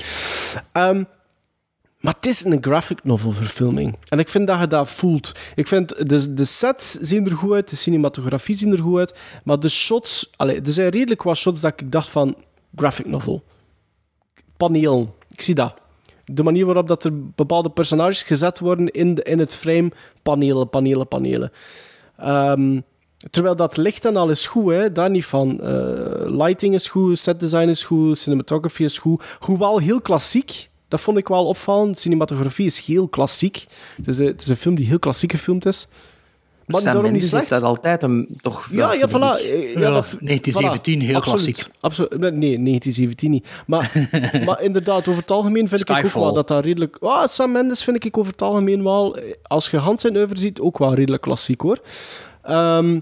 Ehm, 0.73 1.03
maar 2.03 2.15
het 2.15 2.27
is 2.27 2.45
een 2.45 2.59
graphic 2.61 3.05
novel 3.05 3.31
verfilming. 3.31 3.97
En 4.09 4.19
ik 4.19 4.29
vind 4.29 4.47
dat 4.47 4.61
je 4.61 4.67
dat 4.67 4.89
voelt. 4.89 5.33
Ik 5.55 5.67
vind 5.69 6.09
de, 6.09 6.35
de 6.35 6.45
sets 6.45 6.93
zien 6.93 7.27
er 7.27 7.37
goed 7.37 7.53
uit, 7.53 7.71
de 7.71 7.77
cinematografie 7.77 8.57
zien 8.57 8.73
er 8.73 8.83
goed 8.83 8.99
uit. 8.99 9.15
Maar 9.45 9.61
de 9.61 9.69
shots, 9.69 10.31
allee, 10.37 10.61
er 10.61 10.73
zijn 10.73 10.89
redelijk 10.89 11.23
wat 11.23 11.37
shots 11.37 11.61
dat 11.61 11.81
ik 11.81 11.93
dacht 11.93 12.09
van 12.09 12.37
graphic 12.77 13.07
novel. 13.07 13.45
Paneel, 14.57 15.17
ik 15.31 15.43
zie 15.43 15.55
dat. 15.55 15.75
De 16.25 16.43
manier 16.43 16.67
waarop 16.67 16.89
dat 16.89 17.05
er 17.05 17.31
bepaalde 17.31 17.71
personages 17.71 18.23
gezet 18.23 18.59
worden 18.59 18.91
in, 18.91 19.15
de, 19.15 19.23
in 19.23 19.39
het 19.39 19.55
frame, 19.55 19.91
panelen, 20.23 20.69
panelen, 20.69 21.09
panelen. 21.09 21.51
Ehm, 22.17 22.81
Terwijl 23.31 23.57
dat 23.57 23.77
licht 23.77 24.05
en 24.05 24.17
al 24.17 24.31
is 24.31 24.47
goed, 24.47 24.73
hè? 24.73 24.93
daar 24.93 25.11
niet 25.11 25.25
van. 25.25 25.61
Eh, 25.61 26.37
lighting 26.37 26.75
is 26.75 26.89
goed, 26.89 27.19
set 27.19 27.41
design 27.41 27.69
is 27.69 27.85
goed, 27.85 28.19
cinematography 28.19 28.83
is 28.83 28.99
goed. 28.99 29.25
Hoewel 29.39 29.79
heel 29.79 30.01
klassiek, 30.01 30.71
dat 30.93 31.01
vond 31.01 31.19
ik 31.19 31.29
wel 31.29 31.47
opvallend. 31.47 31.99
Cinematografie 31.99 32.67
is 32.67 32.81
heel 32.81 33.09
klassiek. 33.09 33.67
Het 33.97 34.09
is, 34.09 34.19
een, 34.19 34.27
het 34.27 34.41
is 34.41 34.47
een 34.47 34.57
film 34.57 34.75
die 34.75 34.87
heel 34.87 34.99
klassiek 34.99 35.31
gefilmd 35.31 35.67
is. 35.67 35.89
Maar 36.67 36.81
Sam 36.81 36.85
daarom 36.85 37.03
niet 37.03 37.13
Mendes 37.13 37.29
slecht. 37.29 37.51
heeft 37.51 37.63
dat 37.63 37.71
altijd 37.71 38.03
een, 38.03 38.39
toch 38.43 38.69
Ja, 38.71 38.77
wel, 38.77 38.95
ja, 38.95 39.09
voilà. 39.09 39.43
Ja, 39.73 39.81
Ja, 39.81 39.91
dat, 39.91 40.17
1917, 40.21 41.01
heel 41.01 41.17
Absoluut, 41.17 41.45
klassiek. 41.45 41.75
Absoluut. 41.81 42.11
Nee, 42.11 42.31
1917 42.31 43.31
niet. 43.31 43.47
Maar, 43.67 44.09
maar 44.47 44.63
inderdaad, 44.63 45.09
over 45.09 45.21
het 45.21 45.31
algemeen 45.31 45.69
vind 45.69 45.81
ik 45.81 45.91
ook 45.91 46.13
wel 46.13 46.33
dat 46.33 46.49
dat 46.49 46.65
redelijk... 46.65 46.97
Ah, 47.01 47.29
Sam 47.29 47.53
Mendes 47.53 47.85
vind 47.85 48.05
ik 48.05 48.19
over 48.19 48.33
het 48.33 48.43
algemeen 48.43 48.83
wel... 48.83 49.19
Als 49.43 49.71
je 49.71 49.77
Hans 49.77 50.01
zijn 50.01 50.17
oeuvre 50.17 50.39
ziet, 50.39 50.61
ook 50.61 50.79
wel 50.79 50.95
redelijk 50.95 51.23
klassiek, 51.23 51.61
hoor. 51.61 51.79
Ehm, 52.43 53.01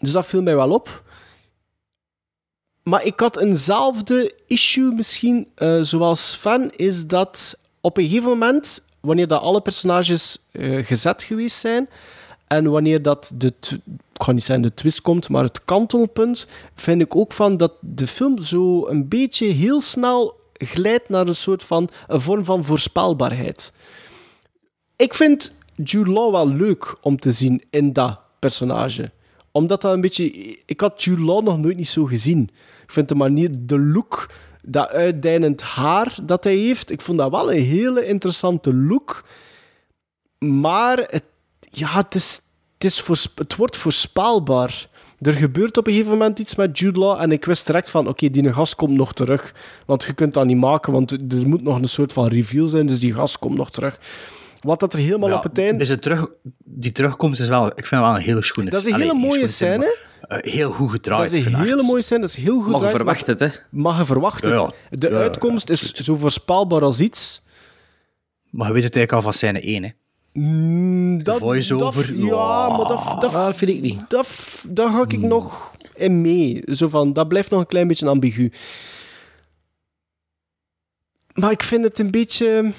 dus 0.00 0.12
dat 0.12 0.26
viel 0.26 0.42
mij 0.42 0.56
wel 0.56 0.70
op. 0.70 1.02
Maar 2.88 3.04
ik 3.04 3.20
had 3.20 3.36
eenzelfde 3.36 4.34
issue 4.46 4.92
misschien, 4.92 5.48
eh, 5.54 5.78
zoals 5.80 6.30
Sven, 6.30 6.76
is 6.76 7.06
dat 7.06 7.58
op 7.80 7.96
een 7.96 8.08
gegeven 8.08 8.28
moment, 8.28 8.84
wanneer 9.00 9.28
dat 9.28 9.42
alle 9.42 9.60
personages 9.60 10.38
eh, 10.52 10.86
gezet 10.86 11.22
geweest 11.22 11.56
zijn, 11.56 11.88
en 12.46 12.70
wanneer 12.70 13.02
dat 13.02 13.32
de, 13.34 13.52
ik 14.14 14.32
niet 14.32 14.62
de 14.62 14.74
twist 14.74 15.02
komt, 15.02 15.28
maar 15.28 15.42
het 15.42 15.64
kantelpunt, 15.64 16.48
vind 16.74 17.00
ik 17.00 17.16
ook 17.16 17.32
van 17.32 17.56
dat 17.56 17.72
de 17.80 18.06
film 18.06 18.42
zo 18.42 18.86
een 18.86 19.08
beetje 19.08 19.46
heel 19.46 19.80
snel 19.80 20.40
glijdt 20.52 21.08
naar 21.08 21.26
een 21.26 21.36
soort 21.36 21.62
van, 21.62 21.88
een 22.06 22.20
vorm 22.20 22.44
van 22.44 22.64
voorspelbaarheid. 22.64 23.72
Ik 24.96 25.14
vind 25.14 25.54
Jude 25.84 26.10
Law 26.10 26.32
wel 26.32 26.48
leuk 26.48 26.96
om 27.00 27.18
te 27.18 27.32
zien 27.32 27.62
in 27.70 27.92
dat 27.92 28.18
personage. 28.38 29.10
Omdat 29.52 29.80
dat 29.80 29.92
een 29.92 30.00
beetje... 30.00 30.56
Ik 30.66 30.80
had 30.80 31.04
Jude 31.04 31.22
Law 31.22 31.44
nog 31.44 31.58
nooit 31.58 31.76
niet 31.76 31.88
zo 31.88 32.04
gezien. 32.04 32.50
Ik 32.88 32.94
vind 32.94 33.08
de 33.08 33.14
manier, 33.14 33.50
de 33.58 33.78
look, 33.78 34.30
dat 34.62 34.88
uitdijnend 34.88 35.62
haar 35.62 36.18
dat 36.22 36.44
hij 36.44 36.56
heeft, 36.56 36.90
ik 36.90 37.00
vond 37.00 37.18
dat 37.18 37.30
wel 37.30 37.52
een 37.52 37.62
hele 37.62 38.06
interessante 38.06 38.74
look. 38.74 39.24
Maar 40.38 40.98
het, 40.98 41.24
ja, 41.60 41.88
het, 41.88 42.14
is, 42.14 42.40
het, 42.78 43.56
wordt 43.56 43.76
voorspelbaar. 43.76 44.88
Er 45.20 45.32
gebeurt 45.32 45.76
op 45.76 45.86
een 45.86 45.92
gegeven 45.92 46.12
moment 46.12 46.38
iets 46.38 46.54
met 46.54 46.78
Jude 46.78 46.98
Law 46.98 47.20
en 47.20 47.32
ik 47.32 47.44
wist 47.44 47.66
direct 47.66 47.90
van, 47.90 48.08
oké, 48.08 48.30
die 48.30 48.52
gast 48.52 48.74
komt 48.74 48.96
nog 48.96 49.12
terug. 49.12 49.54
Want 49.86 50.04
je 50.04 50.12
kunt 50.12 50.34
dat 50.34 50.46
niet 50.46 50.56
maken, 50.56 50.92
want 50.92 51.12
er 51.12 51.48
moet 51.48 51.62
nog 51.62 51.76
een 51.76 51.88
soort 51.88 52.12
van 52.12 52.26
reveal 52.26 52.66
zijn, 52.66 52.86
dus 52.86 53.00
die 53.00 53.14
gast 53.14 53.38
komt 53.38 53.56
nog 53.56 53.70
terug. 53.70 53.98
Wat 54.60 54.80
dat 54.80 54.92
er 54.92 54.98
helemaal 54.98 55.28
Ja, 55.28 55.36
op 55.36 55.42
het 55.42 55.58
einde... 55.58 55.84
het 55.86 56.02
terug, 56.02 56.26
die 56.64 56.92
terugkomst 56.92 57.40
is 57.40 57.48
wel, 57.48 57.66
ik 57.66 57.86
vind 57.86 58.00
wel 58.00 58.14
een 58.14 58.20
hele 58.20 58.42
schoene 58.42 58.70
Dat 58.70 58.80
is 58.80 58.86
een 58.86 58.92
allee, 58.92 59.06
hele 59.06 59.18
mooie 59.18 59.46
scène. 59.46 59.94
maar, 60.28 60.38
eh, 60.38 60.52
heel 60.52 60.72
goed 60.72 60.90
gedraaid. 60.90 61.30
Dat 61.30 61.38
is 61.40 61.44
een 61.46 61.54
hele 61.54 61.82
mooie 61.82 62.02
scène, 62.02 62.20
dat 62.20 62.28
is 62.28 62.34
heel 62.36 62.60
goed 62.60 62.70
Mag 62.70 62.82
je 62.82 62.88
verwachten, 62.88 63.36
hè? 63.38 63.48
Maar 63.70 63.98
je 63.98 64.04
verwacht 64.04 64.42
het. 64.44 64.52
Ja, 64.52 64.70
de 64.90 65.08
ja, 65.10 65.16
uitkomst 65.16 65.70
is 65.70 65.92
zo 65.92 66.16
voorspelbaar 66.16 66.82
als 66.82 67.00
iets. 67.00 67.40
Maar 68.50 68.66
je 68.66 68.72
weet 68.72 68.82
het 68.82 68.96
eigenlijk 68.96 69.12
al 69.26 69.32
van 69.32 69.38
scène 69.38 69.60
1, 69.66 69.82
hè. 69.82 69.88
Mm, 70.32 71.22
dat, 71.24 71.38
voice-over, 71.38 72.06
dat- 72.06 72.16
ja, 72.24 72.68
maar 72.68 72.88
dat, 72.88 73.20
dat, 73.20 73.32
Dat 73.32 73.56
vind 73.56 73.70
ik 73.70 73.80
niet. 73.80 74.00
dat, 74.08 74.28
daar 74.68 74.90
ga 74.90 75.02
ik 75.02 75.18
nog 75.18 75.72
in 75.94 76.20
mee. 76.20 76.62
Zo 76.66 76.88
van, 76.88 77.12
dat 77.12 77.28
blijft 77.28 77.50
nog 77.50 77.60
een 77.60 77.66
klein 77.66 77.88
beetje 77.88 78.06
ambigu. 78.08 78.52
Maar 81.34 81.50
ik 81.50 81.62
vind 81.62 81.84
het 81.84 81.98
een 81.98 82.10
beetje... 82.10 82.72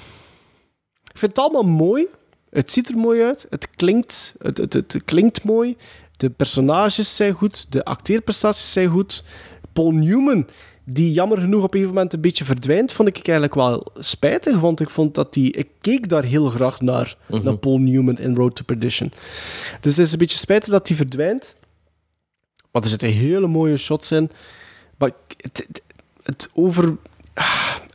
Ik 1.12 1.18
vind 1.18 1.36
het 1.36 1.38
allemaal 1.38 1.74
mooi. 1.76 2.06
Het 2.50 2.72
ziet 2.72 2.88
er 2.88 2.96
mooi 2.96 3.22
uit. 3.22 3.46
Het 3.50 3.70
klinkt, 3.70 4.34
het, 4.38 4.56
het, 4.56 4.72
het 4.72 5.00
klinkt 5.04 5.42
mooi. 5.44 5.76
De 6.16 6.30
personages 6.30 7.16
zijn 7.16 7.32
goed. 7.32 7.66
De 7.72 7.84
acteerprestaties 7.84 8.72
zijn 8.72 8.88
goed. 8.88 9.24
Paul 9.72 9.90
Newman, 9.90 10.46
die 10.84 11.12
jammer 11.12 11.38
genoeg 11.38 11.62
op 11.62 11.74
een 11.74 11.80
gegeven 11.80 11.94
moment 11.94 12.12
een 12.14 12.20
beetje 12.20 12.44
verdwijnt, 12.44 12.92
vond 12.92 13.08
ik 13.08 13.14
eigenlijk 13.14 13.54
wel 13.54 13.92
spijtig. 13.98 14.60
Want 14.60 14.80
ik 14.80 14.90
vond 14.90 15.14
dat 15.14 15.32
die... 15.32 15.52
Ik 15.52 15.68
keek 15.80 16.08
daar 16.08 16.24
heel 16.24 16.50
graag 16.50 16.80
naar. 16.80 17.16
Naar 17.42 17.56
Paul 17.56 17.78
Newman 17.78 18.18
in 18.18 18.34
Road 18.34 18.56
to 18.56 18.62
Perdition. 18.64 19.12
Dus 19.80 19.96
het 19.96 20.06
is 20.06 20.12
een 20.12 20.18
beetje 20.18 20.38
spijtig 20.38 20.68
dat 20.68 20.86
die 20.86 20.96
verdwijnt. 20.96 21.54
Maar 22.70 22.82
er 22.82 22.88
zitten 22.88 23.08
hele 23.08 23.46
mooie 23.46 23.76
shots 23.76 24.12
in. 24.12 24.30
Maar 24.98 25.10
het, 25.36 25.66
het, 25.66 25.82
het 26.22 26.50
over... 26.52 26.96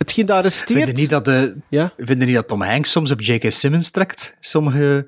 Hetgeen 0.06 0.26
daar 0.26 0.42
resteert... 0.42 0.84
Vind 0.84 0.88
je 0.98 1.02
niet 1.02 1.10
dat, 1.10 1.26
de, 1.26 1.56
Ja? 1.70 1.94
vind 1.98 2.20
je 2.20 2.26
niet 2.26 2.36
dat 2.36 2.48
Tom 2.48 2.62
Hanks 2.62 2.92
soms 2.92 3.12
op 3.12 3.22
J.K. 3.22 3.52
Simmons 3.52 3.90
trekt? 3.90 4.36
Sommige... 4.40 5.08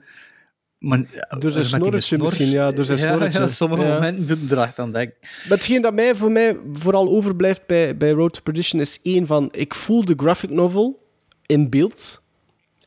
Maar, 0.78 1.02
Door 1.40 1.52
zijn 1.52 1.66
snorretje 1.66 2.18
misschien, 2.18 2.50
ja, 2.50 2.72
door 2.72 2.86
zijn 2.86 3.20
ja. 3.20 3.26
Ja, 3.30 3.48
sommige 3.48 3.84
Ja. 3.84 3.94
momenten 3.94 4.48
doet 4.48 4.58
echt 4.58 4.80
aan. 4.80 4.92
Maar 4.92 5.08
hetgeen 5.48 5.82
dat 5.82 5.94
mij, 5.94 6.16
voor 6.16 6.32
mij 6.32 6.58
vooral 6.74 7.10
overblijft 7.10 7.62
bij, 7.66 7.98
bij 7.98 8.12
Road 8.12 8.34
to 8.34 8.40
Perdition 8.44 8.82
is 8.82 9.00
één 9.04 9.26
van... 9.26 9.50
Ik 9.52 9.74
voel 9.74 10.06
de 10.06 10.14
graphic 10.18 10.50
novel 10.50 11.06
in 11.46 11.70
beeld 11.70 12.22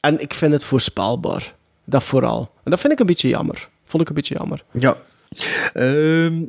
en 0.01 0.20
ik 0.20 0.35
vind 0.35 0.53
het 0.53 0.65
voorspelbaar. 0.65 1.55
Dat 1.85 2.03
vooral. 2.03 2.51
En 2.65 2.70
dat 2.70 2.81
vind 2.81 2.93
ik 2.93 2.99
een 3.01 3.07
beetje 3.07 3.28
jammer. 3.28 3.69
Vond 3.85 4.03
ik 4.03 4.09
een 4.09 4.15
beetje 4.15 4.35
jammer. 4.35 4.65
Ja. 4.73 4.97
Ehm, 5.73 6.43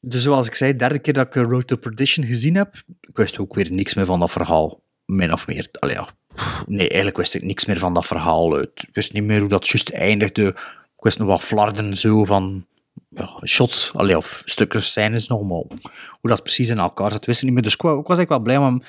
dus 0.00 0.22
zoals 0.22 0.46
ik 0.46 0.54
zei, 0.54 0.76
derde 0.76 0.98
keer 0.98 1.12
dat 1.12 1.26
ik 1.26 1.36
eh, 1.36 1.42
Road 1.42 1.66
to 1.66 1.76
Perdition 1.76 2.26
gezien 2.26 2.54
heb, 2.54 2.74
ik 3.00 3.16
wist 3.16 3.38
ook 3.38 3.54
weer 3.54 3.72
niks 3.72 3.94
meer 3.94 4.04
van 4.06 4.20
dat 4.20 4.30
verhaal. 4.30 4.80
Min 5.06 5.32
of 5.32 5.46
meer. 5.46 5.68
Ja. 5.80 6.08
Nee, 6.66 6.86
eigenlijk 6.88 7.16
wist 7.16 7.34
ik 7.34 7.42
niks 7.42 7.64
meer 7.64 7.78
van 7.78 7.94
dat 7.94 8.06
verhaal. 8.06 8.60
Ik 8.60 8.84
wist 8.92 9.12
niet 9.12 9.24
meer 9.24 9.40
hoe 9.40 9.48
dat 9.48 9.68
juist 9.68 9.90
eindigde. 9.90 10.46
Ik 10.96 11.02
wist 11.02 11.18
nog 11.18 11.28
wat 11.28 11.42
flarden 11.42 11.96
zo 11.96 12.24
van 12.24 12.66
ja, 13.08 13.40
shots, 13.44 13.90
allee, 13.94 14.16
of 14.16 14.42
stukken 14.44 14.82
scènes 14.82 15.28
nog, 15.28 15.40
maar 15.42 15.62
hoe 16.20 16.30
dat 16.30 16.42
precies 16.42 16.68
in 16.68 16.78
elkaar 16.78 17.10
zat, 17.12 17.24
wist 17.24 17.38
ik 17.38 17.44
niet 17.44 17.54
meer. 17.54 17.62
Dus 17.62 17.74
ik 17.74 17.82
wa- 17.82 17.90
ik 17.98 18.06
was 18.06 18.18
eigenlijk 18.18 18.28
wel 18.46 18.56
blij 18.58 18.68
om 18.70 18.82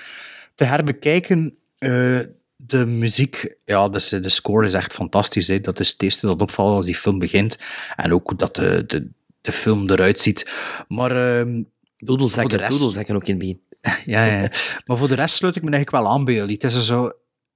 te 0.55 0.63
herbekijken. 0.63 1.57
Eh, 1.77 2.19
de 2.55 2.85
muziek, 2.85 3.57
ja, 3.65 3.89
de 3.89 4.29
score 4.29 4.65
is 4.65 4.73
echt 4.73 4.93
fantastisch. 4.93 5.47
Hè. 5.47 5.59
Dat 5.59 5.79
is 5.79 5.89
het 5.91 6.01
eerste 6.01 6.25
dat 6.27 6.41
opvalt 6.41 6.75
als 6.75 6.85
die 6.85 6.95
film 6.95 7.19
begint. 7.19 7.57
En 7.95 8.13
ook 8.13 8.27
hoe 8.29 8.37
dat 8.37 8.55
de, 8.55 8.83
de, 8.87 9.07
de 9.41 9.51
film 9.51 9.89
eruit 9.89 10.19
ziet. 10.19 10.51
Maar 10.87 11.39
ehm, 11.39 11.61
Doedelzakken, 11.97 12.57
rest- 12.57 12.71
doedelzakken 12.71 13.15
ook 13.15 13.23
in 13.27 13.29
het 13.29 13.39
begin. 13.39 13.61
ja, 14.13 14.25
ja, 14.25 14.41
ja. 14.41 14.51
Maar 14.85 14.97
voor 14.97 15.07
de 15.07 15.15
rest 15.15 15.35
sluit 15.35 15.55
ik 15.55 15.63
me 15.63 15.71
eigenlijk 15.71 16.03
wel 16.03 16.13
aan 16.13 16.25
bij 16.25 16.33
jullie. 16.33 16.53
Het 16.53 16.63
is 16.63 16.85
zo 16.85 17.11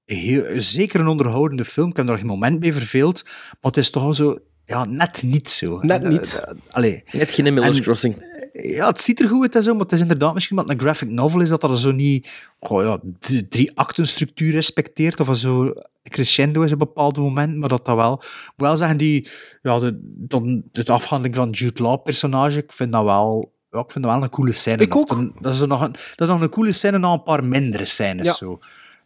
heel, 0.05 0.43
zeker 0.55 0.99
een 0.99 1.07
onderhoudende 1.07 1.65
film. 1.65 1.89
Ik 1.89 1.97
heb 1.97 2.09
er 2.09 2.17
geen 2.17 2.25
moment 2.25 2.59
mee 2.59 2.73
verveeld. 2.73 3.23
Maar 3.25 3.71
het 3.71 3.77
is 3.77 3.89
toch 3.89 4.03
wel 4.03 4.13
zo... 4.13 4.37
Ja, 4.65 4.85
net 4.85 5.23
niet 5.23 5.49
zo. 5.49 5.79
Net 5.81 6.03
niet. 6.09 6.41
eh, 6.45 6.51
eh, 6.51 6.57
allee. 6.71 7.03
Net 7.11 7.33
geen 7.33 7.53
Miller's 7.53 7.77
En- 7.77 7.83
Crossing. 7.83 8.29
Ja, 8.53 8.87
het 8.87 9.01
ziet 9.01 9.19
er 9.19 9.27
goed 9.27 9.41
uit 9.41 9.55
en 9.55 9.63
zo, 9.63 9.71
maar 9.73 9.81
het 9.83 9.91
is 9.91 9.99
inderdaad 10.01 10.33
misschien 10.33 10.55
wat 10.55 10.69
een 10.69 10.79
graphic 10.79 11.09
novel 11.09 11.41
is, 11.41 11.49
dat 11.49 11.61
dat 11.61 11.71
er 11.71 11.79
zo 11.79 11.91
niet 11.91 12.29
goh, 12.59 12.83
ja, 12.83 12.97
d- 13.19 13.51
drie 13.51 13.71
acten 13.77 14.07
structuur 14.07 14.51
respecteert, 14.51 15.19
of 15.19 15.37
zo 15.37 15.73
crescendo 16.03 16.61
is 16.61 16.71
op 16.71 16.81
een 16.81 16.87
bepaald 16.87 17.17
moment, 17.17 17.55
maar 17.55 17.69
dat 17.69 17.85
dat 17.85 17.95
wel... 17.95 18.13
Ik 18.13 18.51
moet 18.57 18.67
wel 18.67 18.77
zeggen, 18.77 18.97
die, 18.97 19.27
ja, 19.61 19.79
de, 19.79 19.99
dan, 20.03 20.63
de 20.71 20.85
afhandeling 20.91 21.35
van 21.35 21.49
Jude 21.49 21.83
Law 21.83 22.03
personage, 22.03 22.57
ik 22.57 22.71
vind 22.71 22.91
dat 22.91 23.03
wel... 23.03 23.53
Ja, 23.71 23.79
ik 23.79 23.91
vind 23.91 24.03
dat 24.03 24.13
wel 24.13 24.23
een 24.23 24.29
coole 24.29 24.51
scène. 24.51 24.81
Ik 24.81 24.93
nog. 24.93 25.11
ook. 25.11 25.41
Dat 25.43 25.53
is, 25.53 25.59
nog 25.59 25.81
een, 25.81 25.91
dat 25.91 26.27
is 26.27 26.33
nog 26.33 26.41
een 26.41 26.49
coole 26.49 26.73
scène 26.73 26.97
na 26.97 27.11
een 27.11 27.23
paar 27.23 27.43
mindere 27.43 27.85
scènes. 27.85 28.25
Ja. 28.25 28.33
Zo. 28.33 28.59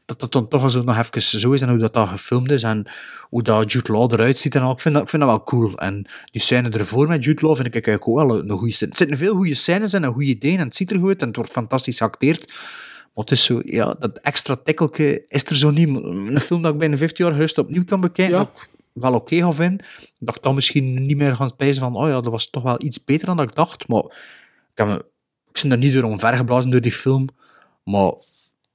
Dat 0.06 0.20
dat 0.20 0.32
dan 0.32 0.48
toch 0.48 0.72
zo 0.72 0.84
nog 0.84 0.98
even 0.98 1.22
zo 1.22 1.52
is 1.52 1.62
en 1.62 1.70
hoe 1.70 1.78
dat, 1.78 1.94
dat 1.94 2.08
gefilmd 2.08 2.52
is 2.52 2.64
en 2.64 2.86
hoe 3.30 3.44
dat 3.44 3.72
Jude 3.72 3.92
Law 3.92 4.14
eruit 4.14 4.40
ziet 4.40 4.56
en 4.56 4.62
al. 4.62 4.72
Ik 4.72 4.80
vind 4.80 4.94
dat, 4.94 5.04
ik 5.04 5.10
vind 5.10 5.22
dat 5.22 5.32
wel 5.32 5.44
cool. 5.44 5.78
En 5.78 6.06
die 6.32 6.42
scène 6.42 6.70
ervoor 6.70 7.08
met 7.08 7.24
Jude 7.24 7.46
Law 7.46 7.56
vind 7.56 7.68
ik 7.68 7.74
eigenlijk 7.74 8.08
ook 8.08 8.28
wel 8.28 8.40
een, 8.40 8.50
goede 8.50 8.74
scène. 8.74 8.92
Er 8.92 8.98
zitten 8.98 9.18
veel 9.18 9.36
goede 9.36 9.54
scènes 9.54 9.94
en 9.94 10.04
een 10.04 10.12
goede 10.14 10.28
ideeën 10.28 10.60
en 10.60 10.66
het 10.66 10.76
ziet 10.76 10.92
er 10.92 11.00
goed 11.00 11.08
uit 11.08 11.22
en 11.22 11.28
het 11.28 11.36
wordt 11.36 11.52
fantastisch 11.52 11.98
geacteerd. 11.98 12.48
Maar 13.14 13.24
het 13.24 13.32
is 13.32 13.44
zo, 13.44 13.62
ja, 13.64 13.96
dat 14.00 14.18
extra 14.22 14.56
tikkelke 14.64 15.26
is 15.28 15.46
er 15.46 15.56
zo 15.56 15.70
niet. 15.70 15.88
Een 15.90 16.40
film 16.42 16.62
dat 16.62 16.74
ik 16.74 16.80
binnen 16.80 16.98
15 17.00 17.26
jaar 17.26 17.34
gerust 17.34 17.58
opnieuw 17.58 17.86
kan 17.86 18.02
bekijken, 18.02 18.38
Ja. 18.38 18.50
wel 18.94 19.14
oké 19.14 19.36
ga 19.36 19.52
vinden. 19.52 19.86
Dat 20.20 20.36
ik 20.36 20.44
dan 20.44 20.56
misschien 20.56 21.06
niet 21.06 21.18
meer 21.18 21.36
gaan 21.36 21.50
spijzen 21.50 21.82
van, 21.82 21.96
oh 21.96 22.08
ja, 22.08 22.14
dat 22.22 22.32
was 22.32 22.50
toch 22.50 22.64
wel 22.64 22.82
iets 22.84 23.04
beter 23.04 23.26
dan 23.26 23.38
dat 23.38 23.50
ik 23.50 23.56
dacht. 23.56 23.88
Maar 23.88 24.04
ik, 24.76 24.86
heb 24.86 24.88
me, 24.88 25.06
ik 25.52 25.62
ben 25.62 25.72
er 25.72 25.78
niet 25.78 25.94
door 25.94 26.04
omvergeblazen 26.04 26.72
door 26.72 26.82
die 26.82 26.92
film. 26.92 27.28
Maar, 27.84 28.14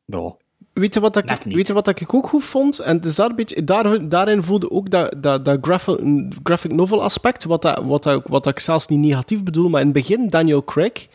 ja, 0.05 0.35
Weet 0.73 0.95
je 0.95 1.01
wat, 1.01 1.15
dat 1.15 1.31
ik, 1.31 1.43
weet 1.43 1.67
je 1.67 1.73
wat 1.73 1.85
dat 1.85 2.01
ik 2.01 2.15
ook 2.15 2.29
goed 2.29 2.45
vond? 2.45 2.79
En 2.79 3.01
dus 3.01 3.15
daar 3.15 3.31
een 3.31 3.35
beetje, 3.35 3.65
daar, 3.65 4.09
daarin 4.09 4.43
voelde 4.43 4.71
ook 4.71 4.91
dat, 4.91 5.15
dat, 5.17 5.45
dat 5.45 5.59
graphic, 5.61 5.99
graphic 6.43 6.73
novel 6.73 7.03
aspect, 7.03 7.45
wat, 7.45 7.63
dat, 7.63 7.83
wat, 7.85 8.03
dat, 8.03 8.23
wat 8.27 8.45
dat 8.45 8.53
ik 8.53 8.59
zelfs 8.59 8.87
niet 8.87 8.99
negatief 8.99 9.43
bedoel, 9.43 9.69
maar 9.69 9.81
in 9.81 9.87
het 9.87 9.97
begin, 9.97 10.29
Daniel 10.29 10.65
Craig, 10.65 11.09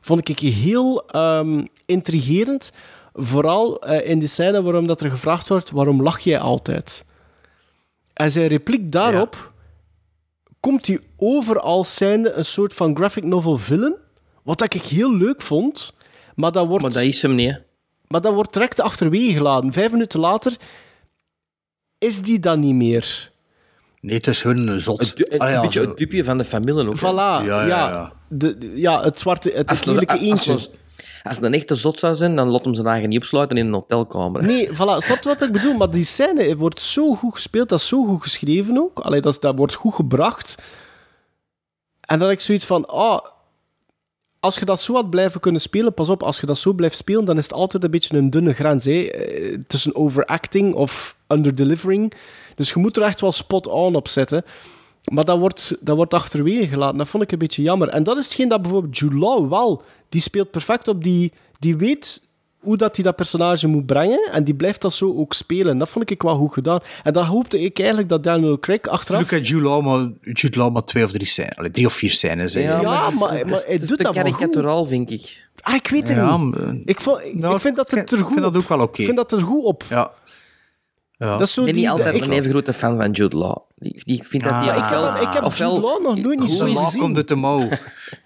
vond 0.00 0.28
ik 0.28 0.38
heel 0.38 1.06
ehm, 1.06 1.64
intrigerend. 1.86 2.72
Vooral 3.14 3.80
eh, 3.80 4.10
in 4.10 4.18
die 4.18 4.28
scène 4.28 4.62
waarom 4.62 4.86
dat 4.86 5.00
er 5.00 5.10
gevraagd 5.10 5.48
wordt, 5.48 5.70
waarom 5.70 6.02
lach 6.02 6.20
jij 6.20 6.40
altijd? 6.40 7.04
En 8.12 8.30
zijn 8.30 8.46
repliek 8.46 8.92
daarop 8.92 9.52
komt 10.60 10.86
hij 10.86 10.98
over 11.16 11.60
als 11.60 11.94
zijnde 11.94 12.32
een 12.32 12.44
soort 12.44 12.74
van 12.74 12.96
graphic 12.96 13.24
novel 13.24 13.56
villain, 13.56 13.94
wat 14.42 14.58
dat 14.58 14.74
ik 14.74 14.82
heel 14.82 15.16
leuk 15.16 15.42
vond, 15.42 15.94
maar 16.34 16.52
dat 16.52 16.66
wordt... 16.66 16.82
Maar 16.82 16.92
dat 16.92 17.02
is 17.02 17.22
hem 17.22 17.34
niet, 17.34 17.50
hè. 17.50 17.56
Maar 18.08 18.20
dat 18.20 18.34
wordt 18.34 18.52
direct 18.52 18.80
achterwege 18.80 19.32
gelaten. 19.32 19.72
Vijf 19.72 19.90
minuten 19.90 20.20
later 20.20 20.56
is 21.98 22.22
die 22.22 22.38
dan 22.38 22.60
niet 22.60 22.74
meer. 22.74 23.30
Nee, 24.00 24.16
het 24.16 24.26
is 24.26 24.44
een 24.44 24.80
zot. 24.80 25.12
Een 25.30 25.50
ja, 25.50 25.60
beetje 25.60 25.80
zo. 25.82 25.88
het 25.88 25.96
dupje 25.98 26.24
van 26.24 26.38
de 26.38 26.44
familie 26.44 26.88
ook. 26.88 26.98
Voilà, 26.98 27.02
ja. 27.04 27.40
ja, 27.44 27.66
ja. 27.66 28.12
De, 28.28 28.58
de- 28.58 28.72
ja, 28.80 29.02
het 29.02 29.20
zwarte, 29.20 29.50
het, 29.54 29.68
Als 29.68 29.84
lelijke 29.84 30.12
als- 30.12 30.20
eentje. 30.22 30.52
Als, 30.52 30.70
als 31.22 31.36
het 31.36 31.44
een 31.44 31.54
echte 31.54 31.74
zot 31.74 31.98
zou 31.98 32.14
zijn, 32.14 32.36
dan 32.36 32.48
lot 32.48 32.64
hem 32.64 32.74
zijn 32.74 32.86
eigen 32.86 33.08
niet 33.08 33.18
opsluiten 33.18 33.56
in 33.56 33.66
een 33.66 33.72
hotelkamer. 33.72 34.42
Nee, 34.44 34.68
voilà, 34.70 34.76
snap 34.96 35.22
je 35.22 35.28
wat 35.28 35.42
ik 35.42 35.52
bedoel? 35.52 35.74
Maar 35.74 35.90
die 35.90 36.04
scène 36.04 36.56
wordt 36.56 36.80
zo 36.82 37.14
goed 37.14 37.32
gespeeld, 37.32 37.68
dat 37.68 37.80
is 37.80 37.88
zo 37.88 38.04
goed 38.04 38.22
geschreven 38.22 38.78
ook. 38.78 38.98
Allee, 39.00 39.20
dat, 39.20 39.40
dat 39.40 39.56
wordt 39.58 39.74
goed 39.74 39.94
gebracht. 39.94 40.62
En 42.00 42.18
dan 42.18 42.28
heb 42.28 42.36
ik 42.38 42.44
zoiets 42.44 42.64
van, 42.64 42.86
ah, 42.88 43.18
als 44.42 44.58
je 44.58 44.64
dat 44.64 44.80
zo 44.80 44.94
had 44.94 45.10
blijven 45.10 45.40
kunnen 45.40 45.60
spelen, 45.60 45.94
pas 45.94 46.08
op, 46.08 46.22
als 46.22 46.40
je 46.40 46.46
dat 46.46 46.58
zo 46.58 46.72
blijft 46.72 46.96
spelen, 46.96 47.24
dan 47.24 47.36
is 47.36 47.44
het 47.44 47.52
altijd 47.52 47.84
een 47.84 47.90
beetje 47.90 48.16
een 48.16 48.30
dunne 48.30 48.52
grens, 48.52 48.84
hè, 48.84 49.00
eh, 49.02 49.58
tussen 49.66 49.94
overacting 49.94 50.74
of 50.74 51.16
underdelivering. 51.28 52.12
Dus 52.54 52.70
je 52.70 52.78
moet 52.78 52.96
er 52.96 53.02
echt 53.02 53.20
wel 53.20 53.32
spot-on 53.32 53.94
op 53.94 54.08
zetten. 54.08 54.44
Maar 55.12 55.24
dat 55.24 55.38
wordt, 55.38 55.76
dat 55.80 55.96
wordt 55.96 56.14
achterwege 56.14 56.68
gelaten. 56.68 56.98
Dat 56.98 57.08
vond 57.08 57.22
ik 57.22 57.32
een 57.32 57.38
beetje 57.38 57.62
jammer. 57.62 57.88
En 57.88 58.02
dat 58.02 58.16
is 58.16 58.24
hetgeen 58.24 58.48
dat 58.48 58.62
bijvoorbeeld 58.62 58.98
Jude 58.98 59.16
Law 59.16 59.48
wel... 59.48 59.82
Die 60.08 60.20
speelt 60.20 60.50
perfect 60.50 60.88
op 60.88 61.04
die... 61.04 61.32
Die 61.58 61.76
weet 61.76 62.28
hoe 62.62 62.76
dat 62.76 62.96
hij 62.96 63.04
dat 63.04 63.16
personage 63.16 63.66
moet 63.66 63.86
brengen. 63.86 64.28
En 64.32 64.44
die 64.44 64.54
blijft 64.54 64.80
dat 64.80 64.94
zo 64.94 65.14
ook 65.16 65.32
spelen. 65.32 65.78
Dat 65.78 65.88
vond 65.88 66.10
ik 66.10 66.22
wel 66.22 66.36
goed 66.36 66.52
gedaan. 66.52 66.80
En 67.02 67.12
dan 67.12 67.24
hoopte 67.24 67.60
ik 67.60 67.78
eigenlijk 67.78 68.08
dat 68.08 68.24
Daniel 68.24 68.58
Craig 68.60 68.82
achteraf... 68.82 69.20
Luca 69.20 69.36
Jude 69.44 69.62
Law, 69.64 69.84
maar, 69.84 70.10
Jude 70.32 70.58
Law 70.58 70.72
maar 70.72 70.84
twee 70.84 71.04
of 71.04 71.10
drie 71.12 71.26
scènes. 71.26 71.56
Allee, 71.56 71.70
drie 71.70 71.86
of 71.86 71.92
vier 71.92 72.12
scènes. 72.12 72.54
hè. 72.54 72.60
Ja, 72.60 72.82
maar, 72.82 73.04
het 73.04 73.12
is- 73.14 73.20
maar, 73.20 73.30
het 73.30 73.44
is- 73.44 73.50
maar 73.50 73.60
hij 73.64 73.72
het 73.72 73.82
is 73.82 73.88
doet 73.88 74.02
dat 74.02 74.14
wel 74.14 74.24
goed. 74.32 74.88
vind 74.88 75.10
ik. 75.10 75.40
Ah, 75.62 75.74
ik 75.74 75.88
weet 75.88 76.08
het 76.08 76.16
Ja, 76.16 76.36
niet. 76.36 76.54
maar- 76.54 76.74
Ik, 76.84 77.00
vond, 77.00 77.20
ik, 77.24 77.34
Nou, 77.38 77.54
ik 77.54 77.60
vind 77.60 77.76
dat 77.76 77.92
ik 77.92 77.98
het 77.98 78.10
er 78.12 78.16
vind 78.16 78.28
goed 78.30 78.36
dat 78.42 78.46
op- 78.50 78.56
ook 78.56 78.68
wel 78.68 78.80
oké. 78.80 78.98
Ik 79.00 79.04
vind 79.04 79.16
dat 79.16 79.32
er 79.32 79.40
goed 79.40 79.64
op. 79.64 79.84
Ja. 79.88 80.10
Ja. 81.22 81.36
Dat 81.36 81.40
is 81.46 81.52
zo 81.54 81.60
Ik 81.60 81.66
ben 81.66 81.74
niet 81.76 81.88
altijd 81.88 82.22
een 82.22 82.32
even 82.32 82.50
grote 82.50 82.72
fan 82.72 82.96
van 82.96 83.10
Jude 83.10 83.36
Law. 83.36 83.56
Die, 83.76 84.00
die, 84.04 84.16
ik 84.16 84.24
vind 84.24 84.42
dat 84.42 84.52
Ah. 84.52 84.62
die 84.62 84.68
Maar 84.72 84.76
ik 84.78 84.84
heb, 84.90 84.98
ofwel- 85.02 85.22
ik 85.28 85.34
heb 85.34 85.44
ofwel- 85.44 85.74
Jude 85.74 85.86
Law 85.86 86.02
nog 86.02 86.16
nooit 86.16 86.38
niet 86.38 86.48
Hoe 86.48 86.58
zo 86.58 86.66
is- 86.66 86.78
gezien. 86.84 87.00
komt 87.00 87.16
uit 87.16 87.28
de 87.28 87.34
mouw. 87.34 87.68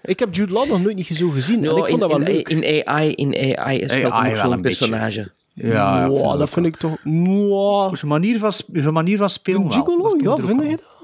Ik 0.03 0.19
heb 0.19 0.35
Jude 0.35 0.53
Law 0.53 0.69
nog 0.69 0.81
nooit 0.81 0.95
niet 0.95 1.07
zo 1.07 1.29
gezien. 1.29 1.55
en 1.55 1.61
No, 1.63 1.77
ik 1.77 1.87
vond 1.87 1.99
dat 2.01 2.09
wel 2.11 2.19
in, 2.21 2.25
leuk. 2.33 2.49
in, 2.49 2.63
in 2.63 2.87
AI, 2.87 3.11
in 3.13 3.57
AI 3.57 3.79
is 3.79 3.89
AI 3.91 4.01
dat 4.01 4.11
ook 4.13 4.21
wel 4.23 4.35
zo'n 4.35 4.51
een 4.51 4.61
beetje. 4.61 4.87
personage. 4.87 5.31
Ja, 5.53 6.07
Wow, 6.09 6.21
vind 6.27 6.39
dat 6.39 6.49
vind 6.49 6.65
ik 6.65 6.77
toch... 6.77 6.97
Wow. 7.03 7.95
Zijn 7.95 8.11
manier 8.11 8.39
van, 8.39 8.51
zijn 8.73 8.93
manier 8.93 9.17
van 9.17 9.29
spelen 9.29 9.61
wel. 9.61 9.71
Gigolo, 9.71 10.03
Dat 10.17 10.21
ja, 10.21 10.45
vind 10.45 10.59
wel. 10.61 10.69
je 10.69 10.75
dat? 10.75 10.95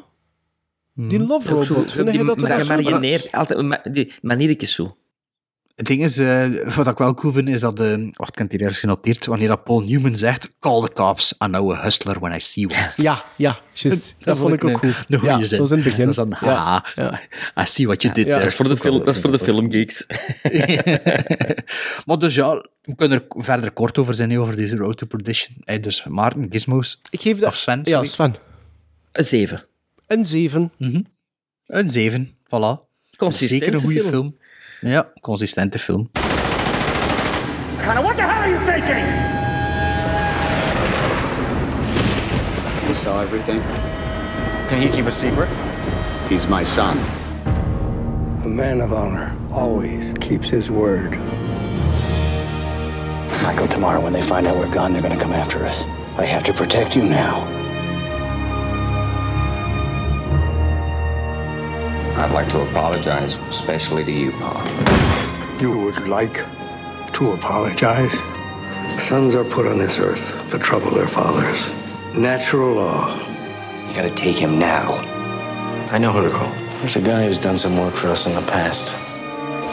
Die 1.09 1.19
Love 1.19 1.55
Ook 1.55 1.63
zo- 1.63 1.73
Robot, 1.73 1.91
vind 1.91 2.07
die 2.07 2.17
je 2.17 2.25
dat 2.25 2.37
ma- 2.41 2.47
zo... 2.47 2.53
gemarioneerd, 2.65 3.31
altijd, 3.31 3.79
die 3.93 4.13
maniertjes 4.21 4.73
zo. 4.73 4.95
Het 5.75 5.85
ding 5.85 6.03
is, 6.03 6.17
eh, 6.17 6.75
wat 6.75 6.87
ik 6.87 6.97
wel 6.97 7.13
cool 7.13 7.33
vind, 7.33 7.47
is 7.47 7.59
dat... 7.59 7.79
eh 7.79 7.87
wacht, 8.13 8.31
ik 8.31 8.37
heb 8.37 8.37
het 8.37 8.51
hier 8.51 8.59
ergens 8.61 8.79
genoteerd. 8.79 9.25
Wanneer 9.25 9.47
dat 9.47 9.63
Paul 9.63 9.81
Newman 9.81 10.17
zegt... 10.17 10.51
Call 10.59 10.81
the 10.81 10.93
cops, 10.93 11.31
I 11.43 11.45
know 11.47 11.71
a 11.71 11.81
hustler 11.81 12.19
when 12.19 12.35
I 12.35 12.39
see 12.39 12.65
one. 12.69 12.91
Ja, 13.07 13.23
ja, 13.37 13.59
juist. 13.73 14.15
Dat, 14.19 14.37
vond 14.37 14.53
ik 14.53 14.63
ook 14.63 14.69
een- 14.69 14.79
cool. 14.79 14.91
een 15.07 15.19
goeie 15.19 15.37
ja, 15.37 15.43
zin. 15.43 15.49
Dat 15.59 15.69
was 15.69 15.71
in 15.71 15.75
het 15.75 15.85
begin. 15.85 16.05
Dat 16.05 16.17
is 16.17 16.23
een 16.41 16.49
Ja. 16.49 16.85
Ja. 16.95 17.19
I 17.61 17.65
see 17.65 17.85
what 17.85 18.01
you 18.01 18.13
did 18.13 18.25
Ja, 18.25 18.31
there. 18.31 18.39
Dat 18.43 18.49
is 18.51 18.55
voor 18.55 18.67
de, 18.67 18.77
film, 18.77 18.97
dat 19.05 19.15
is 19.15 19.21
voor 19.21 19.31
de 19.31 19.39
filmgeeks. 19.39 20.05
maar 22.05 22.17
dus 22.19 22.35
ja, 22.35 22.65
we 22.81 22.95
kunnen 22.95 23.17
er 23.29 23.43
verder 23.43 23.71
kort 23.71 23.97
over 23.97 24.13
zijn, 24.13 24.39
over 24.39 24.55
deze 24.55 24.75
Road 24.75 24.97
to 24.97 25.05
Perdition. 25.05 25.55
Hey, 25.63 25.79
dus 25.79 26.03
Maarten, 26.03 26.47
Gizmos, 26.49 27.01
Ik 27.09 27.21
geef 27.21 27.39
dat... 27.39 27.49
of 27.49 27.55
Sven, 27.55 27.79
Ja, 27.83 27.91
sorry. 27.91 28.07
Sven. 28.07 28.35
Een 29.11 29.25
7. 29.25 29.63
Een 30.07 30.25
7. 30.25 30.71
Een 31.65 31.89
7, 31.89 32.27
voilà. 32.45 32.91
Consistente 33.17 33.65
Zeker 33.65 33.73
een 33.73 33.79
goede 33.81 33.99
film. 33.99 34.09
film. 34.11 34.37
Ja, 34.83 35.05
consistente 35.21 35.79
film. 35.79 36.09
What 37.85 38.17
the 38.17 38.23
hell 38.23 38.41
are 38.41 38.49
you 38.49 38.59
thinking? 38.65 39.05
He 42.87 42.93
saw 42.93 43.21
everything. 43.21 43.61
Can 44.67 44.81
he 44.81 44.89
keep 44.89 45.05
a 45.05 45.11
secret? 45.11 45.47
He's 46.27 46.47
my 46.47 46.63
son. 46.65 46.97
A 48.43 48.49
man 48.49 48.81
of 48.81 48.91
honor 48.91 49.33
always 49.53 50.13
keeps 50.19 50.49
his 50.49 50.69
word. 50.69 51.17
Michael, 53.41 53.67
tomorrow 53.67 54.01
when 54.01 54.11
they 54.11 54.21
find 54.21 54.47
out 54.47 54.57
we're 54.57 54.73
gone, 54.73 54.91
they're 54.91 55.01
going 55.01 55.17
to 55.17 55.23
come 55.23 55.33
after 55.33 55.65
us. 55.65 55.85
I 56.17 56.25
have 56.25 56.43
to 56.43 56.53
protect 56.53 56.93
you 56.95 57.03
now. 57.03 57.62
I'd 62.23 62.31
like 62.31 62.49
to 62.51 62.61
apologize, 62.61 63.35
especially 63.49 64.05
to 64.05 64.11
you, 64.11 64.31
Pa. 64.31 65.57
You 65.59 65.77
would 65.79 66.07
like 66.07 66.45
to 67.15 67.31
apologize? 67.33 68.13
Sons 69.03 69.35
are 69.35 69.43
put 69.43 69.67
on 69.67 69.77
this 69.77 69.99
earth 69.99 70.49
to 70.49 70.57
trouble 70.57 70.91
their 70.91 71.09
fathers. 71.09 71.69
Natural 72.17 72.75
law. 72.75 73.19
You 73.89 73.93
gotta 73.93 74.09
take 74.09 74.37
him 74.37 74.57
now. 74.57 75.01
I 75.91 75.97
know 75.97 76.13
who 76.13 76.23
to 76.23 76.29
call. 76.29 76.49
There's 76.79 76.95
a 76.95 77.01
guy 77.01 77.25
who's 77.25 77.37
done 77.37 77.57
some 77.57 77.77
work 77.77 77.93
for 77.93 78.07
us 78.07 78.25
in 78.25 78.35
the 78.35 78.41
past. 78.43 78.95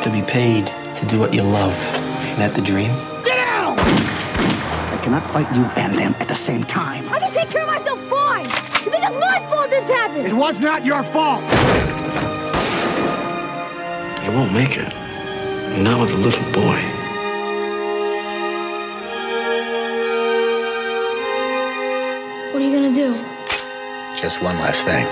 To 0.03 0.11
be 0.11 0.23
paid 0.23 0.67
to 0.97 1.07
do 1.07 1.21
what 1.21 1.33
you 1.33 1.43
love. 1.43 1.79
Ain't 2.25 2.39
that 2.39 2.57
the 2.57 2.63
dream? 2.63 2.91
Get 3.25 3.39
out! 3.47 3.79
I 3.79 4.99
cannot 5.05 5.23
fight 5.31 5.55
you 5.55 5.67
and 5.77 5.97
them 5.97 6.17
at 6.19 6.27
the 6.27 6.35
same 6.35 6.65
time. 6.65 7.09
I 7.11 7.21
can 7.21 7.31
take 7.31 7.49
care 7.51 7.63
of 7.63 7.69
myself 7.69 8.01
fine. 8.09 8.47
You 8.47 8.91
think 8.91 9.05
it's 9.05 9.17
my 9.17 9.39
fault 9.49 9.71
this 9.71 9.89
happened? 9.89 10.27
It 10.27 10.35
was 10.35 10.61
not 10.61 10.85
your 10.85 11.05
fault. 11.05 11.45
You 14.31 14.37
won't 14.37 14.53
make 14.53 14.77
it. 14.77 14.89
Not 15.83 16.01
with 16.01 16.13
a 16.13 16.17
little 16.17 16.45
boy. 16.53 16.79
What 22.53 22.63
are 22.63 22.65
you 22.65 22.73
gonna 22.73 22.95
do? 22.95 23.15
Just 24.17 24.41
one 24.41 24.55
last 24.61 24.85
thing, 24.87 25.05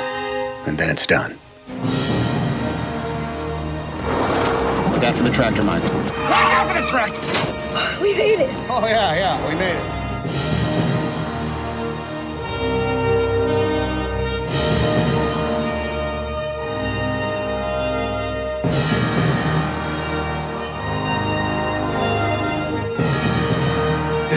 and 0.69 0.79
then 0.79 0.89
it's 0.89 1.05
done. 1.05 1.37
Look 4.93 5.03
out 5.03 5.17
for 5.17 5.25
the 5.25 5.33
tractor, 5.33 5.65
Mike. 5.65 5.83
Watch 5.83 6.55
out 6.55 6.73
for 6.73 6.81
the 6.81 6.87
tractor! 6.87 8.01
We 8.01 8.15
made 8.15 8.39
it. 8.39 8.51
Oh, 8.71 8.87
yeah, 8.87 9.17
yeah, 9.17 9.49
we 9.49 9.57
made 9.57 9.75
it. 9.75 9.98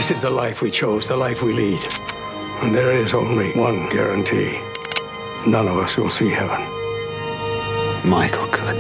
This 0.02 0.12
is 0.12 0.22
the 0.22 0.30
life 0.30 0.62
we 0.62 0.72
chose, 0.72 1.08
the 1.08 1.16
life 1.16 1.46
we 1.46 1.54
lead. 1.54 1.80
And 2.62 2.74
there 2.74 2.92
is 3.04 3.14
only 3.14 3.52
one 3.52 3.88
guarantee. 3.90 4.60
None 5.46 5.68
of 5.68 5.78
us 5.78 5.96
will 5.96 6.10
see 6.10 6.30
heaven. 6.30 6.60
Michael 8.04 8.48
could. 8.48 8.76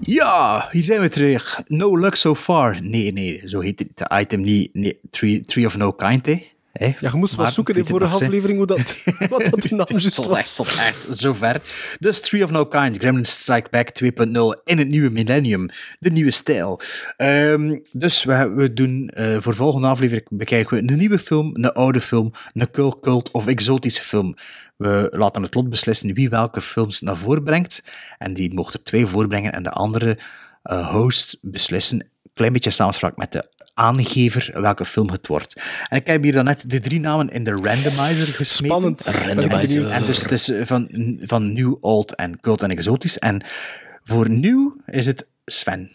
Ja, 0.00 0.68
hier 0.70 0.82
zijn 0.82 1.00
we 1.00 1.08
terug. 1.08 1.60
No 1.66 1.98
luck 1.98 2.14
so 2.14 2.34
far. 2.34 2.82
Nee, 2.82 3.12
nee, 3.12 3.48
zo 3.48 3.60
heet 3.60 3.78
het 3.78 4.12
item 4.12 4.40
niet. 4.40 4.74
Nee, 4.74 5.00
tree, 5.10 5.40
tree 5.40 5.66
of 5.66 5.76
no 5.76 5.92
kind, 5.92 6.26
hè. 6.26 6.46
Ja, 6.72 6.94
je 7.00 7.10
moest 7.12 7.36
wel 7.36 7.46
zoeken 7.46 7.74
in 7.74 7.84
nog, 7.88 8.00
hè? 8.00 8.06
aflevering 8.06 8.58
hoe 8.58 8.66
dat, 8.66 9.04
wat 9.30 9.44
dat 9.44 9.62
die 9.62 9.74
naam 9.74 9.86
juist 9.88 10.14
Tot 10.14 10.26
was. 10.26 10.38
echt, 10.38 10.56
tot 10.56 10.66
echt, 10.66 11.06
zover. 11.10 11.62
Dus 11.98 12.20
Tree 12.20 12.44
of 12.44 12.50
No 12.50 12.66
Kind, 12.66 12.96
Gremlin 12.96 13.26
Strike 13.26 13.68
Back 13.70 13.88
2.0 14.02 14.62
in 14.64 14.78
het 14.78 14.88
nieuwe 14.88 15.10
millennium. 15.10 15.68
De 15.98 16.10
nieuwe 16.10 16.30
stijl. 16.30 16.80
Ehm, 17.16 17.78
dus 17.92 18.24
we, 18.24 18.48
we 18.48 18.72
doen 18.72 19.08
eh, 19.08 19.36
voor 19.40 19.54
volgende 19.54 19.86
aflevering 19.86 20.26
bekijken 20.30 20.76
we 20.76 20.92
een 20.92 20.98
nieuwe 20.98 21.18
film, 21.18 21.50
een 21.54 21.72
oude 21.72 22.00
film, 22.00 22.32
een 22.52 22.70
cult, 22.70 23.00
cult 23.00 23.30
of 23.30 23.46
exotische 23.46 24.02
film. 24.02 24.34
We 24.76 25.08
laten 25.10 25.42
het 25.42 25.54
lot 25.54 25.70
beslissen 25.70 26.14
wie 26.14 26.28
welke 26.28 26.60
films 26.60 27.00
naar 27.00 27.16
voren 27.16 27.44
brengt. 27.44 27.82
En 28.18 28.34
die 28.34 28.54
mocht 28.54 28.74
er 28.74 28.82
twee 28.82 29.06
voorbrengen 29.06 29.52
en 29.52 29.62
de 29.62 29.70
andere 29.70 30.18
eh, 30.62 30.90
host 30.90 31.38
beslissen. 31.40 32.00
Een 32.00 32.30
klein 32.34 32.52
beetje 32.52 32.70
samenspraak 32.70 33.16
met 33.16 33.32
de 33.32 33.50
aangever 33.82 34.60
welke 34.60 34.84
film 34.84 35.10
het 35.10 35.26
wordt. 35.26 35.60
En 35.88 35.96
ik 35.96 36.06
heb 36.06 36.22
hier 36.22 36.32
dan 36.32 36.44
net 36.44 36.70
de 36.70 36.80
drie 36.80 37.00
namen 37.00 37.28
in 37.28 37.44
de 37.44 37.50
randomizer 37.50 38.26
gesmeten. 38.26 38.76
Spannend. 38.78 39.04
Randomizer. 39.04 39.90
En 39.90 40.02
dus 40.02 40.22
het 40.22 40.30
is 40.30 40.48
eh, 40.48 40.66
van, 40.66 40.88
van 41.20 41.52
nieuw, 41.52 41.76
old 41.80 42.14
en 42.14 42.40
cult 42.40 42.62
en 42.62 42.70
exotisch. 42.70 43.18
En 43.18 43.44
voor 44.04 44.30
nieuw 44.30 44.76
is 44.86 45.06
het 45.06 45.26
Sven. 45.44 45.90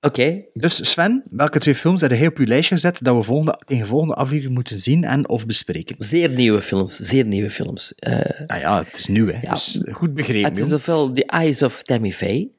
Oké. 0.00 0.42
Dus 0.52 0.90
Sven, 0.90 1.22
welke 1.30 1.58
twee 1.58 1.74
films 1.74 2.00
heb 2.00 2.10
jij 2.10 2.26
op 2.26 2.38
je 2.38 2.46
lijstje 2.46 2.74
gezet 2.74 2.98
dat 3.02 3.16
we 3.16 3.22
volgende, 3.22 3.60
tegen 3.66 3.86
volgende 3.86 4.14
aflevering 4.14 4.54
moeten 4.54 4.78
zien 4.78 5.04
en 5.04 5.28
of 5.28 5.46
bespreken? 5.46 5.96
Zeer 5.98 6.28
nieuwe 6.30 6.62
films. 6.62 6.96
Zeer 6.96 7.24
nieuwe 7.24 7.50
films. 7.50 7.94
Eh, 7.94 8.46
Nou 8.46 8.60
ja, 8.60 8.84
het 8.84 8.96
is 8.96 9.06
nieuw, 9.06 9.26
hè. 9.26 9.40
Ja. 9.40 9.50
Dus 9.50 9.84
goed 9.90 10.14
begrepen. 10.14 10.50
het 10.50 10.66
is 10.66 10.72
ofwel 10.72 11.12
The 11.12 11.26
Eyes 11.26 11.62
of 11.62 11.82
Tammy 11.82 12.12
Faye 12.12 12.56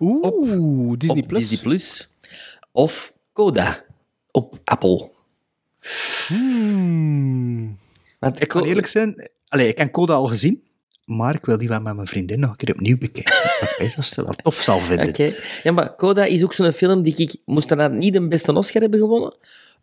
Oeh, 0.00 0.98
Disney 0.98 1.22
op 1.22 1.28
Plus. 1.28 1.48
Disney 1.48 1.62
Plus. 1.62 2.08
Of 2.72 3.12
Coda 3.34 3.84
op 4.30 4.58
Apple. 4.64 5.10
Hmm. 6.26 7.78
Want 8.18 8.40
Ik 8.40 8.48
kan 8.48 8.64
eerlijk 8.64 8.86
zijn, 8.86 9.30
allee, 9.48 9.68
ik 9.68 9.78
heb 9.78 9.92
Coda 9.92 10.14
al 10.14 10.26
gezien, 10.26 10.62
maar 11.04 11.34
ik 11.34 11.44
wil 11.44 11.58
die 11.58 11.68
wel 11.68 11.80
met 11.80 11.94
mijn 11.94 12.06
vriendin 12.06 12.40
nog 12.40 12.50
een 12.50 12.56
keer 12.56 12.74
opnieuw 12.74 12.98
bekijken. 12.98 13.34
Dat 13.78 13.90
ze 13.90 13.98
het 13.98 14.14
wel 14.14 14.34
tof 14.42 14.54
zal 14.54 14.80
vinden. 14.80 15.08
Oké. 15.08 15.34
Ja, 15.62 15.72
maar 15.72 15.96
Coda 15.96 16.24
is 16.24 16.44
ook 16.44 16.52
zo'n 16.52 16.72
film 16.72 17.02
die 17.02 17.16
ik... 17.16 17.40
Moest 17.44 17.68
daarna 17.68 17.88
niet 17.88 18.12
de 18.12 18.28
beste 18.28 18.52
Oscar 18.52 18.82
hebben 18.82 19.00
gewonnen, 19.00 19.36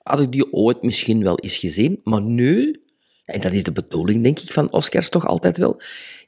had 0.03 0.19
ik 0.19 0.31
die 0.31 0.53
ooit 0.53 0.83
misschien 0.83 1.23
wel 1.23 1.39
eens 1.39 1.57
gezien. 1.57 2.01
Maar 2.03 2.21
nu... 2.21 2.81
en 3.25 3.41
dat 3.41 3.51
is 3.51 3.63
de 3.63 3.71
bedoeling, 3.71 4.23
denk 4.23 4.39
ik, 4.39 4.51
van 4.51 4.71
Oscars 4.71 5.09
toch 5.09 5.25
altijd 5.27 5.57
wel, 5.57 5.81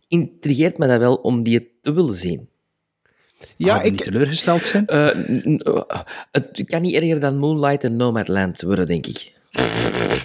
intrigeert 0.07 0.77
me 0.77 0.87
dat 0.87 0.99
wel 0.99 1.15
om 1.15 1.43
die 1.43 1.77
te 1.81 1.93
willen 1.93 2.15
zien. 2.15 2.51
Ja, 3.55 3.83
niet 3.83 3.97
teleurgesteld 3.97 4.65
zijn? 4.65 4.87
Eh, 4.87 5.07
eh, 5.07 5.81
het 6.31 6.63
kan 6.65 6.81
niet 6.81 6.95
erger 6.95 7.19
dan 7.19 7.37
Moonlight 7.37 7.83
en 7.83 7.95
Nomadland 7.95 8.61
worden, 8.61 8.87
denk 8.87 9.07
ik. 9.07 9.31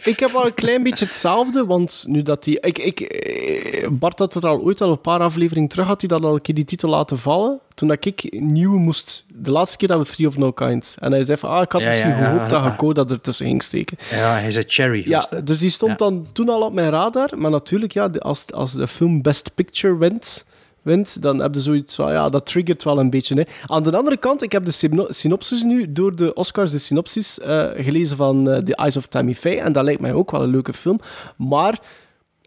Ik 0.04 0.18
heb 0.20 0.30
wel 0.30 0.46
een 0.46 0.54
klein 0.54 0.82
beetje 0.82 1.04
hetzelfde, 1.04 1.66
want 1.66 2.04
nu 2.06 2.22
dat 2.22 2.44
die... 2.44 2.60
Ik, 2.60 2.78
ik, 2.78 3.00
eh, 3.00 3.88
Bart 3.90 4.18
had 4.18 4.34
het 4.34 4.44
al 4.44 4.60
ooit 4.60 4.80
al 4.80 4.90
een 4.90 5.00
paar 5.00 5.20
afleveringen 5.20 5.68
terug, 5.68 5.86
had 5.86 6.00
hij 6.00 6.08
dat 6.10 6.24
al 6.24 6.34
een 6.34 6.40
keer 6.40 6.54
die 6.54 6.64
titel 6.64 6.88
laten 6.88 7.18
vallen. 7.18 7.60
Toen 7.74 7.88
dat 7.88 8.04
ik 8.04 8.36
nieuw 8.40 8.78
moest... 8.78 9.24
De 9.34 9.50
laatste 9.50 9.76
keer 9.76 9.88
dat 9.88 10.06
we 10.06 10.12
Three 10.12 10.26
of 10.28 10.36
No 10.36 10.52
Kind. 10.52 10.96
En 10.98 11.12
hij 11.12 11.24
zei 11.24 11.38
van, 11.38 11.50
ah, 11.50 11.62
ik 11.62 11.72
had 11.72 11.80
Ja, 11.80 11.86
misschien 11.86 12.10
ja, 12.10 12.18
ja, 12.18 12.24
gehoopt 12.24 12.50
dat 12.50 12.62
ja. 12.62 12.70
je 12.70 12.76
Coda 12.76 13.04
ertussen 13.08 13.46
ging 13.46 13.62
steken. 13.62 13.96
Ja, 14.10 14.32
hij 14.32 14.50
zei 14.50 14.64
Cherry. 14.68 15.08
Ja, 15.08 15.28
dus 15.44 15.58
die 15.58 15.70
stond 15.70 15.90
Ja. 15.90 15.96
dan 15.96 16.26
toen 16.32 16.48
al 16.48 16.62
op 16.62 16.72
mijn 16.72 16.90
radar. 16.90 17.30
Maar 17.36 17.50
natuurlijk, 17.50 17.92
ja, 17.92 18.06
als, 18.18 18.44
als 18.52 18.72
de 18.72 18.88
film 18.88 19.22
Best 19.22 19.54
Picture 19.54 19.96
wint, 19.96 20.44
wint, 20.82 21.22
dan 21.22 21.38
heb 21.38 21.54
je 21.54 21.60
zoiets 21.60 21.94
van, 21.94 22.12
ja, 22.12 22.28
dat 22.28 22.46
triggert 22.46 22.84
wel 22.84 22.98
een 22.98 23.10
beetje. 23.10 23.34
Hè. 23.34 23.42
Aan 23.66 23.82
de 23.82 23.96
andere 23.96 24.16
kant, 24.16 24.42
ik 24.42 24.52
heb 24.52 24.64
de 24.64 24.70
syno- 24.70 25.06
synopsis 25.10 25.62
nu, 25.62 25.92
door 25.92 26.16
de 26.16 26.34
Oscars, 26.34 26.70
de 26.70 26.78
synopsis 26.78 27.40
eh, 27.40 27.66
gelezen 27.76 28.16
van 28.16 28.50
eh, 28.50 28.58
The 28.62 28.74
Eyes 28.76 28.96
of 28.96 29.06
Tammy 29.06 29.34
Faye. 29.34 29.60
En 29.60 29.72
dat 29.72 29.84
lijkt 29.84 30.00
mij 30.00 30.12
ook 30.12 30.30
wel 30.30 30.42
een 30.42 30.50
leuke 30.50 30.72
film. 30.72 31.00
Maar 31.36 31.78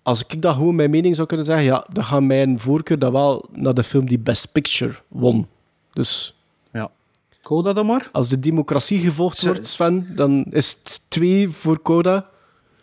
als 0.03 0.25
ik 0.27 0.41
dat 0.41 0.53
gewoon 0.55 0.75
mijn 0.75 0.89
mening 0.89 1.15
zou 1.15 1.27
kunnen 1.27 1.45
zeggen, 1.45 1.65
ja, 1.65 1.85
dan 1.93 2.03
gaat 2.03 2.21
mijn 2.21 2.59
voorkeur 2.59 2.99
dan 2.99 3.11
wel 3.11 3.45
naar 3.51 3.73
de 3.73 3.83
film 3.83 4.05
die 4.07 4.19
Best 4.19 4.51
Picture 4.51 4.93
won. 5.07 5.47
Dus 5.93 6.35
Ja. 6.73 6.91
Coda 7.41 7.73
dan 7.73 7.85
maar. 7.85 8.09
als 8.11 8.29
de 8.29 8.39
democratie 8.39 8.99
gevolgd 8.99 9.45
wordt, 9.45 9.67
Sven, 9.67 10.07
dan 10.15 10.45
is 10.49 10.69
het 10.83 11.01
twee 11.07 11.49
voor 11.49 11.81
Coda. 11.81 12.29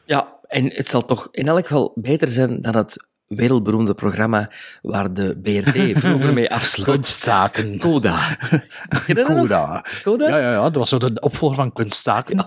Ja, 0.04 0.36
en 0.48 0.70
het 0.74 0.88
zal 0.88 1.04
toch 1.04 1.28
in 1.30 1.48
elk 1.48 1.66
geval 1.66 1.92
beter 1.94 2.28
zijn 2.28 2.62
dan 2.62 2.76
het 2.76 3.06
wereldberoemde 3.28 3.94
programma 3.94 4.50
waar 4.82 5.14
de 5.14 5.38
BRT 5.42 5.98
vroeger 6.00 6.32
mee 6.32 6.50
afsloot. 6.58 6.86
Kunstzaken. 6.86 7.78
Coda. 7.78 8.36
Coda. 9.24 9.84
Coda? 10.02 10.28
Ja, 10.28 10.38
ja, 10.38 10.52
ja, 10.52 10.62
dat 10.62 10.74
was 10.74 10.88
zo 10.88 10.98
de 10.98 11.20
opvolger 11.20 11.56
van 11.56 11.72
Kunstzaken. 11.72 12.46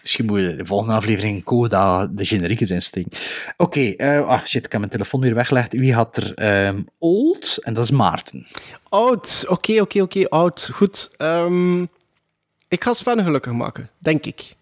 Misschien 0.00 0.26
moet 0.26 0.40
je 0.40 0.56
de 0.56 0.66
volgende 0.66 0.94
aflevering 0.94 1.44
Coda 1.44 2.06
de 2.06 2.24
generiek 2.24 2.60
erin 2.60 2.82
steken. 2.82 3.10
Oké, 3.56 3.80
eh, 3.80 4.26
ah 4.26 4.44
shit, 4.44 4.64
ik 4.64 4.72
heb 4.72 4.80
mijn 4.80 4.92
telefoon 4.92 5.20
weer 5.20 5.34
weggelegd. 5.34 5.72
Wie 5.72 5.94
had 5.94 6.16
er 6.16 6.34
ehm, 6.34 6.82
Old? 6.98 7.58
En 7.60 7.74
dat 7.74 7.84
is 7.84 7.90
Maarten. 7.90 8.46
Oud. 8.88 9.44
Oké, 9.48 9.80
oké, 9.80 10.02
oké. 10.02 10.28
Oud. 10.28 10.70
Goed. 10.72 11.10
Ehm, 11.16 11.82
ik 12.68 12.84
ga 12.84 12.92
Sven 12.92 13.22
gelukkig 13.22 13.52
maken. 13.52 13.90
Denk 13.98 14.26
ik. 14.26 14.54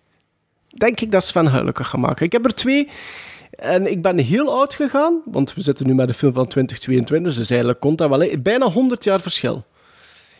Denk 0.68 1.00
ik 1.00 1.12
dat 1.12 1.24
Sven 1.24 1.50
gelukkig 1.50 1.88
ga 1.88 1.98
maken. 1.98 2.26
Ik 2.26 2.32
heb 2.32 2.44
er 2.44 2.54
twee. 2.54 2.88
En 3.60 3.90
ik 3.90 4.02
ben 4.02 4.18
heel 4.18 4.52
oud 4.58 4.74
gegaan. 4.74 5.22
Want 5.24 5.54
we 5.54 5.60
zitten 5.60 5.86
nu 5.86 5.94
met 5.94 6.08
de 6.08 6.14
film 6.14 6.32
van 6.32 6.46
2022. 6.46 7.34
Dus 7.34 7.50
eigenlijk 7.50 7.80
komt 7.80 7.98
dat 7.98 8.08
wel. 8.08 8.38
Bijna 8.38 8.70
100 8.70 9.04
jaar 9.04 9.20
verschil. 9.20 9.64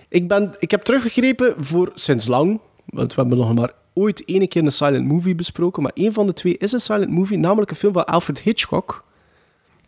Ik, 0.08 0.28
ben, 0.28 0.54
ik 0.58 0.70
heb 0.70 0.82
teruggegrepen 0.82 1.54
voor 1.58 1.92
sinds 1.94 2.26
lang. 2.26 2.60
Want 2.86 3.14
we 3.14 3.20
hebben 3.20 3.38
nog 3.38 3.54
maar 3.54 3.72
ooit 3.94 4.24
één 4.24 4.48
keer 4.48 4.64
een 4.64 4.72
silent 4.72 5.06
movie 5.06 5.34
besproken. 5.34 5.82
Maar 5.82 5.92
één 5.94 6.12
van 6.12 6.26
de 6.26 6.32
twee 6.32 6.56
is 6.58 6.72
een 6.72 6.80
silent 6.80 7.10
movie. 7.10 7.38
Namelijk 7.38 7.70
een 7.70 7.76
film 7.76 7.92
van 7.92 8.04
Alfred 8.04 8.40
Hitchcock. 8.40 9.04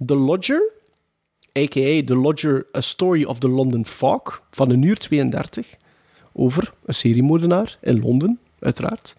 The 0.07 0.17
Lodger 0.17 0.81
a.k.a. 1.59 2.05
The 2.05 2.17
Lodger, 2.17 2.67
A 2.77 2.81
Story 2.81 3.25
of 3.25 3.39
the 3.39 3.49
London 3.49 3.87
Fog, 3.87 4.43
van 4.51 4.71
een 4.71 4.83
uur 4.83 4.99
32, 4.99 5.77
over 6.33 6.73
een 6.85 6.95
seriemoordenaar 6.95 7.79
in 7.81 8.01
Londen, 8.01 8.39
uiteraard. 8.59 9.15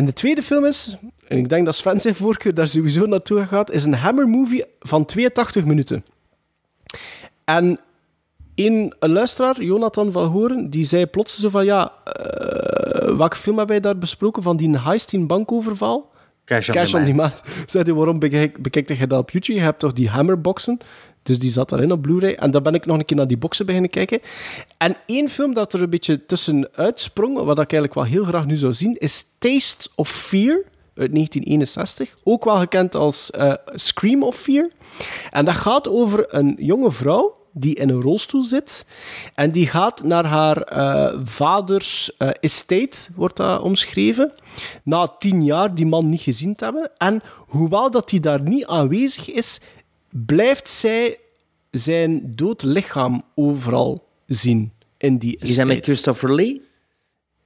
En 0.00 0.06
de 0.06 0.12
tweede 0.12 0.42
film 0.42 0.64
is, 0.64 0.96
en 1.28 1.38
ik 1.38 1.48
denk 1.48 1.64
dat 1.64 1.74
Sven 1.74 2.00
zijn 2.00 2.14
voorkeur 2.14 2.54
daar 2.54 2.68
sowieso 2.68 3.06
naartoe 3.06 3.46
gaat, 3.46 3.70
is 3.70 3.84
een 3.84 3.94
Hammer 3.94 4.28
movie 4.28 4.64
van 4.78 5.04
82 5.04 5.64
minuten. 5.64 6.04
En 7.44 7.80
een, 8.54 8.94
een 8.98 9.12
luisteraar, 9.12 9.62
Jonathan 9.62 10.12
van 10.12 10.26
Horen, 10.26 10.70
die 10.70 10.84
zei 10.84 11.06
plots 11.06 11.38
zo 11.38 11.48
van, 11.48 11.64
ja, 11.64 11.92
eh, 12.04 13.16
welke 13.16 13.36
film 13.36 13.58
hebben 13.58 13.80
wij 13.80 13.90
daar 13.92 13.98
besproken 13.98 14.42
van 14.42 14.56
die 14.56 14.78
heist, 14.78 15.10
die 15.10 15.26
bankoverval? 15.26 16.10
Cash 16.44 16.68
on 16.68 16.74
Cash 16.74 16.94
on 16.94 17.04
Demand. 17.04 17.42
Demand. 17.44 17.70
Zei 17.70 17.84
hij, 17.84 17.92
waarom 17.92 18.18
bekijk, 18.18 18.62
bekijkt 18.62 18.88
je 18.88 19.06
dat 19.06 19.20
op 19.20 19.30
YouTube? 19.30 19.58
Je 19.58 19.64
hebt 19.64 19.78
toch 19.78 19.92
die 19.92 20.08
Hammerboxen? 20.08 20.78
Dus 21.22 21.38
die 21.38 21.50
zat 21.50 21.68
daarin 21.68 21.92
op 21.92 22.02
Blu-ray. 22.02 22.34
En 22.34 22.50
dan 22.50 22.62
ben 22.62 22.74
ik 22.74 22.86
nog 22.86 22.98
een 22.98 23.04
keer 23.04 23.16
naar 23.16 23.28
die 23.28 23.36
boxen 23.36 23.66
beginnen 23.66 23.90
kijken. 23.90 24.20
En 24.76 24.96
één 25.06 25.28
film 25.28 25.54
dat 25.54 25.72
er 25.72 25.82
een 25.82 25.90
beetje 25.90 26.26
tussenuit 26.26 27.00
sprong, 27.00 27.34
wat 27.36 27.58
ik 27.58 27.72
eigenlijk 27.72 27.94
wel 27.94 28.04
heel 28.04 28.24
graag 28.24 28.46
nu 28.46 28.56
zou 28.56 28.72
zien, 28.72 28.96
is 28.98 29.26
Taste 29.38 29.88
of 29.94 30.10
Fear 30.10 30.62
uit 30.94 31.12
1961. 31.14 32.16
Ook 32.24 32.44
wel 32.44 32.56
gekend 32.56 32.94
als 32.94 33.30
eh, 33.30 33.52
Scream 33.66 34.22
of 34.22 34.36
Fear. 34.36 34.70
En 35.30 35.44
dat 35.44 35.54
gaat 35.54 35.88
over 35.88 36.34
een 36.34 36.54
jonge 36.58 36.92
vrouw 36.92 37.38
die 37.52 37.74
in 37.74 37.88
een 37.88 38.00
rolstoel 38.00 38.44
zit. 38.44 38.86
En 39.34 39.50
die 39.50 39.66
gaat 39.66 40.02
naar 40.02 40.24
haar 40.24 40.56
eh, 40.62 41.20
vaders 41.24 42.16
eh, 42.16 42.28
estate, 42.40 42.98
wordt 43.14 43.36
dat 43.36 43.60
omschreven. 43.60 44.32
Na 44.84 45.14
tien 45.18 45.44
jaar 45.44 45.74
die 45.74 45.86
man 45.86 46.08
niet 46.08 46.20
gezien 46.20 46.54
te 46.54 46.64
hebben. 46.64 46.90
En 46.96 47.22
hoewel 47.36 47.90
dat 47.90 48.10
hij 48.10 48.20
daar 48.20 48.42
niet 48.42 48.66
aanwezig 48.66 49.30
is, 49.30 49.60
blijft 50.10 50.68
zij 50.68 51.18
zijn 51.70 52.32
dood 52.36 52.62
lichaam 52.62 53.22
overal 53.34 54.08
zien 54.26 54.72
in 54.96 55.18
die 55.18 55.32
estate. 55.32 55.50
Is 55.50 55.56
dat 55.56 55.66
met 55.66 55.84
Christopher 55.84 56.34
Lee? 56.34 56.62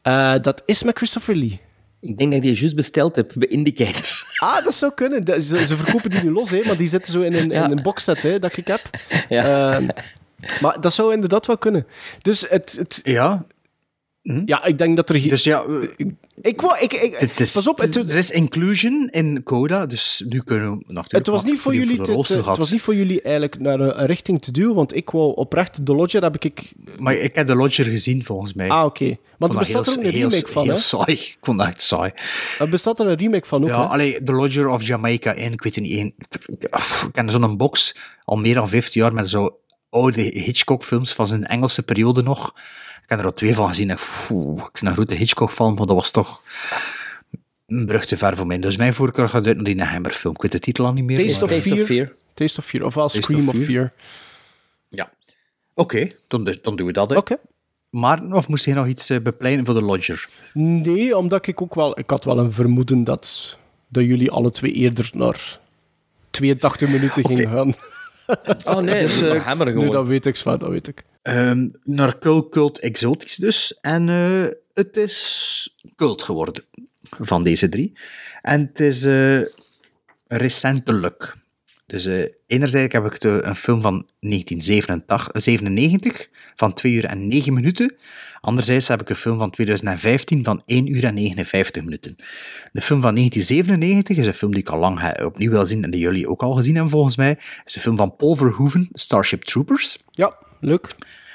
Eh, 0.02 0.34
dat 0.42 0.62
is 0.66 0.82
met 0.82 0.96
Christopher 0.96 1.36
Lee. 1.36 1.60
Ik 2.00 2.16
denk 2.18 2.30
dat 2.30 2.38
ik 2.42 2.42
die 2.50 2.60
juist 2.60 2.74
besteld 2.76 3.16
heb 3.16 3.32
bij 3.34 3.48
Indicator. 3.48 4.26
Ah, 4.38 4.64
dat 4.64 4.74
zou 4.74 4.92
kunnen. 4.94 5.24
Dat- 5.24 5.42
Ze, 5.42 5.66
ze 5.66 5.76
verkopen 5.76 6.10
die 6.10 6.22
nu 6.22 6.30
los, 6.30 6.50
hè, 6.50 6.60
maar 6.64 6.76
die 6.76 6.86
zitten 6.88 7.12
zo 7.12 7.20
in 7.20 7.34
een, 7.34 7.48
Ja. 7.50 7.64
in 7.64 7.70
een 7.76 7.82
boxset 7.82 8.22
hè, 8.22 8.38
dat 8.38 8.56
ik 8.56 8.66
heb. 8.66 8.80
Ja. 9.28 9.74
Ehm, 9.74 9.86
maar 10.60 10.80
dat 10.80 10.94
zou 10.94 11.12
inderdaad 11.12 11.46
wel 11.46 11.58
kunnen. 11.58 11.86
Dus 12.22 12.48
het... 12.48 12.72
het 12.78 13.00
Ja. 13.04 13.46
Ja, 14.46 14.64
ik 14.64 14.78
denk 14.78 14.96
dat 14.96 15.10
er... 15.10 15.28
Dus 15.28 15.42
ja, 15.44 15.64
Ik. 15.96 16.62
Ik, 16.80 16.92
ik, 16.92 17.38
is, 17.38 17.52
pas 17.52 17.68
op, 17.68 17.78
het, 17.78 17.96
er 17.96 18.14
is 18.16 18.30
inclusion 18.30 19.08
in 19.10 19.42
Coda, 19.42 19.86
dus 19.86 20.24
nu 20.28 20.42
kunnen 20.42 20.70
we 20.70 20.76
natuurlijk 20.92 21.12
het 21.12 21.26
was 21.26 21.44
niet 21.44 21.60
voor 21.60 21.74
jullie 21.74 21.96
de 21.96 22.02
te, 22.02 22.12
rolstoel 22.12 22.42
te- 22.42 22.48
het 22.48 22.58
was 22.58 22.70
niet 22.70 22.80
voor 22.80 22.94
jullie 22.94 23.22
eigenlijk 23.22 23.58
naar 23.58 23.80
een, 23.80 24.06
richting 24.06 24.42
te 24.42 24.50
duwen, 24.50 24.74
want 24.74 24.94
ik 24.96 25.10
wou 25.10 25.34
oprecht 25.34 25.86
The 25.86 25.94
Lodger 25.94 26.22
heb 26.22 26.44
ik... 26.44 26.72
Maar 26.98 27.14
ik 27.14 27.34
heb 27.34 27.46
de 27.46 27.54
Lodger 27.54 27.84
gezien, 27.84 28.24
volgens 28.24 28.52
mij. 28.54 28.68
Ah, 28.68 28.84
oké. 28.84 29.16
Want 29.38 29.52
er 29.52 29.58
bestaat 29.58 29.86
er 29.86 29.92
ook 29.92 30.04
een 30.04 30.10
heel- 30.10 30.28
remake 30.28 30.52
van, 30.52 30.64
Heel 30.64 30.72
hè? 30.74 30.78
saai. 30.80 31.12
Ik 31.12 31.36
vond 31.40 31.58
dat 31.58 31.66
echt 31.66 31.82
saai. 31.82 32.12
Er 32.58 32.68
bestaat 32.68 33.00
er 33.00 33.06
een 33.06 33.16
remake 33.18 33.46
van 33.46 33.62
ook, 33.62 33.68
Ja, 33.68 33.80
hè? 33.80 33.86
allee, 33.88 34.22
The 34.22 34.32
Lodger 34.32 34.68
of 34.68 34.82
Jamaica 34.86 35.34
1, 35.34 35.52
ik 35.52 35.62
weet 35.62 35.74
het 35.74 35.84
niet 35.84 35.92
één. 35.92 36.14
Ik 36.58 36.68
ken 37.12 37.30
zo'n 37.30 37.56
box 37.56 37.96
al 38.24 38.36
meer 38.36 38.54
dan 38.54 38.68
15 38.68 39.00
jaar 39.00 39.12
met 39.14 39.30
zo 39.30 39.58
oude 39.90 40.22
Hitchcock-films 40.22 41.12
van 41.12 41.26
zijn 41.26 41.44
Engelse 41.44 41.82
periode 41.82 42.22
nog. 42.22 42.54
Ik 43.04 43.10
heb 43.10 43.18
er 43.18 43.24
al 43.24 43.34
twee 43.34 43.54
van 43.54 43.68
gezien. 43.68 43.90
En, 43.90 43.96
pfoe, 43.96 44.58
ik 44.58 44.70
ben 44.80 44.88
een 44.88 44.92
grote 44.92 45.14
Hitchcock-fan, 45.14 45.74
maar 45.74 45.86
dat 45.86 45.96
was 45.96 46.10
toch 46.10 46.42
een 47.66 47.86
brug 47.86 48.06
te 48.06 48.16
ver 48.16 48.36
voor 48.36 48.46
mij. 48.46 48.58
Dus 48.58 48.76
mijn 48.76 48.94
voorkeur 48.94 49.28
gaat 49.28 49.46
uit 49.46 49.56
naar 49.56 49.64
die 49.64 49.82
Hammer-film. 49.82 50.34
Ik 50.34 50.42
weet 50.42 50.52
de 50.52 50.58
titel 50.58 50.86
al 50.86 50.92
niet 50.92 51.04
meer. 51.04 51.18
Taste, 51.26 51.44
maar- 51.44 51.78
of, 51.78 51.86
Fear. 51.86 52.12
Taste 52.34 52.60
of 52.60 52.66
Fear. 52.66 52.84
Ofwel 52.84 53.04
Taste 53.08 53.22
Scream 53.22 53.48
of 53.48 53.54
of 53.54 53.54
Fear. 53.54 53.66
Fear. 53.66 53.92
Ja. 54.88 55.12
Oké, 55.74 56.08
dan, 56.28 56.56
dan 56.62 56.76
doen 56.76 56.86
we 56.86 56.92
dat. 56.92 57.16
Oké. 57.16 57.36
Maar, 57.90 58.22
of 58.32 58.48
moest 58.48 58.64
je 58.64 58.74
nog 58.74 58.86
iets 58.86 59.10
eh, 59.10 59.20
bepleinen 59.20 59.64
voor 59.64 59.74
de 59.74 59.82
Lodger? 59.82 60.28
Nee, 60.52 61.16
omdat 61.16 61.46
ik 61.46 61.62
ook 61.62 61.74
wel... 61.74 61.98
Ik 61.98 62.10
had 62.10 62.24
wel 62.24 62.38
een 62.38 62.52
vermoeden 62.52 63.04
dat, 63.04 63.58
dat 63.88 64.04
jullie 64.04 64.30
alle 64.30 64.50
twee 64.50 64.72
eerder 64.72 65.10
naar 65.14 65.58
82 66.30 66.88
minuten 66.88 67.24
gingen 67.26 67.48
gaan. 67.48 67.74
Oh 68.64 68.78
nee, 68.78 69.00
Dus, 69.00 69.22
eh, 69.22 69.44
Hammer 69.44 69.66
gewoon. 69.66 69.90
dat 69.90 70.06
weet 70.06 70.26
ik, 70.26 70.36
Sven, 70.36 70.58
dat 70.58 70.68
weet 70.68 70.88
ik. 70.88 71.04
Ehm, 71.22 71.68
naar 71.82 72.18
Cult 72.18 72.48
Cult 72.50 72.78
Exotisch 72.78 73.36
dus. 73.36 73.78
En 73.80 74.08
eh, 74.08 74.44
het 74.74 74.96
is 74.96 75.76
cult 75.96 76.22
geworden 76.22 76.64
van 77.10 77.42
deze 77.44 77.68
drie. 77.68 77.98
En 78.42 78.60
het 78.60 78.80
is 78.80 79.04
eh, 79.04 79.40
recentelijk. 80.26 81.34
Dus 81.86 82.06
eh, 82.06 82.24
enerzijds 82.46 82.92
heb 82.92 83.04
ik 83.04 83.20
de, 83.20 83.40
een 83.42 83.56
film 83.56 83.80
van 83.80 84.08
1997 84.20 86.28
van 86.54 86.74
2 86.74 86.92
uur 86.92 87.04
en 87.04 87.28
9 87.28 87.52
minuten. 87.52 87.94
Anderzijds 88.40 88.88
heb 88.88 89.00
ik 89.00 89.10
een 89.10 89.16
film 89.16 89.38
van 89.38 89.50
2015 89.50 90.44
van 90.44 90.62
1 90.66 90.94
uur 90.94 91.04
en 91.04 91.14
59 91.14 91.84
minuten. 91.84 92.16
De 92.72 92.80
film 92.80 93.00
van 93.00 93.14
1997 93.14 94.16
is 94.16 94.26
een 94.26 94.34
film 94.34 94.52
die 94.52 94.60
ik 94.60 94.68
al 94.68 94.78
lang 94.78 95.22
opnieuw 95.22 95.50
wil 95.50 95.66
zien 95.66 95.84
en 95.84 95.90
die 95.90 96.00
jullie 96.00 96.28
ook 96.28 96.42
al 96.42 96.52
gezien 96.52 96.74
hebben 96.74 96.92
volgens 96.92 97.16
mij. 97.16 97.38
is 97.64 97.74
een 97.74 97.80
film 97.80 97.96
van 97.96 98.16
Paul 98.16 98.36
Verhoeven, 98.36 98.88
Starship 98.92 99.42
Troopers. 99.42 99.98
Ja, 100.10 100.38
leuk. 100.60 100.94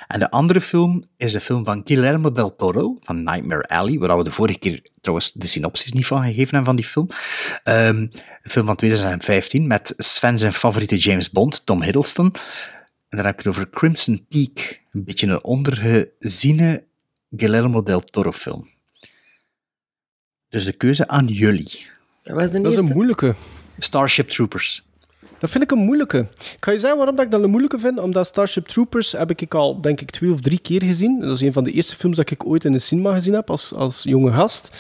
En 0.10 0.19
de 0.19 0.31
andere 0.31 0.61
film 0.61 1.03
is 1.18 1.31
de 1.31 1.40
film 1.40 1.65
van 1.65 1.81
Guillermo 1.86 2.31
del 2.31 2.56
Toro, 2.56 2.98
van 3.02 3.23
Nightmare 3.23 3.68
Alley, 3.68 3.98
waar 3.98 4.18
we 4.18 4.23
de 4.23 4.31
vorige 4.31 4.60
keer 4.60 4.81
trouwens 5.02 5.31
de 5.31 5.48
synopsis 5.48 5.91
niet 5.91 6.06
van 6.06 6.23
gegeven 6.23 6.44
hebben 6.44 6.65
van 6.65 6.76
die 6.76 6.86
film. 6.86 7.07
Ehm, 7.64 7.95
een 7.98 8.11
film 8.41 8.65
van 8.65 8.76
2015 8.76 9.68
met 9.68 9.94
Sven 9.98 10.40
zijn 10.40 10.53
favoriete 10.53 10.98
James 10.98 11.30
Bond, 11.30 11.65
Tom 11.65 11.81
Hiddleston. 11.81 12.26
En 13.10 13.18
dan 13.18 13.26
heb 13.26 13.34
ik 13.34 13.38
het 13.40 13.48
over 13.48 13.69
Crimson 13.69 14.26
Peak, 14.30 14.81
een 14.91 15.03
beetje 15.03 15.27
een 15.27 15.44
ondergeziene 15.44 16.84
Guillermo 17.36 17.84
del 17.84 18.02
Toro 18.02 18.31
film. 18.31 18.68
Dus 20.49 20.65
de 20.65 20.73
keuze 20.73 21.07
aan 21.07 21.27
jullie. 21.27 21.90
Dat 22.23 22.36
was 22.36 22.52
de 22.52 22.61
Dat 22.61 22.72
is 22.72 22.77
een 22.77 22.86
moeilijke. 22.94 23.36
Starship 23.77 24.30
Troopers. 24.30 24.89
Dat 25.40 25.49
vind 25.49 25.64
ik 25.64 25.72
een 25.72 25.78
moeilijke. 25.78 26.18
Ik 26.18 26.57
ga 26.60 26.72
je 26.72 26.78
zeggen 26.78 26.98
waarom 26.98 27.16
dat 27.16 27.26
ik 27.26 27.32
dat 27.32 27.44
een 27.44 27.49
moeilijke 27.49 27.80
vind. 27.80 27.99
Omdat 27.99 28.28
Starship 28.28 28.68
Troopers 28.68 29.11
heb 29.11 29.32
ik 29.32 29.53
al, 29.53 29.82
denk 29.82 30.02
ik, 30.02 30.11
twee 30.11 30.32
of 30.32 30.41
drie 30.41 30.60
keer 30.60 30.84
gezien. 30.84 31.20
Dat 31.20 31.36
is 31.36 31.41
een 31.41 31.53
van 31.53 31.64
de 31.64 31.72
eerste 31.72 31.95
films 31.95 32.18
dat 32.18 32.32
ik 32.32 32.45
ooit 32.45 32.66
in 32.66 32.72
de 32.72 32.80
cinema 32.80 33.14
gezien 33.14 33.34
heb 33.34 33.49
als, 33.49 33.74
als 33.74 34.03
jonge 34.03 34.34
gast. 34.34 34.76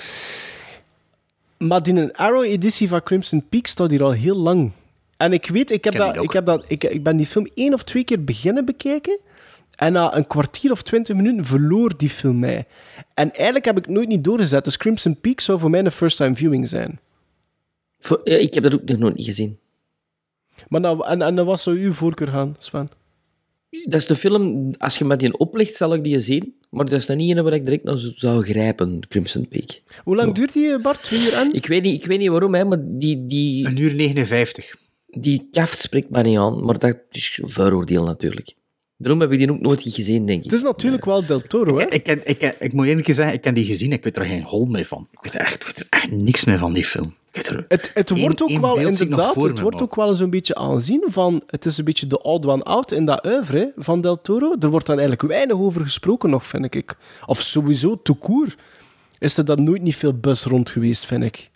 Maar 1.57 1.83
die 1.83 1.93
een 1.93 2.15
Arrow-editie 2.15 2.87
van 2.87 3.03
Crimson 3.03 3.43
Peak 3.49 3.67
staat 3.67 3.89
hier 3.89 4.03
al 4.03 4.11
heel 4.11 4.35
lang. 4.35 4.71
En 5.17 5.33
ik 5.33 5.47
weet, 5.49 5.71
ik, 5.71 5.83
heb 5.83 5.93
ken 5.93 6.13
dat, 6.13 6.23
ik, 6.23 6.31
heb 6.31 6.45
dat, 6.45 6.65
ik, 6.67 6.83
ik 6.83 7.03
ben 7.03 7.17
die 7.17 7.25
film 7.25 7.47
één 7.53 7.73
of 7.73 7.83
twee 7.83 8.03
keer 8.03 8.23
beginnen 8.23 8.65
bekijken. 8.65 9.19
En 9.75 9.93
na 9.93 10.15
een 10.15 10.27
kwartier 10.27 10.71
of 10.71 10.81
twintig 10.81 11.15
minuten 11.15 11.45
verloor 11.45 11.97
die 11.97 12.09
film 12.09 12.39
mij. 12.39 12.65
En 13.13 13.33
eigenlijk 13.33 13.65
heb 13.65 13.77
ik 13.77 13.87
nooit 13.87 14.07
niet 14.07 14.23
doorgezet. 14.23 14.63
Dus 14.63 14.77
Crimson 14.77 15.19
Peak 15.19 15.39
zou 15.39 15.59
voor 15.59 15.69
mij 15.69 15.79
een 15.79 15.91
first-time 15.91 16.35
viewing 16.35 16.67
zijn. 16.69 16.99
Voor- 17.99 18.21
ja, 18.23 18.35
ik 18.35 18.53
heb 18.53 18.63
dat 18.63 18.73
ook 18.73 18.83
nog 18.83 18.97
nooit 18.97 19.15
niet 19.15 19.25
gezien. 19.25 19.57
Maar 20.67 20.81
nou, 20.81 21.07
en, 21.07 21.21
en 21.21 21.35
dan 21.35 21.45
was 21.45 21.63
zou 21.63 21.79
uw 21.79 21.91
voorkeur 21.91 22.27
gaan, 22.27 22.55
Sven? 22.59 22.89
Dat 23.69 23.99
is 23.99 24.05
de 24.05 24.15
film, 24.15 24.73
als 24.77 24.97
je 24.97 25.05
met 25.05 25.19
die 25.19 25.37
oplicht, 25.37 25.75
zal 25.75 25.93
ik 25.93 26.03
die 26.03 26.19
zien. 26.19 26.55
Maar 26.69 26.85
dat 26.85 26.99
is 26.99 27.05
dan 27.05 27.17
niet 27.17 27.37
een 27.37 27.43
waar 27.43 27.53
ik 27.53 27.65
direct 27.65 27.83
naar 27.83 27.97
zou 27.97 28.43
grijpen, 28.43 29.07
Crimson 29.07 29.47
Peak. 29.47 29.81
Hoe 30.03 30.15
lang 30.15 30.33
duurt 30.33 30.53
die, 30.53 30.79
Bart? 30.79 31.03
Twee 31.03 31.19
uur 31.19 31.33
en? 31.33 31.53
Ik 31.53 31.65
weet 31.65 31.83
niet, 31.83 31.95
ik 31.95 32.05
weet 32.05 32.19
niet 32.19 32.29
waarom, 32.29 32.53
hè, 32.53 32.65
maar 32.65 32.77
die, 32.81 33.25
die, 33.27 33.65
Een 33.65 33.77
uur 33.77 33.93
59. 33.93 34.75
die 35.05 35.47
kaft 35.51 35.81
spreekt 35.81 36.09
mij 36.09 36.21
niet 36.21 36.37
aan. 36.37 36.65
Maar 36.65 36.79
dat 36.79 36.97
is 37.11 37.39
een 37.41 37.49
vooroordeel 37.49 38.03
natuurlijk. 38.03 38.53
Daarom 39.01 39.21
heb 39.21 39.31
ik 39.31 39.37
die 39.37 39.51
ook 39.51 39.59
nooit 39.59 39.81
gezien, 39.81 40.25
denk 40.25 40.39
ik. 40.39 40.43
Het 40.43 40.53
is 40.53 40.61
natuurlijk 40.61 41.05
wel 41.05 41.25
Del 41.25 41.41
Toro, 41.41 41.77
hè? 41.77 41.85
Ik, 41.89 42.07
ik, 42.07 42.55
ik 42.59 42.73
moet 42.73 42.85
eerlijk 42.85 43.13
zeggen, 43.13 43.33
ik 43.33 43.43
heb 43.43 43.55
die 43.55 43.65
gezien, 43.65 43.91
ik 43.91 44.03
weet 44.03 44.17
er 44.17 44.25
geen 44.25 44.43
hol 44.43 44.65
mee 44.65 44.87
van. 44.87 45.07
Ik 45.11 45.19
weet 45.21 45.33
er 45.33 45.39
echt, 45.39 45.53
ik 45.55 45.63
weet 45.63 45.79
er 45.79 45.87
echt 45.89 46.11
niks 46.11 46.45
meer 46.45 46.57
van 46.57 46.73
die 46.73 46.85
film. 46.85 47.13
Het, 47.31 47.91
het 47.93 48.19
wordt 48.19 48.41
ook 48.41 48.59
wel 48.59 48.77
inderdaad, 48.77 49.35
het 49.35 49.55
me, 49.55 49.61
wordt 49.61 49.81
ook 49.81 49.95
wel 49.95 50.07
eens 50.07 50.19
een 50.19 50.29
beetje 50.29 50.55
aanzien 50.55 51.03
van, 51.07 51.43
het 51.47 51.65
is 51.65 51.77
een 51.77 51.85
beetje 51.85 52.07
de 52.07 52.21
odd 52.21 52.45
one 52.45 52.63
out 52.63 52.91
in 52.91 53.05
dat 53.05 53.25
oeuvre 53.25 53.73
van 53.75 54.01
Del 54.01 54.21
Toro. 54.21 54.55
Er 54.59 54.69
wordt 54.69 54.85
dan 54.85 54.99
eigenlijk 54.99 55.29
weinig 55.29 55.57
over 55.57 55.81
gesproken 55.81 56.29
nog, 56.29 56.45
vind 56.45 56.75
ik. 56.75 56.95
Of 57.25 57.41
sowieso, 57.41 58.01
te 58.01 58.13
koer, 58.13 58.55
is 59.19 59.37
er 59.37 59.45
dan 59.45 59.63
nooit 59.63 59.81
niet 59.81 59.95
veel 59.95 60.13
buzz 60.13 60.45
rond 60.45 60.69
geweest, 60.69 61.05
vind 61.05 61.23
ik. 61.23 61.49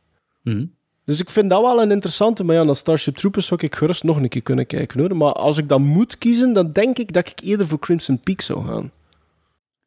Mhm. 0.43 0.65
Dus 1.05 1.19
ik 1.19 1.29
vind 1.29 1.49
dat 1.49 1.61
wel 1.61 1.81
een 1.81 1.91
interessante, 1.91 2.43
maar 2.43 2.55
ja, 2.55 2.63
naar 2.63 2.75
Starship 2.75 3.15
Troopers 3.15 3.45
zou 3.45 3.59
ik 3.63 3.75
gerust 3.75 4.03
nog 4.03 4.17
een 4.17 4.29
keer 4.29 4.41
kunnen 4.41 4.65
kijken, 4.65 4.99
hoor. 4.99 5.15
Maar 5.17 5.33
als 5.33 5.57
ik 5.57 5.69
dan 5.69 5.81
moet 5.81 6.17
kiezen, 6.17 6.53
dan 6.53 6.71
denk 6.71 6.97
ik 6.97 7.13
dat 7.13 7.27
ik 7.27 7.39
eerder 7.43 7.67
voor 7.67 7.79
Crimson 7.79 8.19
Peak 8.19 8.41
zou 8.41 8.65
gaan. 8.65 8.91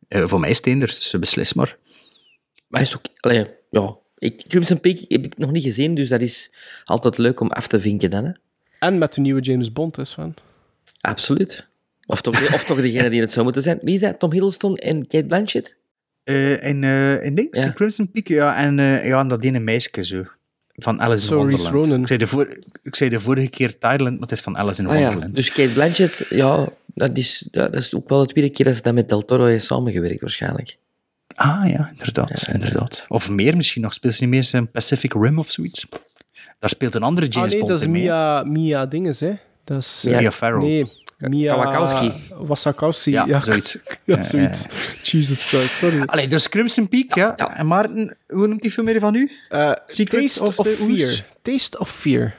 Eh, 0.08 0.26
voor 0.26 0.40
mij 0.40 0.50
is 0.50 0.56
het 0.56 0.66
eenders, 0.66 1.10
dus 1.10 1.20
beslis 1.20 1.52
maar. 1.52 1.76
Maar 2.68 2.80
is 2.80 2.96
ook... 2.96 3.04
Allee, 3.20 3.46
ja. 3.70 3.96
Ik, 4.18 4.44
Crimson 4.48 4.80
Peak 4.80 4.98
heb 5.08 5.24
ik 5.24 5.38
nog 5.38 5.50
niet 5.50 5.62
gezien, 5.62 5.94
dus 5.94 6.08
dat 6.08 6.20
is 6.20 6.54
altijd 6.84 7.18
leuk 7.18 7.40
om 7.40 7.50
af 7.50 7.66
te 7.66 7.80
vinken 7.80 8.10
dan, 8.10 8.24
hè. 8.24 8.30
En 8.78 8.98
met 8.98 9.14
de 9.14 9.20
nieuwe 9.20 9.40
James 9.40 9.72
Bond, 9.72 9.98
is 9.98 10.12
van. 10.12 10.34
Absoluut. 11.00 11.68
Of 12.06 12.20
toch, 12.20 12.54
of 12.54 12.64
toch 12.64 12.80
degene 12.80 13.10
die 13.10 13.20
het 13.20 13.32
zou 13.32 13.44
moeten 13.44 13.62
zijn. 13.62 13.78
Wie 13.82 13.94
is 13.94 14.00
dat? 14.00 14.18
Tom 14.18 14.32
Hiddleston 14.32 14.76
en 14.76 15.06
Kate 15.06 15.26
Blanchett? 15.26 15.76
Eh 16.24 16.64
en 16.64 16.84
eh 16.84 17.24
in 17.24 17.34
dings, 17.34 17.62
Ja. 17.62 17.72
Crimson 17.72 18.10
Peak, 18.10 18.28
ja, 18.28 18.56
en, 18.56 18.78
eh, 18.78 19.06
ja, 19.06 19.20
en 19.20 19.28
dat 19.28 19.44
ene 19.44 19.58
meisje 19.58 20.04
zo. 20.04 20.24
Van 20.76 21.00
Alice 21.00 21.30
in 21.30 21.36
Wonderland. 21.36 21.74
Ronan. 21.74 22.00
Ik 22.00 22.06
zei, 22.06 22.18
de 22.18 22.26
voor, 22.26 22.58
ik 22.82 22.94
zei 22.94 23.10
de 23.10 23.20
vorige 23.20 23.48
keer 23.48 23.78
Thailand, 23.78 24.12
maar 24.12 24.28
het 24.28 24.32
is 24.32 24.40
van 24.40 24.58
Alice 24.58 24.82
in 24.82 24.88
Ah 24.88 24.98
ja, 24.98 25.02
Wonderland. 25.02 25.34
dus 25.34 25.52
Kate 25.52 25.72
Blanchett, 25.72 26.26
ja, 26.28 26.68
dat 26.86 27.16
is, 27.16 27.48
dat 27.50 27.74
is 27.74 27.94
ook 27.94 28.08
wel 28.08 28.26
de 28.26 28.32
tweede 28.32 28.50
keer 28.50 28.64
dat 28.64 28.74
ze 28.74 28.82
dat 28.82 28.94
met 28.94 29.08
Del 29.08 29.24
Toro 29.24 29.44
heeft 29.44 29.64
samengewerkt, 29.64 30.20
waarschijnlijk. 30.20 30.76
Ah 31.34 31.68
ja, 31.68 31.88
inderdaad, 31.90 32.48
inderdaad. 32.52 33.04
Of 33.08 33.30
meer 33.30 33.56
misschien 33.56 33.82
nog, 33.82 33.92
speelt 33.92 34.14
ze 34.14 34.24
niet 34.24 34.30
meer 34.30 34.60
in 34.60 34.70
Pacific 34.70 35.12
Rim 35.12 35.38
of 35.38 35.50
zoiets? 35.50 35.86
Daar 36.58 36.70
speelt 36.70 36.94
een 36.94 37.02
andere 37.02 37.26
James 37.26 37.46
ah 37.46 37.50
nee, 37.50 37.58
Bond 37.58 37.72
dat 37.72 37.80
is. 37.80 37.86
Mia, 37.86 38.42
Mia 38.42 38.86
Dinges, 38.86 39.20
hè. 39.20 39.32
Dat 39.64 39.78
is... 39.78 40.04
Mia 40.08 40.32
Farrow. 40.32 40.62
Nee, 40.62 40.86
Mia... 41.18 41.54
Kawakowski. 41.54 42.12
Wasakowski. 42.46 43.10
Ja, 43.10 43.24
Ja, 43.26 43.40
zoiets. 43.40 43.72
ja, 44.04 44.16
Ja, 44.16 44.22
zoiets. 44.22 44.66
Jesus 45.02 45.44
Christ, 45.44 45.74
sorry. 45.74 46.02
Allee, 46.06 46.28
dus 46.28 46.48
Crimson 46.48 46.88
Peak, 46.88 47.14
ja. 47.14 47.36
En 47.36 47.66
Maarten, 47.66 48.16
hoe 48.26 48.46
noemt 48.46 48.62
die 48.62 48.70
film 48.70 48.86
meer 48.86 49.00
van 49.00 49.14
u? 49.14 49.30
Eh, 49.48 49.72
Secrets 49.86 50.34
Taste 50.34 50.44
of 50.44 50.58
of, 50.58 50.66
the 50.66 50.76
Ooze? 50.82 51.06
Fear. 51.06 51.26
Taste 51.42 51.78
of 51.78 51.90
Fear. 51.90 52.34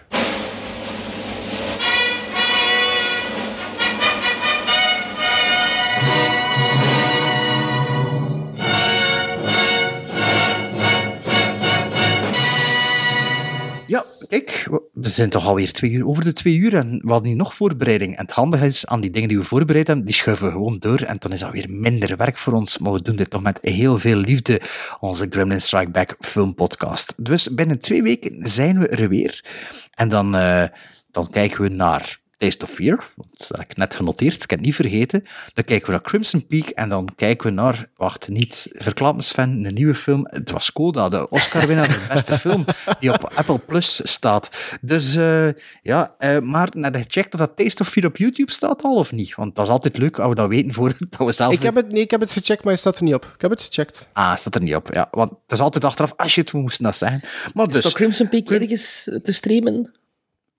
Kijk, 14.29 14.67
we 14.93 15.09
zijn 15.09 15.29
toch 15.29 15.45
alweer 15.45 15.73
twee 15.73 15.91
uur, 15.91 16.07
over 16.07 16.23
de 16.23 16.33
twee 16.33 16.55
uur 16.55 16.75
en 16.75 16.99
we 17.01 17.11
hadden 17.11 17.27
hier 17.27 17.37
nog 17.37 17.55
voorbereiding. 17.55 18.17
En 18.17 18.25
het 18.25 18.31
handige 18.33 18.65
is, 18.65 18.85
aan 18.85 19.01
die 19.01 19.11
dingen 19.11 19.29
die 19.29 19.37
we 19.37 19.43
voorbereid 19.43 19.87
hebben, 19.87 20.05
die 20.05 20.15
schuiven 20.15 20.45
we 20.45 20.51
gewoon 20.51 20.77
door 20.79 20.99
en 21.01 21.15
dan 21.19 21.33
is 21.33 21.39
dat 21.39 21.51
weer 21.51 21.69
minder 21.69 22.17
werk 22.17 22.37
voor 22.37 22.53
ons. 22.53 22.77
Maar 22.77 22.93
we 22.93 23.01
doen 23.01 23.15
dit 23.15 23.29
toch 23.29 23.41
met 23.41 23.59
heel 23.61 23.99
veel 23.99 24.15
liefde, 24.15 24.61
onze 24.99 25.27
Gremlin 25.29 25.61
Strike 25.61 25.91
Back 25.91 26.15
filmpodcast. 26.19 27.13
Dus 27.17 27.53
binnen 27.53 27.79
twee 27.79 28.03
weken 28.03 28.47
zijn 28.49 28.79
we 28.79 28.87
er 28.87 29.09
weer. 29.09 29.45
En 29.93 30.09
dan, 30.09 30.35
eh, 30.35 30.63
dan 31.11 31.29
kijken 31.29 31.61
we 31.61 31.69
naar 31.69 32.17
Taste 32.37 32.65
of 32.65 32.71
Fear, 32.71 33.03
dat 33.15 33.47
heb 33.47 33.71
ik 33.71 33.77
net 33.77 33.95
genoteerd, 33.95 34.33
ik 34.33 34.49
heb 34.49 34.49
het 34.49 34.61
niet 34.61 34.75
vergeten. 34.75 35.23
Dan 35.53 35.63
kijken 35.63 35.85
we 35.85 35.91
naar 35.91 36.01
Crimson 36.01 36.47
Peak 36.47 36.69
en 36.69 36.89
dan 36.89 37.09
kijken 37.15 37.47
we 37.47 37.53
naar, 37.53 37.89
wacht, 37.95 38.27
niet 38.29 38.67
verklap 38.71 39.21
Sven, 39.21 39.65
een 39.65 39.73
nieuwe 39.73 39.95
film. 39.95 40.27
Het 40.29 40.51
was 40.51 40.73
Coda, 40.73 41.09
de 41.09 41.29
Oscar-winnaar 41.29 41.91
voor 41.91 42.01
de 42.01 42.13
beste 42.13 42.39
film, 42.49 42.65
die 42.99 43.13
op 43.13 43.31
Apple 43.35 43.57
Plus 43.57 44.01
staat. 44.03 44.49
Dus 44.81 45.15
eh, 45.15 45.47
ja, 45.81 46.15
eh 46.17 46.39
Maarten, 46.39 46.83
heb 46.83 46.95
je 46.95 47.03
gecheckt 47.03 47.33
of 47.33 47.39
dat 47.39 47.55
Taste 47.55 47.81
of 47.81 47.89
Fear 47.89 48.07
op 48.07 48.17
YouTube 48.17 48.51
staat 48.51 48.83
al 48.83 48.95
of 48.95 49.11
niet? 49.11 49.35
Want 49.35 49.55
dat 49.55 49.65
is 49.65 49.71
altijd 49.71 49.97
leuk 49.97 50.19
als 50.19 50.29
we 50.29 50.35
dat 50.35 50.49
weten 50.49 50.73
voordat 50.73 50.97
we 51.17 51.31
zelf... 51.31 51.53
Ik 51.53 51.61
heb, 51.61 51.75
het, 51.75 51.91
nee, 51.91 52.01
ik 52.01 52.11
heb 52.11 52.19
het 52.19 52.31
gecheckt, 52.31 52.63
maar 52.63 52.73
hij 52.73 52.81
staat 52.81 52.97
er 52.97 53.03
niet 53.03 53.13
op. 53.13 53.31
Ik 53.35 53.41
heb 53.41 53.51
het 53.51 53.61
gecheckt. 53.61 54.09
Ah, 54.13 54.35
staat 54.35 54.55
er 54.55 54.61
niet 54.61 54.75
op, 54.75 54.93
ja. 54.93 55.07
Want 55.11 55.29
het 55.29 55.51
is 55.51 55.59
altijd 55.59 55.83
achteraf, 55.83 56.13
ah 56.15 56.27
shit, 56.27 56.51
we 56.51 56.57
moesten 56.57 56.83
dat 56.83 56.97
zijn. 56.97 57.21
Maar 57.53 57.67
Is 57.67 57.73
dus... 57.73 57.83
toch 57.83 57.93
Crimson 57.93 58.29
Peak 58.29 58.49
ergens 58.49 59.03
te 59.23 59.31
streamen? 59.31 59.91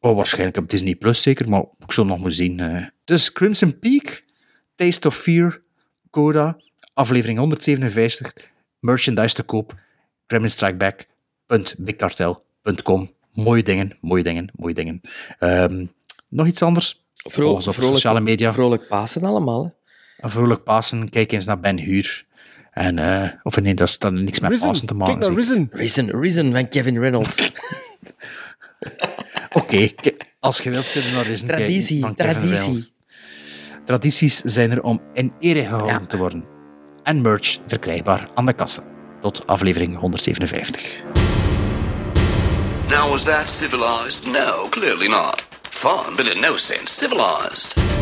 Oh, 0.00 0.16
waarschijnlijk 0.16 0.56
op 0.58 0.70
Disney 0.70 0.94
Plus 0.94 1.22
zeker, 1.22 1.48
maar 1.48 1.64
ik 1.86 1.92
zal 1.92 2.04
nog 2.04 2.20
maar 2.20 2.30
zien. 2.30 2.60
eh. 2.60 2.86
Dus 3.04 3.32
Crimson 3.32 3.78
Peak, 3.78 4.24
Taste 4.74 5.06
of 5.08 5.16
Fear, 5.16 5.60
Coda, 6.10 6.56
aflevering 6.94 7.38
157, 7.38 8.32
merchandise 8.80 9.35
te 9.35 9.43
koop, 9.43 9.74
gremlinstrikeback.bigcartel.com. 10.27 13.10
Mooie 13.32 13.62
dingen, 13.62 13.96
mooie 14.01 14.22
dingen, 14.22 14.51
mooie 14.56 14.74
dingen. 14.74 15.01
Ehm, 15.38 15.86
nog 16.28 16.46
iets 16.46 16.62
anders? 16.62 17.04
Volg 17.14 17.54
ons 17.54 17.68
op 17.68 17.74
sociale 17.74 18.20
media. 18.20 18.52
Vrolijk 18.52 18.88
Pasen 18.88 19.22
allemaal, 19.22 19.64
hè. 19.64 19.70
Een 20.24 20.30
vrolijk 20.30 20.64
Pasen, 20.64 21.09
kijk 21.09 21.32
eens 21.32 21.44
naar 21.44 21.60
Ben 21.60 21.78
Huur. 21.78 22.27
En, 22.70 22.98
eh, 22.98 23.30
of 23.43 23.60
nee, 23.60 23.74
dat 23.74 23.88
is 23.88 23.98
dan 23.98 24.24
niks 24.24 24.40
met 24.40 24.51
Risen. 24.51 24.68
Pasen 24.68 24.86
te 24.86 24.94
maken. 24.94 25.14
Kijk 25.18 25.27
naar. 25.27 25.36
Risen. 25.38 25.68
Risen, 25.70 26.20
Risen 26.20 26.52
van 26.52 26.68
Kevin 26.68 26.98
Reynolds. 26.98 27.36
Oké, 29.60 29.88
als 30.40 30.59
je 30.59 30.70
wilt 30.70 30.93
kunnen 30.93 31.12
naar 31.12 31.27
Risen 31.27 31.48
kijken 31.48 31.64
Traditie, 31.64 32.01
van 32.01 32.14
Kevin 32.14 32.40
traditie. 32.40 32.96
Tradities 33.85 34.40
zijn 34.40 34.70
er 34.70 34.82
om 34.82 35.01
in 35.14 35.32
ere 35.40 35.62
gehouden 35.62 36.09
te 36.09 36.16
worden. 36.16 36.44
En 37.02 37.20
merch 37.20 37.59
verkrijgbaar 37.66 38.28
aan 38.35 38.46
de 38.46 38.52
kassa. 38.52 38.82
Tot 39.20 39.46
aflevering 39.46 39.96
157. 39.96 41.02
Now, 42.88 43.10
was 43.10 43.24
that 43.24 43.48
civilized? 43.48 44.27
No, 44.27 44.68
clearly 44.70 45.09
not. 45.09 45.46
Fun, 45.70 46.16
but 46.16 46.27
in 46.27 46.40
no 46.40 46.56
sense 46.56 46.94
civilized. 46.94 47.97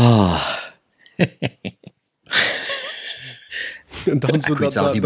Ah. 0.00 0.40
Dan 4.04 4.34
Ik 4.34 4.42
zo 4.44 4.54
dat, 4.54 4.72
dat, 4.72 4.96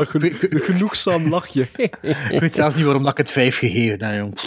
genoegzaam 0.41 1.29
lachje. 1.29 1.69
Ik 2.31 2.41
weet 2.41 2.55
zelfs 2.55 2.75
niet 2.75 2.85
waarom 2.85 3.03
dat 3.03 3.13
ik 3.13 3.19
het 3.19 3.31
vijf 3.31 3.59
gegeven 3.59 4.07
heb, 4.07 4.17
jong. 4.17 4.39